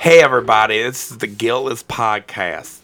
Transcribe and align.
Hey, 0.00 0.22
everybody, 0.22 0.80
this 0.80 1.10
is 1.10 1.18
the 1.18 1.26
Guiltless 1.26 1.82
Podcast. 1.82 2.78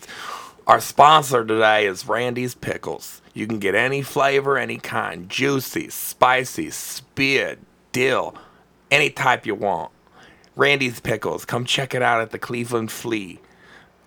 Our 0.67 0.81
sponsor 0.81 1.45
today 1.45 1.87
is 1.87 2.09
Randy's 2.09 2.57
Pickles. 2.57 3.23
You 3.33 3.47
can 3.47 3.61
get 3.61 3.77
any 3.77 4.03
flavor, 4.03 4.59
any 4.59 4.79
kind 4.79 5.29
juicy, 5.29 5.91
spicy, 5.91 6.71
speared, 6.71 7.61
dill, 7.93 8.35
any 8.91 9.11
type 9.11 9.47
you 9.47 9.55
want. 9.55 9.93
Randy's 10.57 10.99
Pickles. 10.99 11.45
Come 11.45 11.65
check 11.65 11.95
it 11.95 12.03
out 12.03 12.21
at 12.21 12.33
the 12.33 12.39
Cleveland 12.39 12.91
Flea. 12.91 13.39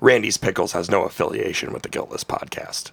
Randy's 0.02 0.36
Pickles 0.36 0.74
has 0.74 0.92
no 0.92 1.04
affiliation 1.04 1.71
with 1.71 1.84
the 1.84 1.89
Guiltless 1.89 2.26
Podcast. 2.26 2.92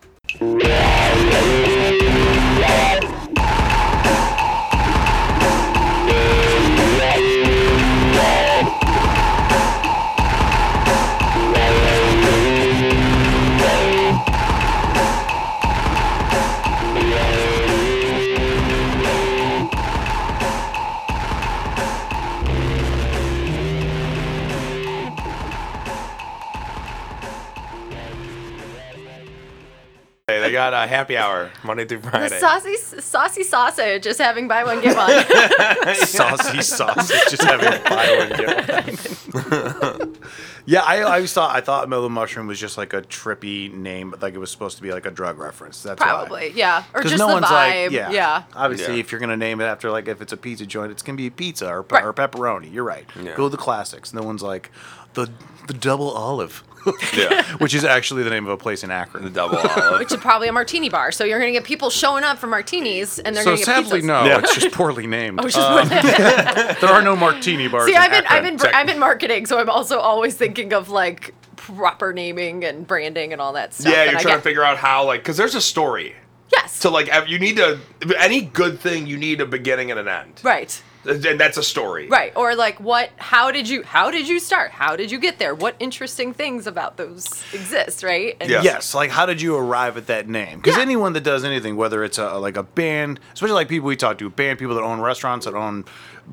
Got 30.55 30.73
a 30.73 30.87
happy 30.87 31.17
hour 31.17 31.51
Monday 31.63 31.85
through 31.85 31.99
The 31.99 32.11
Friday. 32.11 32.39
saucy, 32.41 32.77
saucy 32.77 33.43
sausage 33.45 34.07
is 34.07 34.17
having 34.19 34.49
buy 34.49 34.65
one 34.65 34.81
get 34.81 34.97
one. 34.97 35.95
Saucy 35.97 36.63
sausage, 36.63 37.31
just 37.31 37.43
having 37.43 37.83
buy 37.85 38.17
one 38.19 38.29
get 38.39 39.35
one. 39.35 40.17
yeah, 40.67 40.81
I, 40.83 40.99
I 40.99 41.03
always 41.17 41.33
thought 41.33 41.55
I 41.55 41.61
thought 41.61 41.89
Mellow 41.89 42.09
Mushroom 42.09 42.47
was 42.47 42.59
just 42.59 42.79
like 42.79 42.93
a 42.93 43.03
trippy 43.03 43.73
name, 43.73 44.11
but 44.11 44.23
like 44.23 44.35
it 44.35 44.39
was 44.39 44.51
supposed 44.51 44.77
to 44.77 44.83
be 44.83 44.93
like 44.93 45.07
a 45.07 45.11
drug 45.11 45.39
reference. 45.39 45.83
That's 45.83 46.01
why. 46.01 46.07
Probably, 46.07 46.53
yeah, 46.55 46.85
or 46.95 47.03
just 47.03 47.19
no 47.19 47.27
the 47.29 47.33
one's 47.35 47.47
vibe. 47.47 47.85
like, 47.87 47.91
yeah, 47.93 48.11
yeah. 48.11 48.43
Obviously, 48.55 48.95
Yeah. 48.95 49.01
if 49.01 49.13
you're 49.13 49.21
gonna 49.21 49.37
name 49.37 49.61
it 49.61 49.65
after 49.65 49.91
like 49.91 50.09
if 50.09 50.21
it's 50.23 50.33
a 50.33 50.37
pizza 50.37 50.67
joint, 50.67 50.91
it's 50.93 51.03
gonna 51.03 51.17
be 51.17 51.29
pizza 51.31 51.69
or, 51.69 51.83
pe- 51.83 51.97
Right. 51.97 52.05
or 52.05 52.13
pepperoni. 52.13 52.73
You're 52.73 52.85
right. 52.85 53.07
Yeah. 53.21 53.35
Go 53.37 53.45
with 53.45 53.53
the 53.53 53.59
classics. 53.59 54.13
No 54.15 54.23
one's 54.23 54.43
like 54.43 54.71
the 55.15 55.31
the 55.67 55.75
double 55.75 56.11
olive, 56.11 56.63
yeah, 57.17 57.43
which 57.59 57.75
is 57.75 57.85
actually 57.85 58.23
the 58.23 58.31
name 58.31 58.45
of 58.45 58.51
a 58.53 58.57
place 58.57 58.83
in 58.85 58.91
Akron. 58.91 59.25
the 59.25 59.31
double 59.31 59.57
olive. 59.59 59.99
Which 60.01 60.13
is 60.13 60.19
probably 60.21 60.49
a 60.49 60.53
martini 60.53 60.89
bar. 60.89 61.13
So 61.13 61.25
you're 61.25 61.39
gonna 61.39 61.53
get 61.53 61.65
people 61.65 61.91
showing 61.91 62.25
up 62.25 62.39
for 62.39 62.47
martinis, 62.47 63.19
and 63.19 63.35
they're 63.35 63.43
So 63.45 63.51
gonna 63.51 63.57
get 63.59 63.65
sadly, 63.67 64.01
pizzas. 64.01 64.05
no, 64.05 64.25
Yeah. 64.25 64.39
it's 64.39 64.55
just 64.57 64.75
poorly 64.75 65.07
named. 65.07 65.41
Oh, 65.43 65.47
it's 65.47 65.55
just- 65.57 65.93
uh, 65.93 66.75
there 66.81 66.91
are 66.91 67.03
no 67.03 67.17
martini 67.17 67.69
bars. 67.69 67.87
See, 67.87 67.93
in 67.95 68.01
I've 68.01 68.11
been, 68.11 68.25
I've 68.27 68.45
Akron. 68.45 68.57
been, 68.57 68.75
I've 68.75 68.87
been 68.87 68.99
marketing, 68.99 69.47
so 69.47 69.59
I'm 69.59 69.71
also 69.71 69.99
always 69.99 70.35
thinking 70.35 70.73
of 70.73 70.89
like 70.91 71.35
proper 71.57 72.13
naming 72.13 72.65
and 72.65 72.87
branding 72.87 73.33
and 73.33 73.41
all 73.41 73.53
that 73.55 73.73
stuff. 73.75 73.93
yeah, 73.93 74.05
you're 74.05 74.19
I 74.19 74.23
trying 74.23 74.25
get- 74.35 74.37
to 74.37 74.43
figure 74.43 74.63
out 74.65 74.77
how, 74.77 75.05
like, 75.07 75.21
because 75.21 75.37
there's 75.37 75.55
a 75.55 75.61
story. 75.61 76.15
Yes. 76.55 76.73
So, 76.77 76.91
like, 76.91 77.09
you 77.29 77.39
need 77.39 77.57
to, 77.57 77.79
any 78.19 78.43
good 78.43 78.79
thing, 78.79 79.07
you 79.07 79.17
need 79.17 79.41
a 79.41 79.47
beginning 79.47 79.91
and 79.91 79.99
an 79.99 80.07
end. 80.09 80.41
right. 80.45 80.81
And 81.07 81.39
that's 81.41 81.57
a 81.57 81.63
story. 81.63 82.09
Right. 82.09 82.33
Or 82.37 82.55
like 82.55 82.81
what 82.81 83.11
how 83.17 83.51
did 83.51 83.69
you 83.69 83.83
how 83.83 84.11
did 84.11 84.29
you 84.29 84.41
start? 84.41 84.71
How 84.71 84.97
did 84.97 85.11
you 85.11 85.19
get 85.19 85.39
there? 85.39 85.55
What 85.55 85.77
interesting 85.79 86.33
things 86.33 86.67
about 86.67 86.97
those 86.97 87.27
exist, 87.53 88.03
right? 88.03 88.37
And 88.41 88.51
Yeah. 88.51 88.63
Yes, 88.63 88.95
like 88.95 89.11
how 89.11 89.27
did 89.27 89.41
you 89.41 89.57
arrive 89.57 89.97
at 89.97 90.07
that 90.07 90.29
name? 90.29 90.59
Because 90.59 90.77
Yeah. 90.77 90.83
anyone 90.83 91.13
that 91.15 91.23
does 91.23 91.45
anything, 91.45 91.77
whether 91.77 92.05
it's 92.05 92.19
a 92.19 92.39
like 92.39 92.57
a 92.57 92.63
band, 92.63 93.21
especially 93.33 93.55
like 93.55 93.69
people 93.69 93.87
we 93.89 93.97
talk 93.97 94.19
to, 94.19 94.31
band 94.31 94.59
people 94.59 94.75
that 94.75 94.83
own 94.83 95.01
restaurants, 95.01 95.47
that 95.47 95.55
own 95.55 95.85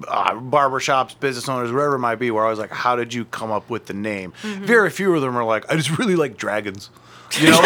uh, 0.07 0.35
barber 0.35 0.79
shops, 0.79 1.13
business 1.13 1.49
owners, 1.49 1.71
whatever 1.71 1.95
it 1.95 1.99
might 1.99 2.15
be, 2.15 2.31
where 2.31 2.45
I 2.45 2.49
was 2.49 2.59
like, 2.59 2.71
how 2.71 2.95
did 2.95 3.13
you 3.13 3.25
come 3.25 3.51
up 3.51 3.69
with 3.69 3.87
the 3.87 3.93
name? 3.93 4.31
Mm-hmm. 4.41 4.63
Very 4.63 4.89
few 4.89 5.13
of 5.13 5.21
them 5.21 5.35
are 5.37 5.43
like, 5.43 5.69
I 5.69 5.75
just 5.75 5.97
really 5.97 6.15
like 6.15 6.37
dragons. 6.37 6.89
You 7.39 7.49
know, 7.51 7.59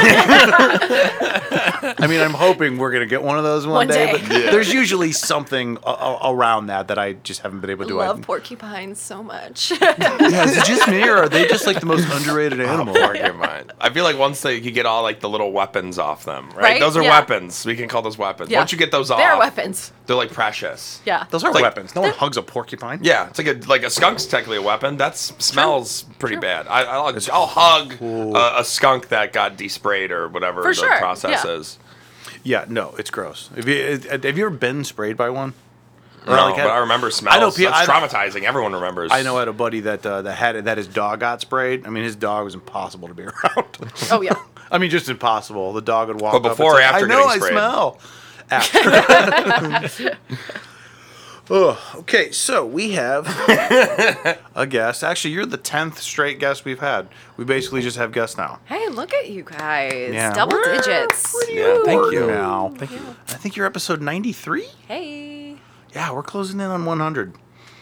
I 1.98 2.08
mean, 2.08 2.22
I'm 2.22 2.34
hoping 2.34 2.78
we're 2.78 2.92
gonna 2.92 3.06
get 3.06 3.24
one 3.24 3.38
of 3.38 3.44
those 3.44 3.66
one, 3.66 3.76
One 3.76 3.88
day, 3.88 4.06
day. 4.06 4.12
but 4.14 4.22
Yeah. 4.46 4.52
there's 4.52 4.72
usually 4.74 5.12
something 5.12 5.78
a- 5.84 5.90
a- 5.90 6.32
around 6.34 6.68
that 6.68 6.88
that 6.90 7.00
I 7.00 7.14
just 7.14 7.42
haven't 7.42 7.62
been 7.62 7.70
able 7.70 7.86
to 7.86 7.90
do. 7.90 7.96
love 7.98 8.06
I, 8.06 8.10
love 8.12 8.22
porcupines 8.22 9.00
so 9.00 9.24
much. 9.24 9.72
yeah, 9.82 10.46
is 10.46 10.58
it 10.58 10.66
just 10.66 10.88
me 10.88 11.04
or 11.08 11.18
are 11.24 11.30
they 11.30 11.48
just 11.48 11.66
like 11.66 11.80
the 11.80 11.86
most 11.86 12.08
underrated 12.12 12.60
animal? 12.62 12.94
Porcupine. 12.94 13.72
I 13.80 13.90
feel 13.90 14.04
like 14.04 14.18
once 14.18 14.42
they 14.42 14.58
you 14.58 14.72
get 14.72 14.86
all 14.86 15.04
like 15.04 15.20
the 15.20 15.30
little 15.30 15.52
weapons 15.52 15.98
off 15.98 16.26
them, 16.26 16.50
right? 16.52 16.62
Right? 16.62 16.80
Those 16.80 16.98
are 16.98 17.04
Yeah. 17.04 17.12
weapons. 17.20 17.66
We 17.66 17.76
can 17.76 17.88
call 17.88 18.02
those 18.02 18.18
weapons. 18.18 18.50
Yeah. 18.50 18.60
Once 18.60 18.72
you 18.72 18.78
get 18.78 18.92
those 18.92 19.10
off, 19.12 19.18
They're 19.20 19.38
weapons. 19.38 19.92
They're 20.06 20.16
like 20.16 20.32
precious. 20.32 21.02
Yeah. 21.06 21.26
Those 21.32 21.44
are 21.44 21.52
Like- 21.52 21.64
weapons. 21.64 21.96
No 21.96 22.02
one 22.02 22.12
hugs 22.12 22.38
a 22.38 22.42
porcupine. 22.44 23.00
Yeah, 23.02 23.28
it's 23.28 23.40
like 23.40 23.48
a 23.48 23.68
like 23.68 23.84
a 23.84 23.90
skunk's 23.90 24.26
technically 24.26 24.58
a 24.58 24.62
weapon. 24.62 24.98
That 24.98 25.18
smells 25.18 26.04
pretty 26.20 26.36
bad. 26.36 26.68
I, 26.68 26.84
I'll, 26.84 27.16
I'll 27.32 27.46
hug 27.48 28.02
a, 28.02 28.60
a 28.60 28.64
skunk 28.64 29.08
that 29.10 29.34
got 29.34 29.55
desprayed 29.58 30.12
or 30.12 30.28
whatever 30.28 30.62
For 30.64 30.70
the 30.70 30.74
sure, 30.76 30.98
process 30.98 31.44
yeah. 31.46 31.52
is. 31.54 31.80
Yeah, 32.44 32.66
no, 32.68 32.94
it's 32.98 33.10
gross. 33.10 33.50
Have 33.56 33.68
you 33.68 34.00
have 34.10 34.24
you 34.38 34.46
ever 34.46 34.50
been 34.56 34.84
sprayed 34.84 35.18
by 35.18 35.30
one? 35.30 35.54
Or, 36.28 36.36
No, 36.36 36.46
like, 36.48 36.56
but 36.56 36.68
I 36.68 36.78
remember 36.80 37.12
smells. 37.12 37.36
I 37.36 37.40
know 37.40 37.52
pe- 37.52 37.64
That's 37.66 37.88
I- 37.88 38.00
traumatizing. 38.02 38.44
Everyone 38.44 38.74
remembers. 38.74 39.12
I 39.12 39.22
know 39.22 39.36
I 39.36 39.40
had 39.40 39.48
a 39.48 39.54
buddy 39.54 39.82
that 39.82 40.04
uh, 40.06 40.24
that 40.24 40.34
had 40.36 40.66
that 40.66 40.78
his 40.78 40.88
dog 40.88 41.20
got 41.20 41.42
sprayed. 41.42 41.86
I 41.86 41.90
mean, 41.92 42.04
his 42.04 42.16
dog 42.16 42.46
was 42.46 42.54
impossible 42.56 43.08
to 43.08 43.14
be 43.14 43.24
around. 43.26 43.78
Oh 44.12 44.22
yeah. 44.22 44.36
I 44.72 44.80
mean, 44.80 44.90
just 44.90 45.08
impossible. 45.10 45.74
The 45.74 45.82
dog 45.82 46.08
would 46.08 46.20
walk. 46.20 46.34
But 46.42 46.50
up 46.50 46.58
before 46.58 46.74
or 46.74 46.78
say, 46.78 46.84
after 46.84 47.06
I 47.06 47.08
know 47.08 47.28
getting 47.28 47.30
I 47.30 47.36
sprayed? 47.38 47.54
smell. 47.54 48.00
After. 48.52 50.18
oh, 51.50 51.92
okay. 51.96 52.32
So 52.32 52.66
we 52.66 52.92
have 52.94 53.26
a 54.56 54.66
guest. 54.68 55.04
Actually, 55.04 55.34
you're 55.34 55.46
the 55.46 55.58
tenth 55.58 56.00
straight 56.00 56.40
guest 56.40 56.66
we've 56.66 56.80
had. 56.80 57.08
We 57.38 57.46
basically 57.46 57.82
just 57.82 57.98
have 57.98 58.12
guests 58.12 58.38
now. 58.38 58.60
Hey, 58.66 58.88
look 58.90 59.14
at 59.14 59.30
you 59.30 59.44
guys. 59.44 60.14
Yeah. 60.14 60.34
Double 60.34 60.54
We're 60.58 60.76
digits. 60.76 61.36
Yeah, 61.50 61.80
thank 61.86 62.12
you. 62.12 62.28
Now, 62.28 62.70
thank 62.76 62.92
you. 62.92 63.00
I 63.30 63.34
think 63.34 63.56
you're 63.56 63.66
episode 63.66 64.02
ninety 64.02 64.32
three. 64.34 64.68
Hey. 64.88 65.58
Yeah, 65.94 66.12
we're 66.12 66.24
closing 66.24 66.60
in 66.60 66.68
on 66.68 66.86
one 66.86 67.00
hundred. 67.00 67.34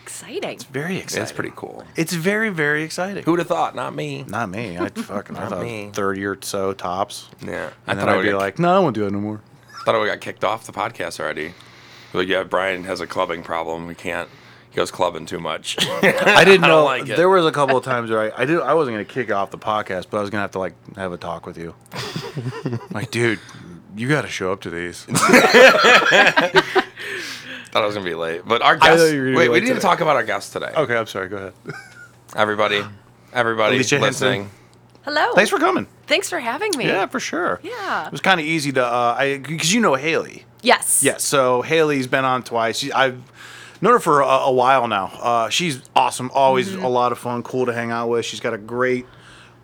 Exciting. 0.04 0.52
It's 0.52 0.64
very 0.66 0.98
exciting. 0.98 1.22
That's 1.22 1.32
pretty 1.32 1.54
cool. 1.56 1.84
It's 1.96 2.14
very, 2.14 2.50
very 2.50 2.84
exciting. 2.84 3.24
Who'd 3.24 3.40
have 3.40 3.48
thought? 3.48 3.74
Not 3.76 3.96
me. 3.96 4.24
Not 4.28 4.50
me. 4.50 4.78
I 4.78 4.90
fucking 4.96 5.36
I 5.36 5.40
Not 5.40 5.50
thought 5.50 5.64
me. 5.64 5.90
thirty 5.94 6.24
or 6.26 6.38
so 6.42 6.74
tops. 6.74 7.30
Yeah, 7.42 7.72
And 7.88 7.98
then 7.98 8.08
I 8.10 8.12
I'd 8.14 8.16
would 8.18 8.22
be 8.24 8.30
get- 8.30 8.38
like, 8.38 8.60
no, 8.60 8.76
I 8.76 8.80
won't 8.80 8.94
do 8.96 9.08
it 9.08 9.12
no 9.12 9.20
more. 9.20 9.42
thought 9.86 10.00
we 10.00 10.08
got 10.08 10.22
kicked 10.22 10.44
off 10.44 10.66
the 10.66 10.72
podcast 10.74 11.20
already. 11.20 11.54
Like, 12.14 12.28
yeah, 12.28 12.44
Brian 12.44 12.84
has 12.84 13.02
a 13.02 13.08
clubbing 13.08 13.44
problem. 13.44 13.88
We 13.88 13.96
can't. 13.96 14.30
He 14.70 14.76
goes 14.78 14.92
clubbing 14.92 15.26
too 15.28 15.40
much. 15.40 15.78
I 15.82 16.44
didn't 16.46 16.62
know. 16.62 16.68
don't 16.68 16.86
like 16.86 17.10
it. 17.10 17.16
There 17.18 17.30
was 17.30 17.46
a 17.46 17.52
couple 17.52 17.78
of 17.78 17.84
times 17.84 18.10
where 18.10 18.34
I, 18.34 18.42
I 18.42 18.46
did. 18.46 18.60
I 18.60 18.74
wasn't 18.74 18.96
gonna 18.96 19.06
kick 19.06 19.32
off 19.32 19.52
the 19.52 19.58
podcast, 19.60 20.08
but 20.10 20.18
I 20.18 20.22
was 20.22 20.30
gonna 20.30 20.42
have 20.42 20.52
to 20.52 20.60
like 20.60 20.74
have 20.96 21.12
a 21.12 21.18
talk 21.18 21.46
with 21.46 21.58
you. 21.58 21.76
like, 22.92 23.12
dude, 23.12 23.40
you 23.96 24.08
got 24.10 24.24
to 24.24 24.28
show 24.28 24.52
up 24.52 24.62
to 24.62 24.70
these. 24.72 25.06
Thought 27.72 27.82
I 27.82 27.86
was 27.88 27.96
gonna 27.96 28.06
be 28.06 28.14
late, 28.16 28.42
but 28.46 28.62
our 28.62 28.76
I 28.76 28.78
guest. 28.78 28.98
thought 29.04 29.06
you 29.14 29.20
were 29.20 29.26
gonna 29.26 29.38
Wait, 29.38 29.44
be 29.46 29.50
we 29.50 29.56
late 29.62 29.64
need 29.68 29.74
to 29.76 29.80
talk 29.80 30.00
about 30.02 30.16
our 30.16 30.24
guest 30.24 30.54
today. 30.54 30.72
okay, 30.78 30.96
I'm 30.96 31.08
sorry. 31.08 31.28
Go 31.28 31.38
ahead. 31.38 31.54
Everybody, 32.36 32.84
everybody 33.34 33.76
Alicia 33.78 33.98
Henson. 34.00 34.28
listening. 34.30 34.50
Hello. 35.04 35.34
Thanks 35.34 35.50
for 35.50 35.58
coming. 35.58 35.88
Thanks 36.06 36.30
for 36.30 36.40
having 36.40 36.78
me. 36.78 36.86
Yeah, 36.86 37.08
for 37.08 37.20
sure. 37.20 37.60
Yeah. 37.64 38.06
It 38.06 38.12
was 38.12 38.22
kind 38.22 38.40
of 38.40 38.46
easy 38.46 38.72
to, 38.74 38.86
uh, 38.86 39.16
I 39.18 39.38
because 39.40 39.74
you 39.74 39.82
know 39.82 39.96
Haley. 39.96 40.46
Yes. 40.64 41.04
Yes. 41.04 41.24
So 41.24 41.62
Haley's 41.62 42.08
been 42.08 42.26
on 42.26 42.44
twice. 42.44 42.78
She, 42.80 42.92
I've 42.92 43.22
known 43.82 43.94
her 43.94 44.00
for 44.00 44.22
a, 44.22 44.26
a 44.28 44.52
while 44.52 44.88
now. 44.88 45.12
Uh, 45.22 45.50
she's 45.50 45.82
awesome. 45.96 46.32
Always 46.34 46.70
Mm-hmm. 46.70 46.84
a 46.84 46.90
lot 46.90 47.12
of 47.12 47.20
fun. 47.20 47.44
Cool 47.44 47.68
to 47.68 47.74
hang 47.74 47.92
out 47.92 48.08
with. 48.10 48.26
She's 48.26 48.40
got 48.40 48.54
a 48.54 48.58
great 48.58 49.06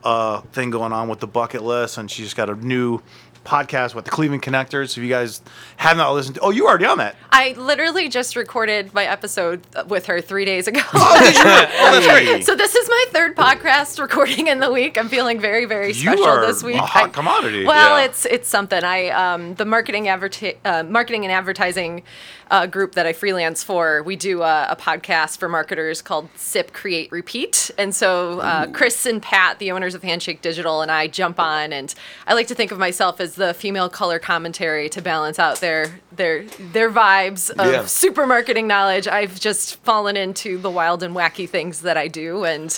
uh, 0.04 0.42
thing 0.54 0.70
going 0.70 0.92
on 0.94 1.08
with 1.10 1.20
the 1.20 1.28
bucket 1.28 1.64
list, 1.64 1.98
and 1.98 2.12
she's 2.12 2.34
got 2.34 2.50
a 2.50 2.56
new 2.56 3.00
podcast 3.46 3.96
with 3.96 4.06
the 4.06 4.12
Cleveland 4.12 4.44
Connectors. 4.44 4.98
If 4.98 5.04
you 5.04 5.10
guys 5.10 5.42
have 5.78 5.98
not 5.98 6.14
listened 6.14 6.36
to, 6.36 6.42
oh, 6.42 6.50
you 6.50 6.68
already 6.68 6.86
on 6.86 6.98
that. 7.00 7.16
I 7.32 7.54
literally 7.54 8.10
just 8.10 8.36
recorded 8.36 8.94
my 8.94 9.06
episode 9.06 9.62
with 9.88 10.06
her 10.08 10.22
three 10.22 10.46
days 10.46 10.68
ago. 10.68 10.82
Oh, 10.94 11.18
that's 11.20 12.06
great. 12.08 12.46
so 12.46 12.56
this 12.56 12.76
is 12.76 12.88
my 12.90 13.06
third 13.10 13.36
podcast 13.36 14.00
recording 14.00 14.48
in 14.48 14.60
the 14.60 14.72
week. 14.72 14.98
I'm 14.98 15.10
feeling 15.10 15.40
very, 15.40 15.66
very 15.66 15.88
You 15.90 15.94
special 15.94 16.26
are 16.26 16.46
this 16.46 16.64
week. 16.64 16.76
a 16.76 16.80
hot 16.82 17.06
I- 17.06 17.10
commodity. 17.10 17.66
Well, 17.66 17.98
Yeah. 17.98 18.06
it's 18.06 18.26
it's 18.26 18.48
something. 18.48 18.84
I 18.84 19.10
um, 19.10 19.56
the 19.56 19.66
marketing 19.66 20.06
adverti- 20.06 20.58
uh, 20.66 20.84
marketing 20.84 21.24
and 21.26 21.32
advertising 21.32 22.04
uh, 22.52 22.66
group 22.66 22.96
that 22.96 23.06
I 23.06 23.14
freelance 23.14 23.64
for. 23.64 24.02
We 24.04 24.16
do 24.16 24.42
a, 24.42 24.68
a 24.72 24.76
podcast 24.76 25.38
for 25.38 25.48
marketers 25.48 26.02
called 26.02 26.30
Sip 26.36 26.74
Create 26.74 27.12
Repeat, 27.12 27.70
and 27.78 27.96
so 27.96 28.40
uh, 28.40 28.68
Chris 28.72 29.06
and 29.06 29.22
Pat, 29.22 29.60
the 29.60 29.72
owners 29.72 29.94
of 29.96 30.02
Handshake 30.04 30.42
Digital, 30.42 30.82
and 30.82 30.92
I 30.92 31.08
jump 31.08 31.40
on, 31.40 31.72
and 31.72 31.94
I 32.26 32.34
like 32.34 32.48
to 32.48 32.56
think 32.56 32.72
of 32.72 32.80
myself 32.80 33.20
as 33.22 33.29
the 33.36 33.54
female 33.54 33.90
color 33.90 34.20
commentary 34.20 34.90
to 34.90 35.02
balance 35.02 35.40
out 35.40 35.60
their 35.62 36.00
their 36.12 36.44
their 36.74 36.90
vibes 36.90 37.50
of 37.52 37.72
Yeah. 37.72 37.86
super 37.86 38.26
marketing 38.26 38.68
knowledge. 38.68 39.08
I've 39.08 39.40
just 39.40 39.76
fallen 39.84 40.16
into 40.18 40.58
the 40.58 40.70
wild 40.70 41.04
and 41.04 41.16
wacky 41.16 41.48
things 41.50 41.82
that 41.82 41.98
I 41.98 42.08
do, 42.08 42.44
and 42.46 42.78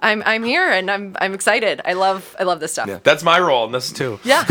I'm 0.00 0.22
I'm 0.24 0.44
here 0.44 0.68
and 0.68 0.90
I'm 0.90 1.16
I'm 1.20 1.34
excited. 1.34 1.80
I 1.84 1.94
love 1.94 2.36
I 2.38 2.44
love 2.44 2.60
this 2.60 2.72
stuff. 2.72 2.88
Yeah, 2.88 3.00
that's 3.02 3.22
my 3.22 3.40
role 3.40 3.66
in 3.66 3.72
this 3.72 3.90
too. 3.92 4.20
Yeah. 4.24 4.44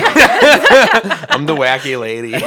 I'm 1.30 1.46
the 1.46 1.56
wacky 1.56 2.00
lady. 2.00 2.32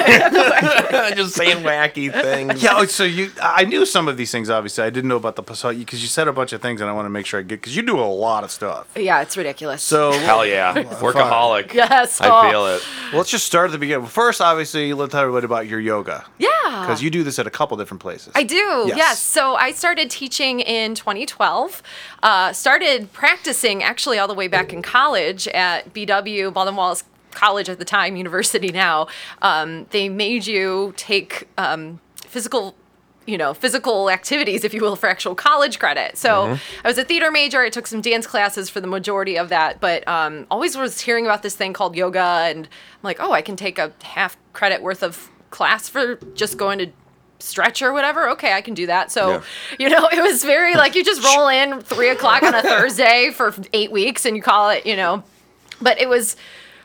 Just 1.17 1.35
saying 1.35 1.65
wacky 1.65 2.13
things. 2.13 2.63
Yeah, 2.63 2.75
oh, 2.77 2.87
so 2.87 3.05
you, 3.05 3.31
I 3.43 3.65
knew 3.65 3.87
some 3.87 4.09
of 4.09 4.17
these 4.17 4.31
things. 4.31 4.51
Obviously, 4.51 4.85
I 4.85 4.91
didn't 4.91 5.09
know 5.09 5.17
about 5.17 5.37
the 5.37 5.43
because 5.43 6.03
you 6.03 6.09
said 6.09 6.29
a 6.29 6.33
bunch 6.33 6.53
of 6.53 6.61
things, 6.61 6.81
and 6.81 6.91
I 6.91 6.93
want 6.93 7.07
to 7.07 7.11
make 7.11 7.27
sure 7.27 7.41
I 7.41 7.43
get 7.43 7.61
because 7.61 7.75
you 7.75 7.83
do 7.83 7.99
a 7.99 8.03
lot 8.03 8.45
of 8.45 8.51
stuff. 8.51 8.89
yeah, 8.97 9.23
it's 9.23 9.37
ridiculous. 9.37 9.83
So 9.83 10.13
Hell 10.13 10.45
yeah, 10.45 10.75
workaholic. 10.75 11.73
Yes. 11.73 12.21
I 12.21 12.29
oh. 12.29 12.51
feel 12.51 12.67
it. 12.67 12.83
well, 13.13 13.19
let's 13.19 13.31
just 13.31 13.47
start 13.47 13.67
at 13.67 13.73
the 13.73 13.79
beginning. 13.79 14.07
First, 14.07 14.41
obviously, 14.41 14.93
let's 14.93 15.13
tell 15.13 15.23
everybody 15.23 15.47
about 15.47 15.67
your 15.67 15.81
yoga 15.81 16.27
yeah. 16.39 16.49
because 16.65 17.03
you 17.03 17.11
do 17.11 17.23
this 17.23 17.39
at 17.39 17.47
a 17.47 17.51
couple 17.51 17.77
different 17.77 18.01
places. 18.01 18.33
I 18.35 18.43
do. 18.43 18.85
Yes. 18.89 18.97
Yes. 18.97 19.23
So 19.23 19.55
I 19.55 19.73
started 19.73 20.11
teaching 20.11 20.61
in 20.61 20.95
2012. 20.95 21.83
Uh, 22.23 22.53
started 22.53 22.90
practicing 22.99 23.83
actually 23.83 24.19
all 24.19 24.29
the 24.29 24.35
way 24.35 24.49
back 24.49 24.73
in 24.73 24.83
college 24.83 25.49
at 25.49 25.93
BW 25.93 26.53
Baldwin 26.53 26.77
Wallace 26.77 27.05
College 27.31 27.69
at 27.69 27.79
the 27.79 27.85
time, 27.85 28.17
university 28.17 28.69
now. 28.73 29.07
Um, 29.41 29.87
they 29.91 30.09
made 30.09 30.47
you 30.47 30.93
take 30.97 31.49
um, 31.59 32.01
physical. 32.27 32.75
You 33.27 33.39
know, 33.39 33.55
physical 33.55 34.11
activities, 34.11 34.65
if 34.65 34.75
you 34.75 34.81
will, 34.81 34.97
for 34.97 35.09
actual 35.09 35.37
college 35.37 35.79
credit. 35.79 36.17
So 36.17 36.59
I 36.85 36.89
was 36.89 36.99
a 36.99 37.05
theater 37.05 37.31
major. 37.31 37.61
I 37.61 37.69
took 37.69 37.87
some 37.87 38.01
dance 38.01 38.27
classes 38.27 38.69
for 38.69 38.81
the 38.81 38.89
majority 38.89 39.39
of 39.39 39.51
that, 39.51 39.79
but 39.79 40.09
um, 40.09 40.47
always 40.51 40.77
was 40.77 41.01
hearing 41.03 41.27
about 41.27 41.43
this 41.45 41.55
thing 41.55 41.73
called 41.73 41.95
yoga, 41.95 42.19
and 42.19 42.65
I'm 42.67 43.03
like, 43.03 43.19
oh, 43.21 43.31
I 43.31 43.43
can 43.43 43.55
take 43.55 43.79
a 43.79 43.93
half 44.03 44.37
credit 44.53 44.83
worth 44.83 45.05
of 45.05 45.31
class 45.51 45.89
for 45.89 46.17
just 46.35 46.57
going 46.57 46.79
to 46.81 46.91
stretch 47.43 47.83
or 47.83 47.93
whatever. 47.93 48.29
Okay, 48.31 48.53
I 48.53 48.61
can 48.61 48.75
do 48.75 48.87
that. 48.87 49.11
So, 49.13 49.31
Yeah. 49.31 49.43
you 49.79 49.89
know, 49.89 50.09
it 50.13 50.23
was 50.23 50.45
very 50.45 50.75
like 50.75 50.95
you 50.95 51.05
just 51.05 51.23
roll 51.25 51.49
in 51.49 51.81
three 51.81 52.09
o'clock 52.09 52.43
on 52.43 52.55
a 52.55 52.63
Thursday 52.73 53.31
for 53.35 53.55
eight 53.73 53.91
weeks 53.93 54.25
and 54.25 54.37
you 54.37 54.43
call 54.43 54.71
it, 54.71 54.87
you 54.87 54.97
know. 54.97 55.23
But 55.83 55.99
it 56.01 56.09
was, 56.09 56.37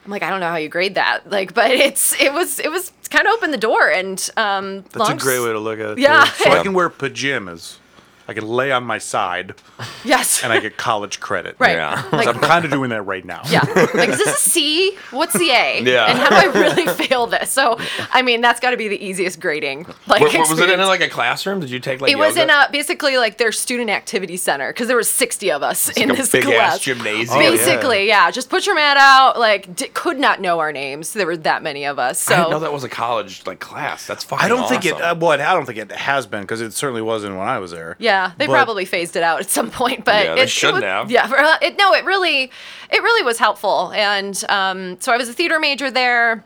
I'm 0.06 0.12
like, 0.12 0.24
I 0.24 0.30
don't 0.30 0.40
know 0.40 0.50
how 0.50 0.56
you 0.58 0.70
grade 0.70 0.96
that. 0.96 1.30
Like, 1.30 1.54
but 1.54 1.72
it's 1.72 2.20
it 2.22 2.34
was 2.34 2.60
it 2.60 2.72
was 2.72 2.92
kind 3.10 3.28
of 3.28 3.34
opened 3.34 3.54
the 3.54 3.58
door 3.58 3.90
and 3.92 4.18
um. 4.38 4.84
That's 4.94 5.10
a 5.10 5.16
great 5.16 5.40
way 5.40 5.52
to 5.52 5.60
look 5.60 5.80
at 5.80 5.92
it. 5.92 5.98
Yeah. 6.00 6.24
too. 6.26 6.44
So 6.46 6.52
I 6.52 6.64
can 6.64 6.74
wear 6.74 6.90
pajamas. 6.90 7.80
I 8.28 8.34
can 8.34 8.48
lay 8.48 8.72
on 8.72 8.84
my 8.84 8.98
side, 8.98 9.54
Yes. 10.04 10.44
and 10.44 10.52
I 10.52 10.60
get 10.60 10.78
college 10.78 11.20
credit. 11.20 11.56
right. 11.60 11.76
Yeah. 11.76 12.10
So 12.10 12.32
I'm 12.32 12.40
kind 12.40 12.66
of 12.66 12.72
doing 12.72 12.90
that 12.90 13.04
right 13.04 13.24
now. 13.26 13.42
yeah. 13.50 13.62
Like, 13.96 14.10
is 14.10 14.18
this 14.18 14.28
a 14.46 14.50
C? 14.50 14.98
What's 15.12 15.34
the 15.34 15.50
A? 15.52 15.82
Yeah. 15.84 16.06
And 16.08 16.18
how 16.18 16.30
do 16.30 16.36
I 16.36 16.46
really 16.62 16.88
fail 17.08 17.28
this? 17.28 17.52
So, 17.52 17.78
I 18.12 18.22
mean, 18.22 18.42
that's 18.42 18.60
got 18.60 18.72
to 18.72 18.78
be 18.78 18.88
the 18.88 19.04
easiest 19.04 19.40
grading. 19.40 19.86
Like, 20.08 20.22
Where- 20.22 20.30
where- 20.32 20.50
was 20.50 20.60
it 20.60 20.70
in 20.70 20.80
like 20.80 21.02
a 21.02 21.10
classroom? 21.10 21.60
Did 21.60 21.70
you 21.70 21.80
take 21.80 22.02
like 22.02 22.12
It 22.12 22.18
was 22.18 22.36
yoga? 22.36 22.44
in 22.44 22.50
a 22.50 22.68
basically 22.72 23.18
like 23.18 23.38
their 23.38 23.52
student 23.52 23.90
activity 23.90 24.38
center 24.38 24.72
because 24.74 24.88
there 24.88 24.98
were 24.98 25.04
60 25.04 25.52
of 25.52 25.62
us 25.64 25.90
in 25.98 26.10
like 26.10 26.18
a 26.18 26.22
this 26.22 26.32
big 26.32 26.44
class. 26.46 26.76
ass 26.76 26.80
gymnasium. 26.80 27.38
Oh, 27.38 27.42
yeah. 27.42 27.50
Basically, 27.52 28.08
yeah. 28.08 28.32
Just 28.32 28.50
put 28.50 28.66
your 28.66 28.76
mat 28.76 28.98
out. 28.98 29.40
Like, 29.40 29.76
d- 29.76 29.88
could 29.94 30.20
not 30.20 30.42
know 30.42 30.60
our 30.60 30.72
names. 30.72 31.14
There 31.14 31.26
were 31.28 31.38
that 31.38 31.62
many 31.64 31.86
of 31.86 32.00
us. 32.00 32.20
So 32.22 32.34
I 32.34 32.38
didn't 32.38 32.52
know 32.52 32.60
that 32.60 32.74
was 32.74 32.84
a 32.84 32.90
college 32.90 33.46
like 33.46 33.60
class. 33.60 34.08
That's 34.08 34.24
fucking. 34.24 34.44
I 34.46 34.48
don't 34.48 34.68
think 34.68 34.86
it. 34.86 34.94
Uh, 35.00 35.16
well, 35.20 35.32
I 35.32 35.38
don't 35.38 35.66
think 35.66 35.78
it 35.78 35.92
has 35.92 36.26
been 36.26 36.42
because 36.42 36.62
it 36.62 36.74
certainly 36.74 37.02
wasn't 37.02 37.36
when 37.38 37.48
I 37.48 37.60
was 37.60 37.72
there. 37.72 37.96
yeah, 38.00 38.15
they 38.38 38.48
But- 38.48 38.54
probably 38.54 38.86
phased 38.86 39.16
it 39.16 39.24
out 39.24 39.40
at 39.40 39.50
some 39.50 39.70
point, 39.72 40.06
but 40.06 40.26
Yeah, 40.26 40.36
they 40.36 40.42
it, 40.44 40.50
shouldn't 40.50 40.84
it 40.84 40.88
have. 40.88 41.12
Yeah, 41.12 41.28
for- 41.28 41.38
it, 41.66 41.78
no, 41.78 41.94
it 41.94 42.06
really, 42.06 42.52
it 42.92 43.02
really 43.02 43.24
was 43.24 43.38
helpful. 43.38 43.92
And 43.94 44.36
um, 44.50 44.98
so 45.00 45.12
I 45.14 45.18
was 45.18 45.30
a 45.30 45.34
theater 45.34 45.60
major 45.60 45.90
there. 45.92 46.44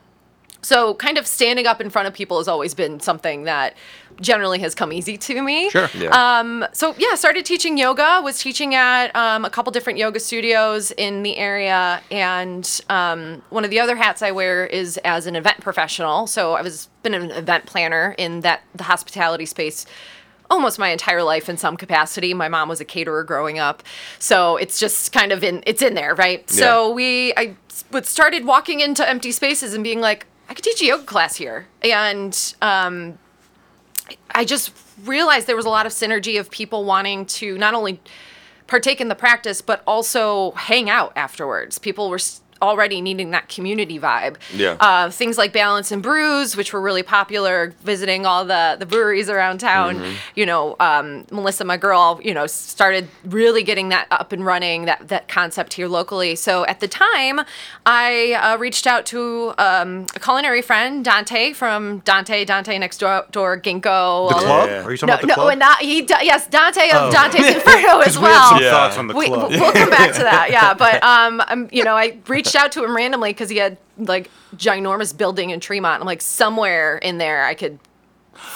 So 0.62 0.94
kind 0.96 1.18
of 1.18 1.26
standing 1.26 1.68
up 1.68 1.80
in 1.80 1.90
front 1.90 2.10
of 2.10 2.14
people 2.14 2.38
has 2.38 2.50
always 2.50 2.74
been 2.74 3.00
something 3.00 3.46
that 3.46 3.76
generally 4.20 4.60
has 4.60 4.76
come 4.76 4.92
easy 4.92 5.18
to 5.18 5.42
me. 5.42 5.70
Sure. 5.70 5.90
Yeah. 5.98 6.10
Um, 6.40 6.66
so 6.74 6.94
yeah, 6.98 7.16
started 7.16 7.46
teaching 7.46 7.78
yoga. 7.78 8.20
Was 8.22 8.40
teaching 8.40 8.76
at 8.76 9.16
um, 9.16 9.46
a 9.46 9.50
couple 9.50 9.72
different 9.72 9.98
yoga 9.98 10.20
studios 10.20 10.92
in 10.92 11.24
the 11.24 11.38
area, 11.38 12.02
and 12.12 12.82
um, 12.90 13.42
one 13.52 13.64
of 13.64 13.70
the 13.72 13.80
other 13.80 13.96
hats 13.96 14.22
I 14.22 14.32
wear 14.32 14.66
is 14.66 14.98
as 15.06 15.28
an 15.28 15.38
event 15.38 15.62
professional. 15.62 16.28
So 16.28 16.56
I 16.56 16.62
was 16.62 16.90
been 17.04 17.14
an 17.14 17.32
event 17.32 17.66
planner 17.66 18.14
in 18.18 18.42
that 18.42 18.60
the 18.76 18.84
hospitality 18.84 19.46
space 19.46 19.86
almost 20.50 20.80
my 20.80 20.90
entire 20.90 21.24
life 21.24 21.50
in 21.50 21.58
some 21.58 21.78
capacity. 21.78 22.34
My 22.34 22.50
mom 22.50 22.70
was 22.70 22.82
a 22.82 22.86
caterer 22.86 23.24
growing 23.24 23.60
up, 23.60 23.84
so 24.18 24.58
it's 24.58 24.80
just 24.80 25.12
kind 25.12 25.32
of 25.32 25.44
in 25.44 25.64
it's 25.66 25.82
in 25.82 25.94
there, 25.94 26.16
right? 26.16 26.50
So 26.50 26.92
we 26.92 27.34
I 27.36 27.56
started 28.04 28.46
walking 28.46 28.80
into 28.80 29.08
empty 29.08 29.32
spaces 29.32 29.74
and 29.74 29.84
being 29.84 30.02
like, 30.02 30.26
I 30.50 30.54
could 30.54 30.64
teach 30.64 30.82
a 30.82 30.86
yoga 30.86 31.04
class 31.04 31.36
here, 31.36 31.68
and 31.84 32.56
um, 32.62 33.18
I 34.32 34.46
just 34.46 34.72
realized 35.06 35.48
there 35.48 35.56
was 35.56 35.66
a 35.66 35.70
lot 35.70 35.86
of 35.86 35.92
synergy 35.92 36.40
of 36.40 36.50
people 36.50 36.84
wanting 36.84 37.26
to 37.26 37.58
not 37.58 37.74
only 37.74 38.02
partake 38.68 39.02
in 39.02 39.08
the 39.08 39.16
practice 39.16 39.62
but 39.62 39.82
also 39.88 40.52
hang 40.52 40.90
out 40.90 41.14
afterwards. 41.16 41.80
People 41.80 42.10
were 42.10 42.20
already 42.62 43.02
needing 43.02 43.32
that 43.32 43.50
community 43.50 44.00
vibe. 44.00 44.36
Yeah. 44.54 44.78
Uh, 44.80 45.10
things 45.10 45.38
like 45.38 45.54
Balance 45.54 45.92
and 45.92 46.02
Brews, 46.04 46.56
which 46.58 46.74
were 46.74 46.82
really 46.82 47.04
popular, 47.04 47.74
visiting 47.84 48.26
all 48.26 48.46
the 48.46 48.76
the 48.80 48.86
breweries 48.86 49.30
around 49.30 49.60
town. 49.60 49.96
Mm-hmm. 49.98 50.14
You 50.36 50.46
know, 50.46 50.76
um, 50.80 51.26
Melissa, 51.32 51.64
my 51.66 51.78
girl, 51.78 52.20
you 52.24 52.34
know, 52.34 52.48
started 52.48 53.08
really 53.26 53.64
getting 53.64 53.90
that 53.90 54.08
up 54.12 54.32
and 54.32 54.46
running 54.46 54.86
that 54.86 55.08
that 55.10 55.28
concept 55.28 55.74
here 55.74 55.88
locally. 55.88 56.36
So 56.36 56.66
at 56.66 56.80
the 56.80 56.88
time, 56.88 57.42
I 57.86 58.34
uh, 58.34 58.58
reached 58.58 58.88
out 58.88 59.06
to 59.08 59.54
um, 59.58 60.06
a 60.16 60.20
culinary 60.20 60.62
friend, 60.62 61.04
Dante 61.04 61.54
from 61.54 62.00
Dante 62.00 62.46
Dante 62.46 62.78
Next 62.78 62.98
Door, 63.00 63.26
door 63.32 63.60
Ginkgo. 63.60 64.30
The 64.30 64.36
club? 64.36 64.70
Yeah. 64.70 64.84
Are 64.84 64.92
you 64.92 64.98
talking 64.98 65.08
No, 65.08 65.14
about 65.14 65.22
the 65.22 65.28
no, 65.28 65.34
club? 65.36 65.52
and 65.54 65.62
that 65.62 65.78
he 65.82 66.02
d- 66.02 66.14
yes, 66.22 66.48
Dante 66.48 66.90
of 66.90 66.96
Oh. 67.00 67.12
Dante's 67.12 67.48
Inferno 67.56 68.00
as 68.00 68.18
we 68.18 68.26
had 68.26 68.50
some 68.50 68.58
well. 68.58 68.62
Yeah. 68.62 68.72
thoughts 68.72 68.98
on 68.98 69.08
the 69.08 69.14
We, 69.14 69.28
club. 69.28 69.50
we'll 69.52 69.72
come 69.72 69.90
back 69.90 70.14
to 70.14 70.20
that, 70.24 70.50
yeah. 70.52 70.74
But 70.74 71.02
um, 71.04 71.42
I'm, 71.48 71.70
you 71.72 71.84
know, 71.84 71.96
I 71.96 72.18
reached 72.28 72.49
out 72.56 72.72
to 72.74 72.84
him 72.84 72.96
randomly 72.96 73.32
because 73.32 73.50
he 73.50 73.58
had 73.58 73.78
like 73.98 74.30
ginormous 74.56 75.16
building 75.16 75.50
in 75.50 75.60
Tremont. 75.60 76.02
I'm 76.02 76.06
like, 76.06 76.22
somewhere 76.22 76.98
in 76.98 77.18
there, 77.18 77.46
I 77.46 77.54
could 77.54 77.80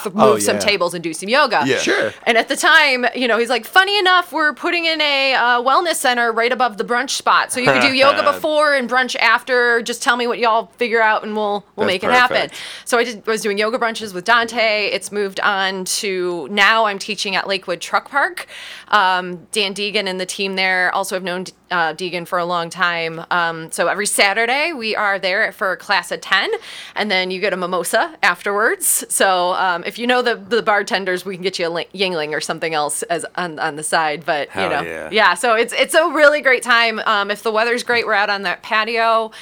move 0.06 0.14
Oh, 0.16 0.38
some 0.38 0.56
yeah. 0.56 0.60
tables 0.60 0.94
and 0.94 1.02
do 1.02 1.12
some 1.14 1.28
yoga. 1.28 1.62
Yeah. 1.66 1.78
Sure. 1.78 2.12
And 2.26 2.36
at 2.38 2.48
the 2.48 2.56
time, 2.56 3.06
you 3.14 3.26
know, 3.28 3.38
he's 3.38 3.48
like, 3.48 3.64
funny 3.64 3.98
enough, 3.98 4.32
we're 4.32 4.52
putting 4.54 4.84
in 4.84 5.00
a 5.00 5.34
uh, 5.34 5.62
wellness 5.62 5.96
center 5.96 6.32
right 6.32 6.52
above 6.52 6.76
the 6.76 6.84
brunch 6.84 7.10
spot, 7.10 7.52
so 7.52 7.60
you 7.60 7.66
can 7.66 7.80
do 7.80 7.92
yoga 7.96 8.22
before 8.22 8.74
and 8.74 8.88
brunch 8.88 9.16
after. 9.16 9.82
Just 9.82 10.02
tell 10.02 10.16
me 10.16 10.26
what 10.26 10.38
y'all 10.38 10.66
figure 10.76 11.00
out, 11.02 11.22
and 11.24 11.34
we'll 11.34 11.64
we'll 11.76 11.86
That's 11.86 12.02
make 12.02 12.04
it 12.04 12.10
happen. 12.10 12.50
So 12.84 12.98
I 12.98 13.04
did, 13.04 13.26
was 13.26 13.40
doing 13.42 13.58
yoga 13.58 13.78
brunches 13.78 14.14
with 14.14 14.24
Dante. 14.24 14.86
It's 14.86 15.10
moved 15.12 15.40
on 15.40 15.84
to 15.86 16.48
now 16.50 16.84
I'm 16.86 16.98
teaching 16.98 17.36
at 17.36 17.46
Lakewood 17.48 17.80
Truck 17.80 18.08
Park. 18.10 18.46
Um, 18.88 19.46
Dan 19.52 19.74
Deegan 19.74 20.06
and 20.06 20.20
the 20.20 20.26
team 20.26 20.56
there 20.56 20.94
also 20.94 21.16
have 21.16 21.22
known 21.24 21.44
uh, 21.70 21.94
Deegan 21.94 22.26
for 22.26 22.38
a 22.38 22.44
long 22.44 22.70
time. 22.70 23.24
Um, 23.30 23.72
so 23.72 23.88
every 23.88 24.06
Saturday 24.06 24.72
we 24.72 24.94
are 24.94 25.18
there 25.18 25.50
for 25.52 25.72
a 25.72 25.76
class 25.76 26.12
at 26.12 26.22
10, 26.22 26.50
and 26.94 27.10
then 27.10 27.30
you 27.30 27.40
get 27.40 27.52
a 27.52 27.56
mimosa 27.56 28.16
afterwards. 28.22 29.04
So 29.08 29.54
um, 29.74 29.84
if 29.84 29.98
you 29.98 30.06
know 30.06 30.22
the, 30.22 30.36
the 30.36 30.62
bartenders, 30.62 31.24
we 31.24 31.36
can 31.36 31.42
get 31.42 31.58
you 31.58 31.66
a 31.66 31.70
li- 31.70 31.88
Yuengling 31.94 32.32
or 32.32 32.40
something 32.40 32.74
else 32.74 33.02
as 33.04 33.26
on, 33.36 33.58
on 33.58 33.76
the 33.76 33.82
side. 33.82 34.24
But 34.24 34.48
Hell 34.48 34.64
you 34.64 34.70
know, 34.70 34.82
yeah. 34.82 35.08
yeah. 35.10 35.34
So 35.34 35.54
it's 35.54 35.72
it's 35.72 35.94
a 35.94 36.08
really 36.10 36.40
great 36.40 36.62
time. 36.62 37.00
Um, 37.00 37.30
if 37.30 37.42
the 37.42 37.52
weather's 37.52 37.82
great, 37.82 38.06
we're 38.06 38.14
out 38.14 38.30
on 38.30 38.42
that 38.42 38.62
patio. 38.62 39.32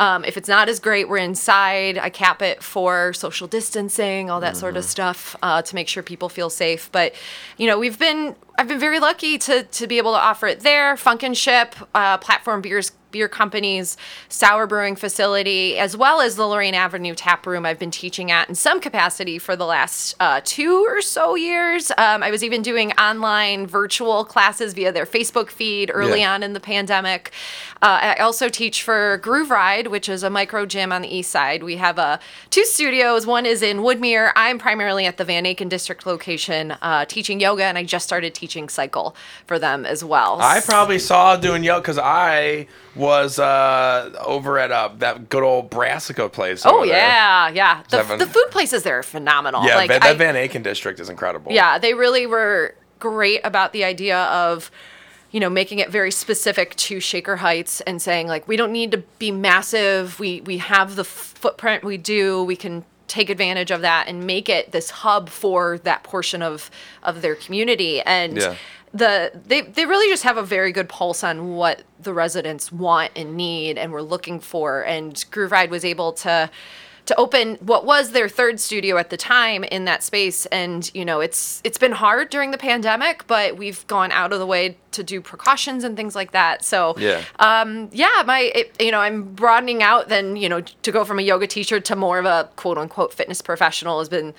Um, 0.00 0.24
if 0.24 0.36
it's 0.36 0.48
not 0.48 0.68
as 0.68 0.80
great, 0.80 1.08
we're 1.08 1.18
inside. 1.18 1.98
I 1.98 2.08
cap 2.10 2.42
it 2.42 2.62
for 2.62 3.12
social 3.12 3.46
distancing, 3.46 4.30
all 4.30 4.40
that 4.40 4.56
sort 4.56 4.76
of 4.76 4.84
stuff, 4.84 5.36
uh, 5.42 5.60
to 5.62 5.74
make 5.74 5.86
sure 5.88 6.02
people 6.02 6.28
feel 6.28 6.50
safe. 6.50 6.90
But 6.90 7.14
you 7.58 7.66
know, 7.68 7.78
we've 7.78 7.98
been 7.98 8.34
I've 8.58 8.66
been 8.68 8.80
very 8.80 8.98
lucky 8.98 9.38
to 9.38 9.62
to 9.62 9.86
be 9.86 9.98
able 9.98 10.12
to 10.14 10.18
offer 10.18 10.46
it 10.48 10.60
there. 10.60 10.96
Phunkenship, 10.96 11.74
uh, 11.94 12.18
platform 12.18 12.62
beers 12.62 12.90
beer 13.10 13.28
companies, 13.28 13.96
sour 14.28 14.68
brewing 14.68 14.94
facility, 14.94 15.76
as 15.76 15.96
well 15.96 16.20
as 16.20 16.36
the 16.36 16.46
Lorain 16.46 16.74
Avenue 16.74 17.12
tap 17.16 17.44
room 17.44 17.66
I've 17.66 17.78
been 17.78 17.90
teaching 17.90 18.30
at 18.30 18.48
in 18.48 18.54
some 18.54 18.80
capacity 18.80 19.36
for 19.36 19.56
the 19.56 19.66
last 19.66 20.14
uh, 20.20 20.40
two 20.44 20.84
or 20.86 21.00
so 21.02 21.34
years. 21.34 21.90
Um, 21.98 22.22
I 22.22 22.30
was 22.30 22.44
even 22.44 22.62
doing 22.62 22.92
online 22.92 23.66
virtual 23.66 24.24
classes 24.24 24.74
via 24.74 24.92
their 24.92 25.06
Facebook 25.06 25.48
feed 25.50 25.90
early 25.92 26.20
Yeah. 26.20 26.34
on 26.34 26.44
in 26.44 26.52
the 26.52 26.60
pandemic. 26.60 27.32
Uh, 27.82 27.98
I 28.00 28.14
also 28.16 28.48
teach 28.48 28.84
for 28.84 29.16
Groove 29.18 29.50
Ride, 29.50 29.88
which 29.90 30.08
is 30.08 30.22
a 30.22 30.30
micro 30.30 30.64
gym 30.66 30.92
on 30.92 31.02
the 31.02 31.08
east 31.14 31.30
side. 31.30 31.62
We 31.62 31.76
have 31.76 31.98
uh, 31.98 32.18
two 32.50 32.64
studios. 32.64 33.26
One 33.26 33.44
is 33.44 33.62
in 33.62 33.78
Woodmere. 33.78 34.32
I'm 34.36 34.58
primarily 34.58 35.06
at 35.06 35.16
the 35.16 35.24
Van 35.24 35.44
Aken 35.44 35.68
District 35.68 36.06
location 36.06 36.72
uh, 36.80 37.04
teaching 37.04 37.40
yoga, 37.40 37.64
and 37.64 37.76
I 37.76 37.84
just 37.84 38.06
started 38.06 38.34
teaching 38.34 38.68
cycle 38.68 39.14
for 39.46 39.58
them 39.58 39.84
as 39.84 40.02
well. 40.04 40.40
I 40.40 40.60
probably 40.60 40.98
saw 40.98 41.36
doing 41.36 41.64
yoga 41.64 41.80
because 41.82 41.98
I 41.98 42.66
was 42.94 43.38
uh, 43.38 44.10
over 44.24 44.58
at 44.58 44.70
uh, 44.72 44.90
that 44.98 45.28
good 45.28 45.42
old 45.42 45.70
Brassica 45.70 46.28
place. 46.28 46.64
Oh 46.64 46.78
over 46.78 46.86
there. 46.86 46.96
yeah, 46.96 47.48
yeah. 47.50 47.82
The, 47.90 47.96
Seven. 47.98 48.18
the 48.18 48.26
food 48.26 48.46
places 48.50 48.82
there 48.82 48.98
are 48.98 49.02
phenomenal. 49.02 49.64
Yeah, 49.64 49.76
like 49.76 49.88
Van- 49.88 50.02
I- 50.02 50.12
that 50.14 50.18
Van 50.18 50.34
Aken 50.36 50.62
district 50.62 51.00
is 51.00 51.08
incredible. 51.08 51.52
yeah, 51.52 51.78
they 51.78 51.94
really 51.94 52.26
were 52.26 52.74
great 52.98 53.40
about 53.44 53.72
the 53.72 53.82
idea 53.84 54.24
of 54.24 54.70
you 55.30 55.40
know 55.40 55.50
making 55.50 55.78
it 55.78 55.90
very 55.90 56.10
specific 56.10 56.74
to 56.76 57.00
Shaker 57.00 57.36
Heights 57.36 57.80
and 57.82 58.00
saying 58.02 58.26
like 58.26 58.46
we 58.48 58.56
don't 58.56 58.72
need 58.72 58.90
to 58.92 58.98
be 59.18 59.30
massive. 59.30 60.18
We 60.20 60.40
we 60.42 60.58
have 60.58 60.96
the 60.96 61.04
footprint 61.04 61.84
we 61.84 61.96
do. 61.96 62.42
We 62.44 62.56
can 62.56 62.84
take 63.06 63.28
advantage 63.28 63.70
of 63.72 63.80
that 63.80 64.06
and 64.06 64.24
make 64.24 64.48
it 64.48 64.70
this 64.70 64.90
hub 64.90 65.28
for 65.28 65.78
that 65.78 66.02
portion 66.04 66.42
of 66.42 66.70
of 67.02 67.22
their 67.22 67.34
community 67.34 68.00
and 68.02 68.36
Yeah. 68.36 68.54
the 68.92 69.32
they 69.46 69.62
they 69.62 69.84
really 69.86 70.10
just 70.10 70.22
have 70.22 70.36
a 70.36 70.42
very 70.42 70.72
good 70.72 70.88
pulse 70.88 71.22
on 71.24 71.54
what 71.54 71.82
the 72.00 72.12
residents 72.14 72.70
want 72.72 73.10
and 73.16 73.36
need 73.36 73.78
and 73.78 73.92
were 73.92 74.02
looking 74.02 74.40
for. 74.40 74.82
And 74.82 75.24
Groove 75.30 75.52
Ride 75.52 75.70
was 75.70 75.84
able 75.84 76.12
to 76.24 76.50
to 77.06 77.14
open 77.16 77.56
what 77.56 77.84
was 77.84 78.12
their 78.12 78.28
third 78.28 78.60
studio 78.60 78.96
at 78.96 79.10
the 79.10 79.16
time 79.16 79.64
in 79.64 79.84
that 79.86 80.02
space. 80.02 80.46
And 80.46 80.90
you 80.94 81.04
know 81.04 81.20
it's 81.20 81.60
it's 81.64 81.78
been 81.78 81.92
hard 81.92 82.30
during 82.30 82.50
the 82.50 82.58
pandemic 82.58 83.26
but 83.26 83.56
we've 83.56 83.86
gone 83.86 84.12
out 84.12 84.32
of 84.32 84.38
the 84.38 84.46
way 84.46 84.76
to 84.92 85.02
do 85.02 85.20
precautions 85.20 85.84
and 85.84 85.96
things 85.96 86.14
like 86.14 86.32
that. 86.32 86.64
So 86.64 86.94
Yeah. 86.98 87.22
um 87.38 87.88
yeah 87.92 88.22
my 88.26 88.50
it, 88.54 88.74
you 88.80 88.90
know 88.90 89.00
i'm 89.00 89.22
broadening 89.34 89.82
out 89.82 90.08
then 90.08 90.36
you 90.36 90.48
know 90.48 90.60
to 90.60 90.92
go 90.92 91.04
from 91.04 91.18
a 91.18 91.22
yoga 91.22 91.46
teacher 91.46 91.80
to 91.80 91.96
more 91.96 92.18
of 92.18 92.24
a 92.26 92.48
quote 92.56 92.78
unquote 92.78 93.12
fitness 93.14 93.40
professional 93.42 93.98
has 93.98 94.08
been 94.08 94.34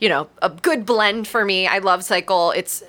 you 0.00 0.08
know 0.08 0.28
a 0.42 0.50
good 0.50 0.84
blend 0.84 1.26
for 1.28 1.44
me. 1.44 1.66
I 1.66 1.78
love 1.78 2.04
cycle. 2.04 2.50
It's 2.50 2.82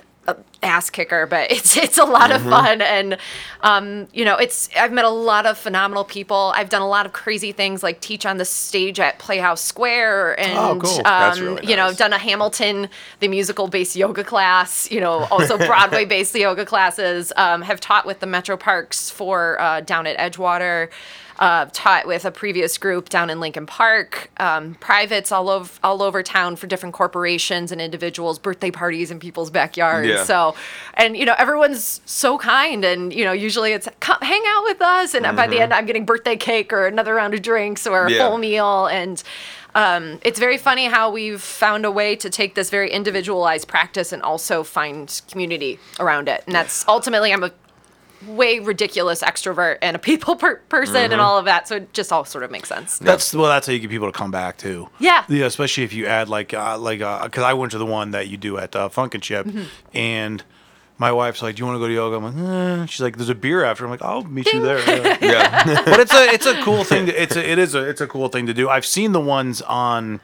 ass 0.62 0.90
kicker 0.90 1.26
but 1.26 1.50
it's 1.52 1.76
it's 1.76 1.98
a 1.98 2.04
lot 2.04 2.30
Mm-hmm. 2.30 2.46
of 2.46 2.50
fun 2.50 2.80
and 2.82 3.18
um 3.60 4.08
you 4.12 4.24
know 4.24 4.36
it's 4.36 4.68
i've 4.76 4.90
met 4.92 5.04
a 5.04 5.10
lot 5.10 5.46
of 5.46 5.56
phenomenal 5.56 6.02
people 6.04 6.52
i've 6.56 6.68
done 6.70 6.82
a 6.82 6.88
lot 6.88 7.06
of 7.06 7.12
crazy 7.12 7.52
things 7.52 7.82
like 7.82 8.00
teach 8.00 8.26
on 8.26 8.36
the 8.38 8.44
stage 8.44 8.98
at 8.98 9.18
playhouse 9.18 9.60
square 9.60 10.38
and 10.40 10.58
Oh, 10.58 10.78
cool. 10.80 11.06
um 11.06 11.38
really 11.40 11.66
you 11.68 11.76
know 11.76 11.92
done 11.92 12.12
a 12.12 12.18
hamilton 12.18 12.88
the 13.20 13.28
musical 13.28 13.68
based 13.68 13.94
yoga 13.96 14.24
class 14.24 14.90
you 14.90 15.00
know 15.00 15.24
also 15.30 15.56
broadway 15.66 16.04
based 16.04 16.34
yoga 16.34 16.64
classes 16.66 17.32
um, 17.36 17.62
have 17.62 17.80
taught 17.80 18.04
with 18.06 18.20
the 18.20 18.26
metro 18.26 18.56
parks 18.56 19.08
for 19.10 19.60
uh, 19.60 19.80
down 19.82 20.06
at 20.06 20.16
edgewater 20.18 20.88
uh, 21.38 21.66
taught 21.72 22.06
with 22.06 22.24
a 22.24 22.30
previous 22.30 22.78
group 22.78 23.08
down 23.08 23.30
in 23.30 23.40
Lincoln 23.40 23.66
Park, 23.66 24.30
um, 24.38 24.74
privates 24.76 25.30
all 25.32 25.48
over 25.48 25.70
all 25.82 26.02
over 26.02 26.22
town 26.22 26.56
for 26.56 26.66
different 26.66 26.94
corporations 26.94 27.72
and 27.72 27.80
individuals, 27.80 28.38
birthday 28.38 28.70
parties 28.70 29.10
in 29.10 29.18
people's 29.18 29.50
backyards. 29.50 30.08
Yeah. 30.08 30.24
So, 30.24 30.54
and 30.94 31.16
you 31.16 31.24
know, 31.24 31.34
everyone's 31.38 32.00
so 32.06 32.38
kind, 32.38 32.84
and 32.84 33.12
you 33.12 33.24
know, 33.24 33.32
usually 33.32 33.72
it's 33.72 33.88
come 34.00 34.18
hang 34.22 34.42
out 34.46 34.64
with 34.64 34.80
us, 34.80 35.14
and 35.14 35.24
by 35.36 35.46
the 35.46 35.60
end, 35.60 35.72
I'm 35.72 35.86
getting 35.86 36.04
birthday 36.06 36.36
cake 36.36 36.72
or 36.72 36.86
another 36.86 37.14
round 37.14 37.34
of 37.34 37.42
drinks 37.42 37.86
or 37.86 38.06
a 38.06 38.10
Yeah. 38.10 38.28
full 38.28 38.38
meal, 38.38 38.86
and 38.86 39.22
um, 39.74 40.18
it's 40.24 40.38
very 40.38 40.56
funny 40.56 40.86
how 40.86 41.10
we've 41.10 41.42
found 41.42 41.84
a 41.84 41.90
way 41.90 42.16
to 42.16 42.30
take 42.30 42.54
this 42.54 42.70
very 42.70 42.90
individualized 42.90 43.68
practice 43.68 44.10
and 44.10 44.22
also 44.22 44.62
find 44.62 45.20
community 45.30 45.78
around 46.00 46.28
it, 46.28 46.42
and 46.46 46.54
that's 46.54 46.86
ultimately 46.88 47.32
I'm 47.32 47.44
a 47.44 47.52
way 48.26 48.58
ridiculous 48.60 49.22
extrovert 49.22 49.78
and 49.82 49.94
a 49.96 49.98
people 49.98 50.36
per- 50.36 50.56
person 50.68 51.12
and 51.12 51.20
all 51.20 51.38
of 51.38 51.44
that. 51.44 51.68
So 51.68 51.76
it 51.76 51.92
just 51.92 52.12
all 52.12 52.24
sort 52.24 52.44
of 52.44 52.50
makes 52.50 52.68
sense. 52.68 52.98
That's 52.98 53.34
well. 53.34 53.48
That's 53.48 53.66
how 53.66 53.72
you 53.72 53.78
get 53.80 53.90
people 53.90 54.10
to 54.10 54.16
come 54.16 54.30
back 54.30 54.56
too. 54.56 54.88
Yeah. 54.98 55.24
Yeah, 55.28 55.44
especially 55.46 55.84
if 55.84 55.92
you 55.92 56.06
add 56.06 56.28
like 56.28 56.54
uh, 56.54 56.78
like 56.78 57.00
because 57.00 57.42
I 57.44 57.52
went 57.54 57.72
to 57.72 57.78
the 57.78 57.86
one 57.86 58.12
that 58.12 58.28
you 58.28 58.36
do 58.36 58.58
at 58.58 58.74
uh, 58.76 58.88
Phunkenship, 58.88 59.46
Mm-hmm. 59.46 59.64
and 59.96 60.42
my 60.98 61.12
wife's 61.12 61.42
like, 61.42 61.56
"Do 61.56 61.60
you 61.60 61.66
want 61.66 61.76
to 61.76 61.80
go 61.80 61.88
to 61.88 61.92
yoga?" 61.94 62.16
I'm 62.16 62.24
like, 62.24 62.80
eh. 62.80 62.86
"She's 62.86 63.02
like, 63.02 63.16
there's 63.16 63.28
a 63.28 63.34
beer 63.34 63.64
after." 63.64 63.84
I'm 63.84 63.90
like, 63.90 64.00
"I'll 64.02 64.24
meet 64.24 64.50
you 64.52 64.60
there." 64.62 64.78
Yeah. 64.78 65.18
Yeah. 65.20 65.82
but 65.84 66.00
it's 66.00 66.14
a 66.14 66.24
it's 66.32 66.46
a 66.46 66.62
cool 66.62 66.84
thing. 66.84 67.06
To, 67.06 67.22
it's 67.22 67.36
a, 67.36 67.46
it 67.50 67.58
is 67.58 67.74
a 67.74 67.86
it's 67.88 68.00
a 68.00 68.06
cool 68.06 68.28
thing 68.28 68.46
to 68.46 68.54
do. 68.54 68.68
I've 68.68 68.86
seen 68.86 69.12
the 69.12 69.20
ones 69.20 69.60
on. 69.62 70.20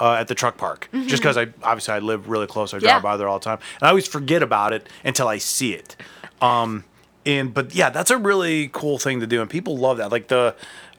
Uh, 0.00 0.12
at 0.20 0.28
the 0.28 0.34
truck 0.36 0.56
park, 0.56 0.88
just 1.08 1.20
because 1.20 1.36
I 1.36 1.48
obviously 1.64 1.92
I 1.92 1.98
live 1.98 2.28
really 2.28 2.46
close, 2.46 2.72
I 2.72 2.78
drive 2.78 2.82
Mm-hmm. 2.88 2.96
Yeah. 2.98 3.00
by 3.10 3.16
there 3.16 3.26
all 3.26 3.40
the 3.40 3.44
time, 3.44 3.58
and 3.80 3.82
I 3.82 3.88
always 3.88 4.06
forget 4.06 4.44
about 4.44 4.72
it 4.72 4.88
until 5.02 5.26
I 5.26 5.38
see 5.38 5.72
it. 5.72 5.96
Um, 6.40 6.84
and 7.28 7.52
but 7.54 7.74
yeah, 7.74 7.90
that's 7.90 8.10
a 8.10 8.16
really 8.16 8.68
cool 8.72 8.98
thing 8.98 9.20
to 9.20 9.26
do, 9.26 9.40
and 9.40 9.50
people 9.50 9.76
love 9.76 9.98
that. 9.98 10.10
Like 10.10 10.28
the, 10.28 10.54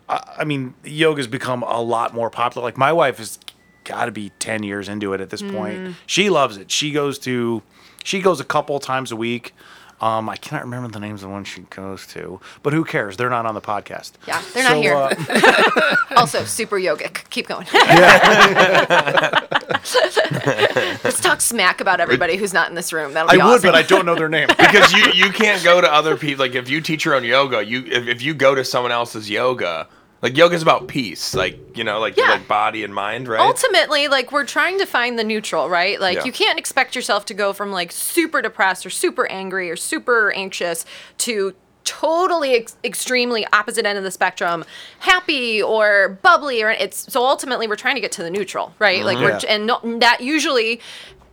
I 0.07 0.35
I 0.39 0.43
mean, 0.45 0.73
yoga's 0.83 1.27
become 1.27 1.63
a 1.63 1.81
lot 1.81 2.13
more 2.13 2.29
popular. 2.29 2.63
Like 2.67 2.77
my 2.77 2.93
wife 2.93 3.17
has 3.17 3.39
got 3.83 4.05
to 4.05 4.11
be 4.11 4.29
ten 4.39 4.63
years 4.63 4.87
into 4.87 5.13
it 5.13 5.21
at 5.21 5.29
this 5.29 5.41
Mm. 5.41 5.53
point. 5.55 5.95
She 6.05 6.29
loves 6.29 6.57
it. 6.57 6.69
She 6.71 6.91
goes 6.91 7.17
to, 7.19 7.63
she 8.03 8.21
goes 8.21 8.39
a 8.39 8.43
couple 8.45 8.79
times 8.79 9.11
a 9.11 9.15
week. 9.15 9.53
Um, 10.01 10.29
I 10.29 10.37
cannot 10.37 10.63
remember 10.63 10.87
the 10.87 10.99
names 10.99 11.23
of 11.23 11.29
the 11.29 11.33
ones 11.33 11.47
she 11.47 11.61
goes 11.61 12.07
to, 12.07 12.39
but 12.63 12.73
who 12.73 12.85
cares? 12.85 13.17
They're 13.17 13.29
not 13.29 13.45
on 13.45 13.53
the 13.53 13.61
podcast. 13.61 14.13
Yeah, 14.27 14.41
they're 14.53 14.63
not 14.63 14.77
here. 14.77 14.95
uh, 14.95 15.95
also, 16.15 16.43
super 16.45 16.77
yogic. 16.77 17.29
Keep 17.29 17.47
going. 17.47 17.67
Let's 21.03 21.19
talk 21.19 21.41
smack 21.41 21.81
about 21.81 21.99
everybody 21.99 22.37
who's 22.37 22.53
not 22.53 22.69
in 22.69 22.75
this 22.75 22.93
room. 22.93 23.13
That'll 23.13 23.31
be 23.31 23.41
I 23.41 23.45
be 23.45 23.49
would, 23.49 23.61
but 23.61 23.75
I 23.75 23.81
don't 23.81 24.05
know 24.05 24.15
their 24.15 24.29
name. 24.29 24.47
because 24.47 24.93
you 24.93 25.11
you 25.13 25.31
can't 25.31 25.63
go 25.63 25.81
to 25.81 25.91
other 25.91 26.15
people 26.15 26.45
like 26.45 26.55
if 26.55 26.69
you 26.69 26.81
teach 26.81 27.05
your 27.05 27.15
own 27.15 27.23
yoga 27.23 27.65
you 27.65 27.83
if, 27.85 28.07
if 28.07 28.21
you 28.21 28.33
go 28.33 28.55
to 28.55 28.63
someone 28.63 28.91
else's 28.91 29.29
yoga 29.29 29.87
like 30.21 30.35
yoga's 30.35 30.61
about 30.61 30.87
peace 30.87 31.33
like 31.33 31.77
you 31.77 31.83
know 31.83 31.99
like 31.99 32.17
Yeah. 32.17 32.31
like 32.31 32.47
body 32.47 32.83
and 32.83 32.93
mind 32.93 33.27
right 33.27 33.39
ultimately 33.39 34.07
like 34.07 34.31
we're 34.31 34.45
trying 34.45 34.77
to 34.79 34.85
find 34.85 35.17
the 35.17 35.23
neutral 35.23 35.69
right 35.69 35.99
like 35.99 36.17
Yeah. 36.17 36.25
you 36.25 36.31
can't 36.31 36.59
expect 36.59 36.95
yourself 36.95 37.25
to 37.27 37.33
go 37.33 37.53
from 37.53 37.71
like 37.71 37.91
super 37.91 38.41
depressed 38.41 38.85
or 38.85 38.89
super 38.89 39.25
angry 39.31 39.69
or 39.69 39.75
super 39.75 40.31
anxious 40.33 40.85
to 41.19 41.53
totally 41.85 42.53
ex- 42.55 42.77
extremely 42.83 43.47
opposite 43.53 43.85
end 43.85 43.97
of 43.97 44.03
the 44.03 44.11
spectrum 44.11 44.63
happy 44.99 45.61
or 45.61 46.19
bubbly 46.21 46.61
or 46.61 46.69
it's 46.69 47.11
so 47.11 47.25
ultimately 47.25 47.67
we're 47.67 47.75
trying 47.75 47.95
to 47.95 48.01
get 48.01 48.11
to 48.11 48.21
the 48.21 48.29
neutral 48.29 48.73
right 48.77 49.03
like 49.05 49.17
we're 49.17 49.31
mm-hmm. 49.31 49.45
Yeah. 49.45 49.53
and 49.55 49.65
no, 49.67 49.99
that 49.99 50.21
usually 50.21 50.81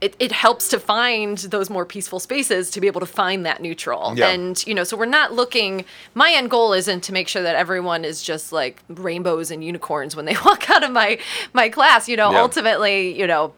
it, 0.00 0.14
it 0.18 0.32
helps 0.32 0.68
to 0.68 0.78
find 0.78 1.38
those 1.38 1.70
more 1.70 1.86
peaceful 1.86 2.20
spaces 2.20 2.70
to 2.72 2.80
be 2.80 2.86
able 2.86 3.00
to 3.00 3.06
find 3.06 3.46
that 3.46 3.62
neutral. 3.62 4.12
Yeah. 4.16 4.28
and 4.28 4.66
you 4.66 4.74
know 4.74 4.84
so 4.84 4.96
we're 4.96 5.06
not 5.06 5.32
looking 5.32 5.84
my 6.14 6.32
end 6.32 6.50
goal 6.50 6.72
isn't 6.72 7.02
to 7.04 7.12
make 7.12 7.28
sure 7.28 7.42
that 7.42 7.56
everyone 7.56 8.04
is 8.04 8.22
just 8.22 8.52
like 8.52 8.82
rainbows 8.88 9.50
and 9.50 9.64
unicorns 9.64 10.14
when 10.14 10.24
they 10.24 10.34
walk 10.44 10.70
out 10.70 10.82
of 10.82 10.90
my 10.90 11.18
my 11.52 11.68
class 11.68 12.08
you 12.08 12.16
know 12.16 12.30
Yeah. 12.32 12.40
ultimately 12.40 13.18
you 13.18 13.26
know 13.26 13.52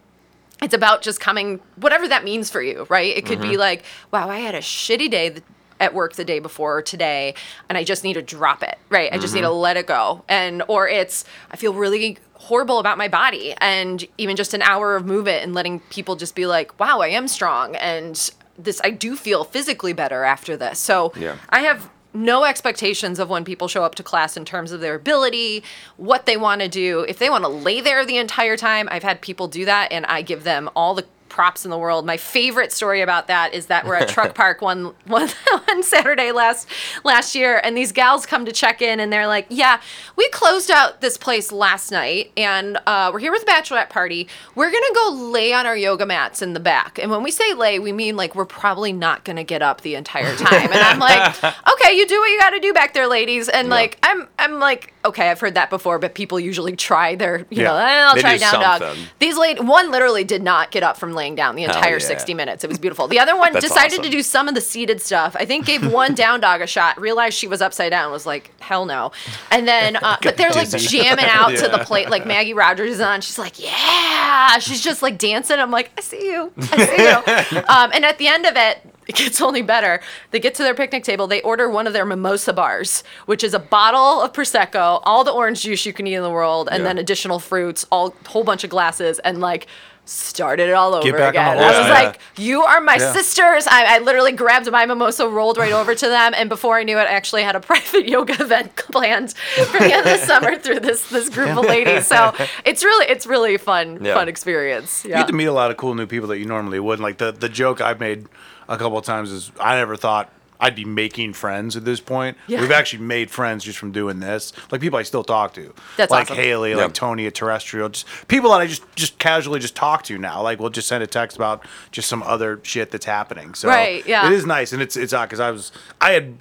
it's 0.63 0.75
about 0.75 1.03
just 1.03 1.21
coming 1.21 1.61
whatever 1.77 2.09
that 2.09 2.25
means 2.25 2.51
for 2.51 2.63
you 2.63 2.87
right? 2.89 3.17
It 3.17 3.27
could 3.27 3.41
be 3.41 3.49
mm-hmm. 3.49 3.59
like 3.61 3.85
wow 4.13 4.29
i 4.29 4.39
had 4.39 4.55
a 4.55 4.61
shitty 4.61 5.11
day 5.11 5.37
at 5.81 5.95
work 5.95 6.15
the 6.15 6.25
day 6.25 6.41
before 6.41 6.79
or 6.79 6.83
today 6.83 7.35
and 7.69 7.79
i 7.79 7.85
just 7.85 8.03
need 8.03 8.15
to 8.15 8.23
drop 8.23 8.63
it 8.63 8.79
right? 8.91 9.13
I 9.13 9.19
just 9.19 9.35
need 9.35 9.43
mm-hmm. 9.43 9.51
to 9.51 9.55
let 9.55 9.77
it 9.77 9.87
go. 9.87 10.25
And 10.29 10.63
or 10.69 10.89
it's 10.89 11.25
i 11.51 11.57
feel 11.57 11.75
really 11.75 12.19
horrible 12.49 12.79
about 12.79 12.97
my 12.99 13.09
body 13.09 13.55
and 13.61 14.07
even 14.17 14.35
just 14.37 14.55
an 14.55 14.63
hour 14.63 14.97
of 14.97 15.05
movement 15.05 15.43
and 15.45 15.53
letting 15.55 15.81
people 15.91 16.17
just 16.17 16.35
be 16.35 16.47
like 16.47 16.79
wow 16.81 17.01
i 17.01 17.09
am 17.09 17.29
strong 17.29 17.77
and 17.77 18.31
this 18.59 18.81
i 18.85 18.91
do 18.91 19.17
feel 19.17 19.45
physically 19.45 19.93
better 19.93 20.25
after 20.25 20.57
this 20.57 20.79
so 20.79 21.13
Yeah. 21.15 21.37
i 21.51 21.61
have 21.61 21.91
no 22.15 22.45
expectations 22.45 23.19
of 23.19 23.29
when 23.29 23.45
people 23.45 23.69
show 23.69 23.85
up 23.85 23.95
to 23.97 24.03
class 24.03 24.35
in 24.37 24.45
terms 24.47 24.73
of 24.73 24.81
their 24.81 24.95
ability, 24.95 25.63
what 25.99 26.25
they 26.25 26.39
want 26.39 26.63
to 26.63 26.69
do. 26.69 27.01
If 27.07 27.19
they 27.19 27.29
want 27.29 27.45
to 27.45 27.49
lay 27.49 27.83
there 27.83 28.05
the 28.05 28.17
entire 28.17 28.57
time, 28.57 28.89
I've 28.91 29.03
had 29.03 29.21
people 29.21 29.47
do 29.47 29.67
that 29.67 29.93
and 29.93 30.07
I 30.07 30.23
give 30.23 30.43
them 30.43 30.71
all 30.75 30.95
the 30.95 31.05
props 31.29 31.65
in 31.65 31.71
the 31.71 31.79
world. 31.79 32.07
My 32.07 32.17
favorite 32.17 32.73
story 32.73 33.01
about 33.01 33.27
that 33.29 33.55
is 33.55 33.67
that 33.67 33.87
we're 33.87 33.95
at 33.97 34.09
Truck 34.09 34.35
Park 34.37 34.63
one, 34.63 34.95
one, 35.07 35.29
one 35.67 35.83
Saturday 35.83 36.33
last 36.33 36.69
last 37.05 37.35
year 37.35 37.61
and 37.63 37.77
these 37.77 37.93
gals 37.93 38.27
come 38.27 38.45
to 38.45 38.53
check 38.53 38.81
in 38.83 39.01
and 39.01 39.13
they're 39.13 39.27
like, 39.27 39.47
"Yeah, 39.49 39.81
we 40.17 40.29
closed 40.31 40.71
out 40.71 41.01
this 41.01 41.17
place 41.17 41.53
last 41.53 41.91
night 41.91 42.33
and 42.37 42.79
uh, 42.87 43.11
we're 43.13 43.19
here 43.21 43.33
with 43.33 43.43
a 43.43 43.47
bachelorette 43.47 43.91
party. 43.91 44.29
We're 44.55 44.71
going 44.71 44.83
to 44.89 44.95
go 44.95 45.11
lay 45.13 45.53
on 45.53 45.67
our 45.67 45.77
yoga 45.77 46.07
mats 46.07 46.43
in 46.43 46.53
the 46.55 46.61
back." 46.61 46.99
And 46.99 47.11
when 47.11 47.23
we 47.23 47.31
say 47.31 47.55
lay, 47.55 47.79
we 47.79 47.93
mean 47.93 48.17
like 48.17 48.35
we're 48.35 48.45
probably 48.45 48.93
not 48.93 49.25
going 49.25 49.37
to 49.37 49.45
get 49.45 49.63
up 49.63 49.81
the 49.83 49.95
entire 49.95 50.35
time. 50.37 50.71
And 50.73 50.75
I'm 50.81 50.99
like, 50.99 51.35
"Okay, 51.73 51.97
you 51.97 52.07
do 52.07 52.19
what 52.19 52.31
you 52.31 52.39
got 52.39 52.51
to 52.51 52.61
do 52.61 52.73
back 52.73 52.95
there, 52.95 53.07
ladies." 53.07 53.49
And 53.49 53.69
like 53.69 53.99
I'm 54.03 54.27
I'm 54.39 54.59
like, 54.59 54.93
"Okay, 55.05 55.31
I've 55.31 55.41
heard 55.41 55.55
that 55.55 55.71
before, 55.71 55.99
but 55.99 56.15
people 56.15 56.39
usually 56.41 56.77
try 56.77 57.15
their, 57.15 57.47
you 57.51 57.63
know, 57.65 57.75
Yeah. 57.75 57.85
"Eh, 58.05 58.07
I'll 58.09 58.15
They 58.15 58.21
try 58.21 58.33
do 58.35 58.39
down 58.41 58.81
dog." 58.81 58.97
These 59.19 59.37
late 59.37 59.63
one 59.63 59.91
literally 59.91 60.25
did 60.25 60.43
not 60.43 60.71
get 60.71 60.83
up 60.83 60.97
from 60.97 61.15
laying 61.19 61.35
down 61.35 61.57
the 61.57 61.65
entire 61.65 61.99
yeah. 61.99 62.07
60 62.07 62.33
minutes. 62.33 62.65
It 62.65 62.69
was 62.69 62.79
beautiful. 62.79 63.09
The 63.09 63.19
other 63.19 63.37
one 63.37 63.53
decided 63.53 63.99
awesome. 63.99 64.05
to 64.05 64.11
do 64.11 64.23
some 64.23 64.49
of 64.49 64.55
the 64.55 64.61
seated 64.63 65.03
stuff. 65.03 65.37
I 65.39 65.45
think 65.45 65.67
gave 65.67 65.93
one 65.93 66.15
down 66.25 66.41
dog 66.41 66.63
a 66.63 66.67
shot, 66.67 66.99
realized 67.01 67.37
she 67.37 67.47
was 67.49 67.61
upside 67.61 67.91
down, 67.91 68.11
was 68.11 68.25
like, 68.25 68.51
hell 68.61 68.87
no. 68.87 69.13
And 69.51 69.69
then, 69.69 69.97
uh, 69.97 70.17
but 70.23 70.37
they're 70.39 70.51
like 70.51 70.71
jamming 70.71 71.27
out 71.27 71.51
to 71.51 71.69
the 71.69 71.79
plate. 71.85 72.09
Like 72.09 72.25
Maggie 72.27 72.55
Rogers 72.55 72.93
is 72.93 73.01
on. 73.01 73.21
She's 73.21 73.39
like, 73.39 73.63
yeah. 73.63 74.59
She's 74.61 74.81
just 74.81 75.03
like 75.03 75.19
dancing. 75.19 75.59
I'm 75.59 75.71
like, 75.71 75.91
I 75.99 76.01
see 76.01 76.25
you. 76.31 76.53
I 76.57 76.87
see 76.87 77.57
you. 77.57 77.63
um, 77.69 77.91
and 77.93 78.05
at 78.05 78.19
the 78.19 78.29
end 78.29 78.47
of 78.47 78.57
it, 78.57 78.79
it 79.09 79.17
gets 79.17 79.41
only 79.41 79.63
better. 79.63 80.01
They 80.33 80.39
get 80.39 80.55
to 80.57 80.63
their 80.63 80.75
picnic 80.75 81.03
table. 81.03 81.27
They 81.27 81.41
order 81.41 81.69
one 81.71 81.87
of 81.87 81.95
their 81.95 82.05
mimosa 82.05 82.53
bars, 82.53 83.03
which 83.25 83.43
is 83.43 83.55
a 83.55 83.59
bottle 83.59 84.21
of 84.21 84.35
prosecco, 84.35 85.01
all 85.05 85.25
the 85.25 85.33
orange 85.33 85.63
juice 85.63 85.87
you 85.87 85.95
can 85.95 86.07
eat 86.07 86.15
in 86.15 86.23
the 86.23 86.31
world, 86.31 86.69
and 86.71 86.83
Yeah. 86.83 86.89
then 86.89 86.99
additional 86.99 87.39
fruits, 87.39 87.87
all 87.91 88.15
whole 88.27 88.45
bunch 88.45 88.65
of 88.65 88.71
glasses, 88.71 89.19
and 89.21 89.41
like 89.41 89.67
started 90.09 90.69
it 90.69 90.73
all 90.73 90.95
over 90.95 91.13
back 91.13 91.21
on 91.21 91.29
again. 91.29 91.57
the 91.59 91.63
I 91.65 91.79
was 91.79 91.87
yeah. 91.89 91.93
like, 91.93 92.21
"You 92.37 92.63
are 92.63 92.81
my 92.81 92.97
Yeah. 92.97 93.13
sisters." 93.13 93.67
I, 93.67 93.97
I 93.97 93.99
literally 93.99 94.33
grabbed 94.33 94.71
my 94.71 94.87
mimosa, 94.87 95.29
rolled 95.29 95.59
right 95.59 95.73
over 95.73 95.95
to 95.95 96.09
them, 96.09 96.33
and 96.37 96.49
before 96.49 96.77
I 96.79 96.83
knew 96.83 96.97
it, 96.99 97.03
I 97.03 97.13
actually 97.13 97.43
had 97.43 97.55
a 97.57 97.61
private 97.71 98.09
yoga 98.09 98.33
event 98.43 98.75
planned 98.77 99.35
for 99.35 99.79
the 99.79 99.93
end 99.93 100.07
of 100.07 100.21
the 100.21 100.27
summer 100.33 100.57
through 100.57 100.81
this 100.81 101.09
this 101.11 101.29
group 101.29 101.51
of 101.57 101.65
ladies. 101.67 102.07
So 102.07 102.35
it's 102.65 102.83
really 102.83 103.07
it's 103.07 103.27
really 103.27 103.57
fun 103.59 103.99
Yeah. 104.03 104.15
fun 104.15 104.29
experience. 104.29 105.05
You 105.05 105.11
Yeah. 105.11 105.19
get 105.19 105.27
to 105.29 105.35
meet 105.35 105.47
a 105.47 105.53
lot 105.53 105.71
of 105.71 105.77
cool 105.77 105.95
new 105.95 106.07
people 106.07 106.29
that 106.29 106.39
you 106.39 106.47
normally 106.47 106.81
wouldn't. 106.81 107.03
Like 107.03 107.19
the 107.19 107.31
the 107.33 107.49
joke 107.49 107.81
I've 107.81 108.01
made 108.01 108.27
a 108.69 108.77
couple 108.79 108.97
of 108.99 109.05
times 109.05 109.31
is 109.31 109.53
I 109.61 109.77
never 109.77 109.97
thought 109.97 110.31
I'd 110.61 110.75
be 110.75 110.85
making 110.85 111.35
friends 111.35 111.77
at 111.77 111.85
this 111.85 112.01
point. 112.01 112.37
Yeah. 112.49 112.61
We've 112.61 112.71
actually 112.73 113.05
made 113.05 113.31
friends 113.31 113.63
just 113.65 113.79
from 113.79 113.93
doing 113.93 114.19
this. 114.21 114.53
Like 114.73 114.81
people 114.81 114.99
I 114.99 115.03
still 115.03 115.23
talk 115.23 115.55
to. 115.55 115.73
That's 115.97 116.11
like 116.11 116.31
awesome. 116.31 116.37
Haley, 116.37 116.71
Yeah. 116.71 116.77
like 116.79 116.95
Tony 116.95 117.27
at 117.27 117.35
Terrestrial, 117.35 117.89
just 117.91 118.07
people 118.29 118.51
that 118.51 118.61
I 118.61 118.67
just 118.67 118.83
just 118.97 119.19
casually 119.19 119.61
just 119.61 119.77
talk 119.77 120.03
to 120.05 120.19
now. 120.19 120.43
Like 120.43 120.59
we'll 120.59 120.71
just 120.71 120.89
send 120.89 121.03
a 121.03 121.07
text 121.07 121.37
about 121.37 121.65
just 121.93 122.09
some 122.09 122.23
other 122.25 122.61
shit 122.65 122.91
that's 122.91 123.07
happening. 123.07 123.55
So 123.55 123.69
Right, 123.69 124.05
yeah. 124.07 124.27
it 124.27 124.33
is 124.33 124.45
nice, 124.47 124.73
and 124.73 124.83
it's 124.83 124.97
it's 124.97 125.13
odd 125.13 125.27
because 125.27 125.41
I 125.41 125.51
was 125.51 125.71
I 126.01 126.11
had 126.13 126.35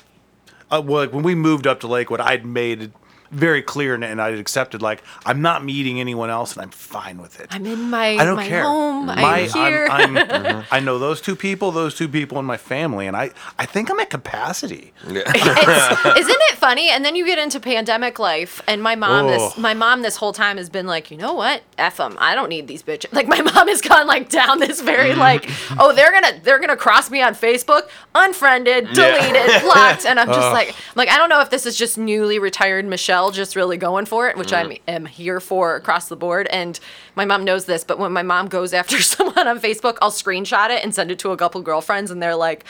uh, 0.72 0.82
well, 0.84 1.04
like 1.04 1.14
when 1.14 1.24
we 1.24 1.36
moved 1.36 1.66
up 1.68 1.80
to 1.82 1.88
Lakewood, 1.88 2.20
I'd 2.20 2.46
made 2.46 2.82
it 2.82 2.92
very 3.32 3.62
clear 3.62 3.94
and, 3.96 4.04
and 4.04 4.22
I'd 4.22 4.38
accepted 4.40 4.82
like 4.82 5.04
I'm 5.26 5.42
not 5.42 5.64
meeting 5.64 6.00
anyone 6.00 6.30
else, 6.30 6.54
and 6.54 6.62
I'm 6.62 6.70
fine 6.72 7.22
with 7.22 7.40
it. 7.40 7.48
I'm 7.52 7.66
in 7.66 7.90
my 7.90 8.10
I 8.18 8.26
don't 8.26 8.36
my 8.38 8.48
care. 8.48 8.64
home. 8.64 9.06
My- 9.08 9.14
I'm 9.16 9.50
here. 9.50 9.88
I'm, 9.90 10.18
I'm- 10.18 10.64
I 10.72 10.80
know 10.80 11.00
those 11.00 11.22
two 11.22 11.36
people, 11.36 11.72
those 11.72 11.96
two 11.96 12.08
people 12.08 12.40
in 12.40 12.46
my 12.46 12.58
family, 12.58 13.08
and 13.08 13.16
I, 13.18 13.32
I 13.60 13.66
think 13.66 13.90
I'm 13.92 14.00
at 14.00 14.10
capacity. 14.10 14.94
Yeah. 15.08 15.22
Isn't 16.18 16.42
it 16.50 16.56
funny? 16.58 16.90
And 16.90 17.04
then 17.06 17.16
you 17.16 17.26
get 17.26 17.38
into 17.40 17.60
pandemic 17.60 18.20
life, 18.20 18.62
and 18.68 18.82
my 18.82 18.96
mom, 18.96 19.28
this 19.28 19.42
Oh. 19.42 19.54
my 19.60 19.74
mom, 19.74 20.02
this 20.02 20.16
whole 20.18 20.34
time 20.34 20.58
has 20.58 20.70
been 20.70 20.88
like, 20.88 21.12
you 21.12 21.18
know 21.18 21.34
what, 21.34 21.62
f 21.78 21.98
them. 21.98 22.16
I 22.20 22.36
don't 22.36 22.50
need 22.50 22.68
these 22.68 22.84
bitches. 22.84 23.14
Like 23.14 23.28
my 23.28 23.42
mom 23.42 23.68
has 23.68 23.82
gone 23.82 24.08
like 24.08 24.30
down 24.30 24.60
this 24.60 24.82
very 24.82 25.10
Mm-hmm. 25.12 25.20
like, 25.20 25.50
oh, 25.80 25.94
they're 25.94 26.12
gonna 26.12 26.40
they're 26.44 26.60
gonna 26.60 26.76
cross 26.78 27.10
me 27.10 27.22
on 27.22 27.34
Facebook, 27.34 27.84
unfriended, 28.16 28.88
deleted, 28.94 29.62
blocked, 29.62 30.06
and 30.06 30.20
I'm 30.20 30.28
just 30.28 30.52
like, 30.54 30.70
I'm 30.70 30.76
like 30.96 31.10
I 31.10 31.18
don't 31.18 31.30
know 31.30 31.42
if 31.42 31.50
this 31.50 31.66
is 31.66 31.78
just 31.78 31.98
newly 31.98 32.40
retired 32.40 32.86
Michelle 32.86 33.17
just 33.32 33.56
really 33.56 33.78
going 33.78 34.06
for 34.06 34.28
it, 34.30 34.38
which 34.38 34.54
I 34.54 34.64
Mm. 34.64 34.80
am 34.88 35.06
here 35.06 35.40
for 35.40 35.76
across 35.76 36.08
the 36.10 36.16
board. 36.16 36.48
And 36.48 36.80
my 37.16 37.26
mom 37.26 37.44
knows 37.44 37.66
this, 37.66 37.84
but 37.84 37.98
when 38.00 38.12
my 38.14 38.24
mom 38.24 38.48
goes 38.48 38.74
after 38.74 39.02
someone 39.14 39.48
on 39.48 39.60
Facebook, 39.60 39.98
I'll 40.02 40.12
screenshot 40.12 40.70
it 40.70 40.84
and 40.84 40.94
send 40.96 41.12
it 41.12 41.20
to 41.20 41.32
a 41.32 41.38
couple 41.38 41.62
girlfriends, 41.62 42.12
and 42.12 42.22
they're 42.22 42.36
like. 42.36 42.66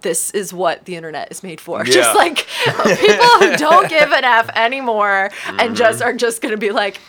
This 0.00 0.32
is 0.32 0.52
what 0.52 0.84
the 0.84 0.96
internet 0.96 1.30
is 1.30 1.44
made 1.44 1.60
for. 1.60 1.78
Yeah. 1.86 1.92
Just 1.92 2.16
like 2.16 2.38
people 2.98 3.24
who 3.38 3.56
don't 3.56 3.88
give 3.88 4.10
an 4.10 4.24
F 4.24 4.50
anymore 4.56 5.30
and 5.46 5.76
just 5.76 6.02
are 6.02 6.12
just 6.12 6.42
gonna 6.42 6.56
be 6.56 6.72
like, 6.72 7.00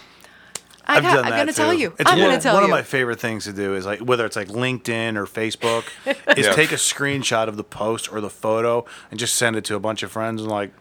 I 0.85 0.99
done 1.01 1.25
I'm 1.25 1.31
gonna 1.31 1.53
tell 1.53 1.73
you. 1.73 1.93
It's 1.97 2.07
I'm 2.07 2.19
gonna 2.19 2.39
tell 2.39 2.53
one 2.53 2.65
you. 2.65 2.69
One 2.69 2.79
of 2.79 2.83
my 2.83 2.87
favorite 2.87 3.19
things 3.19 3.45
to 3.45 3.51
do 3.53 3.73
is 3.73 3.87
like 3.87 3.97
whether 4.01 4.27
it's 4.27 4.35
like 4.35 4.49
LinkedIn 4.49 5.15
or 5.15 5.25
Facebook, 5.25 5.85
is 6.37 6.45
Yeah. 6.45 6.53
take 6.53 6.71
a 6.71 6.75
screenshot 6.75 7.47
of 7.47 7.57
the 7.57 7.63
post 7.63 8.11
or 8.13 8.21
the 8.21 8.29
photo 8.29 8.85
and 9.09 9.19
just 9.19 9.37
send 9.37 9.55
it 9.55 9.65
to 9.65 9.75
a 9.75 9.79
bunch 9.79 10.03
of 10.03 10.11
friends 10.11 10.43
and 10.43 10.51
like 10.51 10.71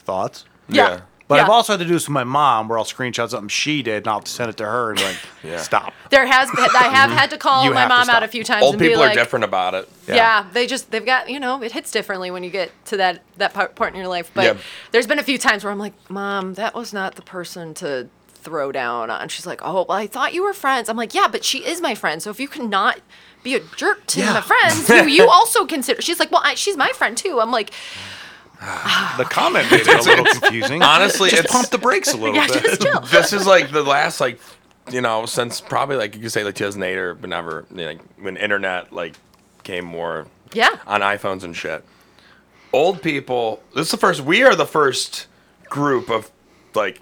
thoughts. 0.00 0.44
yeah. 0.68 1.00
But 1.26 1.36
yeah. 1.36 1.44
I've 1.44 1.48
also 1.50 1.72
had 1.72 1.78
to 1.78 1.86
do 1.86 1.94
this 1.94 2.04
with 2.06 2.12
my 2.12 2.24
mom, 2.24 2.68
where 2.68 2.76
I'll 2.78 2.84
screenshot 2.84 3.30
something 3.30 3.48
she 3.48 3.82
did 3.82 3.98
and 3.98 4.08
I'll 4.08 4.24
send 4.26 4.50
it 4.50 4.58
to 4.58 4.64
her 4.66 4.90
and 4.90 5.00
like, 5.00 5.16
Yeah. 5.42 5.56
stop. 5.56 5.94
there 6.10 6.26
has 6.26 6.50
been, 6.50 6.66
I 6.76 6.88
have 6.88 7.10
had 7.10 7.30
to 7.30 7.38
call 7.38 7.64
You 7.64 7.72
my 7.72 7.86
mom 7.88 8.10
out 8.10 8.22
a 8.22 8.28
few 8.28 8.44
times 8.44 8.62
Old 8.62 8.74
and 8.74 8.80
be 8.80 8.88
people 8.88 9.02
are 9.02 9.06
like, 9.06 9.14
different 9.16 9.44
about 9.46 9.72
it. 9.74 9.88
Yeah. 10.06 10.44
they 10.52 10.66
just 10.66 10.90
they've 10.90 11.04
got 11.06 11.30
you 11.30 11.40
know 11.40 11.62
it 11.62 11.72
hits 11.72 11.90
differently 11.90 12.30
when 12.30 12.44
you 12.44 12.50
get 12.50 12.70
to 12.86 12.98
that 12.98 13.22
that 13.38 13.54
part, 13.54 13.74
part 13.74 13.94
in 13.94 13.98
your 13.98 14.08
life. 14.08 14.30
But 14.34 14.44
Yeah. 14.44 14.56
there's 14.92 15.06
been 15.06 15.18
a 15.18 15.22
few 15.22 15.38
times 15.38 15.64
where 15.64 15.72
I'm 15.72 15.78
like, 15.78 15.94
Mom, 16.10 16.54
that 16.54 16.74
was 16.74 16.92
not 16.92 17.14
the 17.14 17.22
person 17.22 17.72
to 17.74 18.08
throw 18.28 18.70
down 18.70 19.08
on. 19.08 19.28
She's 19.30 19.46
like, 19.46 19.60
Oh, 19.62 19.86
well, 19.88 19.92
I 19.98 20.06
thought 20.06 20.34
you 20.34 20.42
were 20.42 20.52
friends. 20.52 20.90
I'm 20.90 20.96
like, 20.98 21.14
Yeah, 21.14 21.28
but 21.32 21.42
she 21.42 21.64
is 21.64 21.80
my 21.80 21.94
friend. 21.94 22.22
So 22.22 22.28
if 22.28 22.38
you 22.38 22.48
cannot 22.48 23.00
be 23.42 23.54
a 23.54 23.60
jerk 23.76 24.04
to 24.08 24.20
Yeah. 24.20 24.34
my 24.34 24.40
friends, 24.42 24.86
who 24.88 25.06
you 25.06 25.26
also 25.28 25.64
consider. 25.64 26.02
She's 26.02 26.20
like, 26.20 26.30
Well, 26.30 26.42
I, 26.44 26.54
she's 26.54 26.76
my 26.76 26.90
friend 26.90 27.16
too. 27.16 27.40
I'm 27.40 27.50
like, 27.50 27.70
The 29.18 29.24
comment 29.24 29.70
made 29.70 29.80
it 29.82 29.88
a 29.88 30.02
little 30.02 30.24
confusing. 30.24 30.82
Honestly, 30.82 31.30
just 31.30 31.44
it's- 31.44 31.52
pump 31.52 31.68
the 31.70 31.78
brakes 31.78 32.12
a 32.12 32.16
little 32.16 32.34
Yeah, 32.34 32.46
bit. 32.48 32.62
just 32.62 32.82
chill. 32.82 33.00
this 33.12 33.32
is 33.32 33.46
like 33.46 33.70
the 33.70 33.82
last 33.82 34.20
like 34.20 34.38
you 34.90 35.00
know 35.00 35.24
since 35.26 35.60
probably 35.60 35.96
like 35.96 36.14
you 36.14 36.20
could 36.22 36.32
say 36.32 36.44
like 36.44 36.54
2008 36.54 36.96
or 36.98 37.14
whenever 37.14 37.64
you 37.70 37.76
know, 37.76 37.94
when 38.20 38.36
internet 38.36 38.92
like 38.92 39.14
came 39.62 39.84
more 39.84 40.26
Yeah. 40.52 40.78
on 40.86 41.00
iPhones 41.00 41.42
and 41.44 41.54
shit. 41.56 41.84
Old 42.72 43.02
people. 43.02 43.62
This 43.74 43.86
is 43.86 43.90
the 43.92 43.96
first. 43.98 44.20
We 44.22 44.42
are 44.42 44.54
the 44.56 44.66
first 44.66 45.26
group 45.68 46.10
of 46.10 46.30
like 46.74 47.00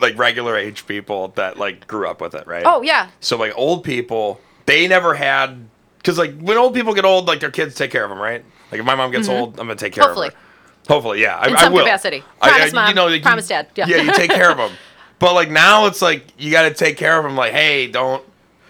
like 0.00 0.16
regular 0.16 0.56
age 0.56 0.86
people 0.86 1.28
that 1.36 1.58
like 1.58 1.86
grew 1.86 2.08
up 2.08 2.20
with 2.20 2.34
it, 2.34 2.46
right? 2.46 2.62
Oh 2.64 2.80
yeah, 2.82 3.10
So 3.20 3.36
like 3.36 3.52
old 3.56 3.84
people, 3.84 4.40
they 4.66 4.86
never 4.88 5.14
had 5.14 5.68
because 6.04 6.18
like 6.18 6.38
when 6.38 6.58
old 6.58 6.74
people 6.74 6.92
get 6.92 7.06
old, 7.06 7.26
like 7.26 7.40
their 7.40 7.50
kids 7.50 7.74
take 7.74 7.90
care 7.90 8.04
of 8.04 8.10
them, 8.10 8.18
right? 8.18 8.44
Like 8.70 8.78
if 8.80 8.84
my 8.86 8.94
mom 8.94 9.10
gets 9.10 9.26
old, 9.28 9.58
I'm 9.58 9.66
gonna 9.66 9.74
take 9.76 9.94
care 9.94 10.04
Mm-hmm. 10.04 10.08
Hopefully. 10.10 10.28
of 10.28 10.34
her. 10.34 10.38
Hopefully, 10.88 11.22
yeah. 11.22 11.38
I, 11.38 11.48
In 11.48 11.56
I 11.56 11.60
some 11.62 11.72
will. 11.72 11.84
capacity. 11.84 12.22
I- 12.42 12.48
Promise, 12.50 12.74
I- 12.74 12.92
Mom. 12.92 13.10
like, 13.10 13.22
Promise, 13.22 13.48
Dad. 13.48 13.68
Yeah. 13.74 13.86
yeah, 13.88 13.96
you 14.02 14.12
take 14.12 14.30
care 14.30 14.50
of 14.50 14.58
them. 14.58 14.70
But 15.20 15.32
like 15.34 15.48
now, 15.50 15.86
it's 15.86 16.02
like 16.02 16.26
you 16.36 16.50
got 16.50 16.68
to 16.68 16.74
take 16.74 16.96
care 16.98 17.16
of 17.16 17.24
them. 17.24 17.36
Like, 17.36 17.52
hey, 17.52 17.86
don't 17.86 18.22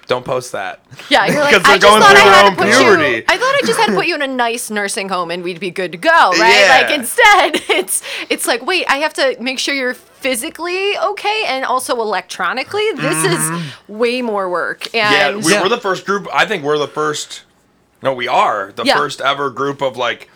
don't 0.07 0.25
post 0.25 0.53
that. 0.53 0.81
Yeah, 1.11 1.27
you're 1.27 1.41
like, 1.41 1.51
Because 1.55 1.63
they're 1.65 1.73
I 1.75 1.79
just 1.79 1.87
going 1.89 2.03
thought 2.03 2.11
through 2.17 2.21
I 2.21 2.25
their 2.25 2.35
had 2.35 2.45
own 2.47 2.51
to 2.53 2.57
put 2.57 2.73
puberty. 2.73 3.17
you. 3.17 3.25
I 3.29 3.37
thought 3.37 3.55
I 3.55 3.61
just 3.67 3.79
had 3.79 3.87
to 3.87 3.95
put 3.95 4.07
you 4.07 4.15
in 4.15 4.23
a 4.23 4.27
nice 4.27 4.71
nursing 4.71 5.09
home 5.09 5.31
and 5.31 5.43
we'd 5.43 5.61
be 5.61 5.71
good 5.71 5.93
to 5.93 5.99
go, 5.99 6.11
right? 6.11 6.39
Yeah. 6.39 6.87
Like 6.87 6.99
instead, 6.99 7.63
it's 7.77 8.03
it's 8.31 8.47
like, 8.47 8.65
wait, 8.65 8.87
I 8.89 8.97
have 8.99 9.15
to 9.15 9.37
make 9.41 9.59
sure 9.59 9.75
you're 9.75 9.95
physically 9.95 10.97
okay 10.99 11.45
and 11.49 11.65
also 11.65 12.01
electronically. 12.01 12.87
This 12.97 13.25
is 13.25 13.39
mm-hmm. 13.39 13.99
way 13.99 14.23
more 14.23 14.49
work. 14.49 14.89
Yeah, 14.95 15.29
And 15.29 15.45
we, 15.45 15.53
Yeah. 15.53 15.63
we're 15.63 15.69
the 15.69 15.81
first 15.81 16.07
group. 16.07 16.27
I 16.33 16.47
think 16.47 16.63
we're 16.65 16.79
the 16.79 16.89
first. 16.89 17.43
No, 18.03 18.13
we 18.15 18.29
are 18.29 18.73
the 18.75 18.85
Yeah. 18.85 18.97
first 18.97 19.21
ever 19.21 19.51
group 19.51 19.83
of 19.83 19.97
like, 19.97 20.29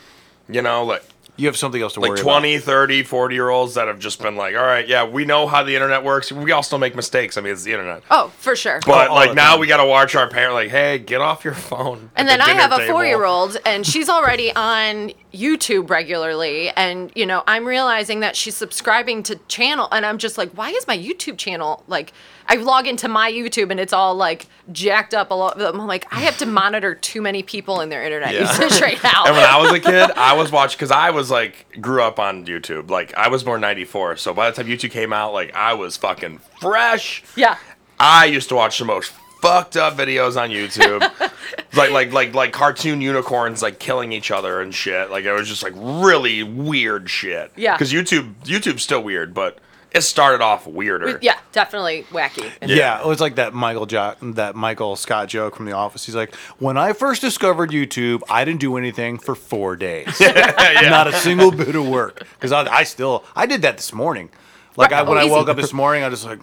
you 0.48 0.62
know, 0.62 0.85
like 0.85 1.02
You 1.38 1.46
have 1.46 1.57
something 1.57 1.81
else 1.81 1.94
to 1.94 2.01
like 2.01 2.11
worry 2.11 2.18
20, 2.20 2.59
30, 2.59 3.05
40 3.05 3.35
year 3.35 3.48
olds 3.48 3.74
that 3.74 3.87
have 3.87 3.98
just 3.98 4.20
been 4.20 4.37
like, 4.37 4.57
all 4.57 4.62
right, 4.62 4.87
yeah, 4.87 5.07
we 5.07 5.24
know 5.24 5.46
how 5.46 5.62
the 5.62 5.74
internet 5.74 6.03
works. 6.03 6.33
We 6.33 6.51
all 6.53 6.64
still 6.64 6.79
make 6.79 6.96
mistakes. 6.96 7.38
I 7.38 7.40
mean, 7.40 7.53
it's 7.53 7.62
the 7.62 7.72
internet. 7.72 8.03
oh, 8.11 8.33
for 8.38 8.57
sure. 8.57 8.81
But 8.85 9.07
oh, 9.07 9.11
all 9.12 9.16
like 9.16 9.35
now 9.35 9.53
time. 9.53 9.61
we 9.61 9.68
got 9.68 9.77
to 9.77 9.87
watch 9.87 10.14
our 10.16 10.29
parent 10.29 10.55
like, 10.55 10.70
hey, 10.70 10.98
get 10.98 11.20
off 11.20 11.44
your 11.44 11.55
phone. 11.55 12.11
And 12.16 12.29
then 12.29 12.40
the 12.40 12.44
I 12.44 12.48
dinner 12.48 12.61
have 12.61 12.72
a 12.72 12.87
four 12.88 13.07
year 13.07 13.24
old, 13.24 13.57
and 13.64 13.87
she's 13.87 14.09
already 14.09 14.53
on 14.53 15.12
YouTube 15.33 15.90
regularly. 15.90 16.70
And, 16.70 17.12
you 17.14 17.24
know, 17.24 17.44
I'm 17.46 17.64
realizing 17.64 18.20
that 18.20 18.35
she's 18.35 18.57
subscribing 18.57 19.22
to 19.24 19.37
channel. 19.46 19.88
And 19.92 20.05
I'm 20.05 20.18
just 20.18 20.38
like, 20.38 20.51
why 20.53 20.70
is 20.70 20.87
my 20.87 20.98
YouTube 20.98 21.38
channel 21.38 21.85
like, 21.87 22.12
I 22.50 22.56
log 22.56 22.87
into 22.87 23.08
my 23.08 23.30
YouTube 23.30 23.70
and 23.70 23.78
it's 23.78 23.92
all 23.92 24.14
like 24.14 24.46
jacked 24.72 25.12
up 25.12 25.30
a 25.30 25.34
lot. 25.34 25.61
I'm 25.61 25.76
like, 25.87 26.06
I 26.11 26.20
have 26.20 26.38
to 26.38 26.46
monitor 26.46 26.94
too 26.94 27.20
many 27.20 27.42
people 27.42 27.80
in 27.82 27.90
their 27.90 28.02
internet 28.02 28.32
Yeah. 28.32 28.40
usage 28.61 28.80
right 28.80 29.02
now. 29.04 29.24
And 29.26 29.37
when 29.37 29.44
I 29.44 29.61
was 29.61 29.70
a 29.72 29.80
kid, 29.80 30.11
I 30.12 30.34
was 30.34 30.50
watching 30.50 30.76
because 30.76 30.90
I 30.90 31.11
was 31.11 31.30
like 31.30 31.66
grew 31.80 32.02
up 32.02 32.18
on 32.18 32.46
YouTube. 32.46 32.90
Like 32.90 33.12
I 33.14 33.28
was 33.28 33.44
born 33.44 33.61
'94, 33.61 34.16
so 34.16 34.32
by 34.32 34.50
the 34.50 34.56
time 34.56 34.66
YouTube 34.70 34.90
came 34.92 35.12
out, 35.12 35.32
like 35.34 35.54
I 35.54 35.74
was 35.74 35.96
fucking 35.98 36.38
fresh. 36.61 37.22
yeah. 37.37 37.58
I 38.00 38.26
used 38.26 38.48
to 38.50 38.54
watch 38.54 38.78
the 38.78 38.84
most 38.84 39.12
fucked 39.42 39.76
up 39.76 39.96
videos 39.96 40.40
on 40.40 40.50
YouTube, 40.50 41.00
like 41.76 41.90
like 41.90 42.12
like 42.12 42.32
like 42.34 42.52
cartoon 42.52 43.00
unicorns 43.00 43.61
like 43.62 43.78
killing 43.78 44.12
each 44.12 44.30
other 44.30 44.61
and 44.61 44.74
shit. 44.74 45.11
Like 45.11 45.24
it 45.24 45.32
was 45.32 45.48
just 45.48 45.62
like 45.62 45.74
really 45.76 46.42
weird 46.42 47.11
shit. 47.11 47.52
Yeah. 47.56 47.74
Because 47.76 47.92
YouTube 47.92 48.34
YouTube's 48.44 48.82
still 48.82 49.02
weird, 49.02 49.34
but 49.34 49.58
it 49.92 50.03
started 50.03 50.42
off 50.42 50.66
weirder. 50.66 51.18
Yeah, 51.22 51.38
definitely 51.53 52.05
wacky. 52.11 52.46
about. 52.59 52.68
Yeah, 52.70 53.01
it 53.01 53.07
was 53.07 53.20
like 53.20 53.37
that 53.37 53.55
Michael 53.55 53.87
jo- 53.87 54.14
that 54.22 54.55
Michael 54.55 54.96
Scott 54.96 55.29
joke 55.29 55.57
from 55.57 55.66
The 55.66 55.72
Office. 55.72 56.05
He's 56.07 56.14
like, 56.14 56.35
when 56.59 56.77
I 56.77 56.92
first 56.92 57.20
discovered 57.20 57.70
YouTube, 57.70 58.22
I 58.29 58.44
didn't 58.44 58.61
do 58.61 58.77
anything 58.77 59.18
for 59.18 59.35
four 59.35 59.77
days. 59.77 60.16
yeah. 60.20 60.81
Not 60.90 61.07
a 61.09 61.12
single 61.14 61.51
bit 61.51 61.74
of 61.74 61.87
work. 61.88 62.27
Because 62.35 62.53
I, 62.53 62.66
I 62.72 62.83
still, 62.85 63.24
I 63.35 63.46
did 63.46 63.62
that 63.62 63.77
this 63.77 63.92
morning. 63.92 64.31
Like 64.77 64.92
I, 64.92 65.03
when 65.03 65.18
Oh, 65.18 65.20
I 65.20 65.24
woke 65.24 65.48
up 65.48 65.57
this 65.57 65.72
morning, 65.72 66.05
I 66.05 66.11
just 66.11 66.24
like, 66.24 66.38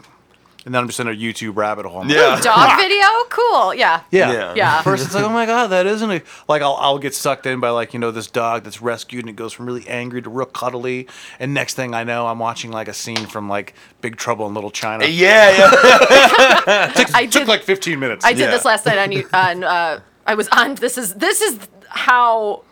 and 0.66 0.74
then 0.74 0.82
I'm 0.82 0.88
just 0.88 1.00
in 1.00 1.08
a 1.08 1.12
YouTube 1.12 1.56
rabbit 1.56 1.86
hole. 1.86 2.02
I'm 2.02 2.08
like, 2.08 2.18
Yeah. 2.18 2.40
Dog 2.42 2.78
video? 2.82 3.06
Cool. 3.30 3.74
Yeah. 3.76 4.02
Yeah. 4.12 4.32
Yeah. 4.34 4.54
Yeah. 4.56 4.82
First, 4.82 5.06
it's 5.06 5.14
like, 5.16 5.24
oh 5.24 5.30
my 5.30 5.46
god, 5.46 5.68
that 5.68 5.86
isn't 5.86 6.10
a 6.12 6.22
like. 6.48 6.62
I'll 6.62 6.76
I'll 6.80 6.98
get 7.00 7.14
sucked 7.14 7.46
in 7.46 7.60
by 7.60 7.70
like 7.70 7.94
you 7.94 8.00
know 8.00 8.12
this 8.12 8.28
dog 8.28 8.64
that's 8.64 8.82
rescued 8.82 9.22
and 9.22 9.30
it 9.30 9.36
goes 9.36 9.54
from 9.54 9.66
really 9.66 9.88
angry 9.88 10.22
to 10.22 10.30
real 10.30 10.46
cuddly, 10.48 11.08
and 11.40 11.54
next 11.54 11.76
thing 11.76 11.94
I 11.94 12.04
know, 12.04 12.28
I'm 12.28 12.40
watching 12.40 12.72
like 12.72 12.88
a 12.88 12.94
scene 12.94 13.26
from 13.28 13.48
like 13.48 13.74
Big 14.02 14.16
Trouble 14.18 14.48
in 14.48 14.54
Little 14.54 14.72
China. 14.72 15.06
Yeah, 15.06 15.52
yeah. 15.52 15.72
I 17.14 17.22
It 17.24 17.32
took 17.32 17.42
did, 17.44 17.48
like 17.48 17.64
15 17.64 18.00
minutes. 18.00 18.26
I 18.26 18.34
did 18.34 18.40
Yeah. 18.42 18.52
this 18.52 18.66
last 18.66 18.86
night 18.86 18.98
on 18.98 19.12
you 19.12 19.28
on 19.34 19.64
uh 19.64 20.00
I 20.28 20.34
was 20.36 20.48
on 20.50 20.76
this 20.76 20.98
is 20.98 21.14
this 21.16 21.42
is 21.42 21.60
how 21.90 22.64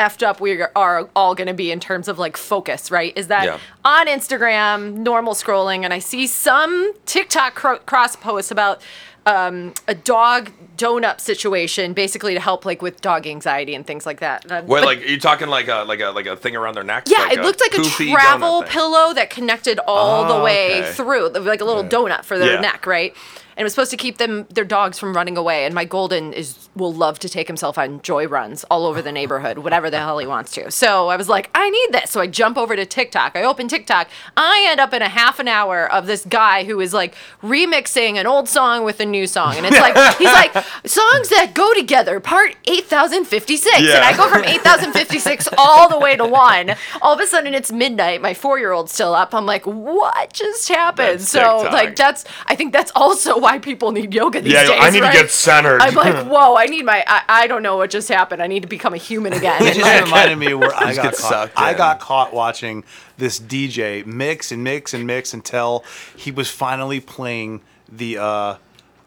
effed 0.00 0.22
up 0.26 0.40
we 0.40 0.62
are 0.74 1.08
all 1.14 1.34
going 1.34 1.46
to 1.46 1.54
be 1.54 1.70
in 1.70 1.78
terms 1.78 2.08
of 2.08 2.18
like 2.18 2.36
focus, 2.36 2.90
right? 2.90 3.12
Is 3.16 3.28
that 3.28 3.44
Yeah. 3.44 3.58
on 3.84 4.06
Instagram, 4.06 4.94
normal 4.94 5.34
scrolling 5.34 5.84
and 5.84 5.92
I 5.92 5.98
see 5.98 6.26
some 6.26 6.92
TikTok 7.04 7.54
cro- 7.54 7.78
cross 7.80 8.16
posts 8.16 8.50
about 8.50 8.80
um, 9.26 9.74
a 9.86 9.94
dog 9.94 10.50
donut 10.80 11.20
situation, 11.20 11.92
basically 11.92 12.34
to 12.34 12.40
help 12.40 12.64
like 12.64 12.80
with 12.82 13.00
dog 13.00 13.26
anxiety 13.26 13.74
and 13.74 13.86
things 13.86 14.06
like 14.06 14.20
that. 14.20 14.44
Wait, 14.48 14.66
but- 14.66 14.84
like 14.84 14.98
are 15.02 15.06
you 15.06 15.20
talking 15.20 15.48
like 15.48 15.68
a 15.68 15.84
like 15.86 16.00
a 16.00 16.10
like 16.10 16.26
a 16.26 16.36
thing 16.36 16.56
around 16.56 16.74
their 16.74 16.84
neck? 16.84 17.04
yeah, 17.06 17.30
it 17.32 17.40
looked 17.40 17.60
like 17.60 17.74
a 17.74 17.82
travel 18.12 18.62
pillow 18.64 19.12
that 19.14 19.28
connected 19.30 19.78
all 19.86 20.26
the 20.26 20.34
Oh, 20.34 20.44
way 20.44 20.80
okay. 20.82 20.92
through, 20.92 21.28
like 21.30 21.60
a 21.60 21.64
little 21.64 21.84
donut 21.84 22.24
for 22.24 22.38
their 22.38 22.54
Yeah. 22.54 22.60
neck, 22.60 22.86
right? 22.86 23.14
and 23.56 23.62
it 23.62 23.66
was 23.66 23.74
supposed 23.74 23.90
to 23.90 23.96
keep 23.96 24.16
them 24.16 24.46
their 24.48 24.64
dogs 24.64 24.98
from 24.98 25.14
running 25.14 25.36
away. 25.36 25.66
And 25.66 25.74
my 25.74 25.84
golden 25.84 26.32
is 26.32 26.70
will 26.74 26.94
love 26.94 27.18
to 27.18 27.28
take 27.28 27.46
himself 27.46 27.76
on 27.76 28.00
joy 28.00 28.26
runs 28.26 28.64
all 28.70 28.86
over 28.86 29.02
the 29.02 29.12
neighborhood, 29.12 29.58
whatever 29.58 29.90
the 29.90 29.98
hell 29.98 30.18
he 30.18 30.26
wants 30.26 30.52
to. 30.52 30.70
So 30.70 31.08
I 31.08 31.16
was 31.16 31.28
like, 31.28 31.50
I 31.54 31.68
need 31.68 31.88
this. 31.92 32.10
So 32.10 32.20
I 32.22 32.26
jump 32.26 32.56
over 32.56 32.74
to 32.74 32.86
TikTok. 32.86 33.36
I 33.36 33.42
open 33.42 33.68
TikTok. 33.68 34.08
I 34.34 34.64
end 34.70 34.80
up 34.80 34.94
in 34.94 35.02
a 35.02 35.10
half 35.10 35.40
an 35.40 35.48
hour 35.48 35.92
of 35.92 36.06
this 36.06 36.24
guy 36.24 36.64
who 36.64 36.80
is 36.80 36.94
like 36.94 37.14
remixing 37.42 38.14
an 38.14 38.26
old 38.26 38.48
song 38.48 38.84
with 38.84 38.98
a 39.00 39.04
new 39.04 39.26
song, 39.26 39.56
and 39.56 39.66
it's 39.66 39.78
like 39.78 39.94
he's 40.16 40.32
like 40.32 40.54
songs 40.86 41.28
that 41.30 41.52
go 41.54 41.74
together, 41.74 42.20
part 42.20 42.56
eight 42.66 42.86
thousand 42.86 43.24
fifty 43.26 43.56
six, 43.56 43.78
and 43.78 44.04
I 44.04 44.16
go 44.16 44.28
from 44.28 44.44
eight 44.44 44.62
thousand 44.62 44.92
fifty 44.92 45.18
six 45.18 45.48
all 45.58 45.88
the 45.88 45.98
way 45.98 46.16
to 46.16 46.26
one. 46.26 46.74
All 47.02 47.14
of 47.14 47.20
a 47.20 47.26
sudden 47.26 47.54
it's 47.54 47.72
midnight. 47.72 48.20
My 48.22 48.34
four 48.34 48.58
year 48.58 48.72
old's 48.72 48.92
still 48.92 49.14
up. 49.14 49.34
I'm 49.34 49.46
like, 49.46 49.64
what 49.66 50.32
just 50.32 50.68
happened? 50.68 51.20
That's 51.20 51.28
so 51.28 51.40
TikTok. 51.62 51.72
like 51.72 51.96
that's 51.96 52.24
I 52.46 52.54
think 52.56 52.72
that's 52.72 52.92
also 52.94 53.38
why 53.38 53.58
people 53.58 53.92
need 53.92 54.14
yoga 54.14 54.40
these 54.40 54.52
Yeah, 54.52 54.62
days. 54.62 54.70
Yeah, 54.70 54.82
I 54.82 54.90
need 54.90 55.00
to 55.00 55.12
get 55.12 55.30
centered. 55.30 55.80
I'm 55.82 55.94
like, 55.94 56.26
whoa, 56.30 56.56
I 56.56 56.66
need 56.66 56.84
my 56.84 57.04
I, 57.06 57.22
I 57.28 57.46
don't 57.46 57.62
know 57.62 57.76
what 57.76 57.90
just 57.90 58.08
happened. 58.08 58.42
I 58.42 58.46
need 58.46 58.62
to 58.62 58.68
become 58.68 58.94
a 58.94 58.98
human 58.98 59.32
again. 59.32 59.62
It 59.62 59.74
just 59.74 60.04
reminded 60.04 60.36
me 60.36 60.54
where 60.54 60.74
I 60.76 60.94
got 60.94 61.14
caught. 61.16 61.30
sucked 61.30 61.58
I 61.58 61.74
got 61.74 62.00
caught 62.00 62.32
watching 62.34 62.84
this 63.18 63.38
DJ 63.40 64.04
mix 64.06 64.50
and 64.52 64.64
mix 64.64 64.94
and 64.94 65.06
mix 65.06 65.34
until 65.34 65.84
he 66.16 66.30
was 66.30 66.50
finally 66.50 67.00
playing 67.00 67.60
the 67.90 68.18
uh, 68.18 68.54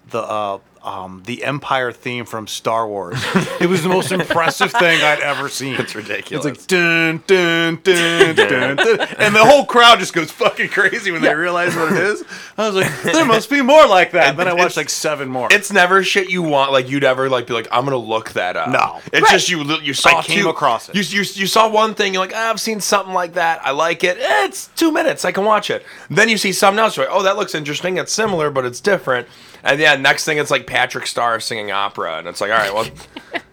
the 0.09 0.19
uh, 0.21 0.59
um, 0.83 1.23
the 1.25 1.43
Empire 1.43 1.91
theme 1.91 2.25
from 2.25 2.45
Star 2.47 2.87
Wars. 2.87 3.17
it 3.61 3.69
was 3.69 3.83
the 3.83 3.89
most 3.89 4.11
impressive 4.11 4.71
thing 4.71 5.01
I'd 5.01 5.21
ever 5.21 5.47
seen. 5.49 5.75
It's 5.79 5.95
ridiculous. 5.95 6.45
It's 6.45 6.59
like 6.59 6.67
dun 6.67 7.23
dun 7.25 7.79
dun 7.83 8.35
dun, 8.35 8.75
dun 8.75 8.99
and 9.17 9.33
the 9.35 9.45
whole 9.45 9.65
crowd 9.65 9.99
just 9.99 10.13
goes 10.13 10.31
fucking 10.31 10.69
crazy 10.69 11.11
when 11.11 11.21
they 11.21 11.33
realize 11.33 11.75
what 11.75 11.91
it 11.93 11.97
is. 11.99 12.23
I 12.57 12.67
was 12.69 12.75
like, 12.75 13.01
there 13.03 13.25
must 13.25 13.49
be 13.49 13.61
more 13.61 13.87
like 13.87 14.11
that. 14.11 14.29
And 14.31 14.39
then 14.39 14.47
I 14.47 14.53
watched 14.53 14.77
like 14.77 14.89
seven 14.89 15.29
more. 15.29 15.47
It's 15.51 15.71
never 15.71 16.03
shit 16.03 16.29
you 16.29 16.41
want. 16.43 16.71
Like 16.71 16.89
you'd 16.89 17.03
ever 17.03 17.29
like 17.29 17.47
be 17.47 17.53
like, 17.53 17.67
I'm 17.71 17.85
gonna 17.85 17.97
look 17.97 18.31
that 18.33 18.57
up. 18.57 18.69
No. 18.69 18.99
it's 19.13 19.23
Right. 19.23 19.31
just 19.31 19.49
you. 19.49 19.63
You 19.81 19.93
saw 19.93 20.19
I 20.19 20.23
came 20.23 20.43
two- 20.43 20.49
across 20.49 20.89
it. 20.89 20.95
You, 20.95 21.01
you 21.01 21.25
you 21.33 21.47
saw 21.47 21.69
one 21.69 21.93
thing. 21.95 22.13
You're 22.13 22.23
like, 22.23 22.33
ah, 22.35 22.49
I've 22.49 22.59
seen 22.59 22.81
something 22.81 23.13
like 23.13 23.33
that. 23.33 23.61
I 23.65 23.71
like 23.71 24.03
it. 24.03 24.17
Eh, 24.17 24.45
it's 24.45 24.67
two 24.75 24.91
minutes. 24.91 25.23
I 25.25 25.31
can 25.31 25.45
watch 25.45 25.69
it. 25.69 25.85
Then 26.09 26.29
you 26.29 26.37
see 26.37 26.51
something 26.51 26.79
else. 26.79 26.97
You're 26.97 27.05
like, 27.07 27.15
oh, 27.15 27.23
that 27.23 27.37
looks 27.37 27.55
interesting. 27.55 27.97
It's 27.97 28.11
similar, 28.11 28.51
but 28.51 28.65
it's 28.65 28.81
different. 28.81 29.27
And 29.63 29.79
yeah, 29.79 29.95
next 29.95 30.25
thing 30.25 30.37
it's 30.39 30.51
like 30.51 30.67
Patrick 30.67 31.07
Starr 31.07 31.39
singing 31.39 31.71
opera, 31.71 32.17
and 32.17 32.27
it's 32.27 32.41
like, 32.41 32.51
all 32.51 32.57
right, 32.57 32.73
well, 32.73 32.85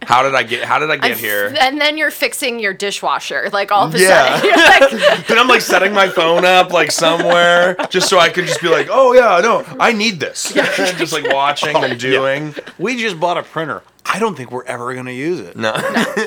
how 0.03 0.25
did 0.25 0.35
I 0.35 0.43
get? 0.43 0.65
How 0.65 0.81
did 0.81 0.91
I 0.91 0.97
get 0.97 1.13
I'm 1.13 1.17
here? 1.19 1.55
And 1.61 1.81
then 1.81 1.97
you're 1.97 2.11
fixing 2.11 2.59
your 2.59 2.75
dishwasher, 2.75 3.49
like 3.53 3.71
all 3.71 3.87
of 3.87 3.95
a 3.95 3.99
Yeah. 4.01 4.37
sudden. 4.41 4.49
You're 4.91 5.07
like, 5.07 5.27
then 5.29 5.39
I'm 5.39 5.47
like 5.47 5.61
setting 5.61 5.93
my 5.93 6.09
phone 6.09 6.45
up 6.45 6.73
like 6.73 6.91
somewhere 6.91 7.77
just 7.91 8.09
so 8.09 8.19
I 8.19 8.29
could 8.29 8.47
just 8.47 8.61
be 8.61 8.69
like, 8.69 8.89
oh 8.91 9.13
yeah, 9.13 9.41
no, 9.41 9.65
I 9.79 9.93
need 9.93 10.19
this. 10.19 10.53
Yeah. 10.55 10.65
just 10.97 11.13
like 11.13 11.33
watching 11.33 11.77
and 11.77 11.99
doing. 12.01 12.55
we 12.79 12.97
just 12.97 13.21
bought 13.21 13.39
a 13.39 13.45
printer. 13.45 13.83
I 14.05 14.19
don't 14.19 14.35
think 14.35 14.51
we're 14.51 14.65
ever 14.65 14.93
gonna 14.97 15.13
use 15.13 15.39
it. 15.39 15.57
No. 15.57 15.71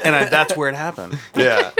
And 0.05 0.15
I, 0.15 0.25
that's 0.29 0.55
where 0.55 0.69
it 0.69 0.75
happened. 0.75 1.19
yeah. 1.35 1.71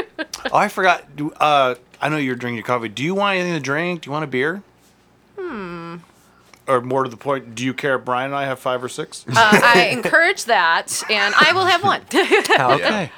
Oh, 0.52 0.58
I 0.58 0.68
forgot. 0.68 1.16
Do, 1.16 1.32
uh, 1.32 1.76
I 2.02 2.10
know 2.10 2.18
you're 2.18 2.36
drinking 2.36 2.58
your 2.58 2.66
coffee. 2.66 2.90
Do 2.90 3.02
you 3.02 3.16
want 3.16 3.38
anything 3.38 3.54
to 3.54 3.62
drink? 3.62 4.02
Do 4.02 4.10
you 4.10 4.12
want 4.12 4.26
a 4.26 4.28
beer? 4.28 4.62
Or 6.68 6.80
more 6.82 7.04
to 7.04 7.10
the 7.10 7.18
point, 7.18 7.56
do 7.56 7.66
you 7.66 7.74
care 7.74 7.96
if 7.98 8.06
Brian 8.06 8.28
and 8.28 8.36
I 8.36 8.46
have 8.46 8.58
five 8.60 8.82
or 8.84 8.88
six? 8.90 9.26
uh, 9.28 9.34
I 9.36 9.90
encourage 9.92 10.46
that, 10.46 11.04
and 11.10 11.34
I 11.38 11.52
will 11.54 11.66
have 11.66 11.84
one. 11.84 12.02
okay. 12.14 13.12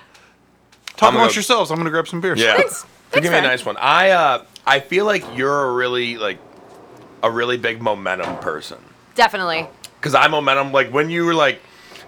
Talk 0.95 1.07
I'm 1.09 1.13
gonna 1.13 1.17
amongst 1.19 1.35
yourselves. 1.35 1.69
I'm 1.71 1.77
gonna 1.77 1.89
grab 1.91 2.07
some 2.07 2.21
beers. 2.21 2.39
Yeah. 2.39 2.55
Thanks. 2.57 2.77
So 3.11 3.21
give 3.21 3.23
me 3.23 3.29
a 3.29 3.31
Thanks, 3.41 3.47
nice 3.47 3.65
one. 3.65 3.77
I 3.77 4.09
uh 4.11 4.45
I 4.65 4.79
feel 4.79 5.05
like 5.05 5.23
you're 5.37 5.65
a 5.69 5.73
really 5.73 6.17
like 6.17 6.39
a 7.21 7.29
really 7.29 7.57
big 7.57 7.81
momentum 7.81 8.37
person. 8.37 8.77
Definitely. 9.13 9.67
Cause 10.01 10.15
I 10.15 10.27
momentum 10.27 10.71
like 10.71 10.89
when 10.91 11.09
you 11.09 11.25
were 11.25 11.33
like 11.35 11.61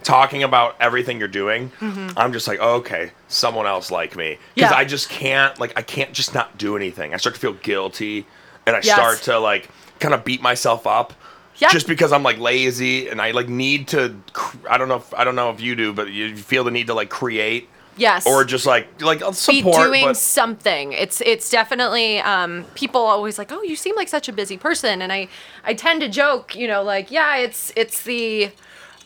talking 0.03 0.41
about 0.43 0.75
everything 0.79 1.19
you're 1.19 1.27
doing, 1.27 1.69
Mm-hmm. 1.79 2.17
I'm 2.17 2.31
just 2.33 2.47
like, 2.47 2.59
oh, 2.61 2.75
okay, 2.77 3.11
someone 3.27 3.65
else 3.67 3.91
like 3.91 4.15
me. 4.15 4.37
Because 4.55 4.71
Yeah. 4.71 4.77
I 4.77 4.85
just 4.85 5.09
can't 5.09 5.59
like 5.59 5.73
I 5.77 5.81
can't 5.81 6.13
just 6.13 6.33
not 6.33 6.57
do 6.57 6.75
anything. 6.75 7.13
I 7.13 7.17
start 7.17 7.35
to 7.35 7.41
feel 7.41 7.53
guilty 7.53 8.25
and 8.65 8.75
I 8.75 8.79
Yes. 8.81 8.95
start 8.95 9.17
to 9.23 9.37
like 9.39 9.69
kind 9.99 10.13
of 10.13 10.23
beat 10.23 10.41
myself 10.41 10.87
up. 10.87 11.13
Yeah. 11.59 11.69
Just 11.69 11.87
because 11.87 12.11
I'm 12.11 12.23
like 12.23 12.37
lazy 12.39 13.09
and 13.09 13.21
I 13.21 13.31
like 13.31 13.49
need 13.49 13.87
to 13.89 14.15
cr- 14.33 14.57
I 14.69 14.77
don't 14.77 14.87
know 14.87 14.97
if 14.97 15.13
I 15.13 15.23
don't 15.23 15.35
know 15.35 15.49
if 15.49 15.59
you 15.59 15.75
do, 15.75 15.93
but 15.93 16.11
you 16.11 16.35
feel 16.35 16.63
the 16.63 16.71
need 16.71 16.87
to 16.87 16.93
like 16.93 17.09
create 17.09 17.67
Yes. 17.97 18.27
or 18.27 18.45
just 18.45 18.67
like 18.67 19.01
like 19.01 19.23
I'll 19.23 19.31
be 19.31 19.35
support 19.35 19.87
doing 19.87 20.05
but 20.05 20.17
something. 20.17 20.93
It's 20.93 21.19
it's 21.21 21.49
definitely 21.49 22.19
um, 22.19 22.65
people 22.75 23.01
always 23.01 23.39
like, 23.39 23.51
oh, 23.51 23.63
you 23.63 23.75
seem 23.75 23.95
like 23.95 24.07
such 24.07 24.29
a 24.29 24.33
busy 24.33 24.55
person, 24.57 25.01
and 25.01 25.11
I 25.11 25.29
I 25.63 25.73
tend 25.73 26.01
to 26.01 26.09
joke, 26.09 26.55
you 26.55 26.67
know, 26.67 26.83
like 26.83 27.09
yeah, 27.09 27.37
it's 27.37 27.73
it's 27.75 28.03
the 28.03 28.51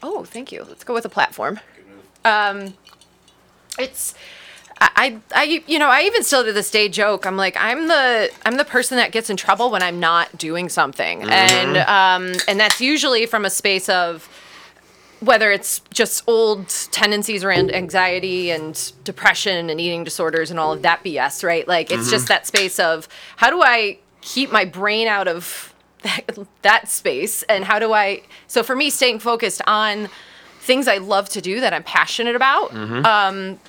oh, 0.03 0.25
thank 0.25 0.51
you. 0.51 0.65
Let's 0.67 0.83
go 0.83 0.93
with 0.93 1.05
a 1.05 1.09
platform. 1.09 1.59
Um, 2.25 2.73
it's. 3.79 4.13
I, 4.83 5.19
I, 5.35 5.63
you 5.67 5.77
know, 5.77 5.89
I 5.89 6.01
even 6.03 6.23
still 6.23 6.43
to 6.43 6.51
this 6.51 6.71
day 6.71 6.89
joke. 6.89 7.25
I'm 7.27 7.37
like, 7.37 7.55
I'm 7.59 7.87
the, 7.87 8.31
I'm 8.45 8.57
the 8.57 8.65
person 8.65 8.97
that 8.97 9.11
gets 9.11 9.29
in 9.29 9.37
trouble 9.37 9.69
when 9.69 9.83
I'm 9.83 9.99
not 9.99 10.35
doing 10.37 10.69
something, 10.69 11.21
and, 11.29 11.77
um, 11.77 12.33
and 12.47 12.59
that's 12.59 12.81
usually 12.81 13.25
from 13.27 13.45
a 13.45 13.49
space 13.51 13.87
of, 13.89 14.27
whether 15.19 15.51
it's 15.51 15.81
just 15.93 16.23
old 16.27 16.67
tendencies 16.91 17.43
around 17.43 17.71
anxiety 17.71 18.49
and 18.49 18.91
depression 19.03 19.69
and 19.69 19.79
eating 19.79 20.03
disorders 20.03 20.49
and 20.49 20.59
all 20.59 20.73
of 20.73 20.81
that 20.81 21.03
BS, 21.03 21.43
right? 21.43 21.67
Like 21.67 21.91
it's 21.91 22.09
just 22.09 22.27
that 22.29 22.47
space 22.47 22.79
of 22.79 23.07
how 23.37 23.51
do 23.51 23.61
I 23.61 23.99
keep 24.21 24.51
my 24.51 24.65
brain 24.65 25.07
out 25.07 25.27
of 25.27 25.75
that, 26.01 26.39
that 26.63 26.89
space? 26.89 27.43
And 27.43 27.65
how 27.65 27.77
do 27.77 27.93
I 27.93 28.23
so 28.47 28.63
for 28.63 28.75
me 28.75 28.89
staying 28.89 29.19
focused 29.19 29.61
on 29.67 30.09
things 30.59 30.87
I 30.87 30.97
love 30.97 31.29
to 31.29 31.41
do 31.41 31.59
that 31.61 31.71
I'm 31.71 31.83
passionate 31.83 32.35
about 32.35 32.73
um 33.05 33.59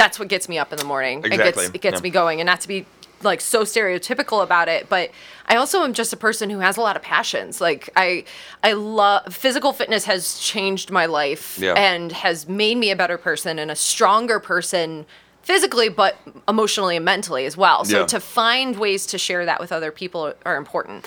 that's 0.00 0.18
what 0.18 0.28
gets 0.28 0.48
me 0.48 0.56
up 0.58 0.72
in 0.72 0.78
the 0.78 0.84
morning. 0.84 1.18
It 1.20 1.26
Exactly, 1.32 1.64
gets 1.64 1.74
it 1.74 1.80
gets 1.82 1.96
yeah. 1.98 2.02
me 2.02 2.10
going 2.10 2.40
and 2.40 2.46
not 2.46 2.60
to 2.62 2.68
be 2.68 2.86
like 3.22 3.42
so 3.42 3.64
stereotypical 3.64 4.42
about 4.42 4.66
it, 4.66 4.88
but 4.88 5.10
I 5.46 5.56
also 5.56 5.82
am 5.82 5.92
just 5.92 6.10
a 6.10 6.16
person 6.16 6.48
who 6.48 6.60
has 6.60 6.78
a 6.78 6.80
lot 6.80 6.96
of 6.96 7.02
passions. 7.02 7.60
Like 7.60 7.90
I 7.96 8.24
I 8.64 8.72
love 8.72 9.34
physical 9.34 9.72
fitness 9.74 10.04
has 10.06 10.38
changed 10.38 10.90
my 10.90 11.04
life 11.04 11.58
Yeah. 11.60 11.74
and 11.74 12.12
has 12.12 12.48
made 12.48 12.78
me 12.78 12.90
a 12.90 12.96
better 12.96 13.18
person 13.18 13.58
and 13.58 13.70
a 13.70 13.76
stronger 13.76 14.40
person 14.40 15.04
physically 15.42 15.88
but 15.90 16.16
emotionally 16.48 16.96
and 16.96 17.04
mentally 17.04 17.44
as 17.44 17.56
well. 17.58 17.84
So 17.84 18.00
Yeah. 18.00 18.06
to 18.06 18.20
find 18.20 18.76
ways 18.78 19.04
to 19.06 19.18
share 19.18 19.44
that 19.44 19.60
with 19.60 19.70
other 19.72 19.90
people 19.92 20.32
are 20.46 20.56
important. 20.56 21.06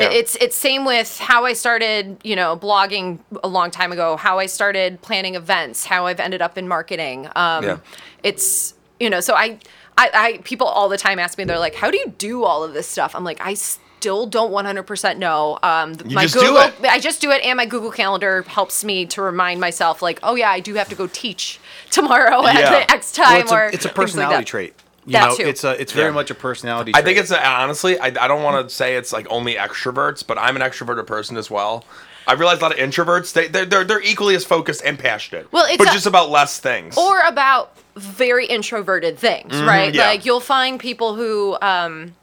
Yeah. 0.00 0.08
It's 0.10 0.34
it's 0.36 0.56
same 0.56 0.84
with 0.84 1.18
how 1.18 1.44
I 1.44 1.52
started, 1.52 2.16
you 2.24 2.34
know, 2.34 2.56
blogging 2.56 3.18
a 3.44 3.48
long 3.48 3.70
time 3.70 3.92
ago, 3.92 4.16
how 4.16 4.40
I 4.40 4.46
started 4.46 5.00
planning 5.02 5.36
events, 5.36 5.84
how 5.84 6.06
I've 6.06 6.18
ended 6.18 6.42
up 6.42 6.58
in 6.58 6.66
marketing. 6.66 7.28
Um, 7.36 7.64
Yeah. 7.64 7.76
It's 8.22 8.74
you 9.00 9.10
know, 9.10 9.20
so 9.20 9.34
I, 9.34 9.58
I 9.98 10.10
I 10.14 10.38
people 10.44 10.66
all 10.66 10.88
the 10.88 10.96
time 10.98 11.18
ask 11.18 11.36
me, 11.38 11.44
they're 11.44 11.58
like, 11.58 11.74
"How 11.74 11.90
do 11.90 11.98
you 11.98 12.14
do 12.18 12.44
all 12.44 12.62
of 12.64 12.72
this 12.74 12.86
stuff?" 12.88 13.14
I'm 13.14 13.24
like, 13.24 13.40
I 13.44 13.54
still 13.54 14.26
don't 14.26 14.50
100% 14.52 15.16
know. 15.18 15.58
Um, 15.62 15.94
You 16.06 16.14
my 16.16 16.22
just 16.22 16.34
do 16.34 16.40
Google, 16.40 16.56
it. 16.62 16.74
I 16.84 16.98
just 16.98 17.20
do 17.20 17.30
it, 17.30 17.44
and 17.44 17.56
my 17.56 17.66
Google 17.66 17.90
Calendar 17.92 18.42
helps 18.42 18.84
me 18.84 19.06
to 19.06 19.22
remind 19.22 19.60
myself, 19.60 20.02
like, 20.02 20.18
oh 20.22 20.34
yeah, 20.34 20.50
I 20.50 20.60
do 20.60 20.74
have 20.74 20.88
to 20.88 20.94
go 20.96 21.06
teach 21.06 21.60
tomorrow 21.90 22.44
at 22.46 22.54
Yeah. 22.54 22.70
the 22.70 22.90
X 22.90 23.16
Well, 23.16 23.26
time, 23.28 23.40
it's, 23.42 23.52
or 23.52 23.64
a, 23.64 23.66
it's 23.68 23.74
a 23.74 23.78
things 23.78 23.84
like 23.86 23.94
personality 23.94 24.36
that. 24.38 24.46
trait. 24.46 24.74
You 25.06 25.12
That 25.14 25.28
know, 25.30 25.36
too. 25.36 25.42
it's 25.48 25.64
a 25.64 25.80
it's 25.80 25.92
very 25.92 26.08
Yeah. 26.08 26.14
much 26.14 26.30
a 26.30 26.34
personality. 26.34 26.92
I 26.94 27.00
trait. 27.00 27.04
think 27.04 27.18
it's 27.18 27.30
a, 27.32 27.44
honestly, 27.44 27.98
I, 27.98 28.06
I 28.06 28.28
don't 28.28 28.42
want 28.44 28.68
to 28.68 28.72
say 28.74 28.96
it's 28.96 29.12
like 29.12 29.26
only 29.30 29.54
extroverts, 29.56 30.24
but 30.26 30.38
I'm 30.38 30.54
an 30.56 30.62
extroverted 30.62 31.06
person 31.06 31.36
as 31.36 31.50
well. 31.50 31.84
I 32.26 32.34
realize 32.34 32.58
a 32.58 32.62
lot 32.62 32.72
of 32.72 32.78
introverts 32.78 33.32
they 33.32 33.48
they're 33.48 33.64
they're, 33.66 33.82
they're 33.84 34.00
equally 34.02 34.36
as 34.36 34.44
focused 34.44 34.82
and 34.84 34.96
passionate. 34.98 35.50
Well, 35.52 35.66
it's 35.66 35.76
but 35.78 35.88
a- 35.88 35.92
just 35.92 36.06
about 36.06 36.30
less 36.30 36.60
things. 36.60 36.96
or 36.96 37.20
about 37.22 37.72
very 37.96 38.46
introverted 38.46 39.18
things, 39.18 39.52
right? 39.52 39.88
Mm-hmm, 39.88 39.96
yeah. 39.96 40.06
Like 40.06 40.24
you'll 40.24 40.40
find 40.40 40.80
people 40.80 41.14
who, 41.14 41.56
um, 41.60 42.14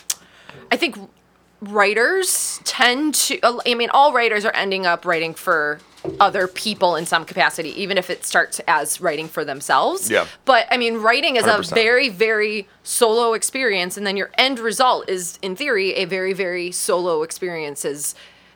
I 0.72 0.78
think 0.78 0.98
writers 1.62 2.60
tend 2.64 3.16
to, 3.16 3.40
I 3.66 3.74
mean, 3.74 3.90
all 3.92 4.14
writers 4.14 4.46
are 4.46 4.54
ending 4.56 4.86
up 4.86 5.06
writing 5.06 5.34
for 5.34 5.80
other 6.20 6.48
people 6.48 6.96
in 6.96 7.06
some 7.06 7.26
capacity, 7.26 7.70
even 7.82 7.98
if 7.98 8.10
it 8.10 8.26
starts 8.26 8.62
as 8.68 9.02
writing 9.02 9.28
for 9.28 9.44
themselves. 9.44 10.10
Yeah. 10.10 10.26
But 10.46 10.66
I 10.72 10.78
mean, 10.78 10.98
writing 10.98 11.36
is 11.36 11.46
a 11.46 11.58
100%. 11.58 11.74
very, 11.74 12.10
very 12.10 12.68
solo 12.84 13.34
experience, 13.34 13.98
and 13.98 14.08
then 14.08 14.16
your 14.18 14.32
end 14.38 14.60
result 14.60 15.10
is, 15.10 15.38
in 15.42 15.56
theory, 15.56 15.94
a 15.96 16.06
very, 16.06 16.34
very 16.34 16.72
solo 16.72 17.24
experience 17.24 17.84
as 17.86 18.16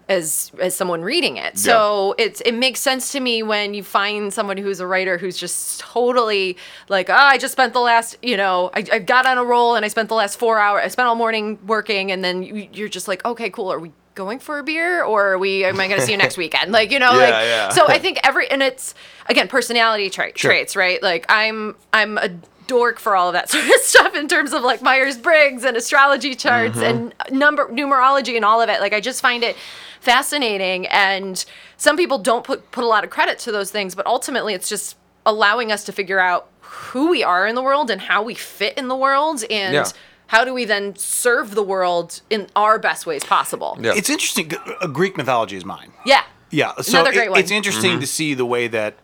as 0.10 0.52
as 0.60 0.76
someone 0.76 1.02
reading 1.02 1.38
it. 1.38 1.58
So 1.58 2.13
it's 2.18 2.42
it 2.42 2.54
makes 2.54 2.80
sense 2.82 3.12
to 3.13 3.20
me 3.20 3.42
when 3.44 3.74
you 3.74 3.84
find 3.84 4.34
someone 4.34 4.58
who's 4.58 4.80
a 4.80 4.88
writer 4.88 5.18
who's 5.18 5.38
just 5.38 5.80
totally 5.80 6.58
like, 6.89 7.10
oh, 7.10 7.13
I 7.13 7.38
just 7.38 7.54
spent 7.54 7.74
the 7.74 7.80
last, 7.80 8.18
you 8.22 8.36
know, 8.38 8.70
I, 8.74 8.86
I 8.92 9.00
got 9.00 9.26
on 9.26 9.38
a 9.38 9.44
roll 9.44 9.76
and 9.76 9.86
I 9.86 9.88
spent 9.88 10.10
the 10.10 10.16
last 10.16 10.38
four 10.38 10.60
hours, 10.60 10.82
I 10.84 10.88
spent 10.89 11.08
all 11.08 11.16
morning 11.16 11.58
working, 11.66 12.12
and 12.12 12.24
then 12.24 12.44
you, 12.44 12.68
you're 12.74 12.89
just 12.89 13.08
like, 13.08 13.24
okay, 13.26 13.50
cool. 13.50 13.72
Are 13.72 13.80
we 13.80 13.92
going 14.16 14.38
for 14.38 14.60
a 14.60 14.63
beer 14.63 15.04
or 15.04 15.32
are 15.32 15.38
we 15.39 15.66
am 15.66 15.80
I 15.80 15.88
going 15.88 16.00
to 16.00 16.06
see 16.06 16.12
you 16.12 16.18
next 16.20 16.38
weekend? 16.44 16.72
Like, 16.72 16.92
you 16.92 17.00
know, 17.00 17.12
Yeah, 17.13 17.18
like 17.18 17.30
yeah. 17.32 17.70
so 17.70 17.88
I 17.88 17.98
think 17.98 18.20
every 18.24 18.48
and 18.52 18.62
it's 18.62 18.94
again 19.28 19.48
personality 19.48 20.10
trait, 20.10 20.36
traits, 20.36 20.76
right? 20.76 21.02
Like 21.02 21.26
I'm 21.30 21.76
I'm 21.94 22.18
a 22.18 22.30
dork 22.67 22.99
for 22.99 23.15
all 23.15 23.28
of 23.28 23.34
that 23.34 23.49
sort 23.52 23.65
of 23.65 23.71
stuff 23.82 24.15
in 24.15 24.28
terms 24.28 24.54
of 24.54 24.63
like 24.63 24.82
Myers 24.82 25.17
Briggs 25.17 25.63
and 25.63 25.78
astrology 25.78 26.36
charts 26.36 26.78
mm-hmm. 26.78 27.12
and 27.30 27.38
number 27.39 27.67
numerology 27.69 28.36
and 28.36 28.45
all 28.45 28.62
of 28.62 28.69
it. 28.69 28.80
Like 28.80 28.93
I 28.93 28.99
just 28.99 29.21
find 29.21 29.43
it 29.43 29.56
fascinating 29.99 30.88
and 30.88 31.43
some 31.78 31.95
people 31.95 32.17
don't 32.17 32.43
put 32.43 32.71
put 32.71 32.84
a 32.84 32.88
lot 32.88 33.04
of 33.04 33.10
credit 33.10 33.39
to 33.39 33.52
those 33.52 33.71
things, 33.71 33.95
but 33.95 34.06
ultimately 34.06 34.54
it's 34.54 34.69
just 34.69 34.97
allowing 35.26 35.71
us 35.71 35.84
to 35.86 35.91
figure 35.91 36.19
out 36.19 36.49
who 36.62 37.10
we 37.10 37.23
are 37.23 37.47
in 37.47 37.56
the 37.56 37.62
world 37.62 37.89
and 37.89 38.02
how 38.02 38.21
we 38.21 38.34
fit 38.34 38.78
in 38.78 38.88
the 38.88 38.95
world 38.95 39.43
and 39.49 39.73
Yeah. 39.73 39.86
how 40.28 40.43
do 40.43 40.54
we 40.54 40.65
then 40.65 40.95
serve 40.95 41.56
the 41.56 41.63
world 41.63 42.21
in 42.30 42.47
our 42.56 42.78
best 42.80 43.06
ways 43.06 43.23
possible. 43.23 43.78
Yeah. 43.80 43.93
It's 43.95 44.10
interesting. 44.10 44.52
Greek 44.91 45.15
mythology 45.15 45.56
is 45.56 45.65
mine. 45.65 45.91
Yeah. 46.06 46.23
Yeah, 46.49 46.73
so 46.82 46.99
Another 46.99 47.12
it- 47.12 47.15
great 47.15 47.32
one. 47.32 47.39
it's 47.39 47.49
interesting 47.52 47.91
mm-hmm. 47.91 48.02
to 48.02 48.08
see 48.08 48.34
the 48.36 48.45
way 48.45 48.67
that, 48.67 48.95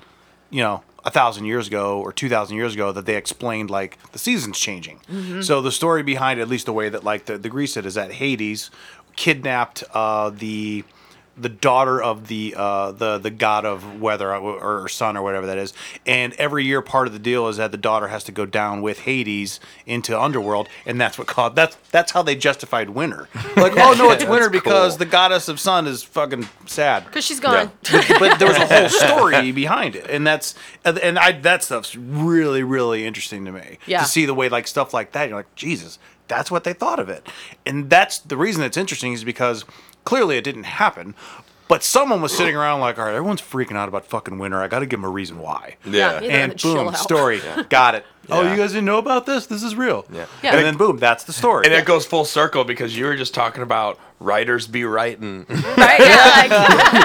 you 0.51 0.61
know, 0.61 0.83
a 1.05 1.11
thousand 1.11 1.45
years 1.45 1.67
ago 1.67 1.99
or 1.99 2.11
two 2.11 2.29
thousand 2.29 2.57
years 2.57 2.73
ago 2.73 2.91
that 2.91 3.05
they 3.05 3.15
explained 3.15 3.69
like 3.69 3.97
the 4.11 4.19
seasons 4.19 4.59
changing. 4.59 4.99
Mm-hmm. 5.09 5.41
So 5.41 5.61
the 5.61 5.71
story 5.71 6.03
behind, 6.03 6.39
at 6.39 6.47
least 6.47 6.65
the 6.65 6.73
way 6.73 6.89
that 6.89 7.03
like 7.03 7.25
the, 7.25 7.37
the 7.37 7.49
Greece 7.49 7.73
did, 7.75 7.85
is 7.85 7.95
that 7.95 8.13
Hades 8.13 8.71
kidnapped 9.15 9.83
uh, 9.93 10.29
the 10.29 10.83
the 11.39 11.49
daughter 11.49 12.01
of 12.01 12.27
the 12.27 12.53
uh, 12.57 12.91
the 12.91 13.17
the 13.17 13.31
god 13.31 13.65
of 13.65 13.99
weather 14.01 14.33
or, 14.35 14.83
or 14.83 14.89
sun 14.89 15.15
or 15.17 15.21
whatever 15.21 15.47
that 15.47 15.57
is, 15.57 15.73
and 16.05 16.33
every 16.33 16.65
year 16.65 16.81
part 16.81 17.07
of 17.07 17.13
the 17.13 17.19
deal 17.19 17.47
is 17.47 17.57
that 17.57 17.71
the 17.71 17.77
daughter 17.77 18.07
has 18.07 18.23
to 18.25 18.31
go 18.31 18.45
down 18.45 18.81
with 18.81 18.99
Hades 19.01 19.59
into 19.85 20.19
underworld, 20.19 20.67
and 20.85 20.99
that's 20.99 21.17
what 21.17 21.27
called 21.27 21.55
that's 21.55 21.75
that's 21.91 22.11
how 22.11 22.21
they 22.21 22.35
justified 22.35 22.89
winter. 22.91 23.27
Like, 23.59 23.73
oh 23.75 23.93
no, 23.97 24.09
it's 24.11 24.23
winter 24.23 24.49
because 24.49 24.93
cool. 24.93 24.99
the 24.99 25.05
goddess 25.05 25.49
of 25.49 25.59
sun 25.59 25.85
is 25.85 26.01
fucking 26.01 26.47
sad 26.65 27.03
Because 27.05 27.25
she's 27.25 27.41
gone. 27.41 27.71
but 28.19 28.39
there 28.39 28.47
was 28.47 28.57
a 28.57 28.65
whole 28.67 28.89
story 28.89 29.51
behind 29.51 29.97
it, 29.97 30.09
and 30.09 30.25
that's 30.25 30.55
and 30.85 31.19
I 31.19 31.33
that 31.33 31.63
stuff's 31.63 31.95
really 31.95 32.63
really 32.63 33.05
interesting 33.05 33.43
to 33.45 33.51
me. 33.51 33.79
Yeah. 33.85 33.99
To 33.99 34.05
see 34.05 34.25
the 34.25 34.33
way 34.33 34.47
like 34.47 34.67
stuff 34.67 34.93
like 34.93 35.11
that, 35.11 35.27
you're 35.27 35.37
like 35.37 35.53
Jesus, 35.55 35.99
that's 36.29 36.49
what 36.49 36.63
they 36.63 36.73
thought 36.73 36.99
of 36.99 37.09
it, 37.09 37.27
and 37.65 37.89
that's 37.89 38.19
the 38.19 38.37
reason 38.37 38.63
it's 38.63 38.77
interesting 38.77 39.11
is 39.11 39.23
because 39.25 39.65
clearly 40.05 40.37
it 40.37 40.43
didn't 40.43 40.63
happen. 40.63 41.15
But 41.67 41.83
someone 41.83 42.19
was 42.19 42.35
sitting 42.35 42.55
around 42.55 42.79
like, 42.79 42.97
all 42.97 43.05
right, 43.05 43.13
everyone's 43.13 43.43
freaking 43.43 43.75
out 43.75 43.87
about 43.87 44.03
fucking 44.03 44.39
winter. 44.39 44.59
I 44.59 44.67
got 44.67 44.79
to 44.79 44.87
give 44.87 45.01
them 45.01 45.05
a 45.05 45.13
reason 45.13 45.37
why. 45.37 45.75
Yeah. 45.85 46.19
Yeah. 46.19 46.37
And 46.45 46.59
boom, 46.59 46.95
story, 46.95 47.41
got 47.69 47.93
it. 47.93 48.05
Oh, 48.31 48.41
Yeah. 48.43 48.51
you 48.51 48.57
guys 48.57 48.71
didn't 48.71 48.85
know 48.85 48.97
about 48.97 49.25
this? 49.25 49.45
This 49.47 49.63
is 49.63 49.75
real. 49.75 50.05
Yeah. 50.11 50.25
Yeah. 50.43 50.55
And 50.55 50.65
then 50.65 50.77
boom, 50.77 50.97
that's 50.97 51.23
the 51.23 51.33
story. 51.33 51.65
And 51.65 51.73
it 51.73 51.85
goes 51.85 52.05
full 52.05 52.25
circle 52.25 52.63
because 52.63 52.95
you 52.97 53.05
were 53.05 53.15
just 53.15 53.33
talking 53.33 53.63
about 53.63 53.99
writers 54.21 54.67
be 54.67 54.83
writing. 54.83 55.45
Right? 55.49 55.99
Yeah. 55.99 56.25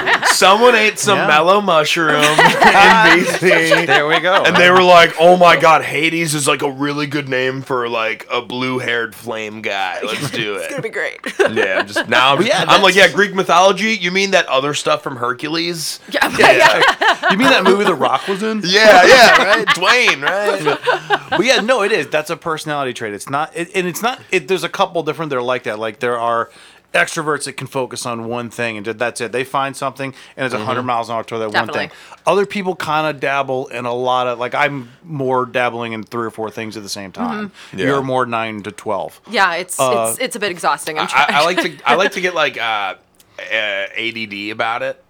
Like, 0.15 0.27
Someone 0.27 0.75
ate 0.75 0.99
some 0.99 1.17
Yeah. 1.17 1.27
mellow 1.27 1.61
mushroom 1.61 2.15
in 2.21 2.35
BC. 2.35 3.85
there 3.85 4.05
we 4.07 4.19
go. 4.19 4.43
And 4.43 4.55
they 4.55 4.69
were 4.69 4.83
like, 4.83 5.13
"Oh 5.19 5.37
my 5.37 5.55
God, 5.55 5.81
Hades 5.83 6.33
is 6.35 6.45
like 6.47 6.61
a 6.61 6.69
really 6.69 7.07
good 7.07 7.29
name 7.29 7.61
for 7.61 7.87
like 7.87 8.25
a 8.31 8.41
blue-haired 8.41 9.15
flame 9.15 9.61
guy. 9.61 9.99
Let's 10.03 10.29
do 10.31 10.55
it. 10.55 10.57
it's 10.57 10.67
gonna 10.67 10.79
it." 10.79 10.83
be 10.83 10.89
great. 10.89 11.19
Yeah, 11.39 11.79
I'm 11.79 11.87
just 11.87 12.09
now. 12.09 12.35
I'm, 12.35 12.41
yeah, 12.45 12.65
I'm 12.67 12.81
like, 12.81 12.95
yeah, 12.95 13.07
Greek 13.11 13.33
mythology. 13.33 13.93
You 13.93 14.11
mean 14.11 14.31
that 14.31 14.45
other 14.47 14.73
stuff 14.73 15.01
from 15.03 15.15
Hercules? 15.17 15.99
yeah, 16.09 16.29
yeah. 16.37 17.31
you 17.31 17.37
mean 17.37 17.47
that 17.49 17.63
movie 17.63 17.85
The 17.85 17.95
Rock 17.95 18.27
was 18.27 18.43
in? 18.43 18.61
Yeah, 18.65 19.05
yeah, 19.05 19.43
right. 19.43 19.67
Dwayne, 19.67 20.21
right? 20.21 21.14
But 21.29 21.45
yeah, 21.45 21.61
no, 21.61 21.81
it 21.83 21.91
is. 21.91 22.07
That's 22.07 22.29
a 22.29 22.37
personality 22.37 22.93
trait. 22.93 23.13
It's 23.13 23.29
not, 23.29 23.55
it, 23.55 23.69
and 23.75 23.87
it's 23.87 24.01
not. 24.01 24.21
It, 24.31 24.47
there's 24.47 24.63
a 24.63 24.69
couple 24.69 25.03
different 25.03 25.29
that 25.31 25.37
are 25.37 25.41
like 25.41 25.63
that. 25.63 25.79
Like 25.79 25.99
there 25.99 26.17
are 26.19 26.49
extroverts 26.95 27.43
that 27.43 27.53
can 27.53 27.67
focus 27.67 28.05
on 28.05 28.25
one 28.25 28.49
thing 28.49 28.77
and 28.77 28.85
that's 28.85 29.19
it. 29.19 29.31
They 29.31 29.43
find 29.43 29.75
something 29.75 30.13
and 30.37 30.45
it's 30.45 30.55
a 30.55 30.57
100 30.57 30.83
miles 30.83 31.09
an 31.09 31.15
hour 31.15 31.23
toward 31.23 31.41
that 31.41 31.51
Definitely. 31.51 31.79
one 31.79 31.89
thing. 31.89 31.97
Other 32.25 32.45
people 32.45 32.75
kind 32.75 33.13
of 33.13 33.19
dabble 33.19 33.67
in 33.67 33.85
a 33.85 33.93
lot 33.93 34.27
of 34.27 34.39
like 34.39 34.55
I'm 34.55 34.89
more 35.03 35.45
dabbling 35.45 35.91
in 35.91 36.03
three 36.03 36.25
or 36.25 36.31
four 36.31 36.49
things 36.49 36.77
at 36.77 36.83
the 36.83 36.89
same 36.89 37.11
time. 37.11 37.51
Yeah. 37.73 37.87
You're 37.87 38.01
more 38.01 38.25
nine 38.25 38.63
to 38.63 38.71
twelve. 38.71 39.19
Yeah, 39.29 39.55
it's 39.55 39.77
Uh, 39.79 40.07
it's 40.11 40.19
it's 40.19 40.35
a 40.37 40.39
bit 40.39 40.51
exhausting. 40.51 40.97
I'm 40.97 41.05
I, 41.05 41.07
trying. 41.07 41.35
I 41.35 41.43
like 41.43 41.61
to 41.61 41.77
I 41.85 41.95
like 41.95 42.11
to 42.13 42.21
get 42.21 42.33
like 42.33 42.57
uh, 42.61 42.95
uh, 43.39 43.87
ADD 43.97 44.51
about 44.51 44.81
it. 44.81 45.03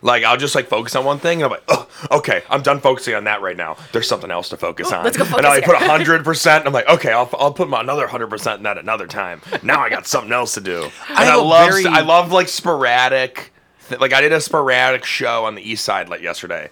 Like 0.00 0.22
I'll 0.24 0.36
just 0.36 0.54
like 0.54 0.68
focus 0.68 0.94
on 0.94 1.04
one 1.04 1.18
thing, 1.18 1.42
and 1.42 1.46
I'm 1.46 1.50
like, 1.50 1.64
oh, 1.68 1.88
okay, 2.18 2.42
I'm 2.48 2.62
done 2.62 2.80
focusing 2.80 3.14
on 3.14 3.24
that 3.24 3.42
right 3.42 3.56
now. 3.56 3.76
There's 3.92 4.08
something 4.08 4.30
else 4.30 4.48
to 4.50 4.56
focus 4.56 4.92
on. 4.92 5.04
let's 5.04 5.16
go 5.16 5.24
and 5.24 5.44
I 5.46 5.56
like, 5.56 5.64
put 5.64 5.76
hundred 5.76 6.24
percent. 6.24 6.66
I'm 6.66 6.72
like, 6.72 6.88
okay, 6.88 7.12
I'll, 7.12 7.28
I'll 7.38 7.52
put 7.52 7.68
my 7.68 7.80
another 7.80 8.06
hundred 8.06 8.28
percent 8.30 8.58
in 8.58 8.62
that 8.64 8.78
another 8.78 9.06
time. 9.08 9.42
Now 9.62 9.80
I 9.80 9.90
got 9.90 10.06
something 10.06 10.30
else 10.32 10.54
to 10.54 10.60
do. 10.60 10.84
And 11.08 11.18
I, 11.18 11.34
a 11.34 11.38
love 11.40 11.68
very- 11.70 11.86
I 11.86 12.00
love 12.00 12.30
like 12.32 12.48
sporadic. 12.48 13.52
th- 13.88 14.00
Like 14.00 14.12
I 14.12 14.20
did 14.20 14.32
a 14.32 14.40
sporadic 14.40 15.04
show 15.04 15.44
on 15.46 15.54
the 15.54 15.62
east 15.68 15.84
side 15.84 16.08
like 16.08 16.20
yesterday. 16.22 16.70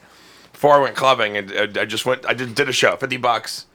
Before 0.53 0.75
I 0.75 0.79
went 0.79 0.97
clubbing, 0.97 1.37
and 1.37 1.53
uh, 1.53 1.81
I 1.81 1.85
just 1.85 2.07
went. 2.07 2.25
I 2.27 2.33
just 2.35 2.55
did 2.55 2.69
a 2.69 2.73
show, 2.73 2.97
fifty 2.97 3.17
bucks 3.17 3.67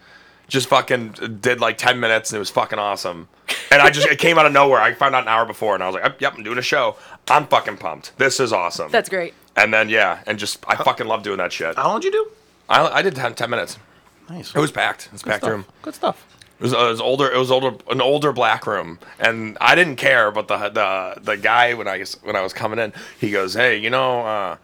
just 0.47 0.67
fucking 0.67 1.11
did 1.39 1.61
like 1.61 1.77
10 1.77 1.97
minutes 2.01 2.29
and 2.31 2.35
it 2.35 2.39
was 2.39 2.49
fucking 2.49 2.77
awesome. 2.77 3.29
And 3.71 3.81
I 3.81 3.89
just, 3.89 4.05
it 4.05 4.19
came 4.19 4.37
out 4.37 4.45
of 4.45 4.51
nowhere. 4.51 4.81
I 4.81 4.93
found 4.93 5.15
out 5.15 5.23
an 5.23 5.29
hour 5.29 5.45
before 5.45 5.75
and 5.75 5.81
I 5.81 5.87
was 5.87 5.95
like, 5.95 6.19
yep, 6.19 6.33
I'm 6.35 6.43
doing 6.43 6.57
a 6.57 6.61
show. 6.61 6.97
I'm 7.29 7.47
fucking 7.47 7.77
pumped. 7.77 8.11
This 8.17 8.37
is 8.41 8.51
awesome. 8.51 8.91
That's 8.91 9.07
great. 9.07 9.33
And 9.55 9.73
then, 9.73 9.89
yeah, 9.89 10.21
and 10.25 10.39
just, 10.39 10.63
I 10.67 10.75
fucking 10.75 11.07
love 11.07 11.23
doing 11.23 11.37
that 11.37 11.51
shit. 11.51 11.75
How 11.75 11.87
long 11.89 11.99
did 11.99 12.13
you 12.13 12.25
do? 12.25 12.31
I, 12.69 12.87
I 12.87 13.01
did 13.01 13.15
10, 13.15 13.35
10 13.35 13.49
minutes. 13.49 13.77
Nice. 14.29 14.55
It 14.55 14.59
was 14.59 14.71
packed. 14.71 15.07
It 15.07 15.11
was 15.13 15.23
packed 15.23 15.45
room. 15.45 15.65
Good 15.81 15.95
stuff. 15.95 16.25
It 16.59 16.63
was, 16.63 16.73
it 16.73 16.77
was 16.77 17.01
older. 17.01 17.29
It 17.29 17.37
was 17.37 17.49
older, 17.51 17.75
an 17.89 18.01
older 18.01 18.31
black 18.31 18.67
room, 18.67 18.99
and 19.19 19.57
I 19.59 19.73
didn't 19.73 19.95
care. 19.95 20.29
But 20.29 20.47
the 20.47 20.69
the 20.69 21.19
the 21.19 21.35
guy 21.35 21.73
when 21.73 21.87
I 21.87 22.05
when 22.21 22.35
I 22.35 22.41
was 22.41 22.53
coming 22.53 22.77
in, 22.77 22.93
he 23.19 23.31
goes, 23.31 23.55
"Hey, 23.55 23.77
you 23.77 23.89
know, 23.89 24.21
uh, 24.21 24.57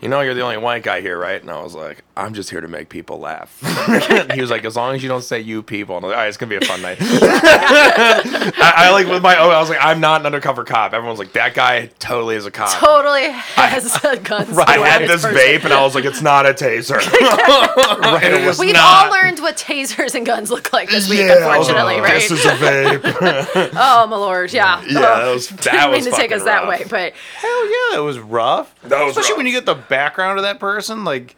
you 0.00 0.08
know, 0.08 0.20
you're 0.20 0.34
the 0.34 0.40
only 0.42 0.56
white 0.58 0.82
guy 0.82 1.00
here, 1.00 1.18
right?" 1.18 1.40
And 1.40 1.50
I 1.50 1.62
was 1.62 1.74
like, 1.74 2.04
"I'm 2.16 2.34
just 2.34 2.50
here 2.50 2.60
to 2.60 2.68
make 2.68 2.88
people 2.88 3.18
laugh." 3.20 3.58
he 4.34 4.40
was 4.40 4.50
like, 4.50 4.64
"As 4.64 4.76
long 4.76 4.94
as 4.94 5.02
you 5.02 5.08
don't 5.08 5.22
say 5.22 5.40
you 5.40 5.62
people," 5.62 5.96
and 5.96 6.04
I 6.04 6.08
was 6.08 6.12
like, 6.12 6.16
"All 6.18 6.22
right, 6.22 6.28
it's 6.28 6.36
gonna 6.36 6.50
be 6.50 6.56
a 6.56 6.68
fun 6.68 6.82
night." 6.82 6.98
I, 7.00 8.72
I 8.76 8.90
like 8.90 9.06
with 9.06 9.22
my 9.22 9.36
oh, 9.38 9.50
I 9.50 9.60
was 9.60 9.68
like, 9.70 9.78
"I'm 9.80 10.00
not 10.00 10.20
an 10.20 10.26
undercover 10.26 10.64
cop." 10.64 10.92
Everyone's 10.94 11.18
like, 11.18 11.32
"That 11.32 11.54
guy 11.54 11.86
totally 11.98 12.36
is 12.36 12.46
a 12.46 12.50
cop." 12.50 12.78
Totally 12.78 13.28
has 13.30 14.02
a 14.04 14.16
guns. 14.18 14.56
I 14.58 14.78
had 14.78 15.02
this 15.08 15.22
person. 15.22 15.36
vape, 15.38 15.64
and 15.64 15.72
I 15.72 15.82
was 15.82 15.94
like, 15.94 16.04
"It's 16.04 16.22
not 16.22 16.46
a 16.46 16.50
taser." 16.54 16.96
right, 16.98 18.24
it 18.32 18.46
was 18.46 18.58
We've 18.58 18.74
not. 18.74 19.06
all 19.06 19.12
learned 19.12 19.40
what 19.40 19.56
tasers 19.56 20.14
and 20.14 20.24
guns 20.26 20.50
look 20.50 20.72
like 20.72 20.90
this 20.90 21.08
week, 21.08 21.20
Yeah, 21.20 21.34
I 21.34 21.58
was 21.58 21.68
unfortunately, 21.68 21.94
oh, 22.00 22.02
right? 22.02 22.14
This 22.28 22.30
is 22.30 22.44
a 22.44 22.50
vape. 22.50 23.70
oh 23.76 24.06
my 24.06 24.16
lord, 24.16 24.52
yeah. 24.52 24.82
Yeah, 24.82 24.98
Oh, 24.98 25.00
that 25.02 25.34
was- 25.34 25.48
didn't 25.48 25.62
that 25.64 25.90
mean 25.90 26.04
to 26.04 26.10
take 26.10 26.32
us 26.32 26.42
fucking 26.42 26.44
that 26.46 26.66
way, 26.68 26.84
but 26.88 27.12
Hell 27.36 27.66
yeah, 27.92 27.98
it 27.98 28.02
was 28.04 28.18
rough. 28.18 28.74
That 28.82 29.02
was 29.04 29.16
Especially 29.16 29.36
when 29.36 29.46
you 29.46 29.52
get 29.52 29.66
the 29.66 29.74
background 29.90 30.38
of 30.38 30.44
that 30.44 30.58
person. 30.58 31.04
Like, 31.04 31.36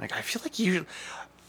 like 0.00 0.14
I 0.14 0.22
feel 0.22 0.40
like 0.42 0.58
you, 0.58 0.86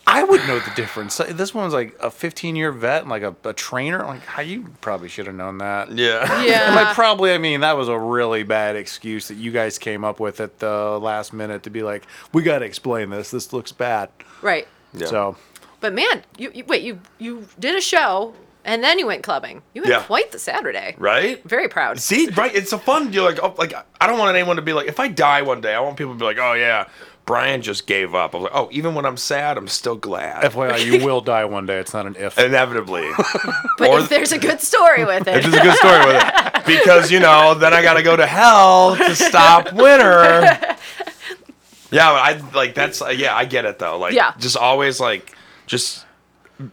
I 0.06 0.24
would 0.24 0.46
know 0.48 0.60
the 0.60 0.72
difference. 0.76 1.18
Like, 1.20 1.30
This 1.38 1.54
one's 1.54 1.74
like 1.74 1.96
a 2.02 2.12
15 2.12 2.58
year 2.58 2.72
vet 2.74 3.04
and 3.04 3.10
like 3.10 3.24
a, 3.24 3.34
a 3.46 3.54
trainer. 3.54 4.00
Like, 4.00 4.26
how 4.26 4.42
you 4.42 4.68
probably 4.82 5.08
should 5.08 5.28
have 5.28 5.36
known 5.36 5.60
that. 5.60 5.92
yeah. 5.92 6.40
And 6.40 6.46
yeah. 6.48 6.76
like 6.76 6.96
probably, 6.96 7.32
I 7.32 7.38
mean, 7.38 7.62
that 7.62 7.78
was 7.78 7.88
a 7.88 7.98
really 7.98 8.44
bad 8.44 8.76
excuse 8.76 9.30
that 9.30 9.36
you 9.36 9.52
guys 9.52 9.78
came 9.80 10.04
up 10.04 10.20
with 10.20 10.42
at 10.42 10.60
the 10.60 11.00
last 11.00 11.32
minute 11.32 11.64
to 11.64 11.70
be 11.70 11.84
like, 11.84 12.06
we 12.34 12.44
got 12.44 12.60
to 12.60 12.66
explain 12.66 13.10
this. 13.12 13.32
This 13.32 13.54
looks 13.54 13.72
bad. 13.72 14.10
right. 14.42 14.68
Yeah. 14.94 15.08
So 15.08 15.38
But 15.80 15.94
man, 15.94 16.24
you, 16.38 16.52
you 16.54 16.66
wait, 16.66 16.84
you 16.84 17.00
you 17.18 17.48
did 17.58 17.76
a 17.78 17.82
show 17.82 18.34
and 18.66 18.84
then 18.84 19.00
you 19.00 19.08
went 19.08 19.24
clubbing. 19.24 19.62
You 19.74 19.82
had 19.84 19.90
Yeah. 19.90 20.04
quite 20.04 20.32
the 20.32 20.40
Saturday. 20.40 20.96
Right? 20.98 21.44
Very 21.44 21.68
proud. 21.68 22.00
See, 22.00 22.30
right? 22.30 22.54
It's 22.54 22.72
a 22.74 22.78
fun. 22.80 23.12
You're 23.14 23.24
like, 23.30 23.40
oh, 23.44 23.54
like 23.58 23.74
I 24.00 24.08
don't 24.08 24.18
want 24.20 24.36
anyone 24.36 24.56
to 24.58 24.62
be 24.62 24.74
like, 24.74 24.88
if 24.88 25.00
I 25.00 25.08
die 25.08 25.42
one 25.42 25.62
day, 25.62 25.74
I 25.76 25.80
want 25.80 25.98
people 25.98 26.14
to 26.14 26.20
be 26.20 26.26
like, 26.26 26.38
oh 26.38 26.54
yeah, 26.54 26.88
Brian 27.26 27.62
just 27.62 27.86
gave 27.88 28.14
up. 28.16 28.34
I 28.34 28.38
was 28.38 28.44
like, 28.46 28.56
oh, 28.56 28.68
even 28.72 28.96
when 28.96 29.06
I'm 29.06 29.18
sad, 29.18 29.58
I'm 29.58 29.68
still 29.68 29.96
glad. 29.96 30.44
FYI, 30.52 30.86
you 30.86 31.06
will 31.06 31.22
die 31.22 31.46
one 31.46 31.66
day. 31.66 31.80
It's 31.80 31.94
not 31.94 32.06
an 32.08 32.16
if. 32.18 32.38
Inevitably, 32.38 33.08
But 33.78 33.90
or- 33.90 34.00
if 34.00 34.10
there's 34.10 34.32
a 34.32 34.40
good 34.40 34.60
story 34.62 35.06
with 35.06 35.28
it, 35.28 35.36
which 35.36 35.46
is 35.48 35.54
a 35.54 35.62
good 35.62 35.76
story 35.78 36.06
with 36.08 36.24
it, 36.24 36.66
because 36.66 37.12
you 37.12 37.20
know, 37.20 37.54
then 37.54 37.74
I 37.74 37.82
got 37.82 37.94
to 37.96 38.04
go 38.04 38.16
to 38.16 38.26
hell 38.26 38.96
to 38.96 39.16
stop 39.16 39.72
winter. 39.74 40.42
Yeah, 41.94 42.12
but 42.14 42.22
I 42.22 42.42
like 42.56 42.74
that's 42.74 43.02
uh, 43.02 43.10
yeah, 43.10 43.36
I 43.36 43.46
get 43.46 43.66
it 43.66 43.78
though. 43.80 43.98
Like, 44.00 44.14
Yeah. 44.14 44.34
just 44.40 44.56
always 44.56 45.00
like, 45.00 45.36
just 45.68 46.06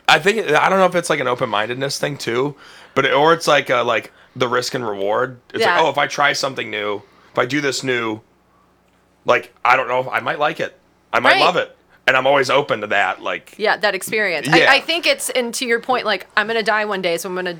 I 0.09 0.18
think 0.18 0.51
I 0.51 0.68
don't 0.68 0.79
know 0.79 0.87
if 0.87 0.94
it's 0.94 1.11
like 1.11 1.20
an 1.20 1.29
open 1.29 1.48
mindedness 1.48 1.98
thing 1.98 2.16
too, 2.18 2.57
but 2.94 3.05
it, 3.05 3.12
or 3.12 3.33
it's 3.33 3.46
like 3.46 3.70
a, 3.70 3.83
like 3.83 4.12
the 4.37 4.48
risk 4.48 4.74
and 4.74 4.87
reward. 4.87 5.40
It's 5.55 5.64
Yeah. 5.64 5.77
like 5.77 5.85
oh, 5.85 5.88
if 5.90 5.98
I 5.98 6.07
try 6.07 6.33
something 6.33 6.70
new, 6.70 7.03
if 7.33 7.38
I 7.38 7.46
do 7.46 7.61
this 7.61 7.83
new, 7.85 8.20
like 9.24 9.53
I 9.64 9.77
don't 9.77 9.88
know, 9.88 10.09
I 10.11 10.20
might 10.20 10.38
like 10.38 10.61
it, 10.61 10.79
I 11.12 11.20
might 11.20 11.33
Right. 11.33 11.40
love 11.40 11.57
it, 11.57 11.77
and 12.07 12.16
I'm 12.16 12.27
always 12.27 12.51
open 12.51 12.81
to 12.83 12.87
that. 12.88 13.22
Like 13.22 13.55
yeah, 13.59 13.77
that 13.77 13.94
experience. 13.94 14.46
Yeah. 14.48 14.70
I, 14.70 14.77
I 14.77 14.81
think 14.81 15.07
it's 15.07 15.31
and 15.31 15.53
to 15.55 15.66
your 15.66 15.81
point, 15.81 16.05
like 16.07 16.27
I'm 16.37 16.46
gonna 16.46 16.62
die 16.62 16.85
one 16.85 17.03
day, 17.03 17.16
so 17.18 17.29
I'm 17.29 17.35
gonna 17.35 17.59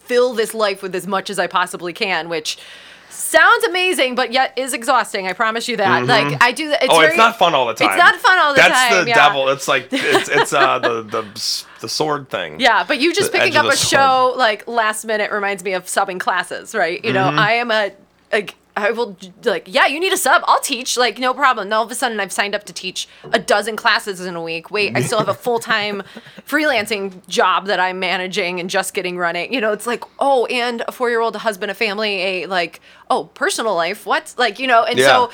fill 0.00 0.32
this 0.34 0.54
life 0.54 0.82
with 0.82 0.94
as 0.94 1.06
much 1.06 1.30
as 1.30 1.38
I 1.38 1.46
possibly 1.46 1.92
can, 1.92 2.28
which 2.28 2.58
sounds 3.10 3.64
amazing, 3.64 4.14
but 4.14 4.32
yet 4.32 4.52
is 4.56 4.72
exhausting. 4.72 5.26
I 5.26 5.32
promise 5.32 5.68
you 5.68 5.76
that. 5.76 6.06
Like 6.06 6.40
I 6.42 6.52
do. 6.52 6.70
It's 6.70 6.86
oh, 6.88 6.96
very, 6.96 7.08
it's 7.08 7.16
not 7.16 7.38
fun 7.38 7.54
all 7.54 7.66
the 7.66 7.74
time. 7.74 7.88
It's 7.88 7.98
not 7.98 8.16
fun 8.16 8.38
all 8.38 8.52
the 8.52 8.56
That's 8.56 8.74
time. 8.74 8.90
That's 8.90 9.04
the 9.04 9.08
yeah. 9.10 9.28
devil. 9.28 9.48
It's 9.48 9.68
like 9.68 9.88
it's 9.92 10.28
it's 10.28 10.52
uh 10.52 10.78
the 10.78 11.02
the 11.10 11.64
the 11.80 11.88
sword 11.88 12.28
thing. 12.28 12.60
Yeah, 12.60 12.84
but 12.84 12.98
you 13.00 13.12
just 13.12 13.32
The 13.32 13.38
picking 13.38 13.56
up 13.56 13.66
a 13.66 13.76
show 13.76 14.34
like 14.36 14.66
last 14.66 15.04
minute 15.04 15.30
reminds 15.32 15.64
me 15.64 15.72
of 15.74 15.84
subbing 15.84 16.20
classes, 16.20 16.74
right? 16.74 17.04
You 17.04 17.12
know, 17.12 17.20
Mm-hmm. 17.20 17.38
I 17.38 17.52
am 17.52 17.70
a, 17.70 17.92
a 18.32 18.46
I 18.80 18.90
will 18.90 19.16
like, 19.44 19.64
yeah, 19.66 19.86
you 19.86 20.00
need 20.00 20.12
a 20.12 20.16
sub. 20.16 20.42
I'll 20.46 20.60
teach. 20.60 20.96
Like, 20.96 21.18
no 21.18 21.32
problem. 21.34 21.66
And 21.68 21.74
all 21.74 21.84
of 21.84 21.90
a 21.90 21.94
sudden, 21.94 22.18
I've 22.20 22.32
signed 22.32 22.54
up 22.54 22.64
to 22.64 22.72
teach 22.72 23.08
a 23.32 23.38
dozen 23.38 23.76
classes 23.76 24.20
in 24.20 24.34
a 24.36 24.42
week. 24.42 24.70
Wait, 24.70 24.96
I 24.96 25.02
still 25.02 25.18
have 25.18 25.28
a 25.28 25.34
full 25.46 25.58
time 25.58 26.02
freelancing 26.46 27.26
job 27.28 27.66
that 27.66 27.78
I'm 27.80 27.98
managing 28.00 28.60
and 28.60 28.68
just 28.70 28.94
getting 28.94 29.16
running. 29.18 29.52
You 29.52 29.60
know, 29.60 29.72
it's 29.72 29.86
like, 29.86 30.04
oh, 30.18 30.46
and 30.46 30.82
a 30.88 30.92
four 30.92 31.10
year 31.10 31.20
old, 31.20 31.36
a 31.36 31.40
husband, 31.40 31.70
a 31.70 31.74
family, 31.74 32.22
a 32.22 32.46
like, 32.46 32.80
oh, 33.10 33.24
personal 33.34 33.74
life. 33.74 34.06
What? 34.06 34.34
Like, 34.38 34.58
you 34.58 34.66
know, 34.66 34.84
and 34.84 34.98
Yeah. 34.98 35.06
so 35.06 35.30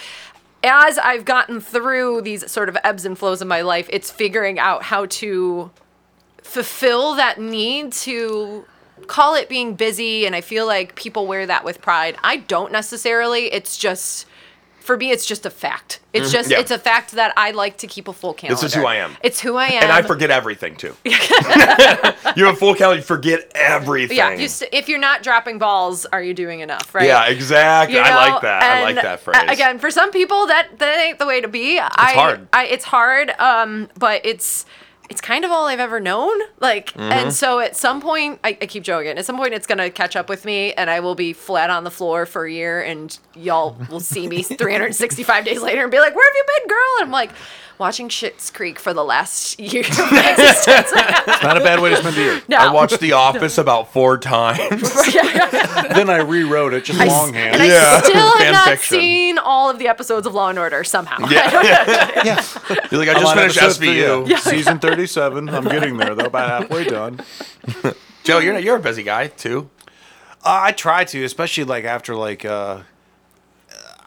as 0.65 0.99
I've 0.99 1.25
gotten 1.25 1.61
through 1.61 2.23
these 2.23 2.51
sort 2.51 2.69
of 2.69 2.77
ebbs 2.83 3.05
and 3.05 3.17
flows 3.17 3.41
of 3.41 3.49
my 3.49 3.61
life, 3.63 3.89
it's 3.91 4.11
figuring 4.11 4.59
out 4.59 4.83
how 4.83 5.07
to 5.07 5.71
fulfill 6.43 7.15
that 7.17 7.41
need 7.41 7.93
to 7.93 8.65
call 9.07 9.35
it 9.35 9.49
being 9.49 9.75
busy 9.75 10.27
and 10.27 10.35
I 10.35 10.41
feel 10.41 10.67
like 10.67 10.95
people 10.95 11.27
wear 11.27 11.47
that 11.47 11.65
with 11.65 11.81
pride. 11.81 12.17
I 12.23 12.39
don't 12.39 12.73
necessarily. 12.73 13.53
It's 13.53 13.77
just 13.77 14.27
for 14.81 14.97
me 14.97 15.11
it's 15.11 15.27
just 15.27 15.45
a 15.45 15.51
fact. 15.51 16.01
It's 16.13 16.31
just 16.31 16.47
Mm-hmm. 16.47 16.53
Yeah. 16.53 16.61
it's 16.61 16.71
a 16.71 16.79
fact 16.79 17.13
that 17.13 17.33
I 17.37 17.51
like 17.51 17.79
to 17.79 17.87
keep 17.87 18.07
a 18.09 18.13
full 18.13 18.33
calendar. 18.33 18.63
This 18.63 18.73
is 18.73 18.75
who 18.75 18.87
I 18.87 18.97
am. 18.97 19.17
It's 19.23 19.41
who 19.41 19.57
I 19.57 19.67
am. 19.67 19.83
And 19.83 19.93
I 19.93 20.03
forget 20.03 20.31
everything 20.31 20.77
too. 20.77 20.95
you 21.05 21.13
have 22.45 22.55
a 22.55 22.57
full 22.57 22.75
calendar, 22.75 23.01
you 23.01 23.03
forget 23.05 23.51
everything. 23.55 24.17
Yeah, 24.17 24.31
you 24.35 24.47
s 24.47 24.63
if 24.73 24.89
you're 24.89 24.99
not 25.01 25.23
dropping 25.23 25.59
balls, 25.59 26.07
are 26.07 26.23
you 26.23 26.35
doing 26.35 26.61
enough, 26.61 26.95
right? 26.95 27.07
Yeah, 27.07 27.27
exactly. 27.27 27.97
You 27.97 28.03
I 28.03 28.31
like 28.31 28.43
that. 28.43 28.63
I 28.63 28.83
like 28.83 28.95
that 28.97 29.21
phrase. 29.21 29.43
Again, 29.49 29.79
for 29.79 29.91
some 29.91 30.11
people, 30.13 30.47
that 30.47 30.79
that 30.79 30.99
ain't 31.01 31.19
the 31.19 31.27
way 31.27 31.41
to 31.41 31.49
be. 31.49 31.77
It's 31.77 31.95
I, 31.97 32.13
hard. 32.13 32.49
I, 32.53 32.67
it's 32.67 32.85
hard. 32.85 33.31
Um, 33.39 33.89
but 33.99 34.25
it's 34.25 34.65
it's 35.09 35.21
kind 35.21 35.45
of 35.45 35.51
all 35.51 35.67
I've 35.67 35.81
ever 35.81 36.01
known. 36.01 36.39
Like, 36.61 36.93
Mm-hmm. 36.93 37.13
and 37.13 37.33
so 37.33 37.61
at 37.61 37.77
some 37.77 38.01
point, 38.01 38.41
I, 38.45 38.57
I 38.61 38.67
keep 38.67 38.83
joking. 38.83 39.17
At 39.19 39.25
some 39.25 39.37
point, 39.37 39.55
it's 39.55 39.67
gonna 39.67 39.91
catch 39.91 40.17
up 40.17 40.29
with 40.29 40.45
me, 40.45 40.73
and 40.73 40.89
I 40.91 41.01
will 41.01 41.15
be 41.15 41.33
flat 41.33 41.71
on 41.71 41.85
the 41.85 41.91
floor 41.91 42.27
for 42.27 42.45
a 42.47 42.53
year, 42.53 42.83
and 42.83 43.17
y'all 43.35 43.77
will 43.91 44.01
see 44.01 44.27
me 44.29 44.43
365 44.43 45.45
days 45.45 45.61
later 45.63 45.83
and 45.83 45.91
be 45.91 45.99
like, 45.99 46.15
"Where 46.15 46.29
have 46.29 46.37
you 46.37 46.45
been, 46.59 46.69
girl?" 46.69 46.95
And 47.01 47.05
I'm 47.07 47.13
like. 47.13 47.31
Watching 47.79 48.09
Schitt's 48.09 48.51
Creek 48.51 48.79
for 48.79 48.95
the 48.95 49.05
last 49.05 49.61
year 49.61 49.83
of 49.83 49.99
my 50.11 50.31
existence. 50.31 50.93
Not 51.43 51.57
a 51.57 51.61
bad 51.61 51.81
way 51.81 51.91
to 51.91 51.97
spend 51.97 52.17
the 52.17 52.21
year. 52.23 52.43
no. 52.49 52.57
I 52.57 52.73
watched 52.73 53.01
The 53.01 53.13
Office 53.13 53.59
about 53.59 53.93
four 53.93 54.17
times. 54.19 54.81
then 55.15 56.09
I 56.09 56.19
rewrote 56.27 56.73
it 56.75 56.85
just 56.85 56.99
longhand. 56.99 57.55
and 57.55 57.63
I 57.63 57.67
Yeah. 57.67 58.01
still 58.01 58.15
have 58.31 58.35
Fan 58.39 58.53
not 58.53 58.69
fiction. 58.69 58.99
seen 59.01 59.39
all 59.39 59.69
of 59.71 59.79
the 59.79 59.89
episodes 59.89 60.27
of 60.27 60.35
Law 60.35 60.49
and 60.49 60.59
Order 60.59 60.85
somehow. 60.85 61.29
yeah. 61.29 62.23
yeah. 62.25 62.45
You're 62.91 63.01
like, 63.05 63.09
I 63.11 63.21
just 63.21 63.35
finished 63.35 63.59
SVU. 63.81 64.29
yeah. 64.29 64.39
Season 64.39 64.79
37. 64.79 65.49
I'm 65.49 65.65
getting 65.65 65.97
there, 65.99 66.15
though. 66.15 66.25
About 66.27 66.63
halfway 66.63 66.85
done. 66.85 67.21
Joe, 68.25 68.39
you're 68.39 68.59
you're 68.59 68.77
a 68.77 68.81
busy 68.81 69.03
guy 69.03 69.29
too. 69.29 69.71
Uh, 70.45 70.61
I 70.65 70.73
try 70.73 71.05
to, 71.05 71.25
especially 71.25 71.65
like 71.65 71.85
after 71.85 72.15
like 72.17 72.45
uh, 72.45 72.81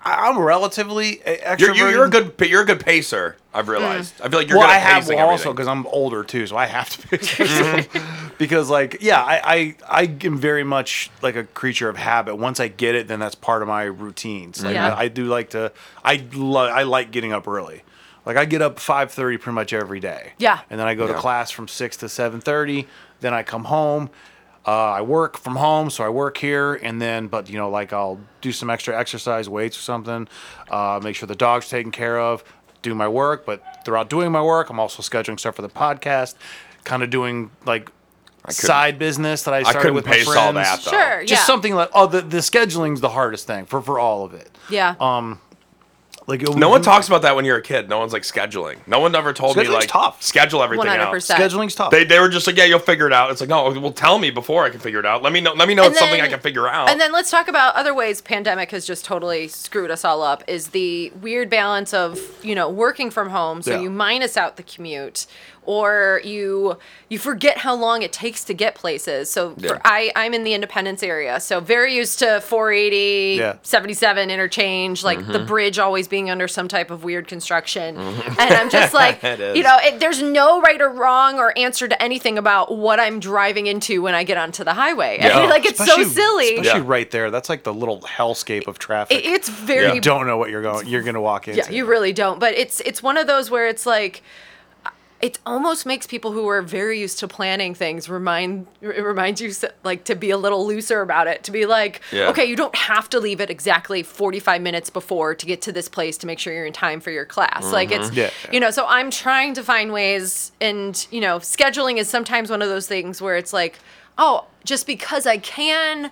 I- 0.03 0.27
I'm 0.29 0.39
relatively 0.39 1.17
extroverted. 1.17 1.59
You're, 1.59 1.75
you're, 1.75 1.91
you're 1.91 2.05
a 2.05 2.09
good 2.09 2.33
you're 2.49 2.62
a 2.62 2.65
good 2.65 2.79
pacer. 2.79 3.35
I've 3.53 3.67
realized. 3.67 4.17
Mm. 4.17 4.25
I 4.25 4.29
feel 4.29 4.39
like 4.39 4.47
you're 4.49 4.57
well, 4.59 4.67
good 4.67 4.73
I 4.73 4.77
have 4.77 5.07
well, 5.07 5.27
also 5.29 5.51
because 5.51 5.67
I'm 5.67 5.85
older 5.88 6.23
too, 6.23 6.45
so 6.47 6.55
I 6.55 6.67
have 6.67 6.89
to 6.89 7.07
be. 7.09 7.99
because 8.38 8.69
like, 8.69 8.97
yeah, 9.01 9.21
I, 9.23 9.41
I 9.89 10.01
I 10.03 10.17
am 10.25 10.38
very 10.38 10.63
much 10.63 11.09
like 11.21 11.35
a 11.35 11.43
creature 11.43 11.89
of 11.89 11.97
habit. 11.97 12.35
Once 12.35 12.59
I 12.59 12.67
get 12.67 12.95
it, 12.95 13.07
then 13.07 13.19
that's 13.19 13.35
part 13.35 13.62
of 13.62 13.67
my 13.67 13.83
routines. 13.83 14.63
Like 14.63 14.75
Yeah. 14.75 14.93
I, 14.93 15.01
I 15.03 15.07
do 15.07 15.25
like 15.25 15.49
to. 15.51 15.71
I 16.03 16.23
lo- 16.33 16.69
I 16.69 16.83
like 16.83 17.12
getting 17.12 17.33
up 17.33 17.47
early. 17.47 17.83
Like 18.25 18.38
I 18.38 18.45
get 18.45 18.62
up 18.62 18.79
five 18.79 19.12
thirty 19.12 19.38
pretty 19.38 19.55
much 19.55 19.73
every 19.73 19.99
day. 19.99 20.33
Yeah. 20.38 20.59
and 20.69 20.79
then 20.79 20.88
I 20.88 20.93
go 20.93 21.07
to 21.07 21.13
class 21.15 21.49
from 21.51 21.67
six 21.67 21.97
to 21.97 22.09
seven 22.09 22.39
thirty. 22.41 22.88
Then 23.21 23.33
I 23.33 23.43
come 23.43 23.65
home. 23.65 24.09
Uh, 24.69 24.91
I 24.99 25.01
work 25.01 25.36
from 25.39 25.55
home, 25.55 25.89
so 25.89 26.03
I 26.03 26.10
work 26.10 26.38
here, 26.38 26.75
and 26.75 27.01
then, 27.01 27.25
but 27.25 27.49
you 27.49 27.58
know, 27.58 27.71
like 27.71 27.91
I'll 27.91 28.19
do 28.41 28.51
some 28.51 28.69
extra 28.69 28.95
exercise, 28.95 29.49
weights 29.49 29.75
or 29.79 29.82
something. 29.82 30.27
Uh, 30.69 30.99
make 31.03 31.15
sure 31.15 31.25
the 31.25 31.34
dog's 31.34 31.69
taken 31.69 31.91
care 31.91 32.19
of. 32.19 32.43
Do 32.84 32.93
my 32.93 33.08
work, 33.08 33.47
but 33.47 33.63
throughout 33.84 34.12
doing 34.12 34.32
my 34.32 34.43
work, 34.43 34.69
I'm 34.69 34.79
also 34.79 35.01
scheduling 35.01 35.39
stuff 35.39 35.55
for 35.55 35.63
the 35.63 35.69
podcast. 35.69 36.36
Kind 36.84 37.01
of 37.01 37.10
doing 37.10 37.49
like 37.65 37.91
side 38.49 38.99
business 38.99 39.41
that 39.43 39.55
I 39.55 39.63
started 39.63 39.79
couldn't 39.79 39.95
with 39.95 40.05
my 40.05 40.12
pace 40.13 40.25
friends. 40.25 40.38
all 40.38 40.53
that, 40.53 40.82
though. 40.84 40.91
Sure, 40.91 41.19
Just 41.25 41.41
yeah. 41.41 41.45
something 41.47 41.73
like 41.73 41.89
oh, 41.95 42.05
the 42.05 42.21
the 42.21 42.43
scheduling's 42.43 43.01
the 43.01 43.10
hardest 43.10 43.47
thing 43.47 43.65
for 43.65 43.82
for 43.82 43.97
all 43.97 44.23
of 44.23 44.36
it. 44.36 44.55
Yeah. 44.69 44.93
Like 46.29 46.43
it- 46.43 46.55
No 46.55 46.69
one 46.69 46.81
talks 46.81 47.07
about 47.07 47.23
that 47.23 47.35
when 47.35 47.43
you're 47.43 47.57
a 47.57 47.61
kid. 47.61 47.89
No 47.89 47.97
one's 47.99 48.13
like 48.13 48.21
scheduling. 48.23 48.77
No 48.87 48.99
one 48.99 49.15
ever 49.15 49.33
told 49.33 49.57
me 49.57 49.63
Scheduling's 49.63 49.83
like 49.85 49.89
tough. 49.89 50.21
schedule 50.21 50.61
everything 50.63 50.87
out. 50.87 51.11
100%. 51.13 51.21
Scheduling's 51.23 51.73
tough. 51.75 51.89
They, 51.91 52.03
they 52.03 52.19
were 52.19 52.29
just 52.29 52.45
like, 52.47 52.55
yeah, 52.55 52.65
you'll 52.65 52.79
figure 52.79 53.07
it 53.07 53.13
out. 53.13 53.31
It's 53.31 53.41
like, 53.41 53.49
no, 53.49 53.71
well, 53.79 53.91
tell 53.91 54.19
me 54.19 54.29
before 54.29 54.63
I 54.63 54.69
can 54.69 54.79
figure 54.79 54.99
it 54.99 55.05
out. 55.05 55.23
Let 55.23 55.33
me 55.33 55.41
know. 55.41 55.53
Let 55.53 55.67
me 55.67 55.73
know 55.75 55.83
And 55.83 55.91
it's 55.91 55.99
something 55.99 56.19
I 56.21 56.25
then- 56.25 56.31
can 56.31 56.39
figure 56.39 56.67
out. 56.69 56.89
And 56.89 57.01
then 57.01 57.11
let's 57.11 57.31
talk 57.31 57.47
about 57.47 57.75
other 57.75 57.93
ways 57.93 58.21
pandemic 58.21 58.71
has 58.71 58.85
just 58.85 59.03
totally 59.03 59.47
screwed 59.47 59.89
us 59.91 60.05
all 60.05 60.21
up 60.21 60.43
is 60.47 60.67
the 60.69 61.09
weird 61.21 61.49
balance 61.49 61.93
of, 61.93 62.19
you 62.43 62.53
know, 62.53 62.69
working 62.69 63.09
from 63.09 63.29
home 63.29 63.61
so 63.63 63.71
Yeah. 63.71 63.81
you 63.81 63.89
minus 63.89 64.37
out 64.37 64.55
the 64.55 64.63
commute 64.63 65.25
or 65.65 66.22
you 66.24 66.78
you 67.10 67.17
forget 67.19 67.58
how 67.60 67.74
long 67.76 68.02
it 68.04 68.12
takes 68.13 68.43
to 68.45 68.54
get 68.54 68.76
places. 68.76 69.30
So 69.32 69.54
Yeah. 69.58 69.69
for, 69.69 69.82
I 69.86 70.12
I'm 70.15 70.34
in 70.34 70.43
the 70.43 70.54
Independence 70.54 71.02
area. 71.04 71.39
So 71.39 71.60
very 71.60 71.95
used 71.95 72.19
to 72.19 72.39
480, 72.41 73.38
Yeah. 73.39 73.56
77 73.63 74.30
interchange, 74.30 75.04
like 75.04 75.19
Mm-hmm. 75.19 75.32
the 75.32 75.39
bridge 75.39 75.80
always 75.80 76.08
being 76.08 76.30
under 76.30 76.48
some 76.48 76.67
type 76.67 76.91
of 76.91 77.04
weird 77.04 77.28
construction. 77.28 77.98
And 77.98 78.39
I'm 78.54 78.69
just 78.69 78.93
like, 79.04 79.22
you 79.24 79.63
know, 79.63 79.78
it, 79.82 80.00
there's 80.00 80.22
no 80.22 80.62
right 80.62 80.80
or 80.82 80.89
wrong 80.89 81.39
or 81.39 81.58
answer 81.58 81.88
to 81.88 82.02
anything 82.02 82.38
about 82.38 82.76
what 82.78 83.00
I'm 83.00 83.19
driving 83.19 83.67
into 83.67 84.02
when 84.02 84.13
I 84.15 84.24
get 84.24 84.38
onto 84.38 84.63
the 84.63 84.74
highway. 84.74 85.19
I 85.22 85.28
Yeah. 85.28 85.39
feel 85.41 85.50
like 85.50 85.65
it's 85.65 85.84
so 85.84 86.04
silly. 86.04 86.58
Especially 86.58 86.82
Yeah. 86.82 86.86
right 86.88 87.10
there. 87.12 87.32
That's 87.32 87.50
like 87.50 87.63
the 87.63 87.74
little 87.74 88.02
hellscape 88.02 88.67
of 88.67 88.80
traffic. 88.80 89.17
It- 89.17 89.26
it's 89.26 89.50
very 89.50 89.93
you 89.95 90.02
don't 90.02 90.28
know 90.28 90.38
what 90.38 90.50
you're 90.50 90.62
going. 90.62 90.88
You're 90.88 91.04
gonna 91.04 91.22
walk 91.22 91.48
into. 91.48 91.60
yeah 91.62 91.69
you 91.69 91.86
really 91.86 92.13
don't 92.13 92.39
but 92.39 92.54
it's 92.56 92.80
it's 92.82 93.02
one 93.04 93.17
of 93.17 93.26
those 93.28 93.50
where 93.52 93.67
it's 93.67 93.86
like 93.86 94.22
it 95.21 95.38
almost 95.45 95.86
makes 95.86 96.08
people 96.08 96.32
who 96.32 96.47
are 96.47 96.62
very 96.62 96.99
used 96.99 97.19
to 97.19 97.27
planning 97.27 97.73
things 97.73 98.08
remind 98.08 98.67
it 98.82 99.03
reminds 99.03 99.41
you 99.41 99.51
like 99.84 100.05
to 100.05 100.15
be 100.15 100.29
a 100.29 100.38
little 100.38 100.65
looser 100.65 101.01
about 101.01 101.27
it 101.27 101.43
to 101.43 101.51
be 101.51 101.65
like 101.65 102.01
Yeah. 102.12 102.29
okay 102.29 102.45
you 102.45 102.55
don't 102.55 102.75
have 102.75 103.10
to 103.10 103.19
leave 103.19 103.41
it 103.41 103.49
exactly 103.49 104.03
45 104.03 104.62
minutes 104.62 104.89
before 104.89 105.36
to 105.36 105.45
get 105.45 105.62
to 105.63 105.71
this 105.71 105.89
place 105.89 106.17
to 106.19 106.27
make 106.27 106.39
sure 106.39 106.53
you're 106.53 106.65
in 106.65 106.73
time 106.73 106.99
for 107.01 107.12
your 107.12 107.25
class 107.25 107.71
like 107.71 107.91
it's 107.91 108.08
mm-hmm. 108.08 108.19
Yeah. 108.19 108.29
you 108.51 108.60
know 108.60 108.71
so 108.71 108.86
i'm 108.88 109.12
trying 109.12 109.53
to 109.55 109.63
find 109.63 109.91
ways 109.91 110.51
and 110.62 111.05
you 111.12 111.21
know 111.21 111.39
scheduling 111.39 111.97
is 111.97 112.10
sometimes 112.10 112.49
one 112.49 112.62
of 112.62 112.69
those 112.69 112.88
things 112.88 113.21
where 113.21 113.36
it's 113.36 113.53
like 113.53 113.79
oh 114.17 114.45
just 114.63 114.88
because 114.88 115.25
i 115.25 115.38
can 115.38 116.12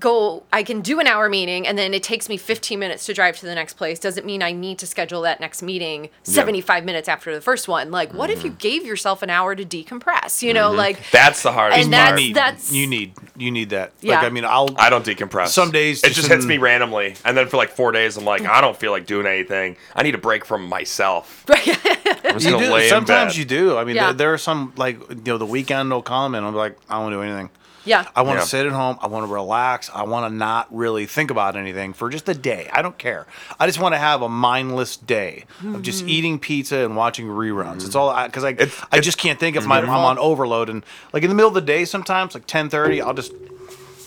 go 0.00 0.42
i 0.52 0.62
can 0.62 0.80
do 0.80 1.00
an 1.00 1.06
hour 1.06 1.28
meeting 1.28 1.66
and 1.66 1.78
then 1.78 1.94
it 1.94 2.02
takes 2.02 2.28
me 2.28 2.36
15 2.36 2.78
minutes 2.78 3.06
to 3.06 3.14
drive 3.14 3.36
to 3.38 3.46
the 3.46 3.54
next 3.54 3.74
place 3.74 3.98
doesn't 3.98 4.26
mean 4.26 4.42
i 4.42 4.52
need 4.52 4.78
to 4.78 4.86
schedule 4.86 5.22
that 5.22 5.40
next 5.40 5.62
meeting 5.62 6.08
75 6.22 6.84
minutes 6.84 7.08
after 7.08 7.34
the 7.34 7.40
first 7.40 7.66
one 7.68 7.90
like 7.90 8.12
what 8.12 8.30
if 8.30 8.44
you 8.44 8.50
Mm-hmm. 8.50 8.58
gave 8.58 8.84
yourself 8.86 9.22
an 9.22 9.30
hour 9.30 9.54
to 9.54 9.64
decompress 9.64 10.42
you 10.42 10.52
know 10.54 10.70
like 10.70 10.98
That's 11.10 11.42
the 11.42 11.52
hardest 11.52 11.80
And 11.80 11.88
you 11.88 11.96
part. 11.96 12.04
that's- 12.06 12.18
need, 12.20 12.34
that's- 12.36 12.72
you 12.72 12.86
need 12.86 13.12
you 13.38 13.50
need 13.50 13.70
that. 13.70 13.92
Yeah. 14.00 14.16
Like 14.16 14.24
I 14.24 14.28
mean, 14.30 14.44
I'll 14.46 14.68
I 14.78 14.88
don't 14.88 15.04
decompress. 15.04 15.48
Some 15.48 15.70
days 15.70 16.02
it 16.02 16.06
just 16.08 16.16
just 16.20 16.28
hits 16.28 16.46
me 16.46 16.56
randomly, 16.56 17.16
and 17.24 17.36
then 17.36 17.48
for 17.48 17.58
like 17.58 17.68
four 17.68 17.92
days, 17.92 18.16
I'm 18.16 18.24
like, 18.24 18.42
I 18.46 18.62
don't 18.62 18.74
feel 18.76 18.92
like 18.92 19.04
doing 19.04 19.26
anything. 19.26 19.76
I 19.94 20.02
need 20.04 20.14
a 20.14 20.18
break 20.18 20.46
from 20.46 20.66
myself. 20.66 21.44
I'm 21.50 22.32
just 22.34 22.46
you 22.46 22.58
do. 22.58 22.72
lay 22.72 22.84
in 22.84 22.88
Sometimes 22.90 23.32
bed. 23.34 23.38
you 23.38 23.44
do. 23.44 23.76
I 23.76 23.84
mean, 23.84 23.96
Yeah. 23.96 24.04
there, 24.06 24.12
there 24.14 24.34
are 24.34 24.38
some 24.38 24.72
like 24.76 24.98
you 25.10 25.16
know 25.26 25.38
the 25.38 25.44
weekend 25.46 25.90
will 25.90 26.00
come 26.02 26.34
and 26.34 26.46
I'm 26.46 26.54
like 26.54 26.78
I 26.88 26.94
don't 26.94 27.02
want 27.04 27.12
to 27.12 27.16
do 27.18 27.22
anything. 27.22 27.50
Yeah 27.86 28.06
I 28.14 28.22
want 28.22 28.36
to 28.38 28.42
Yeah. 28.42 28.46
sit 28.46 28.66
at 28.66 28.72
home. 28.72 28.98
I 29.00 29.06
want 29.06 29.26
to 29.26 29.32
relax. 29.32 29.90
I 29.94 30.02
want 30.02 30.30
to 30.30 30.36
not 30.36 30.66
really 30.74 31.06
think 31.06 31.30
about 31.30 31.56
anything 31.56 31.92
for 31.94 32.10
just 32.10 32.28
a 32.28 32.34
day. 32.34 32.68
I 32.72 32.82
don't 32.82 32.98
care. 32.98 33.26
I 33.58 33.66
just 33.66 33.80
want 33.80 33.94
to 33.94 33.98
have 33.98 34.20
a 34.22 34.28
mindless 34.28 34.96
day 34.98 35.44
of 35.64 35.80
just 35.82 36.00
Mm-hmm. 36.00 36.08
eating 36.10 36.38
pizza 36.38 36.78
and 36.78 36.96
watching 36.96 37.26
reruns. 37.26 37.86
It's 37.86 37.94
all 37.94 38.12
because 38.26 38.44
I 38.44 38.50
It's- 38.50 38.80
I 38.92 38.96
it's- 38.96 39.04
just 39.04 39.18
can't 39.18 39.40
think 39.40 39.56
if 39.56 39.64
my, 39.66 39.78
I'm 39.78 39.88
on 39.88 40.18
overload 40.18 40.68
and 40.68 40.84
like 41.12 41.22
in 41.22 41.28
the 41.30 41.34
middle 41.34 41.48
of 41.48 41.54
the 41.54 41.60
day 41.62 41.84
sometimes 41.86 42.34
like 42.34 42.46
10:30 42.46 43.00
I'll 43.00 43.14
just 43.14 43.32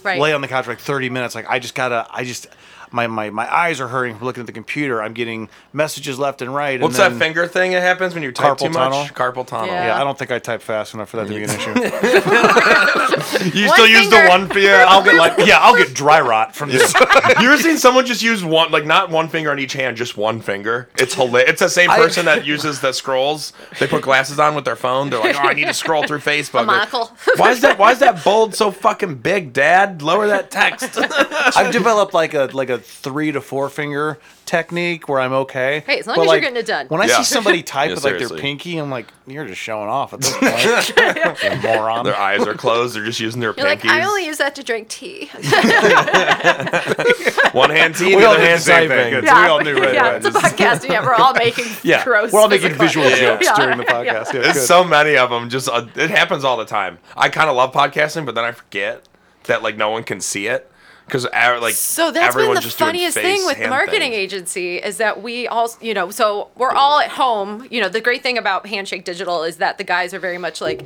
right 0.03 0.19
lay 0.19 0.33
on 0.33 0.41
the 0.41 0.47
couch 0.47 0.65
for 0.65 0.71
like 0.71 0.79
30 0.79 1.09
minutes. 1.09 1.35
Like 1.35 1.49
I 1.49 1.59
just 1.59 1.75
gotta. 1.75 2.05
I 2.11 2.23
just 2.23 2.47
my 2.91 3.07
my 3.07 3.29
my 3.29 3.53
eyes 3.53 3.79
are 3.79 3.87
hurting 3.87 4.17
from 4.17 4.25
looking 4.25 4.41
at 4.41 4.47
the 4.47 4.51
computer. 4.53 5.01
I'm 5.01 5.13
getting 5.13 5.49
messages 5.73 6.17
left 6.19 6.41
and 6.41 6.53
right. 6.53 6.79
What's 6.81 6.99
and 6.99 7.13
that 7.15 7.19
finger 7.19 7.47
thing 7.47 7.71
that 7.71 7.81
happens 7.81 8.13
when 8.13 8.23
you 8.23 8.31
type 8.31 8.57
Carpal 8.57 8.67
too 8.67 8.73
tunnel? 8.73 9.03
much? 9.03 9.13
Carpal 9.13 9.45
tunnel. 9.45 9.67
Yeah. 9.67 9.87
Yeah, 9.87 10.01
I 10.01 10.03
don't 10.03 10.17
think 10.17 10.31
I 10.31 10.39
type 10.39 10.61
fast 10.61 10.93
enough 10.93 11.09
for 11.09 11.17
that 11.17 11.27
to 11.27 11.29
be 11.33 11.43
an 11.43 11.49
issue. 11.49 11.73
You 13.53 13.67
One 13.67 13.73
still 13.75 13.87
use 13.87 14.09
the 14.09 14.15
finger. 14.17 14.29
one 14.29 14.47
finger? 14.49 14.75
I'll 14.87 15.03
get 15.03 15.15
like 15.15 15.37
yeah, 15.47 15.59
I'll 15.59 15.75
get 15.77 15.93
dry 15.93 16.19
rot 16.19 16.55
from 16.55 16.69
this. 16.69 16.93
you 17.39 17.51
ever 17.51 17.57
seen 17.57 17.77
someone 17.77 18.05
just 18.05 18.21
use 18.21 18.43
one, 18.43 18.71
like 18.71 18.85
not 18.85 19.09
one 19.09 19.29
finger 19.29 19.51
on 19.51 19.59
each 19.59 19.73
hand, 19.73 19.97
just 19.97 20.17
one 20.17 20.41
finger? 20.41 20.89
It's 20.97 21.13
hilarious. 21.13 21.51
It's 21.51 21.59
the 21.61 21.69
same 21.69 21.89
I- 21.89 21.97
person 21.97 22.25
that 22.25 22.45
uses 22.45 22.81
the 22.81 22.91
scrolls. 22.91 23.53
They 23.79 23.87
put 23.87 24.01
glasses 24.03 24.39
on 24.39 24.55
with 24.55 24.65
their 24.65 24.75
phone. 24.75 25.09
They're 25.09 25.19
like, 25.19 25.35
oh, 25.35 25.39
I 25.47 25.53
need 25.53 25.65
to 25.67 25.73
scroll 25.73 26.05
through 26.05 26.19
Facebook. 26.19 26.63
A 26.63 26.65
monocle. 26.65 27.11
Why 27.37 27.51
is 27.51 27.61
that? 27.61 27.77
Why 27.77 27.91
is 27.91 27.99
that 27.99 28.23
bold 28.23 28.55
so 28.55 28.71
fucking 28.71 29.15
big, 29.15 29.53
Dad? 29.53 30.01
Lower 30.01 30.27
that 30.27 30.51
text. 30.51 30.97
I've 30.97 31.71
developed 31.71 32.13
like 32.13 32.33
a 32.33 32.49
like 32.53 32.69
a 32.69 32.78
three 32.79 33.31
to 33.31 33.41
four 33.41 33.69
finger 33.69 34.17
technique 34.45 35.07
where 35.07 35.19
I'm 35.19 35.33
okay. 35.33 35.83
Hey, 35.85 35.99
as 35.99 36.07
long 36.07 36.15
But, 36.15 36.23
as 36.23 36.31
you're 36.31 36.39
getting 36.41 36.57
it 36.57 36.65
done. 36.65 36.87
When 36.87 37.01
I 37.01 37.05
Yeah. 37.05 37.17
see 37.17 37.23
somebody 37.23 37.61
type 37.63 37.89
Yeah, 37.89 37.95
with 37.95 38.03
like 38.03 38.17
their 38.17 38.29
pinky, 38.29 38.77
I'm 38.77 38.89
like, 38.89 39.07
you're 39.27 39.45
just 39.45 39.61
showing 39.61 39.87
off 39.89 40.13
at 40.13 40.21
this 40.21 40.35
point. 40.37 41.61
Moron. 41.63 42.03
Their 42.05 42.17
eyes 42.17 42.45
are 42.47 42.55
closed. 42.55 42.95
They're 42.95 43.05
just 43.05 43.19
using 43.19 43.41
their 43.41 43.53
You're 43.55 43.65
like. 43.67 43.85
I 43.85 44.03
only 44.03 44.25
use 44.25 44.37
that 44.39 44.55
to 44.55 44.63
drink 44.63 44.87
tea. 44.89 45.29
One 47.53 47.69
hand 47.69 47.95
tea, 47.95 48.15
We 48.15 48.21
the 48.21 48.29
other 48.29 48.39
hand 48.39 48.61
same 48.61 48.89
thing. 48.89 48.97
typing. 49.13 49.19
Good. 49.21 49.27
So 49.29 49.41
we 49.41 49.47
all 49.47 49.59
knew 49.61 49.77
right 49.79 49.93
yeah, 49.93 50.07
away. 50.07 50.17
it's 50.17 50.25
a 50.25 50.31
Just- 50.31 50.55
podcast. 50.55 50.89
Yeah, 50.89 51.03
we're 51.03 51.13
all 51.15 51.33
making 51.33 51.65
yeah, 51.83 52.03
gross. 52.03 52.31
we're 52.31 52.39
all 52.39 52.49
making 52.49 52.73
visual 52.73 53.09
jokes 53.09 53.45
Yeah. 53.45 53.55
during 53.55 53.77
the 53.77 53.83
podcast. 53.85 54.33
Yeah, 54.33 54.41
There's 54.41 54.53
good. 54.53 54.67
so 54.67 54.83
many 54.83 55.17
of 55.17 55.29
them. 55.29 55.49
Just 55.49 55.67
uh, 55.69 55.85
it 55.95 56.09
happens 56.09 56.43
all 56.43 56.57
the 56.57 56.65
time. 56.65 56.99
I 57.15 57.29
kind 57.29 57.49
of 57.49 57.55
love 57.55 57.71
podcasting, 57.73 58.25
but 58.25 58.35
then 58.35 58.45
I 58.45 58.51
forget 58.51 59.07
that 59.45 59.63
like 59.63 59.77
no 59.77 59.89
one 59.89 60.03
can 60.03 60.21
see 60.21 60.47
it 60.47 60.68
because 61.09 61.25
like 61.59 61.73
So 61.73 62.11
that's 62.11 62.35
been 62.35 62.53
the 62.53 62.61
funniest 62.61 63.17
thing 63.17 63.45
with 63.45 63.57
the 63.57 63.67
marketing 63.67 64.13
agency 64.13 64.77
is 64.77 64.97
that 64.97 65.21
we 65.21 65.47
all, 65.47 65.69
you 65.81 65.93
know, 65.93 66.11
so 66.11 66.49
we're 66.55 66.71
all 66.71 66.99
at 66.99 67.09
home. 67.09 67.67
You 67.69 67.81
know, 67.81 67.89
the 67.89 68.01
great 68.01 68.23
thing 68.23 68.37
about 68.37 68.65
Handshake 68.67 69.03
Digital 69.03 69.43
is 69.43 69.57
that 69.57 69.77
the 69.77 69.83
guys 69.83 70.13
are 70.13 70.19
very 70.19 70.37
much 70.37 70.61
like, 70.61 70.85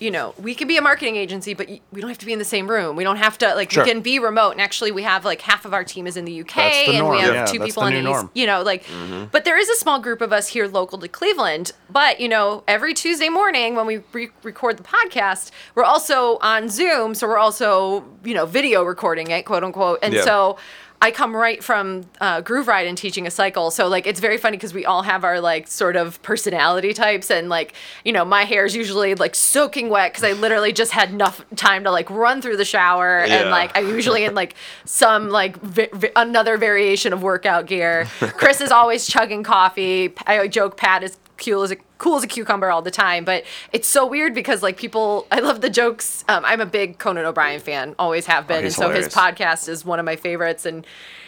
you 0.00 0.10
know, 0.10 0.34
we 0.38 0.54
can 0.54 0.66
be 0.68 0.76
a 0.76 0.82
marketing 0.82 1.16
agency, 1.16 1.54
but 1.54 1.68
we 1.92 2.00
don't 2.00 2.08
have 2.10 2.18
to 2.18 2.26
be 2.26 2.32
in 2.32 2.38
the 2.38 2.44
same 2.44 2.68
room. 2.68 2.96
We 2.96 3.04
don't 3.04 3.16
have 3.16 3.38
to 3.38 3.54
like 3.54 3.70
Sure. 3.70 3.84
we 3.84 3.90
can 3.90 4.00
be 4.00 4.18
remote. 4.18 4.50
And 4.52 4.60
actually, 4.60 4.92
we 4.92 5.02
have 5.02 5.24
like 5.24 5.40
half 5.42 5.64
of 5.64 5.72
our 5.72 5.84
team 5.84 6.06
is 6.06 6.16
in 6.16 6.24
the 6.24 6.40
UK, 6.40 6.54
the 6.86 6.92
and 6.96 7.08
we 7.08 7.18
have 7.20 7.34
Yeah, 7.34 7.44
two 7.46 7.60
people 7.60 7.84
in 7.86 8.04
the 8.04 8.10
East. 8.10 8.26
You 8.34 8.46
know, 8.46 8.62
like, 8.62 8.84
but 9.32 9.44
there 9.44 9.58
is 9.58 9.68
a 9.68 9.76
small 9.76 10.00
group 10.00 10.20
of 10.20 10.32
us 10.32 10.48
here 10.48 10.66
local 10.66 10.98
to 10.98 11.08
Cleveland. 11.08 11.72
But 11.90 12.20
you 12.20 12.28
know, 12.28 12.64
every 12.66 12.94
Tuesday 12.94 13.28
morning 13.28 13.74
when 13.76 13.86
we 13.86 14.00
re- 14.12 14.30
record 14.42 14.76
the 14.76 14.82
podcast, 14.84 15.50
we're 15.74 15.84
also 15.84 16.38
on 16.42 16.68
Zoom, 16.68 17.14
so 17.14 17.26
we're 17.26 17.38
also 17.38 18.04
you 18.24 18.34
know 18.34 18.46
video 18.46 18.82
recording 18.84 19.30
it, 19.30 19.44
quote 19.44 19.64
unquote, 19.64 19.98
and 20.02 20.14
Yeah. 20.14 20.24
so. 20.24 20.56
I 21.04 21.10
come 21.10 21.36
right 21.36 21.62
from 21.62 22.06
uh, 22.18 22.40
Groove 22.40 22.66
Ride 22.66 22.86
and 22.86 22.96
teaching 22.96 23.26
a 23.26 23.30
cycle, 23.30 23.70
so 23.70 23.88
like 23.88 24.06
it's 24.06 24.20
very 24.20 24.38
funny 24.38 24.56
because 24.56 24.72
we 24.72 24.86
all 24.86 25.02
have 25.02 25.22
our 25.22 25.38
like 25.38 25.68
sort 25.68 25.96
of 25.96 26.22
personality 26.22 26.94
types, 26.94 27.30
and 27.30 27.50
like 27.50 27.74
you 28.06 28.12
know 28.12 28.24
my 28.24 28.44
hair 28.44 28.64
is 28.64 28.74
usually 28.74 29.14
like 29.14 29.34
soaking 29.34 29.90
wet 29.90 30.12
because 30.12 30.24
I 30.24 30.32
literally 30.32 30.72
just 30.72 30.92
had 30.92 31.10
enough 31.10 31.44
time 31.56 31.84
to 31.84 31.90
like 31.90 32.08
run 32.08 32.40
through 32.40 32.56
the 32.56 32.64
shower, 32.64 33.22
Yeah. 33.26 33.42
and 33.42 33.50
like 33.50 33.70
I'm 33.76 33.88
usually 33.90 34.24
in 34.24 34.34
like 34.34 34.54
some 34.86 35.28
like 35.28 35.58
vi- 35.60 35.90
vi- 35.92 36.12
another 36.16 36.56
variation 36.56 37.12
of 37.12 37.22
workout 37.22 37.66
gear. 37.66 38.06
Chris 38.38 38.62
is 38.62 38.70
always 38.70 39.06
chugging 39.06 39.42
coffee. 39.42 40.14
I 40.26 40.48
joke 40.48 40.78
Pat 40.78 41.02
is 41.02 41.18
cool 41.36 41.64
as 41.64 41.70
a 41.72 41.76
cool 42.04 42.16
as 42.16 42.22
a 42.22 42.26
cucumber 42.26 42.70
all 42.70 42.82
the 42.82 42.90
time, 42.90 43.24
but 43.24 43.44
it's 43.72 43.88
so 43.88 44.06
weird 44.06 44.34
because 44.34 44.62
like 44.62 44.76
people, 44.76 45.26
I 45.32 45.40
love 45.40 45.62
the 45.62 45.70
jokes. 45.70 46.22
Um, 46.28 46.44
I'm 46.44 46.60
a 46.60 46.66
big 46.66 46.98
Conan 46.98 47.24
O'Brien 47.24 47.60
fan, 47.60 47.94
always 47.98 48.26
have 48.26 48.46
been, 48.46 48.58
and 48.58 48.64
he's 48.66 48.76
so 48.76 48.90
his 48.90 49.08
podcast 49.08 49.68
is 49.68 49.84
one 49.84 49.98
of 49.98 50.04
my 50.04 50.16
favorites, 50.16 50.66
and. 50.66 50.86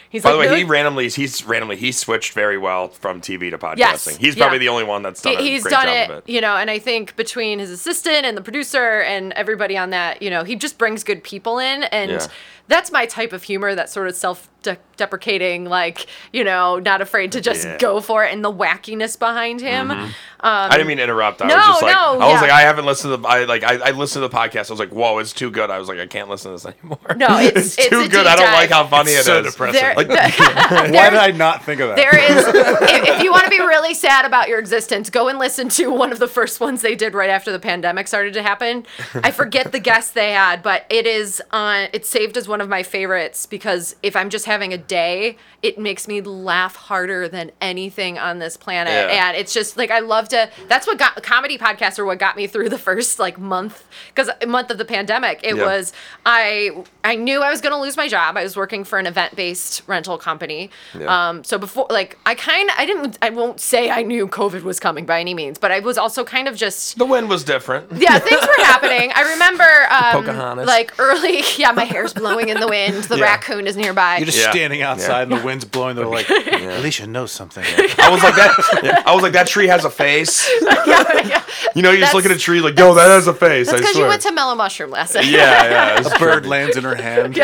He's 0.09 0.23
By 0.23 0.31
like, 0.31 0.47
the 0.47 0.53
way, 0.53 0.59
he 0.59 0.63
randomly 0.63 1.09
he's 1.09 1.43
randomly 1.45 1.75
he 1.75 1.91
switched 1.91 2.31
very 2.31 2.57
well 2.57 2.87
from 2.87 3.19
TV 3.19 3.49
to 3.49 3.57
podcasting. 3.57 3.77
Yes, 3.77 4.15
He's 4.15 4.35
probably 4.37 4.55
yeah. 4.55 4.59
the 4.59 4.69
only 4.69 4.85
one 4.85 5.01
that's 5.01 5.21
done 5.21 5.35
He- 5.37 5.49
he's 5.51 5.65
done 5.65 5.89
it, 5.89 6.09
it. 6.09 6.23
you 6.29 6.39
know, 6.39 6.55
and 6.55 6.69
I 6.71 6.79
think 6.79 7.17
between 7.17 7.59
his 7.59 7.69
assistant 7.69 8.25
and 8.25 8.37
the 8.37 8.41
producer 8.41 9.01
and 9.01 9.33
everybody 9.33 9.77
on 9.77 9.89
that, 9.89 10.21
you 10.21 10.29
know, 10.29 10.45
he 10.45 10.55
just 10.55 10.77
brings 10.77 11.03
good 11.03 11.25
people 11.25 11.59
in, 11.59 11.83
and 11.83 12.09
Yeah. 12.11 12.27
That's 12.67 12.91
my 12.91 13.05
type 13.05 13.33
of 13.33 13.43
humor. 13.43 13.73
That 13.75 13.89
sort 13.89 14.07
of 14.07 14.15
self-deprecating, 14.15 15.65
like 15.65 16.07
you 16.33 16.43
know, 16.43 16.79
not 16.79 17.01
afraid 17.01 17.31
to 17.33 17.41
just 17.41 17.65
Yeah. 17.65 17.77
go 17.77 18.01
for 18.01 18.25
it, 18.25 18.33
and 18.33 18.43
the 18.43 18.51
wackiness 18.51 19.17
behind 19.17 19.61
him. 19.61 19.89
Mm-hmm. 19.89 20.11
Um, 20.39 20.69
I 20.69 20.69
didn't 20.71 20.87
mean 20.87 20.97
to 20.97 21.03
interrupt. 21.03 21.41
I 21.41 21.47
no, 21.47 21.55
was 21.55 21.65
just 21.65 21.81
like, 21.81 21.95
no, 21.95 22.11
I 22.11 22.15
was 22.31 22.33
yeah. 22.35 22.41
like, 22.41 22.51
I 22.51 22.61
haven't 22.61 22.85
listened 22.85 23.11
to 23.11 23.17
the, 23.17 23.27
I 23.27 23.45
like, 23.45 23.63
I, 23.63 23.77
I 23.87 23.91
listened 23.91 24.21
to 24.21 24.27
the 24.27 24.35
podcast. 24.35 24.69
I 24.69 24.73
was 24.73 24.79
like, 24.79 24.91
whoa, 24.91 25.17
it's 25.17 25.33
too 25.33 25.49
good. 25.49 25.71
I 25.71 25.79
was 25.79 25.87
like, 25.87 25.97
I 25.97 26.05
can't 26.05 26.29
listen 26.29 26.51
to 26.55 26.63
this 26.63 26.65
anymore. 26.79 26.99
No, 27.15 27.39
it's- 27.39 27.75
it's 27.79 27.89
too 27.89 28.01
a 28.01 28.07
good. 28.07 28.27
I 28.27 28.35
don't 28.35 28.45
dive. 28.45 28.53
like 28.53 28.69
how 28.69 28.85
funny 28.85 29.11
It's 29.13 29.21
it 29.21 29.25
so 29.25 29.39
is. 29.39 29.51
depressing. 29.51 29.81
There, 29.81 29.95
Like- 29.95 30.09
Why 30.93 31.09
did 31.09 31.17
I 31.19 31.31
not 31.31 31.63
think 31.63 31.81
of 31.81 31.87
that? 31.89 31.95
There 31.95 32.15
is, 32.15 32.45
if, 32.49 33.07
if 33.17 33.23
you 33.23 33.31
want 33.31 33.45
to 33.45 33.49
be 33.49 33.59
really 33.59 33.95
sad 33.95 34.25
about 34.25 34.47
your 34.47 34.59
existence, 34.59 35.09
go 35.09 35.27
and 35.27 35.39
listen 35.39 35.69
to 35.69 35.87
one 35.91 36.11
of 36.11 36.19
the 36.19 36.27
first 36.27 36.59
ones 36.59 36.83
they 36.83 36.95
did 36.95 37.15
right 37.15 37.31
after 37.31 37.51
the 37.51 37.59
pandemic 37.59 38.07
started 38.07 38.33
to 38.35 38.43
happen. 38.43 38.85
I 39.15 39.31
forget 39.31 39.71
the 39.71 39.79
guest 39.79 40.13
they 40.13 40.33
had, 40.33 40.61
but 40.61 40.85
it 40.91 41.07
is 41.07 41.41
on. 41.51 41.87
It's 41.93 42.09
saved 42.09 42.37
as 42.37 42.47
one 42.47 42.56
of 42.61 42.69
my 42.69 42.83
favorites 42.83 43.45
because 43.45 43.95
if 44.03 44.15
I'm 44.15 44.29
just 44.29 44.45
having 44.45 44.73
a 44.73 44.77
day, 44.77 45.37
it 45.61 45.77
makes 45.79 46.07
me 46.07 46.21
laugh 46.21 46.75
harder 46.75 47.27
than 47.27 47.51
anything 47.61 48.17
on 48.17 48.39
this 48.39 48.57
planet, 48.57 48.93
Yeah. 48.93 49.29
and 49.29 49.37
it's 49.37 49.53
just 49.53 49.75
like 49.77 49.91
I 49.91 49.99
love 49.99 50.29
to. 50.29 50.49
That's 50.67 50.85
what 50.87 50.97
got 50.97 51.21
comedy 51.23 51.57
podcasts 51.57 51.97
are 51.99 52.05
what 52.05 52.19
got 52.19 52.35
me 52.35 52.47
through 52.47 52.69
the 52.69 52.77
first 52.77 53.19
like 53.19 53.39
month 53.39 53.83
because 54.13 54.29
month 54.47 54.69
of 54.71 54.77
the 54.77 54.85
pandemic. 54.85 55.39
It 55.43 55.55
Yeah. 55.55 55.65
was 55.65 55.93
I 56.25 56.83
I 57.03 57.15
knew 57.15 57.41
I 57.41 57.49
was 57.49 57.61
going 57.61 57.73
to 57.73 57.79
lose 57.79 57.97
my 57.97 58.07
job. 58.07 58.37
I 58.37 58.43
was 58.43 58.55
working 58.55 58.83
for 58.83 58.99
an 58.99 59.05
event 59.07 59.35
based 59.35 59.81
rental 59.87 60.17
company. 60.17 60.69
Yeah. 60.97 61.29
Um, 61.29 61.43
so 61.43 61.57
before, 61.57 61.87
like, 61.89 62.17
I 62.25 62.35
kind 62.35 62.69
I 62.77 62.85
didn't, 62.85 63.17
I 63.21 63.29
won't 63.29 63.59
say 63.59 63.89
I 63.89 64.01
knew 64.03 64.27
COVID 64.27 64.63
was 64.63 64.79
coming 64.79 65.05
by 65.05 65.19
any 65.19 65.33
means, 65.33 65.57
but 65.57 65.71
I 65.71 65.79
was 65.79 65.97
also 65.97 66.23
kind 66.23 66.47
of 66.47 66.55
just, 66.55 66.97
the 66.97 67.05
wind 67.05 67.29
was 67.29 67.43
different. 67.43 67.91
yeah, 67.93 68.19
things 68.19 68.41
were 68.41 68.63
happening. 68.65 69.11
I 69.15 69.31
remember, 69.33 69.63
um, 69.89 70.23
Pocahontas. 70.23 70.67
like 70.67 70.93
early, 70.99 71.43
yeah, 71.57 71.71
my 71.71 71.83
hair's 71.85 72.13
blowing 72.13 72.46
in 72.49 72.59
the 72.59 72.67
wind. 72.67 73.03
The 73.05 73.17
Yeah. 73.17 73.23
raccoon 73.25 73.67
is 73.67 73.75
nearby. 73.77 74.17
You're 74.17 74.25
just 74.25 74.37
Yeah. 74.39 74.51
standing 74.51 74.81
outside 74.81 75.23
and 75.23 75.31
the 75.39 75.45
wind's 75.45 75.65
blowing. 75.65 75.95
They're 75.95 76.05
like, 76.07 76.29
Alicia 76.51 77.07
knows 77.07 77.31
something. 77.31 77.63
I 77.99 78.09
was 78.09 78.23
like 78.23 78.35
that. 78.35 79.03
I 79.05 79.13
was 79.13 79.23
like 79.23 79.33
that 79.33 79.47
tree 79.47 79.67
has 79.67 79.85
a 79.85 79.89
face. 79.89 80.49
yeah, 80.61 81.27
yeah. 81.27 81.43
You 81.75 81.81
know, 81.81 81.91
you 81.91 81.99
just 81.99 82.13
look 82.13 82.25
at 82.25 82.31
a 82.31 82.37
tree 82.37 82.59
like, 82.61 82.77
yo, 82.77 82.93
that 82.95 83.07
has 83.09 83.27
a 83.27 83.33
face. 83.33 83.67
That's 83.67 83.77
I 83.79 83.81
because 83.81 83.95
you 83.95 84.01
swear. 84.01 84.09
went 84.09 84.21
to 84.23 84.31
Mellow 84.31 84.55
Mushroom 84.55 84.89
last 84.91 85.15
night. 85.15 85.25
yeah, 85.25 85.63
yeah. 85.65 85.99
it's 85.99 86.11
A 86.11 86.17
bird 86.19 86.45
lands 86.45 86.75
in 86.77 86.83
her 86.83 86.95
hand. 86.95 87.35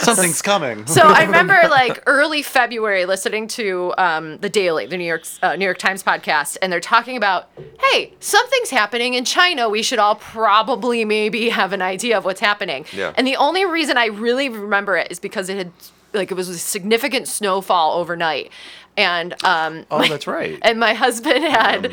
Something's 0.00 0.42
coming. 0.42 0.86
So 0.86 1.02
I 1.02 1.22
remember 1.24 1.60
like 1.70 2.02
early 2.06 2.42
February 2.42 3.04
listening 3.06 3.48
to 3.48 3.92
um, 3.98 4.38
the 4.38 4.48
Daily, 4.48 4.86
the 4.86 4.96
New 4.96 5.04
York 5.04 5.24
uh, 5.42 5.56
New 5.56 5.64
York 5.64 5.78
Times 5.78 6.02
podcast, 6.02 6.56
and 6.62 6.72
they're 6.72 6.80
talking 6.80 7.16
about, 7.16 7.48
hey, 7.80 8.14
something's 8.20 8.70
happening 8.70 9.14
in 9.14 9.24
China. 9.24 9.68
We 9.68 9.82
should 9.82 9.98
all 9.98 10.14
probably 10.16 11.04
maybe 11.04 11.48
have 11.50 11.72
an 11.72 11.82
idea 11.82 12.16
of 12.16 12.24
what's 12.24 12.40
happening. 12.40 12.86
Yeah. 12.92 13.12
And 13.16 13.26
the 13.26 13.36
only 13.36 13.64
reason 13.64 13.87
I 13.96 14.06
really 14.06 14.48
remember 14.48 14.96
it 14.96 15.10
is 15.10 15.20
because 15.20 15.48
it 15.48 15.56
had 15.56 15.72
like 16.14 16.30
it 16.30 16.34
was 16.34 16.48
a 16.48 16.58
significant 16.58 17.28
snowfall 17.28 17.98
overnight, 17.98 18.50
and 18.98 19.32
um, 19.44 19.86
Oh, 19.90 20.06
that's 20.06 20.26
right. 20.26 20.58
and 20.62 20.78
my 20.78 20.92
husband 20.92 21.44
had 21.44 21.92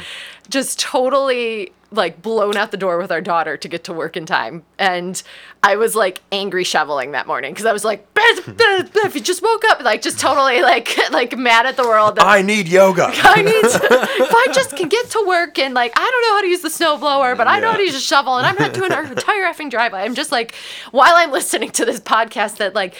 just 0.49 0.80
totally 0.80 1.72
like 1.91 2.22
blown 2.22 2.58
out 2.58 2.72
the 2.72 2.78
door 2.78 2.97
with 2.97 3.12
our 3.12 3.22
daughter 3.22 3.56
to 3.56 3.68
get 3.68 3.86
to 3.86 3.93
work 3.93 4.18
in 4.18 4.26
time 4.26 4.64
and 4.78 5.24
i 5.64 5.76
was 5.78 5.95
like 5.95 6.22
angry 6.32 6.64
shoveling 6.64 7.12
that 7.12 7.26
morning 7.26 7.53
because 7.53 7.66
i 7.66 7.72
was 7.72 7.86
like 7.86 8.06
if 8.18 9.16
you 9.16 9.22
just 9.22 9.41
woke 9.41 9.64
up 9.70 9.82
like 9.82 10.01
just 10.01 10.20
totally 10.20 10.62
like 10.72 10.97
like 11.12 11.38
mad 11.38 11.66
at 11.66 11.78
the 11.78 11.84
world 11.84 12.16
that 12.16 12.26
I 12.26 12.41
need 12.41 12.68
yoga. 12.68 13.10
I 13.14 13.41
need 13.41 13.62
to, 13.62 13.80
if 14.24 14.34
I 14.34 14.47
just 14.51 14.76
can 14.76 14.89
get 14.89 15.10
to 15.12 15.24
work 15.28 15.58
and 15.60 15.74
like 15.74 15.93
I 15.95 16.12
don't 16.12 16.22
know 16.22 16.36
how 16.36 16.41
to 16.41 16.47
use 16.47 16.62
the 16.62 16.70
snowblower, 16.70 17.38
but 17.38 17.47
I 17.47 17.60
know 17.60 17.72
how 17.72 17.78
to 17.78 17.84
use 17.84 17.95
a 17.95 17.99
shovel 17.99 18.38
and 18.38 18.45
I'm 18.45 18.56
not 18.60 18.74
doing 18.74 18.91
our 18.91 19.03
entire 19.06 19.43
effing 19.43 19.70
driveway. 19.70 19.99
I'm 19.99 20.16
just 20.16 20.32
like 20.32 20.56
while 20.91 21.14
I'm 21.16 21.32
listening 21.32 21.72
to 21.72 21.86
this 21.86 21.99
podcast 21.99 22.58
that 22.58 22.74
like 22.74 22.95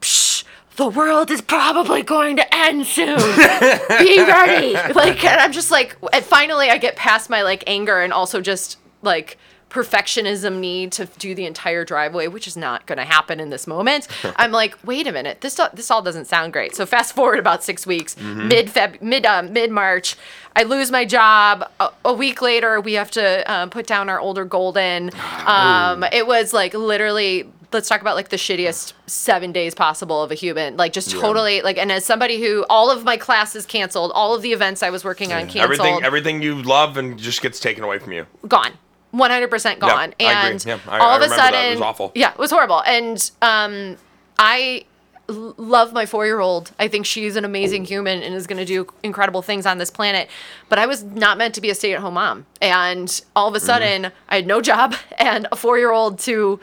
Psh, 0.00 0.39
the 0.80 0.88
world 0.88 1.30
is 1.30 1.42
probably 1.42 2.02
going 2.02 2.36
to 2.36 2.54
end 2.54 2.86
soon. 2.86 3.18
Be 3.98 4.18
ready. 4.18 4.72
Like 4.94 5.22
and 5.22 5.38
I'm 5.38 5.52
just 5.52 5.70
like 5.70 5.94
and 6.10 6.24
finally 6.24 6.70
I 6.70 6.78
get 6.78 6.96
past 6.96 7.28
my 7.28 7.42
like 7.42 7.62
anger 7.66 8.00
and 8.00 8.14
also 8.14 8.40
just 8.40 8.78
like 9.02 9.36
perfectionism 9.68 10.58
need 10.58 10.90
to 10.92 11.04
do 11.18 11.34
the 11.34 11.44
entire 11.44 11.84
driveway, 11.84 12.28
which 12.28 12.46
is 12.46 12.56
not 12.56 12.86
going 12.86 12.96
to 12.96 13.04
happen 13.04 13.38
in 13.40 13.50
this 13.50 13.66
moment. 13.66 14.08
I'm 14.36 14.52
like, 14.52 14.74
wait 14.82 15.06
a 15.06 15.12
minute, 15.12 15.42
this 15.42 15.54
do- 15.54 15.68
this 15.74 15.90
all 15.90 16.00
doesn't 16.00 16.24
sound 16.24 16.54
great. 16.54 16.74
So 16.74 16.86
fast 16.86 17.14
forward 17.14 17.38
about 17.38 17.62
six 17.62 17.86
weeks, 17.86 18.16
mid 18.16 18.68
Feb, 18.68 19.02
mid 19.02 19.26
uh, 19.26 19.42
mid 19.42 19.70
March, 19.70 20.16
I 20.56 20.62
lose 20.62 20.90
my 20.90 21.04
job. 21.04 21.70
A, 21.78 21.90
a 22.06 22.14
week 22.14 22.40
later, 22.40 22.80
we 22.80 22.94
have 22.94 23.10
to 23.12 23.52
um, 23.52 23.68
put 23.68 23.86
down 23.86 24.08
our 24.08 24.18
older 24.18 24.46
golden. 24.46 25.10
Um, 25.46 26.04
it 26.10 26.26
was 26.26 26.54
like 26.54 26.72
literally. 26.72 27.50
Let's 27.72 27.88
talk 27.88 28.00
about 28.00 28.16
like 28.16 28.30
the 28.30 28.36
shittiest 28.36 28.94
seven 29.06 29.52
days 29.52 29.74
possible 29.74 30.22
of 30.22 30.30
a 30.32 30.34
human. 30.34 30.76
Like 30.76 30.92
just 30.92 31.10
totally 31.10 31.62
like, 31.62 31.78
and 31.78 31.92
as 31.92 32.04
somebody 32.04 32.40
who 32.42 32.64
all 32.68 32.90
of 32.90 33.04
my 33.04 33.16
classes 33.16 33.64
canceled, 33.64 34.10
all 34.14 34.34
of 34.34 34.42
the 34.42 34.52
events 34.52 34.82
I 34.82 34.90
was 34.90 35.04
working 35.04 35.32
on 35.32 35.42
canceled 35.42 35.62
Everything, 35.62 36.02
everything 36.04 36.42
you 36.42 36.60
love 36.62 36.96
and 36.96 37.18
just 37.18 37.42
gets 37.42 37.60
taken 37.60 37.84
away 37.84 37.98
from 37.98 38.12
you. 38.12 38.26
gone. 38.48 38.72
100% 39.14 39.78
gone. 39.80 39.90
I 39.90 40.04
agree. 40.06 40.26
and 40.26 40.64
Yeah, 40.66 40.78
I- 40.88 40.98
all 40.98 41.10
I 41.10 41.16
of 41.16 41.20
a 41.22 41.24
remember 41.24 41.36
that. 41.36 41.52
It 41.52 41.56
sudden, 41.56 41.72
was 41.74 41.80
awful. 41.82 42.12
Yeah, 42.14 42.30
it 42.32 42.38
was 42.38 42.50
horrible. 42.52 42.80
And 42.84 43.30
um, 43.42 43.96
I 44.38 44.84
love 45.28 45.92
my 45.92 46.06
four 46.06 46.26
year 46.26 46.40
old. 46.40 46.70
I 46.78 46.88
think 46.88 47.06
she's 47.06 47.36
an 47.36 47.44
amazing 47.44 47.84
human 47.84 48.22
and 48.22 48.34
is 48.34 48.46
going 48.46 48.58
to 48.58 48.64
do 48.64 48.86
incredible 49.02 49.42
things 49.42 49.66
on 49.66 49.78
this 49.78 49.90
planet. 49.90 50.28
But 50.68 50.78
I 50.78 50.86
was 50.86 51.02
not 51.04 51.38
meant 51.38 51.54
to 51.56 51.60
be 51.60 51.70
a 51.70 51.74
stay 51.74 51.92
at 51.94 52.00
home 52.00 52.14
mom. 52.14 52.46
And 52.60 53.20
all 53.36 53.48
of 53.48 53.54
a 53.54 53.58
Mm-hmm. 53.58 53.66
sudden, 53.66 54.12
I 54.28 54.36
had 54.36 54.46
no 54.46 54.60
job 54.60 54.94
and 55.18 55.46
a 55.52 55.56
four 55.56 55.78
year 55.78 55.90
old 55.92 56.18
to 56.20 56.58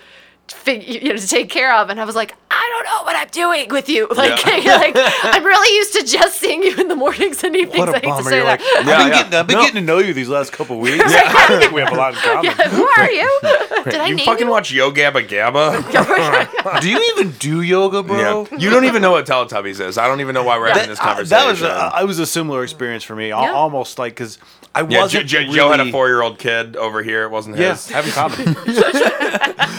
fig- 0.51 0.87
you 0.87 1.09
know 1.09 1.15
to 1.17 1.27
take 1.27 1.49
care 1.49 1.73
of 1.75 1.89
and 1.89 1.99
i 1.99 2.05
was 2.05 2.15
like 2.15 2.33
i 2.51 2.69
don't 2.73 2.85
know 2.85 3.03
what 3.03 3.15
i'm 3.15 3.27
doing 3.29 3.67
with 3.69 3.89
you 3.89 4.07
like, 4.15 4.43
Yeah. 4.45 4.75
like 4.77 4.93
i'm 5.23 5.43
really 5.43 5.75
used 5.77 5.93
to 5.93 6.03
just 6.03 6.39
seeing 6.39 6.63
you 6.63 6.75
in 6.77 6.87
the 6.87 6.95
mornings 6.95 7.43
and 7.43 7.55
evenings 7.55 7.77
What 7.79 7.89
i 7.89 7.91
a 7.91 7.95
hate 7.95 8.01
to 8.01 8.07
bummer! 8.09 8.29
say 8.29 8.35
You're 8.37 8.45
that 8.45 8.59
like, 8.61 8.77
I've 8.77 8.85
been, 8.85 8.87
yeah. 8.87 9.09
getting, 9.09 9.33
I've 9.33 9.47
been 9.47 9.55
No. 9.57 9.61
getting 9.61 9.75
to 9.75 9.81
know 9.81 9.97
you 9.99 10.13
these 10.13 10.29
last 10.29 10.51
couple 10.53 10.79
weeks. 10.79 11.03
I 11.05 11.47
don't 11.49 11.59
think 11.61 11.71
we 11.73 11.81
have 11.81 11.91
a 11.91 11.95
lot 11.95 12.13
in 12.13 12.19
common. 12.19 12.51
who 12.71 12.87
are 12.87 13.11
you 13.11 13.39
did 13.85 13.95
i 13.95 14.07
You 14.07 14.15
name 14.15 14.25
fucking 14.25 14.47
you 14.47 14.51
watch 14.51 14.71
Yo 14.71 14.91
Gabba 14.91 15.27
Gabba? 15.27 16.81
Do 16.81 16.89
you 16.89 17.13
even 17.15 17.31
do 17.33 17.61
yoga, 17.61 18.03
bro? 18.03 18.47
yeah. 18.51 18.57
You 18.57 18.69
don't 18.69 18.85
even 18.85 19.01
know 19.01 19.11
what 19.11 19.25
Teletubbies 19.25 19.79
is. 19.79 19.97
I 19.97 20.07
don't 20.07 20.21
even 20.21 20.33
know 20.33 20.43
why 20.43 20.57
we're 20.57 20.69
having 20.69 20.89
this 20.89 20.99
Uh, 20.99 21.03
conversation. 21.03 21.29
that 21.37 21.47
was 21.47 21.61
a, 21.61 21.69
I 21.71 22.03
was 22.03 22.19
a 22.19 22.25
similar 22.25 22.63
experience 22.63 23.03
for 23.03 23.15
me. 23.15 23.29
Yeah. 23.29 23.51
Almost 23.51 23.99
like 23.99 24.13
because 24.13 24.37
I 24.77 24.87
yeah, 24.87 25.01
wasn't. 25.01 25.27
Joe, 25.27 25.43
Joe, 25.43 25.51
Joe 25.53 25.71
had 25.71 25.79
a 25.79 25.91
four-year-old 25.91 26.37
kid 26.39 26.75
over 26.75 27.01
here. 27.03 27.23
It 27.23 27.29
wasn't 27.31 27.57
Yeah, 27.57 27.71
his. 27.71 27.89
having 27.89 28.11
common. 28.11 28.55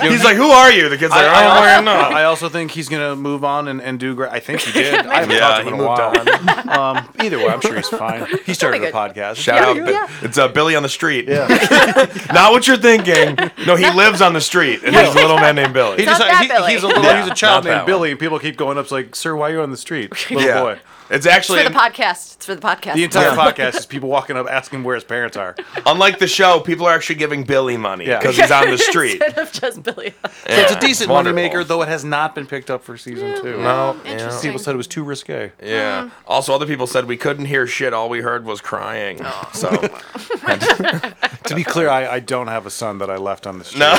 He's 0.00 0.24
like, 0.24 0.36
"Who 0.36 0.48
are 0.50 0.70
you?" 0.70 0.88
The 0.88 0.96
kid's 0.96 1.12
I, 1.12 1.22
like, 1.22 1.26
"I 1.26 1.42
don't 1.42 1.52
I, 1.52 1.70
fucking 1.70 1.84
know." 1.84 1.92
I 2.18 2.24
also 2.24 2.48
think 2.48 2.70
he's 2.70 2.88
gonna 2.88 3.16
move 3.16 3.44
on 3.44 3.68
and, 3.68 3.80
and 3.82 3.98
do 3.98 4.14
great. 4.14 4.30
I 4.32 4.40
think 4.40 4.60
he 4.60 4.72
did. 4.72 4.94
I 5.06 5.20
haven't 5.20 5.30
Yeah, 5.30 5.40
talked 5.40 5.56
to 5.58 5.62
he 5.64 5.68
him 5.68 5.74
in 5.74 5.80
a 5.80 5.88
moved 5.88 6.68
while. 6.68 6.96
Um, 6.96 7.08
either 7.20 7.38
way, 7.38 7.48
I'm 7.48 7.60
sure 7.60 7.74
he's 7.76 7.88
fine. 7.88 8.26
He 8.46 8.54
started 8.54 8.82
a 8.82 8.92
podcast. 8.92 9.36
Shout 9.36 9.56
Yeah, 9.56 9.68
out, 9.68 9.76
yeah. 9.76 9.90
Yeah. 9.90 10.08
it's 10.22 10.38
uh, 10.38 10.48
Billy 10.48 10.74
on 10.76 10.82
the 10.82 10.88
street. 10.88 11.28
Yeah. 11.28 11.46
Not 12.32 12.52
what 12.52 12.66
you're 12.66 12.76
thinking. 12.76 13.36
No, 13.66 13.76
he 13.76 13.90
lives 13.90 14.20
on 14.22 14.32
the 14.32 14.40
street, 14.40 14.82
and 14.84 14.94
he's 14.94 15.08
a 15.10 15.14
little 15.14 15.36
man 15.36 15.56
named 15.56 15.74
Billy. 15.74 15.98
He 15.98 16.04
Not 16.04 16.18
just, 16.18 16.30
that 16.30 16.42
he- 16.42 16.48
Billy. 16.48 16.72
he's 16.72 16.82
a 16.82 16.86
little, 16.86 17.02
Yeah, 17.04 17.22
he's 17.22 17.30
a 17.30 17.34
child 17.34 17.64
named. 17.64 17.86
Billy, 17.86 18.10
and 18.12 18.18
people 18.20 18.38
keep 18.38 18.56
going 18.56 18.78
up 18.78 18.84
it's 18.84 18.92
like, 18.92 19.14
"Sir, 19.14 19.36
why 19.36 19.50
are 19.50 19.54
you 19.54 19.60
on 19.62 19.70
the 19.70 19.76
street, 19.76 20.10
little 20.30 20.62
boy?" 20.62 20.78
It's 21.10 21.26
actually 21.26 21.62
for 21.64 21.70
the 21.70 21.74
podcast 21.74 22.34
it's 22.36 22.44
for 22.46 22.54
the 22.54 22.60
podcast 22.60 22.94
The 22.94 23.04
entire 23.04 23.28
Yeah. 23.34 23.36
podcast 23.52 23.76
is 23.76 23.86
people 23.86 24.08
walking 24.08 24.36
up 24.36 24.46
asking 24.48 24.84
where 24.84 24.94
his 24.94 25.04
parents 25.04 25.36
are. 25.36 25.56
unlike 25.86 26.18
the 26.18 26.26
show. 26.26 26.60
People 26.60 26.86
are 26.86 26.94
actually 26.94 27.16
giving 27.16 27.44
Billy 27.44 27.76
money 27.76 28.06
Yeah. 28.06 28.18
because 28.18 28.36
he's 28.36 28.50
on 28.50 28.70
the 28.70 28.78
street. 28.90 29.22
instead 29.22 29.38
of 29.38 29.52
just 29.52 29.82
billy 29.82 30.14
So 30.22 30.28
it's 30.48 30.72
a 30.72 30.80
decent 30.80 31.10
wonderful. 31.10 31.38
moneymaker, 31.40 31.66
though 31.66 31.82
it 31.82 31.88
has 31.88 32.04
not 32.04 32.34
been 32.34 32.46
picked 32.46 32.70
up 32.70 32.84
for 32.84 32.96
season 32.96 33.40
two. 33.40 33.56
No, 33.62 33.96
yeah. 34.04 34.12
interesting. 34.12 34.50
People 34.50 34.58
said 34.62 34.74
it 34.74 34.76
was 34.78 34.86
too 34.86 35.02
risque. 35.02 35.52
Yeah. 35.62 36.10
Also, 36.26 36.54
other 36.54 36.66
people 36.66 36.86
said 36.86 37.06
we 37.06 37.16
couldn't 37.16 37.46
hear 37.46 37.66
shit. 37.66 37.92
All 37.94 38.08
we 38.08 38.20
heard 38.20 38.44
was 38.44 38.60
crying. 38.60 39.20
Oh. 39.24 39.50
So 39.54 39.70
To 41.48 41.54
be 41.54 41.64
clear, 41.64 41.88
I, 41.88 42.06
I 42.16 42.20
don't 42.20 42.48
have 42.48 42.66
a 42.66 42.70
son 42.70 42.98
that 42.98 43.08
I 43.10 43.16
left 43.16 43.46
on 43.46 43.58
the 43.58 43.64
street. 43.64 43.80
no. 43.80 43.94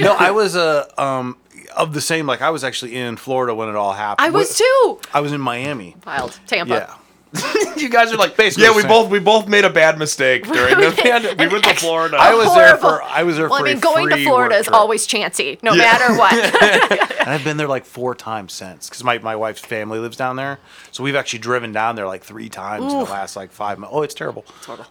No, 0.00 0.12
I 0.18 0.32
was 0.32 0.56
uh, 0.56 0.86
um 0.98 1.36
of 1.76 1.92
the 1.94 2.00
same. 2.00 2.26
Like 2.26 2.42
I 2.42 2.50
was 2.50 2.64
actually 2.64 2.96
in 2.96 3.16
Florida 3.16 3.54
when 3.54 3.68
it 3.68 3.76
all 3.76 3.92
happened. 3.92 4.26
i 4.26 4.30
was 4.30 4.54
Wh- 4.54 4.58
too 4.58 5.00
I 5.12 5.20
was 5.20 5.32
in 5.32 5.40
Miami. 5.40 5.96
wild 6.06 6.38
tampa 6.46 6.74
Yeah. 6.74 6.94
you 7.76 7.88
guys 7.88 8.12
are 8.12 8.16
like 8.16 8.36
Basically 8.36 8.62
Yeah, 8.62 8.76
we 8.76 8.82
same. 8.82 8.88
both 8.88 9.10
we 9.10 9.18
both 9.18 9.48
made 9.48 9.64
a 9.64 9.70
bad 9.70 9.98
mistake 9.98 10.44
during 10.46 10.78
the 10.78 10.92
pandemic. 10.96 11.36
We 11.36 11.48
went 11.48 11.64
to 11.64 11.74
Florida. 11.74 12.16
I 12.16 12.32
was 12.32 12.54
there 12.54 12.76
for. 12.76 13.02
I 13.02 13.24
was 13.24 13.36
there 13.36 13.48
well, 13.48 13.58
for. 13.58 13.66
I 13.66 13.70
mean, 13.70 13.78
a 13.78 13.80
going 13.80 14.08
to 14.10 14.22
Florida 14.22 14.54
is 14.54 14.66
trip. 14.66 14.76
always 14.76 15.04
chancy, 15.04 15.58
no 15.60 15.72
Yeah. 15.72 15.82
matter 15.82 16.16
what. 16.16 17.10
And 17.24 17.30
I've 17.32 17.42
been 17.42 17.56
there 17.56 17.66
like 17.68 17.86
four 17.86 18.14
times 18.14 18.52
since, 18.52 18.86
because 18.88 19.02
my, 19.02 19.16
my 19.18 19.34
wife's 19.34 19.62
family 19.62 19.98
lives 19.98 20.16
down 20.16 20.36
there. 20.36 20.58
So 20.92 21.02
we've 21.02 21.16
actually 21.16 21.38
driven 21.38 21.72
down 21.72 21.96
there 21.96 22.06
like 22.06 22.22
three 22.22 22.50
times 22.50 22.92
in 22.92 22.98
the 22.98 23.04
last 23.06 23.34
like 23.34 23.50
five 23.50 23.78
months. 23.78 23.94
Oh, 23.96 24.02
it's 24.02 24.12
terrible. 24.14 24.44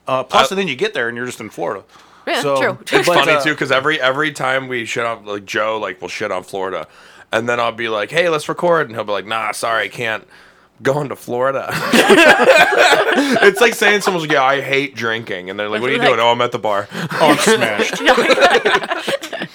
Uh, 0.07 0.23
plus, 0.23 0.51
I- 0.51 0.55
and 0.55 0.59
then 0.59 0.67
you 0.67 0.75
get 0.75 0.93
there 0.95 1.07
and 1.07 1.15
you're 1.15 1.27
just 1.27 1.39
in 1.39 1.49
Florida. 1.51 1.83
Yeah, 2.27 2.41
so, 2.41 2.55
true. 2.61 2.77
It's 2.81 3.07
but, 3.07 3.19
funny 3.19 3.31
uh, 3.33 3.43
too 3.43 3.51
because 3.51 3.71
every 3.71 3.99
every 3.99 4.31
time 4.31 4.67
we 4.67 4.85
shit 4.85 5.05
on 5.05 5.25
like 5.25 5.45
Joe 5.45 5.77
like 5.79 6.01
will 6.01 6.07
shit 6.07 6.31
on 6.31 6.43
Florida, 6.43 6.87
and 7.31 7.47
then 7.49 7.59
I'll 7.59 7.71
be 7.71 7.89
like, 7.89 8.11
"Hey, 8.11 8.29
let's 8.29 8.47
record," 8.47 8.87
and 8.87 8.95
he'll 8.95 9.03
be 9.05 9.11
like, 9.11 9.25
"Nah, 9.25 9.51
sorry, 9.51 9.85
I 9.85 9.89
can't." 9.89 10.27
Going 10.81 11.09
to 11.09 11.15
Florida. 11.15 11.69
it's 13.43 13.61
like 13.61 13.73
saying 13.75 14.01
someone's 14.01 14.23
like, 14.23 14.33
"Yeah, 14.33 14.43
I 14.43 14.59
hate 14.59 14.95
drinking," 14.95 15.49
and 15.49 15.57
they're 15.57 15.69
like, 15.69 15.81
"What 15.81 15.89
are 15.91 15.93
you 15.93 15.99
Like- 15.99 16.07
doing?" 16.09 16.19
Oh, 16.19 16.31
I'm 16.31 16.41
at 16.41 16.51
the 16.51 16.59
bar. 16.59 16.87
Oh, 16.93 17.07
I'm 17.31 17.37
smashed. 17.37 18.01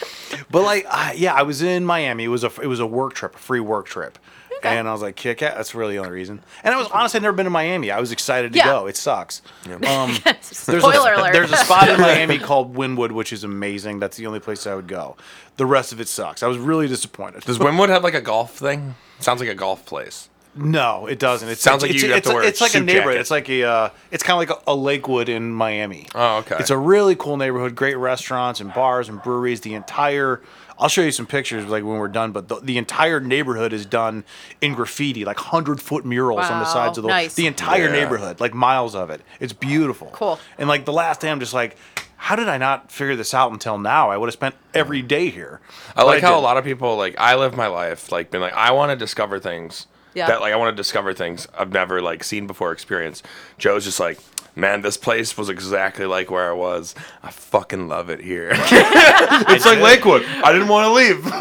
But 0.51 0.63
like, 0.63 0.87
I, 0.89 1.13
yeah, 1.13 1.35
I 1.35 1.43
was 1.43 1.61
in 1.61 1.85
Miami. 1.85 2.25
It 2.25 2.29
was 2.29 2.45
a 2.45 2.51
it 2.63 2.67
was 2.67 2.81
a 2.81 2.87
work 2.87 3.13
trip, 3.15 3.35
a 3.35 3.39
free 3.39 3.61
work 3.61 3.87
trip, 3.87 4.19
and 4.63 4.89
I 4.89 4.93
was 4.93 5.03
like, 5.03 5.17
kick 5.17 5.43
it. 5.43 5.55
That's 5.55 5.75
really 5.75 5.95
the 5.95 5.99
only 6.01 6.13
reason. 6.13 6.41
And 6.65 6.75
I 6.75 6.79
was 6.79 6.89
honestly 6.89 7.19
I'd 7.19 7.23
never 7.23 7.37
been 7.37 7.45
to 7.45 7.51
Miami. 7.51 7.91
I 7.91 8.01
was 8.01 8.13
excited 8.13 8.53
to 8.53 8.59
Yeah. 8.59 8.65
go. 8.67 8.87
It 8.87 8.97
sucks. 8.97 9.43
Um, 9.67 9.81
there's 10.25 10.47
Spoiler 10.57 11.13
a, 11.13 11.21
alert. 11.21 11.33
There's 11.33 11.53
a 11.53 11.57
spot 11.57 11.89
in 11.89 12.01
Miami 12.01 12.39
called 12.39 12.75
Wynwood, 12.75 13.13
which 13.13 13.33
is 13.33 13.45
amazing. 13.45 13.99
That's 14.01 14.17
the 14.17 14.27
only 14.27 14.41
place 14.41 14.67
I 14.67 14.75
would 14.75 14.89
go. 14.89 15.17
The 15.57 15.67
rest 15.67 15.93
of 15.93 16.01
it 16.01 16.09
sucks. 16.09 16.43
I 16.43 16.47
was 16.47 16.59
really 16.59 16.89
disappointed. 16.89 17.43
Does 17.45 17.59
Wynwood 17.59 17.89
have 17.89 18.05
like 18.05 18.15
a 18.15 18.21
golf 18.21 18.57
thing? 18.57 18.95
Sounds 19.21 19.41
like 19.41 19.49
a 19.49 19.55
golf 19.55 19.85
place. 19.85 20.29
No, 20.55 21.07
it 21.07 21.21
doesn't. 21.21 21.49
It 21.49 21.59
Sounds 21.59 21.83
like 21.83 21.93
it's, 21.93 22.03
you'd 22.03 22.09
have 22.11 22.19
it's, 22.19 22.29
to 22.29 22.35
wear 22.35 22.43
a 22.43 22.47
it's 22.47 22.61
like 22.61 22.71
a 22.71 22.79
suit 22.79 22.85
neighborhood. 22.87 23.13
jacket. 23.13 23.21
It's 23.21 23.31
like 23.31 23.49
a. 23.49 23.63
Uh, 23.65 23.91
it's 24.11 24.23
kind 24.25 24.43
of 24.43 24.49
like 24.49 24.67
a, 24.67 24.71
a 24.73 24.75
Lakewood 24.75 25.29
in 25.29 25.53
Miami. 25.53 26.09
Oh, 26.17 26.39
okay. 26.39 26.57
It's 26.59 26.71
a 26.71 26.77
really 26.77 27.15
cool 27.15 27.37
neighborhood. 27.37 27.77
Great 27.77 27.97
restaurants 27.97 28.59
and 28.61 28.73
bars 28.75 29.09
and 29.09 29.23
breweries. 29.23 29.61
The 29.61 29.75
entire. 29.75 30.41
I'll 30.79 30.89
show 30.89 31.03
you 31.03 31.11
some 31.13 31.27
pictures 31.27 31.65
like 31.67 31.83
when 31.85 31.99
we're 31.99 32.09
done, 32.09 32.33
but 32.33 32.49
the, 32.49 32.61
the 32.61 32.79
entire 32.79 33.19
neighborhood 33.21 33.73
is 33.73 33.85
done 33.85 34.25
in 34.61 34.75
graffiti, 34.75 35.25
like 35.25 35.39
hundred 35.39 35.81
foot 35.83 36.05
murals 36.05 36.45
on 36.45 36.59
the 36.59 36.65
Wow, 36.65 36.73
sides 36.73 36.99
of 36.99 37.03
the 37.03 37.09
nice. 37.09 37.35
the 37.35 37.47
entire 37.47 37.87
Yeah. 37.87 37.93
neighborhood, 37.93 38.41
like 38.41 38.55
miles 38.55 38.95
of 38.95 39.11
it. 39.11 39.21
It's 39.41 39.53
beautiful. 39.53 40.09
Cool. 40.13 40.39
And 40.57 40.69
like 40.69 40.85
the 40.85 40.93
last 40.93 41.21
day, 41.21 41.31
I'm 41.31 41.41
just 41.41 41.55
like, 41.55 41.77
how 42.17 42.37
did 42.37 42.49
I 42.49 42.59
not 42.59 42.91
figure 42.93 43.17
this 43.17 43.35
out 43.35 43.51
until 43.53 43.79
now? 43.79 44.11
I 44.11 44.17
would 44.17 44.27
have 44.29 44.35
spent 44.35 44.55
every 44.75 45.03
day 45.03 45.31
here. 45.31 45.61
I 45.97 46.03
like 46.05 46.21
But 46.23 46.27
how 46.27 46.33
a 46.33 46.37
didn't. 46.37 46.45
lot 46.45 46.57
of 46.59 46.65
people 46.65 46.97
like 46.97 47.15
I 47.19 47.35
live 47.37 47.57
my 47.57 47.67
life 47.69 48.11
like 48.13 48.31
being 48.31 48.43
like 48.43 48.55
I 48.55 48.71
want 48.73 48.91
to 48.91 48.97
discover 48.97 49.39
things 49.41 49.87
Yeah. 50.15 50.27
that 50.29 50.41
like 50.41 50.53
I 50.53 50.57
want 50.57 50.73
to 50.77 50.77
discover 50.81 51.13
things 51.13 51.49
I've 51.59 51.73
never 51.73 52.01
like 52.01 52.23
seen 52.25 52.47
before, 52.47 52.71
experienced. 52.73 53.25
Joe's 53.59 53.85
just 53.85 53.99
like, 54.01 54.19
man, 54.59 54.83
this 54.83 54.97
place 54.97 55.37
was 55.39 55.49
exactly 55.49 56.05
like 56.05 56.31
where 56.31 56.51
I 56.51 56.53
was. 56.53 56.95
I 57.23 57.31
fucking 57.31 57.89
love 57.89 58.11
it 58.11 58.21
here. 58.21 58.51
it's 58.53 59.65
like 59.65 59.79
Lakewood. 59.81 60.25
I 60.25 60.53
didn't 60.53 60.69
want 60.69 60.87
to 60.87 60.93
leave. 60.93 61.25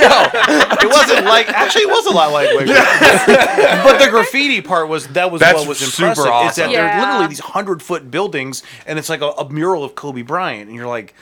No, 0.00 0.28
it 0.32 0.88
wasn't 0.90 1.26
like 1.26 1.48
actually, 1.48 1.82
it 1.82 1.88
was 1.88 2.06
a 2.06 2.10
lot 2.10 2.32
like 2.32 2.48
Lakewood. 2.48 2.76
but 2.76 3.98
the 4.04 4.10
graffiti 4.10 4.60
part 4.60 4.88
was 4.88 5.06
that 5.08 5.30
was 5.30 5.40
That's 5.40 5.58
what 5.58 5.68
was 5.68 5.78
super 5.78 6.08
impressive. 6.08 6.18
Is 6.18 6.24
that 6.24 6.32
awesome. 6.32 6.72
they're 6.72 6.86
Yeah. 6.86 7.00
literally 7.04 7.26
these 7.28 7.40
hundred 7.40 7.82
foot 7.82 8.10
buildings, 8.10 8.62
and 8.86 8.98
it's 8.98 9.08
like 9.08 9.20
a, 9.20 9.28
a 9.30 9.50
mural 9.50 9.84
of 9.84 9.94
Kobe 9.94 10.22
Bryant, 10.22 10.68
and 10.68 10.76
you're 10.76 10.86
like, 10.86 11.14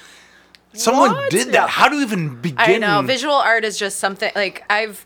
someone 0.74 1.10
What? 1.12 1.30
did 1.30 1.52
that. 1.52 1.68
How 1.70 1.88
do 1.88 1.96
you 1.96 2.02
even 2.02 2.40
begin? 2.40 2.58
I 2.58 2.76
know 2.78 3.02
visual 3.02 3.34
art 3.34 3.64
is 3.64 3.78
just 3.78 3.98
something 3.98 4.30
like 4.34 4.64
I've, 4.70 5.04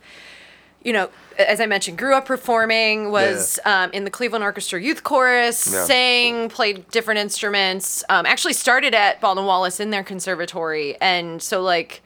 you 0.84 0.92
know, 0.92 1.10
as 1.38 1.60
I 1.60 1.66
mentioned, 1.66 1.96
grew 1.98 2.14
up 2.14 2.26
performing, 2.26 3.10
was 3.10 3.58
um, 3.64 3.90
in 3.92 4.04
the 4.04 4.10
Cleveland 4.10 4.44
Orchestra 4.44 4.80
Youth 4.82 5.02
Chorus, 5.02 5.72
Yeah. 5.72 5.84
sang, 5.84 6.48
played 6.48 6.88
different 6.90 7.20
instruments. 7.20 8.04
Um, 8.08 8.26
actually 8.26 8.52
started 8.54 8.94
at 8.94 9.20
Baldwin 9.20 9.46
Wallace 9.46 9.80
in 9.80 9.90
their 9.90 10.02
conservatory, 10.04 10.96
and 11.00 11.42
so 11.42 11.62
like 11.62 12.02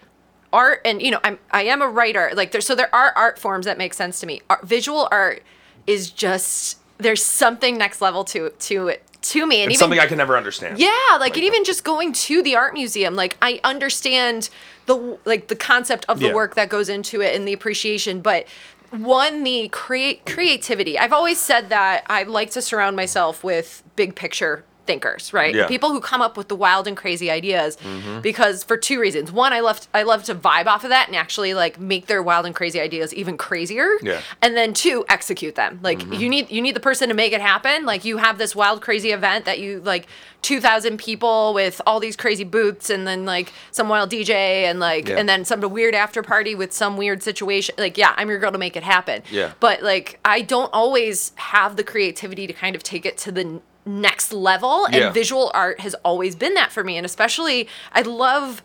art 0.53 0.81
and 0.85 1.03
you 1.03 1.11
know 1.11 1.18
I'm 1.24 1.39
I 1.51 1.64
am 1.64 1.83
a 1.83 1.89
writer 1.89 2.31
like 2.35 2.53
there 2.53 2.61
so 2.61 2.74
there 2.77 2.95
are 2.95 3.12
art 3.16 3.39
forms 3.39 3.66
that 3.66 3.79
make 3.79 3.93
sense 3.95 4.20
to 4.20 4.27
me. 4.27 4.41
Art, 4.49 4.64
visual 4.66 5.09
art 5.11 5.43
is 5.87 6.11
just 6.11 6.79
there's 6.99 7.22
something 7.22 7.77
next 7.77 8.01
level 8.01 8.24
to 8.24 8.51
to 8.51 8.89
it 8.89 9.03
to 9.31 9.47
me, 9.47 9.62
and 9.62 9.70
it's 9.70 9.79
even 9.81 9.85
something 9.85 10.01
I 10.01 10.07
can 10.07 10.18
never 10.18 10.37
understand. 10.37 10.79
yeah, 10.79 10.91
like 11.20 11.37
and 11.37 11.45
even 11.45 11.64
just 11.64 11.85
going 11.85 12.12
to 12.12 12.43
the 12.43 12.57
art 12.57 12.74
museum, 12.74 13.14
like 13.14 13.37
I 13.43 13.61
understand 13.64 14.51
the 14.87 15.18
like 15.24 15.49
the 15.49 15.57
concept 15.57 16.05
of 16.09 16.20
the 16.20 16.27
Yeah. 16.27 16.35
work 16.35 16.55
that 16.55 16.68
goes 16.68 16.89
into 16.89 17.20
it 17.20 17.35
and 17.35 17.47
the 17.47 17.53
appreciation, 17.53 18.20
but 18.20 18.47
one 18.91 19.43
the 19.43 19.68
create 19.68 20.24
creativity. 20.27 20.99
I've 20.99 21.12
always 21.12 21.39
said 21.41 21.68
that 21.70 22.05
I 22.09 22.22
like 22.22 22.51
to 22.53 22.62
surround 22.62 22.95
myself 22.97 23.43
with 23.43 23.83
big 23.97 24.14
picture 24.14 24.64
thinkers, 24.87 25.32
right? 25.32 25.55
Yeah. 25.55 25.66
People 25.66 25.91
who 25.91 26.01
come 26.01 26.20
up 26.22 26.37
with 26.37 26.49
the 26.49 26.57
wild 26.57 26.87
and 26.87 26.97
crazy 26.97 27.30
ideas 27.30 27.76
Mm-hmm. 27.76 28.20
because 28.20 28.64
for 28.64 28.76
two 28.76 29.01
reasons. 29.01 29.30
One, 29.32 29.53
I 29.53 29.61
love 29.61 29.87
I 29.93 30.03
love 30.05 30.24
to 30.24 30.34
vibe 30.34 30.66
off 30.66 30.84
of 30.84 30.91
that 30.91 31.09
and 31.09 31.16
actually 31.16 31.55
like 31.55 31.78
make 31.80 32.07
their 32.07 32.22
wild 32.22 32.47
and 32.47 32.55
crazy 32.55 32.80
ideas 32.80 33.12
even 33.14 33.37
crazier. 33.37 33.89
Yeah. 34.03 34.20
And 34.43 34.57
then 34.57 34.72
two, 34.74 35.05
execute 35.09 35.55
them. 35.55 35.80
Like 35.82 36.01
you 36.12 36.28
need 36.28 36.51
you 36.51 36.62
need 36.62 36.74
the 36.76 36.80
person 36.80 37.09
to 37.09 37.14
make 37.14 37.32
it 37.32 37.41
happen. 37.41 37.84
Like 37.84 38.05
you 38.05 38.16
have 38.18 38.39
this 38.39 38.55
wild 38.57 38.80
crazy 38.82 39.11
event 39.12 39.45
that 39.45 39.59
you 39.59 39.80
like 39.80 40.07
2000 40.43 40.99
people 40.99 41.53
with 41.55 41.80
all 41.87 41.99
these 41.99 42.14
crazy 42.16 42.45
booths 42.45 42.89
and 42.91 43.07
then 43.07 43.24
like 43.24 43.53
some 43.72 43.89
wild 43.89 44.11
DJ 44.11 44.30
and 44.64 44.78
like 44.78 45.09
Yeah. 45.09 45.16
and 45.18 45.28
then 45.28 45.45
some 45.45 45.61
weird 45.61 45.95
after 45.95 46.22
party 46.22 46.55
with 46.55 46.72
some 46.72 46.97
weird 46.97 47.22
situation. 47.22 47.74
Like 47.78 47.99
yeah, 47.99 48.14
I'm 48.16 48.28
your 48.28 48.39
girl 48.39 48.53
to 48.53 48.59
make 48.59 48.76
it 48.76 48.82
happen. 48.84 49.22
Yeah. 49.30 49.53
But 49.61 49.82
like 49.82 50.20
I 50.24 50.43
don't 50.43 50.70
always 50.72 51.32
have 51.37 51.76
the 51.76 51.84
creativity 51.84 52.47
to 52.47 52.53
kind 52.53 52.76
of 52.76 52.82
take 52.82 53.05
it 53.05 53.16
to 53.18 53.32
the 53.32 53.61
next 53.87 54.32
level 54.32 54.84
and 54.87 54.97
Yeah. 54.97 55.11
visual 55.11 55.51
art 55.55 55.80
has 55.80 55.95
always 56.05 56.34
been 56.34 56.55
that 56.55 56.72
for 56.72 56.82
me 56.84 56.97
and 56.97 57.07
especially 57.07 57.68
I 57.93 58.03
love 58.03 58.62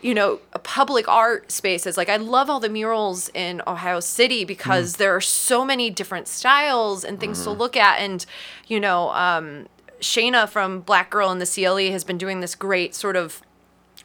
you 0.00 0.14
know 0.14 0.40
public 0.64 1.06
art 1.06 1.52
spaces 1.52 1.96
like 1.96 2.08
I 2.08 2.16
love 2.16 2.48
all 2.50 2.58
the 2.58 2.68
murals 2.70 3.30
in 3.34 3.62
Ohio 3.66 4.00
City 4.00 4.44
because 4.44 4.96
there 4.96 5.14
are 5.14 5.20
so 5.20 5.64
many 5.64 5.90
different 5.90 6.26
styles 6.26 7.04
and 7.04 7.20
things 7.20 7.42
to 7.44 7.50
look 7.50 7.76
at 7.76 8.00
and 8.00 8.24
you 8.66 8.80
know 8.80 9.10
um 9.10 9.66
Shayna 10.00 10.48
from 10.48 10.80
Black 10.80 11.10
Girl 11.10 11.30
in 11.30 11.38
the 11.38 11.46
CLE 11.46 11.92
has 11.92 12.02
been 12.02 12.18
doing 12.18 12.40
this 12.40 12.54
great 12.56 12.94
sort 12.96 13.14
of 13.14 13.40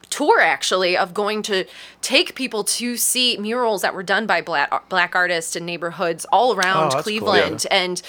tour 0.10 0.40
actually 0.40 0.96
of 0.96 1.14
going 1.14 1.42
to 1.42 1.66
take 2.02 2.34
people 2.36 2.64
to 2.64 2.96
see 2.96 3.36
murals 3.38 3.82
that 3.82 3.94
were 3.94 4.04
done 4.04 4.26
by 4.26 4.42
black 4.42 4.88
black 4.90 5.16
artists 5.16 5.56
in 5.56 5.66
neighborhoods 5.66 6.26
all 6.32 6.54
around 6.56 6.78
Oh, 6.78 6.82
that's 6.84 6.94
cool. 6.96 7.02
Cleveland 7.04 7.66
and 7.72 8.02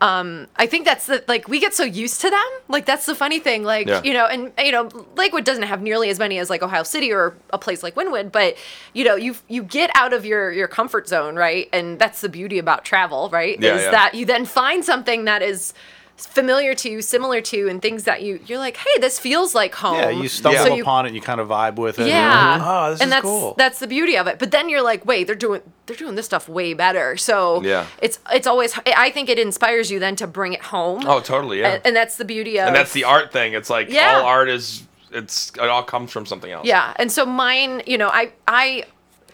um, 0.00 0.48
I 0.56 0.66
think 0.66 0.84
that's 0.84 1.06
the 1.06 1.24
like 1.28 1.48
we 1.48 1.60
get 1.60 1.74
so 1.74 1.84
used 1.84 2.20
to 2.22 2.30
them. 2.30 2.44
Like 2.68 2.84
that's 2.84 3.06
the 3.06 3.14
funny 3.14 3.38
thing. 3.38 3.62
Like 3.62 3.86
Yeah. 3.86 4.02
you 4.02 4.12
know, 4.12 4.26
and 4.26 4.52
you 4.58 4.72
know, 4.72 4.88
Lakewood 5.16 5.44
doesn't 5.44 5.62
have 5.64 5.80
nearly 5.82 6.10
as 6.10 6.18
many 6.18 6.38
as 6.38 6.50
like 6.50 6.62
Ohio 6.62 6.82
City 6.82 7.12
or 7.12 7.34
a 7.50 7.58
place 7.58 7.82
like 7.82 7.94
Wynwood, 7.94 8.32
but 8.32 8.56
you 8.92 9.04
know, 9.04 9.14
you 9.14 9.36
you 9.48 9.62
get 9.62 9.90
out 9.94 10.12
of 10.12 10.26
your 10.26 10.50
your 10.52 10.68
comfort 10.68 11.08
zone, 11.08 11.36
right? 11.36 11.68
And 11.72 11.98
that's 11.98 12.20
the 12.20 12.28
beauty 12.28 12.58
about 12.58 12.84
travel, 12.84 13.28
right? 13.30 13.58
Yeah, 13.60 13.76
is 13.76 13.82
yeah. 13.82 13.90
that 13.92 14.14
you 14.14 14.26
then 14.26 14.44
find 14.44 14.84
something 14.84 15.24
that 15.24 15.42
is 15.42 15.74
familiar 16.16 16.74
to 16.74 16.88
you, 16.90 17.02
similar 17.02 17.40
to 17.40 17.68
and 17.68 17.82
things 17.82 18.04
that 18.04 18.22
you 18.22 18.38
you're 18.46 18.58
like, 18.58 18.76
hey, 18.76 19.00
this 19.00 19.18
feels 19.18 19.54
like 19.54 19.74
home. 19.74 19.96
Yeah, 19.96 20.10
you 20.10 20.28
stumble 20.28 20.64
So 20.64 20.74
you- 20.74 20.82
upon 20.82 21.04
it, 21.06 21.08
and 21.08 21.16
you 21.16 21.22
kind 21.22 21.40
of 21.40 21.48
vibe 21.48 21.76
with 21.76 21.98
it. 21.98 22.06
yeah. 22.08 22.58
Mm-hmm. 22.58 22.68
Oh, 22.68 22.90
this 22.92 23.00
and 23.00 23.08
is 23.08 23.10
that's 23.10 23.22
cool. 23.22 23.54
that's 23.58 23.78
the 23.80 23.86
beauty 23.86 24.16
of 24.16 24.26
it. 24.26 24.38
But 24.38 24.50
then 24.52 24.68
you're 24.68 24.82
like, 24.82 25.04
wait, 25.04 25.26
they're 25.26 25.34
doing 25.34 25.62
they're 25.86 25.96
doing 25.96 26.14
this 26.14 26.26
stuff 26.26 26.48
way 26.48 26.72
better. 26.74 27.16
So 27.16 27.62
Yeah. 27.62 27.86
it's 28.00 28.18
it's 28.32 28.46
always 28.46 28.78
I 28.86 29.10
think 29.10 29.28
it 29.28 29.38
inspires 29.38 29.90
you 29.90 29.98
then 29.98 30.14
to 30.16 30.26
bring 30.26 30.52
it 30.52 30.62
home. 30.62 31.04
Oh, 31.06 31.20
totally, 31.20 31.60
yeah. 31.60 31.74
And, 31.74 31.86
and 31.88 31.96
that's 31.96 32.16
the 32.16 32.24
beauty 32.24 32.58
of 32.60 32.68
and 32.68 32.76
that's 32.76 32.92
the 32.92 33.04
art 33.04 33.32
thing. 33.32 33.52
It's 33.54 33.68
like 33.70 33.90
Yeah. 33.90 34.18
all 34.20 34.26
art 34.26 34.48
is 34.48 34.84
it's 35.10 35.50
it 35.56 35.68
all 35.68 35.82
comes 35.82 36.10
from 36.12 36.26
something 36.26 36.50
else. 36.50 36.66
Yeah, 36.66 36.92
and 36.96 37.10
so 37.10 37.26
mine, 37.26 37.82
you 37.86 37.98
know, 37.98 38.08
I 38.08 38.32
I 38.48 38.84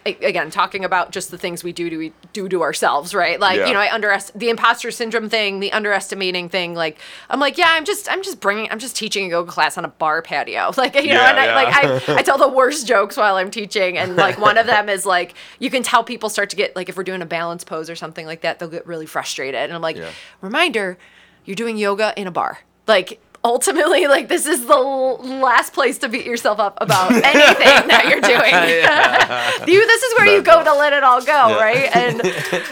again 0.06 0.50
talking 0.50 0.82
about 0.84 1.12
just 1.12 1.30
the 1.30 1.36
things 1.38 1.62
we 1.62 1.72
do 1.72 1.90
to 1.90 2.10
do 2.32 2.48
to 2.48 2.62
ourselves, 2.62 3.14
right? 3.14 3.38
Like, 3.40 3.58
Yeah. 3.58 3.66
you 3.66 3.72
know, 3.72 3.80
I 3.80 3.88
underest 3.88 4.38
the 4.38 4.48
imposter 4.50 4.90
syndrome 4.90 5.28
thing, 5.28 5.60
the 5.60 5.72
underestimating 5.72 6.48
thing. 6.48 6.74
Like, 6.74 6.98
I'm 7.28 7.40
like, 7.40 7.58
yeah, 7.58 7.68
I'm 7.70 7.84
just 7.84 8.10
I'm 8.10 8.22
just 8.22 8.40
bringing 8.40 8.70
I'm 8.70 8.78
just 8.78 8.96
teaching 8.96 9.26
a 9.26 9.28
yoga 9.28 9.50
class 9.50 9.76
on 9.78 9.84
a 9.84 9.88
bar 9.88 10.22
patio. 10.22 10.70
Like, 10.76 10.94
you 10.94 11.02
know, 11.08 11.14
Yeah, 11.14 11.30
and 11.30 11.38
I, 11.40 11.46
yeah. 11.46 11.54
like 11.54 12.08
I 12.08 12.14
I 12.18 12.22
tell 12.22 12.38
the 12.38 12.48
worst 12.48 12.86
jokes 12.86 13.16
while 13.16 13.36
I'm 13.36 13.50
teaching, 13.50 13.98
and 13.98 14.16
like 14.16 14.38
one 14.38 14.58
of 14.58 14.66
them 14.66 14.88
is 14.88 15.04
like 15.06 15.34
you 15.58 15.70
can 15.70 15.82
tell 15.82 16.02
people 16.04 16.28
start 16.28 16.50
to 16.50 16.56
get 16.56 16.74
like 16.76 16.88
if 16.88 16.96
we're 16.96 17.04
doing 17.04 17.22
a 17.22 17.26
balance 17.26 17.64
pose 17.64 17.90
or 17.90 17.96
something 17.96 18.26
like 18.26 18.40
that, 18.42 18.58
they'll 18.58 18.68
get 18.68 18.86
really 18.86 19.06
frustrated, 19.06 19.60
and 19.60 19.72
I'm 19.72 19.82
like, 19.82 19.98
reminder, 20.40 20.96
you're 21.44 21.56
doing 21.56 21.76
yoga 21.76 22.12
in 22.16 22.26
a 22.26 22.30
bar, 22.30 22.60
like. 22.86 23.20
Ultimately, 23.42 24.06
like 24.08 24.28
this 24.28 24.46
is 24.46 24.66
the 24.66 24.74
l- 24.74 25.18
last 25.18 25.72
place 25.72 25.98
to 25.98 26.08
beat 26.08 26.26
yourself 26.26 26.58
up 26.58 26.76
about 26.80 27.12
anything 27.12 27.88
that 27.88 28.06
you're 28.08 28.20
doing. 28.20 29.74
you, 29.74 29.86
this 29.86 30.02
is 30.02 30.18
where 30.18 30.26
you 30.26 30.42
go 30.42 30.62
to 30.62 30.74
let 30.74 30.92
it 30.92 31.02
all 31.02 31.22
go, 31.24 31.56
right? 31.58 31.94
And 31.94 32.22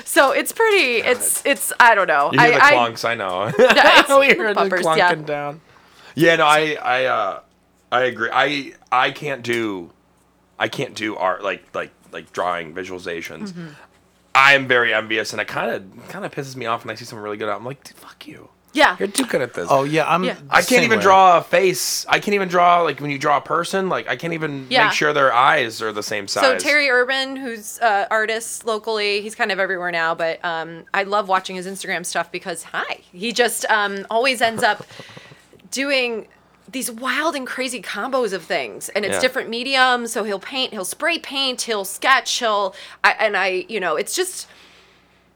so 0.05 0.33
it's 0.33 0.53
pretty. 0.53 0.99
It's 1.07 1.45
it's. 1.47 1.73
I 1.81 1.95
don't 1.95 2.07
know. 2.07 2.31
You 2.33 2.41
hear 2.41 2.53
I, 2.53 2.59
the 2.59 2.65
I, 2.65 2.73
clunks, 2.73 3.05
I 3.05 3.15
know. 3.15 3.53
Yeah, 3.59 4.19
we 4.19 4.35
the 4.35 4.55
bumpers, 4.55 4.85
clunking 4.85 4.97
yeah. 4.99 5.15
down. 5.15 5.61
Yeah, 6.15 6.37
no, 6.37 6.47
I 6.47 6.77
I 6.83 7.05
uh 7.05 7.41
I 7.93 8.03
agree. 8.03 8.31
I 8.33 8.73
I 8.91 9.11
can't 9.11 9.43
do 9.43 9.93
I 10.59 10.69
can't 10.69 10.95
do 10.95 11.17
art 11.17 11.43
like 11.43 11.65
like 11.75 11.93
like 12.13 12.33
drawing 12.33 12.75
visualizations. 12.75 13.53
Mm-hmm. 13.53 13.69
I'm 14.35 14.69
very 14.69 14.93
envious 14.95 15.33
and 15.33 15.41
it 15.41 15.49
kind 15.49 15.71
of 15.71 16.09
kind 16.09 16.25
of 16.25 16.33
pisses 16.33 16.57
me 16.57 16.67
off 16.67 16.85
when 16.85 16.93
I 16.93 16.97
see 16.97 17.05
someone 17.05 17.25
really 17.25 17.37
good 17.37 17.49
at 17.49 17.53
it. 17.53 17.57
I'm 17.57 17.65
like, 17.65 17.87
fuck 17.95 18.27
you. 18.27 18.49
Yeah. 18.79 18.97
You're 18.99 19.09
too 19.09 19.27
good 19.27 19.43
at 19.43 19.53
this. 19.55 19.67
Oh 19.71 19.83
yeah, 19.85 20.09
I'm. 20.09 20.25
Yeah. 20.25 20.37
I 20.49 20.63
can't 20.63 20.85
even 20.85 20.99
way. 20.99 21.03
draw 21.03 21.39
a 21.39 21.43
face. 21.43 22.07
I 22.09 22.21
can't 22.21 22.35
even 22.35 22.49
draw 22.49 22.83
like 22.83 23.01
when 23.01 23.11
you 23.11 23.19
draw 23.19 23.37
a 23.37 23.41
person. 23.41 23.89
Like 23.89 24.09
I 24.09 24.17
can't 24.17 24.33
even 24.35 24.67
Yeah. 24.71 24.85
make 24.85 24.93
sure 24.95 25.13
their 25.13 25.33
eyes 25.33 25.83
are 25.83 25.93
the 25.93 26.03
same 26.03 26.29
size. 26.29 26.43
So 26.45 26.57
Terry 26.59 26.89
Urban, 26.89 27.37
who's 27.37 27.79
uh, 27.81 28.07
artist 28.11 28.65
locally, 28.65 29.21
he's 29.21 29.35
kind 29.35 29.51
of 29.53 29.59
everywhere 29.59 29.91
now. 29.91 30.15
But 30.15 30.43
um, 30.45 30.85
I 30.95 31.03
love 31.03 31.29
watching 31.29 31.57
his 31.57 31.67
Instagram 31.67 32.07
stuff 32.07 32.31
because 32.33 32.63
hi, 32.63 33.01
he 33.13 33.33
just 33.33 33.65
um, 33.71 34.07
always 34.11 34.41
ends 34.41 34.63
up 34.63 34.87
doing 35.71 36.29
these 36.71 36.91
wild 36.91 37.35
and 37.35 37.47
crazy 37.47 37.81
combos 37.81 38.33
of 38.33 38.43
things, 38.43 38.91
and 38.91 39.05
it's 39.05 39.15
Yeah. 39.15 39.21
different 39.21 39.49
mediums. 39.49 40.13
So 40.13 40.25
he'll 40.25 40.39
paint, 40.39 40.73
he'll 40.73 40.85
spray 40.85 41.19
paint, 41.19 41.63
he'll 41.63 41.85
sketch, 41.87 42.31
he'll 42.39 42.75
I, 43.03 43.13
and 43.19 43.37
I, 43.37 43.65
you 43.69 43.81
know, 43.81 43.97
it's 43.97 44.15
just. 44.15 44.47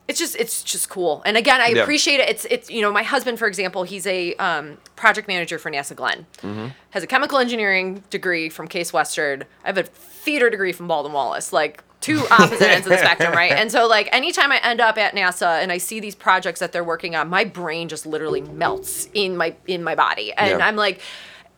It's 0.08 0.18
just 0.18 0.34
it's 0.36 0.62
just 0.64 0.88
cool, 0.90 1.22
and 1.24 1.36
again, 1.36 1.60
I 1.60 1.68
Yeah. 1.68 1.82
appreciate 1.82 2.18
it. 2.20 2.28
It's 2.28 2.44
it's 2.46 2.68
you 2.70 2.82
know 2.82 2.92
my 2.92 3.04
husband, 3.04 3.38
for 3.38 3.46
example, 3.46 3.84
he's 3.84 4.06
a 4.06 4.34
um, 4.34 4.78
project 4.96 5.28
manager 5.28 5.58
for 5.58 5.70
NASA 5.70 5.94
Glenn, 5.94 6.26
Mm-hmm. 6.42 6.66
has 6.90 7.02
a 7.02 7.06
chemical 7.06 7.38
engineering 7.38 8.02
degree 8.10 8.48
from 8.48 8.66
Case 8.68 8.92
Western. 8.92 9.44
I 9.64 9.68
have 9.68 9.78
a 9.78 9.84
theater 9.84 10.50
degree 10.50 10.72
from 10.72 10.88
Baldwin 10.88 11.12
Wallace, 11.12 11.52
like 11.52 11.84
two 12.00 12.26
opposite 12.32 12.62
ends 12.68 12.86
of 12.86 12.90
the 12.90 12.98
spectrum, 12.98 13.32
right? 13.32 13.52
And 13.52 13.70
so 13.70 13.86
like 13.86 14.08
anytime 14.12 14.50
I 14.50 14.58
end 14.58 14.80
up 14.80 14.98
at 14.98 15.14
NASA 15.14 15.62
and 15.62 15.70
I 15.70 15.78
see 15.78 16.00
these 16.00 16.16
projects 16.16 16.58
that 16.58 16.72
they're 16.72 16.82
working 16.84 17.14
on, 17.14 17.28
my 17.30 17.44
brain 17.44 17.88
just 17.88 18.04
literally 18.04 18.40
melts 18.40 19.08
in 19.14 19.36
my 19.36 19.54
in 19.68 19.84
my 19.84 19.94
body, 19.94 20.32
and 20.32 20.58
Yeah. 20.58 20.66
I'm 20.66 20.76
like. 20.76 21.00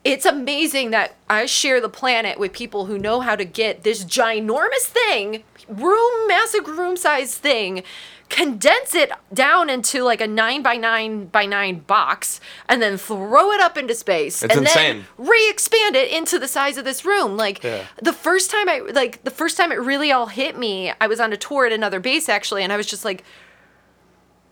It's 0.04 0.26
amazing 0.26 0.90
that 0.90 1.16
I 1.30 1.46
share 1.46 1.80
the 1.80 1.88
planet 1.88 2.38
with 2.38 2.52
people 2.52 2.86
who 2.86 2.98
know 2.98 3.20
how 3.20 3.36
to 3.36 3.44
get 3.44 3.82
this 3.84 4.04
ginormous 4.04 4.82
thing, 4.84 5.44
room, 5.66 6.28
massive 6.28 6.68
room 6.68 6.98
size 6.98 7.38
thing, 7.38 7.82
condense 8.28 8.94
it 8.94 9.10
down 9.32 9.70
into 9.70 10.02
like 10.02 10.20
a 10.20 10.26
nine 10.26 10.62
by 10.62 10.76
nine 10.76 11.26
by 11.26 11.46
nine 11.46 11.78
box, 11.78 12.38
and 12.68 12.82
then 12.82 12.98
throw 12.98 13.50
it 13.52 13.60
up 13.60 13.78
into 13.78 13.94
space. 13.94 14.42
It's 14.42 14.54
and 14.54 14.66
insane. 14.66 15.04
then 15.18 15.26
re-expand 15.26 15.96
it 15.96 16.10
into 16.12 16.38
the 16.38 16.48
size 16.48 16.76
of 16.76 16.84
this 16.84 17.06
room. 17.06 17.38
Like 17.38 17.62
Yeah. 17.62 17.84
the 18.02 18.12
first 18.12 18.50
time 18.50 18.68
I 18.68 18.80
like 18.92 19.24
the 19.24 19.30
first 19.30 19.56
time 19.56 19.72
it 19.72 19.76
really 19.80 20.12
all 20.12 20.26
hit 20.26 20.58
me, 20.58 20.92
I 21.00 21.06
was 21.06 21.18
on 21.18 21.32
a 21.32 21.36
tour 21.38 21.64
at 21.64 21.72
another 21.72 22.00
base 22.00 22.28
actually, 22.28 22.62
and 22.62 22.72
I 22.74 22.76
was 22.76 22.86
just 22.86 23.06
like, 23.06 23.24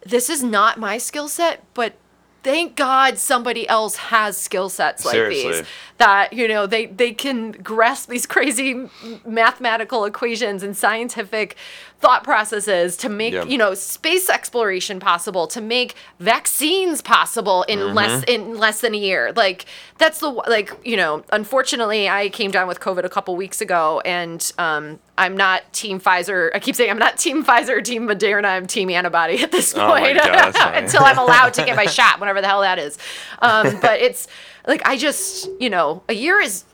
this 0.06 0.30
is 0.30 0.42
not 0.42 0.80
my 0.80 0.96
skill 0.96 1.28
set, 1.28 1.62
but 1.74 1.94
thank 2.42 2.76
God 2.76 3.18
somebody 3.18 3.68
else 3.68 3.96
has 3.96 4.36
skill 4.36 4.68
sets 4.68 5.04
like 5.04 5.12
Seriously. 5.12 5.52
these 5.52 5.66
that 5.98 6.32
you 6.32 6.48
know 6.48 6.66
they 6.66 6.86
they 6.86 7.12
can 7.12 7.52
grasp 7.52 8.08
these 8.08 8.26
crazy 8.26 8.88
mathematical 9.24 10.04
equations 10.04 10.62
and 10.62 10.76
scientific 10.76 11.56
thought 12.02 12.24
processes 12.24 12.96
to 12.98 13.08
make 13.08 13.32
you 13.48 13.56
know 13.56 13.72
space 13.74 14.28
exploration 14.28 14.98
possible 15.00 15.46
to 15.46 15.60
make 15.60 15.94
vaccines 16.18 17.00
possible 17.00 17.62
in 17.64 17.78
Mm-hmm. 17.78 17.94
less 17.96 18.24
in 18.24 18.58
less 18.58 18.80
than 18.80 18.94
a 18.94 18.98
year. 18.98 19.32
Like 19.34 19.64
that's 19.98 20.18
the 20.20 20.28
like 20.28 20.70
you 20.84 20.96
know 20.96 21.24
unfortunately 21.32 22.08
i 22.08 22.28
came 22.28 22.50
down 22.50 22.66
with 22.66 22.80
covid 22.80 23.04
a 23.04 23.08
couple 23.08 23.36
weeks 23.36 23.60
ago 23.60 24.00
and 24.04 24.52
um 24.58 24.98
i'm 25.16 25.36
not 25.36 25.62
team 25.72 26.00
pfizer. 26.00 26.50
I 26.54 26.58
keep 26.58 26.74
saying 26.74 26.90
i'm 26.90 26.98
not 26.98 27.16
team 27.18 27.44
pfizer 27.48 27.70
or 27.78 27.80
team 27.82 28.08
moderna. 28.08 28.46
I'm 28.46 28.66
team 28.66 28.90
antibody 28.90 29.42
at 29.42 29.52
this 29.52 29.74
Oh 29.76 29.86
point 29.86 30.16
God, 30.18 30.54
until 30.74 31.04
i'm 31.04 31.18
allowed 31.18 31.54
to 31.54 31.64
get 31.64 31.76
my 31.76 31.86
shot 31.98 32.18
whatever 32.20 32.40
the 32.40 32.48
hell 32.48 32.62
that 32.62 32.78
is. 32.78 32.98
Um 33.40 33.78
but 33.80 34.00
it's 34.00 34.26
like 34.66 34.82
i 34.86 34.96
just 34.96 35.48
you 35.60 35.70
know 35.70 36.02
a 36.08 36.14
year 36.14 36.40
is 36.40 36.64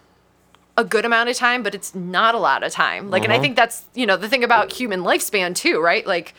a 0.79 0.85
good 0.85 1.05
amount 1.05 1.29
of 1.29 1.37
time, 1.37 1.62
but 1.64 1.74
it's 1.74 1.93
not 1.95 2.35
a 2.35 2.39
lot 2.39 2.62
of 2.62 2.70
time. 2.72 3.11
Like, 3.11 3.24
and 3.24 3.33
Uh-huh. 3.33 3.41
I 3.41 3.43
think 3.43 3.57
that's, 3.57 3.85
you 3.95 4.07
know, 4.07 4.16
the 4.16 4.29
thing 4.29 4.45
about 4.45 4.72
human 4.72 5.01
lifespan 5.03 5.55
too, 5.55 5.81
right? 5.81 6.07
Like, 6.07 6.35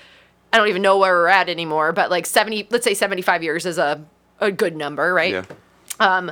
I 0.54 0.58
don't 0.58 0.70
even 0.70 0.82
know 0.82 0.98
where 0.98 1.14
we're 1.14 1.28
at 1.28 1.50
anymore, 1.50 1.92
but 1.92 2.10
like 2.10 2.26
70, 2.26 2.68
let's 2.72 2.86
say 2.86 2.94
75 2.94 3.44
years 3.44 3.66
is 3.66 3.78
a, 3.78 4.04
a 4.40 4.50
good 4.52 4.76
number, 4.78 5.14
right? 5.14 5.46
Yeah. 6.00 6.30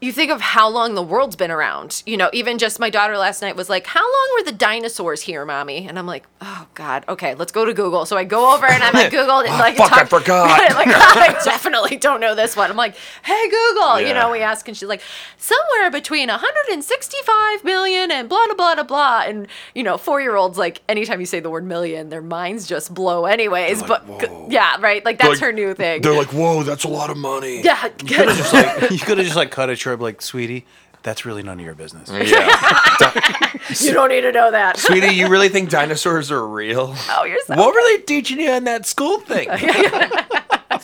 You 0.00 0.12
think 0.12 0.30
of 0.30 0.40
how 0.40 0.68
long 0.68 0.94
the 0.94 1.02
world's 1.02 1.34
been 1.34 1.50
around. 1.50 2.04
You 2.06 2.16
know, 2.16 2.30
even 2.32 2.58
just 2.58 2.78
my 2.78 2.88
daughter 2.88 3.18
last 3.18 3.42
night 3.42 3.56
was 3.56 3.68
like, 3.68 3.86
"How 3.86 4.02
long 4.02 4.28
were 4.38 4.44
the 4.44 4.52
dinosaurs 4.56 5.22
here, 5.22 5.44
mommy?" 5.44 5.88
And 5.88 5.98
I'm 5.98 6.06
like, 6.06 6.24
"Oh 6.40 6.66
God, 6.74 7.04
okay, 7.08 7.34
let's 7.34 7.50
go 7.50 7.64
to 7.64 7.74
Google." 7.74 8.06
So 8.06 8.16
I 8.16 8.22
go 8.22 8.54
over 8.54 8.66
and 8.66 8.82
I'm 8.82 8.92
like, 8.94 9.10
Google, 9.18 9.40
and 9.40 9.48
oh, 9.48 9.58
like, 9.58 9.76
fuck, 9.76 9.92
I 9.92 10.04
forgot. 10.18 10.48
like, 10.74 10.86
I 10.88 11.38
definitely 11.44 11.96
don't 11.96 12.20
know 12.20 12.34
this 12.36 12.54
one. 12.56 12.70
I'm 12.70 12.76
like, 12.76 12.94
"Hey 13.24 13.48
Google," 13.48 14.00
yeah. 14.00 14.06
you 14.08 14.14
know, 14.14 14.30
we 14.30 14.40
ask, 14.40 14.68
and 14.68 14.76
she's 14.76 14.88
like, 14.88 15.02
"Somewhere 15.36 15.90
between 15.90 16.28
165 16.28 17.64
million 17.64 18.10
and 18.12 18.28
blah 18.28 18.46
blah 18.46 18.54
blah 18.54 18.74
blah 18.76 18.84
blah." 18.84 19.22
And 19.26 19.48
you 19.74 19.82
know, 19.82 19.98
four 19.98 20.20
year 20.20 20.36
olds 20.36 20.56
like, 20.58 20.80
anytime 20.88 21.18
you 21.20 21.26
say 21.26 21.40
the 21.40 21.50
word 21.50 21.64
million, 21.64 22.08
their 22.08 22.22
minds 22.22 22.66
just 22.68 22.94
blow, 22.94 23.24
anyways. 23.24 23.80
like, 23.80 23.88
but 23.88 24.06
"Whoa." 24.06 24.46
yeah, 24.50 24.76
right, 24.80 25.04
like 25.04 25.18
that's 25.18 25.30
Like, 25.30 25.40
her 25.40 25.52
new 25.52 25.74
thing. 25.74 26.02
They're 26.02 26.14
like, 26.14 26.32
whoa, 26.32 26.62
that's 26.62 26.84
a 26.84 26.88
lot 26.88 27.10
of 27.10 27.16
money. 27.16 27.62
yeah. 27.62 27.88
Just 27.98 28.52
like 28.52 28.90
you 28.90 28.98
could 28.98 29.18
have 29.18 29.26
just 29.26 29.36
like 29.36 29.50
cut 29.50 29.70
it 29.70 29.76
short, 29.88 30.00
like, 30.00 30.20
sweetie, 30.20 30.66
that's 31.02 31.24
really 31.24 31.42
none 31.42 31.58
of 31.58 31.64
your 31.64 31.74
business. 31.74 32.10
Yeah. 32.10 32.20
you 33.80 33.92
don't 33.92 34.10
need 34.10 34.20
to 34.22 34.32
know 34.32 34.50
that. 34.50 34.76
Sweetie, 34.76 35.14
you 35.14 35.28
really 35.28 35.48
think 35.48 35.70
dinosaurs 35.78 36.30
are 36.30 36.46
real? 36.46 36.94
Oh, 37.10 37.24
you're 37.24 37.38
so 37.46 37.56
What 37.56 37.74
were 37.74 37.80
they 37.82 38.02
teaching 38.02 38.38
you 38.40 38.50
in 38.52 38.64
that 38.64 38.84
school 38.86 39.18
thing? 39.20 39.48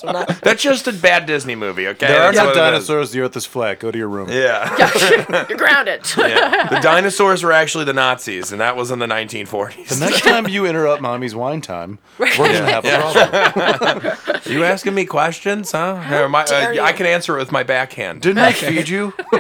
That's 0.03 0.05
not- 0.29 0.41
That's 0.43 0.63
just 0.63 0.87
a 0.89 0.93
bad 0.93 1.27
Disney 1.27 1.55
movie, 1.55 1.87
okay? 1.89 2.07
There 2.09 2.23
are 2.23 2.33
no 2.33 2.47
what 2.47 2.49
it 2.49 2.51
is. 2.51 2.57
dinosaurs. 2.57 3.11
The 3.13 3.21
Earth 3.21 3.37
is 3.37 3.47
flat. 3.47 3.81
Go 3.81 3.91
to 3.91 3.99
your 3.99 4.09
room. 4.09 4.29
Yeah. 4.35 5.47
You're 5.49 5.59
grounded. 5.59 6.03
yeah. 6.17 6.69
The 6.69 6.81
dinosaurs 6.81 7.43
were 7.43 7.53
actually 7.53 7.85
the 7.85 7.93
Nazis, 7.93 8.53
and 8.53 8.61
that 8.61 8.77
was 8.77 8.91
in 8.91 8.99
the 8.99 9.07
1940s. 9.07 9.89
The 9.99 10.05
next 10.05 10.23
time 10.23 10.49
you 10.49 10.67
interrupt 10.67 11.01
mommy's 11.03 11.35
wine 11.35 11.61
time, 11.61 11.99
we're 12.19 12.35
gonna 12.37 12.71
have 12.71 12.85
a 12.85 13.89
problem. 13.89 14.41
you 14.53 14.65
asking 14.65 14.95
me 14.95 15.05
questions, 15.07 15.73
huh? 15.73 16.03
Or 16.11 16.29
my- 16.29 16.45
uh, 16.45 16.71
you. 16.71 16.81
I 16.81 16.93
can 16.93 17.07
answer 17.07 17.37
it 17.37 17.39
with 17.41 17.53
my 17.53 17.63
backhand. 17.63 18.23
Didn't 18.23 18.39
I 18.39 18.53
feed 18.53 18.89
you? 18.89 19.13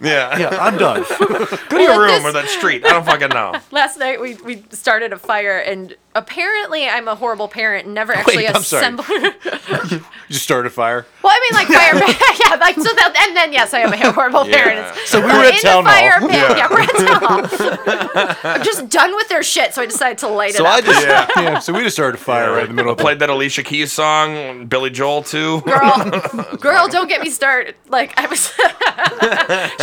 yeah. 0.00 0.38
Yeah, 0.38 0.56
I'm 0.60 0.76
done. 0.78 1.04
Go 1.18 1.26
to 1.78 1.82
your 1.82 2.00
room 2.00 2.08
this- 2.08 2.24
or 2.24 2.32
that 2.32 2.48
street. 2.48 2.84
I 2.84 2.90
don't 2.90 3.04
fucking 3.06 3.28
know. 3.30 3.54
Last 3.70 3.98
night 3.98 4.20
we, 4.20 4.34
we 4.36 4.64
started 4.70 5.12
a 5.12 5.18
fire 5.18 5.58
and 5.58 5.94
apparently 6.16 6.88
I'm 6.88 7.06
a 7.08 7.14
horrible 7.14 7.48
parent 7.48 7.86
and 7.86 7.94
never 7.94 8.12
actually 8.16 8.36
Wait, 8.46 8.54
I'm 8.56 8.62
sorry. 8.62 8.82
assembled. 8.82 9.06
You 10.28 10.32
just 10.32 10.42
started 10.44 10.66
a 10.66 10.70
fire. 10.70 11.06
Well, 11.22 11.32
I 11.32 11.40
mean, 11.40 11.54
like 11.54 11.68
fire 11.68 11.92
pit. 12.04 12.40
yeah, 12.44 12.56
like 12.56 12.74
so 12.74 12.82
that, 12.82 13.24
and 13.28 13.36
then 13.36 13.52
yes, 13.52 13.72
I 13.72 13.80
am 13.80 13.92
a 13.92 14.12
horrible 14.12 14.44
parent. 14.44 14.80
It's- 14.80 15.08
So 15.08 15.20
we 15.20 15.26
we're 15.26 15.38
were 15.38 15.44
at 15.44 15.54
in 15.54 15.60
town 15.60 15.84
the 15.84 15.90
fire 15.90 16.18
hall. 16.18 16.28
pit. 16.28 16.56
Yeah. 16.56 16.68
we're 16.68 16.80
at 16.80 16.90
town 16.90 17.22
hall. 17.22 18.36
I'm 18.42 18.64
just 18.64 18.88
done 18.88 19.14
with 19.14 19.28
their 19.28 19.44
shit, 19.44 19.72
so 19.72 19.82
I 19.82 19.86
decided 19.86 20.18
to 20.18 20.28
light 20.28 20.54
So 20.54 20.64
it 20.64 20.68
I 20.68 20.78
up. 20.80 20.84
just 20.84 21.06
yeah. 21.06 21.58
So 21.60 21.72
we 21.72 21.80
just 21.84 21.94
started 21.94 22.18
a 22.20 22.22
fire 22.22 22.50
right 22.54 22.62
in 22.64 22.68
the 22.70 22.74
middle 22.74 22.90
of 22.90 22.98
the 22.98 23.02
Played 23.04 23.20
that 23.20 23.30
Alicia 23.30 23.62
Keys 23.62 23.92
song, 23.92 24.66
Billy 24.66 24.90
Joel 24.90 25.22
too. 25.22 25.60
girl, 25.60 26.56
girl, 26.60 26.88
don't 26.88 27.06
get 27.08 27.20
me 27.20 27.30
started. 27.30 27.76
Like 27.88 28.12
I 28.18 28.26
was, 28.26 28.52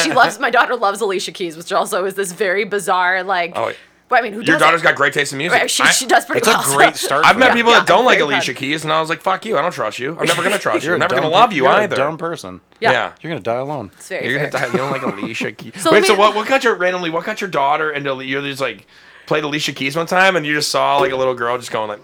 she 0.03 0.11
loves. 0.11 0.39
My 0.39 0.49
daughter 0.49 0.75
loves 0.75 0.99
Alicia 0.99 1.31
Keys, 1.31 1.55
which 1.55 1.71
also 1.71 2.03
is 2.03 2.15
this 2.15 2.33
very 2.33 2.65
bizarre. 2.65 3.23
Like, 3.23 3.53
Oh, 3.55 3.67
wait. 3.67 3.77
Well, 4.13 4.19
I 4.19 4.23
mean, 4.23 4.33
who 4.33 4.39
Your 4.39 4.45
doesn't? 4.45 4.59
daughter's 4.61 4.81
got 4.81 4.95
great 4.95 5.11
taste 5.13 5.31
in 5.33 5.39
music. 5.39 5.59
Right, 5.59 5.69
she, 5.69 5.83
I- 5.83 5.89
she 5.91 6.05
does 6.05 6.25
pretty 6.25 6.39
It's 6.39 6.47
a 6.47 6.75
great 6.75 6.95
start. 7.07 7.25
I've 7.25 7.37
met 7.37 7.47
Yeah, 7.49 7.53
people 7.55 7.71
yeah, 7.71 7.79
that 7.79 7.87
don't 7.87 8.05
like 8.05 8.19
Alicia 8.19 8.51
proud. 8.53 8.57
Keys, 8.59 8.83
and 8.83 8.93
I 8.93 8.99
was 9.01 9.09
like, 9.09 9.21
"Fuck 9.21 9.45
you! 9.45 9.57
I 9.57 9.61
don't 9.61 9.71
trust 9.73 9.99
you. 9.99 10.17
I'm 10.17 10.25
never 10.27 10.43
gonna 10.43 10.57
trust 10.59 10.85
you. 10.85 10.93
I'm 10.93 10.99
never 10.99 11.15
gonna 11.15 11.27
love 11.29 11.51
you 11.51 11.63
you're 11.63 11.71
either." 11.73 11.95
A 11.95 11.97
dumb 11.97 12.17
person. 12.17 12.61
Yeah. 12.79 12.91
Yeah. 12.91 13.13
You're 13.21 13.31
gonna 13.31 13.41
die 13.43 13.55
alone. 13.55 13.91
It's 13.95 14.07
very 14.09 14.29
You're 14.29 14.37
gonna 14.39 14.51
die. 14.51 14.65
You 14.67 14.77
don't 14.77 14.91
like 14.91 15.01
Alicia 15.21 15.51
Keys. 15.51 15.81
So 15.81 15.91
Wait, 15.91 15.99
let 16.01 16.07
so 16.07 16.15
what? 16.15 16.35
What 16.35 16.47
got 16.47 16.63
your 16.63 16.75
randomly? 16.75 17.09
What 17.09 17.25
got 17.25 17.41
your 17.41 17.49
daughter 17.49 17.91
into? 17.91 18.19
You're 18.23 18.41
just 18.41 18.61
like 18.61 18.87
played 19.25 19.43
Alicia 19.43 19.73
Keys 19.73 19.95
one 19.95 20.05
time, 20.05 20.35
and 20.35 20.45
you 20.45 20.53
just 20.53 20.69
saw 20.69 20.97
like 20.97 21.11
a 21.11 21.15
little 21.17 21.33
girl 21.33 21.57
just 21.57 21.71
going 21.71 21.89
like 21.89 22.01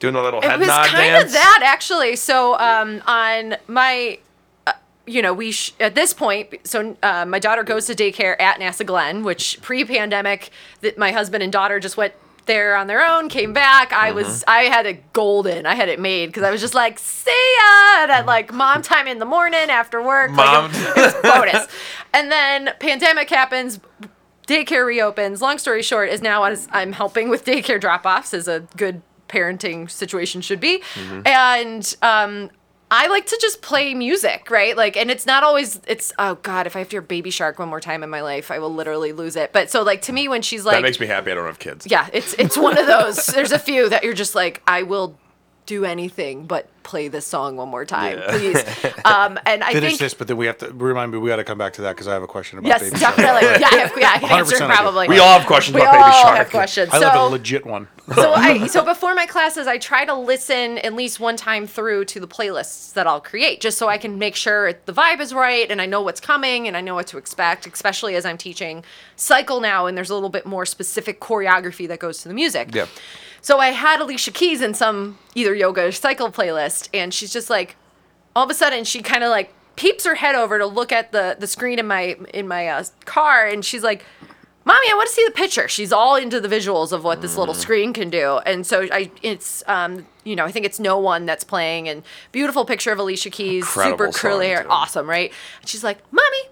doing 0.00 0.14
a 0.14 0.22
little 0.22 0.40
head 0.42 0.58
nod 0.60 0.60
dance. 0.60 0.60
It 0.60 0.66
was 0.66 0.68
nod 0.68 0.86
kind 0.88 0.98
dance. 1.14 1.24
of 1.26 1.32
that 1.32 1.60
actually. 1.64 2.16
So 2.16 2.58
um, 2.58 3.02
on 3.06 3.56
my, 3.68 4.18
you 5.06 5.20
know, 5.22 5.32
we 5.34 5.52
sh- 5.52 5.72
at 5.80 5.94
this 5.94 6.12
point, 6.14 6.54
so 6.64 6.96
uh, 7.02 7.24
my 7.26 7.38
daughter 7.38 7.62
goes 7.62 7.86
to 7.86 7.94
daycare 7.94 8.40
at 8.40 8.60
NASA 8.60 8.86
Glenn, 8.86 9.24
which 9.24 9.60
pre-pandemic, 9.62 10.50
that 10.80 10.96
my 10.98 11.12
husband 11.12 11.42
and 11.42 11.52
daughter 11.52 11.80
just 11.80 11.96
went 11.96 12.14
there 12.46 12.74
on 12.76 12.86
their 12.88 13.04
own, 13.04 13.28
came 13.28 13.52
back. 13.52 13.92
I 13.92 14.10
was, 14.12 14.26
Mm-hmm. 14.26 14.50
I 14.50 14.62
had 14.62 14.86
it 14.86 15.12
golden. 15.12 15.64
I 15.66 15.74
had 15.76 15.88
it 15.88 16.00
made 16.00 16.26
because 16.26 16.42
I 16.42 16.50
was 16.50 16.60
just 16.60 16.74
like, 16.74 16.98
see 16.98 17.30
ya, 17.58 18.02
and 18.02 18.10
at 18.10 18.26
like 18.26 18.52
mom 18.52 18.82
time 18.82 19.06
in 19.06 19.18
the 19.18 19.24
morning 19.24 19.70
after 19.70 20.02
work. 20.02 20.30
Mom. 20.32 20.72
Like, 20.72 20.74
it, 20.96 21.14
it 21.16 21.22
bonus. 21.22 21.66
And 22.14 22.30
then 22.30 22.70
pandemic 22.78 23.30
happens. 23.30 23.80
Daycare 24.46 24.84
reopens. 24.84 25.40
Long 25.40 25.56
story 25.56 25.82
short, 25.82 26.10
is 26.10 26.20
now 26.20 26.42
as 26.44 26.68
I'm 26.72 26.92
helping 26.92 27.28
with 27.30 27.44
daycare 27.44 27.80
drop-offs 27.80 28.34
as 28.34 28.48
a 28.48 28.66
good 28.76 29.00
parenting 29.28 29.88
situation 29.90 30.42
should 30.42 30.60
be, 30.60 30.82
and 31.24 31.96
um, 32.02 32.50
I 32.94 33.06
like 33.06 33.24
to 33.24 33.38
just 33.40 33.62
play 33.62 33.94
music, 33.94 34.50
right? 34.50 34.76
Like, 34.76 34.98
and 34.98 35.10
it's 35.10 35.24
not 35.24 35.42
always. 35.42 35.80
It's 35.86 36.12
oh 36.18 36.34
god, 36.34 36.66
if 36.66 36.76
I 36.76 36.80
have 36.80 36.90
to 36.90 36.96
hear 36.96 37.00
Baby 37.00 37.30
Shark 37.30 37.58
one 37.58 37.70
more 37.70 37.80
time 37.80 38.02
in 38.02 38.10
my 38.10 38.20
life, 38.20 38.50
I 38.50 38.58
will 38.58 38.72
literally 38.72 39.14
lose 39.14 39.34
it. 39.34 39.50
But 39.50 39.70
so 39.70 39.82
like 39.82 40.02
to 40.02 40.12
me, 40.12 40.28
when 40.28 40.42
she's 40.42 40.66
like, 40.66 40.76
that 40.76 40.82
makes 40.82 41.00
me 41.00 41.06
happy. 41.06 41.32
I 41.32 41.34
don't 41.34 41.46
have 41.46 41.58
kids. 41.58 41.86
yeah, 41.88 42.10
it's 42.12 42.34
it's 42.34 42.58
one 42.58 42.76
of 42.76 42.86
those. 42.86 43.26
There's 43.26 43.50
a 43.50 43.58
few 43.58 43.88
that 43.88 44.04
you're 44.04 44.12
just 44.12 44.34
like, 44.34 44.60
I 44.66 44.82
will 44.82 45.18
do 45.64 45.86
anything 45.86 46.44
but 46.44 46.68
play 46.82 47.08
this 47.08 47.26
song 47.26 47.56
one 47.56 47.68
more 47.68 47.84
time, 47.84 48.18
Yeah. 48.18 48.30
please. 48.30 48.64
Um, 49.04 49.36
and 49.46 49.64
I 49.64 49.72
Finish 49.72 49.90
think 49.90 50.00
this, 50.00 50.14
but 50.14 50.28
then 50.28 50.36
we 50.36 50.46
have 50.46 50.58
to 50.58 50.70
remind 50.72 51.10
me. 51.10 51.18
We 51.18 51.28
got 51.28 51.36
to 51.36 51.44
come 51.44 51.58
back 51.58 51.72
to 51.74 51.82
that 51.82 51.94
because 51.96 52.06
I 52.06 52.12
have 52.14 52.22
a 52.22 52.26
question 52.28 52.58
about 52.58 52.68
yes, 52.68 52.82
Baby 52.82 52.98
Shark. 52.98 53.16
definitely. 53.16 53.60
Yeah, 53.60 53.68
I 53.72 53.76
have, 53.76 53.92
yeah, 53.98 54.12
I 54.14 54.18
can 54.20 54.30
answer 54.38 54.56
probably. 54.58 55.08
We 55.08 55.18
all 55.18 55.36
have 55.38 55.46
questions 55.46 55.74
We 55.74 55.80
about 55.80 55.92
Baby 55.92 56.04
all 56.04 56.22
Shark. 56.22 56.36
have 56.38 56.50
questions. 56.50 56.90
I 56.92 57.00
so, 57.00 57.10
a 57.10 57.28
legit 57.28 57.66
one. 57.66 57.88
so 58.14 58.32
I 58.32 58.66
so 58.68 58.84
before 58.84 59.14
my 59.14 59.26
classes, 59.26 59.66
I 59.66 59.78
try 59.78 60.04
to 60.04 60.14
listen 60.14 60.78
at 60.78 60.94
least 60.94 61.18
one 61.18 61.36
time 61.36 61.66
through 61.66 62.04
to 62.06 62.20
the 62.20 62.28
playlists 62.28 62.92
that 62.92 63.06
I'll 63.08 63.20
create, 63.20 63.60
just 63.60 63.76
so 63.76 63.88
I 63.88 63.98
can 63.98 64.18
make 64.18 64.36
sure 64.36 64.72
the 64.72 64.92
vibe 64.92 65.18
is 65.20 65.34
right 65.34 65.68
and 65.68 65.80
I 65.82 65.86
know 65.86 66.00
what's 66.02 66.20
coming 66.20 66.68
and 66.68 66.76
I 66.76 66.80
know 66.80 66.94
what 66.94 67.08
to 67.08 67.18
expect. 67.18 67.66
Especially 67.66 68.14
as 68.14 68.24
I'm 68.24 68.38
teaching 68.38 68.84
cycle 69.16 69.60
now, 69.60 69.86
and 69.86 69.96
there's 69.96 70.10
a 70.10 70.14
little 70.14 70.30
bit 70.30 70.46
more 70.46 70.64
specific 70.64 71.18
choreography 71.20 71.88
that 71.88 71.98
goes 71.98 72.22
to 72.22 72.28
the 72.28 72.34
music. 72.34 72.72
Yeah. 72.74 72.86
So 73.44 73.58
I 73.58 73.70
had 73.70 74.00
Alicia 74.00 74.30
Keys 74.30 74.60
in 74.62 74.72
some 74.72 75.18
either 75.34 75.52
yoga 75.52 75.86
or 75.86 75.90
cycle 75.92 76.30
playlist, 76.30 76.71
and 76.92 77.12
she's 77.12 77.32
just 77.32 77.50
like, 77.50 77.76
all 78.34 78.44
of 78.44 78.50
a 78.50 78.54
sudden 78.54 78.84
she 78.84 79.02
kind 79.02 79.22
of 79.24 79.30
like 79.30 79.52
peeps 79.76 80.04
her 80.04 80.14
head 80.14 80.34
over 80.34 80.58
to 80.58 80.66
look 80.66 80.92
at 80.92 81.12
the 81.12 81.36
the 81.38 81.46
screen 81.46 81.78
in 81.78 81.86
my 81.86 82.16
in 82.34 82.46
my 82.48 82.68
uh, 82.68 82.84
car, 83.04 83.46
and 83.46 83.64
she's 83.64 83.82
like, 83.82 84.04
"Mommy, 84.64 84.86
I 84.90 84.94
want 84.94 85.08
to 85.08 85.14
see 85.14 85.24
the 85.26 85.32
picture." 85.32 85.68
She's 85.68 85.92
all 85.92 86.16
into 86.16 86.40
the 86.40 86.48
visuals 86.48 86.92
of 86.92 87.04
what 87.04 87.22
this 87.22 87.36
little 87.36 87.54
screen 87.54 87.92
can 87.92 88.10
do, 88.10 88.38
and 88.46 88.66
so 88.66 88.86
I 88.92 89.10
it's 89.22 89.62
um 89.66 90.06
you 90.24 90.36
know 90.36 90.44
I 90.44 90.52
think 90.52 90.66
it's 90.66 90.78
No 90.78 90.98
One 90.98 91.26
that's 91.26 91.44
playing, 91.44 91.88
and 91.88 92.02
beautiful 92.32 92.64
picture 92.64 92.92
of 92.92 92.98
Alicia 92.98 93.30
Keys, 93.30 93.64
Incredible 93.64 94.12
super 94.12 94.18
curly 94.28 94.48
hair, 94.48 94.62
too. 94.62 94.68
awesome, 94.70 95.08
right? 95.08 95.32
And 95.60 95.68
she's 95.68 95.84
like, 95.84 95.98
"Mommy." 96.12 96.48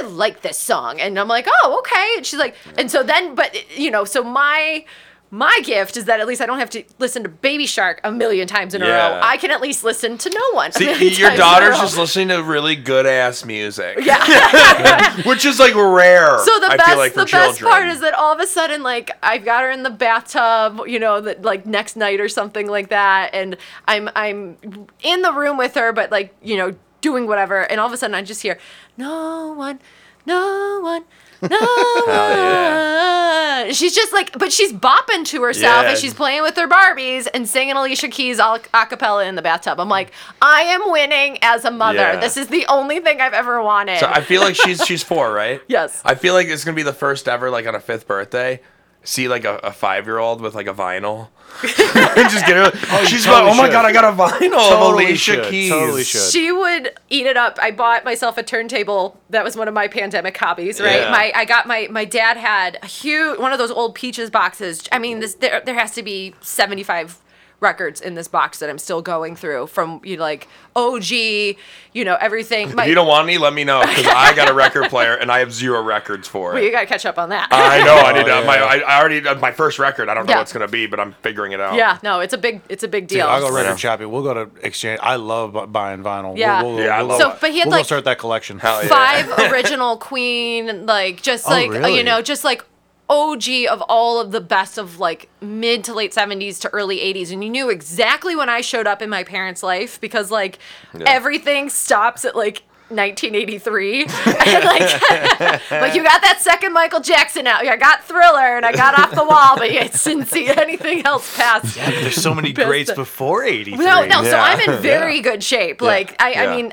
I 0.00 0.04
like 0.06 0.42
this 0.42 0.58
song. 0.58 1.00
And 1.00 1.16
I'm 1.16 1.28
like, 1.28 1.46
oh, 1.48 1.78
okay. 1.78 2.14
And 2.16 2.26
she's 2.26 2.40
like, 2.40 2.56
and 2.76 2.90
so 2.90 3.04
then, 3.04 3.36
but, 3.36 3.54
you 3.78 3.88
know, 3.88 4.04
so 4.04 4.24
my, 4.24 4.84
my 5.30 5.60
gift 5.64 5.96
is 5.96 6.04
that 6.04 6.20
at 6.20 6.26
least 6.26 6.40
I 6.40 6.46
don't 6.46 6.58
have 6.60 6.70
to 6.70 6.84
listen 6.98 7.22
to 7.24 7.28
Baby 7.28 7.66
Shark 7.66 8.00
a 8.04 8.12
million 8.12 8.46
times 8.46 8.74
in 8.74 8.82
a 8.82 8.86
Yeah. 8.86 9.14
row. 9.16 9.20
I 9.22 9.36
can 9.36 9.50
at 9.50 9.60
least 9.60 9.82
listen 9.82 10.16
to 10.18 10.30
no 10.30 10.40
one. 10.52 10.70
a 10.70 10.72
See, 10.74 10.84
million 10.86 11.02
your 11.14 11.28
times 11.28 11.28
in 11.28 11.32
a 11.34 11.36
daughter's 11.36 11.70
row. 11.70 11.80
just 11.80 11.98
listening 11.98 12.28
to 12.28 12.42
really 12.42 12.76
good 12.76 13.06
ass 13.06 13.44
music. 13.44 13.98
Yeah. 14.02 15.22
Which 15.26 15.44
is 15.44 15.58
like 15.58 15.74
rare. 15.74 16.38
So 16.38 16.58
the 16.60 16.66
I 16.70 16.76
best, 16.76 16.88
feel 16.88 16.98
like, 16.98 17.12
for 17.12 17.20
the 17.20 17.24
best 17.26 17.58
children. 17.58 17.70
part 17.70 17.88
is 17.88 18.00
that 18.00 18.14
all 18.14 18.32
of 18.32 18.40
a 18.40 18.46
sudden, 18.46 18.82
like 18.82 19.10
I've 19.22 19.44
got 19.44 19.62
her 19.62 19.70
in 19.70 19.82
the 19.82 19.90
bathtub, 19.90 20.82
you 20.86 20.98
know, 20.98 21.20
that 21.20 21.42
like 21.42 21.66
next 21.66 21.96
night 21.96 22.20
or 22.20 22.28
something 22.28 22.68
like 22.68 22.88
that, 22.90 23.30
and 23.34 23.56
I'm 23.88 24.08
I'm 24.14 24.56
in 25.02 25.22
the 25.22 25.32
room 25.32 25.56
with 25.56 25.74
her, 25.74 25.92
but 25.92 26.10
like 26.12 26.34
you 26.42 26.56
know 26.56 26.74
doing 27.00 27.26
whatever, 27.26 27.62
and 27.62 27.80
all 27.80 27.86
of 27.86 27.92
a 27.92 27.96
sudden 27.96 28.14
I 28.14 28.22
just 28.22 28.42
hear 28.42 28.58
no 28.96 29.52
one, 29.52 29.80
no 30.24 30.80
one. 30.82 31.04
No. 31.42 31.48
She's 33.72 33.94
just 33.94 34.12
like, 34.12 34.36
but 34.38 34.52
she's 34.52 34.72
bopping 34.72 35.24
to 35.26 35.42
herself 35.42 35.84
Yeah. 35.84 35.90
and 35.90 35.98
she's 35.98 36.14
playing 36.14 36.42
with 36.42 36.56
her 36.56 36.68
Barbies 36.68 37.26
and 37.32 37.48
singing 37.48 37.74
Alicia 37.74 38.08
Keys 38.08 38.38
a 38.38 38.60
a 38.74 38.86
cappella 38.86 39.24
in 39.24 39.34
the 39.34 39.42
bathtub. 39.42 39.80
I'm 39.80 39.88
like, 39.88 40.12
I 40.40 40.62
am 40.62 40.90
winning 40.92 41.38
as 41.42 41.64
a 41.64 41.70
mother. 41.70 41.98
Yeah. 41.98 42.20
This 42.20 42.36
is 42.36 42.48
the 42.48 42.66
only 42.66 43.00
thing 43.00 43.20
I've 43.20 43.32
ever 43.32 43.60
wanted. 43.62 43.98
So 43.98 44.06
I 44.08 44.20
feel 44.20 44.40
like 44.42 44.54
she's 44.54 44.80
she's 44.86 45.02
four, 45.02 45.32
right? 45.32 45.60
Yes. 45.68 46.00
I 46.04 46.14
feel 46.14 46.34
like 46.34 46.46
it's 46.48 46.64
gonna 46.64 46.76
be 46.76 46.82
the 46.84 46.92
first 46.92 47.28
ever, 47.28 47.50
like 47.50 47.66
on 47.66 47.74
a 47.74 47.80
fifth 47.80 48.06
birthday, 48.06 48.60
see 49.06 49.28
like 49.28 49.44
a, 49.44 49.56
a 49.58 49.72
five 49.72 50.06
year 50.06 50.18
old 50.18 50.40
with 50.40 50.54
like 50.54 50.66
a 50.66 50.74
vinyl. 50.74 51.28
and 51.62 51.70
just 52.30 52.44
get 52.46 52.56
her. 52.56 52.70
Oh, 52.90 53.00
you 53.00 53.06
she's 53.06 53.24
totally 53.24 53.46
like, 53.46 53.54
oh 53.54 53.56
my 53.56 53.64
should. 53.66 53.72
god, 53.72 53.84
I 53.86 53.92
got 53.92 54.04
a 54.04 54.16
vinyl 54.16 54.58
of 54.58 54.68
Totally 54.78 55.04
Alicia 55.06 55.18
should, 55.18 55.44
Keys. 55.50 55.70
totally 55.70 56.04
should. 56.04 56.30
She 56.30 56.52
would 56.52 56.98
eat 57.08 57.26
it 57.26 57.36
up. 57.36 57.58
I 57.60 57.70
bought 57.70 58.04
myself 58.04 58.36
a 58.36 58.42
turntable. 58.42 59.18
That 59.30 59.44
was 59.44 59.56
one 59.56 59.68
of 59.68 59.74
my 59.74 59.88
pandemic 59.88 60.36
hobbies, 60.36 60.80
right? 60.80 61.00
Yeah. 61.00 61.10
My 61.10 61.32
I 61.34 61.44
got 61.44 61.66
my 61.66 61.88
my 61.90 62.04
dad 62.04 62.36
had 62.36 62.78
a 62.82 62.86
huge 62.86 63.38
one 63.38 63.52
of 63.52 63.58
those 63.58 63.70
old 63.70 63.94
Peaches 63.94 64.28
boxes. 64.30 64.86
I 64.92 64.98
mean, 64.98 65.20
this 65.20 65.34
there 65.34 65.62
there 65.64 65.74
has 65.74 65.92
to 65.92 66.02
be 66.02 66.34
75 66.40 67.18
records 67.66 68.00
in 68.00 68.14
this 68.14 68.28
box 68.28 68.60
that 68.60 68.70
I'm 68.70 68.78
still 68.78 69.02
going 69.02 69.36
through 69.36 69.66
from 69.66 70.00
you 70.04 70.16
know, 70.16 70.22
like 70.22 70.48
OG, 70.74 71.10
you 71.10 72.04
know, 72.04 72.16
everything. 72.20 72.74
My, 72.74 72.84
If 72.84 72.88
you 72.88 72.94
don't 72.94 73.06
want 73.08 73.28
any, 73.28 73.38
let 73.38 73.52
me 73.52 73.64
know 73.64 73.80
because 73.80 74.06
I 74.06 74.34
got 74.34 74.48
a 74.48 74.54
record 74.54 74.88
player 74.88 75.14
and 75.14 75.30
I 75.30 75.40
have 75.40 75.52
zero 75.52 75.82
records 75.82 76.28
for 76.28 76.52
it. 76.52 76.54
well, 76.54 76.62
you 76.62 76.70
got 76.70 76.80
to 76.80 76.86
catch 76.86 77.04
up 77.04 77.18
on 77.18 77.30
that. 77.30 77.48
I 77.50 77.82
know. 77.84 77.94
I 77.96 78.12
need 78.12 78.28
Oh, 78.30 78.40
to. 78.40 78.46
My. 78.46 78.56
I, 78.58 78.76
I 78.78 79.00
already 79.00 79.26
uh, 79.26 79.34
my 79.36 79.52
first 79.52 79.78
record. 79.78 80.08
I 80.08 80.14
don't 80.14 80.26
know 80.26 80.32
Yeah. 80.32 80.36
what 80.38 80.42
it's 80.42 80.52
gonna 80.52 80.68
be, 80.68 80.86
but 80.86 81.00
I'm 81.00 81.12
figuring 81.22 81.52
it 81.52 81.60
out. 81.60 81.74
yeah, 81.74 81.98
no, 82.02 82.20
it's 82.20 82.32
a 82.34 82.38
big 82.38 82.60
it's 82.68 82.82
a 82.84 82.88
big 82.88 83.08
deal. 83.08 83.26
I'll 83.26 83.40
go 83.40 83.48
Yeah. 83.56 83.62
record 83.64 83.80
shopping. 83.80 84.10
We'll 84.10 84.22
go 84.22 84.34
to 84.34 84.50
exchange. 84.64 85.00
I 85.02 85.16
love 85.16 85.72
buying 85.72 86.02
vinyl. 86.02 86.36
Yeah. 86.36 86.62
We'll, 86.62 86.74
we'll, 86.76 86.84
Yeah, 86.84 86.98
we'll, 86.98 87.06
love 87.08 87.20
So, 87.20 87.30
it. 87.32 87.38
but 87.40 87.50
he 87.50 87.58
had 87.58 87.66
we'll 87.68 87.78
like 87.78 87.86
start 87.86 88.04
that 88.04 88.18
collection. 88.18 88.58
Hell 88.58 88.82
yeah. 88.82 88.88
five 88.88 89.50
original 89.52 89.96
Queen, 89.96 90.86
like 90.86 91.22
just 91.22 91.46
Oh, 91.48 91.50
like 91.50 91.70
really? 91.70 91.96
you 91.96 92.04
know, 92.04 92.22
just 92.22 92.44
like 92.44 92.64
OG 93.08 93.44
of 93.70 93.82
all 93.82 94.20
of 94.20 94.32
the 94.32 94.40
best 94.40 94.78
of 94.78 94.98
like 94.98 95.28
mid 95.40 95.84
to 95.84 95.94
late 95.94 96.12
70s 96.12 96.60
to 96.60 96.68
early 96.70 96.98
80s 96.98 97.30
and 97.32 97.44
you 97.44 97.50
knew 97.50 97.70
exactly 97.70 98.34
when 98.34 98.48
I 98.48 98.60
showed 98.60 98.86
up 98.86 99.00
in 99.00 99.08
my 99.08 99.22
parents' 99.22 99.62
life 99.62 100.00
because 100.00 100.30
like 100.30 100.58
everything 101.06 101.68
stops 101.70 102.24
at 102.24 102.34
like 102.34 102.62
1983 102.88 104.02
and 104.04 104.10
like 104.64 105.10
like 105.70 105.94
you 105.94 106.02
got 106.02 106.20
that 106.22 106.38
second 106.40 106.72
Michael 106.72 107.00
Jackson 107.00 107.46
out 107.46 107.66
I 107.66 107.76
got 107.76 108.04
Thriller 108.04 108.56
and 108.56 108.64
I 108.66 108.72
got 108.72 108.98
Off 108.98 109.12
the 109.12 109.24
Wall 109.24 109.56
but 109.56 109.72
you 109.72 109.80
didn't 109.80 110.26
see 110.26 110.48
anything 110.48 111.04
else 111.06 111.36
past 111.36 111.74
There's 111.76 112.14
so 112.16 112.34
many 112.34 112.52
greats 112.52 112.92
before 112.92 113.44
'83. 113.44 113.84
no, 113.84 114.04
no. 114.04 114.22
So 114.24 114.36
I'm 114.36 114.60
in 114.60 114.82
very 114.82 115.20
good 115.20 115.42
shape. 115.44 115.80
Like 115.80 116.20
I, 116.20 116.32
Yeah. 116.32 116.42
I 116.42 116.56
mean, 116.56 116.72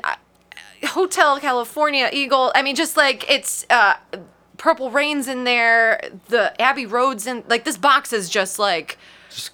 Hotel 0.84 1.40
California, 1.40 2.10
Eagle. 2.12 2.52
I 2.54 2.62
mean, 2.62 2.76
just 2.76 2.96
like 2.96 3.28
it's 3.30 3.66
uh, 3.70 3.94
Purple 4.64 4.90
Rain's 4.90 5.28
in 5.28 5.44
there. 5.44 6.00
The 6.28 6.58
Abbey 6.58 6.86
Road's 6.86 7.26
in. 7.26 7.44
Like 7.48 7.64
this 7.64 7.76
box 7.76 8.14
is 8.14 8.30
just 8.30 8.58
like 8.58 8.96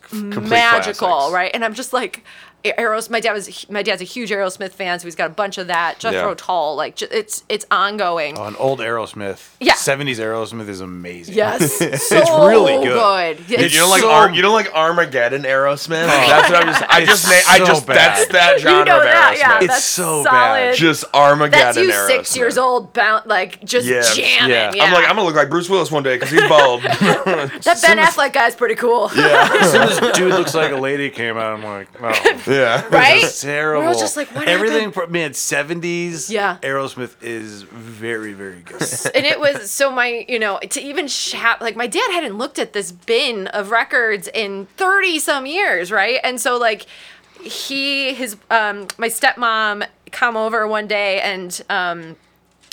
Complete 0.08 0.48
magical, 0.48 1.08
classics. 1.08 1.34
right? 1.34 1.50
And 1.52 1.64
I'm 1.64 1.74
just 1.74 1.92
like, 1.92 2.22
Aeros. 2.64 3.08
My 3.10 3.20
dad 3.20 3.32
was 3.32 3.68
my 3.70 3.82
dad's 3.82 4.00
a 4.02 4.04
huge 4.04 4.30
Aerosmith 4.30 4.72
fan, 4.72 4.98
so 5.00 5.06
he's 5.06 5.14
got 5.14 5.26
a 5.30 5.34
bunch 5.34 5.58
of 5.58 5.66
that. 5.68 5.98
Jethro 5.98 6.28
Yeah. 6.30 6.34
Tull, 6.36 6.76
like 6.76 6.96
ju- 6.96 7.08
it's 7.10 7.44
it's 7.48 7.64
ongoing. 7.70 8.38
Oh, 8.38 8.44
an 8.44 8.56
old 8.56 8.80
Aerosmith. 8.80 9.48
Yeah. 9.60 9.74
70s 9.74 10.16
Aerosmith 10.18 10.68
is 10.68 10.80
amazing. 10.80 11.34
Yes, 11.34 11.72
so 11.78 11.84
It's 11.86 12.10
really 12.30 12.84
good. 12.86 13.38
Yeah, 13.40 13.46
Dude, 13.46 13.60
it's 13.60 13.74
you 13.74 13.80
don't 13.80 13.90
like 13.90 14.02
so- 14.02 14.10
Ar- 14.10 14.30
you 14.30 14.42
don't 14.42 14.52
like 14.52 14.72
Armageddon 14.74 15.42
Aerosmith? 15.42 16.04
Oh. 16.04 16.06
That's 16.06 16.50
what 16.50 16.60
I'm 16.62 16.66
just. 16.66 16.82
I 16.88 17.04
just 17.04 17.24
It's 17.32 17.46
na- 17.48 17.52
I 17.54 17.58
just 17.58 17.86
bad. 17.86 17.96
that's 17.96 18.32
that 18.32 18.60
genre 18.60 18.78
you 18.80 18.84
know 18.84 18.96
of 18.98 19.02
that, 19.04 19.34
Aerosmith. 19.34 19.38
yeah. 19.38 19.58
It's 19.58 19.66
that's 19.68 19.84
so 19.84 20.22
solid. 20.24 20.28
bad. 20.28 20.74
just 20.76 21.04
Armageddon. 21.14 21.86
That's 21.88 22.10
you 22.10 22.16
six 22.16 22.36
years 22.36 22.58
old, 22.58 22.92
bound 22.92 23.26
like 23.26 23.64
just 23.64 23.86
Yeah. 23.86 24.02
jamming. 24.14 24.50
Yeah. 24.50 24.72
Yeah. 24.74 24.84
I'm 24.84 24.92
like 24.92 25.04
I'm 25.04 25.16
gonna 25.16 25.24
look 25.24 25.34
like 25.36 25.50
Bruce 25.50 25.68
Willis 25.70 25.90
one 25.90 26.02
day 26.02 26.16
because 26.16 26.30
he's 26.30 26.46
bald. 26.48 26.82
that 26.82 27.62
Ben 27.64 27.76
soon 27.76 27.98
as- 27.98 28.14
Affleck 28.14 28.32
guy's 28.32 28.54
pretty 28.54 28.74
cool. 28.74 29.10
Yeah, 29.16 29.48
As 29.60 29.72
soon 29.72 29.82
as 29.82 30.16
dude 30.16 30.32
looks 30.32 30.54
like 30.54 30.72
a 30.72 30.76
lady 30.76 31.10
came 31.10 31.36
out, 31.36 31.52
I'm 31.58 31.64
like, 31.64 31.88
oh. 32.02 32.36
Yeah. 32.50 32.86
right? 32.90 33.24
Terrible. 33.40 33.82
We're 33.82 33.88
all 33.94 33.98
just 33.98 34.16
like, 34.16 34.34
what 34.34 34.48
Everything, 34.48 34.90
happened? 34.90 34.94
pro- 34.94 35.06
man, 35.06 35.30
70s. 35.30 36.30
Yeah. 36.30 36.58
Aerosmith 36.62 37.16
is 37.22 37.62
very, 37.62 38.32
very 38.32 38.60
good. 38.60 38.82
and 39.14 39.24
it 39.24 39.38
was 39.40 39.70
so 39.70 39.90
my 39.90 40.24
you 40.28 40.38
know 40.38 40.58
to 40.70 40.80
even 40.80 41.06
shop 41.08 41.60
like 41.60 41.76
my 41.76 41.86
dad 41.86 42.10
hadn't 42.12 42.36
looked 42.36 42.58
at 42.58 42.72
this 42.72 42.92
bin 42.92 43.46
of 43.48 43.70
records 43.70 44.28
in 44.34 44.66
30 44.76 45.18
some 45.18 45.46
years 45.46 45.90
right 45.92 46.18
and 46.24 46.40
so 46.40 46.58
like 46.58 46.86
he 47.42 48.12
his 48.14 48.36
um 48.50 48.86
my 48.98 49.08
stepmom 49.08 49.86
come 50.12 50.36
over 50.36 50.66
one 50.66 50.86
day 50.86 51.20
and 51.20 51.62
um 51.70 52.16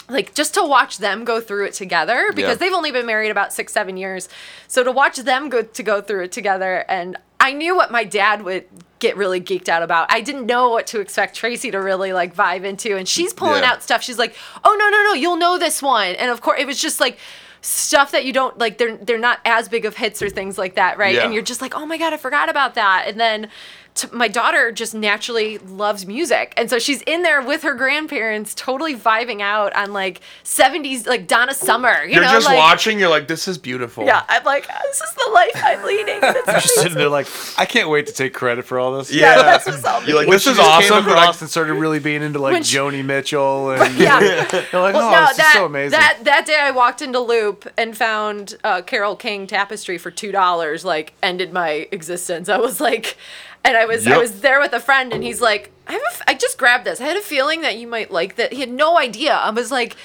like 0.09 0.33
just 0.33 0.53
to 0.53 0.63
watch 0.65 0.97
them 0.99 1.23
go 1.25 1.39
through 1.41 1.65
it 1.65 1.73
together 1.73 2.31
because 2.33 2.51
Yeah. 2.51 2.55
they've 2.55 2.73
only 2.73 2.91
been 2.91 3.05
married 3.05 3.29
about 3.29 3.53
six 3.53 3.73
seven 3.73 3.97
years 3.97 4.27
so 4.67 4.83
to 4.83 4.91
watch 4.91 5.17
them 5.17 5.49
go 5.49 5.61
to 5.63 5.83
go 5.83 6.01
through 6.01 6.23
it 6.25 6.31
together 6.31 6.85
and 6.89 7.17
i 7.39 7.53
knew 7.53 7.75
what 7.75 7.91
my 7.91 8.03
dad 8.03 8.43
would 8.43 8.65
get 8.99 9.15
really 9.17 9.39
geeked 9.39 9.69
out 9.69 9.83
about. 9.83 10.11
I 10.11 10.21
didn't 10.21 10.45
know 10.45 10.69
what 10.69 10.87
to 10.87 10.99
expect 10.99 11.35
tracy 11.35 11.69
to 11.71 11.77
really 11.79 12.13
like 12.13 12.35
vibe 12.35 12.63
into 12.63 12.97
and 12.97 13.07
she's 13.07 13.33
pulling 13.33 13.61
Yeah. 13.63 13.71
out 13.71 13.83
stuff. 13.83 14.01
She's 14.03 14.17
like 14.17 14.35
oh 14.63 14.75
no 14.79 14.89
no 14.89 15.03
no 15.03 15.13
you'll 15.13 15.37
know 15.37 15.57
this 15.57 15.81
one. 15.81 16.15
And 16.15 16.31
of 16.31 16.41
course 16.41 16.59
it 16.59 16.65
was 16.67 16.79
just 16.81 16.99
like 16.99 17.19
stuff 17.61 18.11
that 18.11 18.23
you 18.25 18.31
don't 18.33 18.57
like 18.57 18.77
they're 18.77 18.97
they're 18.97 19.17
not 19.17 19.39
as 19.45 19.67
big 19.67 19.85
of 19.85 19.97
hits 19.97 20.21
or 20.21 20.29
things 20.29 20.57
like 20.57 20.75
that 20.75 20.97
right? 20.97 21.15
Yeah. 21.15 21.25
and 21.25 21.33
you're 21.33 21.43
just 21.43 21.61
like 21.61 21.75
oh 21.75 21.85
my 21.85 21.97
god 21.97 22.13
i 22.13 22.17
forgot 22.17 22.49
about 22.49 22.75
that. 22.75 23.05
And 23.07 23.19
then 23.19 23.49
t- 23.97 24.07
my 24.11 24.27
daughter 24.27 24.71
just 24.71 24.93
naturally 24.93 25.57
loves 25.57 26.05
music 26.05 26.53
and 26.55 26.69
so 26.69 26.79
she's 26.79 27.01
in 27.03 27.23
there 27.23 27.41
with 27.41 27.63
her 27.63 27.73
grandparents 27.75 28.53
totally 28.55 28.95
vibing 28.95 29.41
out 29.41 29.75
on 29.75 29.91
like 29.91 30.21
70s 30.43 31.05
like 31.05 31.27
donna 31.27 31.53
summer 31.53 32.03
you 32.03 32.13
You're 32.15 32.23
know 32.23 32.31
just 32.31 32.45
like 32.45 32.57
watching. 32.57 32.99
You're 32.99 33.09
like, 33.09 33.27
this 33.27 33.47
is 33.47 33.57
beautiful. 33.57 34.05
yeah 34.05 34.23
i'm 34.29 34.43
like 34.43 34.67
this 34.67 35.01
is 35.01 35.13
the 35.13 35.31
life 35.33 35.51
i'm 35.63 35.83
leading 35.83 36.19
It's 36.21 36.47
You're 36.47 36.59
just 36.61 36.75
sitting 36.75 36.97
there 36.97 37.09
like, 37.09 37.27
I 37.57 37.65
can't 37.65 37.89
wait 37.89 38.07
to 38.07 38.13
take 38.13 38.33
credit 38.33 38.65
for 38.65 38.79
all 38.79 38.97
this. 38.97 39.11
Yeah. 39.11 39.41
that's 39.41 39.65
what's 39.65 39.83
up. 39.83 40.07
You're 40.07 40.17
like, 40.17 40.29
this 40.29 40.47
is 40.47 40.57
just 40.57 40.81
came 40.81 40.93
awesome. 40.93 41.05
But 41.05 41.17
I, 41.17 41.23
across 41.23 41.41
and 41.41 41.49
started 41.49 41.73
really 41.73 41.99
being 41.99 42.21
into 42.21 42.39
like 42.39 42.63
she- 42.63 42.77
Joni 42.77 43.03
Mitchell 43.03 43.71
and 43.71 43.97
yeah 43.97 44.19
you're 44.71 44.81
like, 44.81 44.93
Well, 44.93 45.09
oh, 45.09 45.11
no, 45.11 45.27
this 45.27 45.37
that, 45.37 45.47
is 45.47 45.53
so 45.53 45.65
amazing. 45.65 45.99
That 45.99 46.19
that 46.23 46.45
day 46.45 46.59
I 46.59 46.71
walked 46.71 47.01
into 47.01 47.19
Loop 47.19 47.67
and 47.77 47.95
found 47.97 48.57
uh, 48.63 48.81
Carole 48.81 49.15
King 49.15 49.47
tapestry 49.47 49.97
for 49.97 50.11
two 50.11 50.31
dollars. 50.31 50.85
Like 50.85 51.13
ended 51.23 51.51
my 51.53 51.87
existence. 51.91 52.49
I 52.49 52.57
was 52.57 52.79
like, 52.79 53.17
and 53.63 53.75
I 53.77 53.85
was 53.85 54.07
I 54.07 54.17
was 54.17 54.41
there 54.41 54.59
with 54.59 54.73
a 54.73 54.79
friend, 54.79 55.13
and 55.13 55.23
he's 55.23 55.41
like, 55.41 55.71
I 55.87 55.93
have 55.93 56.01
a 56.01 56.11
f- 56.11 56.21
I 56.27 56.33
just 56.33 56.57
grabbed 56.57 56.85
this. 56.85 57.01
I 57.01 57.05
had 57.05 57.17
a 57.17 57.21
feeling 57.21 57.61
that 57.61 57.77
you 57.77 57.87
might 57.87 58.11
like 58.11 58.35
that. 58.35 58.53
He 58.53 58.59
had 58.59 58.71
no 58.71 58.97
idea. 58.97 59.33
I 59.33 59.49
was 59.51 59.71
like. 59.71 59.95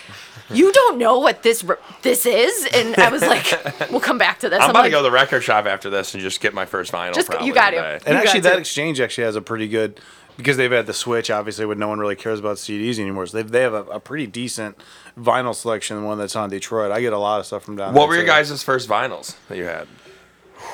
You 0.50 0.70
don't 0.70 0.98
know 0.98 1.18
what 1.18 1.42
this 1.42 1.64
r- 1.64 1.78
this 2.02 2.26
is, 2.26 2.68
and 2.74 2.94
I 2.98 3.08
was 3.08 3.22
like, 3.22 3.46
"We'll 3.90 4.00
come 4.00 4.18
back 4.18 4.40
to 4.40 4.50
this." 4.50 4.60
I'm 4.60 4.68
about 4.68 4.80
like, 4.80 4.86
to 4.88 4.90
go 4.90 4.98
to 4.98 5.02
the 5.04 5.10
record 5.10 5.40
shop 5.40 5.64
after 5.64 5.88
this 5.88 6.12
and 6.12 6.22
just 6.22 6.42
get 6.42 6.52
my 6.52 6.66
first 6.66 6.92
vinyl. 6.92 7.14
Just- 7.14 7.30
you 7.40 7.54
got 7.54 7.72
it. 7.72 7.76
today. 7.76 7.98
and 8.04 8.16
You 8.16 8.22
actually, 8.22 8.40
that 8.40 8.54
to. 8.54 8.58
exchange 8.58 9.00
actually 9.00 9.24
has 9.24 9.34
a 9.34 9.40
pretty 9.40 9.66
good 9.66 9.98
because 10.36 10.58
they've 10.58 10.70
had 10.72 10.84
the 10.86 10.92
switch 10.92 11.30
obviously 11.30 11.64
when 11.64 11.78
no 11.78 11.88
one 11.88 12.00
really 12.00 12.16
cares 12.16 12.38
about 12.38 12.56
CDs 12.58 12.98
anymore. 12.98 13.24
So 13.26 13.38
they've, 13.38 13.50
they 13.50 13.62
have 13.62 13.72
a, 13.72 13.82
a 13.84 14.00
pretty 14.00 14.26
decent 14.26 14.76
vinyl 15.18 15.54
selection. 15.54 15.98
The 15.98 16.06
one 16.06 16.18
that's 16.18 16.36
on 16.36 16.50
Detroit, 16.50 16.90
I 16.90 17.00
get 17.00 17.14
a 17.14 17.18
lot 17.18 17.40
of 17.40 17.46
stuff 17.46 17.62
from 17.64 17.76
down 17.76 17.94
there. 17.94 18.00
What 18.00 18.08
were 18.10 18.16
your 18.16 18.26
guys' 18.26 18.62
first 18.62 18.88
vinyls 18.90 19.36
that 19.48 19.56
you 19.56 19.64
had? 19.64 19.88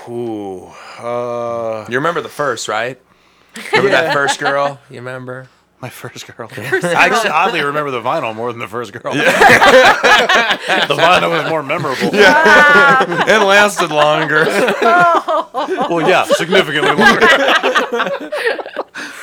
Ooh, 0.09 0.67
uh, 0.99 1.87
You 1.89 1.97
remember 1.97 2.21
the 2.21 2.29
first, 2.29 2.69
right? 2.69 3.01
Remember 3.73 3.91
that 3.91 4.13
first 4.13 4.39
girl? 4.39 4.81
You 4.89 4.97
remember? 4.97 5.49
my 5.81 5.89
first 5.89 6.27
girl. 6.37 6.51
I 6.57 7.07
actually 7.07 7.31
oddly 7.31 7.63
remember 7.63 7.91
the 7.91 8.01
vinyl 8.01 8.35
more 8.35 8.53
than 8.53 8.59
the 8.59 8.69
first 8.69 8.93
girl. 8.93 9.15
the 9.15 9.21
vinyl 10.89 11.31
was 11.31 11.49
more 11.49 11.63
memorable. 11.63 12.11
Yeah. 12.13 13.05
it 13.29 13.45
lasted 13.45 13.91
longer. 13.91 14.45
Well, 15.89 16.09
yeah, 16.09 16.25
significantly 16.25 16.95
longer. 16.95 17.27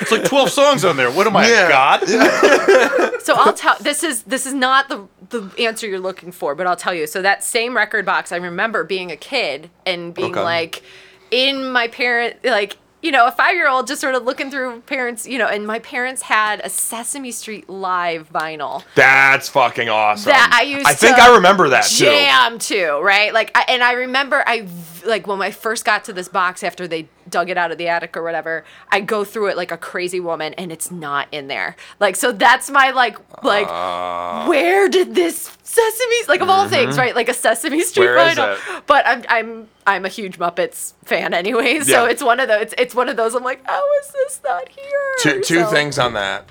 It's 0.05 0.11
like 0.11 0.23
twelve 0.25 0.49
songs 0.49 0.85
on 0.85 0.97
there. 0.97 1.11
What 1.11 1.27
am 1.27 1.35
I, 1.35 1.47
Yeah. 1.49 1.69
God? 1.69 3.19
so 3.21 3.33
I'll 3.35 3.53
tell 3.53 3.75
this 3.81 4.03
is 4.03 4.23
this 4.23 4.45
is 4.45 4.53
not 4.53 4.87
the 4.89 5.07
the 5.29 5.51
answer 5.63 5.87
you're 5.87 5.99
looking 5.99 6.31
for, 6.31 6.55
but 6.55 6.67
I'll 6.67 6.75
tell 6.75 6.93
you. 6.93 7.07
So 7.07 7.21
that 7.21 7.43
same 7.43 7.75
record 7.75 8.05
box, 8.05 8.31
I 8.31 8.37
remember 8.37 8.83
being 8.83 9.11
a 9.11 9.17
kid 9.17 9.69
and 9.85 10.13
being 10.13 10.31
Okay. 10.31 10.41
like 10.41 10.83
in 11.31 11.69
my 11.71 11.87
parent 11.87 12.37
like 12.43 12.77
you 13.05 13.11
know, 13.11 13.27
a 13.27 13.31
five 13.31 13.53
year 13.53 13.69
old 13.69 13.85
just 13.85 14.01
sort 14.01 14.15
of 14.15 14.23
looking 14.23 14.49
through 14.49 14.81
parents, 14.81 15.27
you 15.27 15.37
know, 15.37 15.47
and 15.47 15.67
my 15.67 15.77
parents 15.77 16.23
had 16.23 16.59
a 16.63 16.69
Sesame 16.69 17.31
Street 17.31 17.69
live 17.69 18.27
vinyl 18.33 18.83
That's 18.95 19.47
fucking 19.47 19.89
awesome. 19.89 20.31
that 20.31 20.49
I 20.51 20.63
used 20.63 20.87
I 20.87 20.93
think 20.95 21.19
I 21.19 21.35
remember 21.35 21.69
that 21.69 21.83
too. 21.85 22.05
jam 22.05 22.57
too, 22.57 22.99
right? 23.03 23.31
Like, 23.31 23.51
I, 23.53 23.65
and 23.67 23.83
I 23.83 23.93
remember 23.93 24.43
I 24.47 24.67
like 25.05 25.27
when 25.27 25.39
I 25.39 25.51
first 25.51 25.85
got 25.85 26.03
to 26.05 26.13
this 26.13 26.27
box 26.27 26.63
after 26.63 26.87
they 26.87 27.07
dug 27.29 27.49
it 27.51 27.57
out 27.57 27.71
of 27.71 27.77
the 27.77 27.87
attic 27.87 28.17
or 28.17 28.23
whatever. 28.23 28.63
I 28.91 29.01
go 29.01 29.23
through 29.23 29.47
it 29.49 29.57
like 29.57 29.71
a 29.71 29.77
crazy 29.77 30.19
woman, 30.19 30.53
and 30.55 30.71
it's 30.71 30.89
not 30.91 31.27
in 31.31 31.47
there. 31.47 31.75
Like, 31.99 32.15
so 32.15 32.31
that's 32.31 32.69
my 32.71 32.89
like 32.91 33.17
like 33.43 33.67
Uh. 33.69 34.45
where 34.47 34.89
did 34.89 35.13
this 35.13 35.47
Sesame 35.75 36.15
like 36.27 36.41
of 36.41 36.49
all 36.49 36.67
things, 36.69 36.97
right? 36.97 37.15
Like 37.15 37.29
a 37.29 37.33
Sesame 37.33 37.81
Street 37.81 38.05
Mm-hmm. 38.07 38.15
Where 38.15 38.29
is 38.31 38.37
vinyl. 38.59 38.77
it? 38.79 38.83
But 38.87 39.05
I'm 39.07 39.23
I'm 39.29 39.67
I'm 39.85 40.05
a 40.05 40.09
huge 40.09 40.39
Muppets 40.39 40.93
fan 41.03 41.33
anyway, 41.33 41.79
so 41.81 42.05
Yeah. 42.05 42.11
it's 42.11 42.23
one 42.23 42.39
of 42.39 42.47
those. 42.47 42.61
It's, 42.61 42.73
it's 42.77 42.95
one 42.95 43.09
of 43.09 43.17
those. 43.17 43.35
I'm 43.35 43.43
like, 43.43 43.65
how 43.65 43.83
is 44.01 44.07
this 44.11 44.39
not 44.43 44.69
here? 44.69 44.83
Two 45.19 45.41
two 45.41 45.61
So- 45.61 45.67
things 45.71 45.99
on 45.99 46.13
that. 46.13 46.45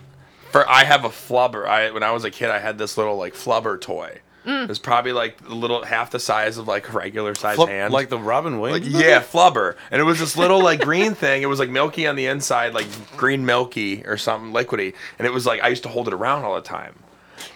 For 0.52 0.68
I 0.68 0.84
have 0.84 1.04
a 1.04 1.08
flubber. 1.08 1.66
I 1.66 1.90
when 1.90 2.02
I 2.04 2.12
was 2.12 2.24
a 2.24 2.30
kid, 2.30 2.50
I 2.50 2.58
had 2.60 2.78
this 2.78 2.96
little 2.98 3.16
like 3.16 3.34
flubber 3.34 3.80
toy. 3.80 4.20
Mm. 4.46 4.64
It 4.64 4.68
was 4.68 4.78
probably 4.78 5.12
like 5.12 5.38
a 5.48 5.54
little 5.54 5.82
half 5.84 6.10
the 6.10 6.18
size 6.20 6.58
of 6.58 6.68
like 6.68 6.86
a 6.90 6.92
regular 6.92 7.34
size 7.34 7.56
Flip- 7.56 7.70
hand. 7.70 7.94
like 7.94 8.10
the 8.10 8.18
Robin 8.18 8.60
Williams. 8.60 8.92
movie? 8.92 9.02
yeah, 9.04 9.20
flubber, 9.22 9.74
and 9.90 10.00
it 10.02 10.04
was 10.04 10.18
this 10.20 10.36
little 10.36 10.62
like 10.62 10.80
green 10.82 11.14
thing. 11.14 11.40
It 11.42 11.46
was 11.46 11.58
like 11.58 11.70
milky 11.70 12.06
on 12.06 12.14
the 12.14 12.26
inside, 12.26 12.74
like 12.74 12.86
green 13.16 13.46
milky 13.46 14.04
or 14.04 14.18
something 14.18 14.52
liquidy, 14.52 14.92
and 15.18 15.26
it 15.26 15.32
was 15.32 15.46
like 15.46 15.62
I 15.62 15.68
used 15.68 15.82
to 15.84 15.88
hold 15.88 16.08
it 16.08 16.12
around 16.14 16.44
all 16.44 16.54
the 16.56 16.60
time. 16.60 16.94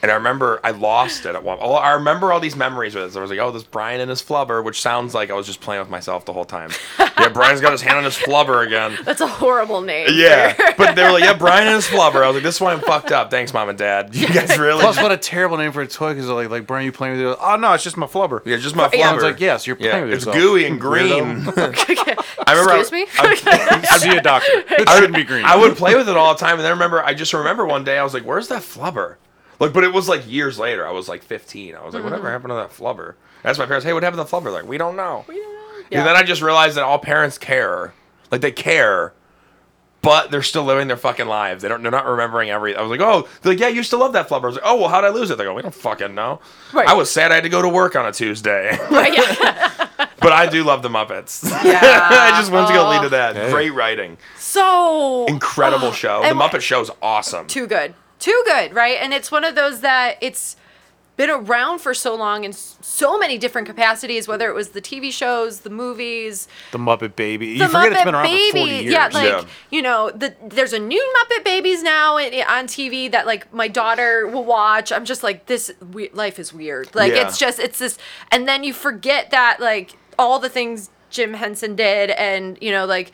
And 0.03 0.11
I 0.13 0.15
remember 0.15 0.61
I 0.63 0.71
lost 0.71 1.27
it 1.27 1.35
at 1.35 1.43
one. 1.43 1.59
Oh, 1.61 1.75
I 1.75 1.93
remember 1.93 2.33
all 2.33 2.41
these 2.41 2.55
memories 2.55 2.95
with 2.95 3.05
it. 3.05 3.19
I 3.19 3.21
was 3.21 3.31
like, 3.31 3.41
"Oh, 3.41 3.51
this 3.51 3.65
Brian 3.65 4.01
and 4.01 4.09
his 4.11 4.23
flubber," 4.23 4.63
which 4.63 4.81
sounds 4.81 5.15
like 5.15 5.31
I 5.31 5.35
was 5.35 5.47
just 5.47 5.61
playing 5.61 5.81
with 5.81 5.91
myself 5.91 6.25
the 6.25 6.33
whole 6.33 6.45
time. 6.45 6.71
Yeah, 7.19 7.31
Brian's 7.31 7.61
got 7.61 7.73
his 7.73 7.83
hand 7.83 7.99
on 7.99 8.05
his 8.05 8.15
flubber 8.15 8.65
again. 8.65 8.97
That's 9.05 9.21
a 9.21 9.27
horrible 9.27 9.81
name. 9.81 10.07
Yeah, 10.13 10.55
but 10.79 10.95
they 10.95 11.03
were 11.03 11.11
like, 11.11 11.25
"Yeah, 11.25 11.37
Brian 11.37 11.67
and 11.67 11.75
his 11.75 11.87
flubber." 11.87 12.23
I 12.23 12.29
was 12.29 12.35
like, 12.35 12.45
"This 12.45 12.55
is 12.55 12.61
why 12.61 12.73
I'm 12.73 12.81
fucked 12.81 13.11
up." 13.11 13.29
Thanks, 13.29 13.53
mom 13.53 13.69
and 13.69 13.77
dad. 13.77 14.15
You 14.15 14.29
guys 14.29 14.57
really? 14.59 14.81
Plus, 14.81 14.99
what 15.03 15.11
a 15.11 15.17
terrible 15.17 15.57
name 15.57 15.73
for 15.73 15.83
a 15.83 15.89
toy 15.89 16.15
because 16.15 16.29
like, 16.29 16.49
like, 16.49 16.65
Brian, 16.69 16.85
you 16.85 16.93
playing 16.93 17.17
with 17.19 17.33
it? 17.33 17.39
Oh 17.41 17.57
no, 17.57 17.73
it's 17.73 17.83
just 17.83 17.97
my 17.97 18.07
flubber. 18.07 18.41
yeah, 18.47 18.57
just 18.57 18.77
my 18.77 18.87
flubber. 18.87 18.99
Yeah. 18.99 19.11
I 19.11 19.15
was 19.15 19.25
like, 19.25 19.41
yes, 19.41 19.67
you're 19.67 19.75
playing 19.75 19.95
yeah, 19.97 20.05
with 20.05 20.13
it's 20.13 20.27
yourself. 20.27 20.37
gooey 20.37 20.65
and 20.67 20.81
green. 20.81 21.13
I 21.13 22.53
remember. 22.53 22.79
Excuse 22.79 22.93
me. 22.93 23.07
I'd 23.19 24.01
be 24.05 24.17
a 24.17 24.23
doctor. 24.23 24.47
It 24.53 24.89
shouldn't 24.89 25.15
be 25.17 25.25
green. 25.25 25.45
I 25.45 25.57
would 25.57 25.77
play 25.77 25.97
with 25.97 26.09
it 26.09 26.17
all 26.17 26.35
the 26.35 26.39
time, 26.39 26.53
and 26.53 26.61
then 26.61 26.67
I 26.67 26.71
remember, 26.71 27.03
I 27.03 27.15
just 27.15 27.33
remember 27.33 27.67
one 27.67 27.83
day 27.83 27.99
I 27.99 28.05
was 28.05 28.15
like, 28.15 28.23
"Where's 28.23 28.47
that 28.49 28.63
flubber?" 28.63 29.17
Like, 29.61 29.73
but 29.73 29.85
it 29.85 29.93
was 29.93 30.09
like 30.09 30.31
years 30.31 30.59
later. 30.59 30.87
I 30.87 30.93
was 30.93 31.09
like 31.09 31.23
15. 31.23 31.75
I 31.75 31.85
was 31.85 31.95
like, 31.95 32.05
"Whatever 32.05 32.25
mm-hmm. 32.25 32.33
happened 32.33 32.51
to 32.51 32.55
that 32.55 32.71
flubber?" 32.71 33.15
I 33.45 33.51
asked 33.51 33.59
my 33.59 33.67
parents, 33.67 33.85
"Hey, 33.85 33.93
what 33.93 34.03
happened 34.03 34.25
to 34.25 34.31
the 34.31 34.37
flubber?" 34.37 34.53
Like, 34.53 34.67
we 34.67 34.79
don't 34.79 34.97
know. 34.97 35.25
Yeah. 35.29 36.01
And 36.01 36.07
then 36.07 36.17
I 36.17 36.23
just 36.23 36.43
realized 36.43 36.77
that 36.77 36.85
all 36.85 36.99
parents 36.99 37.39
care, 37.39 37.95
like 38.31 38.41
they 38.41 38.53
care, 38.53 39.15
but 40.03 40.31
they're 40.31 40.43
still 40.43 40.65
living 40.65 40.87
their 40.87 40.97
fucking 40.97 41.27
lives. 41.27 41.63
They 41.63 41.69
don't. 41.69 41.83
They're 41.83 41.91
not 41.91 42.07
remembering 42.07 42.51
every. 42.51 42.77
I 42.77 42.83
was 42.83 42.91
like, 42.91 43.01
"Oh, 43.01 43.27
they're 43.43 43.53
like, 43.53 43.61
yeah, 43.61 43.69
you 43.69 43.83
still 43.83 43.99
love 43.99 44.13
that 44.13 44.29
flubber." 44.29 44.45
I 44.45 44.47
was 44.47 44.55
like, 44.57 44.65
"Oh, 44.65 44.77
well, 44.77 44.89
how'd 44.89 45.05
I 45.05 45.09
lose 45.09 45.31
it?" 45.31 45.39
They 45.39 45.45
go, 45.45 45.55
"We 45.55 45.63
don't 45.63 45.75
fucking 45.75 46.15
know." 46.15 46.41
Right. 46.73 46.87
I 46.87 46.95
was 46.95 47.11
sad 47.11 47.33
I 47.33 47.37
had 47.37 47.45
to 47.45 47.51
go 47.51 47.63
to 47.63 47.69
work 47.69 47.97
on 47.97 48.07
a 48.07 48.13
Tuesday, 48.13 48.79
Right, 48.91 49.13
yeah. 49.13 49.89
but 50.21 50.33
I 50.33 50.47
do 50.47 50.63
love 50.63 50.83
the 50.83 50.89
Muppets. 50.89 51.49
Yeah. 51.65 52.09
I 52.11 52.39
just 52.39 52.53
wanted 52.53 52.69
to 52.69 52.75
go 52.75 52.89
lead 52.89 53.03
to 53.03 53.09
that. 53.11 53.35
Hey. 53.35 53.51
Great 53.51 53.71
writing, 53.71 54.19
So 54.37 55.27
incredible 55.27 55.89
uh, 55.89 55.93
show. 55.93 56.23
The 56.23 56.35
Muppet 56.35 56.61
Show 56.61 56.81
is 56.81 56.91
awesome. 57.03 57.47
too 57.47 57.67
good 57.67 57.95
too 58.19 58.43
good 58.47 58.75
right 58.75 58.99
and 59.01 59.13
it's 59.15 59.31
one 59.31 59.45
of 59.45 59.55
those 59.55 59.81
that 59.81 60.17
it's 60.21 60.57
been 61.17 61.31
around 61.31 61.81
for 61.81 61.95
so 61.95 62.15
long 62.15 62.45
in 62.45 62.53
so 62.53 63.19
many 63.19 63.39
different 63.39 63.67
capacities 63.67 64.29
whether 64.29 64.49
it 64.49 64.55
was 64.55 64.69
the 64.69 64.81
tv 64.81 65.11
shows 65.13 65.61
the 65.61 65.71
movies 65.71 66.47
the 66.71 66.79
Muppet 66.79 67.17
Baby. 67.17 67.59
the 67.59 67.65
you 67.65 67.67
forget 67.67 67.91
muppet 67.91 67.93
it's 67.97 68.05
been 68.05 68.15
around 68.15 68.23
baby 68.25 68.51
for 68.51 68.57
40 68.59 68.71
years. 68.73 68.93
yeah 68.93 69.05
like 69.13 69.25
Yeah. 69.25 69.45
you 69.71 69.83
know 69.83 70.11
the 70.11 70.35
there's 70.47 70.73
a 70.73 70.79
new 70.79 71.15
muppet 71.19 71.45
babies 71.45 71.83
now 71.83 72.17
on 72.19 72.67
tv 72.69 73.11
that 73.11 73.27
like 73.27 73.53
my 73.53 73.67
daughter 73.67 74.29
will 74.29 74.45
watch 74.45 74.93
i'm 74.93 75.05
just 75.05 75.25
like 75.25 75.47
this 75.47 75.73
we, 75.93 76.09
life 76.11 76.39
is 76.39 76.53
weird 76.55 76.95
like 76.95 77.13
Yeah. 77.13 77.27
it's 77.27 77.37
just 77.39 77.59
it's 77.59 77.81
this 77.81 77.99
and 78.31 78.47
then 78.47 78.63
you 78.63 78.73
forget 78.73 79.31
that 79.33 79.59
like 79.61 79.97
all 80.19 80.39
the 80.39 80.49
things 80.49 80.91
jim 81.11 81.35
henson 81.35 81.75
did 81.75 82.11
and 82.11 82.59
you 82.61 82.71
know 82.71 82.87
like 82.87 83.11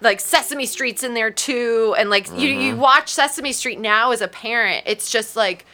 like 0.00 0.20
Sesame 0.20 0.66
Street's 0.66 1.02
in 1.02 1.14
there 1.14 1.30
too, 1.30 1.94
and 1.98 2.10
like 2.10 2.28
you 2.30 2.48
you 2.48 2.72
mm-hmm. 2.72 2.80
watch 2.80 3.12
Sesame 3.12 3.52
Street 3.52 3.80
now 3.80 4.12
as 4.12 4.20
a 4.20 4.28
parent, 4.28 4.84
it's 4.86 5.10
just 5.10 5.36
like 5.36 5.64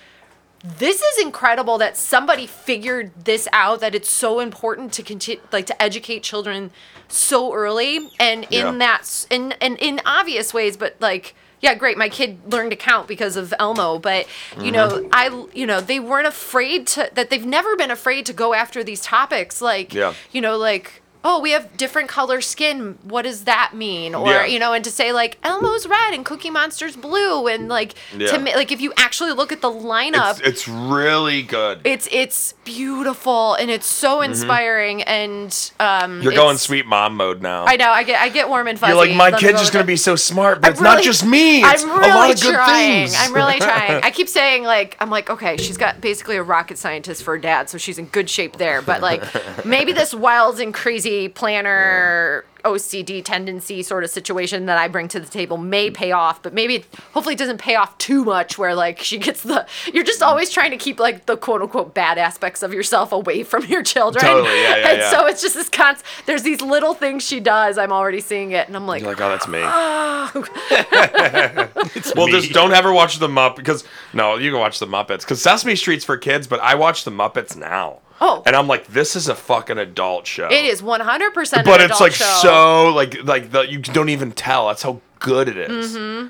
this 0.78 1.02
is 1.02 1.22
incredible 1.24 1.76
that 1.78 1.94
somebody 1.96 2.46
figured 2.46 3.12
this 3.24 3.46
out 3.52 3.80
that 3.80 3.94
it's 3.94 4.08
so 4.08 4.40
important 4.40 4.92
to 4.94 5.02
continue 5.02 5.40
like 5.52 5.66
to 5.66 5.82
educate 5.82 6.22
children 6.22 6.70
so 7.06 7.52
early 7.52 8.08
and 8.18 8.44
in 8.44 8.66
Yeah. 8.66 8.72
that 8.78 9.00
s- 9.00 9.26
in 9.28 9.52
and 9.60 9.78
in 9.78 10.00
obvious 10.06 10.54
ways 10.54 10.78
but 10.78 10.96
like 11.00 11.34
yeah 11.60 11.74
great 11.74 11.98
my 11.98 12.08
kid 12.08 12.38
learned 12.50 12.70
to 12.70 12.76
count 12.76 13.06
because 13.06 13.36
of 13.36 13.52
elmo 13.58 13.98
but 13.98 14.26
you 14.58 14.72
know 14.72 14.88
mm-hmm. 14.88 15.08
i 15.12 15.46
you 15.52 15.66
know 15.66 15.82
they 15.82 16.00
weren't 16.00 16.26
afraid 16.26 16.86
to 16.88 17.10
that 17.12 17.28
they've 17.28 17.44
never 17.44 17.76
been 17.76 17.90
afraid 17.90 18.24
to 18.24 18.32
go 18.32 18.54
after 18.54 18.82
these 18.82 19.02
topics 19.02 19.60
like 19.60 19.92
Yeah. 19.92 20.14
you 20.32 20.40
know 20.40 20.56
like 20.56 21.02
oh 21.24 21.40
we 21.40 21.50
have 21.52 21.76
different 21.76 22.08
color 22.08 22.40
skin 22.40 22.98
what 23.02 23.22
does 23.22 23.44
that 23.44 23.72
mean 23.74 24.14
or 24.14 24.28
Yeah. 24.28 24.44
you 24.44 24.58
know 24.58 24.72
and 24.72 24.84
to 24.84 24.90
say 24.90 25.12
like 25.12 25.38
elmo's 25.42 25.86
red 25.86 26.14
and 26.14 26.24
cookie 26.24 26.50
monster's 26.50 26.96
blue 26.96 27.46
and 27.48 27.68
like 27.68 27.94
Yeah. 28.16 28.36
to 28.36 28.38
like 28.56 28.70
if 28.70 28.80
you 28.80 28.92
actually 28.96 29.32
look 29.32 29.50
at 29.50 29.60
the 29.62 29.70
lineup 29.70 30.32
It's, 30.38 30.40
it's 30.40 30.68
really 30.68 31.42
good. 31.42 31.80
it's 31.84 32.08
it's 32.12 32.54
beautiful 32.64 33.54
and 33.54 33.70
it's 33.70 33.86
so 33.86 34.20
inspiring 34.22 35.02
and 35.02 35.70
um 35.80 36.22
You're 36.22 36.32
going 36.32 36.50
it's- 36.54 36.62
sweet 36.62 36.86
mom 36.86 37.16
mode 37.16 37.42
now. 37.42 37.64
I 37.66 37.76
know 37.76 37.90
I 37.90 38.02
get 38.04 38.20
I 38.20 38.28
get 38.28 38.48
warm 38.48 38.66
and 38.68 38.78
fuzzy. 38.78 38.92
You're 38.92 39.06
like, 39.06 39.14
my 39.16 39.24
Let 39.30 39.34
me 39.34 39.38
kid's 39.40 39.52
go 39.52 39.58
just 39.58 39.64
with 39.66 39.72
gonna 39.74 39.84
it." 39.84 39.86
be 39.86 39.96
so 39.96 40.16
smart, 40.16 40.60
but 40.60 40.68
I'm 40.68 40.72
it's 40.72 40.80
not 40.80 40.90
really- 40.94 41.04
just 41.04 41.24
me. 41.26 41.62
It's 41.62 41.84
I'm 41.84 41.90
really 41.90 42.10
a 42.10 42.14
lot 42.14 42.30
of 42.34 42.40
good 42.40 42.54
trying. 42.54 42.92
things. 43.08 43.14
I'm 43.18 43.34
really 43.34 43.58
trying. 43.60 44.02
I 44.02 44.10
keep 44.10 44.28
saying 44.28 44.64
like 44.64 44.96
I'm 45.00 45.10
like 45.10 45.30
okay, 45.30 45.56
she's 45.56 45.76
got 45.76 46.00
basically 46.00 46.36
a 46.36 46.42
rocket 46.42 46.78
scientist 46.78 47.22
for 47.22 47.34
a 47.34 47.40
dad, 47.40 47.68
so 47.70 47.78
she's 47.78 47.98
in 47.98 48.06
good 48.06 48.28
shape 48.30 48.56
there. 48.56 48.82
But 48.82 49.00
like 49.02 49.22
maybe 49.64 49.92
this 49.92 50.14
wild 50.14 50.60
and 50.60 50.72
crazy 50.74 51.28
planner 51.28 52.44
OCD 52.64 53.24
tendency 53.24 53.82
sort 53.82 54.04
of 54.04 54.10
situation 54.10 54.66
that 54.66 54.78
I 54.78 54.88
bring 54.88 55.08
to 55.08 55.20
the 55.20 55.26
table 55.26 55.56
may 55.56 55.90
pay 55.90 56.12
off, 56.12 56.42
but 56.42 56.54
maybe 56.54 56.76
it 56.76 56.86
hopefully 57.12 57.34
it 57.34 57.38
doesn't 57.38 57.58
pay 57.58 57.74
off 57.74 57.96
too 57.98 58.24
much 58.24 58.58
where 58.58 58.74
like 58.74 58.98
she 58.98 59.18
gets 59.18 59.42
the 59.42 59.66
you're 59.92 60.04
just 60.04 60.22
always 60.22 60.50
trying 60.50 60.70
to 60.70 60.76
keep 60.76 60.98
like 60.98 61.26
the 61.26 61.36
quote 61.36 61.62
unquote 61.62 61.94
bad 61.94 62.18
aspects 62.18 62.62
of 62.62 62.72
yourself 62.72 63.12
away 63.12 63.42
from 63.42 63.64
your 63.66 63.82
children. 63.82 64.24
Totally, 64.24 64.60
yeah, 64.62 64.76
yeah, 64.76 64.88
and 64.88 64.98
yeah. 65.00 65.10
so 65.10 65.26
it's 65.26 65.42
just 65.42 65.54
this 65.54 65.68
constant 65.68 66.06
there's 66.26 66.42
these 66.42 66.60
little 66.60 66.94
things 66.94 67.22
she 67.22 67.40
does, 67.40 67.78
I'm 67.78 67.92
already 67.92 68.20
seeing 68.20 68.52
it 68.52 68.66
and 68.66 68.76
I'm 68.76 68.86
like, 68.86 69.02
You're 69.02 69.10
like, 69.10 69.20
oh, 69.20 69.28
that's 69.28 69.48
me. 69.48 69.60
"Ah." 69.62 70.30
well, 72.16 72.26
me. 72.26 72.32
just 72.32 72.52
don't 72.52 72.72
ever 72.72 72.92
watch 72.92 73.18
the 73.18 73.28
Muppets 73.28 73.56
because 73.56 73.84
no, 74.12 74.36
you 74.36 74.50
can 74.50 74.60
watch 74.60 74.78
the 74.78 74.86
Muppets 74.86 75.20
because 75.20 75.42
Sesame 75.42 75.76
Street's 75.76 76.04
for 76.04 76.16
kids, 76.16 76.46
but 76.46 76.60
I 76.60 76.74
watch 76.74 77.04
the 77.04 77.10
Muppets 77.10 77.56
now. 77.56 78.00
Oh. 78.26 78.42
and 78.46 78.56
I'm 78.56 78.66
like, 78.66 78.86
this 78.86 79.16
is 79.16 79.28
a 79.28 79.34
fucking 79.34 79.76
adult 79.78 80.26
show. 80.26 80.46
It 80.50 80.64
is 80.64 80.80
100% 80.82 81.64
but 81.64 81.80
it's 81.80 82.00
like 82.00 82.12
show. 82.12 82.38
so 82.42 82.88
like 82.94 83.22
like 83.24 83.50
the, 83.50 83.60
you 83.62 83.78
don't 83.80 84.08
even 84.08 84.32
tell. 84.32 84.68
That's 84.68 84.82
how 84.82 85.00
good 85.18 85.48
it 85.48 85.56
is. 85.58 85.96
Mm-hmm. 85.96 86.28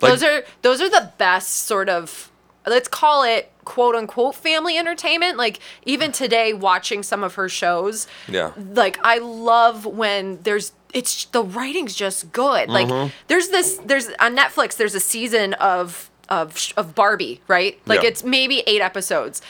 Like- 0.00 0.12
those 0.12 0.22
are 0.22 0.44
those 0.62 0.80
are 0.80 0.88
the 0.90 1.12
best 1.18 1.50
sort 1.66 1.88
of 1.88 2.30
let's 2.66 2.88
call 2.88 3.22
it 3.24 3.50
quote 3.64 3.94
unquote 3.94 4.34
family 4.34 4.76
entertainment. 4.78 5.36
Like 5.38 5.60
even 5.84 6.12
today 6.12 6.52
watching 6.52 7.02
some 7.02 7.22
of 7.24 7.34
her 7.34 7.48
shows, 7.48 8.06
Yeah. 8.28 8.52
like 8.56 8.98
I 9.02 9.18
love 9.18 9.84
when 9.86 10.40
there's 10.42 10.72
it's 10.92 11.24
the 11.26 11.42
writing's 11.42 11.94
just 11.94 12.32
good. 12.32 12.68
Like 12.68 12.86
Mm-hmm. 12.88 13.10
there's 13.28 13.48
this 13.48 13.80
there's 13.84 14.08
on 14.20 14.36
Netflix 14.36 14.76
there's 14.76 14.94
a 14.94 15.00
season 15.00 15.54
of 15.54 16.10
of 16.28 16.56
sh- 16.58 16.72
of 16.76 16.94
Barbie, 16.94 17.40
right? 17.48 17.78
Like 17.86 18.02
Yeah. 18.02 18.08
it's 18.08 18.24
maybe 18.24 18.62
8 18.66 18.80
episodes. 18.80 19.42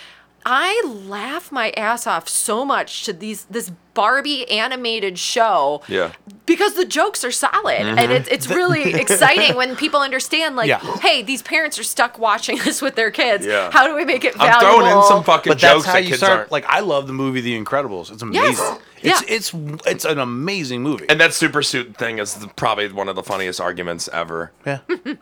I 0.44 0.82
laugh 0.86 1.50
my 1.50 1.70
ass 1.70 2.06
off 2.06 2.28
so 2.28 2.64
much 2.64 3.04
to 3.04 3.12
these 3.12 3.44
this 3.44 3.72
Barbie 3.94 4.50
animated 4.50 5.18
show 5.18 5.82
Yeah. 5.88 6.12
because 6.46 6.74
the 6.74 6.84
jokes 6.84 7.24
are 7.24 7.30
solid 7.30 7.54
Mm-hmm. 7.64 7.98
and 7.98 8.12
it's, 8.12 8.28
it's 8.28 8.48
really 8.48 8.94
exciting 9.00 9.56
when 9.56 9.76
people 9.76 10.00
understand 10.00 10.56
like 10.56 10.68
Yeah. 10.68 10.80
hey 11.00 11.22
these 11.22 11.42
parents 11.42 11.78
are 11.78 11.84
stuck 11.84 12.18
watching 12.18 12.58
this 12.64 12.82
with 12.82 12.94
their 12.96 13.10
kids 13.10 13.46
Yeah. 13.46 13.70
how 13.70 13.86
do 13.86 13.94
we 13.94 14.04
make 14.04 14.24
it 14.24 14.34
I'm 14.38 14.60
throwing 14.60 14.86
in 14.86 15.02
some 15.04 15.22
fucking 15.24 15.50
But 15.50 15.60
that's 15.60 15.74
jokes 15.74 15.86
how 15.86 15.92
that 15.94 16.02
you 16.02 16.08
kids 16.10 16.18
start. 16.18 16.38
aren't. 16.38 16.52
Like 16.52 16.64
I 16.66 16.80
love 16.80 17.06
the 17.06 17.12
movie 17.12 17.40
The 17.40 17.58
Incredibles. 17.62 18.10
It's 18.12 18.22
amazing. 18.22 18.42
Yes. 18.64 18.78
It's 19.02 19.04
Yeah. 19.04 19.20
it's 19.36 19.52
it's 19.86 20.04
an 20.06 20.18
amazing 20.18 20.82
movie. 20.82 21.04
and 21.08 21.20
that 21.20 21.34
super 21.34 21.62
suit 21.62 21.96
thing 21.96 22.18
is 22.18 22.34
the, 22.34 22.48
probably 22.48 22.90
one 22.90 23.08
of 23.08 23.16
the 23.16 23.22
funniest 23.22 23.60
arguments 23.60 24.08
ever. 24.12 24.50
yeah. 24.66 24.78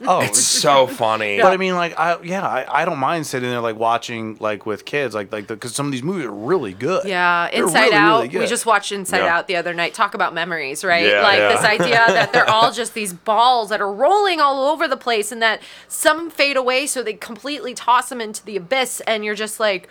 Oh, 0.06 0.20
It's 0.20 0.38
so 0.40 0.86
funny. 0.86 1.40
But 1.40 1.52
I 1.52 1.56
mean, 1.56 1.74
like, 1.74 1.98
I 1.98 2.20
yeah, 2.22 2.46
I, 2.46 2.82
I 2.82 2.84
don't 2.84 2.98
mind 2.98 3.26
sitting 3.26 3.50
there 3.50 3.60
like 3.60 3.76
watching 3.76 4.36
like 4.40 4.66
with 4.66 4.84
kids, 4.84 5.14
like 5.16 5.32
like 5.32 5.46
because 5.48 5.74
some 5.74 5.86
of 5.86 5.92
these 5.92 6.02
movies 6.04 6.26
are 6.26 6.30
really 6.32 6.72
good. 6.72 7.06
yeah 7.06 7.48
They're 7.52 7.64
inside 7.64 7.80
really, 7.86 7.94
out 7.96 8.16
really 8.16 8.28
we 8.28 8.32
good. 8.40 8.48
Just 8.62 8.66
watched 8.66 8.92
inside 8.92 9.18
Yeah. 9.24 9.36
out 9.38 9.48
the 9.48 9.56
other 9.56 9.74
night 9.74 9.92
talk 9.92 10.14
about 10.14 10.32
memories 10.34 10.84
right 10.84 11.04
Yeah, 11.06 11.20
like 11.22 11.38
yeah. 11.38 11.48
this 11.48 11.64
idea 11.80 11.96
that 12.06 12.32
they're 12.32 12.48
all 12.48 12.70
just 12.70 12.94
these 12.94 13.12
balls 13.12 13.70
that 13.70 13.80
are 13.80 13.92
rolling 13.92 14.40
all 14.40 14.68
over 14.70 14.86
the 14.86 14.96
place 14.96 15.32
and 15.32 15.42
that 15.42 15.60
some 15.88 16.30
fade 16.30 16.56
away 16.56 16.86
so 16.86 17.02
they 17.02 17.14
completely 17.14 17.74
toss 17.74 18.08
them 18.08 18.20
into 18.20 18.44
the 18.44 18.56
abyss 18.56 19.00
and 19.06 19.24
you're 19.24 19.34
just 19.34 19.58
like 19.58 19.88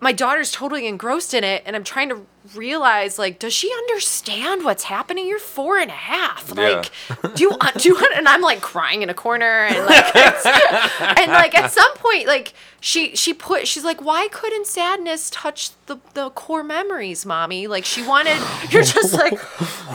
my 0.00 0.12
daughter's 0.12 0.50
totally 0.50 0.86
engrossed 0.86 1.34
in 1.34 1.44
it 1.44 1.62
and 1.66 1.76
i'm 1.76 1.84
trying 1.84 2.08
to 2.08 2.24
realize 2.54 3.18
like 3.18 3.38
does 3.38 3.52
she 3.52 3.72
understand 3.72 4.64
what's 4.64 4.84
happening 4.84 5.26
you're 5.26 5.38
four 5.38 5.78
and 5.78 5.90
a 5.90 5.94
half 5.94 6.52
Yeah. 6.56 6.62
like 6.62 7.34
do 7.34 7.44
you 7.44 7.58
do 7.78 7.88
you 7.88 8.06
and 8.14 8.28
i'm 8.28 8.40
like 8.42 8.60
crying 8.60 9.02
in 9.02 9.10
a 9.10 9.14
corner 9.14 9.64
and 9.66 9.84
like 9.86 10.16
and 10.16 11.32
like 11.32 11.54
at 11.58 11.72
some 11.72 11.92
point 11.96 12.26
like 12.26 12.52
she 12.80 13.16
she 13.16 13.32
put 13.34 13.66
she's 13.66 13.84
like 13.84 14.00
why 14.02 14.28
couldn't 14.28 14.66
sadness 14.66 15.30
touch 15.30 15.70
the 15.86 15.96
the 16.14 16.30
core 16.30 16.62
memories 16.62 17.24
mommy 17.26 17.66
like 17.66 17.84
she 17.84 18.02
wanted 18.06 18.36
you're 18.70 18.82
just 18.82 19.12
like 19.22 19.32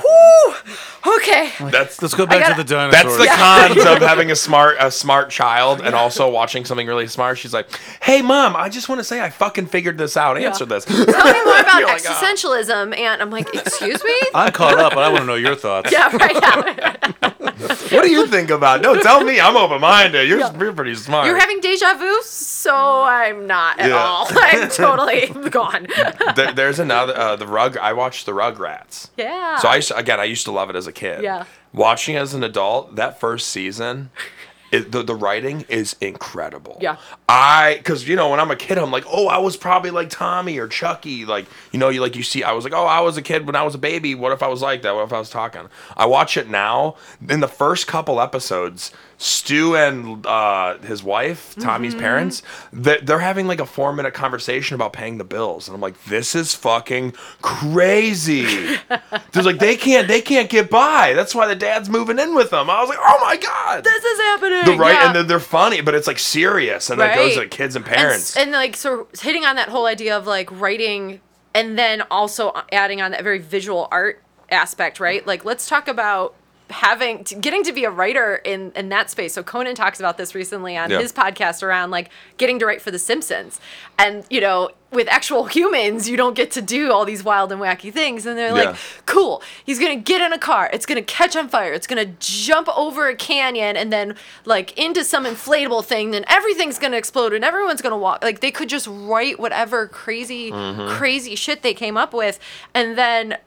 whoo 0.04 0.54
okay 1.18 1.52
that's 1.72 2.02
Let's 2.02 2.14
go 2.16 2.26
back 2.26 2.40
gotta- 2.42 2.56
to 2.56 2.64
the 2.64 2.68
dinosaurs. 2.76 3.18
That's 3.18 3.18
the 3.18 3.82
cons 3.84 3.86
of 3.86 4.02
having 4.08 4.32
a 4.32 4.36
smart 4.36 4.78
a 4.80 4.90
smart 4.92 5.30
child 5.30 5.82
and 5.82 5.94
also 5.96 6.30
watching 6.30 6.66
something 6.66 6.88
really 6.88 7.08
smart. 7.08 7.38
She's 7.38 7.54
like, 7.54 7.70
"Hey, 8.02 8.22
mom, 8.22 8.56
I 8.56 8.70
just 8.70 8.90
want 8.90 9.00
to 9.00 9.04
say 9.04 9.22
I 9.22 9.30
fucking 9.30 9.68
figured 9.68 9.98
this 9.98 10.18
out. 10.18 10.38
Answer 10.38 10.66
this." 10.66 10.86
tell 10.86 10.98
me 10.98 11.06
more 11.46 11.60
about 11.60 11.80
You're 11.80 11.90
ah. 11.90 11.98
Like, 12.44 12.66
existentialism 12.66 12.98
and 12.98 13.22
i'm 13.22 13.30
like 13.30 13.54
excuse 13.54 14.04
me 14.04 14.16
I'm 14.34 14.52
caught 14.54 14.78
up, 14.80 14.94
but 14.94 15.04
I 15.04 15.10
want 15.10 15.22
to 15.22 15.26
know 15.26 15.36
your 15.36 15.56
thoughts. 15.56 15.92
yeah 15.92 16.16
right 16.16 16.36
yeah. 16.42 16.96
What 17.92 18.04
do 18.04 18.10
you 18.10 18.26
think 18.26 18.50
about? 18.50 18.82
No, 18.82 18.96
tell 19.00 19.24
me. 19.24 19.40
I'm 19.40 19.56
open 19.56 19.82
minded. 19.82 20.28
You're, 20.28 20.40
you're 20.40 20.74
pretty 20.74 20.96
smart. 20.96 21.28
You're 21.28 21.38
having 21.38 21.60
deja 21.60 21.94
vu, 21.96 22.22
so 22.24 23.04
I'm 23.04 23.46
not 23.46 23.80
at 23.80 23.90
Yeah. 23.90 23.98
all. 23.98 24.28
I'm 24.32 24.70
totally 24.70 25.28
gone. 25.50 25.88
There- 26.36 26.54
there's 26.54 26.80
another 26.80 27.16
uh, 27.16 27.36
the 27.36 27.46
rug. 27.46 27.78
I 27.78 27.94
watched 27.94 28.26
the 28.26 28.32
Rugrats. 28.32 29.10
Yeah. 29.18 29.58
So 29.58 29.68
I 29.68 29.76
used 29.76 29.90
to- 29.90 29.98
again, 29.98 30.20
I 30.20 30.24
used 30.24 30.46
to 30.46 30.52
love 30.52 30.70
it 30.70 30.76
as 30.76 30.88
a 30.88 30.92
kid. 30.94 31.22
Yeah. 31.24 31.46
Watching 31.74 32.16
as 32.16 32.34
an 32.34 32.44
adult, 32.44 32.96
that 32.96 33.20
first 33.20 33.48
season, 33.50 34.10
it, 34.72 34.92
the 34.92 35.04
the 35.04 35.16
writing 35.16 35.66
is 35.68 35.96
incredible. 36.02 36.78
Yeah. 36.82 36.98
I 37.28 37.76
because 37.78 38.08
you 38.08 38.16
know 38.16 38.30
when 38.30 38.40
I'm 38.40 38.52
a 38.52 38.56
kid, 38.56 38.78
I'm 38.78 38.92
like, 38.92 39.06
oh, 39.08 39.28
I 39.28 39.38
was 39.38 39.58
probably 39.58 39.92
like 39.92 40.10
Tommy 40.10 40.58
or 40.58 40.68
Chucky. 40.68 41.26
Like 41.26 41.46
you 41.72 41.80
know, 41.80 41.90
you 41.90 42.02
like 42.02 42.16
you 42.16 42.24
see, 42.24 42.44
I 42.44 42.54
was 42.54 42.64
like, 42.64 42.74
oh, 42.74 42.86
I 42.86 43.02
was 43.02 43.18
a 43.18 43.22
kid 43.22 43.46
when 43.46 43.56
I 43.56 43.64
was 43.64 43.76
a 43.76 43.78
baby. 43.78 44.16
What 44.16 44.32
if 44.32 44.42
I 44.42 44.48
was 44.48 44.62
like 44.62 44.82
that? 44.84 44.96
What 44.96 45.04
if 45.04 45.14
I 45.14 45.20
was 45.20 45.30
talking? 45.30 45.68
I 45.98 46.06
watch 46.06 46.38
it 46.38 46.50
now. 46.50 46.96
In 47.30 47.42
the 47.42 47.48
first 47.48 47.88
couple 47.88 48.22
episodes, 48.22 48.92
Stu 49.24 49.76
and 49.76 50.26
uh, 50.26 50.80
his 50.80 51.04
wife, 51.04 51.54
Tommy's 51.60 51.94
Mm-hmm. 51.94 52.02
parents, 52.02 52.42
they- 52.74 52.98
they're 53.02 53.20
having 53.20 53.46
like 53.46 53.60
a 53.60 53.68
four 53.68 53.94
minute 53.94 54.16
conversation 54.16 54.74
about 54.74 54.94
paying 54.94 55.20
the 55.20 55.24
bills, 55.24 55.68
and 55.68 55.76
I'm 55.76 55.82
like, 55.82 56.04
this 56.06 56.34
is 56.34 56.56
fucking 56.56 57.14
crazy. 57.42 58.44
There's 59.32 59.46
like 59.46 59.60
they 59.60 59.76
can't 59.78 60.08
they 60.08 60.22
can't 60.22 60.50
get 60.50 60.70
by. 60.72 61.14
That's 61.14 61.36
why 61.36 61.48
the 61.48 61.56
dad's 61.56 61.88
moving 61.90 62.18
in 62.18 62.34
with 62.34 62.50
them. 62.50 62.70
I 62.70 62.82
was 62.82 62.90
like, 62.90 62.98
oh 63.00 63.18
my 63.22 63.38
god. 63.38 63.84
this 63.84 64.04
is 64.04 64.20
happening. 64.20 64.66
the 64.66 64.76
right 64.76 64.94
yeah. 64.94 65.08
and 65.08 65.16
then 65.16 65.28
they're 65.28 65.40
funny, 65.40 65.82
but 65.82 65.94
it's 65.94 66.08
like 66.08 66.20
serious, 66.20 66.90
and 66.90 67.00
that 67.00 67.16
goes 67.16 67.34
to 67.36 67.42
Right. 67.42 67.52
kids 67.52 67.76
and 67.76 67.86
And 67.86 67.96
parents. 67.96 68.36
s- 68.36 68.42
And, 68.42 68.52
like 68.52 68.76
so 68.76 69.08
hitting 69.22 69.46
on 69.46 69.56
that 69.56 69.70
whole 69.70 69.86
idea 69.86 70.18
of 70.18 70.26
like 70.28 70.50
writing 70.52 71.22
and 71.54 71.78
then 71.78 72.02
also 72.10 72.54
adding 72.72 73.02
on 73.02 73.12
that 73.12 73.24
very 73.24 73.40
visual 73.40 73.88
art 73.92 74.22
aspect, 74.50 75.00
right? 75.00 75.26
Like 75.28 75.46
let's 75.46 75.68
talk 75.70 75.88
about 75.88 76.34
having 76.72 77.24
to, 77.26 77.36
getting 77.36 77.64
to 77.64 77.72
be 77.74 77.84
a 77.86 77.92
writer 77.92 78.36
in 78.38 78.72
in 78.76 78.90
that 78.90 79.10
space. 79.10 79.34
So 79.34 79.44
Conan 79.44 79.76
talks 79.76 80.00
about 80.00 80.18
this 80.18 80.34
recently 80.36 80.76
on 80.78 80.90
Yeah. 80.90 81.00
his 81.00 81.14
podcast 81.14 81.62
around 81.64 81.92
like 81.92 82.10
getting 82.38 82.60
to 82.60 82.66
write 82.66 82.82
for 82.82 82.92
The 82.92 83.00
Simpsons, 83.00 83.60
and 84.00 84.24
you 84.30 84.42
know. 84.42 84.72
With 84.94 85.08
actual 85.08 85.46
humans, 85.46 86.10
you 86.10 86.18
don't 86.18 86.34
get 86.34 86.52
to 86.52 86.62
do 86.62 86.92
all 86.92 87.06
these 87.06 87.24
wild 87.24 87.50
and 87.54 87.62
wacky 87.62 87.94
things. 87.94 88.26
And 88.26 88.38
they're 88.38 88.48
Yeah. 88.50 88.72
like, 88.72 88.76
cool, 89.06 89.42
he's 89.64 89.80
gonna 89.80 89.96
get 89.96 90.20
in 90.20 90.34
a 90.34 90.38
car, 90.38 90.70
it's 90.74 90.86
gonna 90.86 91.02
catch 91.02 91.34
on 91.38 91.48
fire, 91.48 91.72
it's 91.72 91.88
gonna 91.88 92.08
jump 92.20 92.68
over 92.78 93.08
a 93.08 93.16
canyon 93.16 93.78
and 93.78 93.90
then 93.94 94.16
like 94.44 94.78
into 94.78 95.06
some 95.06 95.24
inflatable 95.24 95.86
thing, 95.86 96.12
then 96.12 96.26
everything's 96.28 96.78
gonna 96.78 96.98
explode 96.98 97.32
and 97.32 97.46
everyone's 97.46 97.82
gonna 97.82 97.98
walk. 97.98 98.22
Like 98.22 98.42
they 98.42 98.52
could 98.52 98.68
just 98.68 98.86
write 98.92 99.40
whatever 99.40 99.88
crazy, 99.88 100.52
Mm-hmm. 100.52 100.90
crazy 100.98 101.36
shit 101.36 101.62
they 101.62 101.74
came 101.74 101.96
up 101.96 102.14
with, 102.14 102.38
and 102.74 102.98
then 102.98 103.38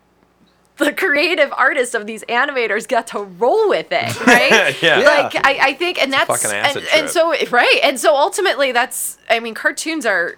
the 0.76 0.92
creative 0.92 1.52
artists 1.56 1.94
of 1.94 2.06
these 2.06 2.24
animators 2.24 2.88
got 2.88 3.06
to 3.08 3.20
roll 3.20 3.68
with 3.68 3.88
it, 3.90 4.20
right? 4.26 4.82
Yeah. 4.82 4.98
Like 4.98 5.46
I, 5.46 5.68
I 5.68 5.74
think, 5.74 6.02
and 6.02 6.12
that's 6.12 6.26
fucking 6.26 6.56
acid 6.56 6.86
and, 6.92 7.02
and 7.04 7.10
so 7.10 7.34
right, 7.50 7.80
and 7.82 7.98
so 7.98 8.14
ultimately, 8.16 8.72
that's 8.72 9.18
I 9.30 9.40
mean, 9.40 9.54
cartoons 9.54 10.04
are 10.06 10.36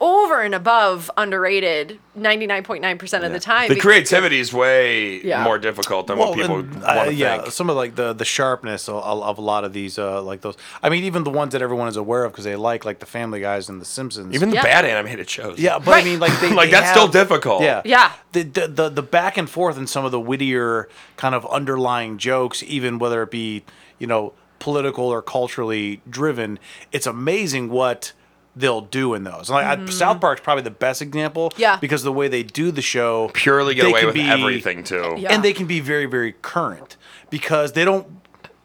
over 0.00 0.40
and 0.40 0.54
above 0.54 1.10
underrated 1.18 1.98
99.9% 2.18 3.24
of 3.24 3.32
the 3.32 3.38
time. 3.40 3.68
The 3.68 3.76
creativity 3.76 4.40
is 4.40 4.52
way 4.52 5.20
Yeah. 5.22 5.44
more 5.44 5.58
difficult 5.58 6.06
than 6.06 6.16
what 6.18 6.34
people 6.34 6.60
and, 6.60 6.72
want 6.82 6.84
uh, 7.08 7.10
yeah, 7.10 7.42
think. 7.42 7.52
some 7.52 7.68
of 7.68 7.76
like 7.76 7.94
the 7.96 8.12
the 8.14 8.24
sharpness 8.24 8.88
of, 8.88 8.96
of 9.04 9.36
a 9.38 9.40
lot 9.42 9.64
of 9.64 9.72
these, 9.72 9.98
uh, 9.98 10.22
like 10.22 10.40
those. 10.40 10.56
I 10.82 10.88
mean, 10.88 11.04
even 11.04 11.24
the 11.24 11.30
ones 11.30 11.52
that 11.52 11.60
everyone 11.62 11.88
is 11.88 11.96
aware 11.96 12.24
of 12.24 12.32
because 12.32 12.44
they 12.46 12.56
like, 12.56 12.84
like 12.84 12.98
the 13.00 13.06
Family 13.06 13.40
Guys 13.40 13.68
and 13.68 13.80
the 13.80 13.84
Simpsons. 13.84 14.34
Even 14.34 14.48
the 14.50 14.56
Yeah. 14.56 14.62
bad 14.62 14.84
animated 14.84 15.28
shows. 15.28 15.58
yeah, 15.58 15.78
but 15.78 15.88
Right. 15.88 16.02
I 16.02 16.04
mean, 16.04 16.18
like 16.20 16.38
they, 16.40 16.50
Like, 16.60 16.70
they 16.70 16.76
that's 16.80 16.90
still 16.90 17.08
difficult. 17.08 17.62
Yeah, 17.62 17.82
Yeah. 17.84 18.12
The, 18.32 18.42
the 18.44 18.68
the 18.68 18.88
the 18.88 19.02
back 19.02 19.36
and 19.36 19.48
forth 19.50 19.76
and 19.76 19.88
some 19.88 20.04
of 20.04 20.12
the 20.12 20.20
wittier 20.20 20.88
kind 21.16 21.34
of 21.34 21.44
underlying 21.46 22.16
jokes, 22.18 22.62
even 22.62 22.98
whether 22.98 23.22
it 23.22 23.30
be 23.30 23.64
you 23.98 24.06
know 24.06 24.32
political 24.60 25.06
or 25.06 25.20
culturally 25.22 26.00
driven, 26.08 26.58
it's 26.92 27.06
amazing 27.06 27.68
what 27.70 28.12
they'll 28.60 28.80
do 28.82 29.14
in 29.14 29.24
those. 29.24 29.50
Like 29.50 29.66
I, 29.66 29.86
South 29.86 30.20
Park's 30.20 30.40
probably 30.42 30.62
the 30.62 30.70
best 30.70 31.02
example. 31.02 31.50
Mm-hmm. 31.50 31.60
Yeah. 31.60 31.76
because 31.78 32.02
the 32.02 32.12
way 32.12 32.28
they 32.28 32.42
do 32.42 32.70
the 32.70 32.82
show 32.82 33.30
Purely 33.34 33.74
get 33.74 33.84
they 33.84 33.90
away 33.90 34.00
can 34.00 34.06
with 34.06 34.14
be- 34.14 34.28
everything 34.28 34.84
too. 34.84 35.16
Yeah. 35.18 35.32
and 35.32 35.42
they 35.42 35.52
can 35.52 35.66
be 35.66 35.80
very 35.80 36.06
very 36.06 36.32
current 36.42 36.96
because 37.30 37.72
they 37.72 37.84
don't 37.84 38.06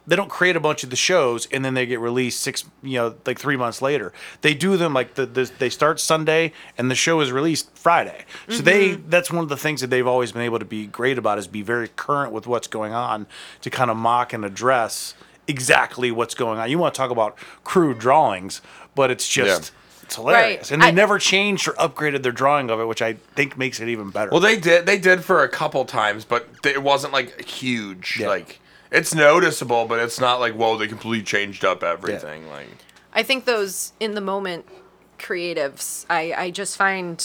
they 0.08 0.16
don't 0.16 0.30
create 0.30 0.56
a 0.56 0.60
bunch 0.60 0.84
of 0.84 0.92
the 0.92 0.96
shows 0.96 1.48
and 1.52 1.66
then 1.66 1.74
they 1.74 1.86
get 1.86 2.00
released 2.00 2.40
six 2.40 2.64
you 2.84 2.94
know 2.98 3.16
like 3.26 3.40
three 3.40 3.58
months 3.58 3.82
later 3.82 4.14
they 4.42 4.54
do 4.54 4.78
them 4.78 4.94
like 4.94 5.16
the, 5.16 5.26
the 5.26 5.52
they 5.58 5.70
start 5.70 6.00
sunday 6.00 6.52
and 6.78 6.92
the 6.92 6.96
show 6.96 7.20
is 7.22 7.32
released 7.32 7.76
friday 7.76 8.24
so 8.50 8.62
they 8.62 8.94
that's 8.94 9.32
one 9.32 9.42
of 9.44 9.50
the 9.50 9.58
things 9.58 9.82
that 9.82 9.88
they've 9.90 10.06
always 10.06 10.32
been 10.32 10.44
able 10.44 10.60
to 10.60 10.66
be 10.66 10.86
great 10.86 11.18
about 11.18 11.40
is 11.40 11.48
be 11.48 11.64
very 11.64 11.88
current 11.88 12.32
with 12.32 12.46
what's 12.46 12.68
going 12.68 12.94
on 12.94 13.26
to 13.62 13.70
kind 13.72 13.90
of 13.90 13.98
mock 13.98 14.32
and 14.32 14.46
address 14.46 15.16
exactly 15.48 16.12
what's 16.12 16.36
going 16.36 16.60
on 16.60 16.70
you 16.70 16.78
want 16.78 16.94
to 16.94 16.98
talk 16.98 17.10
about 17.10 17.36
crude 17.64 17.98
drawings 17.98 18.62
but 18.94 19.10
it's 19.10 19.28
just 19.28 19.72
it's 20.06 20.16
hilarious 20.16 20.58
Right. 20.58 20.72
and 20.72 20.82
they 20.82 20.88
I- 20.88 20.92
never 20.92 21.20
changed 21.20 21.68
or 21.68 21.74
upgraded 21.74 22.24
their 22.24 22.32
drawing 22.32 22.70
of 22.70 22.80
it 22.80 22.86
which 22.86 23.02
i 23.02 23.14
think 23.36 23.58
makes 23.58 23.80
it 23.80 23.88
even 23.90 24.10
better 24.12 24.30
Well, 24.32 24.40
they 24.40 24.58
did. 24.58 24.86
They 24.86 24.98
did 24.98 25.24
for 25.24 25.44
a 25.44 25.50
couple 25.50 25.84
times, 25.86 26.24
but 26.26 26.48
it 26.64 26.82
wasn't 26.84 27.12
like 27.14 27.44
huge. 27.46 28.18
Yeah. 28.20 28.28
Like 28.30 28.60
it's 28.92 29.14
noticeable, 29.16 29.86
but 29.86 30.00
it's 30.00 30.20
not 30.20 30.40
like 30.40 30.54
whoa, 30.54 30.78
they 30.78 30.88
completely 30.88 31.24
changed 31.24 31.66
up 31.66 31.84
everything. 31.84 32.48
Like 32.50 32.70
I 33.14 33.24
think 33.24 33.46
those 33.46 33.94
in 34.00 34.14
the 34.16 34.22
moment 34.22 34.66
creatives, 35.18 36.06
I, 36.10 36.34
I 36.34 36.52
just 36.52 36.78
find, 36.78 37.24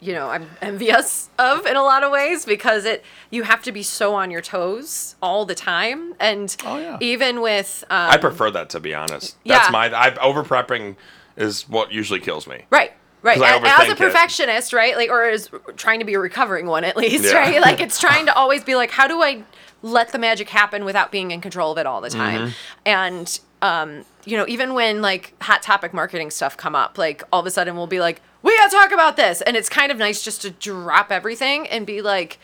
you 0.00 0.12
know, 0.12 0.28
I'm 0.28 0.48
envious 0.60 1.30
of 1.38 1.64
in 1.66 1.76
a 1.76 1.82
lot 1.82 2.02
of 2.04 2.10
ways 2.12 2.44
because 2.44 2.84
it 2.84 3.04
you 3.30 3.42
have 3.44 3.62
to 3.62 3.72
be 3.72 3.82
so 3.82 4.14
on 4.14 4.30
your 4.30 4.40
toes 4.42 5.16
all 5.22 5.44
the 5.46 5.54
time, 5.54 6.14
and 6.20 6.54
Oh, 6.64 6.78
yeah. 6.78 6.98
even 7.00 7.40
with 7.40 7.84
um, 7.90 8.10
I 8.10 8.16
prefer 8.16 8.50
that 8.52 8.68
to 8.70 8.80
be 8.80 8.94
honest. 8.94 9.36
That's 9.46 9.66
yeah. 9.66 9.70
my. 9.70 9.86
I 9.92 10.14
over 10.16 10.42
prepping 10.42 10.96
is 11.36 11.68
what 11.68 11.92
usually 11.92 12.20
kills 12.20 12.46
me. 12.46 12.64
Right. 12.70 12.92
Right. 13.22 13.40
As 13.40 13.60
overthink 13.60 13.88
a 13.88 13.90
it. 13.92 13.98
perfectionist, 13.98 14.72
right? 14.72 14.96
Like, 14.96 15.08
or 15.10 15.28
is 15.28 15.48
trying 15.76 16.00
to 16.00 16.04
be 16.04 16.14
a 16.14 16.18
recovering 16.18 16.66
one 16.66 16.82
at 16.84 16.96
least, 16.96 17.24
Yeah. 17.24 17.34
right? 17.38 17.60
Like, 17.60 17.80
it's 17.80 18.00
trying 18.06 18.26
to 18.26 18.34
always 18.34 18.64
be 18.64 18.74
like, 18.74 18.90
how 18.90 19.06
do 19.06 19.22
I 19.22 19.44
let 19.82 20.10
the 20.10 20.18
magic 20.18 20.48
happen 20.48 20.84
without 20.84 21.12
being 21.12 21.30
in 21.30 21.40
control 21.40 21.70
of 21.72 21.78
it 21.78 21.86
all 21.86 22.00
the 22.00 22.10
time? 22.10 22.40
Mm-hmm. 22.48 22.52
And, 22.84 23.40
um, 23.62 24.04
you 24.24 24.36
know, 24.36 24.44
even 24.48 24.74
when 24.74 25.02
like 25.02 25.34
hot 25.40 25.62
topic 25.62 25.94
marketing 25.94 26.30
stuff 26.32 26.56
come 26.56 26.74
up, 26.74 26.98
like 26.98 27.22
all 27.32 27.38
of 27.40 27.46
a 27.46 27.50
sudden 27.50 27.76
we'll 27.76 27.86
be 27.86 28.00
like, 28.00 28.20
we 28.42 28.56
gotta 28.56 28.72
talk 28.72 28.90
about 28.90 29.16
this. 29.16 29.40
And 29.40 29.56
it's 29.56 29.68
kind 29.68 29.92
of 29.92 29.98
nice 29.98 30.24
just 30.24 30.42
to 30.42 30.50
drop 30.50 31.12
everything 31.12 31.68
and 31.68 31.86
be 31.86 32.02
like, 32.02 32.40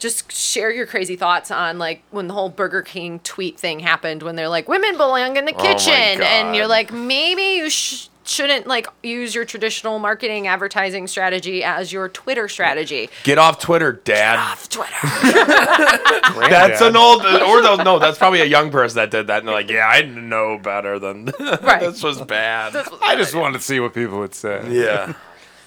just 0.00 0.30
share 0.32 0.70
your 0.72 0.86
crazy 0.86 1.14
thoughts 1.16 1.50
on 1.52 1.78
like 1.78 2.02
when 2.10 2.26
the 2.26 2.34
whole 2.34 2.48
Burger 2.48 2.82
King 2.82 3.18
tweet 3.20 3.58
thing 3.58 3.78
happened 3.80 4.22
when 4.22 4.34
they're 4.36 4.48
like 4.48 4.68
women 4.68 4.96
belong 4.96 5.36
in 5.36 5.46
the 5.46 5.54
Oh 5.54 5.62
kitchen 5.62 6.20
and 6.22 6.54
you're 6.54 6.66
like 6.66 6.92
maybe 6.92 7.42
you 7.42 7.70
sh- 7.70 8.08
shouldn't 8.28 8.66
like 8.66 8.86
use 9.02 9.34
your 9.34 9.44
traditional 9.44 9.98
marketing 9.98 10.46
advertising 10.46 11.06
strategy 11.06 11.62
as 11.64 11.92
your 11.92 12.08
Twitter 12.08 12.48
strategy. 12.48 13.08
Get 13.22 13.38
off 13.38 13.58
Twitter, 13.60 13.92
Dad. 13.92 14.34
Get 14.34 14.38
Off 14.38 14.68
Twitter. 14.68 14.92
That's 16.48 16.80
an 16.80 16.96
old, 16.96 17.24
or 17.24 17.62
no, 17.62 17.76
no, 17.76 17.98
that's 17.98 18.18
probably 18.18 18.40
a 18.40 18.44
young 18.44 18.70
person 18.70 18.96
that 18.96 19.10
did 19.10 19.26
that, 19.28 19.38
and 19.40 19.48
they're 19.48 19.54
like, 19.54 19.70
"Yeah, 19.70 19.86
I 19.86 20.02
know 20.02 20.58
better 20.58 20.98
than 20.98 21.26
Right. 21.62 21.80
this 21.80 22.02
was 22.02 22.20
bad." 22.22 22.74
i 23.02 23.16
just 23.16 23.34
wanted 23.34 23.58
to 23.58 23.64
see 23.64 23.80
what 23.80 23.94
people 23.94 24.18
would 24.18 24.34
say 24.34 24.62
yeah, 24.70 25.14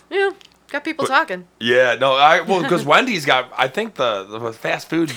yeah, 0.10 0.32
got 0.70 0.84
people 0.84 1.06
talking. 1.06 1.48
yeah, 1.60 1.96
no, 2.00 2.14
I 2.16 2.42
well, 2.42 2.62
because 2.62 2.86
Wendy's 2.94 3.26
got, 3.26 3.52
I 3.58 3.68
think 3.68 3.96
the 3.96 4.24
the 4.24 4.54
fast 4.54 4.90
food 4.90 5.12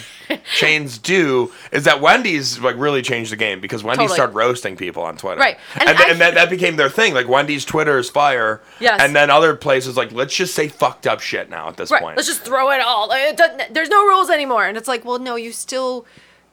chains 0.54 0.98
do 0.98 1.52
is 1.72 1.84
that 1.84 2.00
Wendy's 2.00 2.58
like 2.60 2.76
really 2.76 3.02
changed 3.02 3.32
the 3.32 3.36
game 3.36 3.60
because 3.60 3.82
Wendy's 3.84 4.04
Totally. 4.10 4.16
started 4.16 4.34
roasting 4.34 4.76
people 4.76 5.02
on 5.02 5.16
Twitter, 5.16 5.40
Right. 5.40 5.58
and, 5.78 5.88
And 5.90 6.00
and, 6.00 6.20
that, 6.20 6.34
that 6.34 6.50
became 6.50 6.76
their 6.76 6.88
thing. 6.88 7.14
Like 7.14 7.28
Wendy's 7.28 7.64
Twitter 7.64 7.98
is 7.98 8.08
fire, 8.10 8.60
Yes. 8.80 9.00
and 9.00 9.14
then 9.14 9.30
other 9.30 9.54
places 9.54 9.96
like 9.96 10.12
let's 10.12 10.34
just 10.34 10.54
say 10.54 10.68
fucked 10.68 11.06
up 11.06 11.20
shit 11.20 11.50
now 11.50 11.68
at 11.68 11.76
this 11.76 11.90
Right. 11.90 12.02
point. 12.02 12.16
Let's 12.16 12.28
just 12.28 12.42
throw 12.42 12.70
it 12.70 12.80
all. 12.80 13.10
Uh, 13.12 13.16
it 13.16 13.68
there's 13.72 13.88
no 13.88 14.04
rules 14.06 14.30
anymore. 14.30 14.66
And 14.66 14.76
it's 14.76 14.88
like, 14.88 15.04
well, 15.04 15.18
no, 15.18 15.36
you 15.36 15.52
still 15.52 16.06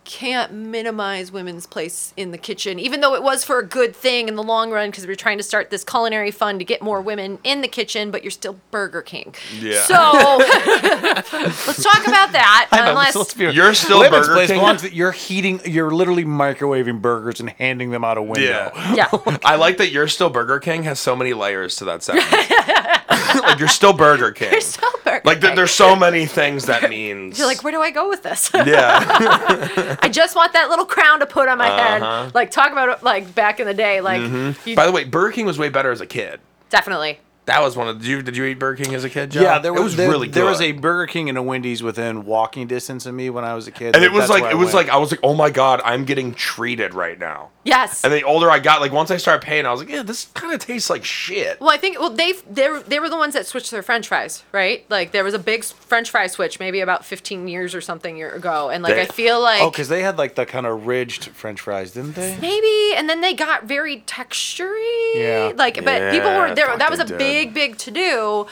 can't 0.10 0.52
minimize 0.52 1.32
women's 1.32 1.68
place 1.68 2.16
in 2.18 2.32
the 2.32 2.38
kitchen, 2.40 2.80
even 2.80 3.00
though 3.00 3.14
it 3.14 3.22
was 3.22 3.44
for 3.44 3.60
a 3.60 3.64
good 3.66 3.96
thing 3.96 4.28
in 4.28 4.36
the 4.36 4.42
long 4.42 4.72
run 4.72 4.90
because 4.90 5.06
we're 5.06 5.16
trying 5.16 5.38
to 5.38 5.44
start 5.44 5.70
this 5.70 5.84
culinary 5.84 6.32
fund 6.32 6.58
to 6.58 6.66
get 6.66 6.82
more 6.82 7.00
women 7.00 7.38
in 7.44 7.62
the 7.62 7.68
kitchen, 7.68 8.10
but 8.10 8.24
you're 8.24 8.32
still 8.32 8.60
Burger 8.72 9.04
King. 9.04 9.36
Yeah. 9.60 9.84
So 9.84 9.94
let's 11.68 11.84
talk 11.84 12.08
about 12.08 12.32
that. 12.32 12.70
unless 12.72 13.38
You're 13.38 13.76
still 13.76 14.00
Women's 14.00 14.26
Burger 14.26 14.34
place 14.34 14.48
King. 14.48 14.60
belongs 14.60 14.82
that 14.82 14.94
you're 14.94 15.12
heating, 15.12 15.62
you're 15.64 15.92
literally 15.92 16.26
microwaving 16.26 17.04
burgers 17.04 17.40
and 17.40 17.52
handing 17.52 17.92
them 17.92 18.04
out 18.04 18.18
a 18.18 18.24
window. 18.24 18.72
Yeah. 18.74 18.96
yeah. 18.96 19.38
I 19.46 19.58
like 19.58 19.78
that 19.78 19.92
you're 19.92 20.08
still 20.08 20.32
Burger 20.32 20.60
King 20.60 20.84
has 20.84 21.00
so 21.00 21.16
many 21.16 21.34
layers 21.34 21.76
to 21.76 21.86
that 21.86 22.02
sentence. 22.02 22.26
like 23.44 23.60
you're 23.60 23.68
still 23.68 23.94
Burger 23.94 24.32
King. 24.32 24.52
You're 24.52 24.62
still 24.62 24.92
Burger 25.04 25.22
like 25.26 25.40
there, 25.42 25.50
King. 25.52 25.56
there's 25.56 25.72
so 25.72 25.96
many 25.96 26.26
things 26.26 26.66
that 26.66 26.90
means. 26.90 27.38
You're 27.38 27.48
like, 27.48 27.64
where 27.64 27.72
do 27.72 27.82
I 27.82 27.92
go 27.92 28.10
with 28.10 28.24
this? 28.24 28.52
yeah. 28.54 29.98
I 30.02 30.10
just 30.10 30.36
want 30.36 30.54
that 30.54 30.70
little 30.70 30.86
crown 30.86 31.20
to 31.20 31.26
put 31.26 31.48
on 31.50 31.58
my 31.58 31.70
Uh-huh. 31.70 32.24
head. 32.26 32.36
Like 32.36 32.52
talk 32.52 32.72
about 32.72 32.90
it 32.90 33.04
like 33.04 33.34
back 33.36 33.60
in 33.60 33.68
the 33.68 33.74
day. 33.74 34.02
Like 34.02 34.22
you, 34.66 34.76
By 34.76 34.86
the 34.86 34.92
way, 34.92 35.04
Burger 35.04 35.32
King 35.34 35.46
was 35.46 35.58
way 35.58 35.70
better 35.70 35.92
as 35.92 36.02
a 36.02 36.06
kid. 36.06 36.40
definitely. 36.70 37.20
That 37.50 37.62
was 37.62 37.76
one 37.76 37.88
of. 37.88 37.98
Did 38.00 38.08
you 38.08 38.22
did 38.22 38.38
you 38.38 38.46
eat 38.46 38.60
Burger 38.60 38.84
King 38.84 38.94
as 38.96 39.04
a 39.04 39.10
kid? 39.10 39.32
Joe? 39.32 39.42
Yeah, 39.42 39.60
there 39.60 39.74
was, 39.74 39.82
It 39.82 39.84
was 39.84 39.96
there, 39.98 40.10
really 40.10 40.28
good. 40.28 40.34
There 40.36 40.46
was 40.46 40.62
a 40.62 40.72
Burger 40.72 41.08
King 41.08 41.30
and 41.30 41.38
a 41.38 41.42
Wendy's 41.42 41.82
within 41.84 42.26
walking 42.26 42.68
distance 42.68 43.06
of 43.06 43.14
me 43.14 43.30
when 43.30 43.44
I 43.44 43.54
was 43.56 43.68
a 43.68 43.72
kid. 43.72 43.96
and 43.96 44.04
it 44.06 44.12
was 44.12 44.30
like 44.30 44.42
where 44.44 44.52
I 44.52 44.54
it 44.54 44.58
was 44.58 44.74
went. 44.74 44.88
like 44.88 44.96
I 44.96 44.98
was 44.98 45.12
like, 45.12 45.20
oh 45.24 45.34
my 45.36 45.50
god, 45.50 45.82
I'm 45.84 46.06
getting 46.06 46.34
treated 46.34 46.94
right 46.94 47.18
now. 47.20 47.50
Yes. 47.64 48.04
And 48.04 48.12
the 48.14 48.24
older 48.24 48.50
I 48.50 48.58
got, 48.60 48.82
like 48.82 48.92
once 48.92 49.12
I 49.12 49.18
started 49.18 49.46
paying, 49.46 49.66
I 49.66 49.72
was 49.72 49.82
like, 49.82 49.90
yeah, 49.90 50.02
this 50.02 50.26
kind 50.34 50.54
of 50.54 50.60
tastes 50.60 50.90
like 50.90 51.04
shit. 51.04 51.60
Well, 51.60 51.70
I 51.70 51.78
think 51.78 52.00
well 52.00 52.10
they 52.10 52.34
they 52.50 52.70
were, 52.70 52.80
they 52.80 53.00
were 53.00 53.10
the 53.10 53.18
ones 53.18 53.34
that 53.34 53.46
switched 53.46 53.72
their 53.72 53.84
French 53.84 54.08
fries, 54.08 54.44
right? 54.52 54.86
Like 54.90 55.12
there 55.12 55.24
was 55.24 55.34
a 55.34 55.40
big 55.40 55.64
French 55.64 56.10
fry 56.10 56.28
switch 56.28 56.60
maybe 56.60 56.80
about 56.80 57.04
15 57.06 57.48
years 57.48 57.76
or 57.76 57.82
something 57.82 58.16
year 58.16 58.34
ago, 58.34 58.70
and 58.70 58.84
like 58.84 58.96
They- 58.96 59.02
I 59.02 59.06
feel 59.06 59.40
like 59.42 59.62
oh, 59.62 59.70
because 59.72 59.90
they 59.90 60.02
had 60.02 60.18
like 60.18 60.36
the 60.36 60.46
kind 60.46 60.66
of 60.66 60.86
ridged 60.88 61.26
French 61.30 61.62
fries, 61.62 61.92
didn't 61.92 62.16
they? 62.16 62.38
maybe, 62.42 62.94
and 62.96 63.10
then 63.10 63.22
they 63.22 63.34
got 63.34 63.66
very 63.66 64.02
textury. 64.08 65.16
Yeah. 65.16 65.52
Like, 65.56 65.84
but 65.84 66.12
people 66.12 66.30
were 66.36 66.54
there. 66.56 66.76
That 66.78 66.90
was 66.90 67.00
a 67.00 67.06
did. 67.06 67.18
big 67.18 67.39
big 67.46 67.54
big 67.54 67.78
to 67.78 67.92
do. 67.92 68.48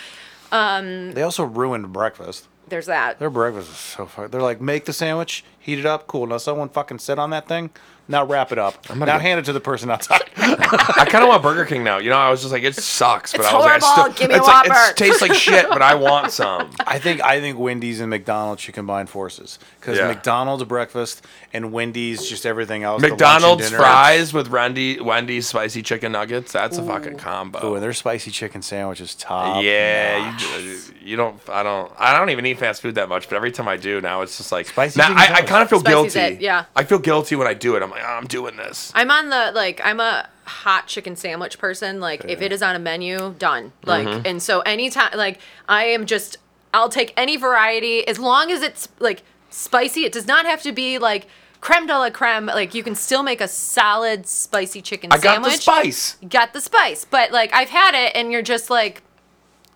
Um, 0.52 1.12
they 1.12 1.24
also 1.24 1.44
ruined 1.44 1.92
breakfast. 1.92 2.48
There's 2.70 2.86
that. 2.86 3.20
Their 3.20 3.30
breakfast 3.30 3.70
is 3.70 3.78
so 3.78 4.06
fuck. 4.06 4.32
They're 4.32 4.42
like, 4.42 4.60
make 4.62 4.86
the 4.86 4.94
sandwich, 4.94 5.44
heat 5.60 5.80
it 5.80 5.86
up, 5.86 6.08
cool. 6.08 6.28
Now 6.28 6.38
someone 6.38 6.70
fucking 6.70 7.00
sit 7.00 7.20
on 7.20 7.30
that 7.32 7.48
thing. 7.48 7.70
Now 8.10 8.24
wrap 8.26 8.52
it 8.52 8.58
up. 8.58 8.90
Now 8.96 9.06
go- 9.06 9.20
hand 9.20 9.40
it 9.40 9.46
to 9.46 9.54
the 9.54 9.60
person 9.60 9.90
outside. 9.92 10.22
I 10.38 11.06
kind 11.10 11.24
of 11.24 11.28
want 11.28 11.44
Burger 11.44 11.66
King 11.66 11.84
now. 11.84 11.98
You 11.98 12.10
know, 12.10 12.16
I 12.16 12.30
was 12.30 12.40
just 12.42 12.54
like, 12.54 12.64
it 12.64 12.76
sucks, 12.76 13.34
but 13.34 13.42
It's 13.42 13.50
I 13.50 13.56
was 13.56 13.66
like, 13.66 13.84
I 13.84 13.86
horrible. 13.86 14.14
still, 14.14 14.28
Give 14.28 14.30
me 14.30 14.36
a 14.36 14.38
it's 14.38 14.48
like, 14.48 14.68
Whopper. 14.70 14.92
it 14.92 14.98
tastes 14.98 15.22
like 15.22 15.34
shit, 15.34 15.68
but 15.70 15.82
I 15.82 15.96
want 15.96 16.32
some. 16.32 16.72
I 16.80 17.00
think 17.00 17.22
I 17.24 17.42
think 17.42 17.60
Wendy's 17.60 18.00
and 18.00 18.10
McDonald's 18.10 18.62
should 18.62 18.76
combine 18.76 19.08
forces 19.08 19.60
because 19.80 19.98
Yeah. 19.98 20.08
McDonald's 20.08 20.64
breakfast 20.64 21.26
and 21.54 21.72
Wendy's 21.74 22.28
just 22.30 22.46
everything 22.46 22.84
else. 22.84 23.02
the 23.02 23.10
lunch 23.10 23.22
and 23.22 23.32
McDonald's 23.34 23.66
dinner. 23.66 23.78
fries 23.78 24.34
with 24.34 24.48
Randy 24.50 25.00
Wendy's 25.02 25.48
spicy 25.48 25.82
chicken 25.82 26.14
nuggets. 26.14 26.54
That's 26.54 26.78
a 26.78 26.84
fucking 26.84 27.18
combo. 27.18 27.66
Ooh, 27.66 27.74
and 27.76 27.84
their 27.84 27.94
spicy 27.94 28.32
chicken 28.32 28.62
sandwich 28.62 29.02
is 29.02 29.16
top. 29.16 29.64
yeah, 29.64 30.32
notch. 30.32 30.64
you, 30.64 30.80
you 31.04 31.16
don't. 31.18 31.38
I 31.50 31.64
don't. 31.64 31.92
I 32.00 32.18
don't 32.18 32.30
even 32.30 32.46
eat 32.46 32.60
fast 32.60 32.82
food 32.82 32.96
that 32.96 33.10
much. 33.10 33.28
But 33.28 33.36
every 33.36 33.52
time 33.52 33.68
I 33.68 33.76
do 33.78 34.00
now, 34.00 34.22
it's 34.22 34.38
just 34.38 34.52
like 34.52 34.68
Spicy 34.68 34.98
Now, 35.00 35.08
chicken 35.08 35.18
I, 35.18 35.22
I 35.24 35.26
sandwich. 35.28 35.46
kind 35.50 35.64
of 35.64 35.70
feel 35.70 35.80
Spicy's 35.80 36.14
guilty. 36.14 36.36
it, 36.36 36.42
yeah. 36.42 36.66
I 36.76 36.84
feel 36.84 37.00
guilty 37.00 37.36
when 37.36 37.48
I 37.48 37.54
do 37.54 37.76
it. 37.76 37.84
I'm 37.84 37.90
like, 37.98 38.06
oh, 38.10 38.14
I'm 38.14 38.28
doing 38.28 38.56
this. 38.58 38.92
I'm 38.96 39.12
on 39.12 39.30
the 39.30 39.52
like 39.54 39.82
I'm 39.84 40.00
a 40.00 40.28
hot 40.46 40.88
chicken 40.88 41.16
sandwich 41.16 41.58
person. 41.60 42.00
Like 42.00 42.24
if 42.26 42.42
it 42.42 42.52
is 42.52 42.62
on 42.62 42.76
a 42.76 42.80
menu, 42.80 43.36
done. 43.38 43.72
Like 43.84 44.08
Mm-hmm. 44.08 44.26
and 44.28 44.42
so 44.42 44.62
anytime 44.62 45.12
like 45.18 45.40
I 45.68 45.86
am 45.86 46.06
just 46.06 46.38
I'll 46.74 46.90
take 46.90 47.14
any 47.18 47.38
variety 47.38 48.08
as 48.08 48.20
long 48.20 48.52
as 48.52 48.62
it's 48.62 48.88
like 49.00 49.24
spicy. 49.50 50.06
It 50.06 50.12
does 50.12 50.28
not 50.28 50.46
have 50.46 50.62
to 50.64 50.72
be 50.72 51.00
like 51.00 51.28
creme 51.62 51.88
de 51.88 51.98
la 51.98 52.10
creme. 52.10 52.46
Like 52.46 52.74
you 52.76 52.84
can 52.84 52.96
still 52.96 53.24
make 53.24 53.42
a 53.42 53.48
solid 53.48 54.28
spicy 54.28 54.82
chicken 54.82 55.10
sandwich. 55.12 55.22
I 55.22 55.24
got 55.24 55.34
sandwich. 55.36 55.56
the 55.56 55.62
spice. 55.62 56.18
You 56.22 56.30
got 56.30 56.54
the 56.54 56.62
spice. 56.62 57.06
But 57.06 57.32
like 57.32 57.54
I've 57.54 57.70
had 57.70 57.96
it 57.96 58.16
and 58.16 58.32
you're 58.32 58.42
just 58.44 58.70
like 58.70 59.02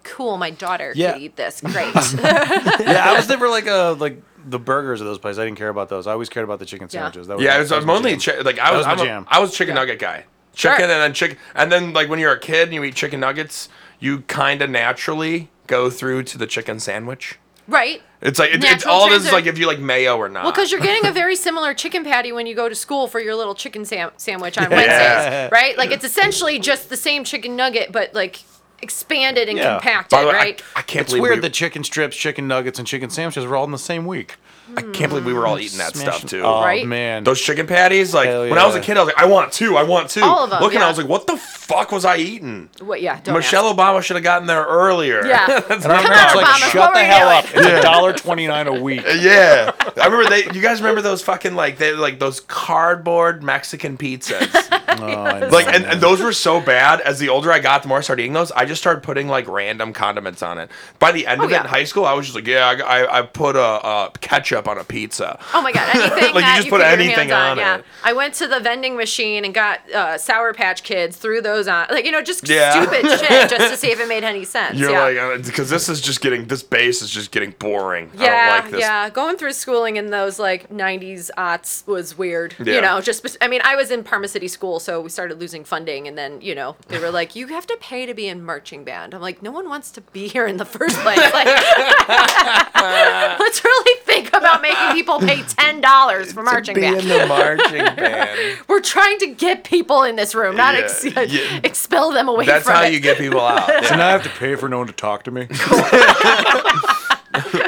cool, 0.04 0.36
my 0.38 0.50
daughter 0.50 0.94
Yeah. 0.96 1.14
could 1.14 1.22
eat 1.22 1.36
this. 1.36 1.62
Great. 1.66 1.94
yeah, 1.94 3.04
I 3.06 3.14
was 3.16 3.30
never 3.30 3.48
like 3.50 3.68
a 3.68 3.96
like 4.00 4.22
the 4.46 4.60
burgers 4.60 5.02
of 5.02 5.08
those 5.08 5.18
places. 5.20 5.40
I 5.40 5.46
didn't 5.46 5.58
care 5.58 5.70
about 5.70 5.90
those. 5.90 6.08
I 6.08 6.12
always 6.14 6.30
cared 6.30 6.44
about 6.44 6.60
the 6.60 6.66
chicken 6.66 6.88
Yeah. 6.92 7.02
sandwiches. 7.02 7.28
That 7.28 7.38
was 7.38 7.44
Yeah, 7.46 7.52
my- 7.52 7.56
it 7.58 7.60
was, 7.60 7.70
that 7.70 7.76
I 7.76 7.78
was 7.80 7.86
my 7.86 7.94
mainly 7.96 8.18
jam. 8.18 8.36
chi- 8.38 8.42
like 8.42 8.60
I 8.60 8.72
That 8.72 8.78
was. 8.78 8.78
was 8.80 8.86
my 8.88 8.92
I'm 8.94 9.00
a, 9.00 9.04
jam. 9.06 9.28
I 9.30 9.40
was 9.40 9.54
chicken 9.56 9.76
Yeah. 9.76 9.82
nugget 9.82 10.00
guy. 10.00 10.26
Chicken 10.54 10.78
Sure. 10.80 10.84
and 10.84 10.92
then 10.92 11.14
chicken 11.14 11.38
and 11.56 11.72
then 11.72 11.94
like 11.94 12.10
when 12.10 12.20
you're 12.20 12.34
a 12.34 12.40
kid 12.40 12.64
and 12.68 12.74
you 12.74 12.84
eat 12.84 12.96
chicken 12.96 13.20
nuggets, 13.22 13.70
you 14.00 14.22
kind 14.28 14.62
of 14.62 14.70
naturally 14.70 15.50
go 15.68 15.90
through 15.90 16.24
to 16.24 16.38
the 16.38 16.46
chicken 16.48 16.80
sandwich. 16.80 17.38
Right. 17.68 18.02
It's 18.22 18.38
like 18.38 18.50
it, 18.50 18.56
it's 18.56 18.66
Natural 18.66 18.94
all 18.94 19.06
it 19.08 19.12
is 19.14 19.24
is 19.24 19.30
transit- 19.30 19.34
like 19.34 19.46
if 19.46 19.58
you 19.58 19.66
like 19.68 19.80
mayo 19.80 20.18
or 20.18 20.28
not. 20.28 20.44
Well, 20.44 20.52
because 20.52 20.72
you're 20.72 20.82
getting 20.82 21.06
a 21.08 21.12
very 21.14 21.36
similar 21.38 21.74
chicken 21.74 22.04
patty 22.04 22.32
when 22.34 22.46
you 22.48 22.54
go 22.56 22.68
to 22.68 22.76
school 22.76 23.08
for 23.08 23.20
your 23.22 23.36
little 23.36 23.56
chicken 23.56 23.86
sam- 23.86 24.12
sandwich 24.18 24.58
on 24.58 24.70
Wednesdays, 24.70 25.52
right? 25.52 25.78
Like 25.78 25.92
it's 25.92 26.04
essentially 26.04 26.60
just 26.60 26.90
the 26.90 26.98
same 26.98 27.24
chicken 27.24 27.56
nugget, 27.56 27.92
but 27.94 28.14
like 28.14 28.42
expanded 28.82 29.50
and 29.50 29.58
Yeah. 29.58 29.74
compacted, 29.78 30.16
By 30.16 30.22
the 30.22 30.28
way, 30.30 30.34
right? 30.34 30.62
I, 30.76 30.80
I 30.80 30.82
can't 30.82 31.02
It's 31.04 31.12
believe 31.12 31.22
weird 31.24 31.36
we, 31.38 31.42
that 31.42 31.54
chicken 31.54 31.84
strips, 31.84 32.16
chicken 32.18 32.48
nuggets, 32.48 32.80
and 32.80 32.88
chicken 32.88 33.10
sandwiches 33.10 33.46
were 33.46 33.56
all 33.56 33.66
in 33.66 33.72
the 33.72 33.78
same 33.78 34.06
week. 34.06 34.36
I 34.78 34.82
can't 34.82 35.10
believe 35.10 35.26
we 35.26 35.34
were 35.34 35.46
all 35.48 35.58
mm. 35.58 35.62
eating 35.62 35.78
that 35.80 35.96
stuff 35.96 36.26
too. 36.26 36.42
Oh 36.44 36.62
Right? 36.62 36.86
man, 36.86 37.24
Those 37.24 37.42
chicken 37.42 37.68
patties, 37.68 38.14
like 38.14 38.28
Hell 38.30 38.42
when 38.50 38.58
I 38.58 38.66
was 38.66 38.76
a 38.76 38.80
yeah. 38.80 38.84
kid, 38.84 38.98
I 38.98 39.04
was 39.04 39.14
like, 39.14 39.24
I 39.24 39.26
want 39.28 39.52
two, 39.52 39.78
I 39.78 39.84
want 39.84 40.10
two. 40.10 40.22
All 40.24 40.46
of 40.46 40.54
'em, 40.54 40.62
Looking, 40.62 40.80
yeah. 40.80 40.86
I 40.86 40.90
was 40.90 40.98
like, 40.98 41.08
what 41.08 41.28
the 41.28 41.38
fuck 41.38 41.92
was 41.92 42.06
I 42.06 42.18
eating? 42.18 42.70
what? 42.82 43.02
Yeah. 43.02 43.20
Don't 43.22 43.36
Michelle 43.36 43.68
ask. 43.68 43.76
Obama 43.78 44.02
should 44.02 44.16
have 44.16 44.24
gotten 44.24 44.48
there 44.48 44.64
earlier. 44.64 45.26
Yeah. 45.26 45.46
That's 45.68 45.84
And 45.84 45.92
I 45.94 46.02
my 46.02 46.04
remember 46.04 46.14
it's 46.14 46.32
problem. 46.34 46.44
like, 46.44 46.56
Obama, 46.56 46.72
shut 46.72 46.76
what 46.82 46.94
the 46.94 47.00
were 47.00 47.06
you 47.06 47.12
hell 47.12 47.30
up. 47.30 47.46
It's 47.54 47.68
a 47.68 47.82
dollar 47.82 48.14
twenty 48.14 48.48
nine 48.48 48.68
a 48.68 48.80
week. 48.82 49.04
Yeah, 49.22 49.72
I 50.02 50.06
remember 50.08 50.30
they. 50.30 50.46
You 50.54 50.62
guys 50.62 50.80
remember 50.82 51.02
those 51.02 51.22
fucking 51.22 51.54
like 51.56 51.78
they 51.78 51.92
like 51.94 52.18
those 52.20 52.40
cardboard 52.42 53.44
Mexican 53.44 53.98
pizzas. 53.98 54.50
Oh, 54.92 55.06
I 55.06 55.40
know, 55.40 55.48
Like 55.48 55.68
and, 55.68 55.86
and 55.86 56.02
those 56.02 56.22
were 56.22 56.34
so 56.34 56.60
bad. 56.60 57.00
As 57.02 57.18
the 57.18 57.30
older 57.30 57.50
I 57.52 57.60
got, 57.60 57.82
the 57.82 57.88
more 57.88 58.00
I 58.00 58.02
started 58.02 58.24
eating 58.24 58.34
those. 58.34 58.52
I 58.52 58.66
just 58.66 58.82
started 58.82 59.02
putting 59.02 59.28
like 59.30 59.48
random 59.48 59.94
condiments 59.94 60.44
on 60.44 60.58
it. 60.60 60.70
By 61.00 61.12
the 61.14 61.26
end 61.26 61.42
Oh, 61.42 61.46
of 61.46 61.50
it 61.50 61.54
yeah. 61.54 61.62
in 61.62 61.68
high 61.68 61.86
school, 61.86 62.04
I 62.06 62.14
was 62.14 62.26
just 62.28 62.36
like, 62.36 62.46
yeah, 62.46 62.68
I, 62.68 63.02
I, 63.04 63.20
I 63.20 63.22
put 63.24 63.56
a, 63.56 63.60
a 63.62 64.12
ketchup 64.20 64.61
on 64.68 64.78
a 64.78 64.84
pizza. 64.84 65.40
Oh 65.54 65.62
my 65.62 65.72
god! 65.72 65.90
Anything 65.96 66.34
Like, 66.36 66.46
you 66.46 66.52
just 66.56 66.66
you 66.66 66.72
put 66.72 66.82
put 66.82 66.88
anything 66.88 67.32
on, 67.32 67.52
on 67.52 67.58
yeah. 67.58 67.76
it. 67.78 67.86
I 68.04 68.14
went 68.14 68.34
to 68.36 68.48
the 68.48 68.60
vending 68.60 68.96
machine 68.96 69.44
and 69.46 69.54
got 69.54 69.80
uh, 69.92 70.18
Sour 70.18 70.54
Patch 70.54 70.84
Kids, 70.84 71.18
threw 71.18 71.42
those 71.42 71.68
on, 71.68 71.88
like 71.92 72.06
you 72.06 72.12
know, 72.12 72.22
just 72.22 72.48
Yeah. 72.48 72.72
stupid 72.72 73.10
shit, 73.20 73.50
just 73.50 73.72
to 73.72 73.78
see 73.82 73.92
if 73.92 74.00
it 74.00 74.08
made 74.08 74.24
any 74.24 74.46
sense. 74.46 74.78
You're 74.78 74.92
yeah. 74.92 75.28
like, 75.28 75.46
because 75.46 75.70
this 75.70 75.90
is 75.90 76.02
just 76.02 76.22
getting 76.22 76.46
this 76.48 76.64
base 76.64 77.02
is 77.02 77.10
just 77.10 77.32
getting 77.32 77.52
boring. 77.60 78.10
I 78.18 78.24
Yeah, 78.24 78.46
don't 78.56 78.64
like 78.64 78.72
this. 78.72 78.80
yeah. 78.82 79.10
Going 79.10 79.38
through 79.38 79.54
schooling 79.54 79.98
in 79.98 80.10
those 80.12 80.40
like 80.40 80.70
'90s 80.70 81.30
aughts 81.38 81.86
was 81.88 82.18
weird. 82.18 82.56
Yeah. 82.64 82.76
You 82.76 82.82
know, 82.82 83.02
just 83.02 83.38
I 83.42 83.48
mean, 83.48 83.62
I 83.64 83.76
was 83.76 83.92
in 83.92 84.04
Parma 84.04 84.28
City 84.28 84.48
School, 84.48 84.80
so 84.80 85.02
we 85.02 85.10
started 85.10 85.40
losing 85.40 85.64
funding, 85.64 86.08
and 86.08 86.18
then 86.18 86.42
you 86.42 86.56
know 86.56 86.76
they 86.88 87.00
were 87.00 87.12
like, 87.12 87.36
"You 87.36 87.48
have 87.48 87.68
to 87.68 87.78
pay 87.80 88.06
to 88.06 88.14
be 88.14 88.28
in 88.28 88.44
marching 88.44 88.84
band." 88.84 89.14
I'm 89.14 89.22
like, 89.22 89.42
no 89.42 89.52
one 89.52 89.68
wants 89.70 89.92
to 89.92 90.02
be 90.02 90.28
here 90.28 90.46
in 90.48 90.58
the 90.58 90.66
first 90.66 90.98
place. 91.00 91.18
Like, 91.34 91.48
let's 93.40 93.64
really 93.64 94.00
think 94.04 94.30
about 94.30 94.51
making 94.60 94.92
people 94.94 95.20
pay 95.20 95.44
ten 95.44 95.82
dollars 95.82 96.34
for 96.34 96.42
marching 96.44 96.76
Be 96.76 96.82
band. 96.82 97.02
in 97.02 97.08
the 97.08 97.26
marching 97.28 97.84
band. 97.96 98.58
We're 98.68 98.82
trying 98.82 99.20
to 99.20 99.28
get 99.28 99.64
people 99.64 100.04
in 100.04 100.16
this 100.16 100.34
room, 100.36 100.56
not 100.56 100.74
Yeah, 100.76 100.82
ex- 100.82 101.06
yeah. 101.06 101.60
expel 101.64 102.12
them 102.12 102.28
away 102.28 102.46
That's 102.46 102.66
from 102.66 102.74
how 102.76 102.84
it. 102.84 102.94
you 102.94 103.00
get 103.00 103.18
people 103.18 103.42
out. 103.42 103.70
So 103.86 103.96
now 103.96 104.08
I 104.08 104.12
have 104.12 104.24
to 104.24 104.30
pay 104.30 104.56
for 104.56 104.68
no 104.70 104.80
one 104.80 104.88
to 104.88 104.94
talk 104.94 105.24
to 105.24 105.32
me. 105.32 105.48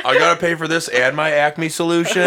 I 0.06 0.16
gotta 0.18 0.40
pay 0.40 0.56
for 0.56 0.68
this 0.68 0.88
and 0.90 1.16
my 1.16 1.32
Acme 1.32 1.70
solution. 1.70 2.24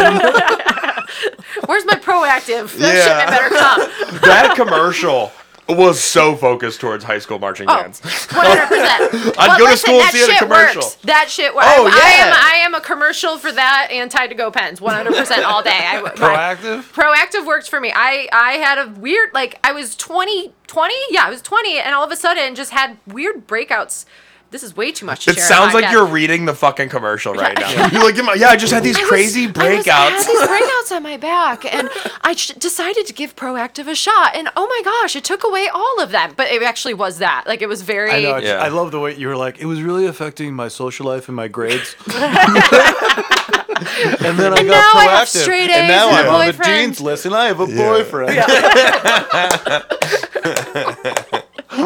Where's 1.65 1.85
my 1.85 1.95
proactiv? 1.95 2.75
That 2.77 2.95
Yeah. 2.95 3.03
shipment 3.03 3.29
better 3.29 3.49
come. 3.55 4.21
that 4.21 4.53
commercial 4.55 5.31
was 5.69 5.99
so 6.01 6.35
focused 6.35 6.79
towards 6.79 7.03
high 7.03 7.19
school 7.19 7.39
marching 7.39 7.67
Oh, 7.69 7.75
bands. 7.81 7.99
100%. 8.01 8.31
I'd 9.37 9.59
go 9.59 9.69
to 9.69 9.77
school 9.77 9.95
and 9.95 10.01
that 10.03 10.11
see 10.13 10.19
the 10.21 10.27
shit 10.31 10.37
commercial. 10.39 10.81
Works. 10.81 10.95
That 11.03 11.29
shit 11.29 11.53
works. 11.53 11.67
Oh, 11.69 11.85
I, 11.85 11.89
I 11.89 12.11
am 12.21 12.27
yeah. 12.27 12.35
I 12.39 12.55
am 12.65 12.73
a 12.75 12.81
commercial 12.81 13.37
for 13.37 13.51
that 13.51 13.89
and 13.91 14.09
Tide 14.09 14.27
to 14.29 14.35
Go 14.35 14.49
pens 14.51 14.79
100% 14.79 15.43
all 15.43 15.61
day. 15.63 15.71
I, 15.71 16.01
my- 16.01 16.09
Proactiv. 16.11 16.81
Proactiv 16.93 17.45
works 17.45 17.67
for 17.67 17.79
me. 17.81 17.91
I 17.93 18.27
I 18.31 18.53
had 18.53 18.77
a 18.77 18.89
weird 18.99 19.33
like 19.33 19.59
I 19.63 19.71
was 19.71 19.95
20 19.95 20.53
20? 20.67 20.93
Yeah, 21.11 21.25
I 21.25 21.29
was 21.29 21.41
20 21.41 21.79
and 21.79 21.93
all 21.95 22.03
of 22.05 22.11
a 22.11 22.15
sudden 22.15 22.55
just 22.55 22.71
had 22.71 22.97
weird 23.07 23.47
breakouts. 23.47 24.05
This 24.49 24.63
is 24.63 24.77
way 24.77 24.93
too 24.93 25.05
much 25.05 25.25
to 25.25 25.31
It 25.31 25.35
share 25.35 25.43
sounds 25.43 25.73
like 25.73 25.91
you're 25.91 26.05
reading 26.05 26.45
the 26.45 26.53
fucking 26.55 26.87
commercial 26.87 27.33
right 27.33 27.57
now. 27.59 27.69
You're 27.91 28.01
like, 28.01 28.15
"Yeah, 28.15 28.33
yeah, 28.33 28.47
I 28.47 28.55
just 28.55 28.71
had 28.71 28.81
these 28.81 28.95
I 28.95 29.01
was- 29.01 29.09
crazy 29.09 29.43
I 29.43 29.47
was- 29.47 29.55
breakouts. 29.55 29.89
I, 29.89 30.09
had 30.09 30.25
these 30.25 30.47
breakouts 30.49 30.95
on 30.95 31.03
my 31.03 31.17
back, 31.17 31.65
and 31.65 31.89
I 32.21 32.33
sh- 32.33 32.53
decided 32.57 33.05
to 33.07 33.13
give 33.13 33.35
Proactiv 33.35 33.87
a 33.89 33.95
shot. 33.95 34.35
And 34.37 34.47
oh 34.55 34.65
my 34.67 34.81
gosh, 34.85 35.17
it 35.17 35.25
took 35.25 35.43
away 35.43 35.67
all 35.67 36.01
of 36.01 36.11
them. 36.11 36.33
But 36.37 36.47
it 36.49 36.63
actually 36.63 36.93
was 36.93 37.17
that. 37.17 37.43
Like 37.45 37.61
it 37.61 37.67
was 37.67 37.81
very. 37.81 38.09
I 38.11 38.21
know. 38.21 38.37
Yeah. 38.37 38.61
I 38.63 38.69
love 38.69 38.91
the 38.91 39.01
way 39.01 39.15
you 39.15 39.27
were 39.27 39.35
like. 39.35 39.59
It 39.59 39.65
was 39.65 39.81
really 39.81 40.05
affecting 40.05 40.53
my 40.53 40.69
social 40.69 41.05
life 41.05 41.27
and 41.27 41.35
my 41.35 41.49
grades. 41.49 41.97
and 42.07 42.15
then 44.39 44.53
I 44.53 44.59
And 44.59 44.67
got 44.69 44.79
now 44.79 44.91
I 44.95 45.07
have 45.09 45.27
proactiv. 45.27 45.41
straight 45.43 45.69
and 45.69 45.89
now 45.89 46.07
and 46.07 46.17
I'm 46.19 46.25
a 46.27 46.29
on 46.29 46.45
the 46.55 46.63
dean's 46.63 47.01
list, 47.01 47.25
and 47.25 47.35
I 47.35 47.47
have 47.47 47.59
a 47.59 47.67
boyfriend. 47.67 48.39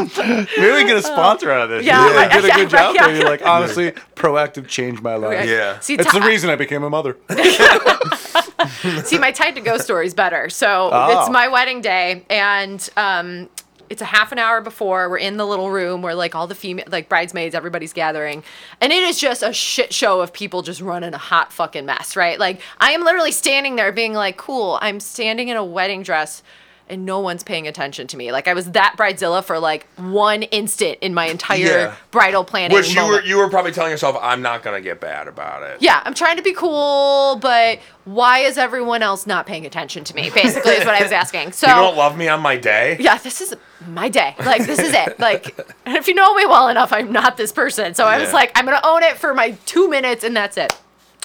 Maybe 0.18 0.72
we 0.74 0.84
get 0.86 0.98
a 0.98 1.02
sponsor 1.04 1.52
out 1.52 1.62
of 1.64 1.70
this. 1.70 1.86
Yeah, 1.86 2.08
you 2.10 2.16
right, 2.16 2.32
did 2.32 2.44
a 2.46 2.48
yeah, 2.48 2.56
good 2.58 2.74
right, 2.74 2.86
job 2.86 2.96
yeah. 2.96 3.08
there. 3.08 3.16
You're 3.18 3.30
like, 3.30 3.46
honestly, 3.46 3.92
proactiv 4.16 4.68
changed 4.68 5.02
my 5.02 5.16
life. 5.16 5.48
Yeah. 5.48 5.80
See, 5.80 5.96
It's 5.96 6.12
Ti- 6.12 6.20
the 6.20 6.26
reason 6.26 6.50
I 6.50 6.56
became 6.56 6.84
a 6.84 6.90
mother. 6.90 7.18
See, 9.04 9.18
my 9.18 9.32
Tide 9.32 9.56
to 9.56 9.62
Go 9.62 9.78
story 9.78 10.06
is 10.06 10.14
better. 10.14 10.50
So 10.50 10.90
Oh. 10.92 11.20
it's 11.22 11.30
my 11.30 11.48
wedding 11.48 11.82
day, 11.82 12.24
and 12.30 12.88
um, 12.98 13.50
it's 13.90 14.02
a 14.02 14.06
half 14.06 14.32
an 14.32 14.38
hour 14.40 14.62
before. 14.62 15.10
We're 15.10 15.18
in 15.18 15.38
the 15.38 15.46
little 15.46 15.70
room 15.72 16.02
where 16.02 16.16
like 16.16 16.36
all 16.36 16.48
the 16.48 16.56
female, 16.56 16.86
like 16.90 17.10
bridesmaids, 17.10 17.56
everybody's 17.56 17.94
gathering, 17.94 18.44
and 18.80 18.92
it 18.94 19.04
is 19.04 19.20
just 19.20 19.44
a 19.44 19.52
shit 19.54 19.94
show 19.94 20.22
of 20.22 20.32
people 20.34 20.62
just 20.62 20.82
running 20.82 21.14
a 21.14 21.18
hot 21.18 21.52
fucking 21.52 21.86
mess, 21.86 22.16
right? 22.16 22.40
Like 22.40 22.62
I 22.80 22.92
am 22.92 23.04
literally 23.04 23.32
standing 23.32 23.76
there 23.76 23.92
being 23.92 24.14
like, 24.14 24.38
cool, 24.38 24.78
I'm 24.82 25.00
standing 25.00 25.50
in 25.50 25.58
a 25.58 25.66
wedding 25.66 26.04
dress. 26.04 26.44
And 26.92 27.06
no 27.06 27.22
one's 27.22 27.42
paying 27.42 27.70
attention 27.70 28.06
to 28.08 28.18
me. 28.18 28.34
Like 28.34 28.50
I 28.50 28.54
was 28.54 28.72
that 28.72 28.96
bridezilla 28.98 29.44
for 29.46 29.58
like 29.60 29.88
one 29.96 30.44
instant 30.44 30.98
in 31.00 31.14
my 31.14 31.28
entire 31.28 31.58
Yeah. 31.60 31.96
bridal 32.12 32.44
planning. 32.44 32.76
Which 32.76 32.94
you 32.94 33.08
were 33.08 33.22
you 33.24 33.38
were 33.38 33.50
probably 33.50 33.72
telling 33.72 33.92
yourself, 33.92 34.18
I'm 34.22 34.42
not 34.42 34.62
gonna 34.62 34.82
get 34.82 35.00
bad 35.00 35.30
about 35.30 35.64
it. 35.64 35.78
Yeah, 35.82 36.02
I'm 36.04 36.14
trying 36.14 36.36
to 36.36 36.44
be 36.44 36.52
cool, 36.54 37.38
but 37.38 37.80
why 38.04 38.40
is 38.40 38.58
everyone 38.58 39.02
else 39.02 39.26
not 39.26 39.46
paying 39.46 39.66
attention 39.66 40.04
to 40.04 40.14
me? 40.14 40.30
Basically, 40.32 40.74
is 40.74 40.86
what 40.86 40.96
I 40.96 41.02
was 41.02 41.12
asking. 41.24 41.54
So 41.54 41.68
You 41.70 41.76
don't 41.76 41.96
love 41.96 42.18
me 42.18 42.28
on 42.28 42.42
my 42.42 42.58
day. 42.58 42.98
yeah, 43.00 43.18
this 43.18 43.40
is 43.40 43.56
my 43.88 44.10
day. 44.10 44.36
Like 44.40 44.66
this 44.66 44.80
is 44.80 44.94
it. 44.94 45.18
Like 45.18 45.58
and 45.86 45.96
if 46.02 46.10
you 46.10 46.14
know 46.14 46.36
me 46.36 46.46
well 46.46 46.68
enough, 46.68 46.92
I'm 46.92 47.14
not 47.14 47.38
this 47.38 47.54
person. 47.54 47.94
So 47.94 48.04
I 48.06 48.20
was 48.20 48.34
like, 48.34 48.52
I'm 48.56 48.66
gonna 48.66 48.82
own 48.84 49.02
it 49.04 49.18
for 49.18 49.34
my 49.34 49.52
two 49.66 49.90
minutes, 49.90 50.26
and 50.26 50.36
that's 50.36 50.58
it. 50.58 50.78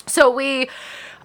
So 0.06 0.30
we. 0.30 0.68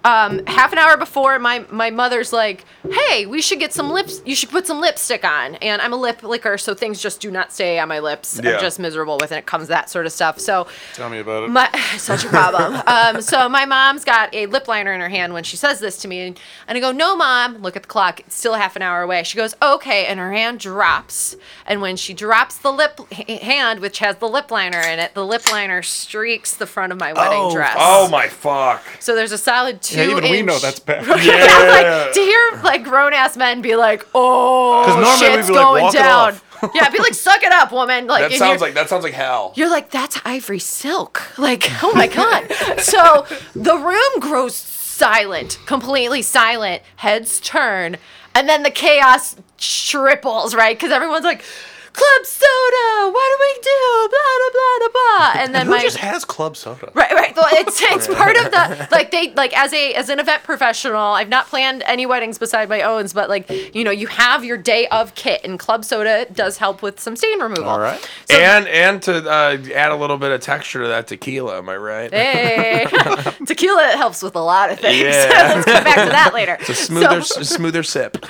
Um, 0.04 0.44
half 0.46 0.72
an 0.72 0.78
hour 0.78 0.96
before, 0.96 1.38
my 1.38 1.64
my 1.70 1.90
mother's 1.90 2.32
like, 2.32 2.64
"Hey, 2.90 3.24
we 3.26 3.40
should 3.40 3.60
get 3.60 3.72
some 3.72 3.90
lips. 3.90 4.20
You 4.24 4.34
should 4.34 4.50
put 4.50 4.66
some 4.66 4.80
lipstick 4.80 5.24
on." 5.24 5.54
And 5.56 5.80
I'm 5.80 5.92
a 5.92 5.96
lip 5.96 6.22
licker, 6.22 6.58
so 6.58 6.74
things 6.74 7.00
just 7.00 7.20
do 7.20 7.30
not 7.30 7.52
stay 7.52 7.78
on 7.78 7.88
my 7.88 8.00
lips. 8.00 8.40
Yeah. 8.42 8.54
I'm 8.54 8.60
just 8.60 8.78
miserable 8.80 9.18
with 9.20 9.30
it. 9.32 9.36
It 9.38 9.46
comes 9.46 9.68
that 9.68 9.90
sort 9.90 10.06
of 10.06 10.12
stuff. 10.12 10.40
So 10.40 10.66
Tell 10.94 11.08
me 11.08 11.20
about 11.20 11.44
it. 11.44 11.50
my 11.50 11.70
such 11.98 12.24
a 12.24 12.28
problem. 12.28 12.82
um, 12.86 13.22
so 13.22 13.48
my 13.48 13.64
mom's 13.64 14.04
got 14.04 14.34
a 14.34 14.46
lip 14.46 14.66
liner 14.66 14.92
in 14.92 15.00
her 15.00 15.08
hand 15.08 15.34
when 15.34 15.44
she 15.44 15.56
says 15.56 15.78
this 15.78 15.96
to 15.98 16.08
me, 16.08 16.20
and, 16.20 16.40
and 16.66 16.76
I 16.76 16.80
go, 16.80 16.90
"No, 16.90 17.14
mom. 17.14 17.58
Look 17.58 17.76
at 17.76 17.82
the 17.82 17.88
clock. 17.88 18.20
It's 18.20 18.34
still 18.34 18.54
half 18.54 18.74
an 18.76 18.82
hour 18.82 19.02
away." 19.02 19.22
She 19.22 19.36
goes, 19.36 19.54
"Okay," 19.62 20.06
and 20.06 20.18
her 20.18 20.32
hand 20.32 20.58
drops, 20.58 21.36
and 21.64 21.80
when 21.80 21.96
she 21.96 22.12
drops 22.12 22.58
the 22.58 22.72
lip 22.72 23.00
h- 23.12 23.40
hand, 23.42 23.78
which 23.80 24.00
has 24.00 24.16
the 24.16 24.28
lip 24.28 24.50
liner 24.50 24.80
in 24.80 24.98
it, 24.98 25.14
the 25.14 25.24
lip 25.24 25.48
liner 25.52 25.82
streaks 25.82 26.54
the 26.54 26.66
front 26.66 26.92
of 26.92 26.98
my 26.98 27.12
wedding 27.12 27.38
Oh, 27.40 27.52
dress. 27.54 27.76
Oh 27.78 28.08
my 28.08 28.28
fuck. 28.28 28.82
So 28.98 29.14
there's 29.14 29.30
a 29.32 29.38
solid 29.38 29.80
two. 29.80 29.91
Yeah, 29.96 30.10
even 30.10 30.30
we 30.30 30.42
know 30.42 30.58
that's 30.58 30.80
bad. 30.80 31.06
yeah, 31.24 31.68
like 31.68 32.12
to 32.14 32.20
hear 32.20 32.60
like 32.62 32.84
grown 32.84 33.12
ass 33.12 33.36
men 33.36 33.62
be 33.62 33.76
like, 33.76 34.06
"Oh, 34.14 35.18
shit's 35.18 35.48
be 35.48 35.54
like, 35.54 35.62
going 35.62 35.92
down." 35.92 36.36
yeah, 36.74 36.88
be 36.90 36.98
like, 36.98 37.14
"Suck 37.14 37.42
it 37.42 37.52
up, 37.52 37.72
woman." 37.72 38.06
Like 38.06 38.30
That 38.30 38.38
sounds 38.38 38.60
like 38.60 38.74
that 38.74 38.88
sounds 38.88 39.04
like 39.04 39.14
hell. 39.14 39.52
you're 39.56 39.70
like, 39.70 39.90
that's 39.90 40.20
ivory 40.24 40.58
silk. 40.58 41.38
Like, 41.38 41.68
oh 41.82 41.92
my 41.94 42.06
God. 42.06 42.50
so 42.80 43.26
the 43.54 43.76
room 43.76 44.20
grows 44.20 44.54
silent, 44.54 45.58
completely 45.66 46.22
silent. 46.22 46.82
Heads 46.96 47.40
turn. 47.40 47.96
And 48.34 48.48
then 48.48 48.62
the 48.62 48.70
chaos 48.70 49.36
triples, 49.58 50.54
right? 50.54 50.74
Because 50.76 50.90
everyone's 50.90 51.24
like, 51.24 51.44
Club 51.92 52.24
soda, 52.24 53.10
what 53.12 53.28
do 53.28 53.36
we 53.40 53.62
do? 53.62 54.08
Blah, 54.08 54.18
blah, 54.38 54.50
blah, 54.52 54.78
blah, 54.78 54.88
blah. 54.92 55.42
And 55.42 55.54
then 55.54 55.66
Who 55.66 55.72
my. 55.72 55.80
just 55.82 55.98
has 55.98 56.24
club 56.24 56.56
soda? 56.56 56.90
Right, 56.94 57.12
right. 57.12 57.36
Well, 57.36 57.48
it's 57.52 57.80
it's 57.82 58.06
part 58.08 58.36
of 58.36 58.44
the 58.50 58.88
like 58.90 59.10
they 59.10 59.32
like 59.34 59.56
as 59.56 59.72
a 59.72 59.92
as 59.94 60.08
an 60.08 60.18
event 60.18 60.42
professional. 60.42 60.96
I've 61.00 61.28
not 61.28 61.48
planned 61.48 61.82
any 61.86 62.06
weddings 62.06 62.38
beside 62.38 62.68
my 62.68 62.80
own, 62.82 63.02
but 63.14 63.28
like 63.28 63.50
you 63.74 63.84
know, 63.84 63.90
you 63.90 64.06
have 64.06 64.44
your 64.44 64.56
day 64.56 64.86
of 64.88 65.14
kit, 65.14 65.42
and 65.44 65.58
club 65.58 65.84
soda 65.84 66.26
does 66.32 66.56
help 66.58 66.82
with 66.82 66.98
some 67.00 67.14
stain 67.16 67.40
removal. 67.40 67.64
All 67.64 67.78
right. 67.80 68.00
So- 68.30 68.36
and 68.38 68.66
and 68.68 69.02
to 69.02 69.28
uh, 69.30 69.58
add 69.74 69.92
a 69.92 69.96
little 69.96 70.16
bit 70.18 70.30
of 70.32 70.40
texture 70.40 70.82
to 70.82 70.88
that 70.88 71.06
tequila, 71.08 71.58
am 71.58 71.68
I 71.68 71.76
right? 71.76 72.12
Hey, 72.12 72.86
tequila 73.46 73.82
helps 73.96 74.22
with 74.22 74.34
a 74.36 74.40
lot 74.42 74.70
of 74.70 74.78
things. 74.80 74.98
Yeah. 75.02 75.28
Let's 75.54 75.66
get 75.66 75.84
back 75.84 75.94
to 75.96 76.10
that 76.10 76.32
later. 76.34 76.56
It's 76.60 76.68
a 76.70 76.74
smoother 76.74 77.20
So, 77.22 77.42
smoother 77.42 77.82
sip. 77.82 78.24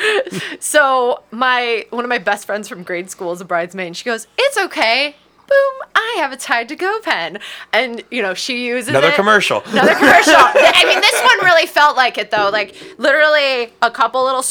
so 0.61 1.23
my 1.31 1.87
one 1.91 2.05
of 2.05 2.09
my 2.09 2.19
best 2.19 2.47
friends 2.47 2.69
from 2.69 2.83
grade 2.83 3.11
school 3.11 3.33
is 3.33 3.41
a 3.41 3.45
bridesmaid, 3.53 3.89
and 3.89 3.97
she 3.97 4.05
goes, 4.05 4.27
"It's 4.39 4.57
okay." 4.57 5.15
Boom! 5.47 5.89
I 5.95 6.17
have 6.21 6.33
a 6.33 6.39
Tide 6.39 6.69
to 6.71 6.77
Go 6.77 7.01
pen, 7.03 7.39
and 7.71 8.03
you 8.11 8.23
know 8.23 8.33
she 8.33 8.65
uses 8.67 8.89
Another 8.89 9.09
it. 9.09 9.15
commercial. 9.15 9.63
Another 9.67 9.95
commercial. 9.95 10.33
I 10.37 10.85
mean, 10.87 10.99
this 11.03 11.23
one 11.23 11.45
really 11.45 11.67
felt 11.67 11.95
like 11.95 12.17
it 12.17 12.31
though. 12.31 12.49
Like 12.51 12.75
literally 12.97 13.71
a 13.83 13.91
couple 13.91 14.25
little 14.25 14.45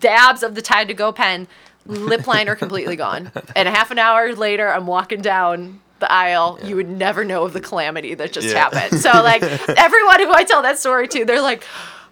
dabs 0.00 0.42
of 0.42 0.56
the 0.56 0.62
Tide 0.62 0.88
to 0.88 0.94
Go 0.94 1.12
pen, 1.12 1.46
lip 1.86 2.26
liner 2.26 2.56
completely 2.56 2.96
gone. 2.96 3.30
And 3.54 3.68
a 3.68 3.70
half 3.70 3.92
an 3.92 3.98
hour 4.00 4.34
later, 4.34 4.68
I'm 4.72 4.88
walking 4.88 5.20
down 5.22 5.80
the 6.00 6.10
aisle, 6.10 6.58
you 6.64 6.74
would 6.74 6.88
never 6.88 7.24
know 7.24 7.44
of 7.44 7.52
the 7.52 7.60
calamity 7.60 8.14
that 8.14 8.32
just 8.32 8.52
happened. 8.52 9.00
So 9.00 9.10
like 9.22 9.42
everyone 9.68 10.18
who 10.18 10.32
I 10.32 10.42
tell 10.42 10.62
that 10.62 10.80
story 10.80 11.06
to, 11.08 11.24
they're 11.24 11.40
like. 11.40 11.62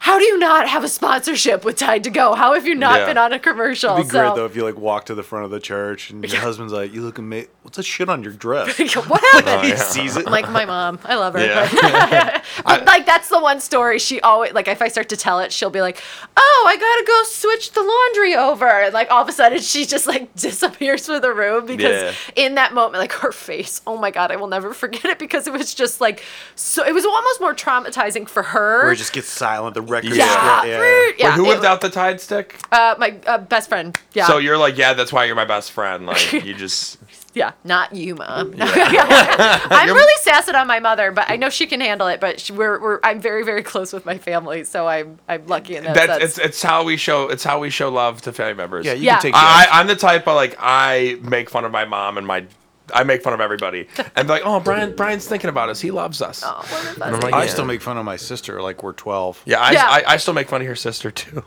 How 0.00 0.18
do 0.18 0.24
you 0.24 0.38
not 0.38 0.66
have 0.66 0.82
a 0.82 0.88
sponsorship 0.88 1.62
with 1.62 1.76
Tide 1.76 2.04
to 2.04 2.10
Go? 2.10 2.32
How 2.34 2.54
have 2.54 2.66
you 2.66 2.74
not 2.74 3.00
Yeah. 3.00 3.06
been 3.06 3.18
on 3.18 3.34
a 3.34 3.38
commercial? 3.38 3.92
It'd 3.94 4.06
be 4.06 4.10
so, 4.10 4.20
great 4.22 4.34
though 4.34 4.46
if 4.46 4.56
you 4.56 4.64
like 4.64 4.76
walk 4.78 5.04
to 5.06 5.14
the 5.14 5.22
front 5.22 5.44
of 5.44 5.50
the 5.50 5.60
church 5.60 6.08
and 6.10 6.24
your 6.24 6.40
husband's 6.40 6.72
like, 6.72 6.92
"You 6.94 7.02
look 7.02 7.18
amazing. 7.18 7.50
What's 7.62 7.76
that 7.76 7.82
shit 7.84 8.08
on 8.08 8.22
your 8.22 8.32
dress?" 8.32 8.78
what 8.96 9.20
happened? 9.32 9.48
Oh, 9.48 9.58
he 9.60 9.76
sees 9.76 10.16
it. 10.16 10.24
Like 10.26 10.50
my 10.50 10.64
mom. 10.64 10.98
I 11.04 11.16
love 11.16 11.34
her. 11.34 11.40
Yeah. 11.44 11.68
But, 11.70 12.42
but, 12.64 12.84
like 12.86 13.04
that's 13.04 13.28
the 13.28 13.38
one 13.40 13.60
story 13.60 13.98
she 13.98 14.20
always 14.22 14.54
like 14.54 14.68
if 14.68 14.80
I 14.80 14.88
start 14.88 15.10
to 15.10 15.16
tell 15.18 15.38
it, 15.40 15.52
she'll 15.52 15.68
be 15.70 15.82
like, 15.82 16.02
"Oh, 16.34 16.64
I 16.66 16.76
gotta 16.78 17.04
go 17.06 17.22
switch 17.24 17.72
the 17.72 17.82
laundry 17.82 18.34
over," 18.34 18.66
and 18.68 18.94
like 18.94 19.10
all 19.10 19.22
of 19.22 19.28
a 19.28 19.32
sudden 19.32 19.60
she 19.60 19.84
just 19.84 20.06
like 20.06 20.34
disappears 20.34 21.04
from 21.06 21.20
the 21.20 21.32
room 21.32 21.66
because 21.66 22.02
Yeah. 22.36 22.44
in 22.46 22.54
that 22.54 22.72
moment, 22.72 23.00
like 23.00 23.12
her 23.12 23.32
face, 23.32 23.82
oh 23.86 23.98
my 23.98 24.10
god, 24.10 24.32
I 24.32 24.36
will 24.36 24.48
never 24.48 24.72
forget 24.72 25.04
it 25.04 25.18
because 25.18 25.46
it 25.46 25.52
was 25.52 25.74
just 25.74 26.00
like 26.00 26.24
so. 26.54 26.86
It 26.86 26.94
was 26.94 27.04
almost 27.04 27.40
more 27.40 27.54
traumatizing 27.54 28.26
for 28.28 28.42
her. 28.44 28.84
Where 28.84 28.92
it 28.92 28.96
just 28.96 29.12
gets 29.12 29.28
silent. 29.28 29.74
The 29.74 29.89
record. 29.90 30.14
yeah, 30.14 30.64
yeah. 30.64 30.78
rude. 30.78 31.14
yeah. 31.18 31.30
Wait, 31.30 31.34
who 31.36 31.44
it 31.44 31.48
whipped 31.48 31.60
was- 31.60 31.66
out 31.66 31.80
the 31.80 31.90
Tide 31.90 32.20
stick? 32.20 32.58
Uh, 32.72 32.94
my 32.98 33.16
uh, 33.26 33.38
best 33.38 33.68
friend. 33.68 33.98
Yeah. 34.14 34.26
So 34.26 34.38
you're 34.38 34.56
like, 34.58 34.78
yeah, 34.78 34.94
that's 34.94 35.12
why 35.12 35.24
you're 35.24 35.36
my 35.36 35.44
best 35.44 35.72
friend. 35.72 36.06
Like 36.06 36.32
you 36.44 36.54
just. 36.54 36.98
Yeah, 37.32 37.52
not 37.62 37.94
you, 37.94 38.16
mom. 38.16 38.54
I'm 38.60 39.94
really 39.94 40.12
sassing 40.22 40.56
on 40.56 40.66
my 40.66 40.80
mother, 40.80 41.12
but 41.12 41.30
I 41.30 41.36
know 41.36 41.48
she 41.48 41.64
can 41.66 41.80
handle 41.80 42.08
it. 42.08 42.18
But 42.20 42.40
she, 42.40 42.52
we're, 42.52 42.80
we're 42.80 42.98
I'm 43.04 43.20
very 43.20 43.44
very 43.44 43.62
close 43.62 43.92
with 43.92 44.04
my 44.04 44.18
family, 44.18 44.64
so 44.64 44.88
I'm 44.88 45.18
I'm 45.28 45.46
lucky 45.46 45.76
in 45.76 45.84
that 45.84 45.94
That's 45.94 46.12
sense. 46.12 46.24
it's 46.24 46.38
it's 46.38 46.62
how 46.62 46.82
we 46.82 46.96
show 46.96 47.28
it's 47.28 47.44
how 47.44 47.60
we 47.60 47.70
show 47.70 47.88
love 47.88 48.20
to 48.22 48.32
family 48.32 48.54
members. 48.54 48.84
Yeah, 48.84 48.94
you 48.94 49.04
Yeah. 49.04 49.14
can 49.14 49.22
take. 49.22 49.34
I. 49.36 49.68
I'm 49.70 49.86
the 49.86 49.94
type 49.94 50.26
of 50.26 50.34
like 50.34 50.56
I 50.58 51.18
make 51.22 51.50
fun 51.50 51.64
of 51.64 51.70
my 51.70 51.84
mom 51.84 52.18
and 52.18 52.26
my 52.26 52.46
I 52.94 53.04
make 53.04 53.22
fun 53.22 53.32
of 53.32 53.40
everybody 53.40 53.88
and 54.16 54.26
be 54.26 54.32
like, 54.32 54.42
oh 54.44 54.60
Brian 54.60 54.94
Brian's 54.96 55.26
thinking 55.26 55.50
about 55.50 55.68
us. 55.68 55.80
He 55.80 55.90
loves 55.90 56.20
us. 56.22 56.42
Oh, 56.44 56.64
what 56.68 56.84
a 56.98 57.04
And 57.04 57.16
I'm 57.16 57.20
like, 57.20 57.34
I 57.34 57.44
yeah. 57.44 57.50
still 57.50 57.64
make 57.64 57.80
fun 57.82 57.96
of 57.98 58.04
my 58.04 58.16
sister 58.16 58.60
like 58.62 58.82
we're 58.82 58.92
12. 58.92 59.42
Yeah, 59.46 59.60
I, 59.60 59.72
Yeah. 59.72 59.86
I, 59.86 60.02
I 60.06 60.16
still 60.16 60.34
make 60.34 60.48
fun 60.48 60.60
of 60.60 60.66
your 60.66 60.76
sister 60.76 61.10
too. 61.10 61.44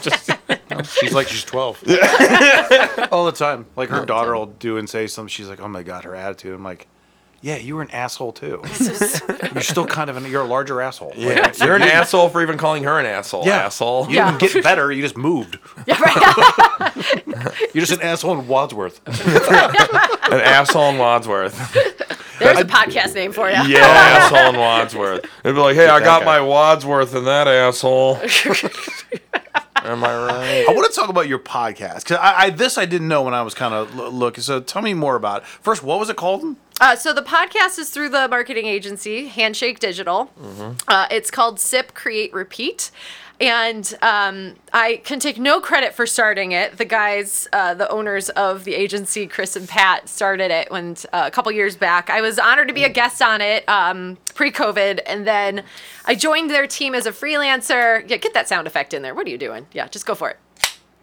Just- 0.00 0.30
She's 1.00 1.12
like 1.12 1.28
she's 1.28 1.44
12. 1.44 1.84
All 3.12 3.26
the 3.26 3.32
time. 3.34 3.66
Like 3.76 3.90
her 3.90 4.06
daughter 4.06 4.34
will 4.34 4.46
do 4.46 4.78
and 4.78 4.88
say 4.88 5.06
something. 5.06 5.28
She's 5.28 5.48
like, 5.48 5.60
"Oh 5.60 5.68
my 5.68 5.82
god, 5.82 6.04
her 6.04 6.14
attitude." 6.14 6.54
I'm 6.54 6.64
like, 6.64 6.88
"Yeah, 7.42 7.56
you 7.56 7.76
were 7.76 7.82
an 7.82 7.90
asshole 7.90 8.32
too. 8.32 8.62
you're 9.52 9.62
still 9.62 9.84
kind 9.86 10.08
of 10.08 10.16
an 10.16 10.24
you're 10.30 10.42
a 10.42 10.46
larger 10.46 10.80
asshole." 10.80 11.12
yeah, 11.16 11.52
you're 11.62 11.76
an 11.76 11.82
asshole 11.82 12.28
for 12.30 12.40
even 12.40 12.56
calling 12.56 12.84
her 12.84 12.98
an 12.98 13.04
asshole. 13.06 13.44
Yeah. 13.44 13.66
asshole. 13.66 14.08
You 14.08 14.16
Yeah. 14.16 14.38
didn't 14.38 14.52
get 14.54 14.64
better. 14.64 14.90
You 14.90 15.02
just 15.02 15.16
moved. 15.16 15.58
Yeah, 15.86 16.00
right. 16.00 16.94
You're 17.74 17.84
just 17.84 17.92
an 17.92 18.02
asshole 18.02 18.38
in 18.38 18.46
Wadsworth. 18.46 19.00
An 19.06 20.40
asshole 20.40 20.90
in 20.90 20.98
Wadsworth. 20.98 21.54
There's 22.38 22.58
a 22.60 22.64
podcast 22.64 23.14
name 23.14 23.32
for 23.32 23.48
you. 23.50 23.56
Yeah, 23.66 23.78
asshole 23.80 24.50
in 24.54 24.56
Wadsworth. 24.56 25.24
It'd 25.44 25.54
be 25.56 25.60
like, 25.60 25.74
hey, 25.76 25.88
I 25.88 26.00
got 26.00 26.20
guy. 26.20 26.24
my 26.26 26.40
Wadsworth 26.40 27.14
in 27.14 27.24
that 27.24 27.48
asshole. 27.48 28.20
Am 29.84 30.04
I 30.04 30.26
right? 30.26 30.66
I 30.68 30.72
want 30.72 30.92
to 30.92 30.98
talk 30.98 31.08
about 31.08 31.26
your 31.28 31.38
podcast 31.38 32.04
because 32.04 32.18
I, 32.18 32.44
I 32.44 32.50
this 32.50 32.78
I 32.78 32.84
didn't 32.84 33.08
know 33.08 33.22
when 33.22 33.34
I 33.34 33.42
was 33.42 33.54
kind 33.54 33.74
of 33.74 33.98
l- 33.98 34.10
looking. 34.12 34.42
So 34.42 34.60
tell 34.60 34.82
me 34.82 34.94
more 34.94 35.16
about. 35.16 35.42
It. 35.42 35.46
First, 35.48 35.82
what 35.82 35.98
was 35.98 36.08
it 36.08 36.16
called? 36.16 36.56
Uh, 36.80 36.96
so 36.96 37.12
the 37.12 37.22
podcast 37.22 37.78
is 37.78 37.90
through 37.90 38.08
the 38.08 38.26
marketing 38.28 38.66
agency 38.66 39.26
Handshake 39.28 39.78
Digital. 39.80 40.30
Uh, 40.88 41.06
it's 41.10 41.30
called 41.30 41.60
Sip 41.60 41.94
Create 41.94 42.32
Repeat. 42.32 42.90
And 43.42 43.92
um, 44.02 44.54
I 44.72 45.00
can 45.02 45.18
take 45.18 45.36
no 45.36 45.60
credit 45.60 45.94
for 45.94 46.06
starting 46.06 46.52
it. 46.52 46.78
The 46.78 46.84
guys, 46.84 47.48
uh, 47.52 47.74
the 47.74 47.88
owners 47.90 48.28
of 48.30 48.62
the 48.62 48.76
agency, 48.76 49.26
Chris 49.26 49.56
and 49.56 49.68
Pat, 49.68 50.08
started 50.08 50.52
it 50.52 50.70
when 50.70 50.96
uh, 51.12 51.24
a 51.26 51.30
couple 51.32 51.50
years 51.50 51.76
back. 51.76 52.08
I 52.08 52.20
was 52.20 52.38
honored 52.38 52.68
to 52.68 52.74
be 52.74 52.84
a 52.84 52.88
guest 52.88 53.20
on 53.20 53.40
it 53.40 53.68
um, 53.68 54.16
pre-COVID, 54.36 55.00
and 55.06 55.26
then 55.26 55.64
I 56.04 56.14
joined 56.14 56.50
their 56.50 56.68
team 56.68 56.94
as 56.94 57.04
a 57.04 57.10
freelancer. 57.10 58.08
Yeah, 58.08 58.18
get 58.18 58.32
that 58.32 58.48
sound 58.48 58.68
effect 58.68 58.94
in 58.94 59.02
there. 59.02 59.12
What 59.12 59.26
are 59.26 59.30
you 59.30 59.38
doing? 59.38 59.66
Yeah, 59.72 59.88
just 59.88 60.06
go 60.06 60.14
for 60.14 60.30
it. 60.30 60.38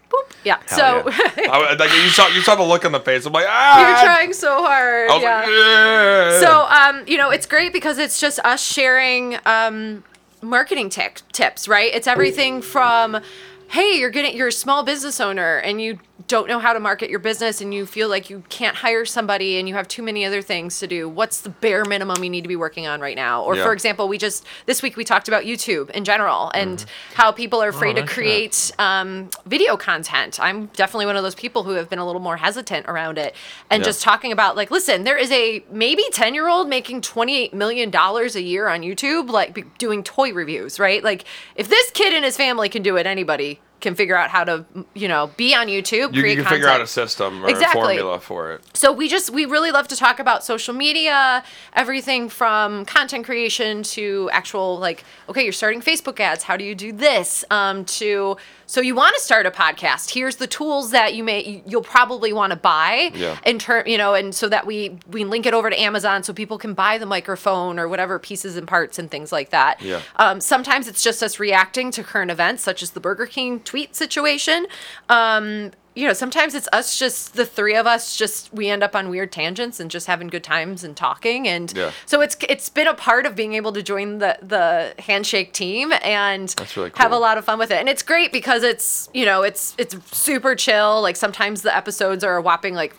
Boop. 0.10 0.32
Yeah. 0.46 0.66
so 0.66 1.04
I, 1.10 1.76
like, 1.78 1.92
you 1.92 2.08
saw 2.08 2.30
you 2.30 2.40
saw 2.40 2.56
the 2.56 2.64
look 2.64 2.86
on 2.86 2.94
the 2.94 3.02
face. 3.02 3.26
I'm 3.26 3.34
like, 3.34 3.48
ah. 3.50 3.80
you're 3.86 4.06
trying 4.06 4.32
so 4.32 4.64
hard. 4.64 5.10
I 5.10 5.14
was 5.14 5.24
yeah. 5.24 5.40
like, 5.40 5.50
yeah. 5.50 6.40
So, 6.40 6.62
um, 6.70 7.06
you 7.06 7.18
know, 7.18 7.32
it's 7.32 7.46
great 7.46 7.74
because 7.74 7.98
it's 7.98 8.20
just 8.22 8.40
us 8.40 8.66
sharing 8.66 9.38
um, 9.46 10.06
marketing 10.42 10.90
tech 10.90 11.22
tips, 11.32 11.68
right? 11.68 11.94
It's 11.94 12.08
everything 12.08 12.62
from, 12.62 13.22
hey, 13.70 13.98
you're 14.00 14.10
getting 14.10 14.36
you're 14.36 14.48
a 14.48 14.52
small 14.52 14.84
business 14.84 15.20
owner 15.20 15.58
and 15.58 15.82
you 15.82 16.00
don't 16.28 16.48
know 16.50 16.60
how 16.60 16.74
to 16.74 16.80
market 16.80 17.10
your 17.10 17.20
business 17.20 17.62
and 17.62 17.74
you 17.74 17.86
feel 17.86 18.10
like 18.10 18.30
you 18.30 18.44
can't 18.50 18.76
hire 18.76 19.06
somebody 19.06 19.58
and 19.58 19.70
you 19.70 19.76
have 19.76 19.88
too 19.88 20.04
many 20.04 20.26
other 20.26 20.42
things 20.42 20.78
to 20.80 20.88
do. 20.88 21.08
What's 21.08 21.42
the 21.42 21.50
bare 21.50 21.86
minimum 21.86 22.24
you 22.24 22.30
need 22.30 22.42
to 22.42 22.48
be 22.50 22.58
working 22.58 22.88
on 22.88 23.00
right 23.00 23.16
now? 23.16 23.44
Or 23.44 23.56
Yeah. 23.56 23.64
for 23.64 23.72
example, 23.74 24.08
we 24.10 24.18
just 24.18 24.46
this 24.66 24.82
week 24.82 24.98
we 24.98 25.06
talked 25.06 25.28
about 25.30 25.44
YouTube 25.46 25.90
in 25.92 26.04
general 26.04 26.52
and 26.54 26.84
how 27.14 27.32
people 27.32 27.64
are 27.64 27.70
afraid 27.70 27.96
to 27.96 28.06
create 28.06 28.72
um, 28.80 29.30
video 29.46 29.78
content. 29.78 30.40
I'm 30.42 30.66
definitely 30.68 31.06
one 31.06 31.16
of 31.16 31.24
those 31.24 31.36
people 31.36 31.64
who 31.64 31.72
have 31.72 31.90
been 31.90 32.00
a 32.00 32.06
little 32.06 32.22
more 32.22 32.38
hesitant 32.38 32.86
around 32.88 33.18
it 33.18 33.34
and 33.70 33.82
Yeah. 33.82 33.86
just 33.86 34.02
talking 34.02 34.32
about 34.34 34.56
like, 34.58 34.72
listen, 34.72 35.06
there 35.06 35.18
is 35.18 35.32
a 35.32 35.64
maybe 35.72 36.04
10 36.12 36.34
year 36.34 36.50
old 36.50 36.68
making 36.68 37.02
28 37.02 37.54
million 37.54 37.90
dollars 37.90 38.36
a 38.36 38.42
year 38.42 38.68
on 38.68 38.82
YouTube, 38.82 39.30
like 39.30 39.54
be- 39.54 39.64
doing 39.78 40.04
toy 40.04 40.34
reviews, 40.34 40.80
right? 40.80 41.04
Like, 41.04 41.24
if 41.56 41.70
this 41.70 41.92
kid 41.92 42.14
and 42.14 42.26
his 42.26 42.36
family 42.36 42.68
can 42.68 42.82
do 42.84 42.98
it, 42.98 43.06
anybody 43.08 43.62
can 43.82 43.96
figure 43.96 44.16
out 44.16 44.30
how 44.30 44.44
to, 44.44 44.66
you 44.94 45.08
know, 45.08 45.32
be 45.38 45.56
on 45.56 45.68
YouTube, 45.68 46.14
you, 46.14 46.22
create 46.22 46.38
you 46.38 46.44
can 46.44 46.52
figure 46.52 46.68
out 46.68 46.82
a 46.82 46.88
system 46.88 47.46
or 47.46 47.50
Exactly. 47.50 47.82
a 47.82 47.86
formula 47.86 48.20
for 48.20 48.52
it. 48.54 48.62
So 48.74 48.92
we 48.92 49.08
just 49.08 49.30
we 49.30 49.46
really 49.46 49.72
love 49.72 49.88
to 49.90 49.96
talk 49.96 50.20
about 50.20 50.44
social 50.44 50.74
media, 50.74 51.44
everything 51.74 52.30
from 52.30 52.86
content 52.86 53.26
creation 53.26 53.84
to 53.84 54.30
actual 54.32 54.78
like 54.80 55.04
okay, 55.30 55.44
you're 55.44 55.54
starting 55.54 55.82
Facebook 55.82 56.20
ads. 56.20 56.44
How 56.44 56.58
do 56.58 56.64
you 56.64 56.76
do 56.76 56.92
this? 56.92 57.46
Um, 57.52 57.86
to 57.86 58.38
so 58.72 58.82
you 58.82 58.94
want 58.94 59.16
to 59.16 59.22
start 59.22 59.48
a 59.48 59.52
podcast. 59.52 60.14
Here's 60.14 60.36
the 60.36 60.46
tools 60.46 60.92
that 60.92 61.16
you 61.16 61.24
may 61.24 61.64
you'll 61.66 61.82
probably 61.82 62.32
want 62.34 62.52
to 62.52 62.56
buy 62.56 63.12
Yeah. 63.16 63.38
in 63.44 63.58
turn, 63.58 63.86
you 63.88 63.98
know, 63.98 64.14
and 64.14 64.36
so 64.36 64.48
that 64.48 64.68
we 64.68 65.00
we 65.10 65.24
link 65.24 65.48
it 65.48 65.56
over 65.56 65.72
to 65.72 65.80
Amazon 65.82 66.22
so 66.22 66.34
people 66.34 66.60
can 66.60 66.76
buy 66.76 67.00
the 67.00 67.08
microphone 67.08 67.80
or 67.80 67.88
whatever 67.88 68.20
pieces 68.20 68.56
and 68.58 68.68
parts 68.68 69.00
and 69.00 69.10
things 69.10 69.32
like 69.32 69.50
that. 69.50 69.82
Yeah. 69.82 70.02
Um, 70.18 70.40
sometimes 70.40 70.88
it's 70.88 71.02
just 71.02 71.24
us 71.24 71.40
reacting 71.40 71.90
to 71.92 72.04
current 72.04 72.30
events, 72.30 72.62
such 72.62 72.84
as 72.84 72.92
the 72.92 73.00
Burger 73.00 73.26
King 73.26 73.60
tweet 73.62 73.96
situation. 73.96 74.68
Um, 75.10 75.72
you 76.00 76.08
know, 76.08 76.14
sometimes 76.14 76.56
it's 76.56 76.70
us 76.72 76.98
just 76.98 77.34
the 77.34 77.46
three 77.46 77.76
of 77.76 77.86
us 77.86 78.16
just 78.16 78.54
we 78.54 78.70
end 78.70 78.84
up 78.84 78.96
on 78.96 79.10
weird 79.10 79.32
tangents 79.34 79.80
and 79.82 79.92
just 79.92 80.08
having 80.08 80.28
good 80.28 80.44
times 80.46 80.84
and 80.84 80.96
talking 80.96 81.48
and 81.48 81.74
Yeah. 81.76 81.92
so 82.06 82.22
it's 82.22 82.38
it's 82.48 82.70
been 82.70 82.88
a 82.88 82.94
part 82.94 83.26
of 83.26 83.36
being 83.36 83.54
able 83.54 83.74
to 83.74 83.84
join 83.84 84.20
the 84.20 84.38
the 84.42 84.94
handshake 85.02 85.52
team 85.52 85.92
and 86.02 86.56
really 86.78 86.92
have 86.96 87.12
a 87.12 87.18
lot 87.20 87.38
of 87.38 87.44
fun 87.46 87.60
with 87.60 87.72
it. 87.72 87.78
And 87.80 87.90
it's 87.90 88.02
great 88.04 88.32
because 88.32 88.64
it's, 88.64 89.10
you 89.14 89.26
know, 89.26 89.44
it's 89.44 89.76
it's 89.78 89.96
super 90.18 90.56
chill. 90.56 91.02
Like 91.02 91.18
sometimes 91.18 91.64
the 91.64 91.76
episodes 91.76 92.24
are 92.24 92.38
a 92.38 92.42
whopping 92.42 92.76
like 92.76 92.96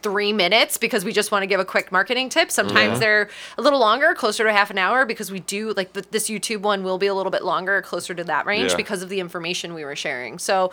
three 0.00 0.32
minutes 0.32 0.78
because 0.78 1.04
we 1.04 1.12
just 1.12 1.30
want 1.32 1.42
to 1.42 1.46
give 1.46 1.58
a 1.60 1.64
quick 1.64 1.90
marketing 1.92 2.28
tip. 2.28 2.50
Sometimes 2.52 3.00
they're 3.00 3.28
a 3.58 3.62
little 3.62 3.80
longer, 3.80 4.14
closer 4.14 4.44
to 4.44 4.52
half 4.52 4.70
an 4.70 4.78
hour, 4.78 5.04
because 5.04 5.30
we 5.30 5.40
do 5.40 5.72
like 5.72 5.92
th- 5.92 6.06
this 6.12 6.30
YouTube 6.30 6.60
one 6.62 6.82
will 6.84 6.98
be 6.98 7.08
a 7.08 7.14
little 7.14 7.32
bit 7.32 7.44
longer, 7.44 7.82
closer 7.82 8.14
to 8.14 8.24
that 8.24 8.46
range 8.46 8.70
Yeah. 8.70 8.76
because 8.76 9.02
of 9.02 9.08
the 9.08 9.18
information 9.20 9.74
we 9.74 9.84
were 9.84 9.96
sharing. 9.96 10.38
So 10.38 10.70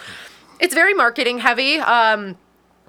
it's 0.60 0.74
very 0.74 0.94
marketing 0.94 1.40
heavy. 1.40 1.78
Um, 1.80 2.38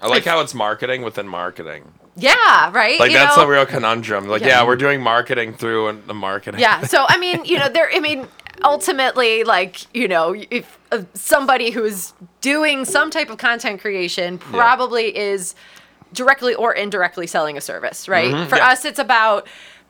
I 0.01 0.07
like 0.07 0.25
how 0.25 0.41
it's 0.41 0.53
marketing 0.53 1.01
within 1.01 1.27
marketing. 1.27 1.91
yeah, 2.15 2.71
right. 2.71 2.99
Like 2.99 3.11
You 3.11 3.17
that's 3.17 3.37
know? 3.37 3.43
a 3.43 3.47
real 3.47 3.65
conundrum. 3.65 4.27
Like, 4.27 4.41
Yeah. 4.41 4.47
yeah. 4.61 4.65
we're 4.65 4.75
doing 4.75 5.01
marketing 5.01 5.53
through 5.53 6.01
the 6.07 6.13
marketing. 6.13 6.59
Yeah. 6.59 6.81
So 6.83 7.05
I 7.07 7.17
mean, 7.17 7.45
you 7.45 7.57
know, 7.59 7.69
there. 7.75 7.89
I 7.93 7.99
mean, 7.99 8.27
ultimately, 8.63 9.43
like 9.43 9.93
you 9.95 10.07
know, 10.07 10.35
if 10.51 10.77
uh, 10.91 11.03
somebody 11.13 11.71
who's 11.71 12.13
doing 12.41 12.85
some 12.85 13.09
type 13.11 13.29
of 13.29 13.37
content 13.37 13.81
creation 13.81 14.37
probably 14.37 15.15
is 15.17 15.55
directly 16.13 16.55
or 16.55 16.73
indirectly 16.73 17.27
selling 17.27 17.57
a 17.57 17.61
service, 17.61 18.07
right? 18.07 18.31
For 18.31 18.37
Mm-hmm. 18.37 18.55
yeah. 18.55 18.67
us, 18.71 18.85
it's 18.85 18.99
about 18.99 19.47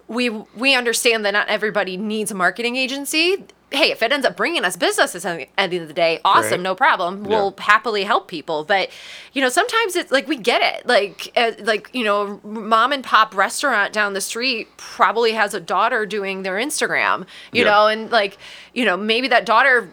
we 0.08 0.30
we 0.30 0.74
understand 0.76 1.26
that 1.26 1.32
not 1.32 1.48
everybody 1.50 1.98
needs 1.98 2.32
a 2.32 2.36
marketing 2.36 2.76
agency. 2.78 3.44
Hey, 3.70 3.92
if 3.92 4.02
it 4.02 4.14
ends 4.14 4.26
up 4.26 4.38
bringing 4.38 4.64
us 4.64 4.78
business 4.78 5.14
at 5.14 5.38
the 5.38 5.48
end 5.60 5.74
of 5.74 5.90
the 5.90 5.94
day, 5.94 6.22
awesome, 6.24 6.52
Right. 6.52 6.60
no 6.62 6.74
problem. 6.74 7.26
We'll 7.26 7.54
happily 7.58 8.06
help 8.06 8.30
people. 8.30 8.64
But 8.64 8.90
you 9.34 9.42
know, 9.42 9.50
sometimes 9.50 9.98
it's 9.98 10.10
like 10.10 10.26
we 10.26 10.38
get 10.38 10.62
it. 10.62 10.88
Like 10.88 11.32
uh, 11.36 11.52
like 11.60 11.90
you 11.94 12.06
know, 12.06 12.40
mom 12.46 12.94
and 12.94 13.04
pop 13.04 13.36
restaurant 13.36 13.92
down 13.92 14.14
the 14.14 14.22
street 14.22 14.70
probably 14.78 15.34
has 15.34 15.54
a 15.54 15.60
daughter 15.60 16.06
doing 16.06 16.44
their 16.44 16.56
Instagram. 16.56 17.26
You 17.52 17.66
Yeah. 17.66 17.72
know, 17.72 17.88
and 17.88 18.10
like 18.10 18.38
you 18.74 18.86
know, 18.86 18.96
maybe 18.96 19.28
that 19.28 19.46
daughter 19.46 19.90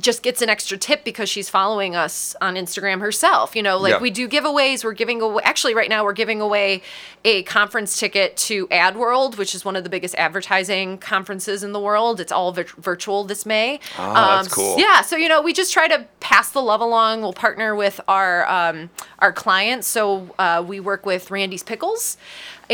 just 0.00 0.22
gets 0.22 0.40
an 0.40 0.48
extra 0.48 0.78
tip 0.78 1.04
because 1.04 1.28
she's 1.28 1.50
following 1.50 1.94
us 1.94 2.34
on 2.40 2.54
Instagram 2.54 3.00
herself. 3.00 3.54
You 3.54 3.62
know, 3.62 3.76
like 3.76 3.92
Yeah. 3.92 3.98
we 4.00 4.10
do 4.10 4.26
giveaways. 4.26 4.84
We're 4.84 4.94
giving 4.94 5.20
away, 5.20 5.42
actually, 5.44 5.74
right 5.74 5.88
now, 5.90 6.02
we're 6.02 6.14
giving 6.14 6.40
away 6.40 6.80
a 7.26 7.42
conference 7.42 7.98
ticket 8.00 8.36
to 8.38 8.66
AdWorld, 8.68 9.36
which 9.36 9.54
is 9.54 9.64
one 9.66 9.76
of 9.76 9.84
the 9.84 9.90
biggest 9.90 10.14
advertising 10.14 10.96
conferences 10.98 11.62
in 11.62 11.72
the 11.72 11.78
world. 11.80 12.20
It's 12.20 12.32
all 12.32 12.52
vir- 12.52 12.64
virtual 12.78 13.24
this 13.24 13.44
May. 13.44 13.74
Um, 13.98 14.16
Ah, 14.16 14.36
that's 14.42 14.54
cool. 14.54 14.78
Yeah. 14.78 15.02
So, 15.02 15.16
you 15.16 15.28
know, 15.28 15.42
we 15.42 15.52
just 15.52 15.72
try 15.72 15.88
to 15.88 16.06
pass 16.20 16.50
the 16.50 16.62
love 16.62 16.80
along. 16.80 17.20
We'll 17.20 17.32
partner 17.34 17.74
with 17.74 18.00
our 18.08 18.48
um, 18.48 18.88
our 19.18 19.32
clients. 19.32 19.86
So 19.88 20.34
uh, 20.38 20.64
we 20.66 20.80
work 20.80 21.04
with 21.04 21.30
Randy's 21.30 21.62
Pickles, 21.62 22.16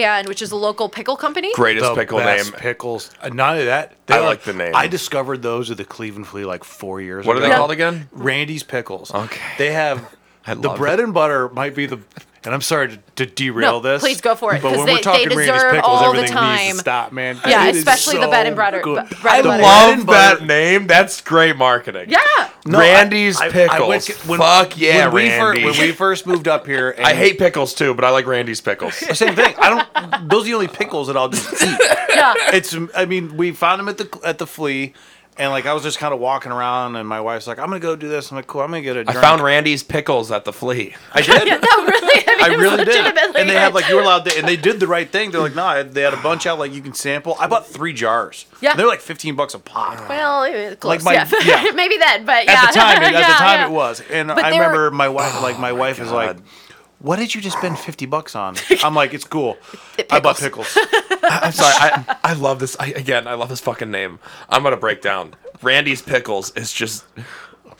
and 0.04 0.28
which 0.28 0.42
is 0.42 0.50
a 0.50 0.56
local 0.56 0.88
pickle 0.88 1.16
company. 1.16 1.52
Greatest 1.54 1.84
The 1.86 1.94
pickle 1.94 2.18
best 2.18 2.52
name. 2.52 2.60
pickles. 2.60 3.10
Uh, 3.20 3.28
not 3.28 3.52
only 3.54 3.64
that, 3.66 3.94
I 4.08 4.18
are- 4.18 4.22
like 4.22 4.42
the 4.42 4.52
name. 4.52 4.72
I 4.74 4.86
discovered 4.86 5.42
those 5.42 5.70
at 5.70 5.76
the 5.76 5.84
Cleveland 5.84 6.26
Flea 6.28 6.44
like 6.44 6.64
four 6.64 7.00
years 7.00 7.24
ago. 7.24 7.28
What 7.28 7.36
are 7.36 7.40
ago. 7.44 7.48
they 7.50 7.56
called 7.56 7.70
again? 7.70 8.08
Randy's 8.12 8.62
Pickles. 8.62 9.12
Okay. 9.14 9.40
They 9.58 9.72
have 9.72 10.14
the 10.46 10.54
love 10.56 10.78
bread 10.78 11.00
and 11.00 11.12
butter 11.14 11.48
might 11.48 11.74
be 11.74 11.86
the. 11.86 11.98
And 12.44 12.54
I'm 12.54 12.60
sorry 12.60 12.88
to, 12.88 12.98
to 13.16 13.26
derail 13.26 13.72
No, 13.72 13.80
this. 13.80 14.00
please 14.00 14.20
go 14.20 14.34
for 14.36 14.54
it, 14.54 14.62
But 14.62 14.68
'cause 14.70 14.76
when 14.78 14.86
they- 14.86 14.92
we're 14.94 14.98
talking 15.00 15.28
Randy's 15.28 15.46
deserve 15.52 15.72
Pickles, 15.72 15.84
all 15.84 15.98
the 16.12 16.18
everything 16.18 16.22
needs 16.22 16.32
time. 16.32 16.72
to 16.74 16.78
stop, 16.78 17.12
man. 17.12 17.40
Yeah, 17.46 17.66
It 17.66 17.70
is 17.70 17.78
especially 17.78 18.16
the 18.18 18.22
so 18.22 18.28
bread 18.30 18.46
and 18.46 18.56
butter- 18.56 18.80
good. 18.80 19.08
b- 19.10 19.16
bread 19.20 19.34
I 19.34 19.42
butter. 19.42 19.62
love 19.62 19.98
Love 19.98 20.06
that 20.06 20.38
that 20.38 20.46
name. 20.46 20.86
That's 20.86 21.20
great 21.20 21.56
marketing. 21.56 22.06
Yeah. 22.10 22.18
No, 22.64 22.78
I- 22.78 22.82
Randy's 22.82 23.40
I- 23.40 23.46
I 23.46 23.50
Pickles. 23.50 23.88
went- 23.88 24.08
when- 24.26 24.38
Fuck 24.40 24.78
yeah, 24.78 25.06
when 25.08 25.14
we, 25.24 25.30
fir- 25.30 25.46
Randy. 25.52 25.64
when 25.64 25.78
we 25.80 25.92
first 25.92 26.26
moved 26.26 26.46
up 26.48 26.64
here, 26.66 26.90
and 26.96 27.06
I 27.06 27.14
hate 27.14 27.38
pickles 27.38 27.74
too, 27.74 27.92
but 27.94 28.04
I 28.04 28.10
like 28.10 28.26
Randy's 28.26 28.60
pickles. 28.60 28.94
Same 29.18 29.34
thing. 29.34 29.54
I 29.58 29.68
don't. 29.70 30.28
Those 30.30 30.42
are 30.42 30.46
the 30.46 30.54
only 30.54 30.68
pickles 30.68 31.08
that 31.08 31.16
I'll 31.16 31.28
just 31.28 31.52
eat. 31.62 31.78
Yeah. 32.18 32.34
It's. 32.52 32.74
I 32.96 33.04
mean, 33.04 33.36
we 33.36 33.52
found 33.52 33.78
them 33.80 33.88
at 33.88 33.98
the 33.98 34.08
at 34.24 34.38
the 34.38 34.46
flea, 34.46 34.92
and 35.38 35.50
like 35.50 35.66
I 35.66 35.72
was 35.72 35.82
just 35.82 35.98
kind 35.98 36.12
of 36.12 36.20
walking 36.20 36.52
around, 36.52 36.96
and 36.96 37.08
my 37.08 37.20
wife's 37.20 37.46
like, 37.46 37.58
"I'm 37.58 37.66
gonna 37.68 37.80
go 37.80 37.96
do 37.96 38.08
this." 38.08 38.30
I'm 38.30 38.36
like, 38.36 38.46
"Cool, 38.46 38.60
I'm 38.62 38.70
gonna 38.70 38.82
get 38.82 38.96
a 38.96 39.00
I 39.00 39.04
drink." 39.04 39.18
found 39.20 39.42
Randy's 39.42 39.82
pickles 39.82 40.30
at 40.30 40.44
the 40.44 40.52
flea. 40.52 40.94
I 41.12 41.22
did. 41.22 41.46
no, 41.48 41.84
really. 41.86 42.24
I, 42.26 42.48
mean, 42.48 42.60
I 42.60 42.60
really 42.60 42.84
did. 42.84 43.16
And 43.36 43.48
they 43.48 43.54
had 43.54 43.68
good. 43.68 43.74
like 43.74 43.88
you 43.88 43.96
were 43.96 44.02
allowed 44.02 44.24
to, 44.26 44.36
and 44.38 44.46
they 44.46 44.56
did 44.56 44.80
the 44.80 44.86
right 44.86 45.10
thing. 45.10 45.30
They're 45.30 45.40
like, 45.40 45.54
no, 45.54 45.82
they 45.82 46.02
had 46.02 46.14
a 46.14 46.22
bunch 46.22 46.46
out 46.46 46.58
like 46.58 46.72
you 46.72 46.82
can 46.82 46.94
sample. 46.94 47.36
I 47.38 47.46
bought 47.46 47.66
three 47.66 47.92
jars. 47.92 48.46
Yeah. 48.60 48.74
they're 48.74 48.86
like 48.86 49.00
fifteen 49.00 49.36
bucks 49.36 49.54
a 49.54 49.58
pop. 49.58 50.08
Well, 50.08 50.44
eh, 50.44 50.74
close. 50.74 51.04
my- 51.04 51.14
yeah. 51.14 51.28
yeah. 51.44 51.70
Maybe 51.74 51.96
then, 51.96 52.24
but 52.24 52.44
yeah. 52.44 52.52
At 52.52 52.66
the 52.72 52.78
time, 52.78 53.02
at 53.02 53.12
yeah, 53.12 53.20
the 53.28 53.34
time 53.34 53.60
yeah. 53.60 53.66
it 53.66 53.70
was, 53.72 54.02
and 54.10 54.28
But 54.28 54.44
I 54.44 54.50
they 54.50 54.58
were- 54.58 54.64
remember 54.66 54.90
my 54.90 55.08
wife, 55.08 55.40
like 55.42 55.58
my, 55.58 55.72
wife 55.72 56.00
is 56.00 56.10
like, 56.10 56.36
God. 56.36 56.42
"What 57.00 57.16
did 57.16 57.34
you 57.34 57.40
just 57.40 57.58
spend 57.58 57.78
fifty 57.78 58.06
bucks 58.06 58.34
on?" 58.36 58.56
I'm 58.84 58.94
like, 58.94 59.14
"It's 59.14 59.24
cool. 59.24 59.56
I 60.10 60.20
bought 60.20 60.38
pickles." 60.38 60.76
I'm 61.22 61.52
sorry. 61.52 61.74
I, 61.78 62.16
I 62.24 62.32
love 62.34 62.58
this. 62.58 62.76
I, 62.80 62.86
again, 62.88 63.26
I 63.26 63.34
love 63.34 63.48
this 63.48 63.60
fucking 63.60 63.90
name. 63.90 64.18
I'm 64.48 64.62
gonna 64.62 64.76
break 64.76 65.02
down. 65.02 65.34
Randy's 65.62 66.02
pickles 66.02 66.50
is 66.56 66.72
just. 66.72 67.04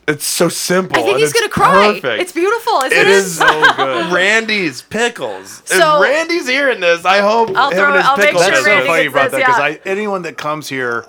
It's 0.07 0.25
so 0.25 0.49
simple. 0.49 0.99
I 0.99 1.03
think 1.05 1.19
he's 1.19 1.35
gonna 1.35 1.51
cry. 1.51 1.93
Perfect. 1.95 2.23
It's 2.23 2.33
beautiful, 2.33 2.81
isn't 2.81 2.93
It 2.97 3.07
it? 3.07 3.09
is 3.09 3.37
so 3.39 3.47
good. 3.77 4.11
Randy's 4.13 4.81
pickles. 4.81 5.63
So- 5.67 5.97
if 5.97 6.09
Randy's 6.09 6.49
hearing 6.49 6.81
this, 6.81 7.05
I 7.05 7.19
hope 7.19 7.51
I'll 7.55 7.71
him 7.71 7.77
throw- 7.77 7.87
and 7.89 7.97
his 7.97 8.07
I'll 8.07 8.17
make 8.17 8.27
pickles. 8.29 8.45
sure 8.45 8.53
That's 8.55 8.65
so 8.65 8.71
Randy 8.71 8.87
funny 8.87 9.03
gets 9.05 9.13
about 9.13 9.23
this, 9.25 9.33
that 9.33 9.39
because 9.47 9.59
yeah. 9.59 9.65
I 9.65 9.81
anyone 9.85 10.23
that 10.23 10.39
comes 10.39 10.67
here, 10.69 11.05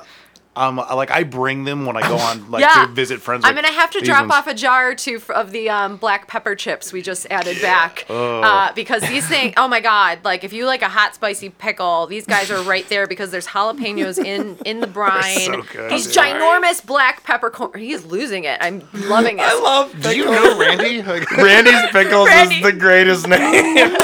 um, 0.56 0.76
like 0.78 1.10
I 1.12 1.24
bring 1.24 1.64
them 1.64 1.86
when 1.86 1.96
I 1.96 2.02
go 2.02 2.18
on 2.18 2.52
like 2.52 2.62
Yeah. 2.62 2.86
to 2.86 2.92
visit 2.92 3.22
friends. 3.22 3.46
I'm 3.46 3.56
like, 3.56 3.64
gonna 3.64 3.76
have 3.80 3.92
to 3.92 4.02
drop 4.02 4.22
ones- 4.22 4.32
off 4.34 4.48
a 4.48 4.54
jar 4.54 4.90
or 4.92 4.96
two 4.96 5.16
f- 5.18 5.30
of 5.30 5.52
the 5.52 5.70
um, 5.70 5.96
black 5.98 6.28
pepper 6.28 6.54
chips 6.56 6.92
we 6.92 7.02
just 7.02 7.28
added 7.30 7.62
back 7.62 8.06
uh, 8.10 8.74
because 8.74 9.02
these 9.04 9.26
things. 9.28 9.54
Oh 9.58 9.68
my 9.70 9.80
god! 9.80 10.20
Like 10.26 10.44
if 10.44 10.52
you 10.52 10.66
like 10.66 10.82
a 10.82 10.90
hot 10.90 11.16
spicy 11.16 11.50
pickle, 11.50 12.08
these 12.08 12.26
guys 12.26 12.52
are 12.52 12.62
right 12.64 12.88
there 12.90 13.08
because 13.08 13.32
there's 13.32 13.48
jalapenos 13.48 14.18
in 14.24 14.58
in 14.66 14.82
the 14.82 14.88
brine. 15.00 15.40
so 15.40 15.62
good. 15.72 15.92
These 15.92 16.14
Yeah. 16.16 16.34
ginormous 16.40 16.86
black 16.86 17.24
pepper 17.24 17.50
corn. 17.50 17.80
He 17.80 17.92
is 17.92 18.06
losing 18.06 18.44
it. 18.44 18.58
I'm 18.60 18.82
loving 18.94 19.40
it. 19.40 19.44
I 19.44 19.54
love. 19.62 19.96
Do 20.02 20.16
you 20.18 20.26
know 20.26 20.60
Randy? 20.60 21.02
Randy's 21.38 21.90
pickles 21.92 22.28
Randy. 22.28 22.56
is 22.58 22.64
the 22.64 22.74
greatest 22.74 23.28
name. 23.28 23.40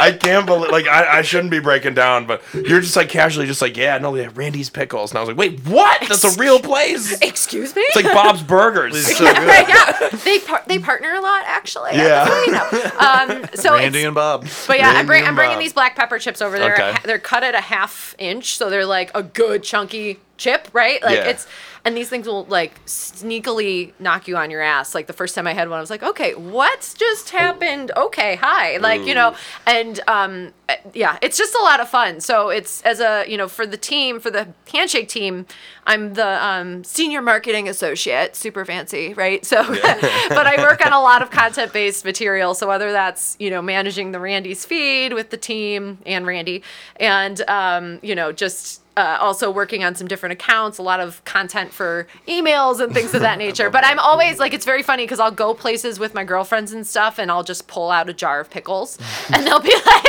I 0.00 0.16
can't 0.18 0.46
believe. 0.46 0.70
Like 0.70 0.86
I, 0.86 1.18
I 1.18 1.22
shouldn't 1.22 1.50
be 1.50 1.60
breaking 1.60 1.94
down, 1.94 2.26
but 2.26 2.42
you're 2.54 2.80
just 2.80 2.96
like 2.96 3.08
casually, 3.10 3.46
just 3.46 3.60
like, 3.60 3.76
yeah, 3.76 3.98
no, 3.98 4.14
yeah, 4.14 4.30
Randy's 4.34 4.70
pickles, 4.70 5.10
and 5.10 5.18
I 5.18 5.20
was 5.20 5.28
like, 5.28 5.36
wait, 5.36 5.60
what? 5.66 5.73
That's 5.74 6.24
a 6.24 6.38
real 6.38 6.60
place. 6.60 7.18
Excuse 7.22 7.74
me. 7.74 7.82
It's 7.82 7.96
like 7.96 8.14
Bob's 8.14 8.42
Burgers. 8.42 8.94
It's 8.96 9.16
so 9.18 9.24
good. 9.24 9.36
yeah, 9.68 10.08
they 10.24 10.38
par- 10.40 10.62
they 10.66 10.78
partner 10.78 11.14
a 11.14 11.20
lot 11.20 11.44
actually. 11.46 11.92
Yeah. 11.94 12.26
You. 12.44 12.54
Um, 12.98 13.46
so 13.54 13.74
Randy 13.74 14.00
it's, 14.00 14.06
and 14.06 14.14
Bob. 14.14 14.46
But 14.66 14.78
yeah, 14.78 14.90
I'm, 14.90 15.06
bring, 15.06 15.20
and 15.20 15.28
I'm 15.28 15.34
bringing 15.34 15.56
Bob. 15.56 15.62
these 15.62 15.72
black 15.72 15.96
pepper 15.96 16.18
chips 16.18 16.40
over 16.42 16.58
there. 16.58 16.74
Okay. 16.74 16.94
They're 17.04 17.18
cut 17.18 17.42
at 17.42 17.54
a 17.54 17.60
half 17.60 18.14
inch, 18.18 18.56
so 18.56 18.70
they're 18.70 18.86
like 18.86 19.10
a 19.14 19.22
good 19.22 19.62
chunky 19.62 20.20
chip, 20.36 20.68
right? 20.72 21.02
Like 21.02 21.16
Yeah. 21.16 21.24
it's 21.30 21.46
and 21.84 21.94
these 21.96 22.08
things 22.08 22.26
will 22.26 22.44
like 22.44 22.84
sneakily 22.86 23.92
knock 23.98 24.26
you 24.26 24.36
on 24.36 24.50
your 24.50 24.62
ass. 24.62 24.94
Like 24.94 25.06
the 25.06 25.12
first 25.12 25.34
time 25.34 25.46
I 25.46 25.52
had 25.52 25.68
one, 25.68 25.76
I 25.76 25.80
was 25.80 25.90
like, 25.90 26.02
okay, 26.02 26.34
what's 26.34 26.94
just 26.94 27.30
happened? 27.30 27.92
Okay, 27.94 28.36
hi, 28.36 28.78
like 28.78 29.04
you 29.04 29.14
know, 29.14 29.34
and 29.66 30.00
um, 30.08 30.54
yeah, 30.94 31.18
it's 31.20 31.36
just 31.36 31.54
a 31.54 31.62
lot 31.62 31.80
of 31.80 31.88
fun. 31.88 32.20
So 32.20 32.48
it's 32.48 32.80
as 32.82 33.00
a 33.00 33.24
you 33.28 33.36
know 33.36 33.48
for 33.48 33.66
the 33.66 33.76
team 33.76 34.18
for 34.18 34.30
the 34.30 34.48
handshake 34.72 35.08
team, 35.08 35.44
I'm 35.86 36.14
the 36.14 36.42
um, 36.42 36.84
senior 36.84 37.20
marketing 37.20 37.68
associate, 37.68 38.34
super 38.34 38.64
fancy, 38.64 39.12
right? 39.12 39.44
So, 39.44 39.62
but 39.82 40.46
I 40.46 40.56
work 40.58 40.84
on 40.86 40.92
a 40.92 41.00
lot 41.00 41.20
of 41.20 41.30
content 41.32 41.74
based 41.74 42.04
material. 42.04 42.54
So 42.54 42.66
whether 42.66 42.92
that's 42.92 43.36
you 43.38 43.50
know 43.50 43.60
managing 43.60 44.12
the 44.12 44.20
Randy's 44.20 44.64
feed 44.64 45.12
with 45.12 45.28
the 45.28 45.36
team 45.36 45.98
and 46.06 46.26
Randy, 46.26 46.62
and 46.96 47.42
um, 47.48 47.98
you 48.02 48.14
know 48.14 48.32
just 48.32 48.80
uh, 48.96 49.18
also 49.20 49.50
working 49.50 49.82
on 49.84 49.94
some 49.94 50.06
different 50.06 50.32
accounts, 50.34 50.78
a 50.78 50.82
lot 50.82 51.00
of 51.00 51.24
content 51.24 51.72
for 51.72 52.06
emails 52.28 52.80
and 52.80 52.92
things 52.94 53.12
of 53.14 53.20
that 53.22 53.38
nature. 53.38 53.70
But 53.70 53.84
I'm 53.84 53.98
always 53.98 54.38
like, 54.38 54.54
it's 54.54 54.64
very 54.64 54.82
funny 54.82 55.04
because 55.04 55.18
I'll 55.20 55.30
go 55.30 55.52
places 55.54 55.98
with 55.98 56.14
my 56.14 56.24
girlfriends 56.24 56.72
and 56.72 56.86
stuff, 56.86 57.18
and 57.18 57.30
I'll 57.30 57.42
just 57.44 57.66
pull 57.66 57.90
out 57.90 58.08
a 58.08 58.12
jar 58.12 58.40
of 58.40 58.50
pickles, 58.50 58.98
and 59.32 59.46
they'll 59.46 59.60
be 59.60 59.74
like, 59.86 60.04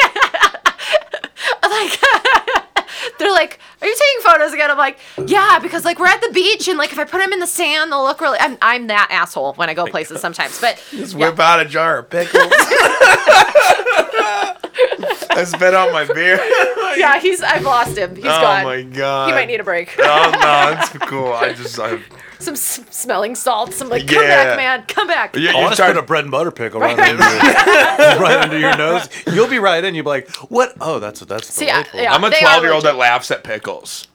like. 1.63 1.99
They're 3.19 3.31
like, 3.31 3.59
"Are 3.81 3.87
you 3.87 3.93
taking 3.95 4.31
photos 4.31 4.51
again?" 4.51 4.69
I'm 4.71 4.77
like, 4.77 4.97
"Yeah, 5.25 5.59
because 5.59 5.85
like 5.85 5.99
we're 5.99 6.07
at 6.07 6.21
the 6.21 6.31
beach 6.33 6.67
and 6.67 6.77
like 6.77 6.91
if 6.91 6.99
I 6.99 7.03
put 7.05 7.19
them 7.19 7.31
in 7.31 7.39
the 7.39 7.47
sand, 7.47 7.91
they'll 7.91 8.03
look 8.03 8.19
really." 8.19 8.37
I'm, 8.39 8.57
I'm 8.61 8.87
that 8.87 9.07
asshole 9.11 9.53
when 9.53 9.69
I 9.69 9.73
go 9.73 9.85
places 9.85 10.19
sometimes, 10.21 10.59
but 10.59 10.81
Just 10.91 11.13
yeah. 11.15 11.29
whip 11.29 11.39
out 11.39 11.59
a 11.59 11.65
jar 11.65 11.99
of 11.99 12.09
pickles. 12.09 12.51
I 15.31 15.43
spit 15.45 15.73
out 15.73 15.91
my 15.91 16.05
beer. 16.05 16.35
yeah, 16.97 17.19
he's 17.19 17.41
I've 17.41 17.63
lost 17.63 17.97
him. 17.97 18.15
He's 18.15 18.25
oh 18.25 18.29
gone. 18.41 18.61
Oh 18.61 18.65
my 18.65 18.81
god. 18.83 19.27
He 19.29 19.33
might 19.33 19.45
need 19.47 19.59
a 19.59 19.63
break. 19.63 19.95
Oh 19.99 20.31
no, 20.41 20.77
it's 20.79 20.89
cool. 21.09 21.33
I 21.33 21.53
just 21.53 21.77
I. 21.79 21.99
some 22.39 22.53
s- 22.53 22.81
smelling 22.89 23.35
salts. 23.35 23.81
I'm 23.81 23.89
like, 23.89 24.07
come 24.07 24.21
Yeah. 24.23 24.43
back, 24.45 24.57
man, 24.57 24.83
come 24.87 25.07
back. 25.07 25.35
You, 25.35 25.49
I 25.49 25.51
you 25.51 25.57
want 25.57 25.69
to 25.71 25.75
start 25.75 25.95
put 25.95 26.03
a 26.03 26.05
bread 26.07 26.23
and 26.25 26.31
butter 26.31 26.51
pickle 26.51 26.79
right, 26.81 26.97
under, 26.97 27.23
right 28.23 28.37
under 28.37 28.57
your 28.59 28.75
nose. 28.77 29.07
You'll 29.31 29.47
be 29.49 29.59
right 29.59 29.83
in. 29.83 29.95
You'll 29.95 30.03
be 30.05 30.09
like, 30.09 30.29
"What? 30.49 30.73
Oh, 30.81 30.99
that's 30.99 31.21
what 31.21 31.29
that's 31.29 31.47
See, 31.53 31.69
I, 31.69 31.85
yeah, 31.93 32.13
I'm 32.13 32.23
a 32.23 32.29
12 32.29 32.63
year 32.63 32.73
old 32.73 32.83
that 32.85 32.95
laughs 32.95 33.31
at 33.31 33.43
pickles. 33.43 34.07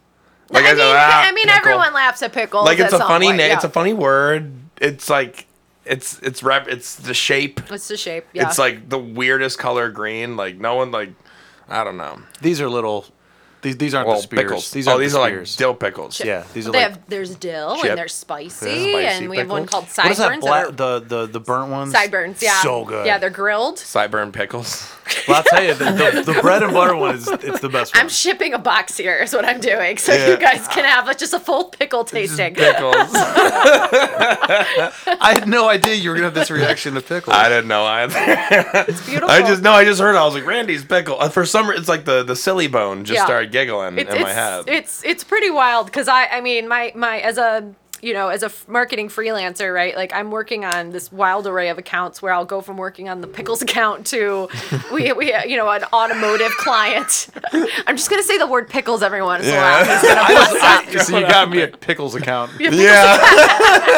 I 0.53 0.59
I 0.59 0.63
mean, 0.63 0.77
go, 0.77 0.93
"Ah, 0.97 1.23
I 1.29 1.33
mean, 1.33 1.47
pickle." 1.47 1.59
everyone 1.59 1.93
laughs 1.95 2.23
at 2.23 2.33
pickles. 2.33 2.65
Like 2.67 2.79
it's 2.79 2.93
a 2.93 2.99
funny 2.99 3.27
point, 3.27 3.39
name. 3.39 3.49
yeah. 3.51 3.55
It's 3.55 3.65
a 3.65 3.69
funny 3.71 3.93
word. 3.93 4.53
It's 4.81 5.09
like 5.11 5.47
it's 5.85 6.19
it's 6.21 6.43
rep. 6.43 6.69
It's 6.69 6.97
the 6.97 7.15
shape. 7.15 7.61
It's 7.71 7.89
the 7.89 7.97
shape. 7.97 8.27
Yeah. 8.33 8.49
It's 8.49 8.59
like 8.59 8.89
the 8.89 8.99
weirdest 8.99 9.59
color 9.59 9.91
green. 9.91 10.37
Like 10.37 10.57
no 10.57 10.75
one 10.77 10.91
like. 10.91 11.11
I 11.69 11.85
don't 11.85 11.97
know. 11.97 12.21
These 12.41 12.61
are 12.61 12.69
little. 12.69 13.07
These 13.63 13.77
these 13.77 13.95
aren't 13.95 14.09
Well, 14.09 14.17
the 14.17 14.23
spears. 14.23 14.43
pickles. 14.43 14.71
These 14.71 14.89
oh, 14.89 14.93
aren't 14.93 15.03
these 15.03 15.13
the 15.13 15.19
are 15.21 15.39
like 15.41 15.57
dill 15.57 15.75
pickles. 15.75 16.21
Yeah, 16.25 16.45
these 16.55 16.67
are 16.67 16.73
they 16.73 16.79
like. 16.83 16.93
have 16.93 17.01
there's 17.09 17.35
dill 17.37 17.77
Chip. 17.77 17.91
and 17.91 17.99
they're 17.99 18.09
spicy, 18.09 18.49
Spicy 18.93 18.95
and 19.07 19.29
we 19.29 19.37
have 19.37 19.51
one 19.51 19.67
pickles. 19.67 19.95
called 19.95 20.07
what 20.07 20.13
is 20.13 20.19
that? 20.19 20.41
Black, 20.41 20.65
that 20.65 20.81
are 20.83 21.01
the 21.01 21.07
the 21.07 21.27
the 21.27 21.41
burnt 21.41 21.71
ones. 21.71 21.93
sideburns. 21.93 22.43
Yeah. 22.43 22.61
So 22.63 22.85
good. 22.87 23.05
Yeah, 23.07 23.19
they're 23.19 23.29
grilled. 23.31 23.77
Sideburn 23.77 24.33
pickles. 24.33 24.91
Well, 25.29 25.37
I'll 25.39 25.43
tell 25.45 25.63
you, 25.63 25.75
the, 25.75 25.85
the, 26.25 26.33
the 26.33 26.41
bread 26.41 26.63
and 26.63 26.73
butter 26.73 26.97
one 26.97 27.17
is 27.17 27.29
it's 27.29 27.61
the 27.61 27.69
best 27.69 27.95
one. 27.95 28.03
I'm 28.03 28.09
shipping 28.09 28.55
a 28.55 28.59
box 28.59 28.97
here. 28.97 29.17
Is 29.17 29.33
what 29.35 29.45
I'm 29.45 29.61
doing, 29.61 29.97
so 29.99 30.13
Yeah. 30.13 30.29
you 30.29 30.37
guys 30.37 30.67
can 30.69 30.85
have 30.85 31.07
like, 31.07 31.19
just 31.19 31.33
a 31.35 31.41
full 31.41 31.65
pickle 31.65 32.05
tasting. 32.05 32.55
pickles. 32.55 32.95
I 34.03 35.33
had 35.35 35.49
no 35.49 35.69
idea 35.69 35.95
you 35.95 36.11
were 36.11 36.17
gonna 36.17 36.27
have 36.27 36.35
this 36.35 36.51
reaction 36.51 36.95
to 36.95 37.01
pickles. 37.01 37.35
I 37.37 37.49
didn't 37.49 37.69
know 37.69 37.85
either. 37.85 38.15
It's 38.89 39.05
beautiful. 39.07 39.31
I 39.31 39.41
just 39.43 39.63
no. 39.63 39.73
I 39.73 39.85
just 39.85 40.01
heard. 40.01 40.15
it. 40.15 40.19
I 40.19 40.25
was 40.25 40.35
like 40.35 40.47
Randy's 40.47 40.85
pickle. 40.85 41.21
Uh, 41.21 41.29
For 41.29 41.45
some, 41.45 41.69
reason, 41.69 41.81
it's 41.81 41.89
like 41.89 42.05
the 42.05 42.23
the 42.23 42.37
silly 42.37 42.67
bone 42.69 43.05
just 43.05 43.17
Yeah. 43.19 43.25
started 43.25 43.53
giggling 43.53 43.99
it's, 43.99 44.13
in 44.13 44.23
my 44.23 44.33
head. 44.33 44.65
It's 44.69 45.03
it's 45.05 45.25
pretty 45.25 45.51
wild 45.51 45.87
because 45.87 46.09
I 46.09 46.27
I 46.27 46.41
mean 46.41 46.69
my 46.69 46.93
my 46.95 47.19
as 47.21 47.39
a 47.39 47.73
you 48.03 48.13
know 48.15 48.29
as 48.29 48.43
a 48.43 48.47
f- 48.47 48.67
marketing 48.69 49.09
freelancer 49.09 49.73
right 49.75 49.95
like 49.97 50.13
I'm 50.15 50.31
working 50.31 50.65
on 50.65 50.91
this 50.91 51.11
wild 51.13 51.47
array 51.47 51.69
of 51.69 51.79
accounts 51.79 52.23
where 52.23 52.33
I'll 52.33 52.45
go 52.45 52.61
from 52.61 52.77
working 52.77 53.09
on 53.09 53.21
the 53.21 53.27
pickles 53.27 53.61
account 53.67 54.07
to 54.09 54.49
we 54.93 55.13
we 55.13 55.35
you 55.47 55.57
know 55.57 55.69
an 55.71 55.85
automotive 55.93 56.53
client. 56.59 57.29
I'm 57.87 57.97
just 57.97 58.11
gonna 58.11 58.23
say 58.23 58.39
the 58.39 58.47
word 58.47 58.69
pickles 58.69 59.03
every 59.03 59.23
once 59.23 59.45
in 59.47 59.55
a 59.55 59.57
while. 59.57 59.85
Yeah. 59.87 60.03
Gonna 60.03 60.35
bust 60.35 60.55
up. 60.57 60.87
I, 60.89 60.97
so 60.99 61.19
you 61.19 61.27
got 61.27 61.51
me 61.51 61.63
a 61.63 61.69
pickles 61.69 62.15
account. 62.15 62.51
yeah. 62.59 63.19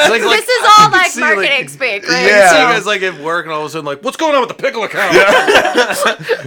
Like, 0.09 0.23
like, 0.23 0.41
This 0.41 0.49
is 0.49 0.67
all 0.79 0.91
like 0.91 1.11
see, 1.11 1.21
like- 1.21 1.35
marketing 1.37 1.69
speak, 1.69 2.09
right? 2.09 2.27
Yeah. 2.27 2.51
So- 2.51 2.57
you 2.59 2.65
guys 2.75 2.87
like 2.87 3.03
at 3.03 3.21
work 3.23 3.47
and 3.47 3.53
all 3.55 3.61
of 3.61 3.67
a 3.67 3.71
sudden 3.71 3.85
like, 3.87 4.03
what's 4.03 4.17
going 4.17 4.35
on 4.35 4.41
with 4.41 4.49
the 4.49 4.55
pickle 4.63 4.85
account? 4.85 5.15
Yeah. 5.15 5.95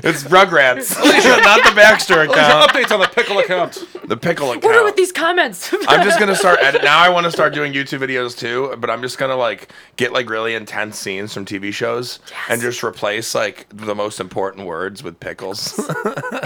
it's 0.04 0.24
Rugrats, 0.24 0.96
not 1.44 1.64
the 1.64 1.76
Baxter 1.76 2.22
account. 2.22 2.70
updates 2.72 2.92
on 2.92 3.00
the 3.00 3.08
pickle 3.08 3.40
account. 3.40 3.84
The 4.08 4.18
pickle 4.18 4.52
account. 4.52 4.64
What 4.64 4.76
are 4.76 4.84
with 4.84 4.96
these 4.96 5.12
comments? 5.12 5.74
I'm 5.88 6.04
just 6.04 6.20
gonna 6.20 6.36
start 6.36 6.60
edit 6.62 6.84
now. 6.84 7.00
I 7.00 7.10
want 7.10 7.26
to 7.26 7.32
start 7.32 7.45
doing 7.50 7.74
YouTube 7.74 8.00
videos 8.00 8.38
too, 8.38 8.76
but 8.80 8.90
I'm 8.90 9.02
just 9.02 9.18
gonna 9.18 9.36
like 9.36 9.72
get 9.96 10.12
like 10.14 10.30
really 10.30 10.54
intense 10.56 10.98
scenes 11.00 11.34
from 11.34 11.46
TV 11.46 11.74
shows 11.74 12.20
and 12.50 12.62
just 12.62 12.84
replace 12.84 13.34
like 13.36 13.68
the 13.70 13.96
most 13.96 14.20
important 14.20 14.66
words 14.68 15.04
with 15.04 15.20
pickles. 15.20 15.74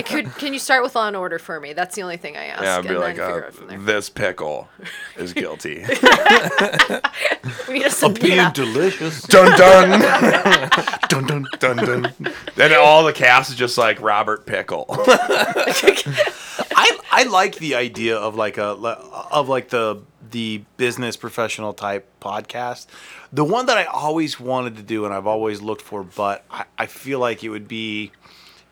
Could, 0.06 0.34
can 0.36 0.54
you 0.54 0.60
start 0.60 0.84
with 0.84 0.96
Law 0.96 1.08
and 1.08 1.16
Order 1.16 1.40
for 1.40 1.60
me? 1.60 1.74
That's 1.74 1.96
the 1.96 2.02
only 2.04 2.18
thing 2.18 2.38
I 2.38 2.46
ask. 2.46 2.64
yeah, 2.64 2.78
I'd 2.78 2.84
be 2.84 2.90
and 2.90 3.00
like, 3.00 3.20
uh, 3.20 3.38
it 3.48 3.54
from 3.54 3.68
there. 3.68 3.80
this 3.80 4.10
pickle 4.10 4.68
is 5.18 5.34
guilty. 5.34 5.86
We 7.68 7.80
need 7.80 7.86
a 7.86 8.28
Yeah. 8.28 8.52
delicious. 8.52 9.22
Dun 9.24 9.58
dun 9.58 10.00
dun, 11.10 11.26
dun. 11.26 11.46
dun 11.60 11.78
dun. 11.78 12.34
Then 12.56 12.74
all 12.80 13.04
the 13.04 13.14
cast 13.14 13.50
is 13.52 13.56
just 13.56 13.78
like 13.78 14.02
Robert 14.02 14.46
Pickle. 14.46 14.86
I 16.76 16.98
I 17.12 17.24
like 17.30 17.56
the 17.56 17.76
idea 17.76 18.18
of 18.18 18.36
like 18.36 18.58
a 18.58 18.64
of 19.32 19.50
like 19.50 19.70
the 19.70 20.02
the 20.32 20.64
business 20.78 21.16
professional 21.18 21.74
type 21.74 22.08
podcast. 22.22 22.88
The 23.32 23.44
one 23.44 23.66
that 23.68 23.78
I 23.78 23.86
always 23.86 24.40
wanted 24.40 24.76
to 24.78 24.84
do 24.84 25.06
and 25.06 25.14
I've 25.14 25.28
always 25.28 25.62
looked 25.62 25.82
for, 25.82 26.04
but 26.04 26.44
I, 26.50 26.66
I 26.78 26.86
feel 26.86 27.20
like 27.20 27.44
it 27.44 27.50
would 27.50 27.68
be 27.68 28.12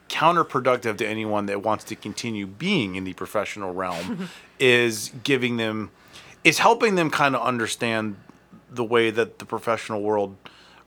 counterproductive 0.10 0.98
to 0.98 1.08
anyone 1.08 1.48
that 1.48 1.62
wants 1.62 1.84
to 1.86 1.96
continue 1.96 2.48
being 2.48 2.96
in 2.96 3.04
the 3.04 3.14
professional 3.14 3.74
realm 3.74 4.30
is 4.60 5.12
giving 5.24 5.58
them 5.58 5.92
is 6.44 6.60
helping 6.60 6.96
them 6.96 7.10
kind 7.10 7.36
of 7.36 7.42
understand 7.42 8.16
the 8.72 8.84
way 8.84 9.10
that 9.10 9.40
the 9.40 9.46
professional 9.46 10.02
world 10.02 10.36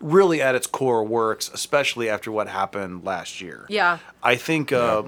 really 0.00 0.40
at 0.40 0.54
its 0.54 0.66
core 0.66 1.04
works, 1.04 1.50
especially 1.52 2.08
after 2.08 2.32
what 2.32 2.48
happened 2.48 3.04
last 3.04 3.40
year. 3.40 3.66
Yeah. 3.68 3.98
I 4.22 4.36
think 4.36 4.72
uh, 4.72 5.02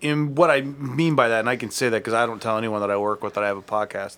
in 0.00 0.34
what 0.34 0.50
I 0.50 0.60
mean 0.60 1.14
by 1.14 1.28
that, 1.28 1.40
and 1.40 1.48
I 1.48 1.56
can 1.56 1.70
say 1.70 1.88
that 1.88 1.98
because 1.98 2.14
I 2.14 2.26
don't 2.26 2.40
tell 2.40 2.56
anyone 2.56 2.80
that 2.80 2.90
I 2.90 2.96
work 2.96 3.22
with 3.22 3.34
that 3.34 3.44
I 3.44 3.48
have 3.48 3.58
a 3.58 3.62
podcast. 3.62 4.16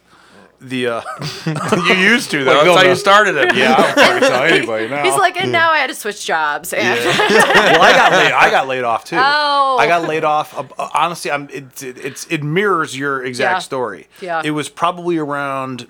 The 0.62 0.86
uh, 0.86 1.02
you 1.88 1.94
used 1.94 2.30
to 2.30 2.44
though. 2.44 2.52
Like 2.52 2.64
That's 2.64 2.64
Bill 2.64 2.76
how 2.76 2.82
you 2.84 2.94
started 2.94 3.34
it. 3.36 3.54
yeah, 3.56 3.74
I 3.74 3.82
don't 3.82 3.94
fucking 3.94 4.20
tell 4.28 4.42
anybody 4.44 4.88
now. 4.88 5.02
He's 5.02 5.16
like, 5.16 5.36
and 5.36 5.50
now 5.50 5.72
I 5.72 5.78
had 5.78 5.88
to 5.88 5.94
switch 5.94 6.24
jobs. 6.24 6.72
And 6.72 6.82
well, 7.04 7.82
I 7.82 7.92
got 7.92 8.12
laid. 8.12 8.32
I 8.32 8.50
got 8.50 8.68
laid 8.68 8.84
off 8.84 9.04
too. 9.04 9.16
Oh. 9.18 9.76
I 9.80 9.88
got 9.88 10.06
laid 10.08 10.22
off. 10.22 10.56
Uh, 10.56 10.88
honestly, 10.94 11.32
I'm. 11.32 11.48
It, 11.50 11.82
it, 11.82 11.98
it's 11.98 12.26
it 12.28 12.44
mirrors 12.44 12.96
your 12.96 13.24
exact 13.24 13.54
Yeah. 13.56 13.58
story. 13.58 14.06
Yeah. 14.20 14.42
It 14.44 14.52
was 14.52 14.68
probably 14.68 15.16
around 15.18 15.88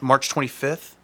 March 0.00 0.28
25th. 0.28 0.94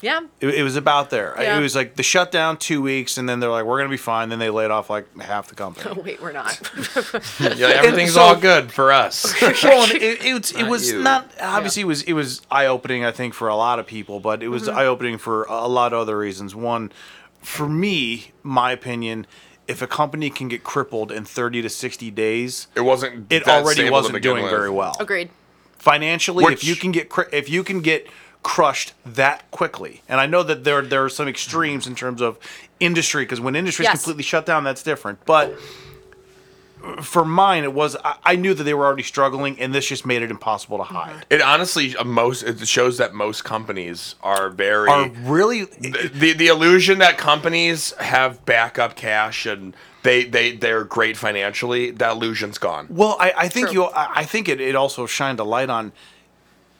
Yeah. 0.00 0.20
It, 0.40 0.48
it 0.54 0.62
was 0.62 0.76
about 0.76 1.10
there. 1.10 1.34
Yeah. 1.38 1.58
It 1.58 1.62
was 1.62 1.74
like 1.74 1.96
the 1.96 2.02
shutdown 2.02 2.56
two 2.56 2.80
weeks, 2.82 3.18
and 3.18 3.28
then 3.28 3.40
they're 3.40 3.50
like, 3.50 3.64
"We're 3.64 3.78
gonna 3.78 3.88
be 3.90 3.96
fine." 3.96 4.28
Then 4.28 4.38
they 4.38 4.50
laid 4.50 4.70
off 4.70 4.90
like 4.90 5.06
half 5.20 5.48
the 5.48 5.54
company. 5.54 5.90
Oh, 5.90 6.00
wait, 6.04 6.20
we're 6.22 6.32
not. 6.32 6.60
Yeah, 7.40 7.68
everything's 7.68 8.14
so- 8.14 8.20
all 8.20 8.36
good 8.36 8.70
for 8.72 8.92
us. 8.92 9.34
well, 9.62 9.84
and 9.84 9.92
it, 9.92 10.24
it, 10.24 10.56
it 10.60 10.66
was 10.68 10.90
you. 10.92 11.02
not 11.02 11.30
obviously 11.40 11.82
it 11.82 11.86
was 11.86 12.02
it 12.02 12.12
was 12.12 12.42
eye 12.50 12.66
opening 12.66 13.04
I 13.04 13.10
think 13.12 13.34
for 13.34 13.48
a 13.48 13.56
lot 13.56 13.78
of 13.78 13.86
people, 13.86 14.20
but 14.20 14.42
it 14.42 14.48
was 14.48 14.64
Mm-hmm. 14.64 14.78
eye 14.78 14.86
opening 14.86 15.18
for 15.18 15.44
a 15.44 15.66
lot 15.68 15.92
of 15.92 16.00
other 16.00 16.16
reasons. 16.18 16.54
One, 16.54 16.92
for 17.42 17.68
me, 17.68 18.32
my 18.42 18.72
opinion, 18.72 19.26
if 19.66 19.82
a 19.82 19.86
company 19.86 20.30
can 20.30 20.48
get 20.48 20.62
crippled 20.64 21.10
in 21.12 21.24
thirty 21.24 21.60
to 21.62 21.68
sixty 21.68 22.10
days, 22.10 22.68
It 22.74 22.80
wasn't. 22.82 23.32
it 23.32 23.44
that 23.44 23.62
already 23.64 23.88
wasn't 23.90 24.22
doing 24.22 24.42
with. 24.44 24.50
very 24.52 24.70
well 24.70 24.94
Agreed. 25.00 25.30
financially. 25.78 26.44
if 26.52 26.64
you 26.64 26.74
can 26.76 26.92
get 26.92 27.10
if 27.32 27.48
you 27.48 27.62
can 27.64 27.80
get 27.80 28.06
crushed 28.48 28.94
that 29.04 29.38
quickly, 29.50 30.00
and 30.08 30.18
I 30.20 30.26
know 30.26 30.42
that 30.42 30.64
there 30.64 30.80
there 30.80 31.04
are 31.04 31.10
some 31.10 31.28
extremes 31.28 31.86
in 31.86 31.94
terms 31.94 32.22
of 32.22 32.38
industry 32.80 33.22
because 33.24 33.42
when 33.42 33.54
industry 33.54 33.84
is 33.84 33.88
Yes. 33.90 33.98
completely 34.00 34.22
shut 34.22 34.46
down, 34.46 34.64
that's 34.64 34.82
different, 34.82 35.18
but. 35.26 35.52
For 37.02 37.24
mine, 37.24 37.64
it 37.64 37.72
was 37.72 37.96
I, 38.04 38.14
I 38.24 38.36
knew 38.36 38.54
that 38.54 38.62
they 38.62 38.72
were 38.72 38.86
already 38.86 39.02
struggling, 39.02 39.58
and 39.58 39.74
this 39.74 39.88
just 39.88 40.06
made 40.06 40.22
it 40.22 40.30
impossible 40.30 40.78
to 40.78 40.84
hide. 40.84 41.26
It 41.28 41.42
honestly 41.42 41.96
uh, 41.96 42.04
most 42.04 42.44
it 42.44 42.66
shows 42.68 42.98
that 42.98 43.12
most 43.14 43.42
companies 43.44 44.14
are 44.22 44.48
very 44.48 44.88
are 44.88 45.08
really 45.24 45.64
the, 45.64 46.08
the 46.14 46.32
the 46.34 46.46
illusion 46.46 46.98
that 46.98 47.18
companies 47.18 47.92
have 47.98 48.46
backup 48.46 48.94
cash 48.94 49.44
and 49.44 49.74
they 50.04 50.22
they 50.24 50.52
they're 50.56 50.84
great 50.84 51.16
financially. 51.16 51.90
That 51.90 52.12
illusion's 52.12 52.58
gone. 52.58 52.86
well 52.88 53.16
I, 53.18 53.32
I 53.36 53.48
think 53.48 53.70
True. 53.70 53.82
you 53.82 53.84
I 53.86 54.20
I 54.20 54.24
think 54.24 54.48
it, 54.48 54.60
it 54.60 54.76
also 54.76 55.04
shined 55.06 55.40
a 55.40 55.44
light 55.44 55.70
on 55.70 55.90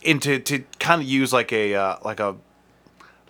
into 0.02 0.38
to 0.38 0.64
kind 0.78 1.00
of 1.02 1.08
use 1.08 1.32
like 1.32 1.52
a 1.52 1.74
uh, 1.74 1.96
like 2.04 2.20
a 2.20 2.36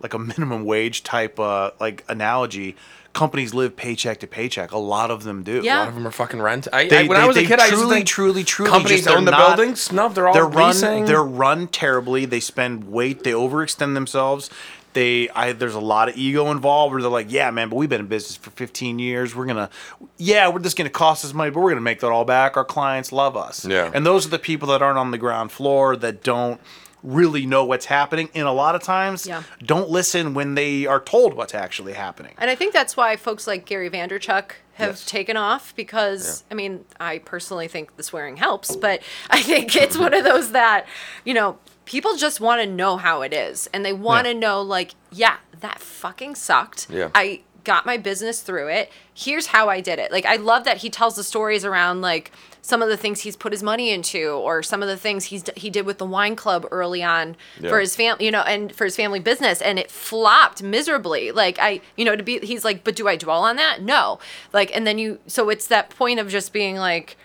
like 0.01 0.15
a 0.15 0.19
minimum 0.31 0.65
wage 0.65 1.03
type 1.03 1.41
uh 1.41 1.71
like 1.81 2.05
analogy 2.09 2.77
companies 3.15 3.53
live 3.55 3.75
paycheck 3.75 4.21
to 4.21 4.27
paycheck 4.27 4.71
a 4.71 4.79
lot 4.79 5.11
of 5.11 5.25
them 5.25 5.43
do 5.43 5.61
yeah. 5.65 5.79
A 5.79 5.81
lot 5.81 5.89
of 5.89 5.95
them 5.95 6.07
are 6.07 6.11
fucking 6.13 6.41
rent. 6.41 6.69
I, 6.73 6.87
They- 6.87 6.99
I, 6.99 7.03
when 7.05 7.17
they- 7.19 7.25
I 7.25 7.27
was 7.27 7.37
a 7.37 7.41
they 7.41 7.47
kid, 7.47 7.59
I 7.59 7.65
used 7.65 7.75
to 7.75 7.81
truly, 7.81 7.95
think 7.97 8.07
truly, 8.07 8.45
truly 8.45 8.71
companies 8.71 8.99
just- 8.99 9.09
they're 9.09 9.17
own 9.19 9.25
the 9.25 9.31
not- 9.33 9.57
buildings. 9.57 9.91
No, 9.91 10.09
they're 10.09 10.29
all 10.29 10.35
they're 10.35 10.45
run 10.47 10.69
leasing. 10.69 11.05
they're 11.07 11.25
run 11.25 11.67
terribly 11.69 12.27
they 12.27 12.39
spend 12.39 12.85
weight 12.93 13.25
they 13.25 13.33
overextend 13.33 13.95
themselves 13.95 14.51
they 14.95 15.29
I 15.31 15.53
there's 15.53 15.75
a 15.75 15.81
lot 15.81 16.09
of 16.09 16.17
ego 16.17 16.51
involved 16.51 16.93
where 16.93 17.03
they're 17.03 17.11
like 17.11 17.31
yeah 17.31 17.51
man 17.51 17.69
but 17.69 17.77
we've 17.77 17.89
been 17.89 18.01
in 18.01 18.07
business 18.07 18.37
for 18.37 18.51
15 18.51 18.99
years 18.99 19.35
we're 19.37 19.47
gonna 19.47 19.71
yeah 20.17 20.49
we're 20.49 20.59
just 20.61 20.77
gonna 20.77 20.91
cost 20.91 21.25
us 21.25 21.33
money 21.35 21.51
but 21.51 21.61
we're 21.61 21.71
gonna 21.71 21.81
make 21.81 22.01
that 22.01 22.09
all 22.11 22.25
back 22.25 22.57
our 22.57 22.65
clients 22.65 23.13
love 23.13 23.37
us 23.37 23.65
Yeah. 23.65 23.91
and 23.95 24.05
those 24.07 24.27
are 24.27 24.31
the 24.31 24.39
people 24.39 24.69
that 24.69 24.83
aren't 24.83 24.99
on 24.99 25.11
the 25.11 25.19
ground 25.19 25.53
floor 25.53 25.95
that 25.97 26.23
don't 26.23 26.61
really 27.05 27.47
know 27.47 27.65
what's 27.65 27.87
happening 27.87 28.29
and 28.35 28.49
a 28.49 28.53
lot 28.53 28.75
of 28.75 28.83
times 28.83 29.27
Yeah. 29.27 29.45
don't 29.63 29.89
listen 29.89 30.35
when 30.35 30.55
they 30.57 30.85
are 30.87 31.01
told 31.01 31.35
what's 31.35 31.55
actually 31.55 31.93
happening 31.93 32.35
And 32.39 32.51
I 32.51 32.55
think 32.57 32.73
that's 32.73 32.97
why 32.97 33.15
folks 33.17 33.47
like 33.47 33.67
Gary 33.67 33.89
Vaynerchuk 33.89 34.51
have 34.75 34.91
Yes. 34.91 35.05
taken 35.05 35.37
off 35.37 35.75
because 35.77 36.45
I 36.51 36.55
mean, 36.55 36.85
I 37.01 37.19
personally 37.19 37.69
think 37.69 37.97
the 37.97 38.03
swearing 38.03 38.37
helps, 38.37 38.75
but 38.77 39.01
I 39.31 39.41
think 39.43 39.75
it's 39.77 39.97
one 39.99 40.13
of 40.15 40.25
those 40.25 40.53
that, 40.53 40.87
you 41.25 41.35
know, 41.35 41.59
people 41.89 42.17
just 42.17 42.39
want 42.39 42.61
to 42.61 42.67
know 42.67 42.99
how 42.99 43.23
it 43.23 43.33
is 43.33 43.67
and 43.73 43.83
they 43.83 43.95
want 43.95 44.27
to 44.27 44.33
Yeah. 44.35 44.39
know 44.39 44.61
like, 44.61 44.91
yeah, 45.11 45.37
that 45.61 45.81
fucking 45.81 46.35
sucked. 46.35 46.87
Yeah. 46.91 47.09
I 47.15 47.41
got 47.65 47.87
my 47.87 47.97
business 47.97 48.43
through 48.43 48.69
it. 48.69 48.93
Here's 49.15 49.47
how 49.49 49.71
I 49.71 49.81
did 49.81 49.99
it. 49.99 50.13
Like 50.13 50.27
I 50.27 50.37
love 50.37 50.65
that 50.65 50.79
he 50.79 50.91
tells 50.91 51.17
the 51.17 51.25
stories 51.25 51.65
around 51.65 52.03
like 52.03 52.31
some 52.61 52.83
of 52.83 52.91
the 52.91 52.97
things 52.99 53.21
he's 53.21 53.37
put 53.37 53.53
his 53.53 53.63
money 53.63 53.91
into 53.91 54.29
or 54.29 54.63
some 54.63 54.83
of 54.83 54.89
the 54.89 54.99
things 54.99 55.25
he's 55.27 55.45
he 55.57 55.71
did 55.71 55.87
with 55.87 55.97
the 55.97 56.05
wine 56.05 56.37
club 56.37 56.67
early 56.71 57.03
on 57.03 57.37
Yeah. 57.59 57.71
for 57.71 57.81
his 57.81 57.97
family, 57.97 58.27
you 58.27 58.31
know, 58.31 58.43
and 58.43 58.75
for 58.75 58.85
his 58.85 58.95
family 58.95 59.19
business 59.21 59.63
and 59.63 59.79
it 59.79 59.91
flopped 59.91 60.63
miserably. 60.63 61.31
Like 61.33 61.59
I, 61.59 61.81
you 61.97 62.05
know, 62.05 62.17
to 62.17 62.23
be 62.23 62.39
he's 62.41 62.65
like, 62.67 62.85
"But 62.85 62.97
do 62.97 63.09
I 63.09 63.17
dwell 63.17 63.43
on 63.45 63.57
that?" 63.57 63.81
No. 63.81 64.19
Like 64.53 64.71
and 64.77 64.87
then 64.87 64.99
you 64.99 65.21
so 65.27 65.49
it's 65.49 65.67
that 65.69 65.89
point 65.89 66.21
of 66.21 66.29
just 66.29 66.53
being 66.53 66.77
like 66.77 67.17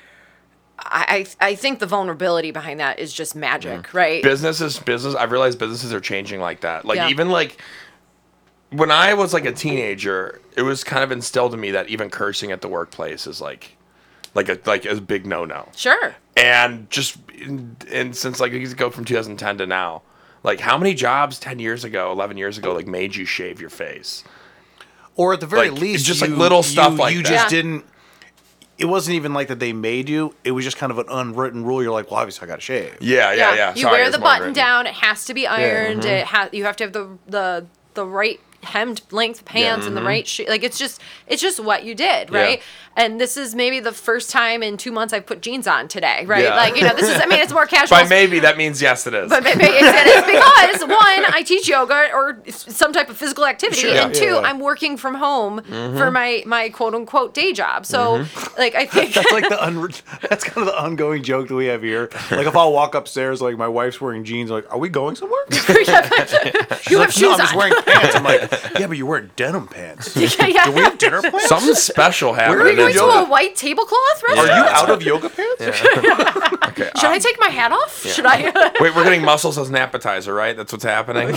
I 0.85 1.26
I 1.39 1.47
I 1.49 1.55
think 1.55 1.80
the 1.80 1.85
vulnerability 1.85 2.51
behind 2.51 2.80
that 2.80 2.99
is 2.99 3.14
just 3.14 3.35
magic, 3.35 3.84
mm. 3.84 3.93
right? 3.93 4.23
businesses 4.23 4.80
business 4.80 5.15
i've 5.15 5.31
realized 5.31 5.57
businesses 5.60 5.93
are 5.93 5.99
changing 6.01 6.39
like 6.39 6.61
that 6.61 6.85
like 6.85 6.97
Yeah. 6.97 7.10
even 7.10 7.30
like 7.30 7.57
when 8.72 8.91
i 8.91 9.14
was 9.14 9.34
like 9.34 9.45
a 9.45 9.51
teenager 9.51 10.41
it 10.57 10.61
was 10.64 10.84
kind 10.84 11.03
of 11.03 11.11
instilled 11.11 11.53
in 11.53 11.60
me 11.60 11.72
that 11.72 11.88
even 11.89 12.10
cursing 12.10 12.51
at 12.51 12.61
the 12.61 12.68
workplace 12.68 13.27
is 13.27 13.39
like 13.41 13.77
like 14.35 14.49
a 14.49 14.57
like 14.65 14.85
a 14.85 14.99
big 14.99 15.26
no-no 15.26 15.68
Sure. 15.76 16.15
and 16.35 16.89
just 16.89 17.18
and 17.91 18.15
since 18.15 18.39
like 18.39 18.51
you 18.51 18.68
go 18.73 18.89
from 18.89 19.05
2010 19.05 19.57
to 19.60 19.65
now 19.68 20.01
like 20.43 20.60
how 20.60 20.77
many 20.77 20.93
jobs 20.93 21.39
10 21.39 21.60
years 21.60 21.84
ago 21.84 22.11
11 22.11 22.38
years 22.38 22.57
ago 22.57 22.73
like 22.73 22.88
made 22.88 23.15
you 23.15 23.26
shave 23.26 23.61
your 23.61 23.69
face 23.69 24.23
or 25.15 25.34
at 25.34 25.39
the 25.39 25.45
very 25.47 25.69
Like, 25.69 25.80
least 25.80 25.99
it's 25.99 26.07
just, 26.07 26.22
like, 26.22 26.31
little 26.31 26.64
stuff 26.64 26.93
you, 26.93 26.97
like 26.97 27.14
you 27.15 27.22
that. 27.23 27.30
just 27.30 27.43
Yeah. 27.45 27.61
didn't 27.61 27.85
it 28.77 28.85
wasn't 28.85 29.15
even 29.15 29.33
like 29.33 29.47
that 29.49 29.59
they 29.59 29.71
made 29.73 30.09
you 30.09 30.33
it 30.43 30.51
was 30.51 30.63
just 30.65 30.77
kind 30.77 30.91
of 30.91 30.97
an 30.97 31.05
unwritten 31.09 31.63
rule 31.63 31.81
you're 31.83 31.91
like 31.91 32.09
well 32.09 32.19
obviously 32.19 32.45
i 32.45 32.49
gotta 32.49 32.61
shave 32.61 32.97
yeah 33.01 33.31
yeah 33.31 33.53
yeah, 33.55 33.75
You 33.75 33.81
Sorry, 33.83 34.01
wear 34.01 34.09
the 34.11 34.17
button 34.19 34.39
written. 34.41 34.53
down. 34.53 34.87
It 34.87 34.93
has 34.95 35.25
to 35.25 35.33
be 35.33 35.45
ironed. 35.47 36.01
mm-hmm. 36.01 36.09
It 36.09 36.25
ha- 36.25 36.49
you 36.51 36.63
have 36.65 36.75
to 36.77 36.83
have 36.85 36.93
the 36.93 37.17
the 37.27 37.65
the 37.93 38.05
right 38.05 38.39
hemmed 38.64 39.02
length 39.11 39.45
pants 39.45 39.85
and 39.85 39.95
the 39.95 40.02
right 40.03 40.27
shoe. 40.27 40.45
Like 40.48 40.64
it's 40.64 40.77
just 40.77 41.02
it's 41.27 41.41
just 41.41 41.60
what 41.60 41.84
you 41.84 41.95
did, 41.95 42.27
mm-hmm. 42.27 42.35
Yeah. 42.35 42.41
right? 42.41 42.61
And 42.95 43.19
this 43.19 43.38
is 43.38 43.56
maybe 43.56 43.80
the 43.80 43.91
first 43.91 44.30
time 44.30 44.61
in 44.61 44.77
two 44.77 44.91
months 44.91 45.14
I've 45.14 45.26
put 45.26 45.41
jeans 45.41 45.65
on 45.68 45.88
today, 45.88 46.26
right? 46.26 46.44
Yeah. 46.44 46.56
Like 46.56 46.76
you 46.76 46.84
know, 46.84 46.94
this 46.94 47.10
is 47.10 47.19
I 47.22 47.26
mean 47.26 47.40
it's 47.40 47.52
more 47.53 47.65
casual. 47.76 47.98
by 47.98 48.07
maybe 48.07 48.40
that 48.40 48.57
means 48.57 48.81
yes 48.81 49.07
it 49.07 49.14
is 49.14 49.30
But 49.30 49.44
maybe 49.44 49.64
it's, 49.65 49.81
it 49.81 50.07
is 50.07 50.23
because 50.26 50.81
one, 50.90 51.34
I 51.34 51.44
teach 51.45 51.68
yoga 51.68 52.10
or 52.14 52.40
some 52.49 52.94
type 52.94 53.10
of 53.10 53.18
physical 53.18 53.45
activity, 53.45 53.81
Sure. 53.81 53.90
and 53.91 54.14
Yeah, 54.14 54.19
two, 54.22 54.26
yeah, 54.27 54.41
yeah. 54.41 54.48
I'm 54.48 54.60
working 54.60 54.95
from 54.98 55.15
home 55.15 55.61
for 55.64 56.11
my 56.11 56.44
my 56.45 56.69
quote 56.69 56.94
unquote 56.94 57.34
day 57.34 57.52
job. 57.53 57.85
So, 57.85 58.26
like, 58.57 58.76
I 58.76 58.85
think 58.94 59.14
that's 59.14 59.31
like 59.31 59.49
the 59.49 59.64
un- 59.64 59.91
that's 60.30 60.44
kind 60.44 60.68
of 60.68 60.73
the 60.73 60.80
ongoing 60.80 61.23
joke 61.23 61.48
that 61.48 61.56
we 61.56 61.65
have 61.65 61.81
here 61.81 62.10
like 62.31 62.45
if 62.48 62.56
i'll 62.56 62.72
walk 62.72 62.95
upstairs 62.95 63.41
like 63.41 63.57
my 63.57 63.68
wife's 63.68 63.99
wearing 63.99 64.23
jeans 64.23 64.49
like 64.52 64.72
are 64.72 64.77
we 64.77 64.88
going 64.88 65.15
somewhere 65.15 65.40
She's 65.52 65.68
you 65.69 65.85
have 65.85 66.11
like, 66.11 67.11
shoes 67.11 67.22
no, 67.22 67.31
i'm 67.34 67.38
just 67.40 67.56
wearing 67.56 67.73
pants 67.84 68.15
i'm 68.15 68.23
like 68.23 68.52
yeah 68.80 68.88
but 68.88 68.97
you're 68.97 69.05
wearing 69.07 69.30
denim 69.35 69.67
pants 69.67 70.15
yeah, 70.39 70.45
yeah. 70.47 70.65
do 70.65 70.71
we 70.71 70.81
have 70.81 70.97
dinner 70.97 71.21
plans 71.21 71.43
something 71.45 71.73
special 71.75 72.34
happened 72.34 72.61
Are 72.61 72.65
we 72.65 72.75
going 72.75 72.89
in 72.91 72.97
to 72.97 73.03
a 73.05 73.25
white 73.25 73.55
tablecloth 73.55 74.23
restaurant? 74.27 74.49
are 74.49 74.57
you 74.57 74.63
out 74.65 74.89
of 74.89 75.01
yoga 75.03 75.30
pants 75.30 75.61
okay 76.69 76.89
Should 76.97 77.09
I 77.09 77.15
um, 77.15 77.19
take 77.21 77.38
my 77.39 77.49
hat 77.49 77.71
off? 77.71 78.05
Should 78.05 78.25
I? 78.25 78.43
Wait, 78.80 78.95
we're 78.95 79.03
getting 79.03 79.23
mussels 79.23 79.57
as 79.57 79.69
an 79.69 79.75
appetizer, 79.75 80.34
right? 80.34 80.55
That's 80.57 80.71
what's 80.71 80.84
happening. 80.84 81.35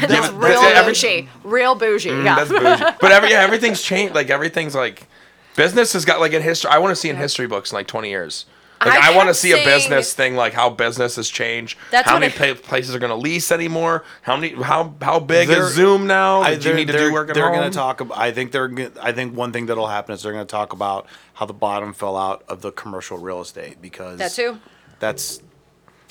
That's 0.00 0.12
Yeah, 0.12 0.20
but 0.20 0.34
real 0.34 0.60
that's- 0.60 0.76
every- 0.76 0.92
bougie. 0.92 1.28
Real 1.42 1.74
bougie. 1.74 2.10
Mm, 2.10 2.24
yeah. 2.24 2.36
That's 2.36 2.50
bougie. 2.50 2.96
But 3.00 3.12
every 3.12 3.30
yeah, 3.30 3.40
everything's 3.40 3.80
changed. 3.82 4.14
Like 4.14 4.28
everything's 4.30 4.74
like 4.74 5.06
business 5.54 5.92
has 5.94 6.04
got 6.04 6.20
like 6.20 6.32
in 6.32 6.42
history. 6.42 6.70
I 6.70 6.78
want 6.78 6.92
to 6.92 6.96
see 6.96 7.08
in 7.08 7.16
history 7.16 7.46
books 7.46 7.72
in 7.72 7.76
like 7.76 7.86
twenty 7.86 8.10
years. 8.10 8.44
Like 8.84 9.00
I 9.00 9.12
I, 9.12 9.16
want 9.16 9.26
to 9.28 9.32
kept 9.32 9.38
see 9.38 9.52
a 9.52 9.64
business 9.64 10.12
thing, 10.12 10.36
like 10.36 10.52
how 10.52 10.68
business 10.70 11.16
has 11.16 11.28
changed. 11.30 11.78
That's 11.90 12.08
how 12.08 12.18
many 12.18 12.32
I- 12.34 12.54
pa- 12.54 12.60
places 12.60 12.94
are 12.94 12.98
going 12.98 13.10
to 13.10 13.16
lease 13.16 13.50
anymore? 13.50 14.04
How 14.22 14.36
many? 14.36 14.54
How 14.62 14.94
how 15.00 15.18
big 15.18 15.48
is 15.48 15.72
Zoom 15.74 16.06
now? 16.06 16.42
I, 16.42 16.50
Do 16.50 16.54
you 16.56 16.60
they're- 16.60 16.74
need 16.74 16.86
to 16.88 16.98
do 16.98 17.12
work 17.12 17.28
at 17.30 17.34
They're 17.34 17.50
going 17.50 17.70
to 17.70 17.74
talk. 17.76 18.00
About, 18.00 18.18
I 18.18 18.32
think 18.32 18.52
they're. 18.52 18.70
I 19.00 19.12
think 19.12 19.34
one 19.36 19.52
thing 19.52 19.66
that'll 19.66 19.86
happen 19.86 20.14
is 20.14 20.22
they're 20.22 20.32
going 20.32 20.46
to 20.46 20.50
talk 20.50 20.72
about 20.74 21.06
how 21.34 21.46
the 21.46 21.54
bottom 21.54 21.92
fell 21.94 22.16
out 22.16 22.44
of 22.48 22.60
the 22.60 22.70
commercial 22.72 23.16
real 23.18 23.40
estate 23.40 23.80
because 23.80 24.18
That 24.18 24.32
too. 24.32 24.58
That's. 24.98 25.40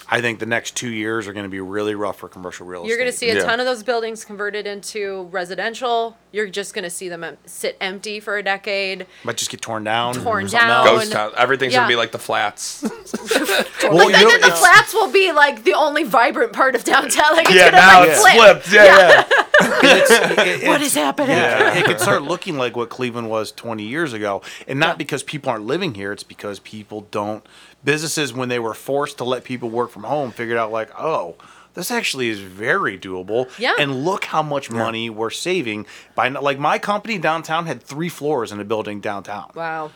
I 0.09 0.21
think 0.21 0.39
the 0.39 0.45
next 0.45 0.75
two 0.75 0.89
years 0.91 1.27
are 1.27 1.33
going 1.33 1.45
to 1.45 1.49
be 1.49 1.59
really 1.59 1.95
rough 1.95 2.17
for 2.19 2.29
commercial 2.29 2.65
real 2.67 2.81
estate. 2.81 2.89
You're 2.89 2.97
going 2.97 3.11
to 3.11 3.17
see 3.17 3.29
a 3.31 3.35
Yeah. 3.35 3.43
ton 3.43 3.59
of 3.59 3.65
those 3.65 3.81
buildings 3.83 4.23
converted 4.23 4.67
into 4.67 5.23
residential. 5.31 6.15
You're 6.31 6.47
just 6.47 6.73
going 6.73 6.83
to 6.83 6.89
see 6.89 7.09
them 7.09 7.23
em- 7.23 7.37
sit 7.45 7.75
empty 7.81 8.19
for 8.19 8.37
a 8.37 8.43
decade. 8.43 9.07
might 9.23 9.37
just 9.37 9.49
get 9.49 9.61
torn 9.61 9.83
down. 9.83 10.13
Torn 10.15 10.47
something 10.47 10.67
down. 10.67 10.87
else. 10.87 10.99
Ghost 10.99 11.11
town. 11.11 11.31
Everything's 11.37 11.73
Yeah. 11.73 11.79
gonna 11.79 11.89
be 11.89 11.95
like 11.95 12.11
the 12.11 12.19
flats. 12.19 12.83
Well, 13.85 13.97
But 13.97 14.05
you 14.07 14.11
then, 14.13 14.23
know, 14.23 14.29
then 14.31 14.41
the 14.41 14.47
it's- 14.47 14.59
flats 14.59 14.93
will 14.95 15.11
be 15.11 15.31
like 15.31 15.63
the 15.63 15.73
only 15.73 16.03
vibrant 16.03 16.53
part 16.53 16.73
of 16.75 16.83
downtown. 16.83 17.35
Like 17.35 17.45
it's 17.45 17.53
yeah, 17.55 17.69
gonna 17.69 17.77
now 17.77 17.99
like 17.99 18.09
it's 18.09 18.21
flip. 18.21 18.33
flipped. 18.63 18.71
Yeah, 18.73 18.83
yeah. 18.85 19.23
it's, 19.83 20.11
it- 20.11 20.19
What 20.67 20.75
it's- 20.77 20.81
is 20.87 20.95
happening? 20.95 21.37
Yeah, 21.37 21.75
it 21.77 21.85
could 21.85 21.99
start 21.99 22.23
looking 22.23 22.57
like 22.57 22.75
what 22.75 22.89
Cleveland 22.89 23.29
was 23.29 23.51
20 23.51 23.83
years 23.83 24.11
ago, 24.13 24.41
and 24.67 24.79
not 24.79 24.97
because 24.97 25.21
people 25.21 25.51
aren't 25.51 25.65
living 25.65 25.93
here. 25.93 26.11
It's 26.11 26.23
because 26.23 26.59
people 26.59 27.01
don't. 27.11 27.45
Businesses, 27.85 28.33
when 28.33 28.49
they 28.49 28.59
were 28.59 28.73
forced 28.73 29.19
to 29.19 29.23
let 29.23 29.43
people 29.45 29.69
work 29.69 29.91
from 29.91 30.03
home, 30.03 30.31
figured 30.31 30.57
out 30.57 30.71
like, 30.71 30.89
oh, 30.99 31.35
this 31.75 31.91
actually 31.91 32.29
is 32.29 32.39
very 32.39 32.97
doable. 32.97 33.47
Yeah. 33.59 33.75
And 33.77 34.03
look 34.03 34.25
how 34.25 34.41
much 34.41 34.69
money 34.71 35.09
we're 35.09 35.29
saving 35.29 35.85
by 36.15 36.29
like 36.29 36.57
my 36.59 36.79
company 36.79 37.17
downtown 37.17 37.65
had 37.67 37.81
three 37.83 38.09
floors 38.09 38.51
in 38.51 38.59
a 38.59 38.63
building 38.65 38.99
downtown, 39.01 39.51
Wow. 39.55 39.91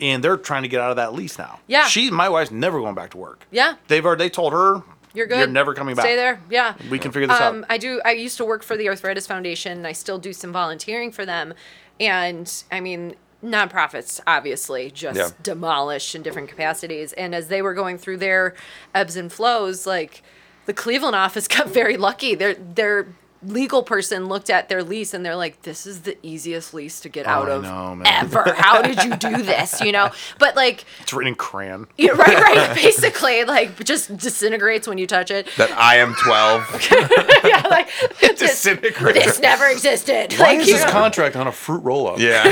and 0.00 0.22
they're 0.22 0.36
trying 0.36 0.62
to 0.62 0.68
get 0.68 0.80
out 0.80 0.90
of 0.90 0.96
that 0.96 1.14
lease 1.14 1.38
now. 1.38 1.58
Yeah. 1.66 1.86
she, 1.86 2.10
my 2.10 2.28
wife's 2.28 2.50
never 2.50 2.80
going 2.80 2.94
back 2.94 3.10
to 3.10 3.18
work. 3.18 3.44
Yeah. 3.50 3.74
They've 3.88 4.04
already 4.04 4.24
they 4.24 4.30
told 4.30 4.52
her 4.52 4.82
You're 5.14 5.26
good. 5.26 5.38
You're 5.38 5.46
never 5.48 5.74
coming 5.74 5.94
back. 5.96 6.04
Stay 6.04 6.16
there. 6.16 6.40
Yeah. 6.50 6.74
We 6.90 6.98
can 6.98 7.12
figure 7.12 7.26
this 7.28 7.40
Um, 7.40 7.60
out. 7.64 7.64
I 7.70 7.78
do. 7.78 8.00
I 8.04 8.12
used 8.12 8.36
to 8.36 8.44
work 8.44 8.62
for 8.62 8.76
the 8.76 8.88
Arthritis 8.88 9.26
Foundation. 9.26 9.78
and 9.78 9.86
I 9.86 9.92
still 9.92 10.18
do 10.18 10.32
some 10.34 10.52
volunteering 10.52 11.10
for 11.12 11.24
them, 11.26 11.54
and 11.98 12.50
I 12.70 12.80
mean 12.80 13.14
nonprofits 13.44 14.20
obviously 14.26 14.90
just 14.90 15.18
Yeah. 15.18 15.28
demolished 15.42 16.14
in 16.14 16.22
different 16.22 16.48
capacities. 16.48 17.12
And 17.14 17.34
as 17.34 17.48
they 17.48 17.62
were 17.62 17.74
going 17.74 17.98
through 17.98 18.18
their 18.18 18.54
ebbs 18.94 19.16
and 19.16 19.32
flows, 19.32 19.86
like 19.86 20.22
the 20.66 20.72
Cleveland 20.72 21.16
office 21.16 21.48
got 21.56 21.68
very 21.68 21.96
lucky. 21.96 22.34
Their 22.34 22.54
their 22.54 23.06
legal 23.44 23.82
person 23.82 24.26
looked 24.26 24.50
at 24.50 24.68
their 24.68 24.82
lease 24.82 25.14
and 25.14 25.24
they're 25.24 25.36
like, 25.36 25.62
"This 25.62 25.86
is 25.86 26.02
the 26.02 26.16
easiest 26.22 26.72
lease 26.74 27.00
to 27.00 27.08
get 27.08 27.26
out 27.26 27.48
Oh, 27.48 27.52
I 27.52 27.54
of 27.56 27.62
know, 27.62 28.02
ever. 28.04 28.52
How 28.56 28.82
did 28.82 29.02
you 29.04 29.16
do 29.16 29.42
this? 29.42 29.80
You 29.80 29.92
know?" 29.92 30.10
But 30.38 30.56
like. 30.56 30.84
It's 31.00 31.12
written 31.12 31.28
in 31.28 31.34
crayon. 31.34 31.86
Yeah, 31.96 32.12
right, 32.12 32.38
right. 32.40 32.74
Basically, 32.82 33.44
like 33.44 33.82
just 33.84 34.16
disintegrates 34.16 34.86
when 34.88 34.98
you 34.98 35.06
touch 35.06 35.30
it. 35.30 35.48
That 35.56 35.70
I 35.72 35.96
am 35.96 36.14
12. 36.14 36.88
yeah, 37.44 37.66
like 37.68 37.88
this, 38.20 38.38
disintegrates. 38.38 39.24
this 39.24 39.40
never 39.40 39.66
existed. 39.66 40.32
Why 40.38 40.46
like, 40.46 40.58
is 40.60 40.68
you 40.68 40.74
this 40.74 40.84
know, 40.84 40.90
contract 40.92 41.36
on 41.36 41.46
a 41.46 41.52
fruit 41.52 41.82
roll 41.82 42.08
up? 42.08 42.18
Yeah. 42.18 42.42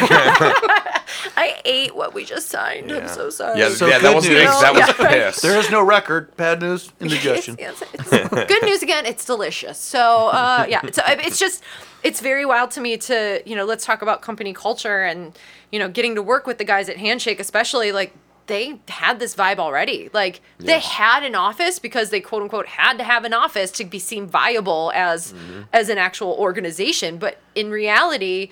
I 1.37 1.61
ate 1.65 1.95
what 1.95 2.15
we 2.15 2.25
just 2.25 2.49
signed. 2.49 2.93
I'm 2.93 3.09
so 3.09 3.31
sorry. 3.31 3.59
Yeah, 3.59 3.71
So 3.71 3.87
yeah 3.87 3.99
that 3.99 4.15
was 4.15 4.29
news. 4.29 4.39
that 4.39 4.73
was 4.73 4.81
Yeah, 5.01 5.25
right. 5.27 5.35
There 5.35 5.59
is 5.59 5.71
no 5.71 5.83
record. 5.83 6.35
Bad 6.37 6.61
news. 6.61 6.85
It's, 7.01 7.13
Indigestion. 7.13 7.57
it's, 7.59 7.83
it's 7.93 8.11
good 8.47 8.63
news 8.63 8.83
again. 8.83 9.07
It's 9.07 9.25
delicious. 9.25 9.79
So 9.79 10.29
uh, 10.29 10.67
yeah, 10.69 10.80
it's, 10.85 10.99
it's 11.05 11.39
just 11.39 11.63
it's 12.03 12.21
very 12.21 12.45
wild 12.45 12.71
to 12.73 12.81
me 12.81 12.97
to 12.97 13.43
you 13.47 13.57
know 13.57 13.65
let's 13.65 13.85
talk 13.85 14.03
about 14.03 14.23
company 14.23 14.53
culture 14.53 15.03
and 15.03 15.39
you 15.71 15.79
know 15.79 15.89
getting 15.89 16.15
to 16.15 16.23
work 16.23 16.47
with 16.47 16.59
the 16.59 16.65
guys 16.65 16.89
at 16.89 16.97
Handshake, 16.97 17.41
especially 17.41 17.93
like 17.93 18.15
they 18.51 18.81
had 18.89 19.21
this 19.21 19.37
vibe 19.37 19.59
already. 19.59 20.11
Like 20.13 20.41
they 20.59 20.81
had 20.81 21.23
an 21.23 21.37
office 21.37 21.79
because 21.79 22.11
they 22.11 22.21
quote 22.21 22.43
unquote 22.43 22.67
had 22.67 22.99
to 22.99 23.05
have 23.05 23.25
an 23.25 23.33
office 23.33 23.71
to 23.73 23.85
be 23.85 24.01
seen 24.01 24.27
viable 24.27 24.91
as 24.95 25.33
mm-hmm. 25.33 25.63
as 25.73 25.89
an 25.89 25.99
actual 25.99 26.33
organization. 26.33 27.19
But 27.19 27.39
in 27.55 27.71
reality, 27.71 28.51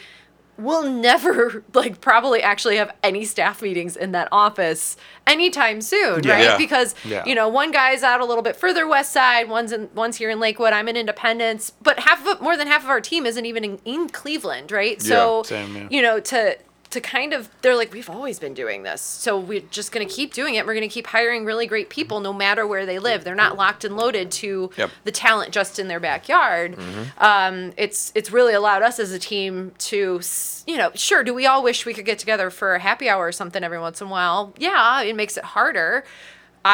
we'll 0.58 0.90
never 0.90 1.64
like 1.72 2.00
probably 2.00 2.42
actually 2.42 2.76
have 2.76 2.92
any 3.02 3.24
staff 3.24 3.62
meetings 3.62 3.96
in 3.96 4.12
that 4.12 4.28
office 4.32 4.96
anytime 5.26 5.80
soon, 5.80 6.24
Yeah. 6.24 6.32
right? 6.32 6.44
Yeah. 6.44 6.56
Because 6.58 6.94
Yeah. 7.04 7.24
you 7.24 7.34
know, 7.34 7.48
one 7.48 7.70
guy's 7.70 8.02
out 8.02 8.20
a 8.20 8.24
little 8.24 8.42
bit 8.42 8.56
further 8.56 8.86
west 8.86 9.12
side, 9.12 9.48
one's 9.48 9.72
in 9.72 9.88
one's 9.94 10.16
here 10.16 10.30
in 10.30 10.40
Lakewood, 10.40 10.72
I'm 10.72 10.88
in 10.88 10.96
Independence, 10.96 11.72
but 11.80 12.00
half 12.00 12.26
of 12.26 12.40
more 12.40 12.56
than 12.56 12.66
half 12.66 12.82
of 12.84 12.90
our 12.90 13.00
team 13.00 13.24
isn't 13.24 13.46
even 13.46 13.64
in, 13.64 13.78
in 13.84 14.08
Cleveland, 14.08 14.72
right? 14.72 15.00
so 15.00 15.42
same, 15.44 15.74
yeah. 15.76 15.86
you 15.90 16.02
know, 16.02 16.18
to 16.20 16.58
to 16.90 17.00
kind 17.02 17.34
of 17.34 17.50
they're 17.60 17.76
like 17.76 17.92
we've 17.92 18.08
always 18.08 18.38
been 18.38 18.54
doing 18.54 18.82
this 18.82 19.02
so 19.02 19.38
we're 19.38 19.60
just 19.70 19.92
going 19.92 20.06
to 20.06 20.12
keep 20.12 20.32
doing 20.32 20.54
it. 20.54 20.64
We're 20.66 20.72
going 20.74 20.88
to 20.88 20.92
keep 20.92 21.06
hiring 21.08 21.44
really 21.44 21.66
great 21.66 21.90
people 21.90 22.20
no 22.20 22.32
matter 22.32 22.66
where 22.66 22.86
they 22.86 22.98
live. 22.98 23.24
They're 23.24 23.34
not 23.34 23.56
locked 23.56 23.84
and 23.84 23.96
loaded 23.96 24.30
to 24.32 24.70
Yep. 24.76 24.90
the 25.04 25.12
talent 25.12 25.52
just 25.52 25.78
in 25.78 25.88
their 25.88 26.00
backyard. 26.00 26.78
Um, 27.18 27.72
it's 27.76 28.10
it's 28.14 28.30
really 28.30 28.54
allowed 28.54 28.82
us 28.82 28.98
as 28.98 29.12
a 29.12 29.18
team 29.18 29.72
to 29.78 30.20
you 30.66 30.76
know 30.78 30.90
sure 30.94 31.22
do 31.22 31.34
we 31.34 31.46
all 31.46 31.62
wish 31.62 31.84
we 31.84 31.92
could 31.94 32.04
get 32.06 32.18
together 32.18 32.48
for 32.50 32.74
a 32.74 32.78
happy 32.78 33.08
hour 33.08 33.26
or 33.26 33.32
something 33.32 33.62
every 33.62 33.78
once 33.78 34.00
in 34.00 34.06
a 34.06 34.10
while? 34.10 34.54
Yeah 34.58 35.02
it 35.02 35.14
makes 35.14 35.36
it 35.36 35.44
harder 35.44 36.04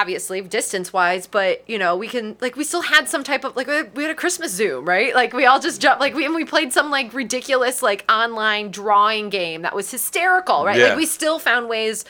obviously 0.00 0.40
distance 0.40 0.92
wise 0.92 1.26
but 1.28 1.62
you 1.68 1.78
know 1.78 1.96
we 1.96 2.08
can 2.08 2.36
like 2.40 2.56
we 2.56 2.64
still 2.64 2.82
had 2.82 3.08
some 3.08 3.22
type 3.22 3.44
of 3.44 3.54
like 3.54 3.68
we 3.94 4.02
had- 4.02 4.10
a 4.10 4.14
christmas 4.14 4.50
zoom 4.52 4.84
right 4.84 5.14
like 5.14 5.32
we 5.32 5.46
all 5.46 5.60
just 5.60 5.80
jumped 5.80 6.00
like 6.00 6.14
we 6.14 6.24
and 6.24 6.34
we 6.34 6.44
played 6.44 6.72
some 6.72 6.90
like 6.90 7.14
ridiculous 7.14 7.80
like 7.80 8.04
online 8.10 8.70
drawing 8.72 9.28
game 9.30 9.62
that 9.62 9.74
was 9.74 9.88
hysterical 9.90 10.64
right 10.64 10.78
Yeah. 10.78 10.88
like 10.88 10.96
we 10.96 11.06
still 11.06 11.38
found 11.38 11.68
ways 11.68 12.04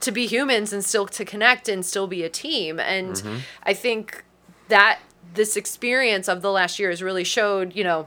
to 0.00 0.12
be 0.12 0.26
humans 0.26 0.72
and 0.72 0.84
still 0.84 1.06
to 1.06 1.24
connect 1.24 1.68
and 1.68 1.84
still 1.84 2.06
be 2.06 2.22
a 2.22 2.28
team 2.28 2.78
and 2.78 3.14
Mm-hmm. 3.16 3.38
i 3.64 3.74
think 3.74 4.24
that 4.68 5.00
this 5.34 5.56
experience 5.56 6.28
of 6.28 6.40
the 6.40 6.52
last 6.52 6.78
year 6.78 6.90
has 6.90 7.02
really 7.02 7.24
showed 7.24 7.74
you 7.74 7.82
know 7.82 8.06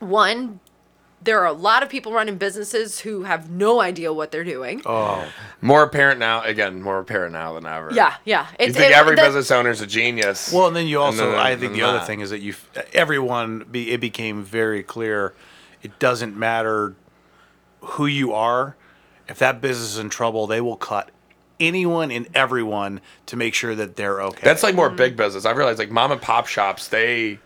one 0.00 0.60
there 1.22 1.40
are 1.40 1.46
a 1.46 1.52
lot 1.52 1.82
of 1.82 1.88
people 1.88 2.12
running 2.12 2.36
businesses 2.36 3.00
who 3.00 3.24
have 3.24 3.50
no 3.50 3.80
idea 3.80 4.12
what 4.12 4.30
they're 4.30 4.44
doing 4.44 4.80
Oh, 4.86 5.26
More 5.60 5.82
apparent 5.82 6.20
now. 6.20 6.42
Again, 6.42 6.80
more 6.80 6.98
apparent 7.00 7.32
now 7.32 7.54
than 7.54 7.66
ever. 7.66 7.90
yeah 7.92 8.14
yeah 8.24 8.46
You 8.60 8.72
think 8.72 8.90
it- 8.90 8.92
every 8.92 9.16
that- 9.16 9.24
business 9.26 9.50
owner's 9.50 9.80
a 9.80 9.86
genius? 9.86 10.52
well, 10.52 10.66
and 10.68 10.76
then 10.76 10.86
you 10.86 11.00
also, 11.00 11.30
then- 11.32 11.38
I 11.40 11.50
think 11.56 11.60
then 11.60 11.72
the 11.72 11.82
other 11.82 12.00
thing 12.00 12.20
is 12.20 12.30
that 12.30 12.40
you, 12.40 12.54
everyone, 12.92 13.64
be, 13.70 13.90
it 13.90 14.00
became 14.00 14.44
very 14.44 14.82
clear, 14.82 15.34
it 15.82 15.98
doesn't 15.98 16.36
matter 16.36 16.94
who 17.80 18.06
you 18.06 18.32
are. 18.32 18.76
If 19.28 19.38
that 19.40 19.60
business 19.60 19.92
is 19.94 19.98
in 19.98 20.08
trouble, 20.10 20.46
they 20.46 20.60
will 20.60 20.76
cut 20.76 21.10
anyone 21.60 22.10
and 22.10 22.28
everyone 22.34 23.00
to 23.26 23.36
make 23.36 23.52
sure 23.54 23.74
that 23.74 23.96
they're 23.96 24.22
okay. 24.22 24.40
That's 24.42 24.62
like 24.62 24.70
Mm-hmm. 24.72 24.76
more 24.76 24.90
big 24.90 25.16
business. 25.16 25.44
I've 25.44 25.56
realized 25.56 25.78
like 25.78 25.90
mom 25.90 26.12
and 26.12 26.20
pop 26.22 26.46
shops, 26.46 26.88
they 26.88 27.38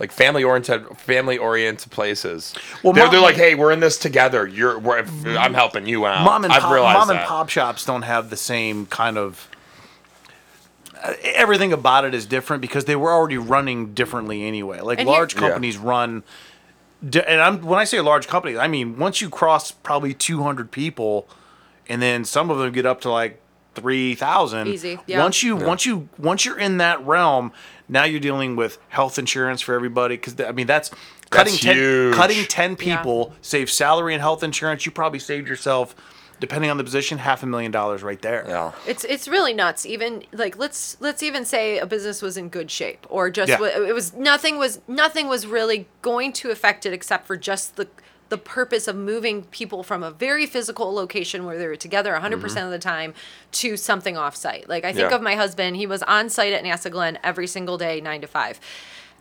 like 0.00 0.10
family 0.10 0.42
oriented 0.42 0.86
family 0.98 1.38
oriented 1.38 1.90
places. 1.92 2.54
Well, 2.82 2.92
they're, 2.92 3.04
mom- 3.04 3.12
they're 3.12 3.20
like, 3.22 3.36
hey, 3.36 3.54
we're 3.54 3.70
in 3.72 3.80
this 3.80 3.96
together. 3.98 4.46
You're, 4.46 4.78
we're, 4.78 4.98
I'm 5.38 5.54
helping 5.54 5.86
you 5.86 6.04
out. 6.06 6.24
mom 6.24 6.44
and 6.44 6.52
I've 6.52 6.62
pop, 6.62 6.72
realized 6.72 6.98
mom 6.98 7.08
that. 7.08 7.16
and 7.18 7.26
pop 7.26 7.48
shops 7.48 7.84
don't 7.84 8.02
have 8.02 8.28
the 8.30 8.36
same 8.36 8.86
kind 8.86 9.16
of 9.18 9.48
everything 11.22 11.72
about 11.72 12.04
it 12.04 12.14
is 12.14 12.24
different 12.26 12.62
because 12.62 12.86
they 12.86 12.96
were 12.96 13.12
already 13.12 13.36
running 13.36 13.92
differently 13.94 14.44
anyway 14.44 14.80
like 14.80 14.98
And 14.98 15.08
here- 15.08 15.18
large 15.18 15.34
Yeah. 15.34 15.40
companies 15.40 15.76
run 15.76 16.22
and 17.02 17.40
I'm, 17.42 17.60
when 17.62 17.78
i 17.78 17.84
say 17.84 18.00
large 18.00 18.26
companies 18.26 18.56
i 18.56 18.66
mean 18.68 18.96
once 18.98 19.20
you 19.20 19.28
cross 19.28 19.70
probably 19.70 20.14
200 20.14 20.70
people 20.70 21.28
and 21.88 22.00
then 22.00 22.24
some 22.24 22.48
of 22.48 22.56
them 22.58 22.72
get 22.72 22.86
up 22.86 23.02
to 23.02 23.10
like 23.10 23.38
3000 23.74 24.68
Easy, 24.68 24.98
yeah. 25.06 25.20
once 25.20 25.42
you 25.42 25.56
once 25.56 25.84
you 25.84 26.08
once 26.16 26.44
you're 26.46 26.58
in 26.58 26.78
that 26.78 27.04
realm 27.04 27.52
now 27.88 28.04
you're 28.04 28.20
dealing 28.20 28.56
with 28.56 28.78
health 28.88 29.18
insurance 29.18 29.60
for 29.60 29.74
everybody 29.74 30.16
because 30.16 30.40
i 30.40 30.52
mean 30.52 30.66
that's 30.66 30.90
cutting 31.30 31.52
That's 31.52 31.62
10 31.64 31.76
huge. 31.76 32.14
cutting 32.14 32.44
10 32.44 32.70
Yeah. 32.80 32.96
people 32.96 33.32
save 33.42 33.70
salary 33.70 34.14
and 34.14 34.20
health 34.20 34.42
insurance 34.42 34.86
you 34.86 34.92
probably 34.92 35.18
saved 35.18 35.48
yourself 35.48 35.94
depending 36.40 36.70
on 36.70 36.76
the 36.76 36.84
position 36.84 37.18
half 37.18 37.42
a 37.42 37.46
million 37.46 37.70
dollars 37.70 38.02
right 38.02 38.20
there 38.20 38.44
Yeah. 38.48 38.72
It's 38.86 39.04
it's 39.04 39.28
really 39.28 39.54
nuts. 39.54 39.86
Even 39.86 40.24
like 40.32 40.58
let's 40.58 40.96
let's 41.00 41.22
even 41.22 41.44
say 41.44 41.78
a 41.78 41.86
business 41.86 42.20
was 42.22 42.36
in 42.36 42.48
good 42.48 42.70
shape, 42.70 43.06
or 43.08 43.30
just 43.30 43.48
Yeah. 43.50 43.60
wa- 43.60 43.66
it 43.66 43.94
was 43.94 44.12
nothing 44.14 44.58
was 44.58 44.80
nothing 44.88 45.28
was 45.28 45.46
really 45.46 45.86
going 46.02 46.32
to 46.34 46.50
affect 46.50 46.84
it 46.86 46.92
except 46.92 47.26
for 47.28 47.36
just 47.36 47.76
the 47.76 47.86
the 48.30 48.38
purpose 48.38 48.88
of 48.88 48.96
moving 48.96 49.42
people 49.44 49.82
from 49.82 50.02
a 50.02 50.10
very 50.10 50.46
physical 50.46 50.92
location 50.92 51.44
where 51.44 51.58
they 51.58 51.66
were 51.66 51.76
together 51.76 52.12
100% 52.20 52.64
of 52.64 52.70
the 52.70 52.78
time 52.78 53.14
to 53.52 53.76
something 53.76 54.16
off 54.16 54.34
site. 54.34 54.68
Like 54.68 54.84
I 54.84 54.92
think 54.92 55.10
Yeah. 55.10 55.16
of 55.16 55.22
my 55.22 55.34
husband, 55.36 55.76
he 55.76 55.86
was 55.86 56.02
on 56.04 56.28
site 56.30 56.52
at 56.52 56.64
NASA 56.64 56.90
Glen 56.90 57.18
every 57.22 57.46
single 57.46 57.76
day, 57.78 58.00
nine 58.00 58.20
to 58.22 58.26
five. 58.26 58.58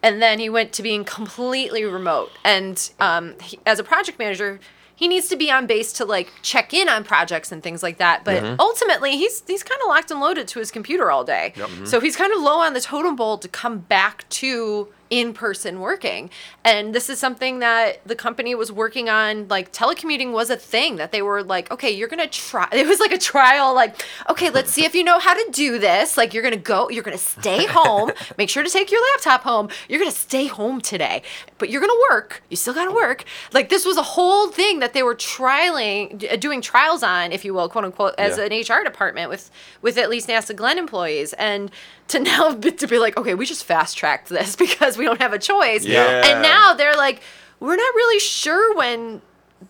And 0.01 0.21
then 0.21 0.39
he 0.39 0.49
went 0.49 0.73
to 0.73 0.83
being 0.83 1.03
completely 1.05 1.83
remote. 1.85 2.31
And 2.43 2.91
um, 2.99 3.35
he, 3.39 3.59
as 3.65 3.79
a 3.79 3.83
project 3.83 4.19
manager, 4.19 4.59
he 4.95 5.07
needs 5.07 5.27
to 5.29 5.35
be 5.35 5.49
on 5.49 5.65
base 5.65 5.91
to 5.93 6.05
like 6.05 6.31
check 6.41 6.73
in 6.73 6.87
on 6.87 7.03
projects 7.03 7.51
and 7.51 7.63
things 7.63 7.81
like 7.83 7.97
that. 7.97 8.23
But 8.23 8.59
ultimately, 8.59 9.11
he's 9.17 9.43
he's 9.47 9.63
kind 9.63 9.79
of 9.81 9.87
locked 9.87 10.11
and 10.11 10.19
loaded 10.19 10.47
to 10.49 10.59
his 10.59 10.71
computer 10.71 11.09
all 11.09 11.23
day. 11.23 11.53
So 11.85 11.99
he's 11.99 12.15
kind 12.15 12.31
of 12.33 12.41
low 12.41 12.59
on 12.59 12.73
the 12.73 12.81
totem 12.81 13.17
pole 13.17 13.37
to 13.39 13.47
come 13.47 13.79
back 13.79 14.27
to 14.29 14.89
in-person 15.09 15.79
working. 15.79 16.29
And 16.63 16.93
this 16.95 17.09
is 17.09 17.19
something 17.19 17.59
that 17.59 18.05
the 18.05 18.15
company 18.15 18.55
was 18.55 18.71
working 18.71 19.09
on 19.09 19.47
like 19.47 19.71
telecommuting 19.71 20.31
was 20.31 20.49
a 20.49 20.55
thing 20.57 20.95
that 20.95 21.11
they 21.11 21.21
were 21.21 21.43
like, 21.43 21.69
okay, 21.71 21.91
you're 21.91 22.07
going 22.07 22.19
to 22.21 22.27
try 22.27 22.67
it 22.73 22.87
was 22.87 22.99
like 22.99 23.11
a 23.11 23.17
trial 23.17 23.73
like, 23.75 24.03
okay, 24.29 24.49
let's 24.49 24.71
see 24.71 24.85
if 24.85 24.95
you 24.95 25.03
know 25.03 25.19
how 25.19 25.33
to 25.33 25.51
do 25.51 25.77
this. 25.79 26.17
Like 26.17 26.33
you're 26.33 26.43
going 26.43 26.53
to 26.55 26.59
go, 26.59 26.89
you're 26.89 27.03
going 27.03 27.17
to 27.17 27.23
stay 27.23 27.65
home, 27.69 28.11
make 28.37 28.49
sure 28.49 28.63
to 28.63 28.69
take 28.69 28.91
your 28.91 29.01
laptop 29.11 29.43
home. 29.43 29.69
You're 29.87 29.99
going 29.99 30.11
to 30.11 30.17
stay 30.17 30.47
home 30.47 30.81
today, 30.81 31.21
but 31.57 31.69
you're 31.69 31.81
going 31.81 31.91
to 31.93 32.07
work. 32.11 32.41
You 32.49 32.57
still 32.57 32.73
got 32.73 32.85
to 32.85 32.91
work. 32.91 33.23
Like 33.53 33.69
this 33.69 33.85
was 33.85 33.97
a 33.97 34.03
whole 34.03 34.49
thing 34.49 34.79
that 34.79 34.93
they 34.93 35.03
were 35.03 35.15
trialing 35.15 36.31
uh, 36.31 36.35
doing 36.37 36.61
trials 36.61 37.03
on, 37.03 37.31
if 37.31 37.45
you 37.45 37.53
will, 37.53 37.69
quote 37.69 37.85
unquote, 37.85 38.15
as 38.17 38.37
Yeah. 38.37 38.45
an 38.45 38.51
HR 38.79 38.83
department 38.83 39.29
with 39.29 39.51
with 39.81 39.97
at 39.97 40.09
least 40.09 40.27
NASA 40.27 40.55
Glenn 40.55 40.77
employees 40.79 41.33
and 41.33 41.69
to 42.13 42.19
now 42.19 42.53
be, 42.55 42.71
to 42.71 42.87
be 42.87 42.97
like, 42.97 43.17
okay, 43.17 43.35
we 43.35 43.45
just 43.45 43.65
fast 43.65 43.97
tracked 43.97 44.29
this 44.29 44.55
because 44.65 44.97
we 44.97 45.05
don't 45.05 45.21
have 45.21 45.33
a 45.33 45.39
choice. 45.39 45.85
Yeah. 45.85 46.25
And 46.25 46.41
now 46.41 46.73
they're 46.73 46.95
like, 46.95 47.21
we're 47.59 47.75
not 47.75 47.95
really 47.95 48.19
sure 48.19 48.75
when 48.75 49.21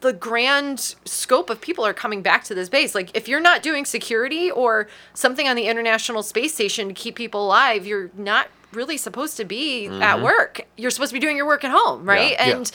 the 0.02 0.14
grand 0.14 0.95
scope 1.06 1.49
of 1.49 1.61
people 1.61 1.86
are 1.86 1.94
coming 1.94 2.22
back 2.22 2.44
to 2.45 2.56
this 2.56 2.70
base. 2.70 2.95
Like, 2.95 3.15
if 3.15 3.28
you're 3.28 3.41
not 3.41 3.61
doing 3.61 3.86
security 3.86 4.49
or 4.49 4.88
something 5.14 5.48
on 5.48 5.56
the 5.56 5.68
International 5.68 6.24
Space 6.24 6.53
Station 6.53 6.88
to 6.88 6.94
keep 6.94 7.15
people 7.15 7.45
alive, 7.45 7.86
you're 7.86 8.10
not 8.18 8.48
really 8.72 8.98
supposed 8.98 9.38
to 9.38 9.45
be 9.45 9.88
at 9.88 10.22
work. 10.22 10.61
You're 10.78 10.91
supposed 10.91 11.10
to 11.11 11.14
be 11.14 11.20
doing 11.20 11.38
your 11.38 11.45
work 11.45 11.64
at 11.64 11.72
home, 11.72 12.06
right? 12.06 12.36
Mm-hmm. 12.38 12.49
Yeah. 12.49 12.56
And 12.57 12.72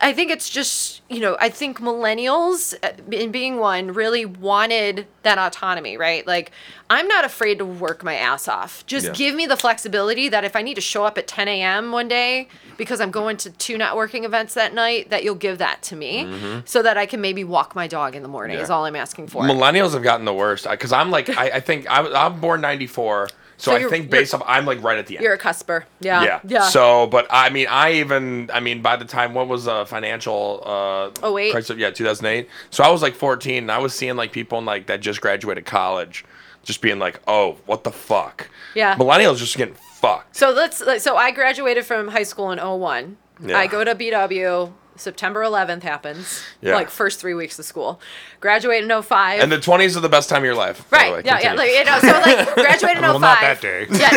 I 0.00 0.12
think 0.12 0.30
it's 0.30 0.48
just, 0.48 1.02
you 1.10 1.20
know, 1.20 1.36
I 1.40 1.48
think 1.48 1.78
millennials, 1.80 2.74
uh, 2.82 2.92
in 3.10 3.30
being 3.30 3.58
one, 3.58 3.92
really 3.92 4.24
wanted 4.24 5.06
that 5.22 5.38
autonomy, 5.38 5.96
right? 5.96 6.26
Like, 6.26 6.50
I'm 6.88 7.06
not 7.08 7.24
afraid 7.24 7.58
to 7.58 7.64
work 7.64 8.02
my 8.02 8.14
ass 8.14 8.48
off. 8.48 8.84
Just 8.86 9.06
Yeah. 9.06 9.12
give 9.12 9.34
me 9.34 9.46
the 9.46 9.56
flexibility 9.56 10.28
that 10.28 10.44
if 10.44 10.56
I 10.56 10.62
need 10.62 10.74
to 10.74 10.80
show 10.80 11.04
up 11.04 11.18
at 11.18 11.26
10 11.26 11.48
a.m. 11.48 11.92
one 11.92 12.08
day 12.08 12.48
because 12.76 13.00
I'm 13.00 13.10
going 13.10 13.36
to 13.38 13.50
two 13.50 13.76
networking 13.78 14.24
events 14.24 14.54
that 14.54 14.74
night, 14.74 15.10
that 15.10 15.24
you'll 15.24 15.34
give 15.34 15.58
that 15.58 15.82
to 15.82 15.96
me 15.96 16.62
so 16.64 16.82
that 16.82 16.96
I 16.96 17.06
can 17.06 17.20
maybe 17.20 17.44
walk 17.44 17.74
my 17.74 17.86
dog 17.86 18.14
in 18.16 18.22
the 18.22 18.28
morning, 18.28 18.56
is 18.58 18.64
Mm-hmm. 18.64 18.72
All 18.72 18.84
I'm 18.86 18.96
asking 18.96 19.26
for. 19.28 19.42
Millennials 19.44 19.92
have 19.92 20.02
gotten 20.02 20.24
the 20.24 20.32
worst 20.34 20.68
because 20.68 20.92
I'm 20.92 21.10
like 21.10 21.28
I, 21.30 21.50
I 21.50 21.60
think 21.60 21.88
I, 21.90 22.00
I'm 22.26 22.40
born 22.40 22.60
'94, 22.60 23.28
so, 23.62 23.70
So 23.78 23.86
I 23.86 23.88
think 23.88 24.10
based 24.10 24.34
off 24.34 24.42
I'm 24.44 24.66
like 24.66 24.82
right 24.82 24.98
at 24.98 25.06
the 25.06 25.16
end. 25.16 25.22
You're 25.24 25.34
a 25.34 25.38
cusper. 25.38 25.84
Yeah. 26.00 26.24
yeah. 26.24 26.40
Yeah. 26.44 26.68
So, 26.68 27.06
but 27.06 27.28
I 27.30 27.48
mean, 27.50 27.68
I 27.70 27.92
even, 27.94 28.50
I 28.52 28.58
mean, 28.58 28.82
by 28.82 28.96
the 28.96 29.04
time 29.04 29.34
what 29.34 29.46
was 29.46 29.66
the 29.66 29.86
financial 29.86 30.62
uh, 30.66 31.10
Oh, 31.22 31.32
wait. 31.32 31.52
crisis? 31.52 31.76
Yeah, 31.76 31.90
2008. 31.90 32.48
So 32.70 32.82
I 32.82 32.90
was 32.90 33.02
like 33.02 33.14
14, 33.14 33.58
and 33.64 33.70
I 33.70 33.78
was 33.78 33.94
seeing 33.94 34.16
like 34.16 34.32
people 34.32 34.58
in, 34.58 34.64
like 34.64 34.86
that 34.86 35.00
just 35.00 35.20
graduated 35.20 35.64
college, 35.64 36.24
just 36.64 36.80
being 36.80 36.98
like, 36.98 37.20
"Oh, 37.28 37.56
what 37.66 37.84
the 37.84 37.92
fuck?" 37.92 38.48
Yeah. 38.74 38.96
Millennials 38.96 39.36
just 39.38 39.56
getting 39.56 39.74
fucked. 39.74 40.34
So 40.36 40.50
let's. 40.50 40.82
So 41.02 41.16
I 41.16 41.30
graduated 41.30 41.84
from 41.84 42.08
high 42.08 42.22
school 42.24 42.50
in 42.50 42.58
01. 42.58 43.16
Yeah. 43.44 43.58
I 43.58 43.68
go 43.68 43.84
to 43.84 43.94
BW. 43.94 44.72
September 44.96 45.42
11th 45.42 45.82
happens. 45.82 46.42
Yeah. 46.60 46.74
Like 46.74 46.90
first 46.90 47.18
three 47.20 47.34
weeks 47.34 47.58
of 47.58 47.64
school. 47.64 48.00
Graduate 48.40 48.84
in 48.84 49.02
05. 49.02 49.40
And 49.40 49.50
the 49.50 49.56
20s 49.58 49.96
are 49.96 50.00
the 50.00 50.08
best 50.08 50.28
time 50.28 50.38
of 50.38 50.44
your 50.44 50.54
life. 50.54 50.84
right. 50.92 51.12
way. 51.12 51.22
yeah. 51.24 51.40
Yeah. 51.40 51.54
Like, 51.54 51.70
you 51.72 51.84
know. 51.84 51.98
So 51.98 52.08
like 52.08 52.54
graduated 52.54 52.98
in 52.98 53.02
05. 53.04 53.10
Well, 53.10 53.18
not 53.20 53.38
oh 53.38 53.40
that 53.42 53.60
day. 53.60 53.86
Yeah. 53.90 54.10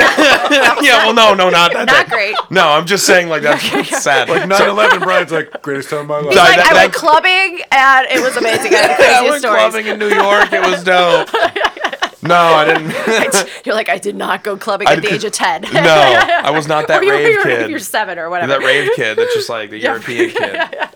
no, 0.49 0.81
yeah. 0.81 1.05
Well, 1.05 1.13
no, 1.13 1.33
no, 1.33 1.49
not 1.49 1.73
that. 1.73 1.87
Day. 1.87 1.93
Not 1.93 2.05
day. 2.09 2.15
great. 2.15 2.35
No, 2.49 2.67
I'm 2.69 2.85
just 2.85 3.05
saying 3.05 3.29
like 3.29 3.41
that's 3.43 3.63
sad. 4.03 4.29
Like 4.29 4.43
9/11, 4.43 5.01
Brian's 5.03 5.31
like 5.31 5.61
greatest 5.61 5.89
time 5.89 5.99
of 6.01 6.07
my 6.07 6.15
life. 6.17 6.27
He's 6.27 6.35
like, 6.37 6.55
that- 6.57 6.71
I 6.71 6.83
went 6.83 6.93
clubbing 6.93 7.61
and 7.71 8.07
it 8.11 8.21
was 8.21 8.35
amazing. 8.37 8.73
I 8.73 8.77
had 8.77 8.97
the 8.99 9.05
I 9.05 9.29
went 9.29 9.41
stories. 9.41 9.57
clubbing 9.61 9.87
in 9.87 9.99
New 9.99 10.09
York. 10.09 10.51
It 10.51 10.61
was 10.61 10.83
dope. 10.83 11.29
No, 12.27 12.35
I 12.35 12.65
didn't. 12.65 13.49
You're 13.65 13.75
like, 13.75 13.89
I 13.89 13.97
did 13.97 14.15
not 14.15 14.43
go 14.43 14.57
clubbing 14.57 14.87
I 14.87 14.93
at 14.93 15.01
the 15.01 15.13
age 15.13 15.23
of 15.23 15.31
10. 15.31 15.61
no, 15.73 15.79
I 15.79 16.51
was 16.51 16.67
not 16.67 16.87
that 16.87 17.01
or 17.01 17.03
you're, 17.03 17.15
rave 17.15 17.33
you're, 17.33 17.43
kid. 17.43 17.69
you're 17.69 17.79
seven 17.79 18.17
or 18.19 18.29
whatever. 18.29 18.53
that 18.53 18.65
rave 18.65 18.91
kid 18.95 19.17
that's 19.17 19.33
just 19.33 19.49
like 19.49 19.69
the 19.69 19.77
Yeah. 19.79 19.91
European 19.91 20.29
kid. 20.31 20.89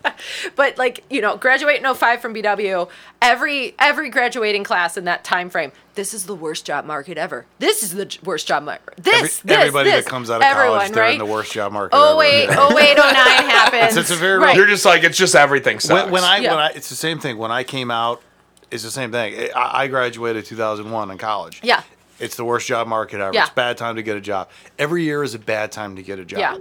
but 0.56 0.78
like 0.78 1.04
you 1.10 1.22
know 1.22 1.38
graduate 1.38 1.82
in 1.82 1.94
05 1.94 2.22
from 2.22 2.34
bw 2.34 2.90
every 3.22 3.74
every 3.80 4.10
graduating 4.10 4.66
class 4.66 4.98
in 4.98 5.06
that 5.06 5.24
time 5.24 5.50
frame 5.50 5.72
this 5.96 6.14
is 6.14 6.26
the 6.26 6.36
worst 6.36 6.66
job 6.66 6.84
market 6.84 7.18
ever 7.18 7.46
this 7.60 7.84
is 7.84 7.94
the 7.94 8.18
worst 8.24 8.46
job 8.46 8.64
market 8.64 8.94
this 8.98 9.14
Every- 9.16 9.30
this 9.30 9.58
everybody 9.58 9.90
this. 9.92 10.04
that 10.06 10.12
comes 10.12 10.30
out 10.30 10.38
of 10.38 10.42
Everyone, 10.44 10.80
college, 10.80 10.92
they're 10.92 11.04
right? 11.04 11.14
in 11.14 11.20
the 11.20 11.26
worst 11.26 11.54
job 11.54 11.72
market. 11.72 11.96
Oh 11.96 12.10
ever. 12.10 12.18
wait, 12.18 12.48
oh 12.52 12.76
wait, 12.76 12.98
oh 12.98 13.12
nine 13.12 13.50
happens. 13.50 13.84
It's- 13.96 13.98
it's 13.98 14.12
a 14.12 14.16
very 14.16 14.38
right. 14.40 14.56
You're 14.56 14.68
just 14.68 14.84
like 14.86 15.04
it's 15.04 15.18
just 15.18 15.36
everything 15.36 15.80
sucks. 15.80 16.04
When, 16.04 16.12
when 16.12 16.24
I 16.24 16.38
Yeah. 16.40 16.52
when 16.52 16.60
I 16.60 16.68
it's 16.76 16.90
the 16.90 16.96
same 16.96 17.20
thing. 17.20 17.38
When 17.38 17.52
I 17.52 17.64
came 17.64 17.90
out, 17.92 18.22
it's 18.72 18.84
the 18.84 18.92
same 18.92 19.12
thing. 19.12 19.50
I, 19.56 19.84
I 19.84 19.88
graduated 19.88 20.46
2001 20.46 21.12
in 21.12 21.18
college. 21.18 21.60
Yeah. 21.64 21.84
It's 22.20 22.36
the 22.36 22.44
worst 22.44 22.68
job 22.68 22.88
market 22.88 23.22
ever. 23.22 23.34
Yeah. 23.34 23.44
It's 23.44 23.52
a 23.52 23.56
bad 23.56 23.78
time 23.78 23.96
to 23.96 24.04
get 24.04 24.18
a 24.18 24.22
job. 24.22 24.50
Every 24.78 25.04
year 25.04 25.24
is 25.24 25.36
a 25.36 25.40
bad 25.40 25.72
time 25.72 25.96
to 25.96 26.04
get 26.04 26.20
a 26.20 26.26
job. 26.26 26.40
Yeah. 26.40 26.58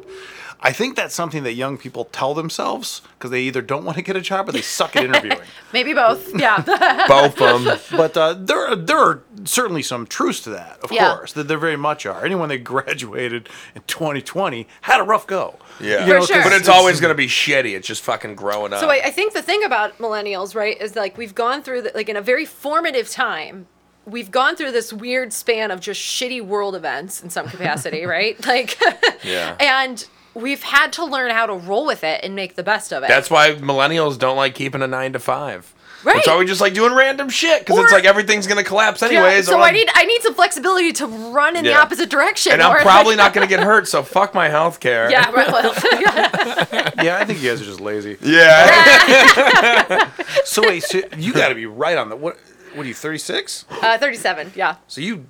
I 0.61 0.73
think 0.73 0.97
that's 0.97 1.15
something 1.15 1.45
that 1.45 1.53
young 1.53 1.79
people 1.79 2.07
tell 2.07 2.35
themselves 2.35 3.01
because 3.17 3.31
they 3.31 3.43
either 3.43 3.63
don't 3.63 3.85
want 3.85 3.97
to 3.97 4.03
get 4.03 4.17
a 4.17 4.21
job 4.21 4.49
or 4.49 4.53
they 4.53 4.61
suck 4.61 4.97
at 4.97 5.05
interviewing. 5.05 5.39
Maybe 5.73 5.95
both. 5.95 6.35
Yeah. 6.39 6.63
both 7.09 7.41
of 7.41 7.63
them. 7.65 7.79
but 7.97 8.17
uh, 8.17 8.35
there 8.35 8.67
are, 8.67 8.75
there 8.75 8.99
are 8.99 9.23
certainly 9.45 9.83
some 9.83 10.05
truths 10.07 10.41
to 10.41 10.51
that, 10.51 10.81
of 10.83 10.91
Yeah. 10.91 11.15
course. 11.15 11.33
That 11.35 11.47
there 11.47 11.59
very 11.59 11.77
much 11.77 12.07
are. 12.07 12.25
Anyone 12.25 12.49
that 12.49 12.59
graduated 12.65 13.49
in 13.77 13.83
2020 13.87 14.67
had 14.81 14.99
a 15.01 15.05
rough 15.05 15.29
go. 15.29 15.55
Yeah, 15.81 16.05
You 16.07 16.21
For 16.21 16.27
sure. 16.27 16.43
but 16.43 16.53
it's 16.53 16.69
always 16.69 17.01
gonna 17.01 17.15
be 17.15 17.29
shitty. 17.29 17.77
It's 17.77 17.87
just 17.87 18.03
fucking 18.03 18.35
growing 18.35 18.73
up. 18.73 18.81
So 18.81 18.91
I, 18.91 19.03
I 19.05 19.11
think 19.13 19.35
the 19.35 19.43
thing 19.43 19.63
about 19.63 19.97
millennials, 19.99 20.57
right, 20.57 20.81
is 20.81 20.97
like 20.97 21.17
we've 21.17 21.37
gone 21.37 21.63
through 21.63 21.83
the, 21.83 21.93
like 21.95 22.09
in 22.09 22.17
a 22.17 22.21
very 22.23 22.45
formative 22.45 23.09
time. 23.11 23.69
We've 24.07 24.31
gone 24.31 24.57
through 24.57 24.73
this 24.73 24.93
weird 24.93 25.33
span 25.33 25.71
of 25.71 25.81
just 25.81 26.01
shitty 26.01 26.43
world 26.43 26.75
events 26.75 27.23
in 27.23 27.31
some 27.31 27.47
capacity, 27.47 28.05
right? 28.07 28.45
Like, 28.47 28.77
Yeah. 29.23 29.55
and 29.61 30.05
we've 30.41 30.63
had 30.63 30.93
to 30.95 31.05
learn 31.05 31.31
how 31.31 31.47
to 31.47 31.55
roll 31.55 31.85
with 31.87 32.05
it 32.05 32.21
and 32.25 32.35
make 32.35 32.55
the 32.57 32.63
best 32.63 32.93
of 32.93 33.03
it. 33.03 33.09
That's 33.09 33.31
why 33.31 33.53
millennials 33.55 34.19
don't 34.19 34.37
like 34.37 34.55
keeping 34.55 34.83
a 34.83 34.87
nine 34.87 35.13
to 35.13 35.19
five. 35.19 35.75
Right. 36.05 36.15
That's 36.15 36.29
why 36.29 36.37
we 36.39 36.47
just 36.47 36.61
like 36.61 36.75
doing 36.75 36.95
random 36.95 37.29
shit 37.29 37.59
because 37.67 37.77
it's 37.81 37.93
like 37.93 38.05
everything's 38.05 38.47
gonna 38.47 38.63
collapse 38.63 39.03
Yeah, 39.03 39.09
anyways. 39.09 39.47
so 39.49 39.59
or 39.59 39.63
I 39.63 39.73
need 39.73 39.89
I 39.93 40.05
need 40.05 40.23
some 40.23 40.33
flexibility 40.33 40.93
to 40.93 41.07
run 41.09 41.57
in 41.57 41.65
the 41.65 41.75
opposite 41.75 42.09
direction. 42.09 42.53
and 42.53 42.63
I'm 42.63 42.77
or- 42.77 42.81
probably 42.83 43.17
not 43.23 43.35
gonna 43.35 43.49
get 43.49 43.59
hurt. 43.61 43.89
So 43.89 44.05
fuck 44.05 44.33
my 44.33 44.49
health 44.49 44.79
care. 44.79 45.11
Yeah, 45.11 45.29
right. 45.33 45.51
Well, 45.51 45.75
Yeah, 47.05 47.19
I 47.21 47.25
think 47.25 47.43
you 47.43 47.51
guys 47.51 47.61
are 47.61 47.65
just 47.65 47.81
lazy. 47.81 48.17
Yeah. 48.23 50.09
So 50.45 50.63
wait, 50.63 50.85
so 50.85 51.01
you 51.17 51.33
got 51.33 51.49
to 51.49 51.55
be 51.55 51.67
right 51.67 51.99
on 51.99 52.09
the 52.09 52.17
what? 52.17 52.39
What 52.75 52.85
are 52.85 52.89
you, 52.89 52.95
36? 52.95 53.65
uh, 53.83 53.99
37. 53.99 54.53
Yeah. 54.55 54.77
So 54.87 55.01
you 55.01 55.27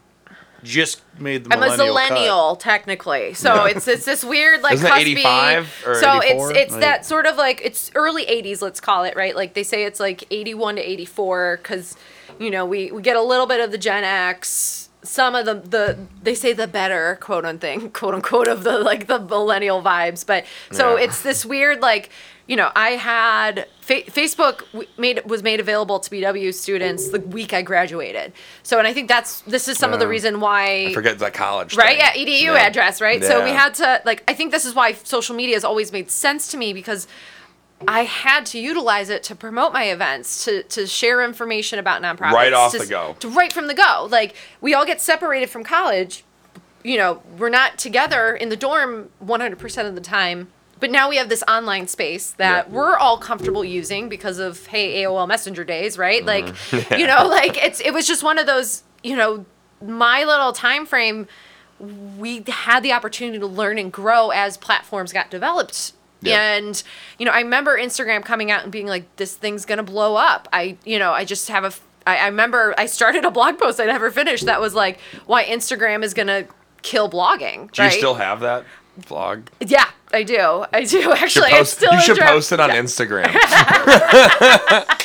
just 0.64 1.02
made 1.18 1.44
the 1.44 1.52
I'm 1.54 1.62
a 1.62 1.76
millennial 1.76 2.56
technically, 2.56 3.34
so 3.34 3.64
it's 3.64 3.86
it's 3.88 4.04
this 4.04 4.24
weird 4.24 4.62
like 4.62 4.74
Isn't 4.74 4.90
cuspy. 4.90 4.96
85 5.00 5.84
or 5.86 5.94
so 6.00 6.22
84? 6.22 6.50
it's 6.50 6.58
it's 6.60 6.72
Like- 6.72 6.80
that 6.80 7.06
sort 7.06 7.26
of 7.26 7.36
like 7.36 7.60
it's 7.64 7.90
early 7.94 8.24
80s, 8.26 8.60
let's 8.62 8.80
call 8.80 9.04
it 9.04 9.14
right. 9.16 9.34
Like 9.36 9.54
they 9.54 9.62
say 9.62 9.84
it's 9.84 10.00
like 10.00 10.24
81 10.30 10.76
to 10.76 10.82
84 10.90 11.58
because 11.62 11.96
you 12.38 12.50
know 12.50 12.64
we 12.66 12.90
we 12.90 13.02
get 13.02 13.16
a 13.16 13.22
little 13.22 13.46
bit 13.46 13.60
of 13.60 13.70
the 13.70 13.78
Gen 13.78 14.04
X, 14.04 14.88
some 15.02 15.34
of 15.34 15.46
the 15.46 15.54
the 15.54 15.98
they 16.22 16.34
say 16.34 16.52
the 16.52 16.66
better 16.66 17.16
quote 17.20 17.44
unquote 17.44 17.92
quote 17.92 18.14
unquote 18.14 18.48
of 18.48 18.64
the 18.64 18.78
like 18.78 19.06
the 19.06 19.18
millennial 19.20 19.82
vibes, 19.82 20.26
but 20.26 20.44
so 20.72 20.96
Yeah. 20.96 21.04
it's 21.04 21.22
this 21.22 21.44
weird 21.46 21.80
like 21.80 22.10
you 22.48 22.56
know 22.56 22.70
I 22.74 22.90
had 22.92 23.66
fa- 23.80 24.02
Facebook 24.10 24.58
w- 24.72 24.88
made 24.96 25.24
was 25.24 25.42
made 25.44 25.60
available 25.60 26.00
to 26.00 26.10
BW 26.10 26.52
students 26.54 27.10
the 27.10 27.20
week 27.20 27.52
I 27.52 27.62
graduated. 27.62 28.32
So 28.64 28.78
and 28.78 28.86
I 28.88 28.92
think 28.94 29.08
that's 29.08 29.42
this 29.42 29.68
is 29.68 29.78
some 29.78 29.92
of 29.92 30.00
the 30.00 30.08
reason 30.08 30.40
why 30.40 30.92
Forget 30.94 31.18
the 31.20 31.30
college. 31.30 31.76
right 31.76 31.98
thing. 32.00 32.26
yeah 32.26 32.40
edu 32.40 32.54
Yeah. 32.54 32.66
address 32.66 33.00
right 33.00 33.22
so 33.22 33.44
we 33.44 33.50
had 33.50 33.74
to 33.74 34.02
like 34.04 34.24
i 34.26 34.34
think 34.34 34.50
this 34.50 34.64
is 34.64 34.74
why 34.74 34.92
social 34.94 35.36
media 35.36 35.54
has 35.54 35.64
always 35.64 35.92
made 35.92 36.10
sense 36.10 36.48
to 36.48 36.56
me 36.56 36.72
because 36.72 37.06
i 37.86 38.02
had 38.04 38.44
to 38.46 38.58
utilize 38.58 39.08
it 39.10 39.22
to 39.24 39.34
promote 39.36 39.72
my 39.72 39.84
events 39.84 40.44
to 40.44 40.62
to 40.64 40.86
share 40.86 41.22
information 41.24 41.78
about 41.78 42.02
nonprofits 42.02 42.32
Right 42.32 42.52
off 42.52 42.72
to, 42.72 42.78
the 42.78 42.86
go. 42.86 43.14
to 43.20 43.28
right 43.28 43.52
from 43.52 43.66
the 43.68 43.74
go 43.74 44.08
like 44.10 44.34
we 44.60 44.74
all 44.74 44.84
get 44.86 45.00
separated 45.00 45.48
from 45.50 45.62
college 45.64 46.24
you 46.82 46.96
know 46.96 47.22
we're 47.38 47.50
not 47.50 47.78
together 47.78 48.34
in 48.34 48.48
the 48.48 48.56
dorm 48.56 49.10
100% 49.24 49.86
of 49.88 49.94
the 49.94 50.00
time 50.00 50.48
but 50.80 50.90
now 50.90 51.08
we 51.08 51.16
have 51.16 51.28
this 51.28 51.42
online 51.48 51.88
space 51.88 52.32
that 52.32 52.68
Yeah. 52.68 52.74
we're 52.74 52.96
all 52.96 53.18
comfortable 53.18 53.64
using 53.64 54.08
because 54.08 54.38
of 54.38 54.66
hey 54.66 55.02
AOL 55.04 55.26
Messenger 55.26 55.64
days, 55.64 55.98
right? 55.98 56.24
Like, 56.24 56.46
Mm-hmm. 56.46 56.94
you 57.00 57.06
know, 57.06 57.26
like 57.26 57.56
it's 57.62 57.80
it 57.80 57.92
was 57.92 58.06
just 58.06 58.22
one 58.22 58.38
of 58.38 58.46
those, 58.46 58.82
you 59.02 59.16
know, 59.16 59.44
my 59.84 60.24
little 60.24 60.52
time 60.52 60.86
frame 60.86 61.26
we 61.80 62.42
had 62.48 62.82
the 62.82 62.92
opportunity 62.92 63.38
to 63.38 63.46
learn 63.46 63.78
and 63.78 63.92
grow 63.92 64.30
as 64.30 64.56
platforms 64.56 65.12
got 65.12 65.30
developed. 65.30 65.92
Yeah. 66.20 66.54
And 66.56 66.82
you 67.18 67.24
know, 67.26 67.30
I 67.30 67.40
remember 67.40 67.78
Instagram 67.78 68.24
coming 68.24 68.50
out 68.50 68.64
and 68.64 68.72
being 68.72 68.88
like, 68.88 69.14
"This 69.16 69.36
thing's 69.36 69.64
gonna 69.64 69.84
blow 69.84 70.16
up." 70.16 70.48
I, 70.52 70.76
you 70.84 70.98
know, 70.98 71.12
I 71.12 71.24
just 71.24 71.48
have 71.48 71.62
a. 71.64 71.72
I, 72.08 72.16
I 72.16 72.26
remember 72.26 72.74
I 72.76 72.86
started 72.86 73.24
a 73.24 73.30
blog 73.30 73.58
post 73.58 73.78
I 73.80 73.84
never 73.84 74.10
finished 74.10 74.46
that 74.46 74.60
was 74.60 74.74
like, 74.74 74.98
"Why 75.26 75.44
Instagram 75.44 76.02
is 76.02 76.14
gonna 76.14 76.46
kill 76.82 77.08
blogging." 77.08 77.70
Do 77.70 77.84
you 77.84 77.90
still 77.92 78.14
have 78.14 78.40
that 78.40 78.64
vlog? 79.00 79.44
Yeah, 79.60 79.88
I 80.12 80.22
do. 80.22 80.64
I 80.72 80.84
do 80.84 81.12
actually. 81.16 81.50
post, 81.50 81.60
it's 81.60 81.70
still 81.70 81.92
you 81.92 82.00
should 82.00 82.16
draft. 82.16 82.32
post 82.32 82.52
it 82.52 82.60
on 82.60 82.70
Instagram. 82.70 83.32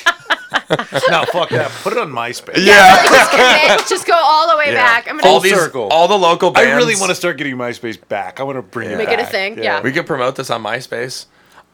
No, 1.09 1.25
fuck 1.25 1.49
that. 1.49 1.69
Put 1.83 1.93
it 1.93 1.99
on 1.99 2.11
MySpace. 2.11 2.57
yeah. 2.57 3.03
just, 3.03 3.31
commit, 3.31 3.87
just 3.89 4.07
go 4.07 4.13
all 4.15 4.49
the 4.49 4.57
way 4.57 4.67
Yeah. 4.67 4.75
back. 4.75 5.07
I'm 5.07 5.17
gonna 5.17 5.27
all 5.27 5.35
Full 5.35 5.41
these, 5.41 5.53
circle. 5.55 5.87
all 5.89 6.07
the 6.07 6.17
local 6.17 6.51
bands. 6.51 6.69
I 6.69 6.75
really 6.75 6.95
want 6.95 7.09
to 7.09 7.15
start 7.15 7.37
getting 7.37 7.55
MySpace 7.57 7.97
back. 8.07 8.39
I 8.39 8.43
want 8.43 8.57
to 8.57 8.61
bring 8.61 8.89
it 8.89 8.97
Make 8.97 9.09
it 9.09 9.15
a 9.19 9.23
back. 9.23 9.31
thing, 9.31 9.57
yeah. 9.61 9.81
We 9.81 9.91
could 9.91 10.07
promote 10.07 10.35
this 10.35 10.49
on 10.49 10.63
MySpace. 10.63 11.25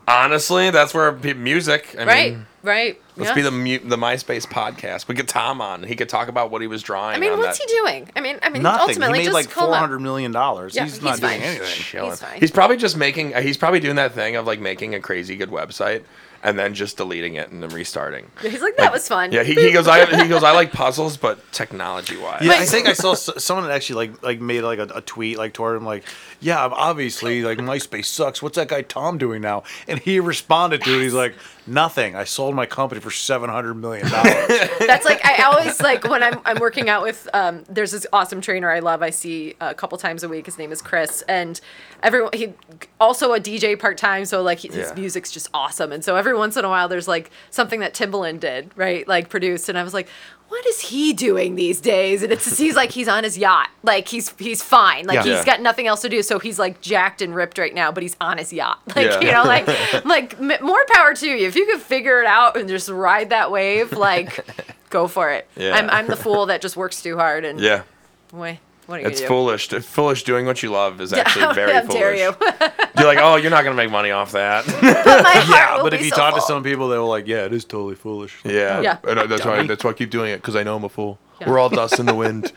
Honestly, 0.10 0.72
that's 0.72 0.94
where 0.94 1.12
music. 1.12 1.96
I 1.98 2.06
right, 2.06 2.34
mean, 2.34 2.46
right. 2.64 3.02
let's 3.16 3.30
yeah. 3.30 3.36
be 3.36 3.42
the 3.42 3.52
mu- 3.52 3.80
the 3.80 3.96
MySpace 3.96 4.48
podcast. 4.48 5.08
We 5.08 5.14
get 5.16 5.28
Tom 5.28 5.62
on. 5.62 5.84
He 5.84 5.96
could 5.96 6.10
talk 6.10 6.28
about 6.30 6.50
what 6.50 6.62
he 6.62 6.68
was 6.68 6.82
drawing. 6.82 7.16
I 7.16 7.20
mean, 7.20 7.34
on 7.34 7.40
what's 7.40 7.60
that. 7.60 7.70
he 7.70 7.76
doing? 7.78 8.10
I 8.16 8.22
mean, 8.22 8.40
I 8.42 8.50
mean, 8.50 8.64
Nothing. 8.64 8.82
ultimately, 8.90 9.20
he 9.20 9.26
made 9.26 9.26
just 9.26 9.34
like 9.34 9.50
call 9.52 9.66
him 9.66 9.70
four 9.70 9.76
up. 9.76 9.80
hundred 9.82 10.00
million 10.00 10.32
dollars. 10.32 10.76
Yeah, 10.76 10.86
he's, 10.86 10.96
he's 10.96 11.04
not 11.04 11.20
fine. 11.20 11.40
doing 11.40 11.44
anything. 11.44 11.68
Chilling. 11.68 12.10
He's 12.10 12.20
fine. 12.20 12.40
He's 12.40 12.52
probably 12.52 12.78
just 12.78 12.98
making. 12.98 13.36
uh, 13.36 13.42
He's 13.42 13.58
probably 13.58 13.80
doing 13.80 13.98
that 13.98 14.14
thing 14.14 14.36
of 14.36 14.48
like 14.48 14.60
making 14.60 14.96
a 14.96 15.00
crazy 15.00 15.36
good 15.36 15.50
website 15.50 16.04
and 16.44 16.58
then 16.58 16.74
just 16.74 16.98
deleting 16.98 17.36
it 17.36 17.52
and 17.52 17.62
then 17.62 17.70
restarting. 17.70 18.30
He's 18.42 18.62
like, 18.62 18.78
that 18.78 18.92
was 18.94 19.08
fun. 19.08 19.32
Yeah, 19.32 19.44
he, 19.44 19.56
he 19.56 19.72
goes. 19.72 19.88
I 19.88 20.06
he 20.24 20.28
goes. 20.30 20.44
I 20.44 20.52
like 20.52 20.72
puzzles, 20.72 21.18
but 21.18 21.40
technology 21.52 22.18
wise. 22.18 22.42
Yeah, 22.44 22.54
I 22.54 22.66
think 22.66 22.88
I 22.88 22.94
saw 22.94 23.12
s- 23.14 23.30
someone 23.44 23.70
actually 23.70 24.08
like 24.08 24.24
like 24.24 24.40
made 24.42 24.62
like 24.62 24.80
a, 24.80 24.88
a 24.96 25.02
tweet 25.02 25.38
like 25.38 25.54
toward 25.54 25.78
him 25.78 25.86
like, 25.86 26.04
yeah, 26.40 26.60
obviously 26.66 27.44
like 27.44 27.58
MySpace 27.58 28.06
sucks. 28.06 28.42
What's 28.42 28.56
that 28.56 28.68
guy 28.70 28.82
Tom 28.82 29.18
doing 29.18 29.42
now? 29.42 29.64
And 29.88 30.00
he 30.00 30.20
responded 30.20 30.82
to 30.84 31.00
it. 31.00 31.04
He's 31.04 31.14
like, 31.14 31.36
nothing. 31.70 32.16
I 32.16 32.24
sold 32.24 32.56
my 32.56 32.66
company 32.66 33.00
for 33.02 33.12
seven 33.12 33.50
hundred 33.50 33.76
million 33.76 34.10
dollars. 34.10 34.48
That's 34.80 35.06
like 35.06 35.24
I 35.26 35.44
always 35.44 35.80
like 35.82 36.04
when 36.04 36.24
I'm 36.24 36.40
I'm 36.46 36.60
working 36.60 36.90
out 36.90 37.04
with 37.04 37.28
um 37.34 37.64
there's 37.70 37.92
this 37.92 38.06
awesome 38.12 38.42
trainer 38.42 38.70
I 38.72 38.80
love 38.80 39.02
I 39.02 39.10
see 39.12 39.56
a 39.62 39.74
couple 39.74 39.98
times 39.98 40.24
a 40.24 40.30
week 40.30 40.46
his 40.46 40.58
name 40.58 40.72
is 40.72 40.82
Chris 40.82 41.22
and 41.28 41.60
everyone 42.04 42.32
he 42.34 42.54
also 43.00 43.34
a 43.34 43.40
DJ 43.40 43.78
part 43.80 43.98
time 43.98 44.26
so 44.26 44.42
like 44.42 44.60
he, 44.60 44.68
his 44.68 44.90
Yeah. 44.90 44.94
music's 44.96 45.32
just 45.32 45.48
awesome 45.54 45.92
and 45.92 46.04
so 46.04 46.16
every 46.16 46.36
once 46.36 46.58
in 46.58 46.66
a 46.66 46.70
while 46.70 46.88
there's 46.88 47.08
like 47.08 47.32
something 47.52 47.80
that 47.82 47.94
Timbaland 47.94 48.40
did 48.40 48.72
right 48.76 49.08
like 49.08 49.30
produced 49.30 49.70
and 49.70 49.78
I 49.78 49.84
was 49.84 49.94
like 49.94 50.08
what 50.50 50.66
is 50.68 50.82
he 50.82 51.14
doing 51.14 51.56
these 51.56 51.80
days 51.80 52.22
and 52.24 52.32
it's 52.34 52.58
he's 52.58 52.76
like 52.76 52.92
he's 52.92 53.08
on 53.08 53.24
his 53.24 53.38
yacht 53.38 53.70
like 53.84 54.08
he's 54.08 54.34
he's 54.40 54.62
fine 54.62 55.06
like 55.06 55.16
Yeah. 55.16 55.24
he's 55.24 55.32
Yeah. 55.38 55.46
got 55.46 55.62
nothing 55.62 55.88
else 55.88 56.02
to 56.02 56.10
do 56.10 56.22
so 56.24 56.40
he's 56.40 56.60
like 56.60 56.82
jacked 56.82 57.22
and 57.22 57.34
ripped 57.34 57.58
right 57.58 57.74
now 57.74 57.92
but 57.92 58.04
he's 58.04 58.16
on 58.20 58.38
his 58.38 58.52
yacht 58.52 58.80
like 58.96 59.06
Yeah. 59.06 59.20
you 59.22 59.32
know 59.32 59.44
like 59.44 59.68
like 60.06 60.40
m- 60.40 60.66
more 60.66 60.84
power 60.92 61.14
to 61.14 61.28
you 61.28 61.48
if 61.48 61.56
you 61.56 61.66
could 61.66 61.80
figure 61.82 62.20
it 62.20 62.26
out 62.26 62.58
and 62.58 62.68
just 62.68 62.90
ride 62.90 63.30
that 63.30 63.52
wave 63.52 63.94
like 63.94 64.46
go 64.90 65.08
for 65.08 65.30
it. 65.32 65.48
Yeah. 65.56 65.76
I'm, 65.76 65.90
I'm 65.90 66.08
the 66.08 66.16
fool 66.18 66.48
that 66.48 66.62
just 66.62 66.76
works 66.76 67.02
too 67.02 67.16
hard 67.18 67.46
and 67.46 67.60
Yeah, 67.60 67.84
boy, 68.32 68.60
what 68.90 69.00
are 69.00 69.04
you 69.04 69.08
it's 69.08 69.20
gonna 69.22 69.28
do? 69.30 69.34
foolish. 69.36 69.68
Foolish 69.70 70.24
doing 70.24 70.46
what 70.46 70.62
you 70.64 70.72
love 70.72 71.00
is 71.00 71.14
actually 71.14 71.46
How- 71.46 71.54
very 71.62 71.74
how 71.74 71.82
foolish. 71.82 71.94
dare 72.00 72.16
you? 72.16 72.36
You're 72.98 73.08
like, 73.08 73.20
oh, 73.22 73.36
you're 73.38 73.52
not 73.52 73.64
gonna 73.64 73.76
make 73.78 73.92
money 73.92 74.12
off 74.12 74.32
that. 74.34 74.66
but 74.66 74.82
my 75.24 75.30
heart 75.32 75.48
yeah, 75.50 75.76
will 75.78 75.84
but 75.84 75.92
be 75.92 75.98
if 76.00 76.04
you 76.04 76.10
so 76.10 76.18
talk 76.18 76.36
to 76.36 76.42
some 76.42 76.64
people, 76.64 76.90
they 76.90 76.98
were 76.98 77.04
like, 77.06 77.28
yeah, 77.28 77.46
it 77.46 77.54
is 77.54 77.64
totally 77.64 77.96
foolish. 77.96 78.38
yeah, 78.44 78.82
Yeah. 78.82 78.98
And, 79.08 79.32
that's 79.32 79.46
why. 79.46 79.66
That's 79.66 79.84
why 79.84 79.92
I 79.92 79.94
keep 79.94 80.10
doing 80.10 80.32
it 80.32 80.38
because 80.38 80.56
I 80.58 80.64
know 80.64 80.76
I'm 80.76 80.84
a 80.84 80.90
fool. 80.90 81.18
Yeah. 81.40 81.50
We're 81.50 81.60
all 81.60 81.70
dust 81.70 82.00
in 82.00 82.06
the 82.08 82.16
wind. 82.16 82.52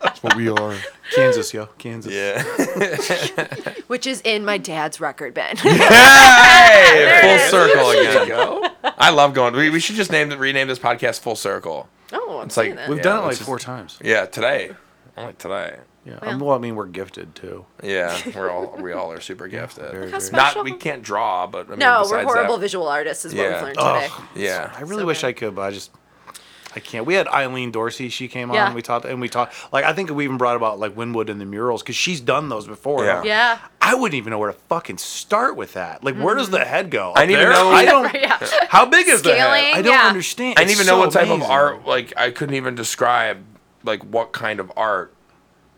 that's 0.00 0.22
what 0.24 0.34
we 0.34 0.48
are. 0.48 0.74
Kansas, 1.14 1.52
yo, 1.54 1.66
Kansas. 1.78 2.12
Yeah. 2.12 2.42
which 3.86 4.06
is 4.08 4.20
in 4.24 4.44
my 4.44 4.58
dad's 4.58 4.98
record 5.00 5.34
bin. 5.34 5.56
hey, 5.58 7.38
full 7.50 7.60
circle 7.60 7.90
again. 7.90 8.28
Go. 8.28 8.66
I 8.98 9.10
love 9.10 9.34
going. 9.34 9.54
We, 9.54 9.70
we 9.70 9.78
should 9.80 9.96
just 9.96 10.10
name 10.10 10.30
rename 10.30 10.66
this 10.68 10.78
podcast 10.78 11.20
Full 11.20 11.36
Circle. 11.36 11.88
oh, 12.12 12.38
I'm 12.38 12.46
It's 12.46 12.56
like- 12.56 12.74
that. 12.74 12.88
We've 12.88 12.98
Yeah, 12.98 13.02
done 13.04 13.16
it 13.16 13.20
like 13.20 13.26
let's 13.28 13.38
just- 13.38 13.46
four 13.46 13.58
times. 13.58 13.98
Yeah, 14.02 14.26
today. 14.26 14.72
Only 15.16 15.34
today. 15.34 15.76
Yeah, 16.04 16.18
Well. 16.22 16.38
well, 16.38 16.56
I 16.56 16.58
mean, 16.58 16.74
we're 16.74 16.86
gifted 16.86 17.34
too. 17.34 17.64
Yeah, 17.82 18.18
we're 18.34 18.50
all 18.50 18.76
we 18.80 18.92
all 18.92 19.12
are 19.12 19.20
super 19.20 19.46
gifted. 19.46 19.90
very, 19.92 20.10
very- 20.10 20.30
Not 20.32 20.64
we 20.64 20.72
can't 20.72 21.02
draw, 21.02 21.46
but 21.46 21.66
I 21.66 21.70
mean, 21.70 21.78
no, 21.78 22.04
we're 22.10 22.24
horrible 22.24 22.56
that, 22.56 22.60
visual 22.60 22.88
artists, 22.88 23.24
is 23.24 23.34
what 23.34 23.42
Yeah. 23.42 23.52
we've 23.54 23.62
learned 23.62 23.78
today. 23.78 24.08
Ugh. 24.10 24.22
Yeah. 24.34 24.72
I 24.76 24.80
really 24.80 25.02
So 25.02 25.06
wish 25.06 25.22
bad. 25.22 25.28
I 25.28 25.32
could, 25.32 25.54
but 25.54 25.62
I 25.62 25.70
just 25.70 25.90
I 26.74 26.80
can't. 26.80 27.04
We 27.06 27.14
had 27.14 27.28
Eileen 27.28 27.70
Dorsey. 27.70 28.08
She 28.08 28.28
came 28.28 28.50
on. 28.50 28.54
Yeah. 28.56 28.72
We 28.74 28.82
talked 28.82 29.04
and 29.04 29.20
we 29.20 29.28
talked. 29.28 29.54
Like 29.72 29.84
I 29.84 29.92
think 29.92 30.10
we 30.10 30.24
even 30.24 30.38
brought 30.38 30.56
about 30.56 30.78
like 30.80 30.94
Wynwood 30.94 31.28
and 31.28 31.40
the 31.40 31.44
murals 31.44 31.82
because 31.82 31.96
she's 31.96 32.20
done 32.20 32.48
those 32.48 32.66
before. 32.66 33.04
Yeah. 33.04 33.22
Yeah. 33.22 33.58
I 33.80 33.94
wouldn't 33.94 34.14
even 34.16 34.30
know 34.30 34.38
where 34.38 34.50
to 34.50 34.58
fucking 34.68 34.98
start 34.98 35.56
with 35.56 35.74
that. 35.74 36.02
Like, 36.02 36.16
where 36.16 36.34
does 36.34 36.46
mm-hmm. 36.46 36.56
the 36.56 36.64
head 36.64 36.90
go? 36.90 37.12
I 37.14 37.22
Up 37.24 37.28
need 37.28 37.36
to 37.36 37.44
know- 37.50 37.70
I 37.70 37.84
don't. 37.84 38.14
yeah. 38.14 38.38
How 38.68 38.86
big 38.86 39.06
is 39.08 39.22
the 39.22 39.34
head? 39.34 39.50
I 39.50 39.82
don't 39.82 39.92
yeah. 39.92 40.06
understand. 40.06 40.54
I 40.58 40.62
didn't 40.62 40.72
It's 40.72 40.80
even 40.80 40.86
know 40.86 40.98
what 40.98 41.12
type 41.12 41.28
of 41.28 41.42
art. 41.42 41.86
Like 41.86 42.14
I 42.16 42.30
couldn't 42.30 42.54
even 42.54 42.74
describe 42.74 43.44
like 43.84 44.02
what 44.04 44.32
kind 44.32 44.60
of 44.60 44.70
art. 44.76 45.14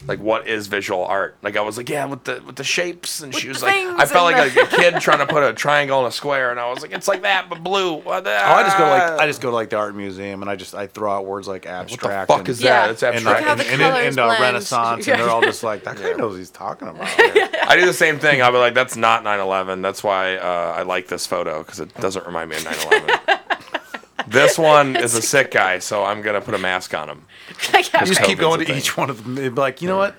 Like 0.06 0.18
what 0.20 0.47
is 0.47 0.66
visual 0.66 1.02
art? 1.02 1.36
Like 1.40 1.56
I 1.56 1.62
was 1.62 1.78
like, 1.78 1.89
yeah, 1.89 2.05
with 2.05 2.24
the 2.24 2.43
with 2.44 2.56
the 2.56 2.64
shapes, 2.64 3.22
and 3.22 3.35
she 3.35 3.48
was 3.48 3.62
like, 3.62 3.74
I 3.74 4.05
felt 4.05 4.31
like 4.31 4.52
the- 4.52 4.62
a 4.64 4.66
kid 4.66 5.01
trying 5.01 5.20
to 5.20 5.26
put 5.26 5.43
a 5.43 5.55
triangle 5.55 6.01
in 6.01 6.06
a 6.06 6.10
square, 6.10 6.51
and 6.51 6.60
I 6.60 6.68
was 6.68 6.82
like, 6.82 6.93
it's 6.93 7.09
like 7.09 7.22
that, 7.22 7.48
but 7.48 7.62
blue. 7.64 8.02
Oh, 8.05 8.10
I 8.10 8.62
just 8.64 8.76
go 8.76 8.85
to, 8.85 8.90
like 8.90 9.20
I 9.20 9.26
just 9.26 9.40
go 9.40 9.48
to 9.48 9.55
like 9.56 9.70
the 9.70 9.76
art 9.76 9.94
museum 9.94 10.43
and 10.43 10.51
I 10.51 10.56
just 10.56 10.74
I 10.74 10.89
throw 10.89 11.10
out 11.10 11.24
words 11.24 11.48
like 11.48 11.64
abstract 11.64 12.02
what 12.02 12.10
the 12.10 12.16
abstract. 12.16 12.28
fuck 12.28 12.39
and, 12.40 12.48
is 12.51 12.60
Yeah. 12.60 12.82
that? 12.86 12.90
It's 12.90 13.02
uh, 13.02 13.06
abstract. 13.06 13.47
and, 13.47 13.60
the 13.60 13.66
and, 13.70 13.82
and, 13.82 14.16
colors 14.16 14.39
uh. 14.39 14.43
Renaissance, 14.43 15.09
and 15.09 15.20
they're 15.20 15.31
all 15.31 15.40
just 15.40 15.62
like 15.62 15.85
that 15.85 15.97
guy 15.97 16.09
Yeah. 16.10 16.16
knows 16.16 16.32
what 16.32 16.39
he's 16.39 16.51
talking 16.51 16.89
about. 16.89 17.09
I 17.66 17.76
do 17.78 17.86
the 17.86 17.94
same 17.94 18.18
thing. 18.18 18.43
I'll 18.43 18.52
be 18.52 18.59
like, 18.59 18.74
that's 18.74 18.97
not 18.97 19.24
9/11. 19.24 19.81
That's 19.81 20.05
why 20.05 20.36
uh, 20.36 20.74
I 20.76 20.82
like 20.82 21.09
this 21.09 21.26
photo 21.26 21.62
because 21.62 21.81
it 21.81 21.94
doesn't 21.94 22.26
remind 22.26 22.51
me 22.51 22.56
of 22.56 22.62
9/11. 22.64 23.40
this 24.28 24.59
one 24.59 24.97
is 24.97 25.15
a 25.15 25.23
sick 25.23 25.51
guy, 25.51 25.78
so 25.78 26.05
I'm 26.05 26.23
gonna 26.23 26.41
put 26.41 26.55
a 26.55 26.59
mask 26.59 26.95
on 26.95 27.09
him. 27.09 27.27
yeah, 27.73 27.78
You 27.78 28.07
just 28.07 28.20
right. 28.20 28.27
keep 28.28 28.39
going 28.39 28.61
to 28.61 28.66
thing. 28.66 28.78
each 28.78 28.97
one 28.97 29.11
of 29.11 29.23
them. 29.24 29.36
and 29.39 29.55
be 29.55 29.61
like, 29.61 29.82
you 29.82 29.89
know 29.89 29.97
what? 29.99 30.15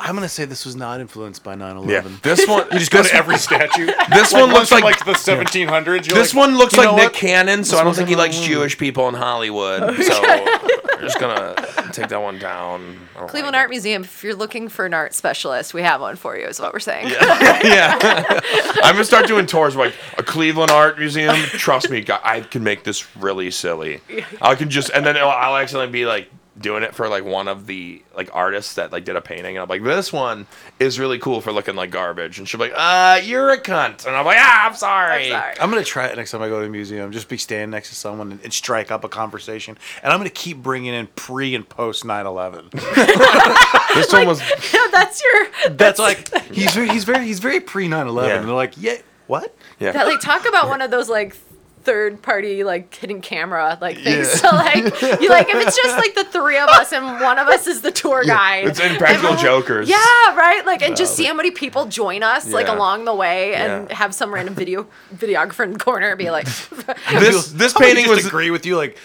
I'm 0.00 0.14
gonna 0.14 0.28
say 0.28 0.44
this 0.44 0.64
was 0.64 0.76
not 0.76 1.00
influenced 1.00 1.44
by 1.44 1.54
9/11. 1.54 1.88
Yeah, 1.88 2.00
this 2.22 2.46
one. 2.46 2.66
You 2.72 2.78
just 2.78 2.90
go 2.90 3.02
to 3.02 3.14
every 3.14 3.38
statue. 3.38 3.90
This 4.10 4.32
one 4.32 4.50
looks 4.50 4.72
like, 4.72 5.04
the 5.04 5.12
1700s. 5.12 5.86
You're 5.86 6.18
this 6.18 6.34
like, 6.34 6.48
one 6.48 6.58
looks 6.58 6.72
you 6.76 6.82
know 6.82 6.92
like 6.92 6.96
Nick 6.96 7.12
what? 7.12 7.14
Cannon, 7.14 7.64
so 7.64 7.78
I 7.78 7.84
don't 7.84 7.94
think 7.94 8.08
he 8.08 8.16
likes 8.16 8.38
Jewish 8.40 8.76
people 8.76 9.08
in 9.08 9.14
Hollywood. 9.14 9.94
So 10.02 10.20
we're 10.22 11.00
just 11.02 11.18
gonna 11.20 11.54
take 11.92 12.08
that 12.08 12.20
one 12.20 12.38
down. 12.38 12.98
Cleveland 13.28 13.54
like 13.54 13.62
Art 13.62 13.70
Museum, 13.70 14.02
if 14.02 14.24
you're 14.24 14.34
looking 14.34 14.68
for 14.68 14.86
an 14.86 14.94
art 14.94 15.14
specialist, 15.14 15.74
we 15.74 15.82
have 15.82 16.00
one 16.00 16.16
for 16.16 16.36
you, 16.36 16.46
is 16.46 16.58
what 16.60 16.72
we're 16.72 16.80
saying. 16.80 17.06
it. 17.08 17.64
yeah, 17.64 17.96
I'm 18.82 18.94
gonna 18.94 19.04
start 19.04 19.26
doing 19.26 19.46
tours 19.46 19.76
like 19.76 19.94
a 20.18 20.22
Cleveland 20.22 20.70
Art 20.70 20.98
Museum. 20.98 21.36
Trust 21.36 21.90
me, 21.90 22.00
guy- 22.00 22.20
I 22.22 22.40
can 22.40 22.64
make 22.64 22.84
this 22.84 23.06
really 23.16 23.50
silly. 23.50 24.00
I 24.42 24.54
can 24.54 24.70
just 24.70 24.90
and 24.90 25.04
then 25.06 25.16
I'll, 25.16 25.28
I'll 25.30 25.86
be 25.88 26.06
like 26.06 26.30
doing 26.60 26.82
it 26.82 26.94
for 26.94 27.08
like 27.08 27.24
one 27.24 27.48
of 27.48 27.66
the 27.66 28.02
like 28.14 28.28
artists 28.34 28.74
that 28.74 28.92
like 28.92 29.04
did 29.04 29.16
a 29.16 29.20
painting 29.20 29.56
and 29.56 29.62
I'm 29.62 29.68
like 29.68 29.82
this 29.82 30.12
one 30.12 30.46
is 30.78 30.98
really 30.98 31.18
cool 31.18 31.40
for 31.40 31.52
looking 31.52 31.74
like 31.74 31.90
garbage 31.90 32.38
and 32.38 32.46
she'll 32.46 32.58
be 32.58 32.64
like 32.64 32.74
uh 32.76 33.20
you're 33.22 33.50
a 33.50 33.58
cunt 33.58 34.06
and 34.06 34.14
I'm 34.14 34.26
like 34.26 34.36
ah 34.38 34.66
I'm 34.68 34.74
sorry. 34.74 35.24
I'm 35.24 35.30
sorry. 35.30 35.54
I'm 35.60 35.70
gonna 35.70 35.84
try 35.84 36.06
it 36.06 36.16
next 36.16 36.32
time 36.32 36.42
I 36.42 36.48
go 36.48 36.58
to 36.58 36.66
the 36.66 36.70
museum. 36.70 37.12
Just 37.12 37.28
be 37.28 37.38
standing 37.38 37.70
next 37.70 37.88
to 37.88 37.94
someone 37.94 38.32
and, 38.32 38.40
and 38.44 38.52
strike 38.52 38.90
up 38.90 39.04
a 39.04 39.08
conversation. 39.08 39.78
And 40.02 40.12
I'm 40.12 40.18
gonna 40.18 40.30
keep 40.30 40.58
bringing 40.58 40.92
in 40.94 41.06
pre 41.08 41.54
and 41.54 41.68
post 41.68 42.04
9/11. 42.04 42.70
This 43.94 44.12
one 44.12 44.26
was 44.26 44.40
Yeah, 44.72 44.86
that's 44.92 45.22
your. 45.22 45.70
That's 45.70 45.98
like 45.98 46.32
he's 46.52 46.72
very, 46.74 46.88
he's 46.88 47.04
very 47.04 47.24
he's 47.26 47.40
very 47.40 47.60
pre 47.60 47.88
9/11. 47.88 48.28
Yeah. 48.28 48.36
And 48.36 48.48
they're 48.48 48.54
like, 48.54 48.74
yeah, 48.76 48.96
what? 49.26 49.54
yeah. 49.78 49.92
That 49.92 50.06
like 50.06 50.20
talk 50.20 50.46
about 50.48 50.68
one 50.68 50.80
of 50.80 50.90
those 50.90 51.08
like 51.08 51.36
third 51.82 52.22
party 52.22 52.62
like 52.62 52.94
hidden 52.94 53.20
camera 53.20 53.78
like 53.80 53.96
things. 53.98 54.28
Yeah. 54.28 54.34
So 54.34 54.48
like 54.48 55.20
you 55.20 55.28
like 55.28 55.48
if 55.48 55.66
it's 55.66 55.76
just 55.76 55.96
like 55.96 56.14
the 56.14 56.24
three 56.24 56.58
of 56.58 56.68
us 56.68 56.92
and 56.92 57.20
one 57.20 57.38
of 57.38 57.48
us 57.48 57.66
is 57.66 57.80
the 57.80 57.90
tour 57.90 58.24
guide. 58.24 58.66
It's 58.66 58.80
Impractical 58.80 59.30
and- 59.30 59.38
Jokers. 59.38 59.88
Yeah, 59.88 59.96
right. 59.96 60.62
Like 60.64 60.82
and 60.82 60.96
just 60.96 61.16
see 61.16 61.24
how 61.24 61.34
many 61.34 61.50
people 61.50 61.86
join 61.86 62.22
us 62.22 62.52
like 62.52 62.68
along 62.68 63.04
the 63.04 63.14
way 63.14 63.54
and 63.54 63.88
Yeah. 63.88 63.96
have 63.96 64.14
some 64.14 64.32
random 64.32 64.54
video 64.54 64.86
videographer 65.14 65.64
in 65.64 65.72
the 65.72 65.78
corner 65.78 66.14
be 66.16 66.30
like 66.30 66.46
This 67.10 67.52
this 67.52 67.72
painting 67.72 68.04
just 68.04 68.16
was 68.16 68.26
agree 68.26 68.50
with 68.50 68.66
you 68.66 68.76
like 68.76 68.98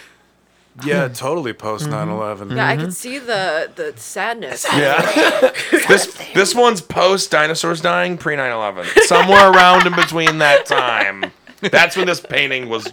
yeah, 0.84 1.08
hmm. 1.08 1.14
totally 1.14 1.54
post 1.54 1.86
9/11. 1.86 1.94
Mm-hmm. 1.94 2.58
Yeah, 2.58 2.68
I 2.68 2.76
can 2.76 2.86
mm-hmm. 2.86 2.92
see 2.92 3.20
the 3.20 3.72
the 3.76 3.94
sadness. 3.96 4.66
yeah. 4.74 5.02
this 5.88 6.14
this 6.34 6.54
one's 6.54 6.82
post 6.82 7.32
dinosaurs 7.32 7.80
dying, 7.80 8.18
pre 8.18 8.36
9/11. 8.36 8.86
Somewhere 9.04 9.52
around 9.52 9.88
in 9.88 9.96
between 9.96 10.40
that 10.40 10.66
time. 10.66 11.32
That's 11.62 11.96
when 11.98 12.08
this 12.08 12.20
painting 12.20 12.70
was 12.70 12.92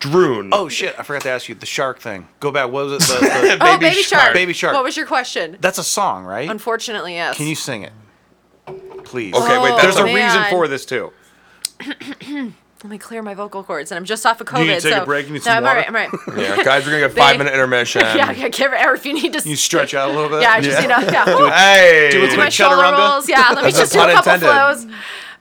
drewn. 0.00 0.50
Oh 0.52 0.68
shit! 0.68 0.94
I 0.98 1.02
forgot 1.02 1.22
to 1.22 1.30
ask 1.30 1.48
you 1.48 1.54
the 1.54 1.66
shark 1.66 1.98
thing. 2.00 2.28
Go 2.40 2.50
back. 2.50 2.70
What 2.70 2.86
was 2.86 3.10
it? 3.10 3.20
The, 3.20 3.26
the, 3.26 3.58
Oh, 3.60 3.78
baby 3.78 4.02
shark. 4.02 4.32
Baby 4.32 4.52
shark. 4.52 4.74
What 4.74 4.84
was 4.84 4.96
your 4.96 5.06
question? 5.06 5.56
that's 5.60 5.78
a 5.78 5.84
song, 5.84 6.24
right? 6.24 6.48
Unfortunately, 6.48 7.14
yes. 7.14 7.36
Can 7.36 7.46
you 7.46 7.54
sing 7.54 7.82
it, 7.82 7.92
please? 9.04 9.34
Okay, 9.34 9.58
wait, 9.58 9.72
Oh, 9.72 9.76
that's 9.76 9.82
There's 9.82 9.96
a 9.98 10.04
a- 10.04 10.14
reason 10.14 10.44
for 10.50 10.68
this 10.68 10.84
too. 10.86 11.12
Let 12.84 12.90
me 12.92 12.98
clear 12.98 13.22
my 13.22 13.34
vocal 13.34 13.64
cords, 13.64 13.90
and 13.90 13.96
I'm 13.98 14.04
just 14.04 14.24
off 14.24 14.40
of 14.40 14.46
COVID. 14.46 14.60
you 14.60 14.66
need 14.66 14.74
to 14.76 14.80
take 14.82 14.92
a 14.92 14.98
so 15.00 15.04
break? 15.04 15.26
You 15.26 15.32
need 15.32 15.40
no, 15.40 15.44
some 15.46 15.56
I'm 15.56 15.62
water? 15.64 15.84
all 15.88 15.92
right. 15.94 16.08
I'm 16.12 16.28
all 16.28 16.34
right. 16.36 16.58
Yeah, 16.58 16.62
guys, 16.62 16.86
we're 16.86 16.92
gonna 16.92 17.08
get 17.08 17.10
a 17.10 17.14
five 17.20 17.36
minute 17.36 17.52
intermission. 17.52 18.02
yeah, 18.14 18.30
yeah, 18.30 18.48
give 18.50 18.72
it, 18.72 18.86
or 18.86 18.94
if 18.94 19.04
you 19.04 19.14
need 19.14 19.32
to. 19.32 19.48
You 19.48 19.56
stretch 19.56 19.94
out 19.94 20.10
a 20.10 20.12
little 20.12 20.28
bit. 20.30 20.42
yeah, 20.42 20.60
just 20.60 20.80
you 20.80 20.86
know, 20.86 20.98
yeah. 21.00 21.24
Woo, 21.26 21.48
Hey, 21.50 22.08
Do 22.12 22.18
it 22.18 22.20
do 22.20 22.26
with 22.28 22.36
my 22.36 22.46
Chaturanga? 22.46 22.52
shoulder 22.52 22.96
rolls. 22.96 23.28
Yeah, 23.28 23.50
let 23.52 23.64
me 23.64 23.72
just 23.72 23.92
do 23.92 23.98
a 23.98 24.12
couple 24.12 24.32
intended. 24.32 24.46
flows. 24.46 24.86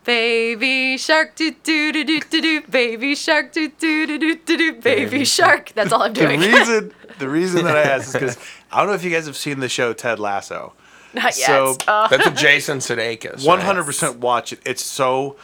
Baby 0.08 0.98
shark, 0.98 1.36
do 1.36 1.52
do 1.64 1.92
do 1.92 2.06
do 2.06 2.20
do 2.22 2.42
do. 2.42 2.62
Baby 2.62 3.14
shark, 3.14 3.52
do 3.52 3.68
do 3.68 4.08
do 4.08 4.18
do 4.18 4.36
do 4.38 4.58
do. 4.58 4.74
Baby 4.82 5.26
shark. 5.26 5.74
That's 5.76 5.92
all 5.92 6.02
I'm 6.04 6.14
doing. 6.14 6.40
The 6.40 6.48
doing. 6.48 6.56
reason 6.60 6.94
the 7.20 7.28
reason 7.28 7.66
that 7.66 7.76
I 7.76 7.82
asked 7.92 8.08
is 8.08 8.14
because 8.14 8.38
I 8.72 8.78
don't 8.80 8.88
know 8.88 8.94
if 8.94 9.04
you 9.04 9.12
guys 9.12 9.26
have 9.26 9.36
seen 9.36 9.60
the 9.60 9.68
show 9.68 9.92
Ted 9.92 10.18
Lasso. 10.18 10.72
Not 11.14 11.38
yet. 11.38 11.48
So- 11.48 11.76
Uh, 11.90 12.08
That's 12.08 12.26
a 12.26 12.32
Jason 12.32 12.78
Sudeikis. 12.78 13.46
Hundred 13.62 13.84
percent 13.84 14.20
watch 14.20 14.54
it. 14.54 14.62
It's 14.66 14.82
so 14.82 15.36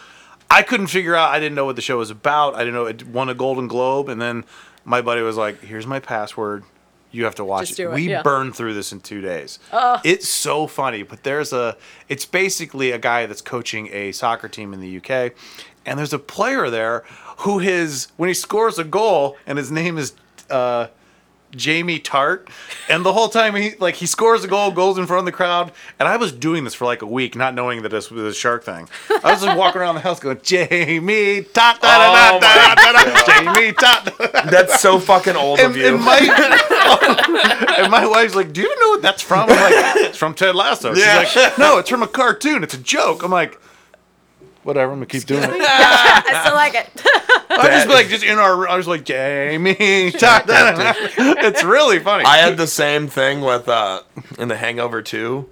I 0.49 0.61
couldn't 0.64 0.88
figure 0.88 1.14
out. 1.14 1.31
I 1.31 1.41
didn't 1.41 1.56
know 1.56 1.65
what 1.65 1.76
the 1.76 1.81
show 1.81 1.98
was 1.98 2.10
about. 2.10 2.56
I 2.56 2.60
didn't 2.60 2.76
know 2.76 2.85
it 2.85 3.06
won 3.06 3.27
a 3.27 3.34
Golden 3.34 3.68
Globe, 3.68 4.07
and 4.07 4.22
then 4.22 4.45
my 4.85 5.02
buddy 5.02 5.22
was 5.23 5.35
like, 5.35 5.60
"Here's 5.61 5.85
my 5.85 5.99
password. 5.99 6.64
You 7.14 7.23
have 7.26 7.35
to 7.35 7.45
watch 7.45 7.68
Just 7.68 7.80
it." 7.80 7.84
do 7.84 7.91
it, 7.91 7.95
we 7.95 8.10
yeah. 8.10 8.22
burned 8.23 8.56
through 8.56 8.73
this 8.73 8.91
in 8.91 8.99
two 8.99 9.22
days. 9.22 9.60
It's 10.03 10.27
so 10.27 10.68
funny, 10.68 11.03
but 11.03 11.23
there's 11.23 11.53
a. 11.53 11.77
It's 12.10 12.26
basically 12.26 12.91
a 12.91 12.98
guy 12.98 13.26
that's 13.27 13.41
coaching 13.41 13.88
a 13.94 14.11
soccer 14.11 14.49
team 14.49 14.73
in 14.73 14.81
the 14.81 14.98
UK, 14.98 15.34
and 15.85 15.98
there's 15.98 16.11
a 16.11 16.19
player 16.19 16.69
there 16.69 17.06
who 17.38 17.60
his 17.60 18.07
when 18.18 18.27
he 18.27 18.34
scores 18.34 18.77
a 18.80 18.84
goal, 18.84 19.38
and 19.48 19.57
his 19.57 19.72
name 19.72 19.98
is. 19.98 20.14
Uh, 20.49 20.88
Jamie 21.56 22.00
Tartt, 22.00 22.48
and 22.90 23.06
the 23.06 23.14
whole 23.14 23.30
time 23.30 23.56
he 23.56 23.74
like 23.80 23.96
he 23.96 24.06
scores 24.06 24.44
a 24.44 24.48
goal, 24.48 24.72
goes 24.72 24.98
in 24.98 25.06
front 25.08 25.20
of 25.20 25.26
the 25.26 25.32
crowd, 25.32 25.72
and 26.00 26.08
I 26.08 26.18
was 26.18 26.32
doing 26.32 26.64
this 26.64 26.74
for 26.74 26.86
like 26.86 27.02
a 27.02 27.06
week, 27.08 27.36
not 27.36 27.54
knowing 27.56 27.82
that 27.84 27.90
this 27.90 28.10
was 28.12 28.24
a 28.24 28.34
shark 28.34 28.64
thing. 28.64 28.88
I 29.24 29.32
was 29.34 29.44
just 29.44 29.58
walking 29.58 29.82
around 29.82 29.96
the 29.96 30.02
house 30.02 30.20
going, 30.20 30.40
Jamie 30.44 31.42
Tartt, 31.44 31.54
da 31.54 31.78
da 31.80 32.30
Oh 32.36 32.40
da 32.40 32.76
da 32.76 32.92
da 32.92 33.04
da, 33.04 33.26
Jamie 33.26 33.72
Tartt. 33.74 34.50
That's 34.52 34.82
so 34.82 35.00
fucking 35.00 35.36
old 35.36 35.60
And, 35.60 35.72
of 35.72 35.78
you. 35.78 35.88
and 35.88 36.04
my 36.04 36.18
and 37.78 37.92
my 37.92 38.06
wife's 38.06 38.36
like, 38.36 38.54
"Do 38.54 38.62
you 38.62 38.80
know 38.82 38.90
what 38.90 39.02
that's 39.02 39.22
from?" 39.22 39.50
I'm 39.50 39.56
like, 39.60 39.96
"It's 40.06 40.18
from 40.18 40.34
Ted 40.34 40.56
Lasso." 40.56 40.94
She's 40.94 41.04
Yeah. 41.06 41.30
like, 41.36 41.58
"No, 41.58 41.78
it's 41.78 41.90
from 41.90 42.04
a 42.04 42.08
cartoon. 42.08 42.64
It's 42.64 42.74
a 42.74 42.78
joke." 42.80 43.24
I'm 43.24 43.32
like, 43.32 43.60
"Whatever. 44.64 44.91
I'm 44.91 44.98
gonna 44.98 45.06
keep 45.06 45.23
doing 45.26 45.44
it." 45.44 45.49
I 45.53 46.41
still 46.44 46.56
like 46.56 46.73
it. 46.76 46.90
I 47.49 47.68
just 47.68 47.88
be 47.88 47.94
like, 47.94 48.07
just 48.07 48.23
in 48.23 48.38
our. 48.40 48.68
I 48.68 48.76
was 48.76 48.88
like, 48.88 49.03
"Jamie." 49.06 49.76
da, 50.11 50.40
da, 50.40 50.72
da, 50.72 50.76
da." 50.76 50.94
It's 51.18 51.64
really 51.64 51.99
funny. 51.99 52.26
I 52.26 52.38
had 52.38 52.57
the 52.57 52.68
same 52.68 53.07
thing 53.07 53.41
with 53.41 53.68
uh 53.69 54.02
in 54.40 54.48
the 54.48 54.57
Hangover 54.57 55.02
2. 55.02 55.49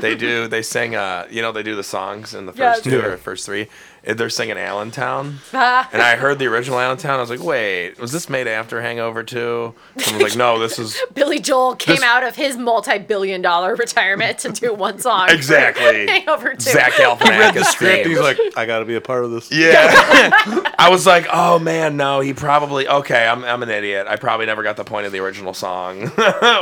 They 0.00 0.16
do 0.16 0.48
they 0.48 0.62
sing 0.62 0.96
uh 0.96 1.26
you 1.30 1.40
know 1.40 1.52
they 1.52 1.62
do 1.62 1.76
the 1.76 1.84
songs 1.84 2.34
in 2.34 2.46
the 2.46 2.52
first 2.52 2.84
Yes. 2.84 2.92
two 2.92 3.00
or 3.00 3.16
first 3.16 3.46
three. 3.46 3.68
And 4.04 4.18
They're 4.18 4.30
singing 4.30 4.56
Allentown. 4.58 5.38
And 5.52 6.02
I 6.02 6.16
heard 6.16 6.38
the 6.38 6.46
original 6.46 6.78
Allentown. 6.78 7.18
I 7.18 7.20
was 7.20 7.30
like, 7.30 7.42
"Wait, 7.42 7.98
was 8.00 8.12
this 8.12 8.28
made 8.28 8.46
after 8.46 8.80
Hangover 8.80 9.22
2?" 9.22 9.74
Someone 9.98 10.22
was 10.22 10.32
like, 10.32 10.38
"No, 10.38 10.58
this 10.58 10.78
is 10.78 10.96
Billy 11.14 11.40
Joel 11.40 11.74
came 11.76 11.96
This- 11.96 12.04
out 12.04 12.22
of 12.24 12.36
his 12.36 12.56
multi-billion 12.56 13.42
dollar 13.42 13.74
retirement 13.74 14.38
to 14.40 14.50
do 14.52 14.72
one 14.74 14.98
song. 15.00 15.28
Exactly. 15.30 16.06
for 16.06 16.12
Hangover 16.12 16.50
two. 16.54 16.60
Zach 16.70 16.92
Galifianakis 16.92 17.64
script. 17.64 18.06
He's 18.06 18.20
like, 18.20 18.38
"I 18.56 18.66
got 18.66 18.80
to 18.80 18.84
be 18.84 18.94
a 18.94 19.00
part 19.00 19.24
of 19.24 19.30
this." 19.30 19.50
Yeah. 19.50 20.30
I 20.78 20.88
was 20.90 21.06
like, 21.06 21.26
oh 21.32 21.58
man, 21.58 21.96
no, 21.96 22.20
he 22.20 22.32
probably 22.34 22.86
okay, 22.88 23.26
I'm 23.26 23.44
I'm 23.44 23.62
an 23.62 23.70
idiot. 23.70 24.06
I 24.08 24.16
probably 24.16 24.46
never 24.46 24.62
got 24.62 24.76
the 24.76 24.84
point 24.84 25.06
of 25.06 25.12
the 25.12 25.18
original 25.18 25.54
song 25.54 26.02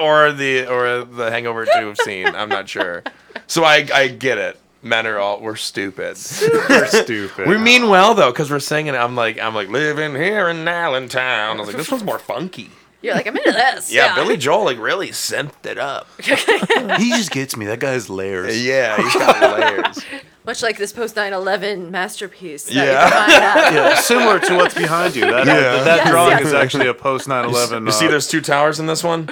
or 0.03 0.33
the 0.33 0.67
or 0.71 1.05
the 1.05 1.31
hangover 1.31 1.67
2 1.67 1.95
scene. 1.97 2.27
I'm 2.29 2.49
not 2.49 2.69
sure. 2.69 3.03
So 3.47 3.65
I 3.65 3.87
I 3.95 4.09
get 4.09 4.39
it. 4.39 4.59
Men 4.89 5.07
are 5.07 5.19
all 5.19 5.41
we're 5.41 5.57
stupid. 5.57 6.17
Super 6.17 6.87
stupid. 6.91 7.49
We 7.49 7.59
mean 7.59 7.89
well 7.89 8.15
though, 8.15 8.31
because 8.31 8.51
we're 8.51 8.61
singing. 8.61 8.95
I'm 8.95 9.15
like 9.17 9.39
I'm 9.41 9.55
like 9.55 9.69
living 9.69 10.15
here 10.15 10.49
in 10.49 10.67
Allentown. 10.69 11.57
I 11.57 11.61
was 11.61 11.69
like, 11.69 11.77
this 11.77 11.91
one's 11.91 12.05
more 12.05 12.19
funky. 12.19 12.71
You're 13.03 13.15
like, 13.15 13.27
I'm 13.27 13.37
into 13.37 13.53
this. 13.53 13.93
Yeah, 13.93 14.15
Billy 14.15 14.37
Joel 14.37 14.65
like 14.65 14.79
really 14.79 15.09
synthed 15.11 15.65
it 15.67 15.79
up. 15.79 16.09
he 16.23 17.11
just 17.11 17.31
gets 17.31 17.57
me. 17.57 17.67
That 17.67 17.79
guy's 17.79 18.09
layers. 18.09 18.61
Yeah, 18.65 18.97
he's 18.97 19.13
got 19.15 19.59
layers. 19.61 20.05
Much 20.45 20.63
like 20.63 20.79
this 20.79 20.93
post 20.93 21.15
9/11 21.17 21.91
masterpiece. 21.91 22.65
that 22.65 22.75
Yeah. 22.75 22.85
you 22.85 23.11
can 23.11 23.11
find 23.11 23.33
out. 23.43 23.73
Yeah, 23.75 23.95
similar 23.97 24.39
to 24.41 24.57
what's 24.57 24.75
behind 24.75 25.15
you. 25.17 25.23
That, 25.23 25.47
Yeah. 25.47 25.83
that 25.83 25.97
Yes, 25.99 26.11
drawing 26.11 26.39
yes. 26.39 26.47
is 26.47 26.53
actually 26.55 26.87
a 26.87 26.95
post 26.95 27.29
9/11. 27.29 27.87
You 27.87 27.93
see, 27.93 28.07
uh, 28.07 28.11
there's 28.11 28.29
two 28.29 28.41
towers 28.41 28.79
in 28.81 28.87
this 28.87 29.03
one. 29.05 29.29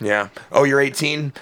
Yeah. 0.00 0.28
Oh, 0.50 0.64
you're 0.64 0.80
18. 0.80 1.32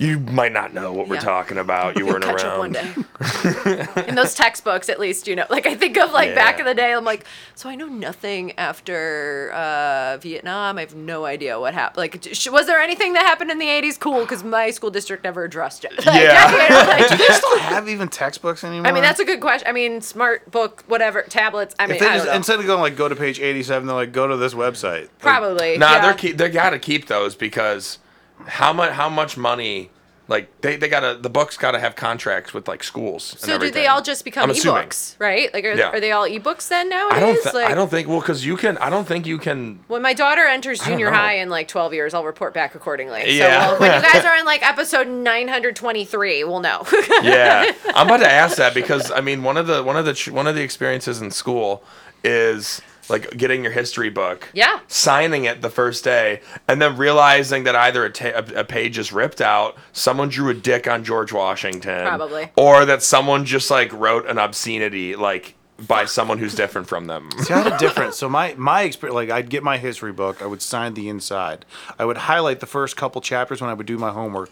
You 0.00 0.18
might 0.18 0.52
not 0.52 0.72
know 0.72 0.94
what 0.94 1.08
we're 1.08 1.20
talking 1.20 1.58
about. 1.58 1.98
You 1.98 2.06
weren't 2.06 2.24
catch 2.24 2.42
around. 2.42 2.52
up 2.52 2.58
one 2.58 2.72
day. 2.72 4.06
in 4.08 4.14
those 4.14 4.34
textbooks, 4.34 4.88
at 4.88 4.98
least, 4.98 5.28
you 5.28 5.36
know. 5.36 5.44
Like 5.50 5.66
I 5.66 5.74
think 5.74 5.98
of 5.98 6.10
like 6.12 6.34
back 6.34 6.58
in 6.58 6.64
the 6.64 6.72
day, 6.74 6.94
I'm 6.94 7.04
like, 7.04 7.26
so 7.54 7.68
I 7.68 7.74
know 7.74 7.86
nothing 7.86 8.58
after 8.58 9.52
uh, 9.52 10.16
Vietnam. 10.22 10.78
I 10.78 10.80
have 10.80 10.94
no 10.94 11.26
idea 11.26 11.60
what 11.60 11.74
happened. 11.74 11.98
Like, 11.98 12.26
sh- 12.32 12.48
was 12.48 12.66
there 12.66 12.80
anything 12.80 13.12
that 13.12 13.26
happened 13.26 13.50
in 13.50 13.58
the 13.58 13.66
'80s? 13.66 14.00
Cool, 14.00 14.20
because 14.20 14.42
my 14.42 14.70
school 14.70 14.90
district 14.90 15.22
never 15.22 15.44
addressed 15.44 15.84
it. 15.84 15.92
Like, 16.06 16.22
Yeah. 16.22 16.50
you 16.62 16.68
know, 16.70 16.90
like- 16.90 17.08
do 17.10 17.16
they 17.18 17.34
still 17.34 17.58
have 17.58 17.86
even 17.86 18.08
textbooks 18.08 18.64
anymore? 18.64 18.86
I 18.86 18.92
mean, 18.92 19.02
that's 19.02 19.20
a 19.20 19.24
good 19.26 19.40
question. 19.42 19.68
I 19.68 19.72
mean, 19.72 20.00
smart 20.00 20.50
book, 20.50 20.82
whatever, 20.86 21.20
tablets. 21.22 21.74
I 21.78 21.86
mean, 21.86 21.96
If 21.96 22.00
they 22.00 22.06
I 22.06 22.14
just, 22.14 22.24
don't 22.24 22.32
know. 22.32 22.36
instead 22.38 22.58
of 22.60 22.64
going 22.64 22.80
like 22.80 22.96
go 22.96 23.06
to 23.08 23.14
page 23.16 23.38
87, 23.38 23.86
they're 23.86 23.94
like 23.94 24.12
go 24.12 24.26
to 24.26 24.38
this 24.38 24.54
website. 24.54 25.02
Like, 25.02 25.18
Probably. 25.18 25.76
Nah, 25.76 25.96
yeah. 25.96 26.00
they're 26.00 26.14
keep, 26.14 26.38
they 26.38 26.48
gotta 26.48 26.78
keep 26.78 27.06
those 27.06 27.34
because 27.34 27.98
how 28.46 28.72
much 28.72 28.92
how 28.92 29.08
much 29.08 29.36
money 29.36 29.90
like 30.28 30.48
they, 30.60 30.76
they 30.76 30.88
gotta 30.88 31.18
the 31.20 31.28
books 31.28 31.56
gotta 31.56 31.80
have 31.80 31.96
contracts 31.96 32.54
with 32.54 32.68
like 32.68 32.84
schools. 32.84 33.32
and 33.32 33.40
So 33.40 33.58
do 33.58 33.68
they 33.68 33.88
all 33.88 34.00
just 34.00 34.24
become 34.24 34.44
I'm 34.44 34.50
assuming. 34.50 34.88
right? 35.18 35.52
Like, 35.52 35.64
are, 35.64 35.72
Yeah. 35.74 35.90
are 35.90 35.98
they 35.98 36.12
all 36.12 36.24
ebooks 36.28 36.68
then 36.68 36.88
nowadays? 36.88 37.16
I 37.16 37.20
don't 37.20 37.42
th- 37.42 37.52
like, 37.54 37.66
I 37.66 37.74
don't 37.74 37.90
think 37.90 38.06
well 38.06 38.20
because 38.20 38.46
you 38.46 38.56
can 38.56 38.78
I 38.78 38.90
don't 38.90 39.06
think 39.08 39.26
you 39.26 39.38
can 39.38 39.80
When 39.88 40.02
my 40.02 40.14
daughter 40.14 40.42
enters 40.46 40.78
junior 40.78 41.10
high 41.10 41.38
in 41.38 41.48
like 41.50 41.66
12 41.66 41.94
years, 41.94 42.14
I'll 42.14 42.24
report 42.24 42.54
back 42.54 42.76
accordingly. 42.76 43.24
Yeah. 43.36 43.42
So 43.66 43.72
well, 43.72 43.80
when 43.80 43.92
you 44.04 44.08
guys 44.12 44.24
are 44.24 44.36
in 44.36 44.44
like 44.44 44.62
episode 44.66 45.08
923, 45.08 46.44
we'll 46.44 46.60
know. 46.60 46.86
yeah 47.22 47.72
i'm 47.96 48.06
about 48.06 48.18
to 48.18 48.30
ask 48.30 48.56
that 48.56 48.72
because 48.72 49.10
i 49.10 49.20
mean 49.20 49.42
one 49.42 49.56
of 49.56 49.66
the 49.66 49.82
one 49.82 49.96
of 49.96 50.04
the 50.04 50.30
one 50.32 50.46
of 50.46 50.54
the 50.54 50.62
experiences 50.62 51.20
in 51.20 51.30
school 51.32 51.82
is 52.22 52.80
like 53.10 53.36
getting 53.36 53.62
your 53.62 53.72
history 53.72 54.08
book 54.10 54.48
Yeah. 54.54 54.80
signing 54.88 55.44
it 55.44 55.60
the 55.62 55.70
first 55.70 56.04
day 56.04 56.40
and 56.68 56.80
then 56.80 56.96
realizing 56.96 57.64
that 57.64 57.74
either 57.76 58.04
a, 58.04 58.10
ta- 58.10 58.32
a, 58.34 58.60
a 58.60 58.64
page 58.64 58.96
is 58.98 59.12
ripped 59.12 59.40
out 59.40 59.76
someone 59.92 60.28
drew 60.28 60.48
a 60.50 60.54
dick 60.54 60.86
on 60.88 61.04
george 61.04 61.32
washington 61.32 62.06
Probably. 62.06 62.50
or 62.56 62.84
that 62.84 63.02
someone 63.02 63.44
just 63.44 63.70
like 63.70 63.92
wrote 63.92 64.26
an 64.26 64.38
obscenity 64.38 65.16
like 65.16 65.54
by 65.86 66.04
someone 66.04 66.38
who's 66.38 66.54
different 66.54 66.86
from 66.88 67.06
them 67.06 67.30
See, 67.38 67.54
I 67.54 67.60
had 67.62 67.72
a 67.72 67.78
different. 67.78 68.12
So 68.12 68.28
my 68.28 68.54
my 68.58 68.82
experience, 68.82 69.14
like 69.14 69.30
I'd 69.30 69.48
get 69.48 69.62
my 69.62 69.78
history 69.78 70.12
book, 70.12 70.42
I 70.42 70.46
would 70.46 70.60
sign 70.60 70.92
the 70.92 71.08
inside, 71.08 71.64
I 71.98 72.04
would 72.04 72.18
highlight 72.18 72.60
the 72.60 72.66
first 72.66 72.98
couple 72.98 73.22
chapters 73.22 73.62
when 73.62 73.70
I 73.70 73.72
would 73.72 73.86
do 73.86 73.96
my 73.96 74.10
homework, 74.10 74.50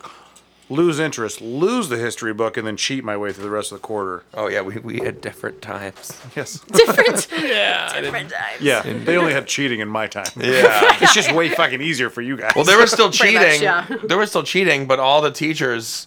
lose 0.70 0.98
interest, 0.98 1.40
lose 1.40 1.88
the 1.88 1.96
history 1.96 2.34
book, 2.34 2.56
and 2.56 2.66
then 2.66 2.76
cheat 2.76 3.02
my 3.04 3.16
way 3.16 3.32
through 3.32 3.44
the 3.44 3.50
rest 3.50 3.72
of 3.72 3.80
the 3.80 3.86
quarter. 3.86 4.22
oh 4.34 4.48
yeah 4.48 4.60
we, 4.60 4.76
we 4.78 4.98
had 4.98 5.20
different 5.20 5.62
times 5.62 6.20
Yes. 6.36 6.60
different, 6.72 7.28
yeah 7.42 8.00
different 8.00 8.30
times. 8.30 8.60
Yeah, 8.60 8.82
they 8.82 9.16
only 9.16 9.32
had 9.32 9.46
cheating 9.46 9.80
in 9.80 9.88
my 9.88 10.06
time. 10.06 10.26
yeah 10.36 10.96
It's 11.00 11.14
just 11.14 11.32
way 11.32 11.48
fucking 11.48 11.80
easier 11.80 12.10
for 12.10 12.20
you 12.22 12.36
guys. 12.36 12.52
Well, 12.54 12.64
they 12.64 12.76
were 12.76 12.86
still 12.86 13.10
Pretty 13.10 13.34
cheating. 13.38 13.64
much, 13.66 13.90
yeah. 13.90 13.96
They 14.04 14.14
were 14.14 14.26
still 14.26 14.42
cheating, 14.42 14.86
but 14.86 14.98
all 15.00 15.20
the 15.22 15.30
teachers 15.32 16.06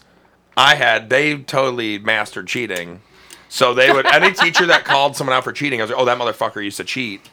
I 0.56 0.74
had, 0.74 1.08
they 1.10 1.38
totally 1.38 1.98
mastered 1.98 2.46
cheating. 2.46 3.00
So 3.48 3.74
they 3.74 3.90
would 3.92 4.06
any 4.06 4.32
teacher 4.32 4.66
that 4.66 4.84
called 4.84 5.16
someone 5.16 5.36
out 5.36 5.44
for 5.44 5.52
cheating, 5.52 5.80
I 5.80 5.84
was 5.84 5.90
like, 5.90 5.98
"Oh, 6.00 6.04
that 6.06 6.18
motherfucker 6.18 6.62
used 6.64 6.76
to 6.78 6.84
cheat." 6.84 7.28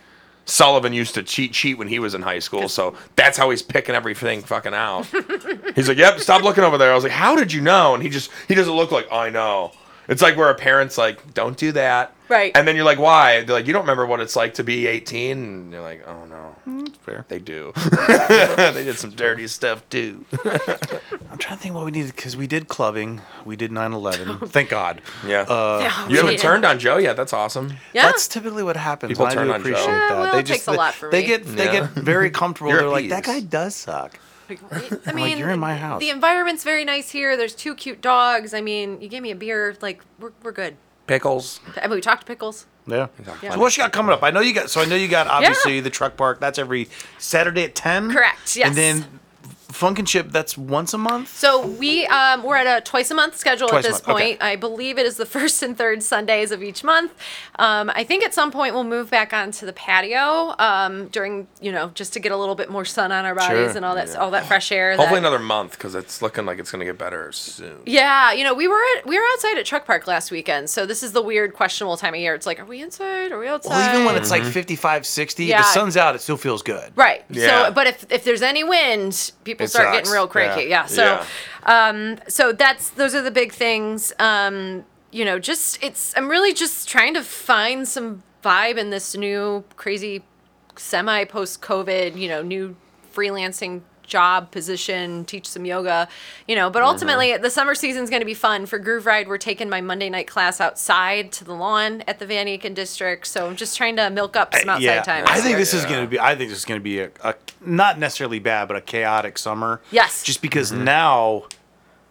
Sullivan 0.49 0.93
used 0.93 1.13
to 1.15 1.23
cheat 1.23 1.53
cheat 1.53 1.77
when 1.77 1.87
he 1.87 1.99
was 1.99 2.15
in 2.15 2.21
high 2.21 2.39
school, 2.39 2.67
so 2.69 2.95
that's 3.15 3.37
how 3.37 3.49
he's 3.49 3.61
picking 3.61 3.95
everything 3.95 4.41
fucking 4.41 4.73
out. 4.73 5.05
he's 5.75 5.87
like, 5.87 5.97
"Yep, 5.97 6.19
stop 6.19 6.41
looking 6.41 6.63
over 6.63 6.77
there." 6.77 6.91
I 6.91 6.95
was 6.95 7.03
like, 7.03 7.13
"How 7.13 7.35
did 7.35 7.53
you 7.53 7.61
know?" 7.61 7.93
And 7.93 8.03
he 8.03 8.09
just 8.09 8.31
he 8.47 8.55
doesn't 8.55 8.73
look 8.75 8.91
like 8.91 9.07
I 9.11 9.29
know. 9.29 9.71
It's 10.09 10.21
like 10.21 10.35
where 10.35 10.49
a 10.49 10.55
parent's 10.55 10.97
like, 10.97 11.33
"Don't 11.33 11.55
do 11.55 11.71
that," 11.73 12.13
Right. 12.27 12.51
And 12.55 12.67
then 12.67 12.75
you're 12.75 12.85
like, 12.85 12.99
"Why?" 12.99 13.41
They're 13.43 13.55
like, 13.55 13.65
"You 13.67 13.73
don't 13.73 13.83
remember 13.83 14.05
what 14.05 14.19
it's 14.19 14.35
like 14.35 14.55
to 14.55 14.63
be 14.63 14.85
18," 14.87 15.31
and 15.37 15.71
you're 15.71 15.81
like, 15.81 16.03
"Oh 16.07 16.25
no." 16.25 16.55
fair. 17.03 17.25
They 17.27 17.39
do. 17.39 17.71
they 18.07 18.83
did 18.83 18.97
some 18.97 19.11
dirty 19.11 19.47
stuff 19.47 19.87
too. 19.89 20.25
I'm 21.31 21.37
trying 21.37 21.57
to 21.57 21.63
think 21.63 21.73
what 21.75 21.85
we 21.85 21.91
needed 21.91 22.15
because 22.15 22.35
we 22.37 22.45
did 22.47 22.67
clubbing, 22.67 23.21
we 23.45 23.55
did 23.55 23.71
9/11. 23.71 24.49
Thank 24.49 24.69
God. 24.69 25.01
Yeah. 25.25 25.41
Uh, 25.41 25.79
Yeah, 25.81 26.07
you 26.09 26.15
haven't 26.17 26.31
we- 26.31 26.37
turned 26.37 26.65
on 26.65 26.77
Joe 26.79 26.97
yet. 26.97 27.15
That's 27.15 27.33
awesome. 27.33 27.73
Yeah. 27.93 28.05
That's 28.07 28.27
typically 28.27 28.63
what 28.63 28.75
happens. 28.77 29.11
People 29.11 29.25
and 29.27 29.31
I 29.31 29.35
turn 29.35 29.47
do 29.47 29.53
on 29.53 29.59
Joe. 29.63 29.69
appreciate 29.69 29.85
Yeah, 29.93 30.07
that. 30.09 30.19
well, 30.19 30.33
they 30.33 30.39
it 30.39 30.45
takes 30.45 30.67
a 30.67 30.71
they- 30.71 30.77
lot 30.77 30.93
for 30.93 31.09
they 31.09 31.21
me. 31.21 31.27
get 31.27 31.45
they 31.45 31.65
Yeah. 31.65 31.71
get 31.81 31.89
very 31.91 32.29
comfortable. 32.31 32.71
You're 32.71 32.79
They're 32.81 32.89
like 32.89 33.09
that 33.09 33.27
appeased. 33.27 33.49
guy 33.51 33.57
does 33.63 33.75
suck. 33.75 34.19
I 35.05 35.11
mean, 35.13 35.37
you're 35.37 35.49
in 35.49 35.59
my 35.59 35.75
house. 35.75 35.99
The 35.99 36.09
environment's 36.09 36.63
very 36.63 36.85
nice 36.85 37.09
here. 37.09 37.37
There's 37.37 37.55
two 37.55 37.75
cute 37.75 38.01
dogs. 38.01 38.53
I 38.53 38.61
mean, 38.61 39.01
you 39.01 39.07
gave 39.07 39.21
me 39.21 39.31
a 39.31 39.35
beer. 39.35 39.75
Like, 39.81 40.01
we're, 40.19 40.31
we're 40.43 40.51
good. 40.51 40.75
Pickles. 41.07 41.59
I 41.81 41.87
mean, 41.87 41.95
we 41.95 42.01
talked 42.01 42.25
pickles. 42.25 42.65
Yeah. 42.87 43.07
Yeah. 43.41 43.53
So 43.53 43.59
what 43.59 43.75
you 43.75 43.83
got 43.83 43.91
coming 43.91 44.13
up? 44.13 44.23
I 44.23 44.31
know 44.31 44.39
you 44.39 44.53
got. 44.53 44.69
So 44.69 44.81
I 44.81 44.85
know 44.85 44.95
you 44.95 45.07
got 45.07 45.27
obviously 45.27 45.79
the 45.79 45.89
truck 45.89 46.17
park. 46.17 46.39
That's 46.39 46.57
every 46.57 46.87
Saturday 47.17 47.63
at 47.63 47.75
ten. 47.75 48.11
Correct, 48.11 48.55
yes. 48.55 48.67
And 48.67 48.75
then 48.75 49.18
Phunkenship. 49.71 50.31
That's 50.31 50.57
once 50.57 50.93
a 50.93 50.97
month. 50.97 51.29
So 51.35 51.65
we 51.65 52.05
um, 52.07 52.43
we're 52.43 52.55
at 52.57 52.65
a 52.67 52.81
twice 52.81 53.11
a 53.11 53.15
month 53.15 53.37
schedule 53.37 53.67
Twice 53.67 53.85
a 53.85 53.87
at 53.89 53.93
this 53.93 54.07
month, 54.07 54.17
okay. 54.17 54.29
point. 54.31 54.41
I 54.43 54.55
believe 54.55 54.97
it 54.97 55.05
is 55.05 55.17
the 55.17 55.25
first 55.37 55.61
and 55.61 55.77
third 55.77 56.01
Sundays 56.03 56.51
of 56.51 56.63
each 56.63 56.83
month. 56.83 57.13
Um, 57.57 57.91
I 57.93 58.03
think 58.03 58.23
at 58.23 58.33
some 58.33 58.51
point 58.51 58.73
we'll 58.73 58.83
move 58.83 59.09
back 59.11 59.31
onto 59.33 59.65
the 59.65 59.73
patio 59.73 60.55
um, 60.59 61.07
during 61.09 61.47
you 61.61 61.71
know 61.71 61.91
just 61.93 62.13
to 62.13 62.19
get 62.19 62.31
a 62.31 62.37
little 62.37 62.55
bit 62.55 62.69
more 62.69 62.85
sun 62.85 63.11
on 63.11 63.25
our 63.25 63.35
bodies 63.35 63.49
Sure. 63.69 63.77
and 63.77 63.85
all 63.85 63.95
that 63.95 64.15
all 64.15 64.31
that 64.31 64.45
fresh 64.47 64.71
air. 64.71 64.95
Hopefully 64.95 65.19
that- 65.19 65.27
another 65.27 65.39
month 65.43 65.71
because 65.73 65.95
it's 65.95 66.21
looking 66.21 66.45
like 66.45 66.59
it's 66.59 66.71
gonna 66.71 66.85
get 66.85 66.97
better 66.97 67.31
soon. 67.31 67.77
Yeah, 67.85 68.31
you 68.31 68.43
know, 68.43 68.53
we 68.53 68.67
were 68.67 68.81
at, 68.97 69.05
we 69.05 69.17
were 69.17 69.25
outside 69.33 69.57
at 69.57 69.65
Truck 69.65 69.85
Park 69.85 70.07
last 70.07 70.31
weekend, 70.31 70.69
so 70.69 70.85
this 70.85 71.03
is 71.03 71.11
the 71.11 71.21
weird, 71.21 71.53
questionable 71.53 71.97
time 71.97 72.13
of 72.13 72.19
year. 72.19 72.33
It's 72.35 72.45
like, 72.45 72.59
are 72.59 72.65
we 72.65 72.81
inside? 72.81 73.31
Are 73.31 73.39
we 73.39 73.47
outside? 73.47 73.69
Well, 73.71 73.93
even 73.93 74.05
when 74.05 74.15
it's 74.15 74.31
like 74.31 74.43
55, 74.43 75.05
60, 75.05 75.45
Yeah. 75.45 75.59
the 75.61 75.63
sun's 75.67 75.95
out, 75.97 76.15
it 76.15 76.21
still 76.21 76.37
feels 76.37 76.61
good. 76.63 76.91
right. 76.95 77.23
Yeah. 77.29 77.67
So, 77.67 77.71
but 77.73 77.87
if 77.87 78.05
if 78.11 78.23
there's 78.23 78.41
any 78.41 78.63
wind, 78.63 79.31
people 79.43 79.58
It 79.59 79.69
start 79.69 79.87
sucks. 79.87 79.97
getting 79.97 80.11
real 80.11 80.27
cranky. 80.27 80.69
Yeah. 80.69 80.69
Yeah. 80.69 80.85
So, 80.85 81.23
um, 81.63 82.17
so 82.27 82.51
that's 82.51 82.89
those 82.91 83.15
are 83.15 83.21
the 83.21 83.31
big 83.31 83.51
things. 83.51 84.13
Um, 84.19 84.85
you 85.11 85.25
know, 85.25 85.39
just 85.39 85.83
it's 85.83 86.13
I'm 86.17 86.29
really 86.29 86.53
just 86.53 86.87
trying 86.87 87.13
to 87.15 87.23
find 87.23 87.87
some 87.87 88.23
vibe 88.43 88.77
in 88.77 88.89
this 88.89 89.15
new 89.15 89.63
crazy 89.75 90.23
semi 90.75 91.25
post 91.25 91.61
COVID, 91.61 92.17
you 92.17 92.27
know, 92.27 92.41
new 92.41 92.75
freelancing 93.13 93.81
job 94.09 94.51
position, 94.51 95.23
teach 95.25 95.47
some 95.47 95.65
yoga, 95.65 96.07
you 96.47 96.55
know. 96.55 96.67
Mm-hmm. 96.67 96.73
But 96.73 96.83
ultimately, 96.83 97.37
the 97.37 97.49
summer 97.49 97.75
season's 97.75 98.09
going 98.09 98.21
to 98.21 98.25
be 98.25 98.33
fun 98.33 98.65
for 98.65 98.77
Groove 98.79 99.05
Ride. 99.05 99.27
We're 99.27 99.37
taking 99.37 99.69
my 99.69 99.79
Monday 99.81 100.09
night 100.09 100.27
class 100.27 100.59
outside 100.59 101.31
to 101.33 101.45
the 101.45 101.53
lawn 101.53 102.03
at 102.07 102.19
the 102.19 102.25
Van 102.25 102.47
Aken 102.47 102.75
district, 102.75 103.27
so 103.27 103.47
I'm 103.47 103.55
just 103.55 103.77
trying 103.77 103.95
to 103.95 104.09
milk 104.09 104.35
up 104.35 104.53
some 104.53 104.69
outside 104.69 105.03
time. 105.05 105.25
I 105.27 105.39
think 105.39 105.57
this 105.57 105.73
is 105.73 105.85
going 105.85 106.03
to 106.03 106.07
be. 106.07 106.19
I 106.19 106.35
think 106.35 106.49
this 106.49 106.59
is 106.59 106.65
going 106.65 106.79
to 106.79 106.83
be 106.83 106.99
a, 106.99 107.11
a 107.23 107.35
not 107.61 107.99
necessarily 107.99 108.39
bad, 108.39 108.67
but 108.67 108.77
a 108.77 108.81
chaotic 108.81 109.37
summer. 109.37 109.81
Yes. 109.91 110.23
Just 110.23 110.41
because 110.41 110.71
now, 110.71 111.45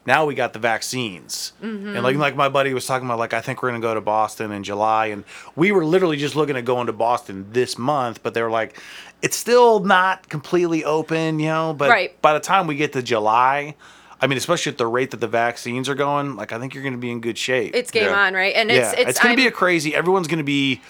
now 0.09 0.27
we 0.27 0.35
got 0.35 0.53
the 0.53 0.59
vaccines, 0.59 1.53
Mm-hmm. 1.63 1.95
and 1.95 2.03
like 2.03 2.17
like 2.17 2.35
my 2.35 2.49
buddy 2.49 2.75
was 2.75 2.85
talking 2.87 3.07
about, 3.07 3.21
like 3.21 3.33
I 3.33 3.41
think 3.41 3.63
we're 3.63 3.69
going 3.71 3.81
to 3.81 3.87
go 3.87 3.95
to 3.95 4.01
Boston 4.01 4.51
in 4.51 4.65
July, 4.65 5.07
and 5.07 5.23
we 5.55 5.71
were 5.71 5.85
literally 5.85 6.17
just 6.17 6.35
looking 6.35 6.57
at 6.57 6.65
going 6.65 6.87
to 6.89 6.93
Boston 6.93 7.47
this 7.53 7.79
month, 7.79 8.23
but 8.25 8.35
they 8.35 8.43
were 8.43 8.51
like, 8.51 8.81
it's 9.23 9.37
still 9.37 9.79
not 9.81 10.29
completely 10.29 10.85
open, 10.85 11.39
you 11.39 11.47
know. 11.47 11.75
But 11.75 11.91
Right. 11.91 12.21
by 12.23 12.33
the 12.33 12.41
time 12.41 12.67
we 12.67 12.75
get 12.75 12.93
to 12.95 13.03
July. 13.03 13.77
I 14.21 14.27
mean, 14.27 14.37
especially 14.37 14.73
at 14.73 14.79
the 14.79 14.87
rate 14.89 15.13
that 15.13 15.21
the 15.21 15.29
vaccines 15.29 15.89
are 15.89 15.95
going, 15.95 16.35
like 16.35 16.51
I 16.51 16.59
think 16.59 16.75
you're 16.75 16.83
going 16.83 16.93
to 16.95 16.99
be 16.99 17.13
in 17.13 17.21
good 17.21 17.39
shape. 17.39 17.77
it's 17.77 17.93
game 17.93 18.07
Yeah. 18.07 18.21
on, 18.27 18.35
right? 18.35 18.53
And 18.53 18.69
yeah, 18.69 18.91
it's 18.91 19.11
it's, 19.11 19.21
going 19.21 19.33
to 19.37 19.41
be 19.41 19.47
a 19.47 19.53
crazy. 19.53 19.95
Everyone's 19.95 20.27
going 20.27 20.39
to 20.39 20.45
be. 20.45 20.81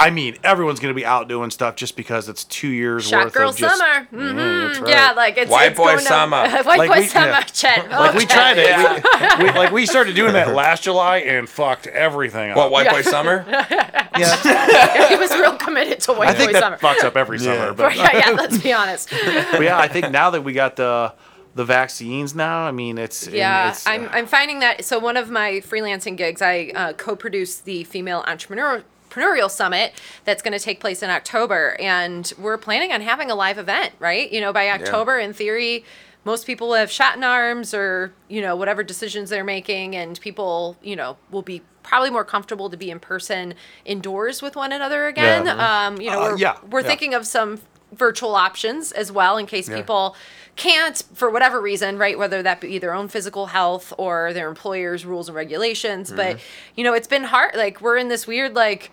I 0.00 0.10
mean, 0.10 0.36
everyone's 0.44 0.78
going 0.78 0.94
to 0.94 0.96
be 0.98 1.04
out 1.04 1.28
doing 1.28 1.50
stuff 1.50 1.74
just 1.74 1.96
because 1.96 2.28
it's 2.28 2.44
two 2.44 2.68
years 2.68 3.08
Shot 3.08 3.24
worth 3.24 3.34
girl 3.34 3.48
of 3.50 3.56
just. 3.56 3.78
summer. 3.78 4.04
hmm 4.10 4.18
Yeah, 4.38 4.66
right. 4.80 4.88
Yeah, 4.88 5.12
like 5.16 5.36
it's 5.36 5.50
White 5.50 5.70
it's 5.72 5.76
boy 5.76 5.84
going 5.86 5.98
to- 5.98 6.04
summer. 6.04 6.48
White 6.62 6.64
Like 6.78 6.90
boy 6.90 6.98
we- 7.00 7.06
summer, 7.08 7.26
yeah. 7.26 7.40
Chet. 7.42 7.90
Like 7.90 8.14
we 8.14 8.24
tried 8.26 8.58
it. 8.58 9.38
We, 9.38 9.44
we- 9.44 9.50
like 9.50 9.72
we 9.72 9.86
started 9.86 10.14
doing 10.14 10.34
that 10.34 10.54
last 10.54 10.84
July 10.84 11.18
and 11.18 11.48
fucked 11.48 11.88
everything 11.88 12.52
up. 12.52 12.56
What, 12.56 12.70
White 12.70 12.86
Yeah. 12.86 12.92
Boy 12.92 13.02
Summer? 13.02 13.44
Yeah, 14.18 15.08
he 15.08 15.16
was 15.16 15.30
real 15.32 15.56
committed 15.56 16.00
to 16.00 16.12
white 16.12 16.28
I 16.30 16.34
think 16.34 16.48
boy 16.48 16.52
that 16.54 16.60
summer. 16.60 16.76
fucks 16.78 17.04
up 17.04 17.16
every 17.16 17.38
summer. 17.38 17.72
But, 17.72 17.94
yeah, 17.96 18.16
yeah. 18.18 18.30
Let's 18.32 18.58
be 18.58 18.72
honest. 18.72 19.10
but 19.10 19.62
yeah, 19.62 19.78
I 19.78 19.86
think 19.86 20.10
now 20.10 20.30
that 20.30 20.42
we 20.42 20.52
got 20.52 20.74
the 20.76 21.14
the 21.54 21.64
vaccines 21.64 22.34
now, 22.34 22.62
I 22.66 22.72
mean, 22.72 22.98
it's 22.98 23.26
Yeah, 23.28 23.70
it's, 23.70 23.86
I'm, 23.86 24.08
I'm 24.10 24.26
finding 24.26 24.58
that. 24.60 24.84
So 24.84 24.98
one 24.98 25.16
of 25.16 25.30
my 25.30 25.54
freelancing 25.54 26.16
gigs, 26.16 26.40
I 26.42 26.70
uh, 26.74 26.92
co-produced 26.94 27.64
the 27.64 27.84
Female 27.84 28.24
Entrepreneur 28.26 28.82
Entrepreneurial 29.08 29.50
Summit 29.50 29.92
that's 30.24 30.42
going 30.42 30.52
to 30.52 30.58
take 30.58 30.80
place 30.80 31.02
in 31.02 31.10
October, 31.10 31.76
and 31.80 32.32
we're 32.38 32.58
planning 32.58 32.92
on 32.92 33.00
having 33.00 33.30
a 33.30 33.34
live 33.34 33.58
event. 33.58 33.92
Right, 33.98 34.30
you 34.32 34.40
know, 34.40 34.52
by 34.52 34.68
October, 34.70 35.18
in 35.18 35.32
theory, 35.32 35.84
most 36.24 36.46
people 36.46 36.74
have 36.74 36.90
shot 36.90 37.16
in 37.16 37.24
arms 37.24 37.72
or 37.74 38.12
you 38.28 38.40
know 38.40 38.56
whatever 38.56 38.82
decisions 38.82 39.30
they're 39.30 39.44
making, 39.44 39.96
and 39.96 40.20
people 40.20 40.76
you 40.82 40.96
know 40.96 41.16
will 41.30 41.42
be 41.42 41.62
probably 41.82 42.10
more 42.10 42.24
comfortable 42.24 42.68
to 42.68 42.76
be 42.76 42.90
in 42.90 43.00
person 43.00 43.54
indoors 43.86 44.42
with 44.42 44.54
one 44.56 44.72
another 44.72 45.06
again. 45.06 45.46
Yeah. 45.46 45.86
Um, 45.86 46.00
you 46.00 46.10
know, 46.10 46.20
Uh, 46.20 46.30
we're, 46.32 46.36
yeah, 46.38 46.56
we're 46.70 46.80
yeah. 46.82 46.86
thinking 46.86 47.14
of 47.14 47.26
some 47.26 47.60
virtual 47.92 48.34
options 48.34 48.92
as 48.92 49.10
well 49.10 49.36
in 49.38 49.46
case 49.46 49.68
people 49.68 50.14
can't 50.56 51.04
for 51.14 51.30
whatever 51.30 51.60
reason 51.60 51.96
right 51.98 52.18
whether 52.18 52.42
that 52.42 52.60
be 52.60 52.78
their 52.78 52.92
own 52.92 53.08
physical 53.08 53.46
health 53.46 53.92
or 53.96 54.32
their 54.32 54.48
employer's 54.48 55.06
rules 55.06 55.28
and 55.28 55.36
regulations 55.36 56.10
but 56.10 56.36
Mm-hmm. 56.36 56.42
you 56.76 56.84
know 56.84 56.94
it's 56.94 57.06
been 57.08 57.24
hard 57.24 57.54
like 57.54 57.80
we're 57.80 57.96
in 57.96 58.08
this 58.08 58.26
weird 58.26 58.54
like 58.54 58.90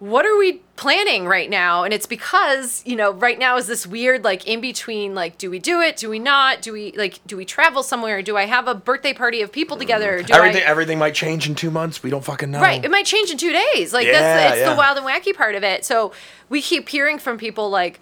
what 0.00 0.24
are 0.24 0.36
we 0.36 0.60
planning 0.76 1.26
right 1.26 1.50
now 1.50 1.82
and 1.82 1.92
it's 1.92 2.06
because 2.06 2.82
you 2.86 2.94
know 2.94 3.12
right 3.12 3.38
now 3.38 3.56
is 3.56 3.66
this 3.66 3.84
weird 3.86 4.22
like 4.22 4.46
in 4.46 4.60
between 4.60 5.12
like 5.14 5.38
do 5.38 5.50
we 5.50 5.58
do 5.58 5.80
it 5.80 5.96
do 5.96 6.08
we 6.08 6.20
not 6.20 6.62
do 6.62 6.72
we 6.72 6.92
like 6.92 7.20
do 7.26 7.36
we 7.36 7.44
travel 7.44 7.82
somewhere 7.82 8.22
do 8.22 8.36
i 8.36 8.44
have 8.46 8.68
a 8.68 8.74
birthday 8.76 9.12
party 9.12 9.40
of 9.42 9.50
people 9.50 9.76
together 9.76 10.22
do 10.22 10.32
everything 10.34 10.62
I, 10.62 10.66
everything 10.66 10.98
might 11.00 11.14
change 11.14 11.48
in 11.48 11.54
two 11.56 11.70
months. 11.72 12.00
We 12.02 12.10
don't 12.10 12.24
fucking 12.24 12.50
know. 12.50 12.60
Right. 12.60 12.84
It 12.84 12.90
might 12.92 13.06
change 13.06 13.30
in 13.30 13.38
two 13.38 13.52
days. 13.52 13.92
Like 13.92 14.06
Yeah, 14.06 14.12
that's 14.20 14.52
it's 14.56 14.60
yeah. 14.62 14.70
the 14.70 14.76
wild 14.76 14.98
and 14.98 15.06
wacky 15.06 15.34
part 15.34 15.54
of 15.56 15.64
it. 15.64 15.84
So 15.84 16.12
we 16.48 16.62
keep 16.62 16.88
hearing 16.88 17.18
from 17.18 17.36
people 17.38 17.68
like 17.68 18.00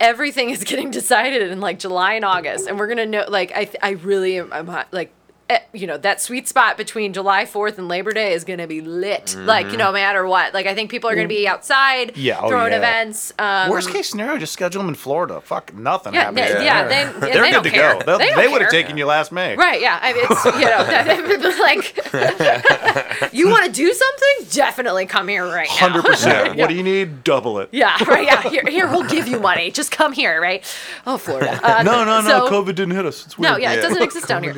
everything 0.00 0.50
is 0.50 0.64
getting 0.70 0.90
decided 0.90 1.50
in 1.50 1.60
like 1.60 1.78
July 1.78 2.14
and 2.14 2.24
August, 2.24 2.68
and 2.68 2.78
we're 2.78 2.88
gonna 2.88 3.06
know. 3.06 3.24
Like 3.28 3.52
I, 3.54 3.70
I 3.82 3.90
really 3.90 4.38
am. 4.38 4.52
I'm 4.52 4.66
like. 4.92 5.12
Eh, 5.48 5.58
You 5.72 5.86
know 5.86 5.96
that 5.98 6.20
sweet 6.20 6.48
spot 6.48 6.76
between 6.76 7.12
July 7.12 7.46
Fourth 7.46 7.78
and 7.78 7.88
Labor 7.88 8.12
Day 8.12 8.32
is 8.32 8.44
gonna 8.44 8.66
be 8.66 8.80
lit. 8.80 9.34
Like 9.36 9.70
you 9.70 9.76
know, 9.76 9.86
no 9.88 9.92
matter 9.92 10.26
what. 10.26 10.52
Like 10.54 10.66
I 10.66 10.74
think 10.74 10.90
people 10.90 11.08
are 11.10 11.14
gonna 11.14 11.28
be 11.28 11.46
outside, 11.48 12.16
Yeah, 12.16 12.38
oh, 12.42 12.48
throwing 12.48 12.72
yeah. 12.72 12.78
events. 12.78 13.32
Um, 13.38 13.70
worst 13.70 13.90
case 13.90 14.10
scenario, 14.10 14.38
just 14.38 14.52
schedule 14.52 14.80
them 14.82 14.88
in 14.88 14.94
Florida. 14.94 15.40
Fuck, 15.40 15.72
nothing 15.74 16.14
Yeah, 16.14 16.24
happens. 16.24 16.38
yeah, 16.38 16.62
yeah, 16.62 16.84
they, 16.88 17.04
they're 17.20 17.42
they 17.42 17.50
good 17.50 17.50
don't 17.52 17.62
to 17.64 17.70
care. 17.70 17.94
go. 17.94 18.02
They'll- 18.04 18.18
They 18.18 18.34
They, 18.34 18.48
would 18.48 18.60
have 18.62 18.70
taken 18.70 18.96
you 18.98 19.06
last 19.06 19.32
May. 19.32 19.56
Right, 19.56 19.80
yeah. 19.80 19.98
I 20.02 20.12
mean, 20.12 20.26
it's, 20.28 20.44
you 20.44 20.66
know, 20.66 21.58
like, 23.24 23.32
you 23.32 23.48
want 23.48 23.64
to 23.66 23.72
do 23.72 23.92
something? 23.92 24.46
Definitely 24.50 25.06
come 25.06 25.28
here 25.28 25.44
right 25.46 25.68
now. 25.68 25.76
Hundred 25.88 26.04
percent. 26.04 26.56
What 26.56 26.68
do 26.68 26.74
you 26.74 26.82
need? 26.82 27.24
Double 27.24 27.58
it. 27.60 27.68
Yeah, 27.72 27.96
right. 28.04 28.24
Yeah, 28.24 28.42
here, 28.48 28.64
here 28.66 28.86
we'll 28.88 29.08
give 29.08 29.26
you 29.28 29.38
money. 29.40 29.70
Just 29.70 29.90
come 29.90 30.12
here, 30.12 30.40
right? 30.40 30.64
Oh, 31.06 31.16
Florida. 31.18 31.58
Uh, 31.62 31.82
No, 31.82 32.04
no, 32.04 32.20
no. 32.20 32.28
so- 32.28 32.50
COVID 32.50 32.74
didn't 32.74 32.92
hit 32.92 33.06
us. 33.06 33.24
It's 33.26 33.38
weird. 33.38 33.52
No, 33.52 33.56
yeah, 33.58 33.72
it 33.72 33.80
doesn't 33.80 34.02
exist 34.02 34.28
down 34.28 34.42
here. 34.42 34.54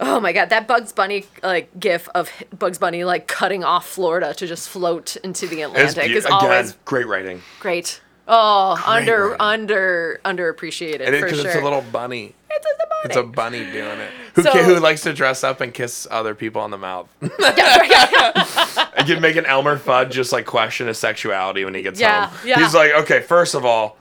Oh 0.00 0.20
my 0.20 0.32
god, 0.32 0.50
that 0.50 0.68
Bugs 0.68 0.92
Bunny 0.92 1.24
like 1.42 1.70
gif 1.80 2.08
of 2.14 2.30
Bugs 2.56 2.78
Bunny 2.78 3.04
like 3.04 3.26
cutting 3.26 3.64
off 3.64 3.88
Florida 3.88 4.32
to 4.34 4.46
just 4.46 4.68
float 4.68 5.16
into 5.24 5.46
the 5.46 5.62
Atlantic 5.62 6.06
be- 6.06 6.14
is 6.16 6.24
again, 6.24 6.32
always 6.38 6.72
great 6.84 7.06
writing. 7.06 7.42
great. 7.60 8.00
Oh, 8.30 8.80
under 8.86 9.28
writing. 9.30 9.40
under 9.40 10.20
underappreciated 10.24 11.04
for 11.06 11.10
because 11.26 11.40
sure. 11.40 11.46
it's 11.50 11.56
a 11.60 11.62
little 11.64 11.82
bunny. 11.90 12.34
It's 12.50 12.66
a 12.66 12.86
bunny. 12.86 13.00
It's 13.04 13.16
a 13.16 13.22
bunny 13.22 13.58
doing 13.72 14.00
it. 14.00 14.10
Who, 14.34 14.42
So- 14.42 14.50
who 14.62 14.78
likes 14.80 15.02
to 15.02 15.12
dress 15.12 15.42
up 15.44 15.60
and 15.60 15.72
kiss 15.74 16.06
other 16.10 16.34
people 16.34 16.60
on 16.62 16.70
the 16.70 16.78
mouth? 16.78 17.08
I 17.22 19.04
can 19.06 19.20
make 19.22 19.36
an 19.36 19.46
Elmer 19.46 19.78
Fudd 19.78 20.10
just 20.10 20.32
like 20.32 20.46
question 20.46 20.86
his 20.88 20.98
sexuality 20.98 21.64
when 21.64 21.74
he 21.74 21.82
gets 21.82 21.98
Yeah, 22.00 22.26
home. 22.26 22.38
yeah. 22.48 22.58
He's 22.60 22.74
like, 22.74 22.92
okay, 22.92 23.20
first 23.20 23.54
of 23.54 23.64
all, 23.64 23.96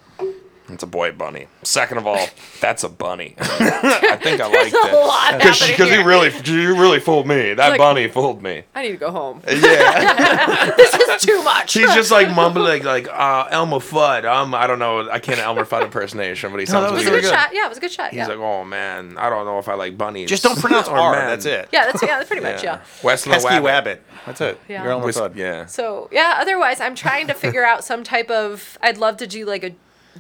it's 0.69 0.84
a 0.84 0.88
boy 0.88 1.11
bunny. 1.11 1.48
Second 1.64 1.98
of 1.98 2.07
all, 2.07 2.27
that's 2.61 2.84
a 2.84 2.89
bunny. 2.89 3.35
I 3.38 4.18
think 4.22 4.41
I 4.41 4.48
liked 5.31 5.44
There's 5.44 5.61
it 5.61 5.68
because 5.68 5.89
happening 5.89 5.99
he 5.99 6.06
really 6.06 6.31
you 6.45 6.80
really 6.80 6.99
fooled 6.99 7.27
me. 7.27 7.53
That 7.53 7.69
Like- 7.69 7.77
bunny 7.77 8.07
fooled 8.07 8.41
me. 8.41 8.64
I 8.76 8.84
need 8.84 8.91
to 8.91 8.98
go 8.98 9.11
home. 9.11 9.41
Yeah, 9.48 10.73
this 10.76 10.94
is 10.94 11.22
too 11.22 11.41
much. 11.44 11.73
he's 11.73 11.94
just 11.94 12.11
like 12.11 12.34
mumbling 12.34 12.84
like 12.84 13.07
uh, 13.07 13.48
Elmer 13.49 13.77
Fudd. 13.77 14.26
Um, 14.26 14.53
I 14.53 14.68
don't 14.68 14.80
know. 14.80 15.10
I 15.10 15.19
can't 15.19 15.39
Elmer 15.39 15.65
Fudd 15.65 15.84
impersonation, 15.84 16.52
but 16.52 16.60
he 16.60 16.65
sounds 16.65 16.88
that 16.88 16.94
was 16.94 17.06
it 17.06 17.06
was 17.06 17.07
a 17.07 17.11
weird. 17.11 17.23
good, 17.23 17.27
really 17.27 17.35
good. 17.35 17.41
shot. 17.44 17.53
Yeah, 17.53 17.65
it 17.65 17.69
was 17.69 17.77
a 17.77 17.81
good 17.81 17.91
shot. 17.91 18.10
He's 18.11 18.18
yeah. 18.19 18.27
like, 18.27 18.38
oh 18.38 18.64
man, 18.64 19.18
I 19.18 19.30
don't 19.30 19.45
know 19.45 19.60
if 19.60 19.68
I 19.69 19.76
like 19.76 19.98
bunnies. 19.98 20.30
Just 20.30 20.44
don't 20.44 20.60
pronounce 20.60 20.88
Or 20.88 20.98
R. 20.98 21.11
men. 21.14 21.27
That's 21.27 21.45
it. 21.45 21.69
yeah, 21.72 21.85
that's 21.85 22.02
yeah, 22.02 22.18
that's 22.18 22.27
pretty 22.27 22.44
much 22.44 22.64
yeah. 22.64 22.81
Wesley 23.03 23.34
Wabbit. 23.34 23.61
Wabbit. 23.61 23.99
That's 24.26 24.41
it. 24.41 24.60
Yeah. 24.68 24.84
You're 24.84 24.91
Elmer 24.94 25.06
Whis- 25.06 25.18
Fudd. 25.18 25.35
yeah. 25.35 25.65
So 25.65 26.10
yeah, 26.11 26.35
otherwise 26.39 26.80
I'm 26.81 26.95
trying 26.95 27.27
to 27.27 27.34
figure 27.34 27.64
out 27.65 27.84
some 27.84 28.03
type 28.03 28.30
of 28.30 28.77
I'd 28.81 28.98
love 28.98 29.18
to 29.18 29.27
do 29.27 29.45
like 29.45 29.64
a 29.64 29.72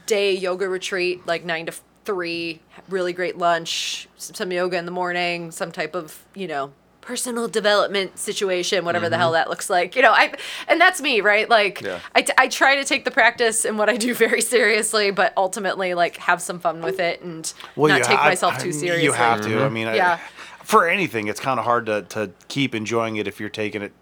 day 0.05 0.33
yoga 0.33 0.67
retreat, 0.67 1.25
like 1.25 1.45
nine 1.45 1.65
to 1.67 1.73
three, 2.05 2.61
really 2.89 3.13
great 3.13 3.37
lunch, 3.37 4.07
some 4.17 4.51
yoga 4.51 4.77
in 4.77 4.85
the 4.85 4.91
morning, 4.91 5.51
some 5.51 5.71
type 5.71 5.95
of, 5.95 6.23
you 6.33 6.47
know, 6.47 6.71
personal 7.01 7.47
development 7.47 8.19
situation, 8.19 8.83
whatever 8.83 9.07
the 9.07 9.15
mm-hmm. 9.15 9.21
hell 9.21 9.31
that 9.31 9.49
looks 9.49 9.69
like. 9.69 9.95
You 9.95 10.01
know, 10.01 10.11
I 10.11 10.33
and 10.67 10.79
that's 10.79 11.01
me, 11.01 11.21
right? 11.21 11.49
Like 11.49 11.81
Yeah. 11.81 11.99
I, 12.13 12.21
t- 12.21 12.33
I 12.37 12.49
try 12.49 12.75
to 12.75 12.83
take 12.83 13.05
the 13.05 13.11
practice 13.11 13.63
and 13.63 13.77
what 13.77 13.89
I 13.89 13.95
do 13.95 14.13
very 14.25 14.41
seriously, 14.41 15.11
but 15.11 15.31
ultimately 15.37 15.93
like 15.93 16.17
have 16.17 16.41
some 16.41 16.59
fun 16.59 16.81
with 16.81 16.99
it 16.99 17.21
and 17.21 17.53
not 17.77 17.97
you 17.97 18.03
take 18.03 18.19
myself 18.19 18.55
I- 18.55 18.59
too 18.59 18.69
I- 18.69 18.71
seriously. 18.71 19.03
You 19.05 19.13
have 19.13 19.41
to. 19.41 19.47
I 19.47 19.51
mm-hmm. 19.51 19.73
mean, 19.73 19.87
I- 19.87 19.95
Yeah. 19.95 20.19
for 20.63 20.87
anything, 20.87 21.27
it's 21.27 21.39
kind 21.39 21.59
of 21.59 21.65
hard 21.65 21.85
to, 21.85 22.01
to 22.09 22.31
keep 22.49 22.75
enjoying 22.75 23.15
it 23.15 23.25
if 23.25 23.39
you're 23.39 23.47
taking 23.49 23.81
it 23.81 23.93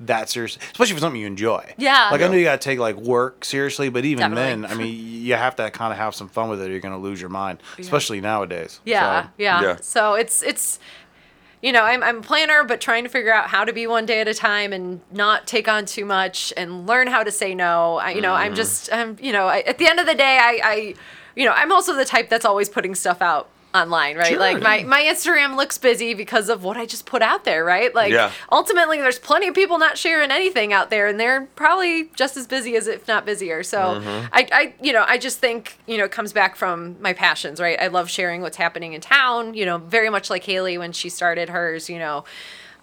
that 0.00 0.28
seriously, 0.28 0.60
especially 0.72 0.94
for 0.94 1.00
something 1.00 1.20
you 1.20 1.26
enjoy. 1.26 1.72
Yeah. 1.78 2.08
Like 2.10 2.20
I 2.20 2.26
know 2.28 2.34
you 2.34 2.44
got 2.44 2.60
to 2.60 2.64
take 2.64 2.78
like 2.78 2.96
work 2.96 3.44
seriously, 3.44 3.88
but 3.88 4.04
even 4.04 4.30
Definitely. 4.30 4.62
then, 4.62 4.70
I 4.70 4.74
mean, 4.74 5.22
you 5.22 5.34
have 5.34 5.56
to 5.56 5.70
kind 5.70 5.92
of 5.92 5.98
have 5.98 6.14
some 6.14 6.28
fun 6.28 6.48
with 6.48 6.60
it. 6.60 6.66
or 6.68 6.70
You're 6.70 6.80
going 6.80 6.94
to 6.94 6.98
lose 7.00 7.20
your 7.20 7.30
mind, 7.30 7.62
especially 7.78 8.20
nowadays. 8.20 8.80
Yeah, 8.84 9.22
So, 9.24 9.28
yeah. 9.38 9.62
Yeah. 9.62 9.76
So 9.80 10.14
it's 10.14 10.42
it's 10.42 10.78
you 11.62 11.72
know, 11.72 11.82
I'm 11.82 12.02
I'm 12.02 12.18
a 12.18 12.22
planner 12.22 12.64
but 12.64 12.80
trying 12.80 13.04
to 13.04 13.08
figure 13.10 13.32
out 13.32 13.48
how 13.48 13.64
to 13.64 13.72
be 13.72 13.86
one 13.86 14.04
day 14.04 14.20
at 14.20 14.28
a 14.28 14.34
time 14.34 14.72
and 14.72 15.00
not 15.12 15.46
take 15.46 15.66
on 15.68 15.86
too 15.86 16.04
much 16.04 16.52
and 16.56 16.86
learn 16.86 17.06
how 17.06 17.22
to 17.22 17.30
say 17.30 17.54
no. 17.54 17.96
I, 17.96 18.10
you 18.10 18.20
know, 18.20 18.32
Mm. 18.32 18.38
I'm 18.38 18.54
just 18.54 18.92
I'm 18.92 19.16
you 19.20 19.32
know, 19.32 19.46
I, 19.46 19.60
at 19.60 19.78
the 19.78 19.86
end 19.86 19.98
of 20.00 20.06
the 20.06 20.14
day 20.14 20.38
I 20.40 20.60
I 20.62 20.94
you 21.36 21.44
know, 21.46 21.52
I'm 21.52 21.72
also 21.72 21.94
the 21.94 22.04
type 22.04 22.28
that's 22.28 22.44
always 22.44 22.68
putting 22.68 22.94
stuff 22.94 23.22
out 23.22 23.48
online, 23.74 24.16
right? 24.16 24.28
Sure, 24.28 24.38
like 24.38 24.62
my 24.62 24.84
my 24.84 25.02
Instagram 25.02 25.56
looks 25.56 25.76
busy 25.78 26.14
because 26.14 26.48
of 26.48 26.62
what 26.62 26.76
I 26.76 26.86
just 26.86 27.06
put 27.06 27.22
out 27.22 27.44
there, 27.44 27.64
right? 27.64 27.92
Like 27.94 28.12
Yeah. 28.12 28.30
ultimately 28.52 28.98
there's 28.98 29.18
plenty 29.18 29.48
of 29.48 29.54
people 29.54 29.78
not 29.78 29.98
sharing 29.98 30.30
anything 30.30 30.72
out 30.72 30.90
there 30.90 31.08
and 31.08 31.18
they're 31.18 31.46
probably 31.56 32.04
just 32.14 32.36
as 32.36 32.46
busy 32.46 32.76
as 32.76 32.86
if 32.86 33.08
not 33.08 33.26
busier. 33.26 33.62
So 33.64 33.78
Mm-hmm. 33.78 34.26
I, 34.32 34.48
I 34.52 34.74
you 34.80 34.92
know, 34.92 35.04
I 35.06 35.18
just 35.18 35.38
think, 35.40 35.76
you 35.86 35.98
know, 35.98 36.04
it 36.04 36.12
comes 36.12 36.32
back 36.32 36.54
from 36.54 36.96
my 37.02 37.12
passions, 37.12 37.60
right? 37.60 37.78
I 37.80 37.88
love 37.88 38.08
sharing 38.08 38.42
what's 38.42 38.56
happening 38.56 38.92
in 38.92 39.00
town, 39.00 39.54
you 39.54 39.66
know, 39.66 39.78
very 39.78 40.08
much 40.08 40.30
like 40.30 40.44
Haley 40.44 40.78
when 40.78 40.92
she 40.92 41.08
started 41.08 41.48
hers, 41.48 41.90
you 41.90 41.98
know. 41.98 42.24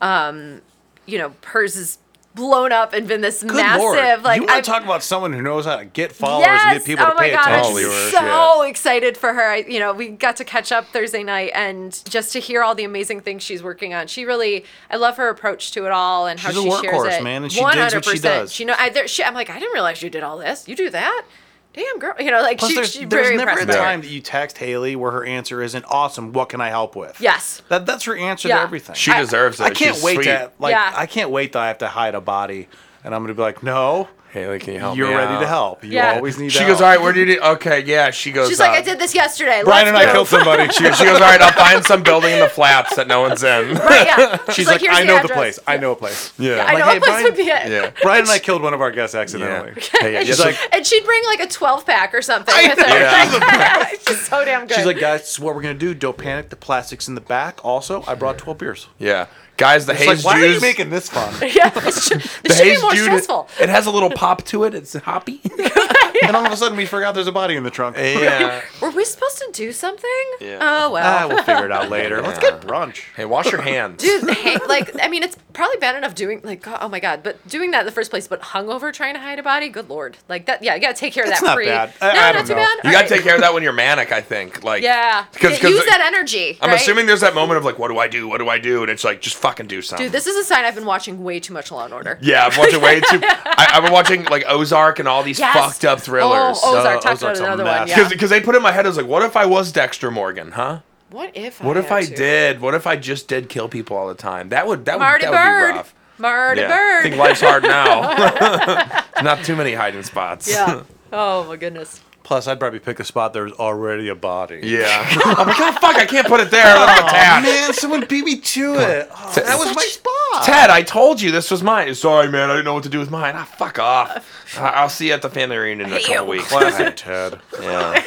Um, 0.02 0.62
you 1.06 1.18
know, 1.18 1.34
hers 1.46 1.76
is 1.76 1.98
blown 2.34 2.72
up 2.72 2.94
and 2.94 3.08
been 3.08 3.22
this 3.22 3.42
Good 3.44 3.54
massive 3.54 3.82
Lord. 3.82 4.24
like 4.24 4.38
you 4.38 4.44
want 4.44 4.52
I've- 4.52 4.62
to 4.62 4.70
talk 4.72 4.84
about 4.84 5.04
someone 5.04 5.34
who 5.34 5.42
knows 5.42 5.66
how 5.66 5.76
to 5.78 5.86
get 5.86 6.12
followers 6.14 6.48
and 6.48 6.78
get 6.78 6.86
people 6.86 7.06
oh 7.06 7.12
to 7.12 7.18
pay 7.18 7.32
God, 7.32 7.42
attention 7.42 7.54
I'm 7.54 7.64
to 7.64 7.70
Holy 7.70 7.84
her. 7.84 8.10
so 8.12 8.62
excited 8.64 9.18
for 9.18 9.34
her. 9.34 9.42
I, 9.52 9.58
you 9.58 9.80
know, 9.80 9.94
we 9.94 10.08
got 10.10 10.38
to 10.38 10.46
catch 10.46 10.72
up 10.72 10.88
Thursday 10.88 11.24
night, 11.24 11.52
and 11.54 12.02
just 12.10 12.32
to 12.34 12.40
hear 12.40 12.64
all 12.64 12.74
the 12.76 12.84
amazing 12.86 13.20
things 13.22 13.44
she's 13.44 13.62
working 13.62 13.94
on. 13.94 14.08
She 14.08 14.24
really, 14.26 14.64
I 14.90 14.96
love 14.96 15.18
her 15.18 15.30
approach 15.30 15.72
to 15.74 15.86
it 15.86 15.92
all 15.92 16.28
and 16.28 16.40
how 16.40 16.50
She's 16.50 16.60
a 16.60 16.62
she 16.62 16.70
shares 16.88 17.16
it. 17.16 17.24
man, 17.24 17.44
and 17.44 17.52
she 17.52 17.60
digs 17.60 17.94
what 17.96 18.06
she 18.06 18.12
100%. 18.18 18.22
does. 18.22 18.54
She 18.54 18.66
know. 18.66 18.76
I, 18.78 18.90
there, 18.90 19.08
she, 19.08 19.24
I'm 19.24 19.34
like, 19.34 19.50
I 19.50 19.60
didn't 19.60 19.74
realize 19.74 20.02
you 20.02 20.10
did 20.10 20.24
all 20.24 20.38
this. 20.38 20.68
You 20.68 20.76
do 20.76 20.90
that. 20.90 21.24
Damn 21.74 22.00
girl, 22.00 22.14
you 22.20 22.32
know, 22.32 22.42
like 22.42 22.58
Plus, 22.60 22.70
she, 22.72 22.76
there's, 22.76 22.92
she's 22.94 23.08
there's 23.10 23.28
very 23.28 23.38
never 23.38 23.52
a 23.52 23.54
impressed. 23.62 23.80
by 23.80 23.84
time 23.86 24.02
that 24.02 24.10
you 24.10 24.22
text 24.22 24.58
Haley 24.58 24.96
where 24.96 25.12
her 25.12 25.24
answer 25.26 25.62
isn't 25.62 25.86
awesome. 25.88 26.34
What 26.34 26.50
can 26.50 26.60
I 26.62 26.70
help 26.70 26.96
with? 26.96 27.20
Yes. 27.22 27.62
that 27.70 27.86
that's 27.86 28.04
her 28.06 28.16
answer 28.16 28.48
Yeah. 28.48 28.58
to 28.58 28.62
everything. 28.64 28.96
She 28.96 29.12
I- 29.12 29.22
deserves 29.22 29.60
it. 29.60 29.64
I 29.64 29.70
can't 29.72 29.96
She's 29.96 30.04
wait 30.04 30.16
sweet. 30.16 30.26
to 30.26 30.52
like. 30.60 30.72
Yeah. 30.72 30.94
I 30.96 31.06
can't 31.06 31.30
wait 31.30 31.52
till 31.54 31.62
I 31.62 31.68
have 31.68 31.78
to 31.80 31.88
hide 31.88 32.16
a 32.16 32.22
body, 32.22 32.68
and 33.04 33.16
I'm 33.16 33.22
gonna 33.24 33.34
be 33.34 33.42
like, 33.42 33.64
no, 33.64 34.08
Haley, 34.32 34.60
can 34.60 34.74
you 34.76 34.80
help 34.80 34.94
me? 34.94 35.00
you're 35.00 35.10
me 35.10 35.16
ready 35.16 35.34
out? 35.34 35.40
to 35.42 35.48
help. 35.48 35.84
You 35.84 35.92
Yeah. 35.92 36.14
always 36.16 36.38
need. 36.40 36.52
She 36.54 36.60
help. 36.60 36.72
goes, 36.72 36.82
all 36.82 36.88
right, 36.88 37.02
where 37.02 37.12
did 37.12 37.28
you? 37.28 37.40
Okay, 37.42 37.82
yeah. 37.82 38.12
She 38.12 38.32
goes. 38.32 38.48
She's 38.48 38.60
like, 38.60 38.70
uh, 38.72 38.76
I 38.76 38.82
did 38.82 38.98
this 38.98 39.14
yesterday. 39.14 39.62
Brian 39.66 39.86
Let's 39.86 39.90
and 39.90 39.98
I 39.98 40.06
go." 40.06 40.12
killed 40.14 40.28
somebody. 40.30 40.68
She, 40.72 40.86
she 40.94 41.04
goes, 41.04 41.16
all 41.16 41.20
right, 41.20 41.42
I'll 41.42 41.52
find 41.52 41.84
some 41.86 42.02
building 42.02 42.32
in 42.34 42.40
the 42.40 42.48
flats 42.48 42.96
that 42.96 43.08
no 43.08 43.20
one's 43.22 43.44
in. 43.44 43.76
Right, 43.82 44.06
yeah. 44.08 44.38
She's 44.54 44.68
like, 44.68 44.80
"Here's 44.80 44.96
I 44.98 45.04
know 45.04 45.16
the 45.16 45.24
address." 45.26 45.38
place. 45.38 45.60
I 45.68 45.76
know 45.78 45.92
a 45.92 45.96
place. 45.98 46.32
Yeah. 46.40 46.64
I 46.66 46.74
Like, 46.74 46.78
know 46.80 46.86
hey, 46.86 46.98
a 46.98 47.00
place 47.02 47.10
Brian- 47.10 47.24
would 47.26 47.36
be 47.36 47.42
it. 47.44 47.72
Yeah. 47.72 47.92
Brian 48.02 48.22
and 48.22 48.30
I 48.30 48.40
killed 48.48 48.62
one 48.62 48.74
of 48.74 48.80
our 48.82 48.92
guests 48.92 49.14
Yeah. 49.16 49.22
accidentally. 49.22 49.74
Hey, 50.00 50.14
yeah, 50.14 50.20
She's 50.20 50.38
just 50.38 50.40
like, 50.40 50.58
And 50.74 50.88
she'd 50.88 51.04
bring 51.04 51.24
like 51.26 51.42
a 51.42 51.48
12 51.48 51.86
pack 51.86 52.14
or 52.14 52.22
something. 52.22 52.56
with 52.56 52.80
her. 52.80 52.88
Yeah. 53.00 53.88
She's 54.08 54.22
so 54.28 54.46
damn 54.46 54.66
good. 54.68 54.76
she's 54.78 54.86
like, 54.86 55.00
guys, 55.00 55.22
this 55.22 55.32
is 55.32 55.40
what 55.40 55.56
we're 55.56 55.62
gonna 55.62 55.74
do. 55.74 55.94
Don't 55.94 56.18
panic. 56.18 56.50
The 56.50 56.56
plastic's 56.56 57.08
in 57.10 57.16
the 57.16 57.22
back. 57.22 57.60
Also, 57.66 58.04
I 58.08 58.16
brought 58.16 58.38
12 58.38 58.58
beers. 58.58 58.88
yeah. 58.98 59.26
Guys, 59.62 59.86
the 59.86 59.92
It's 59.94 60.02
haze 60.04 60.26
like, 60.26 60.36
why 60.36 60.42
are 60.42 60.48
you 60.48 60.60
making 60.60 60.90
this 60.90 61.08
fun? 61.08 61.32
yeah, 61.56 61.70
this 61.70 62.08
should, 62.08 62.22
this 62.22 62.58
should 62.58 62.64
be 62.64 62.70
haze 62.72 62.82
more 62.82 62.92
juice. 62.92 63.04
stressful. 63.04 63.48
It 63.60 63.70
has 63.70 63.86
a 63.86 63.92
little 63.92 64.10
pop 64.10 64.44
to 64.46 64.64
it. 64.64 64.74
It's 64.74 64.94
hoppy. 64.96 65.40
and 66.24 66.36
all 66.36 66.46
of 66.46 66.52
a 66.52 66.58
sudden, 66.58 66.78
we 66.78 66.86
forgot 66.86 67.14
there's 67.14 67.28
a 67.28 67.32
body 67.32 67.56
in 67.56 67.64
the 67.64 67.70
trunk. 67.72 67.96
yeah. 67.98 68.62
Were 68.82 68.90
we 68.92 69.06
supposed 69.06 69.38
to 69.38 69.50
do 69.54 69.72
something? 69.72 70.10
Yeah. 70.40 70.58
Oh, 70.62 70.92
well. 70.92 71.04
Ah, 71.06 71.28
we'll 71.28 71.44
figure 71.44 71.66
it 71.66 71.72
out 71.72 71.90
later. 71.90 72.22
Let's 72.22 72.40
get 72.40 72.62
brunch. 72.62 73.04
Hey, 73.16 73.26
wash 73.26 73.52
your 73.52 73.62
hands. 73.62 74.02
Dude, 74.04 74.30
hey, 74.38 74.58
like, 74.68 74.92
I 75.02 75.08
mean, 75.08 75.22
it's 75.24 75.38
probably 75.54 75.78
bad 75.78 75.96
enough 75.96 76.16
doing, 76.16 76.42
like, 76.44 76.66
oh 76.68 76.88
my 76.90 77.00
God, 77.00 77.22
but 77.24 77.46
doing 77.48 77.72
that 77.72 77.82
in 77.82 77.86
the 77.86 77.92
first 77.92 78.10
place, 78.10 78.28
but 78.28 78.42
hungover 78.42 78.92
trying 78.92 79.14
to 79.14 79.20
hide 79.20 79.38
a 79.40 79.44
body, 79.44 79.70
good 79.70 79.90
Lord. 79.90 80.18
Like, 80.28 80.46
that, 80.48 80.64
yeah, 80.64 80.74
you 80.76 80.82
gotta 80.82 80.94
take 80.96 81.14
care 81.14 81.24
of 81.24 81.30
It's 81.30 81.40
that 81.42 81.46
not 81.46 81.56
pre. 81.56 81.66
bad. 81.66 81.94
No, 82.02 82.08
I- 82.08 82.12
I 82.12 82.14
not 82.16 82.34
don't 82.34 82.48
too 82.48 82.54
know. 82.54 82.60
bad. 82.60 82.70
You 82.84 82.90
All 82.90 82.92
got 82.94 83.00
right. 83.02 83.08
to 83.10 83.14
take 83.16 83.24
care 83.24 83.36
of 83.36 83.42
that 83.42 83.54
when 83.54 83.62
you're 83.64 83.74
manic, 83.74 84.12
I 84.12 84.22
think. 84.22 84.64
Like, 84.64 84.82
Yeah. 84.84 85.26
Because- 85.34 85.62
Yeah, 85.62 85.70
use 85.70 85.80
'cause 85.80 85.90
that 85.90 86.02
energy. 86.02 86.58
I'm 86.62 86.70
right? 86.72 86.80
assuming 86.82 87.06
there's 87.06 87.22
that 87.22 87.36
moment 87.36 87.58
of 87.58 87.66
like, 87.66 87.78
what 87.78 87.90
do 87.90 88.00
I 88.00 88.08
do? 88.08 88.28
What 88.28 88.38
do 88.40 88.50
I 88.50 88.58
do? 88.58 88.82
And 88.82 88.90
it's 88.90 89.04
like, 89.04 89.22
just 89.22 89.38
fucking 89.52 89.68
do 89.68 89.82
something. 89.82 90.06
Dude, 90.08 90.12
this 90.14 90.28
is 90.28 90.36
a 90.38 90.44
sign 90.44 90.64
I've 90.66 90.76
been 90.76 90.86
watching 90.86 91.24
way 91.24 91.40
too 91.40 91.54
much 91.54 91.72
Law 91.72 91.84
and 91.86 91.94
Order. 91.94 92.18
yeah, 92.22 92.46
I'm 92.48 92.58
watching 92.58 92.82
way 92.82 93.00
too. 93.02 93.20
I, 93.24 93.72
I've 93.74 93.84
been 93.84 93.92
watching 93.92 94.24
like 94.26 94.44
Ozark 94.48 95.00
and 95.00 95.08
all 95.08 95.24
these 95.24 95.40
Yes. 95.40 95.54
fucked 95.54 95.86
up 95.86 96.00
thrillers. 96.00 96.58
Oh, 96.64 96.80
Ozark. 96.80 96.98
Uh, 96.98 97.02
Talk 97.02 97.12
Ozark's 97.14 97.40
about 97.40 97.60
another 97.60 97.66
one. 97.66 97.88
Because 97.88 98.12
Yeah. 98.12 98.28
they 98.28 98.42
put 98.42 98.56
in 98.56 98.62
my 98.62 98.72
head, 98.72 98.86
I 98.86 98.90
was 98.90 98.98
like, 98.98 99.08
what 99.08 99.24
if 99.24 99.36
I 99.36 99.46
was 99.46 99.72
Dexter 99.72 100.10
Morgan, 100.12 100.52
huh? 100.52 100.80
What 101.10 101.32
if? 101.36 101.62
What 101.62 101.76
if 101.76 101.92
I 101.92 102.04
to? 102.06 102.16
did? 102.16 102.62
What 102.62 102.74
if 102.74 102.88
I 102.88 102.96
just 102.96 103.28
did 103.28 103.50
kill 103.50 103.68
people 103.68 103.98
all 103.98 104.08
the 104.08 104.14
time? 104.16 104.50
That 104.50 104.66
would 104.68 104.86
that 104.86 104.94
would 104.98 105.04
Marty 105.04 105.26
that 105.26 105.32
would 105.32 105.38
Byrde. 105.38 105.72
be 105.74 105.78
rough. 105.78 105.96
Marty 106.18 106.62
Yeah. 106.62 106.72
Byrde. 106.72 107.00
I 107.00 107.04
think 107.04 107.16
life's 107.18 107.42
hard 107.42 107.64
now. 107.64 109.04
Not 109.22 109.44
too 109.44 109.56
many 109.58 109.74
hiding 109.74 110.04
spots. 110.04 110.50
yeah. 110.50 110.84
Oh 111.12 111.44
my 111.44 111.58
goodness. 111.58 112.00
Plus, 112.24 112.48
I'd 112.48 112.60
probably 112.60 112.80
pick 112.80 113.00
a 113.00 113.04
spot 113.04 113.34
there's 113.34 113.52
already 113.54 114.08
a 114.08 114.16
body. 114.16 114.60
Yeah. 114.64 115.06
I'm 115.26 115.48
like, 115.48 115.60
oh 115.60 115.72
fuck, 115.82 115.96
I 115.96 116.06
can't 116.06 116.28
put 116.28 116.40
it 116.40 116.52
there. 116.52 116.64
That's 116.64 117.02
my 117.02 117.10
tat. 117.10 117.44
man, 117.44 117.74
someone 117.74 118.06
beat 118.08 118.24
me 118.24 118.38
to 118.40 118.76
it. 118.76 119.10
Oh, 119.12 119.34
that 119.36 119.58
was 119.58 119.76
my 119.76 119.82
spot. 119.84 120.46
Ted, 120.46 120.70
I 120.70 120.82
told 120.84 121.20
you 121.22 121.32
this 121.32 121.50
was 121.52 121.62
mine. 121.64 121.94
Sorry, 121.96 122.30
man. 122.30 122.50
I 122.50 122.54
didn't 122.54 122.66
know 122.66 122.74
what 122.76 122.84
to 122.84 122.90
do 122.90 123.00
with 123.00 123.10
mine. 123.12 123.34
Ah, 123.36 123.44
fuck 123.46 123.80
off. 123.80 124.58
I- 124.58 124.70
I'll 124.70 124.90
see 124.90 125.08
you 125.08 125.14
at 125.14 125.22
the 125.22 125.30
family 125.30 125.58
reunion 125.58 125.90
in 125.90 125.98
a 125.98 126.00
couple 126.00 126.14
you. 126.26 126.32
weeks. 126.32 126.48
Classic 126.50 126.96
Ted. 126.96 127.40
Yeah. 127.60 128.04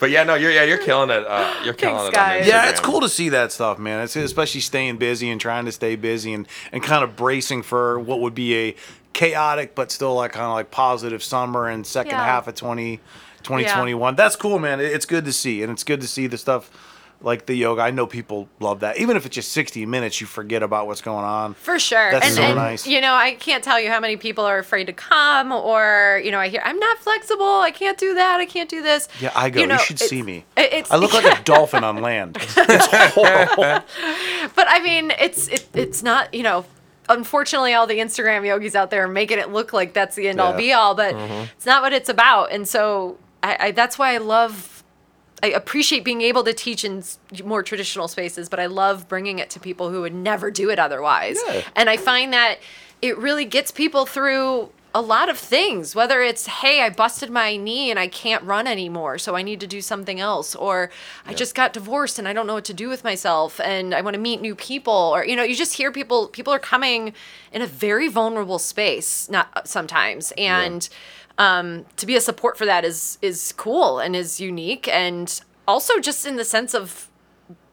but 0.00 0.10
yeah, 0.10 0.24
no, 0.24 0.34
you're 0.34 0.50
yeah, 0.52 0.64
you're 0.64 0.78
killing 0.78 1.10
it. 1.10 1.24
Uh, 1.26 1.54
you're 1.64 1.74
killing 1.74 1.96
Thanks, 1.96 2.08
it. 2.10 2.14
guys. 2.14 2.42
On 2.42 2.48
Yeah, 2.48 2.68
it's 2.70 2.80
cool 2.80 3.00
to 3.00 3.08
see 3.08 3.28
that 3.30 3.52
stuff, 3.52 3.78
man. 3.78 4.02
It's 4.02 4.16
especially 4.16 4.60
staying 4.60 4.96
busy 4.98 5.30
and 5.30 5.40
trying 5.40 5.64
to 5.66 5.72
stay 5.72 5.96
busy 5.96 6.32
and, 6.32 6.46
and 6.72 6.82
kind 6.82 7.04
of 7.04 7.16
bracing 7.16 7.62
for 7.62 7.98
what 7.98 8.20
would 8.20 8.34
be 8.34 8.56
a 8.56 8.76
chaotic 9.12 9.74
but 9.74 9.90
still 9.90 10.14
like 10.14 10.32
kind 10.32 10.46
of 10.46 10.52
like 10.52 10.70
positive 10.70 11.22
summer 11.22 11.68
and 11.68 11.86
second 11.86 12.12
Yeah. 12.12 12.24
half 12.24 12.46
of 12.48 12.54
20, 12.54 12.98
2021. 13.42 14.14
That's 14.16 14.36
cool, 14.36 14.58
man. 14.58 14.80
It's 14.80 15.06
good 15.06 15.24
to 15.24 15.32
see. 15.32 15.62
And 15.62 15.72
it's 15.72 15.84
good 15.84 16.00
to 16.00 16.06
see 16.08 16.26
the 16.26 16.38
stuff 16.38 16.70
like 17.20 17.46
the 17.46 17.54
yoga. 17.54 17.82
I 17.82 17.90
know 17.90 18.06
people 18.06 18.48
love 18.60 18.78
that. 18.80 18.98
Even 18.98 19.16
if 19.16 19.26
it's 19.26 19.34
just 19.34 19.50
60 19.50 19.84
minutes, 19.86 20.20
you 20.20 20.26
forget 20.28 20.62
about 20.62 20.86
what's 20.86 21.00
going 21.00 21.24
on. 21.24 21.54
For 21.54 21.76
sure. 21.80 22.12
That's 22.12 22.26
and, 22.26 22.34
so 22.36 22.42
and, 22.42 22.54
nice. 22.54 22.86
You 22.86 23.00
know, 23.00 23.12
I 23.12 23.34
can't 23.34 23.64
tell 23.64 23.80
you 23.80 23.90
how 23.90 23.98
many 23.98 24.16
people 24.16 24.44
are 24.44 24.58
afraid 24.58 24.84
to 24.84 24.92
come 24.92 25.50
or, 25.50 26.20
you 26.24 26.30
know, 26.30 26.38
I 26.38 26.46
hear, 26.46 26.62
I'm 26.64 26.78
not 26.78 26.98
flexible. 26.98 27.44
I 27.58 27.72
can't 27.72 27.98
do 27.98 28.14
that. 28.14 28.38
I 28.38 28.46
can't 28.46 28.68
do 28.68 28.82
this. 28.82 29.08
Yeah, 29.20 29.32
I 29.34 29.50
go. 29.50 29.60
You, 29.62 29.66
know, 29.66 29.78
should 29.78 29.96
it's- 29.96 30.08
see 30.08 30.22
me. 30.22 30.44
It's, 30.56 30.92
I 30.92 30.96
look 30.96 31.12
like 31.12 31.24
a 31.24 31.42
dolphin 31.44 31.82
on 31.82 32.00
land. 32.02 32.36
It's 32.40 32.54
horrible. 33.14 33.84
But 34.54 34.66
I 34.68 34.80
mean, 34.84 35.12
it's 35.18 35.48
it, 35.48 35.66
it's 35.74 36.04
not 36.04 36.32
you 36.32 36.44
know. 36.44 36.66
Unfortunately, 37.08 37.74
all 37.74 37.86
the 37.86 37.98
Instagram 37.98 38.46
yogis 38.46 38.74
out 38.74 38.90
there 38.90 39.04
are 39.04 39.08
making 39.08 39.38
it 39.38 39.50
look 39.50 39.72
like 39.72 39.92
that's 39.94 40.14
the 40.16 40.28
end 40.28 40.40
all 40.40 40.52
be 40.54 40.72
all, 40.72 40.94
but 40.94 41.14
Mm-hmm. 41.14 41.44
it's 41.56 41.66
not 41.66 41.82
what 41.82 41.92
it's 41.92 42.08
about. 42.08 42.52
And 42.52 42.66
so 42.68 43.16
I, 43.42 43.56
I 43.60 43.70
that's 43.70 43.98
why 43.98 44.14
I 44.14 44.18
love. 44.18 44.74
I 45.40 45.48
appreciate 45.48 46.02
being 46.04 46.20
able 46.20 46.42
to 46.44 46.52
teach 46.52 46.84
in 46.84 47.04
more 47.44 47.62
traditional 47.62 48.08
spaces, 48.08 48.48
but 48.48 48.58
I 48.58 48.66
love 48.66 49.08
bringing 49.08 49.38
it 49.38 49.50
to 49.50 49.60
people 49.60 49.90
who 49.90 50.00
would 50.00 50.12
never 50.14 50.50
do 50.50 50.68
it 50.68 50.80
otherwise. 50.80 51.38
Yeah. 51.46 51.62
And 51.76 51.88
I 51.88 51.96
find 51.96 52.32
that 52.32 52.58
it 53.02 53.16
really 53.16 53.44
gets 53.44 53.70
people 53.70 54.04
through 54.04 54.70
a 54.98 55.00
lot 55.00 55.28
of 55.28 55.38
things, 55.38 55.94
whether 55.94 56.20
it's, 56.22 56.46
hey, 56.46 56.82
I 56.82 56.90
busted 56.90 57.30
my 57.30 57.56
knee 57.56 57.88
and 57.88 58.00
I 58.00 58.08
can't 58.08 58.42
run 58.42 58.66
anymore, 58.66 59.16
so 59.16 59.36
I 59.36 59.42
need 59.42 59.60
to 59.60 59.66
do 59.68 59.80
something 59.80 60.18
else, 60.18 60.56
or 60.56 60.90
I 61.24 61.34
just 61.34 61.54
got 61.54 61.72
divorced 61.72 62.18
and 62.18 62.26
I 62.26 62.32
don't 62.32 62.48
know 62.48 62.54
what 62.54 62.64
to 62.64 62.74
do 62.74 62.88
with 62.88 63.04
myself 63.04 63.60
and 63.60 63.94
I 63.94 64.00
want 64.00 64.14
to 64.14 64.20
meet 64.20 64.40
new 64.40 64.56
people, 64.56 64.92
or, 64.92 65.24
you 65.24 65.36
know, 65.36 65.44
you 65.44 65.54
just 65.54 65.74
hear 65.74 65.92
people, 65.92 66.26
people 66.26 66.52
are 66.52 66.58
coming 66.58 67.12
in 67.52 67.62
a 67.62 67.66
very 67.68 68.08
vulnerable 68.08 68.58
space, 68.58 69.30
not 69.30 69.68
sometimes. 69.68 70.32
And, 70.36 70.88
um, 71.38 71.86
to 71.98 72.04
be 72.04 72.16
a 72.16 72.20
support 72.20 72.58
for 72.58 72.66
that 72.66 72.84
is, 72.84 73.18
is 73.22 73.54
cool 73.56 74.00
and 74.00 74.16
is 74.16 74.40
unique. 74.40 74.88
And 74.88 75.40
also 75.68 76.00
just 76.00 76.26
in 76.26 76.34
the 76.34 76.44
sense 76.44 76.74
of, 76.74 77.07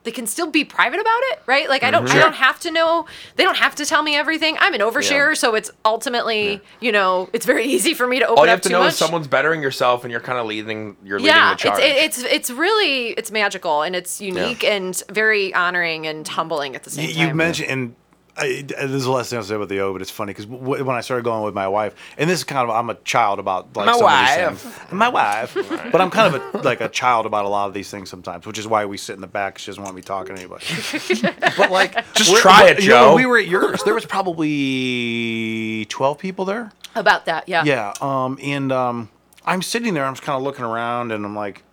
they 0.06 0.12
can 0.12 0.28
still 0.28 0.50
be 0.50 0.64
private 0.64 1.00
about 1.00 1.20
it, 1.24 1.42
right? 1.46 1.68
Like 1.68 1.84
I 1.84 1.92
don't, 1.92 2.06
I 2.06 2.10
mm-hmm. 2.10 2.20
don't 2.20 2.36
have 2.36 2.60
to 2.62 2.72
know. 2.72 3.06
They 3.36 3.44
don't 3.44 3.58
have 3.58 3.76
to 3.76 3.86
tell 3.86 4.04
me 4.04 4.16
everything. 4.16 4.56
I'm 4.60 4.74
an 4.74 4.82
overshare, 4.82 5.30
Yeah. 5.30 5.34
so 5.34 5.56
it's 5.56 5.72
ultimately, 5.84 6.62
you 6.80 6.92
know, 6.92 7.30
it's 7.34 7.46
very 7.46 7.66
easy 7.76 7.94
for 7.94 8.08
me 8.08 8.20
to 8.20 8.26
open 8.26 8.34
up. 8.34 8.40
All 8.40 8.46
you 8.46 8.52
have 8.52 8.62
to 8.62 8.70
know 8.70 8.80
much. 8.80 8.94
is 8.94 8.98
someone's 8.98 9.28
bettering 9.28 9.62
yourself, 9.62 10.04
and 10.04 10.12
you're 10.12 10.22
kind 10.22 10.38
of 10.38 10.46
leading. 10.46 10.96
You're 11.04 11.20
leading 11.20 11.36
the 11.36 11.52
it's 11.52 11.62
charge. 11.62 11.80
it, 11.80 11.98
it's 11.98 12.24
it's 12.24 12.50
really 12.50 13.10
it's 13.10 13.32
magical 13.32 13.82
and 13.82 13.96
it's 13.96 14.22
unique 14.22 14.64
and 14.64 15.02
very 15.10 15.54
honoring 15.54 16.08
and 16.08 16.28
humbling 16.28 16.76
at 16.76 16.84
the 16.84 16.90
same 16.92 17.10
You, 17.10 17.16
time. 17.16 17.28
you 17.30 17.36
mentioned, 17.36 17.70
and 17.70 17.96
I, 18.38 18.64
there's 18.68 19.06
a 19.06 19.12
less 19.12 19.30
thing 19.30 19.40
to 19.40 19.46
say 19.46 19.56
about 19.56 19.70
the 19.70 19.76
yoga, 19.76 19.94
but 19.94 20.02
it's 20.02 20.12
funny 20.12 20.32
because 20.32 20.46
w- 20.46 20.84
when 20.84 20.96
I 20.96 21.00
started 21.02 21.24
going 21.24 21.44
with 21.44 21.54
my 21.54 21.68
wife, 21.70 21.96
and 22.18 22.30
this 22.30 22.40
is 22.40 22.44
kind 22.44 22.70
of 22.70 22.76
I'm 22.76 22.90
a 22.90 22.96
child 22.96 23.40
about 23.40 23.76
like 23.78 23.86
My 23.86 23.94
some 23.94 24.02
of 24.02 24.06
wife. 24.06 24.64
these 24.64 24.72
things. 24.74 24.92
My 24.92 25.08
wife, 25.10 25.54
but 25.92 26.02
I'm 26.02 26.10
kind 26.12 26.36
of 26.36 26.56
a, 26.56 26.58
like 26.60 26.82
a 26.82 26.90
child 26.90 27.26
about 27.26 27.46
a 27.46 27.48
lot 27.50 27.68
of 27.68 27.74
these 27.74 27.90
things 27.90 28.10
sometimes, 28.10 28.46
which 28.46 28.58
is 28.58 28.68
why 28.68 28.86
we 28.86 28.98
sit 28.98 29.14
in 29.16 29.22
the 29.22 29.28
back. 29.28 29.56
'cause 29.56 29.62
She 29.62 29.72
doesn't 29.72 29.84
want 29.84 29.96
me 29.96 30.02
talking 30.02 30.36
to 30.36 30.42
anybody. 30.42 30.66
but 31.58 31.72
like, 31.72 31.96
Just 32.14 32.36
try 32.38 32.68
it, 32.70 32.82
you 32.84 32.90
know, 32.90 32.96
Joe. 33.04 33.08
when 33.16 33.24
we 33.24 33.26
were 33.26 33.38
at 33.38 33.48
yours. 33.48 33.84
There 33.84 33.94
was 33.94 34.06
probably 34.06 35.86
12 35.86 36.18
people 36.18 36.46
there. 36.46 36.72
about 36.96 37.26
that. 37.26 37.48
Yeah. 37.48 37.64
Yeah. 37.64 37.94
Um, 38.02 38.38
and 38.42 38.72
um, 38.72 39.10
I'm 39.46 39.62
sitting 39.62 39.94
there. 39.94 40.06
I'm 40.06 40.14
just 40.14 40.24
kind 40.24 40.38
of 40.38 40.44
looking 40.44 40.66
around, 40.66 41.12
and 41.12 41.26
I'm 41.26 41.36
like, 41.36 41.64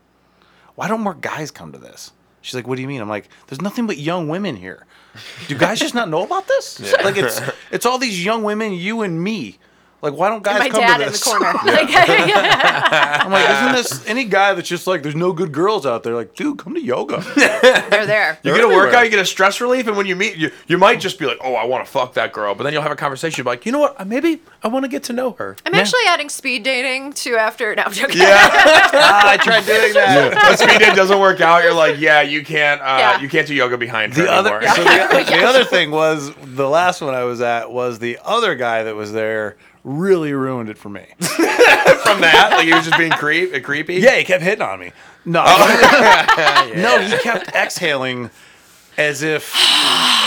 why 0.74 0.89
don't 0.89 1.01
more 1.01 1.14
guys 1.14 1.51
come 1.51 1.72
to 1.72 1.78
this? 1.78 2.12
She's 2.40 2.55
like, 2.55 2.66
what 2.66 2.76
do 2.76 2.82
you 2.82 2.89
mean? 2.89 3.01
I'm 3.01 3.09
like, 3.09 3.28
there's 3.47 3.60
nothing 3.60 3.86
but 3.86 3.98
young 3.98 4.28
women 4.28 4.56
here. 4.56 4.84
Do 5.48 5.56
guys 5.56 5.78
just 5.78 5.94
not 5.94 6.09
know 6.09 6.24
about 6.24 6.48
this? 6.48 6.80
Like 7.05 7.16
it's 7.16 7.40
it's 7.70 7.86
all 7.86 7.98
these 7.98 8.24
young 8.24 8.43
women, 8.43 8.72
you 8.72 9.02
and 9.02 9.22
me. 9.22 9.59
Like, 10.02 10.14
why 10.14 10.28
don't 10.30 10.42
guys 10.42 10.58
My 10.58 10.68
come 10.68 10.80
dad 10.80 10.96
to 10.98 11.02
in 11.04 11.06
the 11.06 11.12
this? 11.12 11.22
corner. 11.22 11.52
Yeah, 11.64 13.20
I'm 13.24 13.30
like, 13.30 13.48
isn't 13.48 13.72
this 13.72 14.06
any 14.08 14.24
guy 14.24 14.52
that's 14.54 14.68
just 14.68 14.86
like, 14.86 15.02
there's 15.02 15.14
no 15.14 15.32
good 15.32 15.52
girls 15.52 15.86
out 15.86 16.02
there? 16.02 16.14
Like, 16.14 16.34
dude, 16.34 16.58
come 16.58 16.74
to 16.74 16.80
yoga. 16.80 17.24
they're 17.36 18.06
there. 18.06 18.38
you 18.42 18.50
They're 18.50 18.54
get 18.54 18.60
a 18.60 18.64
everywhere. 18.64 18.86
workout, 18.86 19.04
you 19.04 19.10
get 19.10 19.20
a 19.20 19.24
stress 19.26 19.60
relief, 19.60 19.86
and 19.86 19.96
when 19.96 20.06
you 20.06 20.16
meet, 20.16 20.36
you 20.36 20.50
you 20.66 20.76
might 20.78 20.98
just 21.00 21.18
be 21.18 21.26
like, 21.26 21.38
"Oh, 21.42 21.54
I 21.54 21.64
want 21.64 21.84
to 21.84 21.90
fuck 21.90 22.14
that 22.14 22.32
girl," 22.32 22.54
but 22.54 22.64
then 22.64 22.72
you'll 22.72 22.82
have 22.82 22.90
a 22.92 22.96
conversation 22.96 23.44
like, 23.44 23.64
"You 23.64 23.72
know 23.72 23.78
what? 23.78 24.04
Maybe 24.06 24.40
I 24.62 24.68
want 24.68 24.84
to 24.84 24.88
get 24.88 25.04
to 25.04 25.12
know 25.12 25.32
her." 25.32 25.56
I'm 25.64 25.74
actually 25.74 26.00
adding 26.08 26.28
speed 26.28 26.62
dating 26.64 27.12
to 27.14 27.36
after. 27.36 27.74
No, 27.74 27.84
I'm 27.84 27.92
joking. 27.92 28.18
Yeah. 28.18 28.48
ah, 28.52 29.30
I 29.30 29.36
tried 29.36 29.64
doing 29.66 29.92
that. 29.94 30.34
when 30.48 30.56
speed 30.58 30.78
date 30.80 30.94
doesn't 30.96 31.18
work 31.20 31.40
out, 31.40 31.62
you're 31.62 31.74
like, 31.74 31.98
"Yeah, 32.00 32.22
you 32.22 32.44
can't. 32.44 32.80
Uh, 32.80 32.96
Yeah. 32.98 33.20
You 33.20 33.28
can't 33.28 33.46
do 33.46 33.54
yoga 33.54 33.78
behind 33.78 34.14
her 34.14 34.22
The 34.24 34.30
other, 34.32 34.56
anymore." 34.56 34.74
so 34.76 34.82
the, 34.84 35.24
the 35.30 35.44
other 35.44 35.64
thing 35.64 35.90
was 35.90 36.32
the 36.42 36.68
last 36.68 37.00
one 37.00 37.14
I 37.14 37.24
was 37.24 37.40
at 37.40 37.70
was 37.70 37.98
the 38.00 38.18
other 38.24 38.54
guy 38.56 38.82
that 38.84 38.96
was 38.96 39.12
there 39.12 39.56
really 39.84 40.32
ruined 40.32 40.68
it 40.68 40.78
for 40.78 40.88
me. 40.88 41.04
From 41.20 42.20
that, 42.20 42.50
like 42.52 42.66
he 42.66 42.72
was 42.74 42.84
just 42.86 42.98
being 42.98 43.12
creep, 43.12 43.54
uh, 43.54 43.60
creepy. 43.60 43.94
Yeah, 43.94 44.16
he 44.16 44.24
kept 44.24 44.42
hitting 44.42 44.62
on 44.62 44.78
me. 44.80 44.92
No, 45.24 45.42
Oh. 45.46 46.72
no, 46.76 47.00
he 47.00 47.16
kept 47.18 47.48
exhaling 47.54 48.30
as 48.98 49.22
if 49.22 49.52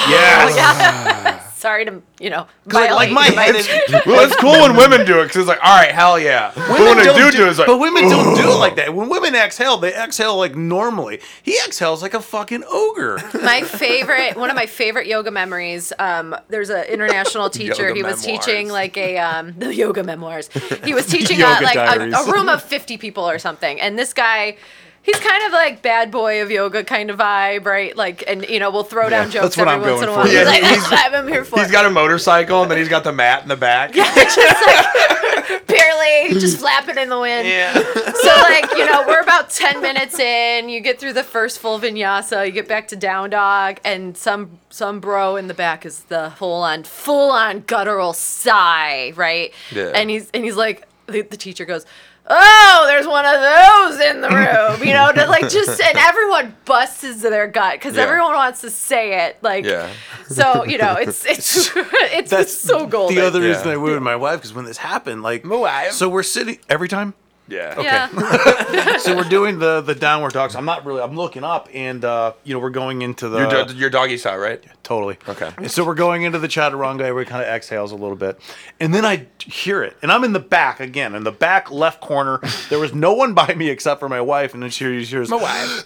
Yes. 0.07 1.34
Sorry 1.55 1.85
to 1.85 2.01
you 2.19 2.29
know. 2.29 2.47
like, 2.65 2.91
like 2.91 3.11
my 3.11 3.25
head 3.25 3.55
is. 3.55 3.67
well, 4.05 4.25
it's 4.25 4.35
cool 4.41 4.51
when 4.51 4.75
women 4.75 5.05
do 5.05 5.19
it 5.21 5.23
because 5.23 5.37
it's 5.37 5.47
like, 5.47 5.63
all 5.63 5.75
right, 5.75 5.91
hell 5.91 6.19
yeah. 6.19 6.51
but 6.55 6.79
when 6.79 6.99
a 6.99 7.13
dude 7.13 7.33
do 7.33 7.45
it, 7.45 7.49
it's 7.49 7.57
like, 7.57 7.67
but 7.67 7.79
women 7.79 8.03
don't 8.03 8.35
do 8.35 8.51
it 8.51 8.55
like 8.55 8.75
that. 8.75 8.93
When 8.93 9.09
women 9.09 9.35
exhale, 9.35 9.77
they 9.77 9.93
exhale 9.93 10.37
like 10.37 10.55
normally. 10.55 11.21
He 11.43 11.57
exhales 11.65 12.01
like 12.01 12.13
a 12.13 12.21
fucking 12.21 12.63
ogre. 12.69 13.19
my 13.43 13.61
favorite 13.61 14.35
one 14.35 14.49
of 14.49 14.55
my 14.55 14.65
favorite 14.65 15.07
yoga 15.07 15.31
memories 15.31 15.93
um, 15.99 16.35
there's 16.49 16.69
an 16.69 16.85
international 16.85 17.49
teacher 17.55 17.87
Yoga 17.89 17.95
he 17.95 18.03
was 18.03 18.25
memoirs. 18.25 18.45
teaching 18.45 18.69
like 18.69 18.97
a 18.97 19.17
um, 19.17 19.53
the 19.57 19.73
yoga 19.73 20.03
memoirs 20.03 20.49
he 20.83 20.93
was 20.93 21.05
teaching 21.07 21.39
Yoga 21.39 21.57
uh, 21.57 21.61
like 21.61 21.75
a, 21.75 22.11
a 22.11 22.31
room 22.31 22.49
of 22.49 22.61
50 22.61 22.97
people 22.97 23.27
or 23.27 23.39
something 23.39 23.79
and 23.79 23.97
this 23.97 24.13
guy 24.13 24.57
He's 25.05 25.19
kind 25.19 25.43
of 25.45 25.51
like 25.51 25.83
bad 25.83 26.09
boy 26.09 26.41
of 26.41 26.49
yoga 26.49 26.83
kind 26.83 27.11
of 27.11 27.19
vibe, 27.19 27.65
right? 27.65 27.95
Like, 27.95 28.23
and 28.27 28.43
you 28.49 28.59
know, 28.59 28.71
we'll 28.71 28.83
throw 28.83 29.07
down 29.07 29.29
jokes 29.29 29.55
that's 29.55 29.57
what 29.57 29.67
every 29.67 29.91
I'm 29.91 29.99
once 29.99 30.03
in 30.03 30.09
a 30.09 30.11
going 30.11 30.17
while. 30.17 30.27
for. 30.27 30.33
Yeah, 30.33 30.43
like, 30.45 30.61
that's 30.61 30.89
what 30.89 31.13
I'm 31.13 31.27
here 31.27 31.45
for. 31.45 31.59
he's 31.59 31.71
got 31.71 31.85
a 31.85 31.91
motorcycle 31.91 32.63
and 32.63 32.71
then 32.71 32.79
he's 32.79 32.89
got 32.89 33.03
the 33.03 33.13
mat 33.13 33.43
in 33.43 33.49
the 33.49 33.55
back. 33.55 33.95
Yeah, 33.95 34.11
just 34.15 34.37
like 34.65 35.67
barely 35.67 36.39
just 36.39 36.57
flapping 36.57 36.97
in 36.97 37.09
the 37.09 37.19
wind. 37.19 37.47
Yeah. 37.47 37.73
So 37.73 38.35
like, 38.41 38.71
you 38.71 38.85
know, 38.85 39.03
we're 39.07 39.21
about 39.21 39.51
10 39.51 39.79
minutes 39.81 40.17
in, 40.17 40.69
you 40.69 40.81
get 40.81 40.99
through 40.99 41.13
the 41.13 41.23
first 41.23 41.59
full 41.59 41.79
vinyasa, 41.79 42.45
you 42.45 42.51
get 42.51 42.67
back 42.67 42.87
to 42.87 42.95
down 42.95 43.29
dog 43.29 43.79
and 43.85 44.17
some 44.17 44.57
some 44.71 44.99
bro 44.99 45.35
in 45.35 45.47
the 45.47 45.53
back 45.53 45.85
is 45.85 46.05
the 46.05 46.33
full 46.37 46.63
on 46.63 46.83
full 46.83 47.29
on 47.29 47.59
guttural 47.61 48.13
sigh, 48.13 49.11
right? 49.15 49.53
Yeah. 49.71 49.91
And 49.93 50.09
he's 50.09 50.31
and 50.31 50.43
he's 50.43 50.55
like 50.55 50.87
the, 51.05 51.21
the 51.21 51.37
teacher 51.37 51.65
goes 51.65 51.85
Oh, 52.27 52.85
there's 52.87 53.05
one 53.07 53.23
of 53.25 53.33
those 53.39 53.99
in 53.99 54.21
the 54.21 54.29
room, 54.29 54.87
you 54.87 54.93
know, 54.93 55.11
to 55.11 55.27
like 55.27 55.47
just 55.49 55.79
and 55.83 55.97
everyone 55.97 56.55
busts 56.65 57.03
into 57.03 57.29
their 57.29 57.47
gut 57.47 57.73
because 57.75 57.95
Yeah. 57.95 58.03
everyone 58.03 58.33
wants 58.33 58.61
to 58.61 58.69
say 58.71 59.27
it, 59.27 59.37
like, 59.43 59.63
Yeah. 59.65 59.89
so 60.27 60.65
you 60.65 60.77
know, 60.79 60.95
it's 60.95 61.23
it's 61.25 61.69
it's, 61.75 62.31
it's 62.31 62.57
so 62.57 62.87
golden. 62.87 63.15
The 63.15 63.25
other 63.25 63.41
Yeah. 63.41 63.49
reason 63.49 63.67
I 63.69 63.77
went 63.77 63.93
with 63.93 64.03
my 64.03 64.15
wife 64.15 64.37
because 64.39 64.53
when 64.53 64.65
this 64.65 64.77
happened, 64.77 65.21
like, 65.23 65.45
My 65.45 65.55
wife. 65.55 65.91
so 65.91 66.09
we're 66.09 66.23
sitting 66.23 66.57
every 66.67 66.87
time. 66.87 67.13
Yeah. 67.47 67.79
yeah. 67.81 68.97
So 68.97 69.15
we're 69.15 69.23
doing 69.29 69.59
the 69.59 69.81
the 69.81 69.93
downward 69.93 70.33
dogs. 70.33 70.55
I'm 70.55 70.65
not 70.65 70.85
really. 70.85 71.01
I'm 71.01 71.15
looking 71.15 71.43
up, 71.43 71.69
and 71.73 72.03
uh, 72.03 72.33
you 72.43 72.53
know, 72.53 72.59
we're 72.59 72.69
going 72.71 73.01
into 73.03 73.29
the 73.29 73.39
Your, 73.39 73.65
do- 73.65 73.75
your 73.75 73.89
doggy 73.89 74.17
style, 74.17 74.37
right? 74.37 74.63
totally. 74.83 75.17
Okay. 75.27 75.51
And 75.57 75.69
so 75.69 75.83
we're 75.85 75.95
going 75.95 76.23
into 76.23 76.39
the 76.39 76.47
chaturanga. 76.47 77.01
Everybody 77.01 77.29
kind 77.29 77.43
of 77.43 77.47
exhales 77.47 77.91
a 77.91 77.95
little 77.95 78.15
bit, 78.15 78.39
and 78.79 78.93
then 78.93 79.05
I 79.05 79.27
hear 79.39 79.83
it, 79.83 79.95
and 80.01 80.11
I'm 80.11 80.23
in 80.23 80.33
the 80.33 80.39
back 80.39 80.79
again, 80.79 81.13
in 81.13 81.23
the 81.23 81.31
back 81.31 81.69
left 81.69 82.01
corner. 82.01 82.39
There 82.69 82.79
was 82.79 82.93
no 82.95 83.13
one 83.13 83.33
by 83.33 83.53
me 83.53 83.69
except 83.69 83.99
for 83.99 84.09
my 84.09 84.21
wife, 84.21 84.53
and 84.53 84.63
then 84.63 84.69
she 84.71 85.03
hears 85.03 85.29
my 85.29 85.37
wife. 85.37 85.85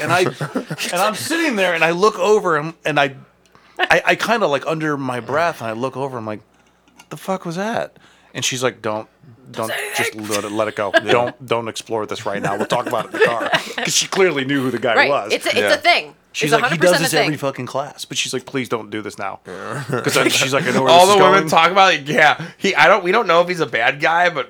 and 0.00 0.12
I 0.12 0.20
and 0.92 1.00
I'm 1.00 1.14
sitting 1.14 1.56
there, 1.56 1.74
and 1.74 1.84
I 1.84 1.90
look 1.92 2.18
over, 2.18 2.56
and, 2.56 2.74
and 2.84 2.98
I 2.98 3.14
I, 3.78 4.02
I 4.06 4.14
kind 4.16 4.42
of 4.42 4.50
like 4.50 4.66
under 4.66 4.96
my 4.96 5.20
breath, 5.20 5.60
and 5.60 5.68
I 5.70 5.72
look 5.74 5.96
over. 5.96 6.16
I'm 6.18 6.26
like, 6.26 6.40
the 7.10 7.16
fuck 7.16 7.44
was 7.44 7.56
that?" 7.56 7.98
And 8.32 8.44
she's 8.44 8.62
like, 8.62 8.82
"Don't, 8.82 9.08
don't, 9.52 9.72
just 9.96 10.14
let 10.14 10.44
it, 10.44 10.52
let 10.52 10.68
it 10.68 10.76
go. 10.76 10.90
Don't, 11.04 11.46
don't 11.46 11.68
explore 11.68 12.06
this 12.06 12.24
right 12.26 12.40
now. 12.42 12.56
We'll 12.56 12.66
talk 12.66 12.86
about 12.86 13.06
it 13.06 13.14
in 13.14 13.20
the 13.20 13.26
car." 13.26 13.50
Because 13.76 13.94
she 13.94 14.06
clearly 14.08 14.44
knew 14.44 14.62
who 14.62 14.70
the 14.70 14.78
guy 14.78 14.94
Right. 14.94 15.08
was. 15.10 15.32
It's 15.32 15.46
a, 15.46 15.50
it's 15.50 15.58
Yeah. 15.58 15.74
a 15.74 15.76
thing. 15.78 16.14
she's 16.32 16.52
it's 16.52 16.62
like, 16.62 16.72
he 16.72 16.78
100% 16.78 16.80
does 16.80 16.98
this 17.00 17.10
thing. 17.10 17.24
every 17.26 17.36
fucking 17.36 17.66
class, 17.66 18.04
but 18.04 18.16
she's 18.16 18.32
like, 18.32 18.46
"Please 18.46 18.68
don't 18.68 18.90
do 18.90 19.02
this 19.02 19.18
now." 19.18 19.40
Because 19.44 20.32
she's 20.32 20.52
like, 20.54 20.64
"I 20.64 20.70
know 20.70 20.82
where 20.82 20.92
All 20.92 21.06
this 21.06 21.16
the 21.16 21.20
is 21.22 21.22
women 21.22 21.38
going. 21.40 21.48
talk 21.50 21.70
about 21.70 21.94
it. 21.94 22.08
Yeah, 22.08 22.44
he. 22.56 22.74
I 22.74 22.86
don't. 22.88 23.04
We 23.04 23.12
don't 23.12 23.26
know 23.26 23.40
if 23.42 23.48
he's 23.48 23.60
a 23.60 23.66
bad 23.66 24.00
guy, 24.00 24.30
but 24.30 24.48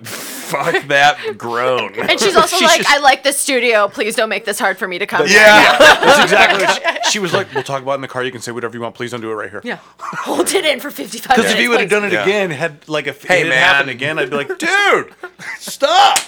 fuck 0.54 0.86
that 0.88 1.36
groan. 1.38 1.94
And 1.98 2.20
she's 2.20 2.36
also 2.36 2.56
She's 2.56 2.66
like, 2.68 2.78
just- 2.82 2.90
I 2.90 2.98
like 2.98 3.22
this 3.24 3.38
studio. 3.38 3.88
Please 3.88 4.14
don't 4.14 4.28
make 4.28 4.44
this 4.44 4.58
hard 4.58 4.78
for 4.78 4.86
me 4.86 4.98
to 4.98 5.06
come. 5.06 5.26
yeah. 5.26 5.76
That's 5.78 6.22
exactly. 6.24 6.64
What 6.64 7.04
she, 7.06 7.10
she 7.12 7.18
was 7.18 7.32
like, 7.32 7.52
"We'll 7.54 7.62
talk 7.64 7.82
about 7.82 7.92
it 7.92 7.94
in 7.96 8.00
the 8.02 8.08
car. 8.08 8.22
You 8.24 8.32
can 8.32 8.40
say 8.40 8.52
whatever 8.52 8.74
you 8.76 8.80
want. 8.82 8.94
Please 8.94 9.10
don't 9.10 9.20
do 9.20 9.30
it 9.30 9.34
right 9.34 9.50
here." 9.50 9.60
Yeah. 9.64 9.78
Hold 9.98 10.48
it 10.54 10.64
in 10.64 10.80
for 10.80 10.90
55 10.90 11.28
minutes. 11.28 11.36
Because 11.36 11.52
if 11.52 11.58
he 11.58 11.68
would 11.68 11.80
have 11.80 11.90
done 11.90 12.04
it 12.04 12.12
Yeah. 12.12 12.22
again, 12.24 12.50
had 12.50 12.88
like 12.88 13.06
if 13.06 13.22
Hey, 13.22 13.40
it 13.40 13.46
had 13.46 13.48
man. 13.50 13.58
happened 13.62 13.90
again, 13.90 14.18
I'd 14.18 14.30
be 14.30 14.36
like, 14.36 14.58
"Dude, 14.58 15.14
stop! 15.58 16.18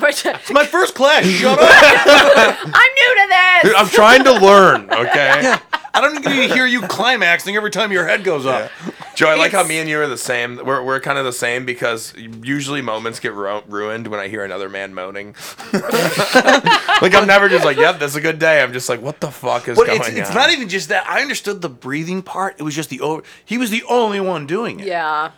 Which- 0.00 0.26
uh, 0.26 0.38
It's 0.40 0.50
my 0.52 0.64
first 0.66 0.94
class. 0.94 1.24
Shut 1.26 1.58
up! 1.58 1.68
I'm 1.68 2.72
new 2.72 3.14
to 3.14 3.28
this. 3.62 3.74
I'm 3.76 3.88
trying 3.88 4.24
to 4.24 4.32
learn. 4.32 4.90
Okay. 4.90 5.54
I 5.96 6.00
don't 6.00 6.14
need 6.14 6.24
to 6.24 6.30
hear 6.54 6.66
you 6.66 6.80
climaxing 6.82 7.54
every 7.56 7.70
time 7.70 7.92
your 7.92 8.06
head 8.06 8.24
goes 8.24 8.46
up." 8.46 8.70
Joe, 9.14 9.28
I 9.28 9.34
like 9.34 9.52
how 9.52 9.64
me 9.64 9.78
and 9.78 9.88
you 9.88 10.00
are 10.00 10.06
the 10.06 10.18
same. 10.18 10.56
We're, 10.64 10.82
we're 10.82 11.00
kind 11.00 11.18
of 11.18 11.24
the 11.24 11.32
same 11.32 11.64
because 11.64 12.14
usually 12.16 12.82
moments 12.82 13.20
get 13.20 13.32
ru- 13.32 13.62
ruined 13.66 14.08
when 14.08 14.20
I 14.20 14.28
hear 14.28 14.44
another 14.44 14.68
man 14.68 14.94
moaning. 14.94 15.34
like 15.72 17.14
I'm 17.14 17.26
never 17.26 17.48
just 17.48 17.64
like, 17.64 17.76
"Yep, 17.76 17.98
that's 17.98 18.14
a 18.14 18.20
good 18.20 18.38
day." 18.38 18.62
I'm 18.62 18.72
just 18.72 18.88
like, 18.88 19.00
"What 19.00 19.20
the 19.20 19.30
fuck 19.30 19.68
is 19.68 19.76
But 19.76 19.86
going 19.86 20.00
it's, 20.00 20.08
it's 20.08 20.34
not 20.34 20.50
even 20.50 20.68
just 20.68 20.88
that. 20.88 21.06
I 21.08 21.22
understood 21.22 21.62
the 21.62 21.68
breathing 21.68 22.22
part. 22.22 22.56
It 22.58 22.62
was 22.62 22.74
just 22.74 22.90
the 22.90 23.00
over. 23.00 23.22
He 23.44 23.58
was 23.58 23.70
the 23.70 23.84
only 23.88 24.20
one 24.20 24.46
doing 24.46 24.80
it. 24.80 24.86
Yeah. 24.86 25.30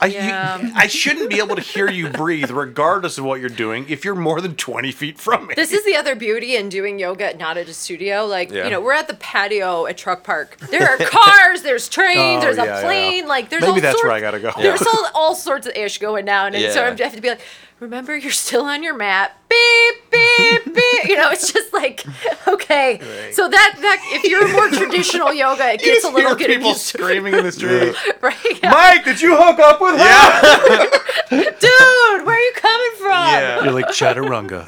I, 0.00 0.06
Yeah. 0.06 0.60
you, 0.60 0.72
I 0.76 0.86
shouldn't 0.86 1.28
be 1.28 1.38
able 1.38 1.56
to 1.56 1.62
hear 1.62 1.90
you 1.90 2.08
breathe, 2.08 2.50
regardless 2.50 3.18
of 3.18 3.24
what 3.24 3.40
you're 3.40 3.48
doing, 3.48 3.84
if 3.88 4.04
you're 4.04 4.14
more 4.14 4.40
than 4.40 4.54
20 4.54 4.92
feet 4.92 5.18
from 5.18 5.48
me. 5.48 5.54
This 5.54 5.72
is 5.72 5.84
the 5.84 5.96
other 5.96 6.14
beauty 6.14 6.54
in 6.54 6.68
doing 6.68 6.98
yoga 7.00 7.36
not 7.36 7.56
at 7.56 7.68
a 7.68 7.74
studio. 7.74 8.24
Like, 8.24 8.52
Yeah. 8.52 8.64
you 8.64 8.70
know, 8.70 8.80
we're 8.80 8.92
at 8.92 9.08
the 9.08 9.14
patio 9.14 9.86
at 9.86 9.98
Truck 9.98 10.22
Park. 10.22 10.56
There 10.70 10.88
are 10.88 10.96
cars, 10.98 11.62
there's 11.62 11.88
trains, 11.88 12.18
Oh, 12.38 12.40
there's 12.42 12.56
yeah, 12.58 12.78
a 12.78 12.82
plane. 12.82 13.26
Like, 13.26 13.48
there's 13.50 13.62
Maybe 13.62 13.72
all 13.72 13.80
that's 13.80 13.94
sorts, 13.98 14.04
where 14.04 14.12
I 14.12 14.20
gotta 14.20 14.38
go. 14.38 14.52
There's 14.56 14.82
all, 14.82 15.08
all 15.14 15.34
sorts 15.34 15.66
of 15.66 15.74
ish 15.74 15.98
going 15.98 16.24
down. 16.24 16.54
And 16.54 16.72
so. 16.72 16.82
I 16.82 16.84
have 16.86 17.14
to 17.14 17.20
be 17.20 17.30
like, 17.30 17.40
remember, 17.80 18.16
you're 18.16 18.30
still 18.32 18.64
on 18.64 18.82
your 18.82 18.96
mat. 18.96 19.36
Beep, 19.48 20.10
beep, 20.10 20.64
beep. 20.74 21.04
You 21.08 21.16
know, 21.16 21.30
it's 21.30 21.50
just 21.52 21.72
like, 21.72 22.04
okay. 22.46 22.98
So 23.32 23.48
that, 23.48 23.74
that, 23.80 24.00
if 24.12 24.24
you're 24.24 24.46
more 24.52 24.68
traditional 24.78 25.32
yoga, 25.32 25.72
it 25.72 25.80
gets 25.80 26.04
a 26.04 26.08
little 26.08 26.30
hear 26.30 26.36
getting 26.36 26.56
people 26.58 26.70
used 26.72 26.90
to, 26.92 26.98
screaming 26.98 27.34
in 27.34 27.44
the 27.44 27.52
street. 27.58 27.94
right? 28.20 28.36
Yeah. 28.62 28.70
Mike, 28.70 29.04
did 29.04 29.20
you 29.20 29.36
hook 29.36 29.58
up 29.58 29.80
with 29.80 29.92
her? 29.92 29.98
yeah. 29.98 30.88
Dude, 31.30 32.26
where 32.26 32.36
are 32.36 32.38
you 32.38 32.52
coming 32.56 32.90
from? 32.98 33.08
Yeah. 33.08 33.64
You're 33.64 33.72
like 33.72 33.86
chaturanga. 33.88 34.66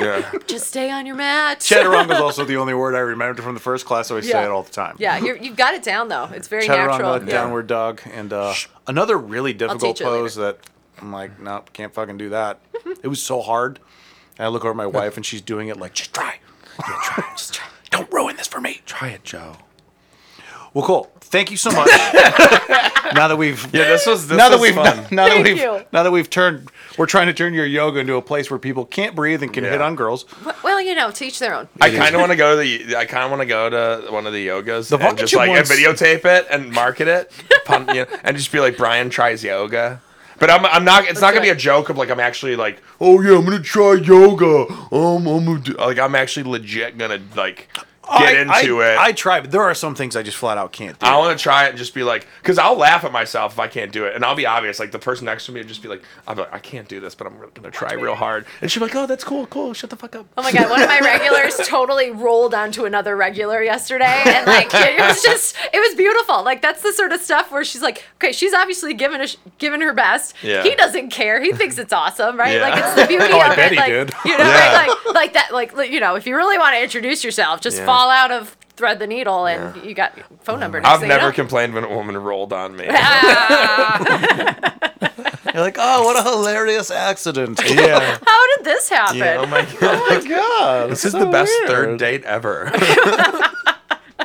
yeah. 0.00 0.38
Just 0.46 0.66
stay 0.68 0.90
on 0.90 1.06
your 1.06 1.16
mat. 1.16 1.60
chaturanga 1.60 2.12
is 2.14 2.20
also 2.20 2.44
the 2.44 2.56
only 2.56 2.74
word 2.74 2.94
I 2.94 3.00
remembered 3.00 3.42
from 3.42 3.54
the 3.54 3.60
first 3.60 3.86
class, 3.86 4.08
so 4.08 4.16
I 4.16 4.20
say 4.20 4.42
it 4.44 4.50
all 4.50 4.62
the 4.62 4.72
time. 4.72 4.96
Yeah, 4.98 5.18
you're, 5.18 5.36
you've 5.36 5.56
got 5.56 5.74
it 5.74 5.82
down 5.82 6.08
though. 6.08 6.28
It's 6.32 6.48
very 6.48 6.66
Chaturanga, 6.66 6.98
natural. 6.98 7.26
downward 7.26 7.66
dog, 7.66 8.00
and 8.12 8.32
uh, 8.32 8.54
another 8.86 9.16
really 9.18 9.52
difficult 9.52 9.96
teach 9.96 10.00
you 10.00 10.06
later. 10.10 10.22
pose 10.22 10.34
that 10.36 10.58
I'm 11.04 11.12
like, 11.12 11.38
nope, 11.38 11.70
can't 11.72 11.92
fucking 11.92 12.16
do 12.18 12.30
that. 12.30 12.60
it 13.02 13.08
was 13.08 13.22
so 13.22 13.40
hard. 13.42 13.78
And 14.38 14.46
I 14.46 14.48
look 14.48 14.62
over 14.64 14.70
at 14.70 14.76
my 14.76 14.86
wife, 14.86 15.16
and 15.16 15.24
she's 15.24 15.40
doing 15.42 15.68
it 15.68 15.76
like, 15.78 15.94
just 15.94 16.12
try. 16.14 16.38
Yeah, 16.78 16.98
try. 17.04 17.24
just 17.36 17.54
try. 17.54 17.66
Don't 17.90 18.10
ruin 18.12 18.36
this 18.36 18.48
for 18.48 18.60
me. 18.60 18.80
Try 18.86 19.10
it, 19.10 19.22
Joe. 19.22 19.56
Well, 20.72 20.84
cool. 20.84 21.10
Thank 21.20 21.52
you 21.52 21.56
so 21.56 21.70
much. 21.70 21.86
now 23.14 23.28
that 23.28 23.36
we've 23.38 23.62
Yeah, 23.72 23.84
this 23.84 24.06
was 24.06 24.26
this 24.26 24.36
now 24.36 24.48
that 24.48 24.58
was 24.58 24.62
we've 24.62 24.74
fun. 24.74 25.06
now 25.12 25.26
that 25.28 25.34
Thank 25.34 25.44
we've 25.46 25.56
you. 25.58 25.84
now 25.92 26.02
that 26.02 26.10
we've 26.10 26.28
turned, 26.28 26.68
we're 26.98 27.06
trying 27.06 27.28
to 27.28 27.32
turn 27.32 27.54
your 27.54 27.64
yoga 27.66 28.00
into 28.00 28.16
a 28.16 28.22
place 28.22 28.50
where 28.50 28.58
people 28.58 28.84
can't 28.84 29.14
breathe 29.14 29.42
and 29.44 29.52
can 29.52 29.62
Yeah. 29.62 29.70
hit 29.70 29.80
on 29.80 29.94
girls. 29.94 30.24
Well, 30.64 30.80
you 30.80 30.96
know, 30.96 31.12
to 31.12 31.24
each 31.24 31.38
their 31.38 31.54
own. 31.54 31.68
I 31.80 31.90
kind 31.90 32.14
of 32.14 32.20
want 32.20 32.32
to 32.32 32.36
go 32.36 32.56
to 32.56 32.60
the. 32.86 32.96
I 32.96 33.04
kind 33.04 33.22
of 33.24 33.30
want 33.30 33.42
to 33.42 33.46
go 33.46 33.70
to 33.70 34.10
one 34.10 34.26
of 34.26 34.32
the 34.32 34.44
yogas 34.48 34.88
The 34.88 34.96
and 34.98 35.16
Funkin' 35.16 35.20
just 35.20 35.34
like 35.36 35.48
and 35.50 35.58
ones- 35.58 35.70
videotape 35.70 36.24
it 36.24 36.46
and 36.50 36.72
market 36.72 37.06
it, 37.06 37.30
pun, 37.66 37.86
you 37.94 38.04
know, 38.04 38.06
and 38.24 38.36
just 38.36 38.50
be 38.50 38.58
like 38.58 38.76
Brian 38.76 39.10
tries 39.10 39.44
yoga. 39.44 40.00
But 40.44 40.50
I'm, 40.50 40.66
I'm 40.66 40.84
not. 40.84 41.06
It's 41.06 41.22
not 41.22 41.32
gonna 41.32 41.40
be 41.40 41.48
a 41.48 41.56
joke 41.56 41.88
of 41.88 41.96
like 41.96 42.10
I'm 42.10 42.20
actually 42.20 42.54
like, 42.54 42.82
oh 43.00 43.22
yeah, 43.22 43.38
I'm 43.38 43.46
gonna 43.46 43.60
try 43.60 43.94
yoga. 43.94 44.70
Um, 44.92 45.26
I'm 45.26 45.46
gonna 45.46 45.58
do, 45.58 45.72
like 45.72 45.98
I'm 45.98 46.14
actually 46.14 46.42
legit 46.42 46.98
gonna 46.98 47.18
like 47.34 47.70
get 48.18 48.36
I, 48.36 48.60
into 48.62 48.82
I, 48.82 48.92
it. 48.92 48.98
I 48.98 49.12
try, 49.12 49.40
but 49.40 49.50
there 49.50 49.62
are 49.62 49.74
some 49.74 49.94
things 49.94 50.16
I 50.16 50.22
just 50.22 50.36
flat 50.36 50.58
out 50.58 50.72
can't 50.72 50.98
do. 50.98 51.06
I 51.06 51.16
want 51.18 51.36
to 51.38 51.42
try 51.42 51.66
it 51.66 51.70
and 51.70 51.78
just 51.78 51.94
be 51.94 52.02
like, 52.02 52.26
because 52.42 52.58
I'll 52.58 52.76
laugh 52.76 53.04
at 53.04 53.12
myself 53.12 53.52
if 53.54 53.58
I 53.58 53.68
can't 53.68 53.92
do 53.92 54.04
it, 54.04 54.14
and 54.14 54.24
I'll 54.24 54.34
be 54.34 54.46
obvious. 54.46 54.78
Like 54.78 54.92
the 54.92 54.98
person 54.98 55.24
next 55.26 55.46
to 55.46 55.52
me 55.52 55.60
would 55.60 55.68
just 55.68 55.82
be 55.82 55.88
like, 55.88 56.02
"I'm 56.26 56.36
like, 56.36 56.52
I 56.52 56.58
can't 56.58 56.88
do 56.88 57.00
this, 57.00 57.14
but 57.14 57.26
I'm 57.26 57.34
gonna 57.54 57.70
try 57.70 57.92
real 57.94 58.14
hard," 58.14 58.46
and 58.60 58.70
she'll 58.70 58.80
be 58.80 58.86
like, 58.86 58.96
"Oh, 58.96 59.06
that's 59.06 59.24
cool, 59.24 59.46
cool. 59.46 59.72
Shut 59.74 59.90
the 59.90 59.96
fuck 59.96 60.16
up." 60.16 60.26
Oh 60.36 60.42
my 60.42 60.52
god, 60.52 60.70
one 60.70 60.82
of 60.82 60.88
my 60.88 61.00
regulars 61.02 61.56
totally 61.66 62.10
rolled 62.10 62.54
onto 62.54 62.84
another 62.84 63.16
regular 63.16 63.62
yesterday, 63.62 64.22
and 64.26 64.46
like 64.46 64.68
it 64.72 64.98
was 65.00 65.22
just, 65.24 65.56
it 65.72 65.78
was 65.78 65.94
beautiful. 65.96 66.42
Like 66.44 66.62
that's 66.62 66.82
the 66.82 66.92
sort 66.92 67.12
of 67.12 67.20
stuff 67.20 67.50
where 67.50 67.64
she's 67.64 67.82
like, 67.82 68.04
okay, 68.16 68.32
she's 68.32 68.52
obviously 68.54 68.94
given 68.94 69.20
a, 69.20 69.26
given 69.58 69.80
her 69.80 69.92
best. 69.92 70.34
Yeah. 70.42 70.62
He 70.62 70.74
doesn't 70.74 71.10
care. 71.10 71.40
He 71.42 71.52
thinks 71.52 71.78
it's 71.78 71.92
awesome, 71.92 72.36
right? 72.38 72.54
Yeah. 72.56 72.68
Like 72.68 72.78
it's 72.84 72.94
the 72.94 73.06
beauty 73.06 73.24
Oh, 73.32 73.38
I 73.38 73.50
of 73.50 73.56
bet 73.56 73.72
it. 73.72 73.74
he 73.74 73.78
like 73.78 73.88
did. 73.88 74.12
you 74.24 74.36
know, 74.38 74.44
Yeah. 74.44 74.76
right? 74.76 74.88
Like 75.06 75.14
like 75.14 75.32
that. 75.34 75.52
Like 75.52 75.90
you 75.90 76.00
know, 76.00 76.14
if 76.16 76.26
you 76.26 76.36
really 76.36 76.58
want 76.58 76.74
to 76.74 76.82
introduce 76.82 77.24
yourself, 77.24 77.60
just 77.60 77.78
Yeah. 77.78 77.86
Fall 77.94 78.10
out 78.10 78.30
of 78.30 78.56
thread 78.76 78.98
the 78.98 79.06
needle, 79.06 79.46
and 79.46 79.84
you 79.84 79.94
got 79.94 80.16
your 80.16 80.26
phone 80.42 80.60
number. 80.60 80.80
Next 80.80 80.90
I've 80.92 81.00
thing 81.00 81.08
you 81.08 81.14
never 81.16 81.28
know. 81.28 81.32
complained 81.34 81.74
when 81.74 81.84
a 81.84 81.94
woman 81.94 82.16
rolled 82.16 82.52
on 82.52 82.76
me. 82.76 82.86
Ah. 82.90 84.70
You're 85.54 85.62
like, 85.62 85.76
oh, 85.78 86.02
what 86.04 86.18
a 86.18 86.28
hilarious 86.28 86.90
accident. 86.90 87.60
yeah. 87.68 88.18
How 88.26 88.56
did 88.56 88.64
this 88.64 88.88
happen? 88.88 89.22
Oh 89.22 89.24
yeah, 89.24 89.36
oh 89.40 89.46
my 89.46 89.62
god. 89.62 89.78
oh 89.82 90.06
my 90.20 90.28
god, 90.28 90.90
This 90.90 91.04
is 91.04 91.12
the 91.12 91.26
best 91.26 91.52
third 91.66 91.98
date 91.98 92.24
ever. 92.24 92.72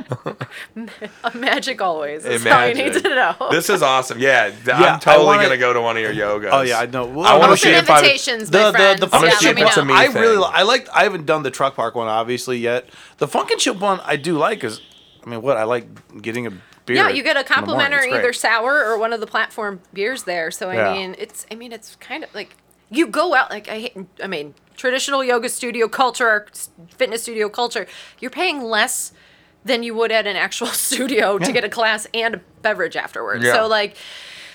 Magic 1.35 1.81
always. 1.81 2.23
That's 2.23 2.45
all 2.45 2.67
you 2.67 2.73
need 2.75 2.93
to 2.93 3.01
know. 3.09 3.35
this 3.51 3.69
is 3.69 3.81
awesome. 3.81 4.19
Yeah, 4.19 4.49
th- 4.49 4.65
Yeah, 4.67 4.93
I'm 4.95 4.99
totally 4.99 5.25
wanna- 5.25 5.43
gonna 5.43 5.57
go 5.57 5.73
to 5.73 5.81
one 5.81 5.97
of 5.97 6.03
your 6.03 6.13
yogas. 6.13 6.49
Oh 6.51 6.61
yeah, 6.61 6.79
I 6.79 6.85
know. 6.85 7.05
Well, 7.05 7.25
I 7.25 7.33
wanna 7.33 7.45
Open 7.53 7.57
see 7.57 7.69
if 7.71 7.89
I- 7.89 7.97
invitations, 7.99 8.49
the, 8.49 8.57
my 8.59 8.65
the, 8.71 8.77
friends. 8.77 8.99
the 9.01 9.05
I'm 9.07 9.11
gonna 9.11 9.27
yeah, 9.27 9.37
see 9.37 9.45
let 9.45 9.51
if 9.51 9.55
me 9.57 9.61
it's 9.63 9.75
know. 9.77 9.81
a 9.83 9.85
me 9.85 9.93
I 9.93 10.07
thing. 10.07 10.21
really, 10.21 10.37
li- 10.37 10.49
I 10.51 10.63
like. 10.63 10.89
I 10.89 11.03
haven't 11.03 11.25
done 11.25 11.43
the 11.43 11.51
truck 11.51 11.75
park 11.75 11.95
one 11.95 12.07
obviously 12.07 12.57
yet. 12.57 12.89
The 13.17 13.27
Phunkenship 13.27 13.79
one 13.79 13.99
I 14.03 14.15
do 14.15 14.37
like 14.37 14.59
because, 14.59 14.81
I 15.25 15.29
mean, 15.29 15.41
what 15.41 15.57
I 15.57 15.63
like 15.63 16.21
getting 16.21 16.47
a 16.47 16.51
beer. 16.51 16.95
Yeah, 16.97 17.09
you 17.09 17.23
get 17.23 17.35
a 17.37 17.39
in 17.41 17.45
the 17.45 17.51
morning. 17.51 17.65
complimentary 17.67 17.97
It's 18.07 18.07
great. 18.13 18.19
either 18.19 18.33
sour 18.33 18.85
or 18.85 18.97
one 18.97 19.13
of 19.13 19.19
the 19.19 19.27
platform 19.27 19.81
beers 19.93 20.23
there. 20.23 20.51
So 20.51 20.69
I 20.69 20.75
Yeah. 20.75 20.93
mean, 20.93 21.15
it's 21.19 21.45
I 21.51 21.55
mean, 21.55 21.71
it's 21.71 21.95
kind 21.97 22.23
of 22.23 22.33
like 22.33 22.55
you 22.89 23.05
go 23.07 23.35
out 23.35 23.49
like 23.51 23.67
I 23.69 23.79
hate, 23.79 23.97
I 24.23 24.27
mean, 24.27 24.55
traditional 24.75 25.23
yoga 25.23 25.49
studio 25.49 25.87
culture, 25.87 26.47
s- 26.51 26.69
fitness 26.97 27.21
studio 27.23 27.49
culture. 27.49 27.85
You're 28.19 28.31
paying 28.31 28.63
less 28.63 29.11
than 29.65 29.83
you 29.83 29.93
would 29.95 30.11
at 30.11 30.27
an 30.27 30.35
actual 30.35 30.67
studio 30.87 31.37
to 31.37 31.51
get 31.51 31.63
a 31.63 31.69
class 31.69 32.07
and 32.13 32.35
a 32.35 32.41
beverage 32.61 32.95
afterwards. 32.95 33.43
Yeah. 33.43 33.53
So 33.53 33.67
like 33.67 33.95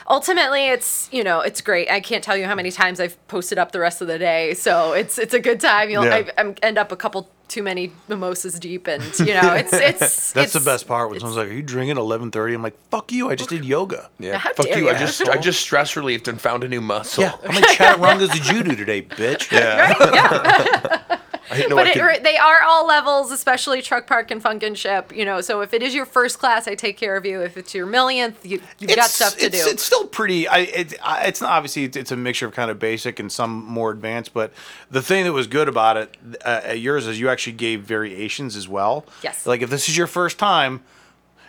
ultimately 0.09 0.69
it's 0.69 1.09
you 1.13 1.25
know 1.25 1.41
it's 1.41 1.63
great 1.63 1.91
i 1.91 1.99
can't 1.99 2.23
tell 2.23 2.37
you 2.37 2.45
how 2.45 2.55
many 2.55 2.71
times 2.71 3.01
i've 3.01 3.17
posted 3.29 3.59
up 3.59 3.73
the 3.73 3.81
rest 3.81 4.03
of 4.03 4.07
the 4.07 4.19
day 4.19 4.53
so 4.53 4.93
it's 4.93 5.19
it's 5.19 5.33
a 5.33 5.41
good 5.41 5.59
time 5.59 5.89
you'll 5.89 6.05
Yeah. 6.05 6.17
I, 6.17 6.31
I'm, 6.37 6.55
end 6.63 6.77
up 6.77 6.93
a 6.93 6.97
couple 6.97 7.31
too 7.49 7.63
many 7.63 7.93
mimosas 8.09 8.59
deep 8.59 8.87
and 8.87 9.03
you 9.19 9.27
know 9.41 9.55
it's 9.55 9.73
it's 9.73 10.33
That's 10.33 10.53
the 10.53 10.61
best 10.61 10.87
part 10.87 11.11
when 11.11 11.21
someone's 11.21 11.37
like, 11.37 11.49
"Are 11.49 11.53
you 11.53 11.63
drinking 11.63 11.97
11:30?" 11.97 12.55
I'm 12.55 12.63
like, 12.63 12.77
"Fuck 12.91 13.13
you! 13.13 13.31
I 13.31 13.35
just 13.35 13.51
did 13.51 13.65
yoga." 13.65 14.11
Yeah. 14.19 14.39
How 14.39 14.53
Fuck 14.55 14.67
dare 14.67 14.79
you. 14.79 14.91
I 14.91 14.99
just 14.99 15.29
I 15.29 15.37
just 15.37 15.61
stress 15.61 15.95
relieved 15.95 16.27
and 16.27 16.41
found 16.41 16.65
a 16.65 16.69
new 16.69 16.81
muscle. 16.81 17.23
Yeah, 17.23 17.37
how 17.45 17.53
many 17.53 17.67
chaturangas 17.67 18.33
did 18.33 18.49
you 18.49 18.63
do 18.63 18.75
today, 18.75 19.03
bitch? 19.03 19.53
Yeah. 19.55 19.95
yeah 20.13 21.19
I 21.51 21.57
didn't 21.57 21.71
know 21.71 21.77
but 21.77 21.87
I 21.87 21.91
it, 21.91 21.95
could- 21.95 22.25
they 22.25 22.37
are 22.37 22.63
all 22.63 22.87
levels, 22.87 23.31
especially 23.31 23.83
truck 23.83 24.07
park 24.07 24.31
and 24.31 24.43
Phunkenship. 24.43 25.15
You 25.15 25.25
know, 25.25 25.41
so 25.41 25.61
if 25.61 25.75
it 25.75 25.83
is 25.83 25.95
your 25.95 26.07
first 26.07 26.39
class, 26.39 26.67
I 26.67 26.75
take 26.75 26.97
care 26.97 27.17
of 27.17 27.27
you. 27.27 27.41
If 27.43 27.57
it's 27.57 27.75
your 27.75 27.87
millionth, 27.87 28.45
you, 28.45 28.61
you've 28.79 28.95
got 28.95 29.11
stuff 29.11 29.37
to 29.37 29.47
it's, 29.47 29.65
do. 29.65 29.71
It's 29.71 29.83
still 29.83 30.07
pretty. 30.07 30.49
I, 30.49 30.59
it, 30.59 30.95
I, 31.03 31.27
it's 31.27 31.41
not 31.41 31.51
obviously 31.51 31.85
it's, 31.85 31.97
it's 31.97 32.13
a 32.13 32.17
mixture 32.17 32.47
of 32.47 32.53
kind 32.53 32.71
of 32.71 32.79
basic 32.79 33.19
and 33.21 33.31
some 33.31 33.65
more 33.65 33.91
advanced. 33.91 34.33
But 34.33 34.53
the 34.91 35.03
thing 35.03 35.25
that 35.25 35.33
was 35.33 35.47
good 35.47 35.69
about 35.69 35.97
it 35.97 36.17
uh, 36.45 36.61
at 36.65 36.81
yours 36.81 37.07
is 37.07 37.21
you 37.21 37.29
actually 37.29 37.55
gave 37.55 37.83
variations 37.83 38.57
as 38.57 38.69
well. 38.69 39.05
Yes. 39.23 39.47
Like 39.47 39.63
if 39.63 39.71
this 39.71 39.89
is 39.89 39.97
your 39.97 40.07
first 40.07 40.39
time. 40.39 40.83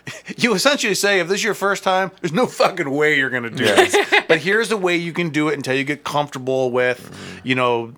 You 0.38 0.54
essentially 0.54 0.94
say, 0.94 1.20
if 1.20 1.28
this 1.28 1.36
is 1.36 1.44
your 1.44 1.54
first 1.54 1.82
time, 1.82 2.10
there's 2.20 2.32
no 2.32 2.46
fucking 2.46 2.90
way 2.90 3.16
you're 3.16 3.30
gonna 3.30 3.50
do 3.50 3.64
this. 3.64 3.96
but 4.28 4.38
here's 4.38 4.68
the 4.68 4.76
way 4.76 4.96
you 4.96 5.12
can 5.12 5.30
do 5.30 5.48
it 5.48 5.54
until 5.54 5.74
you 5.74 5.82
get 5.82 6.04
comfortable 6.04 6.70
with, 6.70 7.10
you 7.42 7.54
know, 7.54 7.92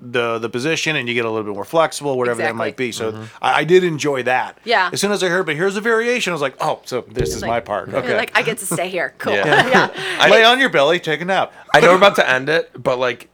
the 0.00 0.38
the 0.38 0.48
position 0.48 0.96
and 0.96 1.08
you 1.08 1.14
get 1.14 1.24
a 1.24 1.30
little 1.30 1.44
bit 1.44 1.54
more 1.54 1.64
flexible, 1.64 2.16
whatever 2.16 2.42
that 2.42 2.56
might 2.56 2.76
be. 2.76 2.92
So 2.92 3.12
mm-hmm. 3.12 3.24
I, 3.44 3.60
I 3.60 3.64
did 3.64 3.84
enjoy 3.84 4.22
that. 4.24 4.58
Yeah. 4.64 4.90
As 4.92 5.00
soon 5.00 5.12
as 5.12 5.22
I 5.22 5.28
heard, 5.28 5.46
but 5.46 5.54
here's 5.54 5.76
a 5.76 5.80
variation, 5.80 6.32
I 6.32 6.34
was 6.34 6.42
like, 6.42 6.56
oh, 6.60 6.80
so 6.84 7.02
this 7.02 7.34
is 7.34 7.42
Like- 7.42 7.48
my 7.48 7.60
part. 7.60 7.88
You're 7.88 7.98
Okay. 7.98 8.16
like 8.16 8.36
I 8.36 8.42
get 8.42 8.58
to 8.58 8.66
stay 8.66 8.88
here. 8.88 9.14
Cool. 9.18 9.34
Yeah. 9.34 9.90
yeah. 9.94 10.28
Lay 10.28 10.42
on 10.42 10.58
your 10.58 10.70
belly, 10.70 10.98
take 10.98 11.20
a 11.20 11.24
nap. 11.24 11.52
I 11.74 11.80
know 11.80 11.90
we're 11.90 11.96
about 11.96 12.16
to 12.16 12.28
end 12.28 12.48
it, 12.48 12.70
but 12.82 12.98
like 12.98 13.28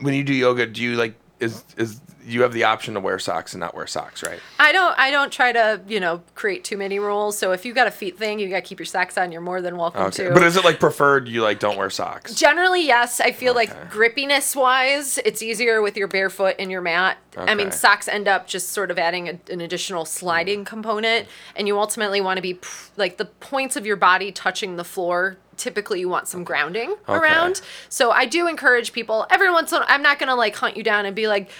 when 0.00 0.14
you 0.14 0.24
do 0.24 0.32
yoga, 0.32 0.66
do 0.66 0.82
you 0.82 0.96
like 0.96 1.14
is 1.40 1.64
is 1.76 2.00
you 2.28 2.42
have 2.42 2.52
the 2.52 2.64
option 2.64 2.94
to 2.94 3.00
wear 3.00 3.18
socks 3.18 3.54
and 3.54 3.60
not 3.60 3.74
wear 3.74 3.86
socks, 3.86 4.22
right? 4.22 4.38
I 4.58 4.70
don't. 4.72 4.96
I 4.98 5.10
don't 5.10 5.32
try 5.32 5.50
to, 5.52 5.80
you 5.88 5.98
know, 5.98 6.22
create 6.34 6.62
too 6.62 6.76
many 6.76 6.98
rules. 6.98 7.38
So 7.38 7.52
if 7.52 7.64
you've 7.64 7.74
got 7.74 7.86
a 7.86 7.90
feet 7.90 8.18
thing, 8.18 8.38
you 8.38 8.48
got 8.48 8.56
to 8.56 8.62
keep 8.62 8.78
your 8.78 8.86
socks 8.86 9.16
on. 9.16 9.32
You're 9.32 9.40
more 9.40 9.62
than 9.62 9.76
welcome 9.76 10.02
Okay. 10.02 10.28
to. 10.28 10.32
But 10.34 10.42
is 10.42 10.56
it 10.56 10.64
like 10.64 10.78
preferred 10.78 11.26
you 11.28 11.42
like 11.42 11.58
don't 11.58 11.76
wear 11.78 11.90
socks? 11.90 12.34
Generally, 12.34 12.86
yes. 12.86 13.20
I 13.20 13.32
feel 13.32 13.54
like 13.54 13.70
Okay. 13.70 13.80
grippiness 13.90 14.54
wise, 14.54 15.18
it's 15.24 15.42
easier 15.42 15.80
with 15.82 15.96
your 15.96 16.08
barefoot 16.08 16.56
and 16.58 16.70
your 16.70 16.82
mat. 16.82 17.16
I 17.36 17.54
mean, 17.54 17.70
socks 17.70 18.08
end 18.08 18.26
up 18.28 18.46
just 18.48 18.70
sort 18.70 18.90
of 18.90 18.98
adding 18.98 19.28
a, 19.28 19.38
an 19.52 19.60
additional 19.60 20.04
sliding 20.04 20.64
component, 20.64 21.28
and 21.56 21.68
you 21.68 21.78
ultimately 21.78 22.20
want 22.20 22.36
to 22.36 22.42
be 22.42 22.54
pr- 22.54 22.90
like 22.96 23.16
the 23.16 23.26
points 23.26 23.76
of 23.76 23.86
your 23.86 23.96
body 23.96 24.32
touching 24.32 24.76
the 24.76 24.84
floor. 24.84 25.36
Typically, 25.56 25.98
you 26.00 26.08
want 26.08 26.28
some 26.28 26.44
grounding 26.44 26.94
around. 27.08 27.60
So 27.88 28.10
I 28.12 28.26
do 28.26 28.46
encourage 28.48 28.92
people 28.92 29.26
every 29.30 29.50
once 29.50 29.72
in. 29.72 29.78
a 29.78 29.80
while, 29.80 29.88
I'm 29.90 30.02
not 30.02 30.18
gonna 30.20 30.36
like 30.36 30.54
hunt 30.56 30.76
you 30.76 30.82
down 30.82 31.06
and 31.06 31.14
be 31.16 31.26
like. 31.28 31.50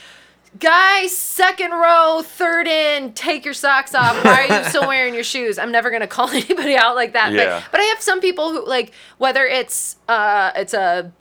Guys, 0.58 1.16
second 1.16 1.72
row, 1.72 2.22
third 2.24 2.66
in, 2.66 3.12
take 3.12 3.44
your 3.44 3.54
socks 3.54 3.94
off. 3.94 4.24
Why 4.24 4.46
are 4.48 4.58
you 4.62 4.68
still 4.68 4.88
wearing 4.88 5.14
your 5.14 5.24
shoes? 5.24 5.58
I'm 5.58 5.70
never 5.70 5.90
gonna 5.90 6.06
call 6.06 6.28
anybody 6.32 6.74
out 6.76 6.94
like 6.94 7.12
that. 7.12 7.32
Yeah. 7.32 7.60
But 7.60 7.72
but 7.72 7.80
I 7.80 7.84
have 7.84 8.00
some 8.00 8.20
people 8.20 8.50
who 8.50 8.66
like 8.66 8.92
whether 9.18 9.44
it's 9.46 9.96
uh 10.08 10.52
it's 10.56 10.72
a 10.74 11.12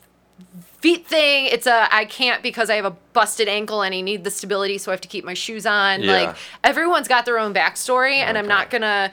feet 0.80 1.06
thing, 1.08 1.48
it's 1.48 1.68
a 1.68 1.94
I 1.94 2.06
can't 2.06 2.42
because 2.42 2.70
I 2.70 2.76
have 2.76 2.86
a 2.86 2.92
busted 3.14 3.48
ankle 3.48 3.82
and 3.82 3.94
I 3.94 4.02
need 4.02 4.24
the 4.24 4.32
stability, 4.32 4.78
so 4.78 4.92
I 4.92 4.94
have 4.94 5.02
to 5.02 5.08
keep 5.10 5.26
my 5.26 5.34
shoes 5.34 5.66
on. 5.66 6.04
Yeah. 6.04 6.12
Like 6.14 6.36
everyone's 6.64 7.08
got 7.10 7.26
their 7.26 7.38
own 7.38 7.54
backstory, 7.54 8.18
and 8.18 8.38
I'm 8.38 8.48
not 8.48 8.70
gonna 8.70 9.12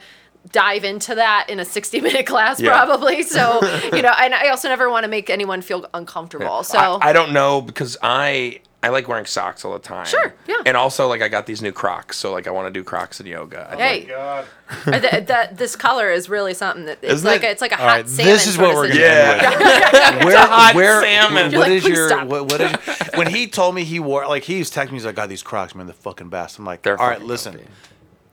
dive 0.51 0.83
into 0.83 1.15
that 1.15 1.47
in 1.49 1.59
a 1.59 1.65
60 1.65 2.01
minute 2.01 2.25
class 2.27 2.61
Yeah. 2.61 2.69
probably 2.69 3.23
so 3.23 3.59
you 3.95 4.03
know 4.03 4.13
and 4.19 4.31
i 4.35 4.49
also 4.49 4.69
never 4.69 4.91
want 4.91 5.03
to 5.03 5.07
make 5.09 5.31
anyone 5.31 5.63
feel 5.63 5.87
uncomfortable 5.95 6.61
so 6.61 6.77
I, 6.77 7.09
I 7.09 7.13
don't 7.13 7.33
know 7.33 7.61
because 7.63 7.97
I 7.99 8.61
I 8.85 8.89
like 8.89 9.07
wearing 9.07 9.25
socks 9.25 9.65
all 9.65 9.73
the 9.73 9.79
time. 9.79 10.05
Sure, 10.05 10.33
yeah. 10.47 10.61
And 10.65 10.77
also 10.77 11.07
like 11.07 11.21
I 11.21 11.27
got 11.27 11.45
these 11.45 11.61
new 11.61 11.71
Crocs, 11.71 12.17
so 12.17 12.31
like 12.31 12.47
I 12.47 12.51
want 12.51 12.67
to 12.67 12.71
do 12.79 12.83
Crocs 12.83 13.19
in 13.19 13.25
yoga. 13.25 13.67
I 13.71 13.75
hey 13.75 14.07
oh 14.11 14.15
uh, 14.19 14.43
think- 14.43 14.87
God. 14.87 14.95
or 14.95 15.09
th- 15.09 15.27
that 15.27 15.57
this 15.57 15.75
color 15.75 16.09
is 16.11 16.29
really 16.29 16.53
something 16.53 16.85
that 16.85 16.99
it's 17.01 17.13
Isn't 17.15 17.27
like 17.27 17.43
it? 17.43 17.47
a, 17.47 17.51
it's 17.51 17.61
like 17.61 17.71
a 17.71 17.79
All 17.79 17.87
hot 17.87 17.95
right, 17.97 18.07
salmon 18.09 18.33
this 18.33 18.47
is 18.47 18.57
what 18.57 18.73
we're 18.75 18.87
situ- 18.87 18.97
getting 18.99 19.41
Yeah. 19.43 20.25
Where, 20.25 20.37
hot 20.37 20.73
where, 20.75 21.01
salmon. 21.01 21.43
What 21.45 21.51
You're 21.51 21.61
like, 21.61 21.71
is 21.71 21.85
your 21.87 22.07
stop." 22.09 22.27
what, 22.27 22.51
what 22.51 22.61
is 22.61 22.75
when 23.15 23.27
he 23.27 23.47
told 23.47 23.75
me 23.75 23.83
he 23.83 23.99
wore 23.99 24.27
like 24.27 24.43
he 24.43 24.59
was 24.59 24.71
texting 24.71 24.87
me 24.91 24.93
he's 24.97 25.05
like 25.05 25.15
God 25.15 25.29
these 25.29 25.43
Crocs 25.43 25.75
man 25.75 25.87
the 25.87 25.93
fucking 25.93 26.29
best 26.29 26.57
I'm 26.59 26.65
like 26.65 26.81
They're 26.81 26.99
all 26.99 27.07
right 27.07 27.21
listen 27.21 27.53
comfy. 27.53 27.67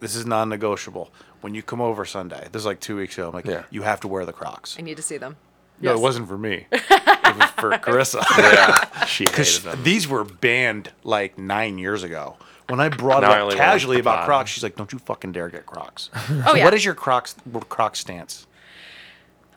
this 0.00 0.14
is 0.14 0.24
non-negotiable 0.26 1.10
when 1.40 1.54
you 1.54 1.62
come 1.62 1.80
over 1.80 2.04
Sunday 2.04 2.46
this 2.52 2.60
is 2.60 2.66
like 2.66 2.80
two 2.80 2.96
weeks 2.96 3.16
ago 3.18 3.28
I'm 3.28 3.34
like 3.34 3.44
Yeah. 3.46 3.64
you 3.70 3.82
have 3.82 4.00
to 4.00 4.08
wear 4.08 4.24
the 4.26 4.32
Crocs 4.32 4.76
i 4.78 4.82
need 4.82 4.96
to 4.96 5.02
see 5.02 5.16
them 5.18 5.36
no 5.80 5.90
Yes. 5.90 5.98
it 5.98 6.02
wasn't 6.02 6.28
for 6.28 6.38
me 6.38 6.66
it 6.70 6.82
was 6.90 7.18
for 7.40 7.70
Carissa 7.78 8.22
Yeah. 8.38 9.04
She 9.06 9.24
hated 9.24 9.62
them. 9.62 9.82
these 9.82 10.06
were 10.08 10.24
banned 10.24 10.90
like 11.04 11.38
nine 11.38 11.78
years 11.78 12.02
ago 12.02 12.36
when 12.68 12.80
I 12.80 12.88
brought 12.88 13.22
Now 13.22 13.32
it 13.32 13.40
only 13.40 13.54
up 13.54 13.58
wear 13.58 13.68
casually 13.68 13.96
the 13.96 14.00
about 14.02 14.12
bottom. 14.14 14.26
Crocs 14.26 14.50
she's 14.50 14.62
like 14.62 14.76
don't 14.76 14.92
you 14.92 14.98
fucking 14.98 15.32
dare 15.32 15.48
get 15.48 15.66
Crocs 15.66 16.10
oh 16.46 16.54
yeah 16.54 16.64
what 16.64 16.74
is 16.74 16.84
your 16.84 16.94
Crocs 16.94 17.34
Crocs 17.68 17.98
stance 18.00 18.46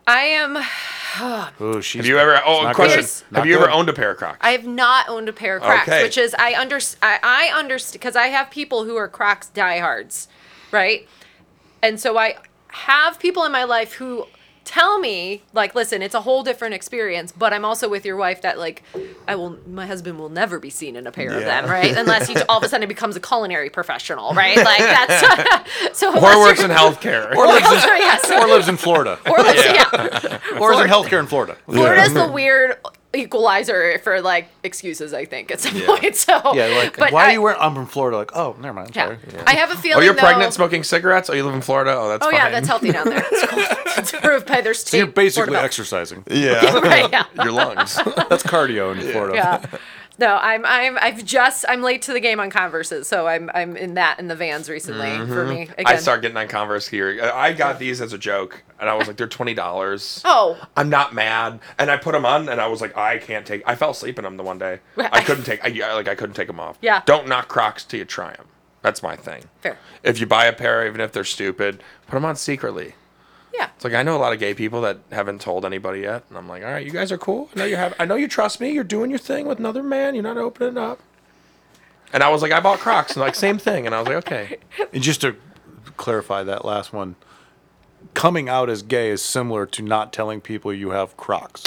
i 0.07 0.21
am 0.21 0.57
oh 1.59 1.79
she's 1.81 1.99
Have 1.99 2.05
you 2.05 2.17
ever? 2.19 2.39
Oh, 2.45 2.63
not 2.63 2.75
question. 2.75 3.01
good. 3.01 3.09
Have 3.09 3.31
Not 3.31 3.47
you 3.47 3.55
ever 3.55 3.65
good. 3.65 3.73
owned 3.73 3.89
a 3.89 3.93
pair 3.93 4.11
of 4.11 4.17
Crocs? 4.17 4.37
I 4.41 4.51
have 4.51 4.65
not 4.67 5.07
owned 5.09 5.29
a 5.29 5.33
pair 5.33 5.57
of 5.57 5.63
Crocs, 5.63 5.87
Okay. 5.87 6.03
which 6.03 6.17
is 6.17 6.35
I 6.37 6.53
under 6.59 6.79
I, 7.01 7.19
I 7.23 7.57
understand 7.57 7.93
because 8.01 8.15
I 8.15 8.27
have 8.27 8.51
people 8.51 8.83
who 8.85 8.95
are 8.97 9.07
Crocs 9.07 9.47
diehards, 9.49 10.27
right? 10.71 11.07
And 11.81 11.99
so 11.99 12.17
I 12.17 12.35
have 12.67 13.17
people 13.19 13.45
in 13.45 13.51
my 13.51 13.63
life 13.63 13.93
who 13.93 14.27
tell 14.65 14.99
me 14.99 15.43
like, 15.53 15.75
listen, 15.75 16.01
it's 16.01 16.15
a 16.15 16.21
whole 16.21 16.43
different 16.43 16.73
experience, 16.73 17.31
but 17.31 17.53
I'm 17.53 17.63
also 17.63 17.87
with 17.87 18.05
your 18.05 18.17
wife 18.17 18.41
that 18.41 18.57
like, 18.59 18.83
I 19.27 19.35
will, 19.35 19.57
my 19.67 19.85
husband 19.85 20.19
will 20.19 20.29
never 20.29 20.59
be 20.59 20.69
seen 20.69 20.95
in 20.95 21.07
a 21.07 21.11
pair 21.11 21.31
of 21.31 21.43
them, 21.43 21.65
right? 21.69 21.95
Unless 21.95 22.27
he 22.27 22.35
all 22.49 22.57
of 22.57 22.63
a 22.63 22.69
sudden 22.69 22.87
becomes 22.87 23.15
a 23.15 23.19
culinary 23.19 23.69
professional, 23.69 24.33
right? 24.33 24.57
Like 24.57 24.79
that's 24.79 25.97
so. 25.97 26.09
or 26.09 26.17
unless 26.17 26.37
works 26.37 26.63
in 26.63 26.71
healthcare. 26.71 27.33
or 27.35 27.47
lives 27.47 27.65
in, 27.67 27.73
yes. 27.97 28.29
or 28.31 28.47
lives 28.47 28.67
in 28.67 28.77
Florida 28.77 29.19
Or 29.25 29.37
lives, 29.37 29.63
yeah. 29.63 30.39
or 30.59 30.73
is 30.73 30.79
in 30.81 30.87
healthcare 30.87 31.19
in 31.19 31.27
Florida 31.27 31.57
Florida's 31.65 32.13
the 32.13 32.29
weird 32.31 32.77
equalizer 33.15 33.99
for 33.99 34.21
like 34.21 34.47
excuses, 34.63 35.13
I 35.13 35.25
think, 35.25 35.51
at 35.51 35.59
some 35.61 35.79
point. 35.81 36.15
So 36.15 36.33
Yeah, 36.53 36.67
like 36.67 36.97
but 36.97 37.11
why 37.11 37.25
I, 37.25 37.29
are 37.29 37.31
you 37.33 37.41
wearing? 37.41 37.59
I'm 37.59 37.75
from 37.75 37.87
Florida. 37.87 38.17
Like, 38.17 38.35
oh, 38.35 38.55
never 38.59 38.73
mind. 38.73 38.97
I'm 38.97 39.17
Yeah. 39.33 39.43
I 39.45 39.53
have 39.53 39.69
a 39.69 39.73
oh, 39.73 39.77
feeling. 39.77 39.97
Oh, 39.99 40.01
you're 40.01 40.13
though, 40.13 40.21
pregnant 40.21 40.53
smoking 40.53 40.83
cigarettes? 40.83 41.29
Oh, 41.29 41.33
you 41.33 41.43
live 41.43 41.55
in 41.55 41.61
Florida? 41.61 41.95
Oh, 41.97 42.09
that's 42.09 42.25
Oh 42.25 42.31
fine. 42.31 42.39
yeah, 42.39 42.49
that's 42.49 42.67
healthy 42.67 42.91
down 42.91 43.09
there. 43.09 43.25
It's 43.31 43.45
cool. 43.47 43.63
It's 43.97 44.13
approved 44.13 44.45
by 44.45 44.59
their 44.59 44.73
state. 44.73 44.97
You're 44.97 45.07
basically 45.07 45.55
exercising. 45.55 46.23
Yeah. 46.29 46.77
right, 46.79 47.09
yeah. 47.09 47.25
Your 47.41 47.53
lungs. 47.53 47.95
That's 47.95 48.43
cardio 48.43 48.93
in 48.93 48.99
Florida. 49.11 49.35
Yeah. 49.35 49.65
No, 50.17 50.37
I'm 50.41 50.65
I'm 50.65 50.97
I've 50.99 51.23
just 51.25 51.65
I'm 51.67 51.81
late 51.81 52.01
to 52.03 52.13
the 52.13 52.19
game 52.19 52.39
on 52.39 52.49
Converses, 52.49 53.07
so 53.07 53.27
I'm 53.27 53.49
I'm 53.53 53.75
in 53.75 53.95
that 53.95 54.19
in 54.19 54.27
the 54.27 54.35
vans 54.35 54.69
recently 54.69 55.09
for 55.27 55.45
me. 55.45 55.63
Again. 55.63 55.75
Mm-hmm. 55.77 55.87
I 55.87 55.95
start 55.97 56.21
getting 56.21 56.37
on 56.37 56.47
Converse 56.47 56.87
here. 56.87 57.19
I 57.33 57.53
got 57.53 57.79
these 57.79 57.99
as 58.01 58.13
a 58.13 58.17
joke, 58.17 58.63
and 58.79 58.89
I 58.89 58.93
was 58.95 59.07
like, 59.07 59.17
they're 59.17 59.27
twenty 59.27 59.53
dollars. 59.53 60.21
Oh, 60.37 60.57
I'm 60.75 60.89
not 60.89 61.13
mad, 61.13 61.59
and 61.77 61.89
I 61.91 61.97
put 61.97 62.11
them 62.13 62.25
on, 62.25 62.49
and 62.49 62.59
I 62.61 62.67
was 62.67 62.81
like, 62.81 62.95
I 62.97 63.17
can't 63.17 63.45
take. 63.45 63.63
I 63.65 63.75
fell 63.75 63.91
asleep 63.91 64.17
in 64.19 64.23
them 64.23 64.37
the 64.37 64.43
one 64.43 64.57
day. 64.57 64.79
I 64.97 65.21
couldn't 65.23 65.43
take. 65.45 65.63
I, 65.63 65.69
I- 65.89 65.93
like 65.93 66.07
I 66.07 66.15
couldn't 66.15 66.35
take 66.35 66.47
them 66.47 66.59
off. 66.59 66.77
Yeah. 66.81 67.01
Don't 67.05 67.27
knock 67.27 67.47
Crocs 67.47 67.83
till 67.85 67.99
you 67.99 68.05
try 68.05 68.33
them. 68.33 68.47
That's 68.81 69.01
my 69.01 69.15
thing. 69.15 69.43
fair. 69.61 69.77
If 70.03 70.19
you 70.19 70.27
buy 70.27 70.45
a 70.45 70.53
pair, 70.53 70.85
even 70.85 71.01
if 71.01 71.11
they're 71.11 71.23
stupid, 71.23 71.81
put 72.07 72.13
them 72.15 72.25
on 72.25 72.35
secretly. 72.35 72.93
Yeah. 73.57 73.69
It's 73.75 73.83
like 73.83 73.93
I 73.93 74.03
know 74.03 74.15
a 74.15 74.19
lot 74.19 74.33
of 74.33 74.39
gay 74.39 74.53
people 74.53 74.81
that 74.81 74.99
haven't 75.11 75.41
told 75.41 75.65
anybody 75.65 76.01
yet, 76.01 76.23
and 76.29 76.37
I'm 76.37 76.47
like, 76.47 76.63
all 76.63 76.71
right, 76.71 76.85
you 76.85 76.91
guys 76.91 77.11
are 77.11 77.17
cool. 77.17 77.49
I 77.55 77.59
know 77.59 77.65
you 77.65 77.75
have. 77.75 77.93
I 77.99 78.05
know 78.05 78.15
you 78.15 78.27
trust 78.27 78.59
me. 78.59 78.71
You're 78.71 78.83
doing 78.83 79.09
your 79.09 79.19
thing 79.19 79.47
with 79.47 79.59
another 79.59 79.83
man. 79.83 80.15
You're 80.15 80.23
not 80.23 80.37
opening 80.37 80.77
up. 80.77 80.99
And 82.13 82.23
I 82.23 82.29
was 82.29 82.41
like, 82.41 82.51
I 82.51 82.59
bought 82.59 82.79
Crocs, 82.79 83.13
and 83.13 83.21
like 83.21 83.35
same 83.35 83.57
thing, 83.57 83.85
and 83.85 83.93
I 83.93 83.99
was 83.99 84.07
like, 84.07 84.17
okay. 84.17 84.57
And 84.93 85.03
just 85.03 85.21
to 85.21 85.35
clarify 85.97 86.43
that 86.43 86.63
last 86.63 86.93
one, 86.93 87.15
coming 88.13 88.47
out 88.47 88.69
as 88.69 88.81
gay 88.81 89.09
is 89.09 89.21
similar 89.21 89.65
to 89.67 89.81
not 89.81 90.13
telling 90.13 90.41
people 90.41 90.73
you 90.73 90.91
have 90.91 91.17
Crocs. 91.17 91.63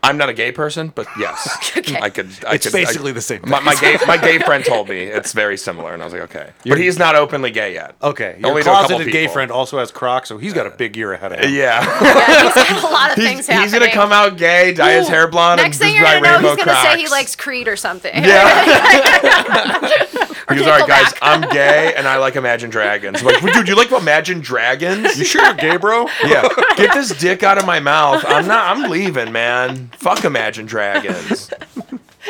I'm 0.00 0.16
not 0.16 0.28
a 0.28 0.32
gay 0.32 0.52
person, 0.52 0.92
but 0.94 1.08
yes, 1.18 1.72
Okay. 1.76 1.98
I 2.00 2.08
could. 2.08 2.28
I 2.46 2.54
It's 2.54 2.66
could, 2.66 2.72
basically 2.72 3.10
I, 3.10 3.14
the 3.14 3.20
same 3.20 3.40
My, 3.44 3.58
my 3.60 3.74
gay 3.74 3.98
my 4.06 4.16
gay 4.16 4.38
friend 4.46 4.64
told 4.64 4.88
me 4.88 5.02
it's 5.02 5.32
very 5.32 5.56
similar, 5.56 5.92
and 5.92 6.00
I 6.00 6.04
was 6.06 6.12
like, 6.14 6.22
okay. 6.22 6.50
But 6.64 6.78
he's 6.78 6.98
not 6.98 7.16
openly 7.16 7.50
gay 7.50 7.74
yet. 7.74 7.96
Okay, 8.02 8.36
your 8.38 8.50
Only 8.50 8.62
to 8.62 8.70
a 8.70 8.72
couple 8.72 8.88
closeted 8.90 9.12
gay 9.12 9.26
friend 9.26 9.50
also 9.50 9.78
has 9.80 9.90
Crocs, 9.90 10.28
so 10.28 10.38
he's 10.38 10.54
got 10.54 10.66
a 10.66 10.70
big 10.70 10.96
year 10.96 11.12
ahead 11.14 11.32
of 11.32 11.40
him. 11.40 11.52
Yeah, 11.52 11.84
Yeah, 12.02 12.44
he's 12.44 12.54
got 12.54 12.84
a 12.84 12.94
lot 12.94 13.10
of 13.10 13.16
he's, 13.16 13.24
things 13.26 13.46
he's 13.46 13.56
happening. 13.56 13.80
gonna 13.80 13.92
come 13.92 14.12
out 14.12 14.36
gay, 14.38 14.72
dye 14.72 14.92
his 14.94 15.08
hair 15.08 15.26
blonde, 15.28 15.60
Next 15.60 15.80
and 15.80 15.88
thing 15.90 15.94
you're 15.96 16.04
gonna 16.04 16.42
know, 16.42 16.54
he's 16.54 16.64
gonna 16.64 16.80
say 16.82 16.98
he 16.98 17.08
likes 17.08 17.34
Creed 17.34 17.66
or 17.68 17.76
something. 17.76 18.24
Yeah, 18.24 20.24
He 20.48 20.54
goes, 20.56 20.62
all 20.66 20.70
right, 20.70 20.80
go 20.80 20.86
guys, 20.86 21.12
back." 21.12 21.18
I'm 21.22 21.40
gay 21.50 21.94
and 21.96 22.06
I 22.06 22.16
like 22.18 22.36
Imagine 22.36 22.70
Dragons. 22.70 23.20
I'm 23.20 23.26
like, 23.26 23.40
dude, 23.52 23.68
you 23.68 23.76
like 23.76 23.90
Imagine 23.92 24.40
Dragons? 24.40 25.18
You 25.18 25.24
sure 25.24 25.44
you're 25.44 25.54
gay, 25.54 25.76
bro? 25.76 26.06
yeah, 26.24 26.48
get 26.76 26.94
this 26.94 27.16
dick 27.18 27.42
out 27.42 27.58
of 27.58 27.66
my 27.66 27.80
mouth. 27.80 28.24
I'm 28.26 28.46
not. 28.46 28.76
I'm 28.76 28.90
leaving, 28.90 29.32
man. 29.32 29.88
Fuck 29.98 30.24
Imagine 30.24 30.66
Dragons. 30.66 31.50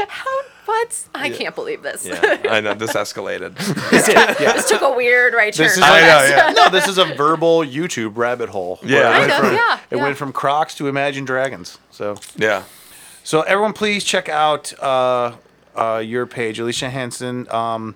How? 0.09 0.40
What? 0.68 1.09
I 1.14 1.30
can't 1.30 1.55
believe 1.55 1.82
this. 1.82 2.05
Yeah, 2.06 2.43
I 2.51 2.60
know 2.60 2.74
this 2.74 2.93
escalated. 2.93 3.56
this 3.90 4.68
took 4.68 4.82
a 4.82 4.94
weird 4.94 5.32
right 5.32 5.52
turn. 5.52 5.64
This 5.64 5.78
is 5.78 5.82
I 5.82 6.01
know, 6.01 6.24
yeah. 6.28 6.52
no, 6.55 6.68
this 6.68 6.86
is 6.86 6.98
a 6.98 7.06
verbal 7.06 7.60
YouTube 7.60 8.18
rabbit 8.18 8.51
hole. 8.51 8.78
Yeah. 8.82 8.98
it 8.98 9.02
Kind 9.02 9.18
went 9.20 9.32
of, 9.32 9.39
from, 9.39 9.55
yeah, 9.55 9.80
It 9.90 9.97
yeah. 9.97 10.02
went 10.02 10.16
from 10.18 10.32
Crocs 10.32 10.74
to 10.74 10.86
Imagine 10.89 11.24
Dragons. 11.24 11.78
So, 11.90 12.16
Yeah, 12.36 12.64
so 13.24 13.40
everyone, 13.43 13.72
please 13.72 14.05
check 14.05 14.28
out 14.28 14.78
uh, 14.78 15.36
uh, 15.78 15.98
your 15.98 16.26
page, 16.26 16.59
Alicia 16.59 16.90
Hansen. 16.90 17.46
Um, 17.50 17.94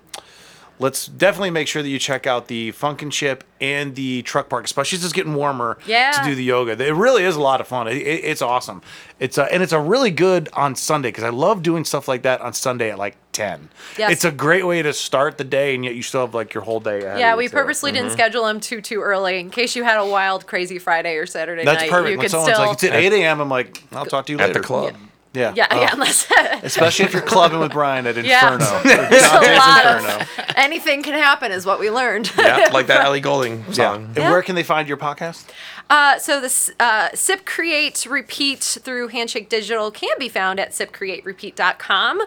let's 0.79 1.05
definitely 1.05 1.51
make 1.51 1.67
sure 1.67 1.81
that 1.83 1.87
you 1.89 1.99
check 1.99 2.25
out 2.27 2.47
the 2.47 2.71
Phunkenship 2.71 3.43
and 3.61 3.95
the 3.95 4.21
Truck 4.23 4.49
Park, 4.49 4.65
especially 4.65 4.97
as 4.97 5.03
it's 5.03 5.13
getting 5.13 5.35
warmer. 5.35 5.77
Yeah. 5.85 6.11
To 6.11 6.23
do 6.25 6.35
the 6.35 6.43
yoga, 6.43 6.71
it 6.71 6.93
really 6.93 7.23
is 7.23 7.35
a 7.35 7.41
lot 7.41 7.61
of 7.61 7.67
fun. 7.67 7.87
It, 7.87 7.97
it- 7.97 8.23
it's 8.25 8.41
awesome. 8.41 8.81
It's 9.19 9.37
a, 9.37 9.43
and 9.53 9.63
it's 9.63 9.71
a 9.71 9.79
really 9.79 10.11
good 10.11 10.49
on 10.53 10.75
Sunday 10.75 11.09
because 11.09 11.23
I 11.23 11.29
love 11.29 11.63
doing 11.63 11.85
stuff 11.85 12.07
like 12.07 12.23
that 12.23 12.41
on 12.41 12.51
Sunday 12.53 12.91
at 12.91 12.97
like 12.97 13.15
ten. 13.31 13.69
Yes. 13.97 14.11
It's 14.11 14.25
a 14.25 14.31
great 14.31 14.65
way 14.65 14.81
to 14.81 14.91
start 14.91 15.37
the 15.37 15.43
day, 15.45 15.75
and 15.75 15.85
yet 15.85 15.95
you 15.95 16.01
still 16.01 16.21
have 16.21 16.33
like 16.33 16.53
your 16.53 16.63
whole 16.63 16.81
day. 16.81 17.03
Ahead 17.03 17.19
Yeah, 17.19 17.35
we 17.35 17.43
you, 17.43 17.49
too. 17.49 17.55
purposely 17.55 17.91
didn't 17.93 18.09
schedule 18.09 18.43
them 18.45 18.59
too 18.59 18.81
too 18.81 19.01
early 19.01 19.39
in 19.39 19.49
case 19.49 19.75
you 19.77 19.83
had 19.85 19.97
a 19.99 20.05
wild, 20.05 20.45
crazy 20.47 20.77
Friday 20.79 21.15
or 21.15 21.25
Saturday 21.25 21.63
That's 21.63 21.83
night. 21.83 21.89
perfect. 21.91 22.11
You 22.11 22.17
when 22.17 22.23
could 22.25 22.31
someone's 22.31 22.53
still. 22.55 22.65
like, 22.65 22.73
it's 22.73 22.83
at 22.83 22.93
8 22.95 23.13
a.m., 23.13 23.39
I'm 23.39 23.49
like, 23.49 23.81
I'll 23.93 24.05
talk 24.05 24.25
to 24.25 24.33
you 24.33 24.39
at 24.39 24.47
later. 24.47 24.59
the 24.59 24.65
club. 24.65 24.93
Yeah. 24.93 25.07
Yeah, 25.33 25.51
Oh, 25.71 25.81
yeah, 25.81 25.89
unless 25.93 26.31
Especially 26.63 27.05
if 27.05 27.13
you're 27.13 27.21
clubbing 27.23 27.59
with 27.59 27.71
Brian 27.71 28.05
at 28.05 28.23
Yeah. 28.23 28.53
Inferno. 28.53 28.81
It's 28.85 28.85
a 28.85 29.39
Dante's 29.39 29.57
lot 29.57 29.95
Inferno. 29.95 30.19
of 30.21 30.29
anything 30.55 31.01
can 31.01 31.15
happen, 31.15 31.51
is 31.51 31.65
what 31.65 31.79
we 31.79 31.89
learned. 31.89 32.31
Yeah, 32.37 32.69
like 32.71 32.85
that 32.87 33.03
Ellie 33.05 33.19
Goulding 33.19 33.65
Yeah. 33.69 33.73
song. 33.73 34.03
And 34.05 34.17
Yeah. 34.17 34.29
where 34.31 34.43
can 34.43 34.53
they 34.55 34.61
find 34.63 34.87
your 34.87 34.97
podcast? 34.97 35.45
Uh, 35.89 36.17
so 36.19 36.39
this 36.39 36.71
uh, 36.79 37.09
Sip 37.15 37.45
Create 37.45 38.05
Repeat 38.09 38.59
through 38.61 39.07
Handshake 39.09 39.49
Digital 39.49 39.89
can 39.91 40.15
be 40.19 40.29
found 40.29 40.59
at 40.59 40.71
sipcreaterepeat.com. 40.71 42.21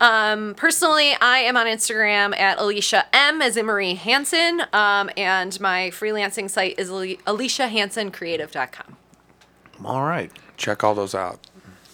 Um, 0.00 0.54
personally, 0.56 1.14
I 1.20 1.38
am 1.38 1.56
on 1.56 1.66
Instagram 1.66 2.36
at 2.38 2.58
Alicia 2.58 3.04
M 3.12 3.40
as 3.42 3.56
in 3.56 3.66
Marie 3.66 3.94
Hansen, 3.94 4.62
um, 4.72 5.10
and 5.16 5.58
my 5.60 5.90
freelancing 5.92 6.48
site 6.50 6.78
is 6.78 6.90
Ali- 6.90 7.18
AliciaHansenCreative.com, 7.26 8.96
All 9.84 10.02
right. 10.04 10.30
Check 10.56 10.82
all 10.82 10.94
those 10.94 11.14
out. 11.14 11.38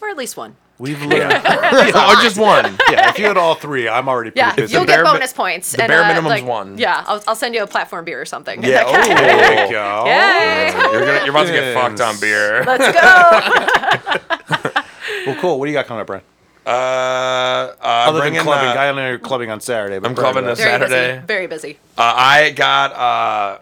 Or 0.03 0.09
at 0.11 0.16
least 0.19 0.37
one. 0.37 0.57
We've 0.79 1.01
learned. 1.05 1.33
oh, 1.45 2.19
just 2.23 2.37
one. 2.39 2.77
yeah, 2.91 3.09
if 3.11 3.19
you 3.19 3.24
had 3.27 3.37
all 3.37 3.55
three, 3.55 3.89
I'm 3.89 4.09
already 4.09 4.31
pretty 4.31 4.41
Yeah, 4.41 4.55
busy. 4.55 4.73
you'll 4.74 4.85
bare 4.85 5.05
get 5.05 5.12
mi- 5.12 5.19
bonus 5.19 5.33
points. 5.33 5.70
the 5.73 5.83
and, 5.83 5.89
bare 5.91 6.03
uh, 6.03 6.09
minimum's 6.09 6.31
like, 6.31 6.45
one. 6.45 6.77
Yeah, 6.77 7.05
I'll, 7.07 7.23
I'll 7.29 7.37
send 7.37 7.55
you 7.55 7.62
a 7.62 7.66
platform 7.69 8.05
beer 8.05 8.20
or 8.20 8.24
something. 8.24 8.65
Yeah. 8.65 8.83
Oh, 8.87 8.93
There 8.93 9.66
you 9.66 9.70
go. 9.73 10.05
Yay! 10.07 10.73
you're 10.73 11.07
gonna 11.07 11.20
you're 11.24 11.31
about 11.31 11.47
to 11.47 11.53
get 11.53 11.74
fucked 11.74 12.01
on 12.01 12.19
beer. 12.20 12.65
Let's 12.65 12.93
go. 13.01 14.83
Well, 15.27 15.37
cool. 15.41 15.59
What 15.61 15.66
do 15.66 15.70
you 15.73 15.77
got 15.77 15.87
coming 15.87 16.01
up, 16.01 16.07
Brian? 16.09 16.23
Uh, 16.66 16.70
uh 16.70 17.74
Other 18.09 18.20
than 18.23 18.35
clubbing. 18.43 18.69
uh, 18.77 18.81
I 18.81 18.93
know 18.93 19.09
you're 19.09 19.19
clubbing 19.19 19.51
on 19.51 19.61
Saturday. 19.61 19.99
But 20.01 20.09
I'm 20.09 20.15
Brian, 20.15 20.33
clubbing 20.33 20.49
this- 20.49 20.59
Very 20.59 20.70
Saturday. 20.73 21.15
busy. 21.16 21.27
Very 21.27 21.47
busy. 21.47 21.79
Uh, 21.97 22.12
I 22.16 22.51
got. 22.51 22.93
Uh, 22.93 23.59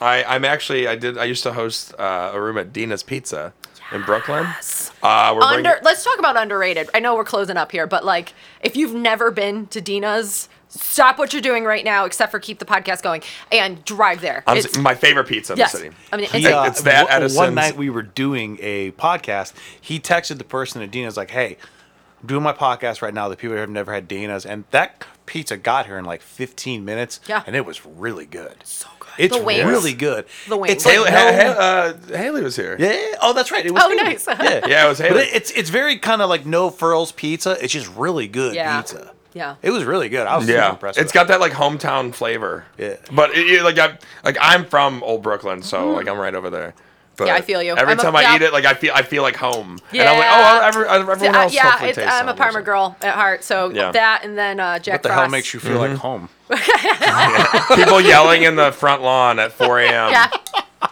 I 0.00 0.24
I'm 0.24 0.44
actually 0.44 0.86
I 0.88 0.94
did 0.96 1.18
I 1.18 1.24
used 1.24 1.42
to 1.44 1.52
host 1.52 1.94
uh, 1.98 2.30
a 2.34 2.40
room 2.40 2.56
at 2.58 2.72
Dina's 2.72 3.02
Pizza 3.02 3.52
in 3.92 4.02
Brooklyn. 4.02 4.46
Uh, 5.02 5.32
we're 5.34 5.40
bringing- 5.40 5.66
Under. 5.66 5.80
Let's 5.82 6.04
talk 6.04 6.18
about 6.18 6.36
underrated. 6.36 6.88
I 6.94 7.00
know 7.00 7.14
we're 7.14 7.24
closing 7.24 7.56
up 7.56 7.72
here, 7.72 7.86
but 7.86 8.04
like, 8.04 8.34
if 8.60 8.76
you've 8.76 8.94
never 8.94 9.30
been 9.30 9.66
to 9.68 9.80
Dina's, 9.80 10.48
stop 10.68 11.18
what 11.18 11.32
you're 11.32 11.40
doing 11.42 11.64
right 11.64 11.84
now, 11.84 12.04
except 12.04 12.30
for 12.30 12.38
keep 12.38 12.58
the 12.58 12.64
podcast 12.66 13.02
going 13.02 13.22
and 13.50 13.82
drive 13.84 14.20
there. 14.20 14.42
I'm, 14.46 14.58
It's- 14.58 14.76
my 14.76 14.94
favorite 14.94 15.26
pizza 15.28 15.54
in 15.54 15.58
yes. 15.58 15.72
the 15.72 15.78
city. 15.78 15.96
I 16.12 16.16
mean, 16.16 16.24
it's 16.24 16.32
He, 16.34 16.46
uh, 16.46 16.64
it's 16.66 16.82
that 16.82 17.08
one- 17.22 17.34
One 17.34 17.54
night 17.54 17.76
we 17.76 17.88
were 17.90 18.02
doing 18.02 18.58
a 18.60 18.90
podcast. 18.92 19.52
He 19.80 19.98
texted 19.98 20.38
the 20.38 20.44
person 20.44 20.82
at 20.82 20.90
Dina's 20.90 21.16
like, 21.16 21.30
"Hey, 21.30 21.56
I'm 22.20 22.26
doing 22.26 22.42
my 22.42 22.52
podcast 22.52 23.00
right 23.00 23.14
now. 23.14 23.28
The 23.28 23.36
people 23.36 23.56
have 23.56 23.70
never 23.70 23.92
had 23.94 24.08
Dina's, 24.08 24.44
and 24.44 24.64
that 24.72 25.04
pizza 25.24 25.56
got 25.56 25.86
here 25.86 25.96
in 25.98 26.04
like 26.04 26.20
15 26.22 26.84
minutes. 26.84 27.20
Yeah. 27.28 27.42
and 27.46 27.54
it 27.54 27.64
was 27.64 27.84
really 27.86 28.26
good. 28.26 28.56
So 28.64 28.88
good. 28.97 28.97
It's 29.18 29.36
The 29.36 29.42
wings. 29.42 29.64
really 29.64 29.94
good. 29.94 30.26
The 30.48 30.56
wings. 30.56 30.74
It's 30.74 30.86
like 30.86 30.94
Haley, 30.94 31.10
no- 31.10 31.16
Ha- 31.16 31.54
Ha- 31.54 31.60
uh, 32.12 32.16
Haley 32.16 32.42
was 32.42 32.56
here. 32.56 32.76
yeah. 32.78 33.16
Oh, 33.20 33.32
that's 33.32 33.50
right. 33.50 33.64
It 33.66 33.72
was. 33.72 33.82
Oh, 33.84 33.88
Haley. 33.90 34.02
nice. 34.02 34.26
Yeah. 34.26 34.60
Yeah, 34.66 34.86
it 34.86 34.88
was 34.88 34.98
But 34.98 35.08
Haley. 35.10 35.22
it, 35.24 35.34
it's 35.34 35.50
it's 35.52 35.70
very 35.70 35.98
kind 35.98 36.22
of 36.22 36.28
like 36.28 36.46
no 36.46 36.70
frills 36.70 37.12
pizza. 37.12 37.56
It's 37.62 37.72
just 37.72 37.88
really 37.96 38.28
good 38.28 38.54
Yeah. 38.54 38.80
pizza. 38.80 39.12
Yeah. 39.34 39.56
It 39.62 39.70
was 39.70 39.84
really 39.84 40.08
good. 40.08 40.26
I 40.26 40.36
was 40.36 40.46
super 40.46 40.58
yeah, 40.58 40.70
impressed. 40.70 40.98
it's 40.98 41.06
with 41.08 41.14
got 41.14 41.28
that 41.28 41.40
like 41.40 41.52
hometown 41.52 42.14
flavor. 42.14 42.64
Yeah. 42.78 42.96
but 43.12 43.30
it, 43.36 43.46
it- 43.46 43.62
like 43.62 43.78
I 43.78 43.98
like 44.24 44.36
I'm 44.40 44.64
from 44.64 45.02
Old 45.02 45.22
Brooklyn, 45.22 45.62
so 45.62 45.90
like 45.92 46.08
I'm 46.08 46.18
right 46.18 46.34
over 46.34 46.50
there. 46.50 46.74
But 46.74 47.24
Mm-hmm. 47.24 47.26
Yeah, 47.26 47.34
I 47.34 47.40
feel 47.40 47.62
you. 47.64 47.76
Every 47.76 47.92
I'm 47.94 47.98
a- 47.98 48.02
time 48.02 48.14
I 48.14 48.22
yeah. 48.22 48.36
eat 48.36 48.42
it, 48.42 48.52
like 48.52 48.64
I 48.64 48.74
feel 48.74 48.92
I 48.94 49.02
feel 49.02 49.22
like 49.24 49.34
home. 49.36 49.78
Yeah. 49.92 50.02
And 50.02 50.08
I'm 50.10 50.18
like, 50.18 50.28
oh, 50.30 50.66
every, 50.68 51.12
everyone 51.12 51.34
else 51.34 51.52
yeah, 51.52 51.62
hopefully 51.70 51.90
it's, 51.90 51.98
tastes 51.98 52.12
I'm 52.14 52.28
a 52.28 52.34
Parma 52.34 52.60
so- 52.60 52.62
girl 52.62 52.96
at 53.02 53.14
heart, 53.14 53.42
so 53.42 53.70
Yeah. 53.70 53.90
that 53.90 54.20
and 54.24 54.38
then 54.38 54.60
uh, 54.60 54.78
Jack 54.78 54.94
What 54.94 55.02
the 55.02 55.08
Frost. 55.08 55.20
hell 55.22 55.28
makes 55.30 55.52
you 55.52 55.58
feel 55.60 55.72
Mm-hmm. 55.78 55.92
like 55.94 56.00
home? 56.00 56.28
People 57.74 58.00
yelling 58.00 58.42
in 58.44 58.56
the 58.56 58.72
front 58.72 59.02
lawn 59.02 59.38
at 59.38 59.52
4 59.52 59.80
a.m. 59.80 60.10
Yeah, 60.10 60.30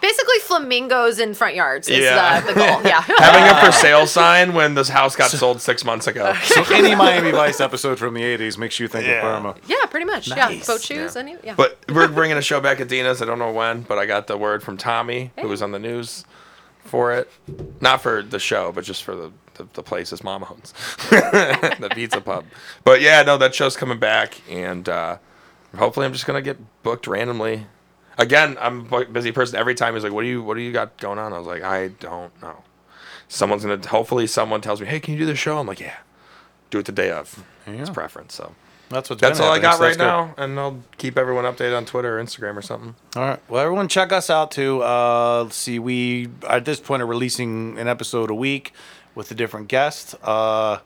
basically 0.01 0.39
flamingos 0.39 1.19
in 1.19 1.33
front 1.33 1.55
yards 1.55 1.87
is 1.89 1.99
Yeah. 2.03 2.41
uh, 2.43 2.47
the 2.47 2.53
goal. 2.53 2.81
Yeah. 2.85 3.01
Having 3.01 3.43
a 3.57 3.65
for 3.65 3.71
sale 3.71 4.05
sign 4.07 4.53
when 4.53 4.75
this 4.75 4.89
house 4.89 5.15
got 5.15 5.31
sold 5.31 5.61
six 5.61 5.83
months 5.83 6.07
ago. 6.07 6.33
So 6.43 6.63
any 6.73 6.95
Miami 6.95 7.31
Vice 7.31 7.59
episode 7.59 7.97
from 7.99 8.13
the 8.13 8.21
'80s 8.21 8.57
makes 8.57 8.79
you 8.79 8.87
think 8.87 9.05
Yeah. 9.07 9.13
of 9.15 9.21
Parma. 9.43 9.55
yeah, 9.67 9.85
pretty 9.89 10.05
much. 10.05 10.27
Yeah, 10.27 10.35
Nice. 10.49 10.67
boat 10.67 10.81
shoes. 10.81 11.15
Yeah. 11.15 11.21
Any, 11.21 11.35
yeah. 11.43 11.55
But 11.55 11.79
we're 11.91 12.07
bringing 12.07 12.37
a 12.37 12.41
show 12.41 12.61
back 12.61 12.79
at 12.79 12.87
Dina's. 12.87 13.21
I 13.21 13.25
don't 13.25 13.39
know 13.39 13.51
when, 13.51 13.81
but 13.81 13.97
I 13.97 14.05
got 14.05 14.27
the 14.27 14.37
word 14.37 14.61
from 14.63 14.77
Tommy, 14.77 15.31
who 15.39 15.47
was 15.47 15.61
on 15.61 15.71
the 15.71 15.79
news 15.79 16.25
for 16.83 17.11
it. 17.13 17.29
Not 17.81 18.01
for 18.01 18.21
the 18.21 18.39
show, 18.39 18.71
but 18.71 18.83
just 18.85 19.03
for 19.03 19.13
the, 19.15 19.31
the, 19.55 19.67
the 19.73 19.83
place 19.83 20.11
his 20.11 20.23
mom 20.23 20.45
owns, 20.49 20.73
the 21.09 21.89
pizza 21.93 22.21
pub. 22.21 22.45
But 22.85 23.01
yeah, 23.01 23.23
no, 23.23 23.37
that 23.37 23.53
show's 23.55 23.75
coming 23.75 23.99
back, 23.99 24.39
and 24.49 24.87
uh, 24.87 25.17
hopefully 25.77 26.05
I'm 26.05 26.13
just 26.13 26.25
gonna 26.25 26.41
get 26.41 26.57
booked 26.83 27.07
randomly. 27.07 27.67
Again, 28.17 28.57
I'm 28.59 28.91
a 28.91 29.05
busy 29.05 29.31
person. 29.31 29.57
Every 29.57 29.75
time 29.75 29.93
he's 29.93 30.03
like, 30.03 30.11
"What 30.13 30.23
do 30.23 30.27
you 30.27 30.41
What 30.41 30.55
do 30.55 30.61
you 30.61 30.71
got 30.73 30.97
going 30.97 31.19
on?" 31.19 31.33
I 31.33 31.37
was 31.37 31.47
like, 31.47 31.63
"I 31.63 31.89
don't 31.89 32.31
know." 32.41 32.63
Someone's 33.27 33.63
gonna. 33.63 33.87
Hopefully, 33.87 34.25
someone 34.27 34.61
tells 34.61 34.81
me, 34.81 34.87
"Hey, 34.87 34.99
can 34.99 35.13
you 35.13 35.19
do 35.19 35.25
this 35.25 35.39
show?" 35.39 35.57
I'm 35.57 35.67
like, 35.67 35.79
"Yeah." 35.79 35.95
Do 36.69 36.79
it 36.79 36.85
the 36.85 36.91
day 36.91 37.11
of. 37.11 37.43
It's 37.65 37.89
preference. 37.89 38.33
So 38.33 38.53
That's 38.89 39.09
what's 39.09 39.21
that's 39.21 39.39
all 39.39 39.51
I 39.51 39.59
got 39.59 39.77
so 39.77 39.83
right 39.83 39.97
now, 39.97 40.33
and 40.37 40.59
I'll 40.59 40.81
keep 40.97 41.17
everyone 41.17 41.45
updated 41.45 41.77
on 41.77 41.85
Twitter 41.85 42.19
or 42.19 42.23
Instagram 42.23 42.57
or 42.57 42.61
something. 42.61 42.95
All 43.15 43.21
right. 43.23 43.39
Well, 43.49 43.61
everyone, 43.63 43.87
check 43.87 44.11
us 44.11 44.29
out 44.29 44.51
too. 44.51 44.83
Uh, 44.83 45.43
let's 45.43 45.55
see, 45.55 45.79
we 45.79 46.27
at 46.47 46.65
this 46.65 46.79
point 46.79 47.01
are 47.01 47.05
releasing 47.05 47.77
an 47.79 47.87
episode 47.87 48.29
a 48.29 48.35
week 48.35 48.73
with 49.15 49.31
a 49.31 49.35
different 49.35 49.67
guest. 49.69 50.15
Uh, 50.23 50.79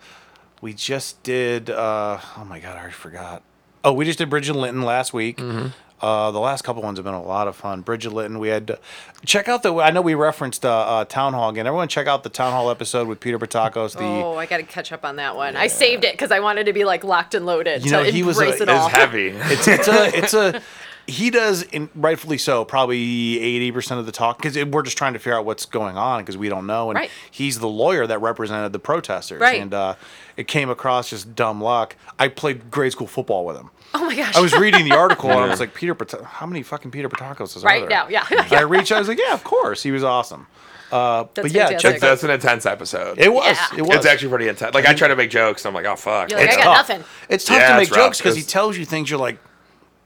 we 0.61 0.73
just 0.73 1.22
did. 1.23 1.69
Uh, 1.69 2.19
oh 2.38 2.45
my 2.45 2.59
god, 2.59 2.76
I 2.76 2.80
already 2.81 2.93
forgot. 2.93 3.41
Oh, 3.84 3.94
we 3.94 4.06
just 4.06 4.18
did 4.20 4.30
Bridget 4.30 4.53
Linton 4.53 4.84
last 4.84 5.14
week. 5.14 5.38
Mm-hmm. 5.38 5.68
Uh, 6.06 6.32
the 6.32 6.40
last 6.40 6.64
couple 6.64 6.82
ones 6.82 6.98
have 6.98 7.06
been 7.06 7.14
a 7.14 7.22
lot 7.22 7.48
of 7.48 7.56
fun. 7.56 7.82
Bridget 7.82 8.12
Linton, 8.12 8.40
we 8.40 8.48
had 8.48 8.80
check 9.24 9.48
out 9.48 9.62
the. 9.62 9.72
I 9.76 9.91
know 9.91 10.02
we 10.02 10.16
referenced 10.16 10.66
uh, 10.66 10.70
uh, 10.80 11.06
Town 11.06 11.34
Hall 11.34 11.49
again. 11.49 11.68
Everyone, 11.68 11.88
check 11.88 12.08
out 12.08 12.24
the 12.24 12.30
Town 12.30 12.52
Hall 12.53 12.72
episode 12.72 13.08
with 13.08 13.20
Peter 13.20 13.38
Pattakos. 13.38 13.94
The 13.95 14.03
oh, 14.03 14.36
I 14.36 14.48
got 14.48 14.58
to 14.58 14.64
catch 14.64 14.91
up 14.91 15.06
on 15.06 15.18
that 15.18 15.36
one. 15.36 15.56
I 15.56 15.68
saved 15.68 16.03
it 16.03 16.14
because 16.14 16.32
I 16.32 16.40
wanted 16.40 16.66
to 16.66 16.74
be 16.74 16.86
like 16.86 17.03
locked 17.03 17.36
and 17.36 17.45
loaded 17.45 17.84
You 17.84 17.91
to 17.91 17.98
know, 17.98 18.03
he 18.03 18.24
was 18.24 18.40
a- 18.40 18.41
embrace 18.41 18.62
it 18.62 18.70
is 18.70 18.76
all. 18.76 18.88
It's 18.88 18.95
heavy. 18.95 19.28
it's 19.28 19.68
it's 19.68 19.88
a 19.88 20.18
it's 20.18 20.34
a 20.34 20.62
he 21.11 21.29
does 21.29 21.63
in, 21.63 21.89
rightfully 21.95 22.38
so 22.38 22.63
probably 22.65 23.38
80% 23.71 23.99
of 23.99 24.05
the 24.05 24.11
talk 24.11 24.38
because 24.41 24.57
we're 24.65 24.81
just 24.83 24.97
trying 24.97 25.13
to 25.13 25.19
figure 25.19 25.38
out 25.38 25.45
what's 25.45 25.65
going 25.65 25.97
on 25.97 26.21
because 26.21 26.38
we 26.38 26.49
don't 26.49 26.65
know 26.65 26.89
and 26.89 26.97
Right. 26.97 27.09
he's 27.29 27.59
the 27.59 27.67
lawyer 27.67 28.07
that 28.07 28.19
represented 28.19 28.73
the 28.73 28.79
protesters 28.79 29.41
Right. 29.41 29.61
and 29.61 29.73
uh, 29.73 29.95
it 30.38 30.47
came 30.47 30.69
across 30.69 31.09
just 31.09 31.35
dumb 31.35 31.61
luck 31.61 31.95
i 32.19 32.27
played 32.27 32.71
grade 32.71 32.91
school 32.91 33.07
football 33.07 33.45
with 33.45 33.57
him 33.57 33.69
Oh 33.93 34.05
my 34.05 34.15
gosh. 34.15 34.35
i 34.35 34.39
was 34.39 34.53
reading 34.53 34.85
the 34.88 34.95
article 34.95 35.29
and 35.31 35.39
i 35.39 35.47
was 35.47 35.59
like 35.59 35.73
peter 35.73 35.93
Pat- 35.93 36.21
how 36.23 36.45
many 36.45 36.63
fucking 36.63 36.91
peter 36.91 37.09
Pattakos 37.09 37.55
is 37.57 37.63
right 37.63 37.81
there? 37.81 37.89
now. 37.89 38.07
Yeah. 38.07 38.25
And 38.31 38.53
i 38.53 38.61
reached 38.61 38.91
out 38.91 38.95
i 38.95 38.99
was 38.99 39.07
like 39.07 39.19
yeah 39.19 39.33
of 39.33 39.43
course 39.43 39.83
he 39.83 39.91
was 39.91 40.03
awesome 40.03 40.47
uh, 40.91 41.23
but 41.23 41.35
That's 41.35 41.53
yeah 41.53 41.67
fantastic. 41.67 41.91
check 41.93 42.01
that's 42.01 42.23
an 42.23 42.31
intense 42.31 42.65
episode. 42.65 43.17
it 43.17 43.31
was 43.33 43.45
Yeah. 43.71 43.77
it 43.79 43.81
was 43.83 43.95
It's 43.95 44.05
actually 44.05 44.27
pretty 44.27 44.49
intense. 44.49 44.73
Like 44.73 44.85
I 44.85 44.93
try 44.93 45.07
to 45.07 45.15
make 45.15 45.29
jokes, 45.29 45.63
and 45.63 45.69
I'm 45.69 45.73
like, 45.81 45.89
oh 45.89 45.95
fuck. 45.95 46.29
You're 46.29 46.38
like, 46.38 46.49
it's 46.49 46.57
I 46.57 46.63
got 46.65 46.75
tough. 46.75 46.89
nothing. 46.89 47.05
it's 47.29 47.45
tough 47.45 47.57
Yeah, 47.59 47.69
to 47.69 47.77
make 47.77 47.93
jokes 47.93 48.17
because 48.17 48.35
he 48.35 48.41
tells 48.43 48.77
you 48.77 48.83
things 48.83 49.09
you're 49.09 49.17
like 49.17 49.38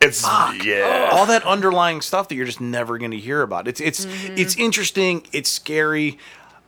it's 0.05 0.23
yeah. 0.65 1.09
all 1.11 1.25
that 1.25 1.43
underlying 1.43 2.01
stuff 2.01 2.27
that 2.29 2.35
you're 2.35 2.45
just 2.45 2.61
never 2.61 2.97
going 2.97 3.11
to 3.11 3.17
hear 3.19 3.41
about. 3.41 3.67
It's 3.67 3.81
it's 3.81 4.05
Mm-hmm. 4.05 4.35
it's 4.37 4.55
interesting. 4.55 5.25
It's 5.31 5.49
scary. 5.49 6.17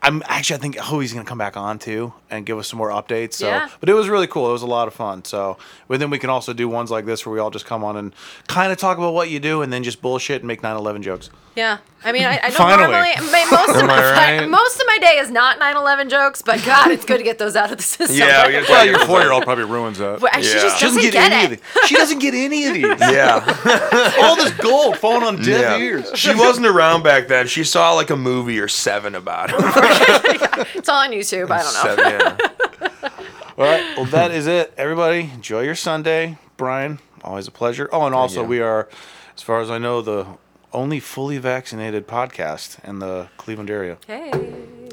I'm 0.02 0.22
actually 0.28 0.58
I 0.58 0.60
think 0.60 0.78
oh 0.92 1.00
he's 1.00 1.12
going 1.12 1.26
to 1.26 1.30
come 1.30 1.40
back 1.40 1.58
on 1.58 1.80
too 1.80 2.14
and 2.30 2.46
give 2.46 2.58
us 2.60 2.68
some 2.68 2.78
more 2.78 2.90
updates. 2.90 3.34
So, 3.34 3.48
Yeah. 3.48 3.68
but 3.80 3.90
it 3.90 3.94
was 3.94 4.08
really 4.10 4.28
cool. 4.28 4.48
It 4.50 4.54
was 4.54 4.62
a 4.62 4.68
lot 4.68 4.88
of 4.88 4.94
fun. 4.94 5.26
So, 5.26 5.58
but 5.88 6.00
then 6.00 6.10
we 6.12 6.20
can 6.20 6.30
also 6.30 6.54
do 6.54 6.70
ones 6.70 6.92
like 6.92 7.06
this 7.06 7.26
where 7.26 7.34
we 7.34 7.40
all 7.40 7.50
just 7.50 7.66
come 7.66 7.84
on 7.84 7.98
and 7.98 8.14
kind 8.48 8.72
of 8.72 8.78
talk 8.78 8.98
about 9.00 9.14
what 9.14 9.30
you 9.32 9.40
do 9.40 9.62
and 9.64 9.74
then 9.74 9.84
just 9.84 10.02
bullshit 10.02 10.42
and 10.42 10.48
make 10.48 10.62
9/11 10.62 11.02
jokes. 11.02 11.30
Yeah. 11.56 11.80
I 12.04 12.12
mean, 12.12 12.26
I, 12.26 12.38
I 12.38 12.42
don't 12.50 12.54
Finally. 12.54 12.92
normally. 12.92 13.14
My, 13.32 13.46
most 13.52 13.76
of 13.82 13.86
my 13.88 14.12
right? 14.12 14.48
most 14.50 14.80
of 14.80 14.84
my 14.88 15.00
day 15.00 15.18
is 15.18 15.30
not 15.32 15.60
9/11 15.60 16.10
jokes, 16.10 16.42
but 16.42 16.64
God, 16.64 16.92
it's 16.92 17.04
good 17.04 17.18
to 17.18 17.24
get 17.24 17.38
those 17.40 17.56
out 17.56 17.72
of 17.72 17.78
the 17.78 17.84
system. 17.84 18.16
Yeah, 18.18 18.48
we 18.48 18.54
Well, 18.54 18.66
take 18.66 18.90
your 18.92 19.00
four 19.06 19.20
year 19.22 19.32
old 19.32 19.44
probably 19.44 19.64
ruins 19.66 19.98
that. 19.98 20.22
Well, 20.22 20.32
she 20.42 20.48
Yeah. 20.56 20.62
just 20.62 20.78
She 20.78 20.86
doesn't 20.86 21.02
doesn't 21.02 21.02
get, 21.02 21.14
get, 21.14 21.32
any 21.32 21.42
it. 21.42 21.46
of 21.46 21.50
these. 21.74 21.88
She 21.90 21.96
doesn't 21.96 22.20
get 22.20 22.34
any 22.34 22.66
of 22.68 22.74
these. 22.76 22.86
Yeah. 23.12 24.14
All 24.22 24.36
this 24.36 24.52
gold 24.54 24.98
falling 24.98 25.24
on 25.24 25.38
deaf 25.38 25.48
yeah. 25.62 25.78
ears. 25.78 26.12
She 26.16 26.34
wasn't 26.36 26.68
around 26.68 27.04
back 27.04 27.28
then. 27.28 27.48
She 27.48 27.64
saw 27.64 27.94
like 27.94 28.10
a 28.12 28.16
movie 28.18 28.60
or 28.60 28.68
seven 28.68 29.16
about 29.16 29.50
him. 29.50 29.58
It's 30.76 30.90
all 30.90 31.00
on 31.04 31.12
YouTube. 31.12 31.50
I 31.52 31.62
don't 31.64 31.74
know. 31.74 31.96
Seven, 31.96 32.20
yeah. 32.20 33.10
All 33.58 33.66
right. 33.66 33.98
Well, 33.98 34.06
that 34.06 34.32
is 34.32 34.48
it. 34.48 34.74
Everybody, 34.78 35.32
enjoy 35.34 35.62
your 35.62 35.76
Sunday. 35.76 36.38
Brian, 36.58 37.00
always 37.24 37.48
a 37.48 37.52
pleasure. 37.52 37.90
Oh, 37.92 38.06
and 38.06 38.14
also, 38.16 38.42
you. 38.42 38.48
we 38.48 38.60
are, 38.62 38.88
as 39.36 39.42
far 39.44 39.62
as 39.62 39.70
I 39.72 39.78
know, 39.78 40.02
the 40.02 40.26
only 40.74 41.00
fully 41.00 41.38
vaccinated 41.38 42.08
podcast 42.08 42.84
in 42.88 43.00
the 43.00 43.30
Cleveland 43.38 43.70
area. 43.70 43.98
Hey. 44.06 44.32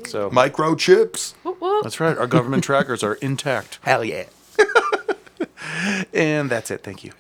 So 0.06 0.30
Microchips. 0.30 1.34
Whoop, 1.42 1.60
whoop. 1.60 1.82
that's 1.82 2.00
right. 2.00 2.16
Our 2.16 2.26
government 2.26 2.64
trackers 2.64 3.02
are 3.02 3.14
intact. 3.14 3.78
Hell 3.82 4.04
yeah. 4.04 4.24
And 6.12 6.50
that's 6.50 6.70
it. 6.70 6.82
Thank 6.82 7.04
you. 7.04 7.12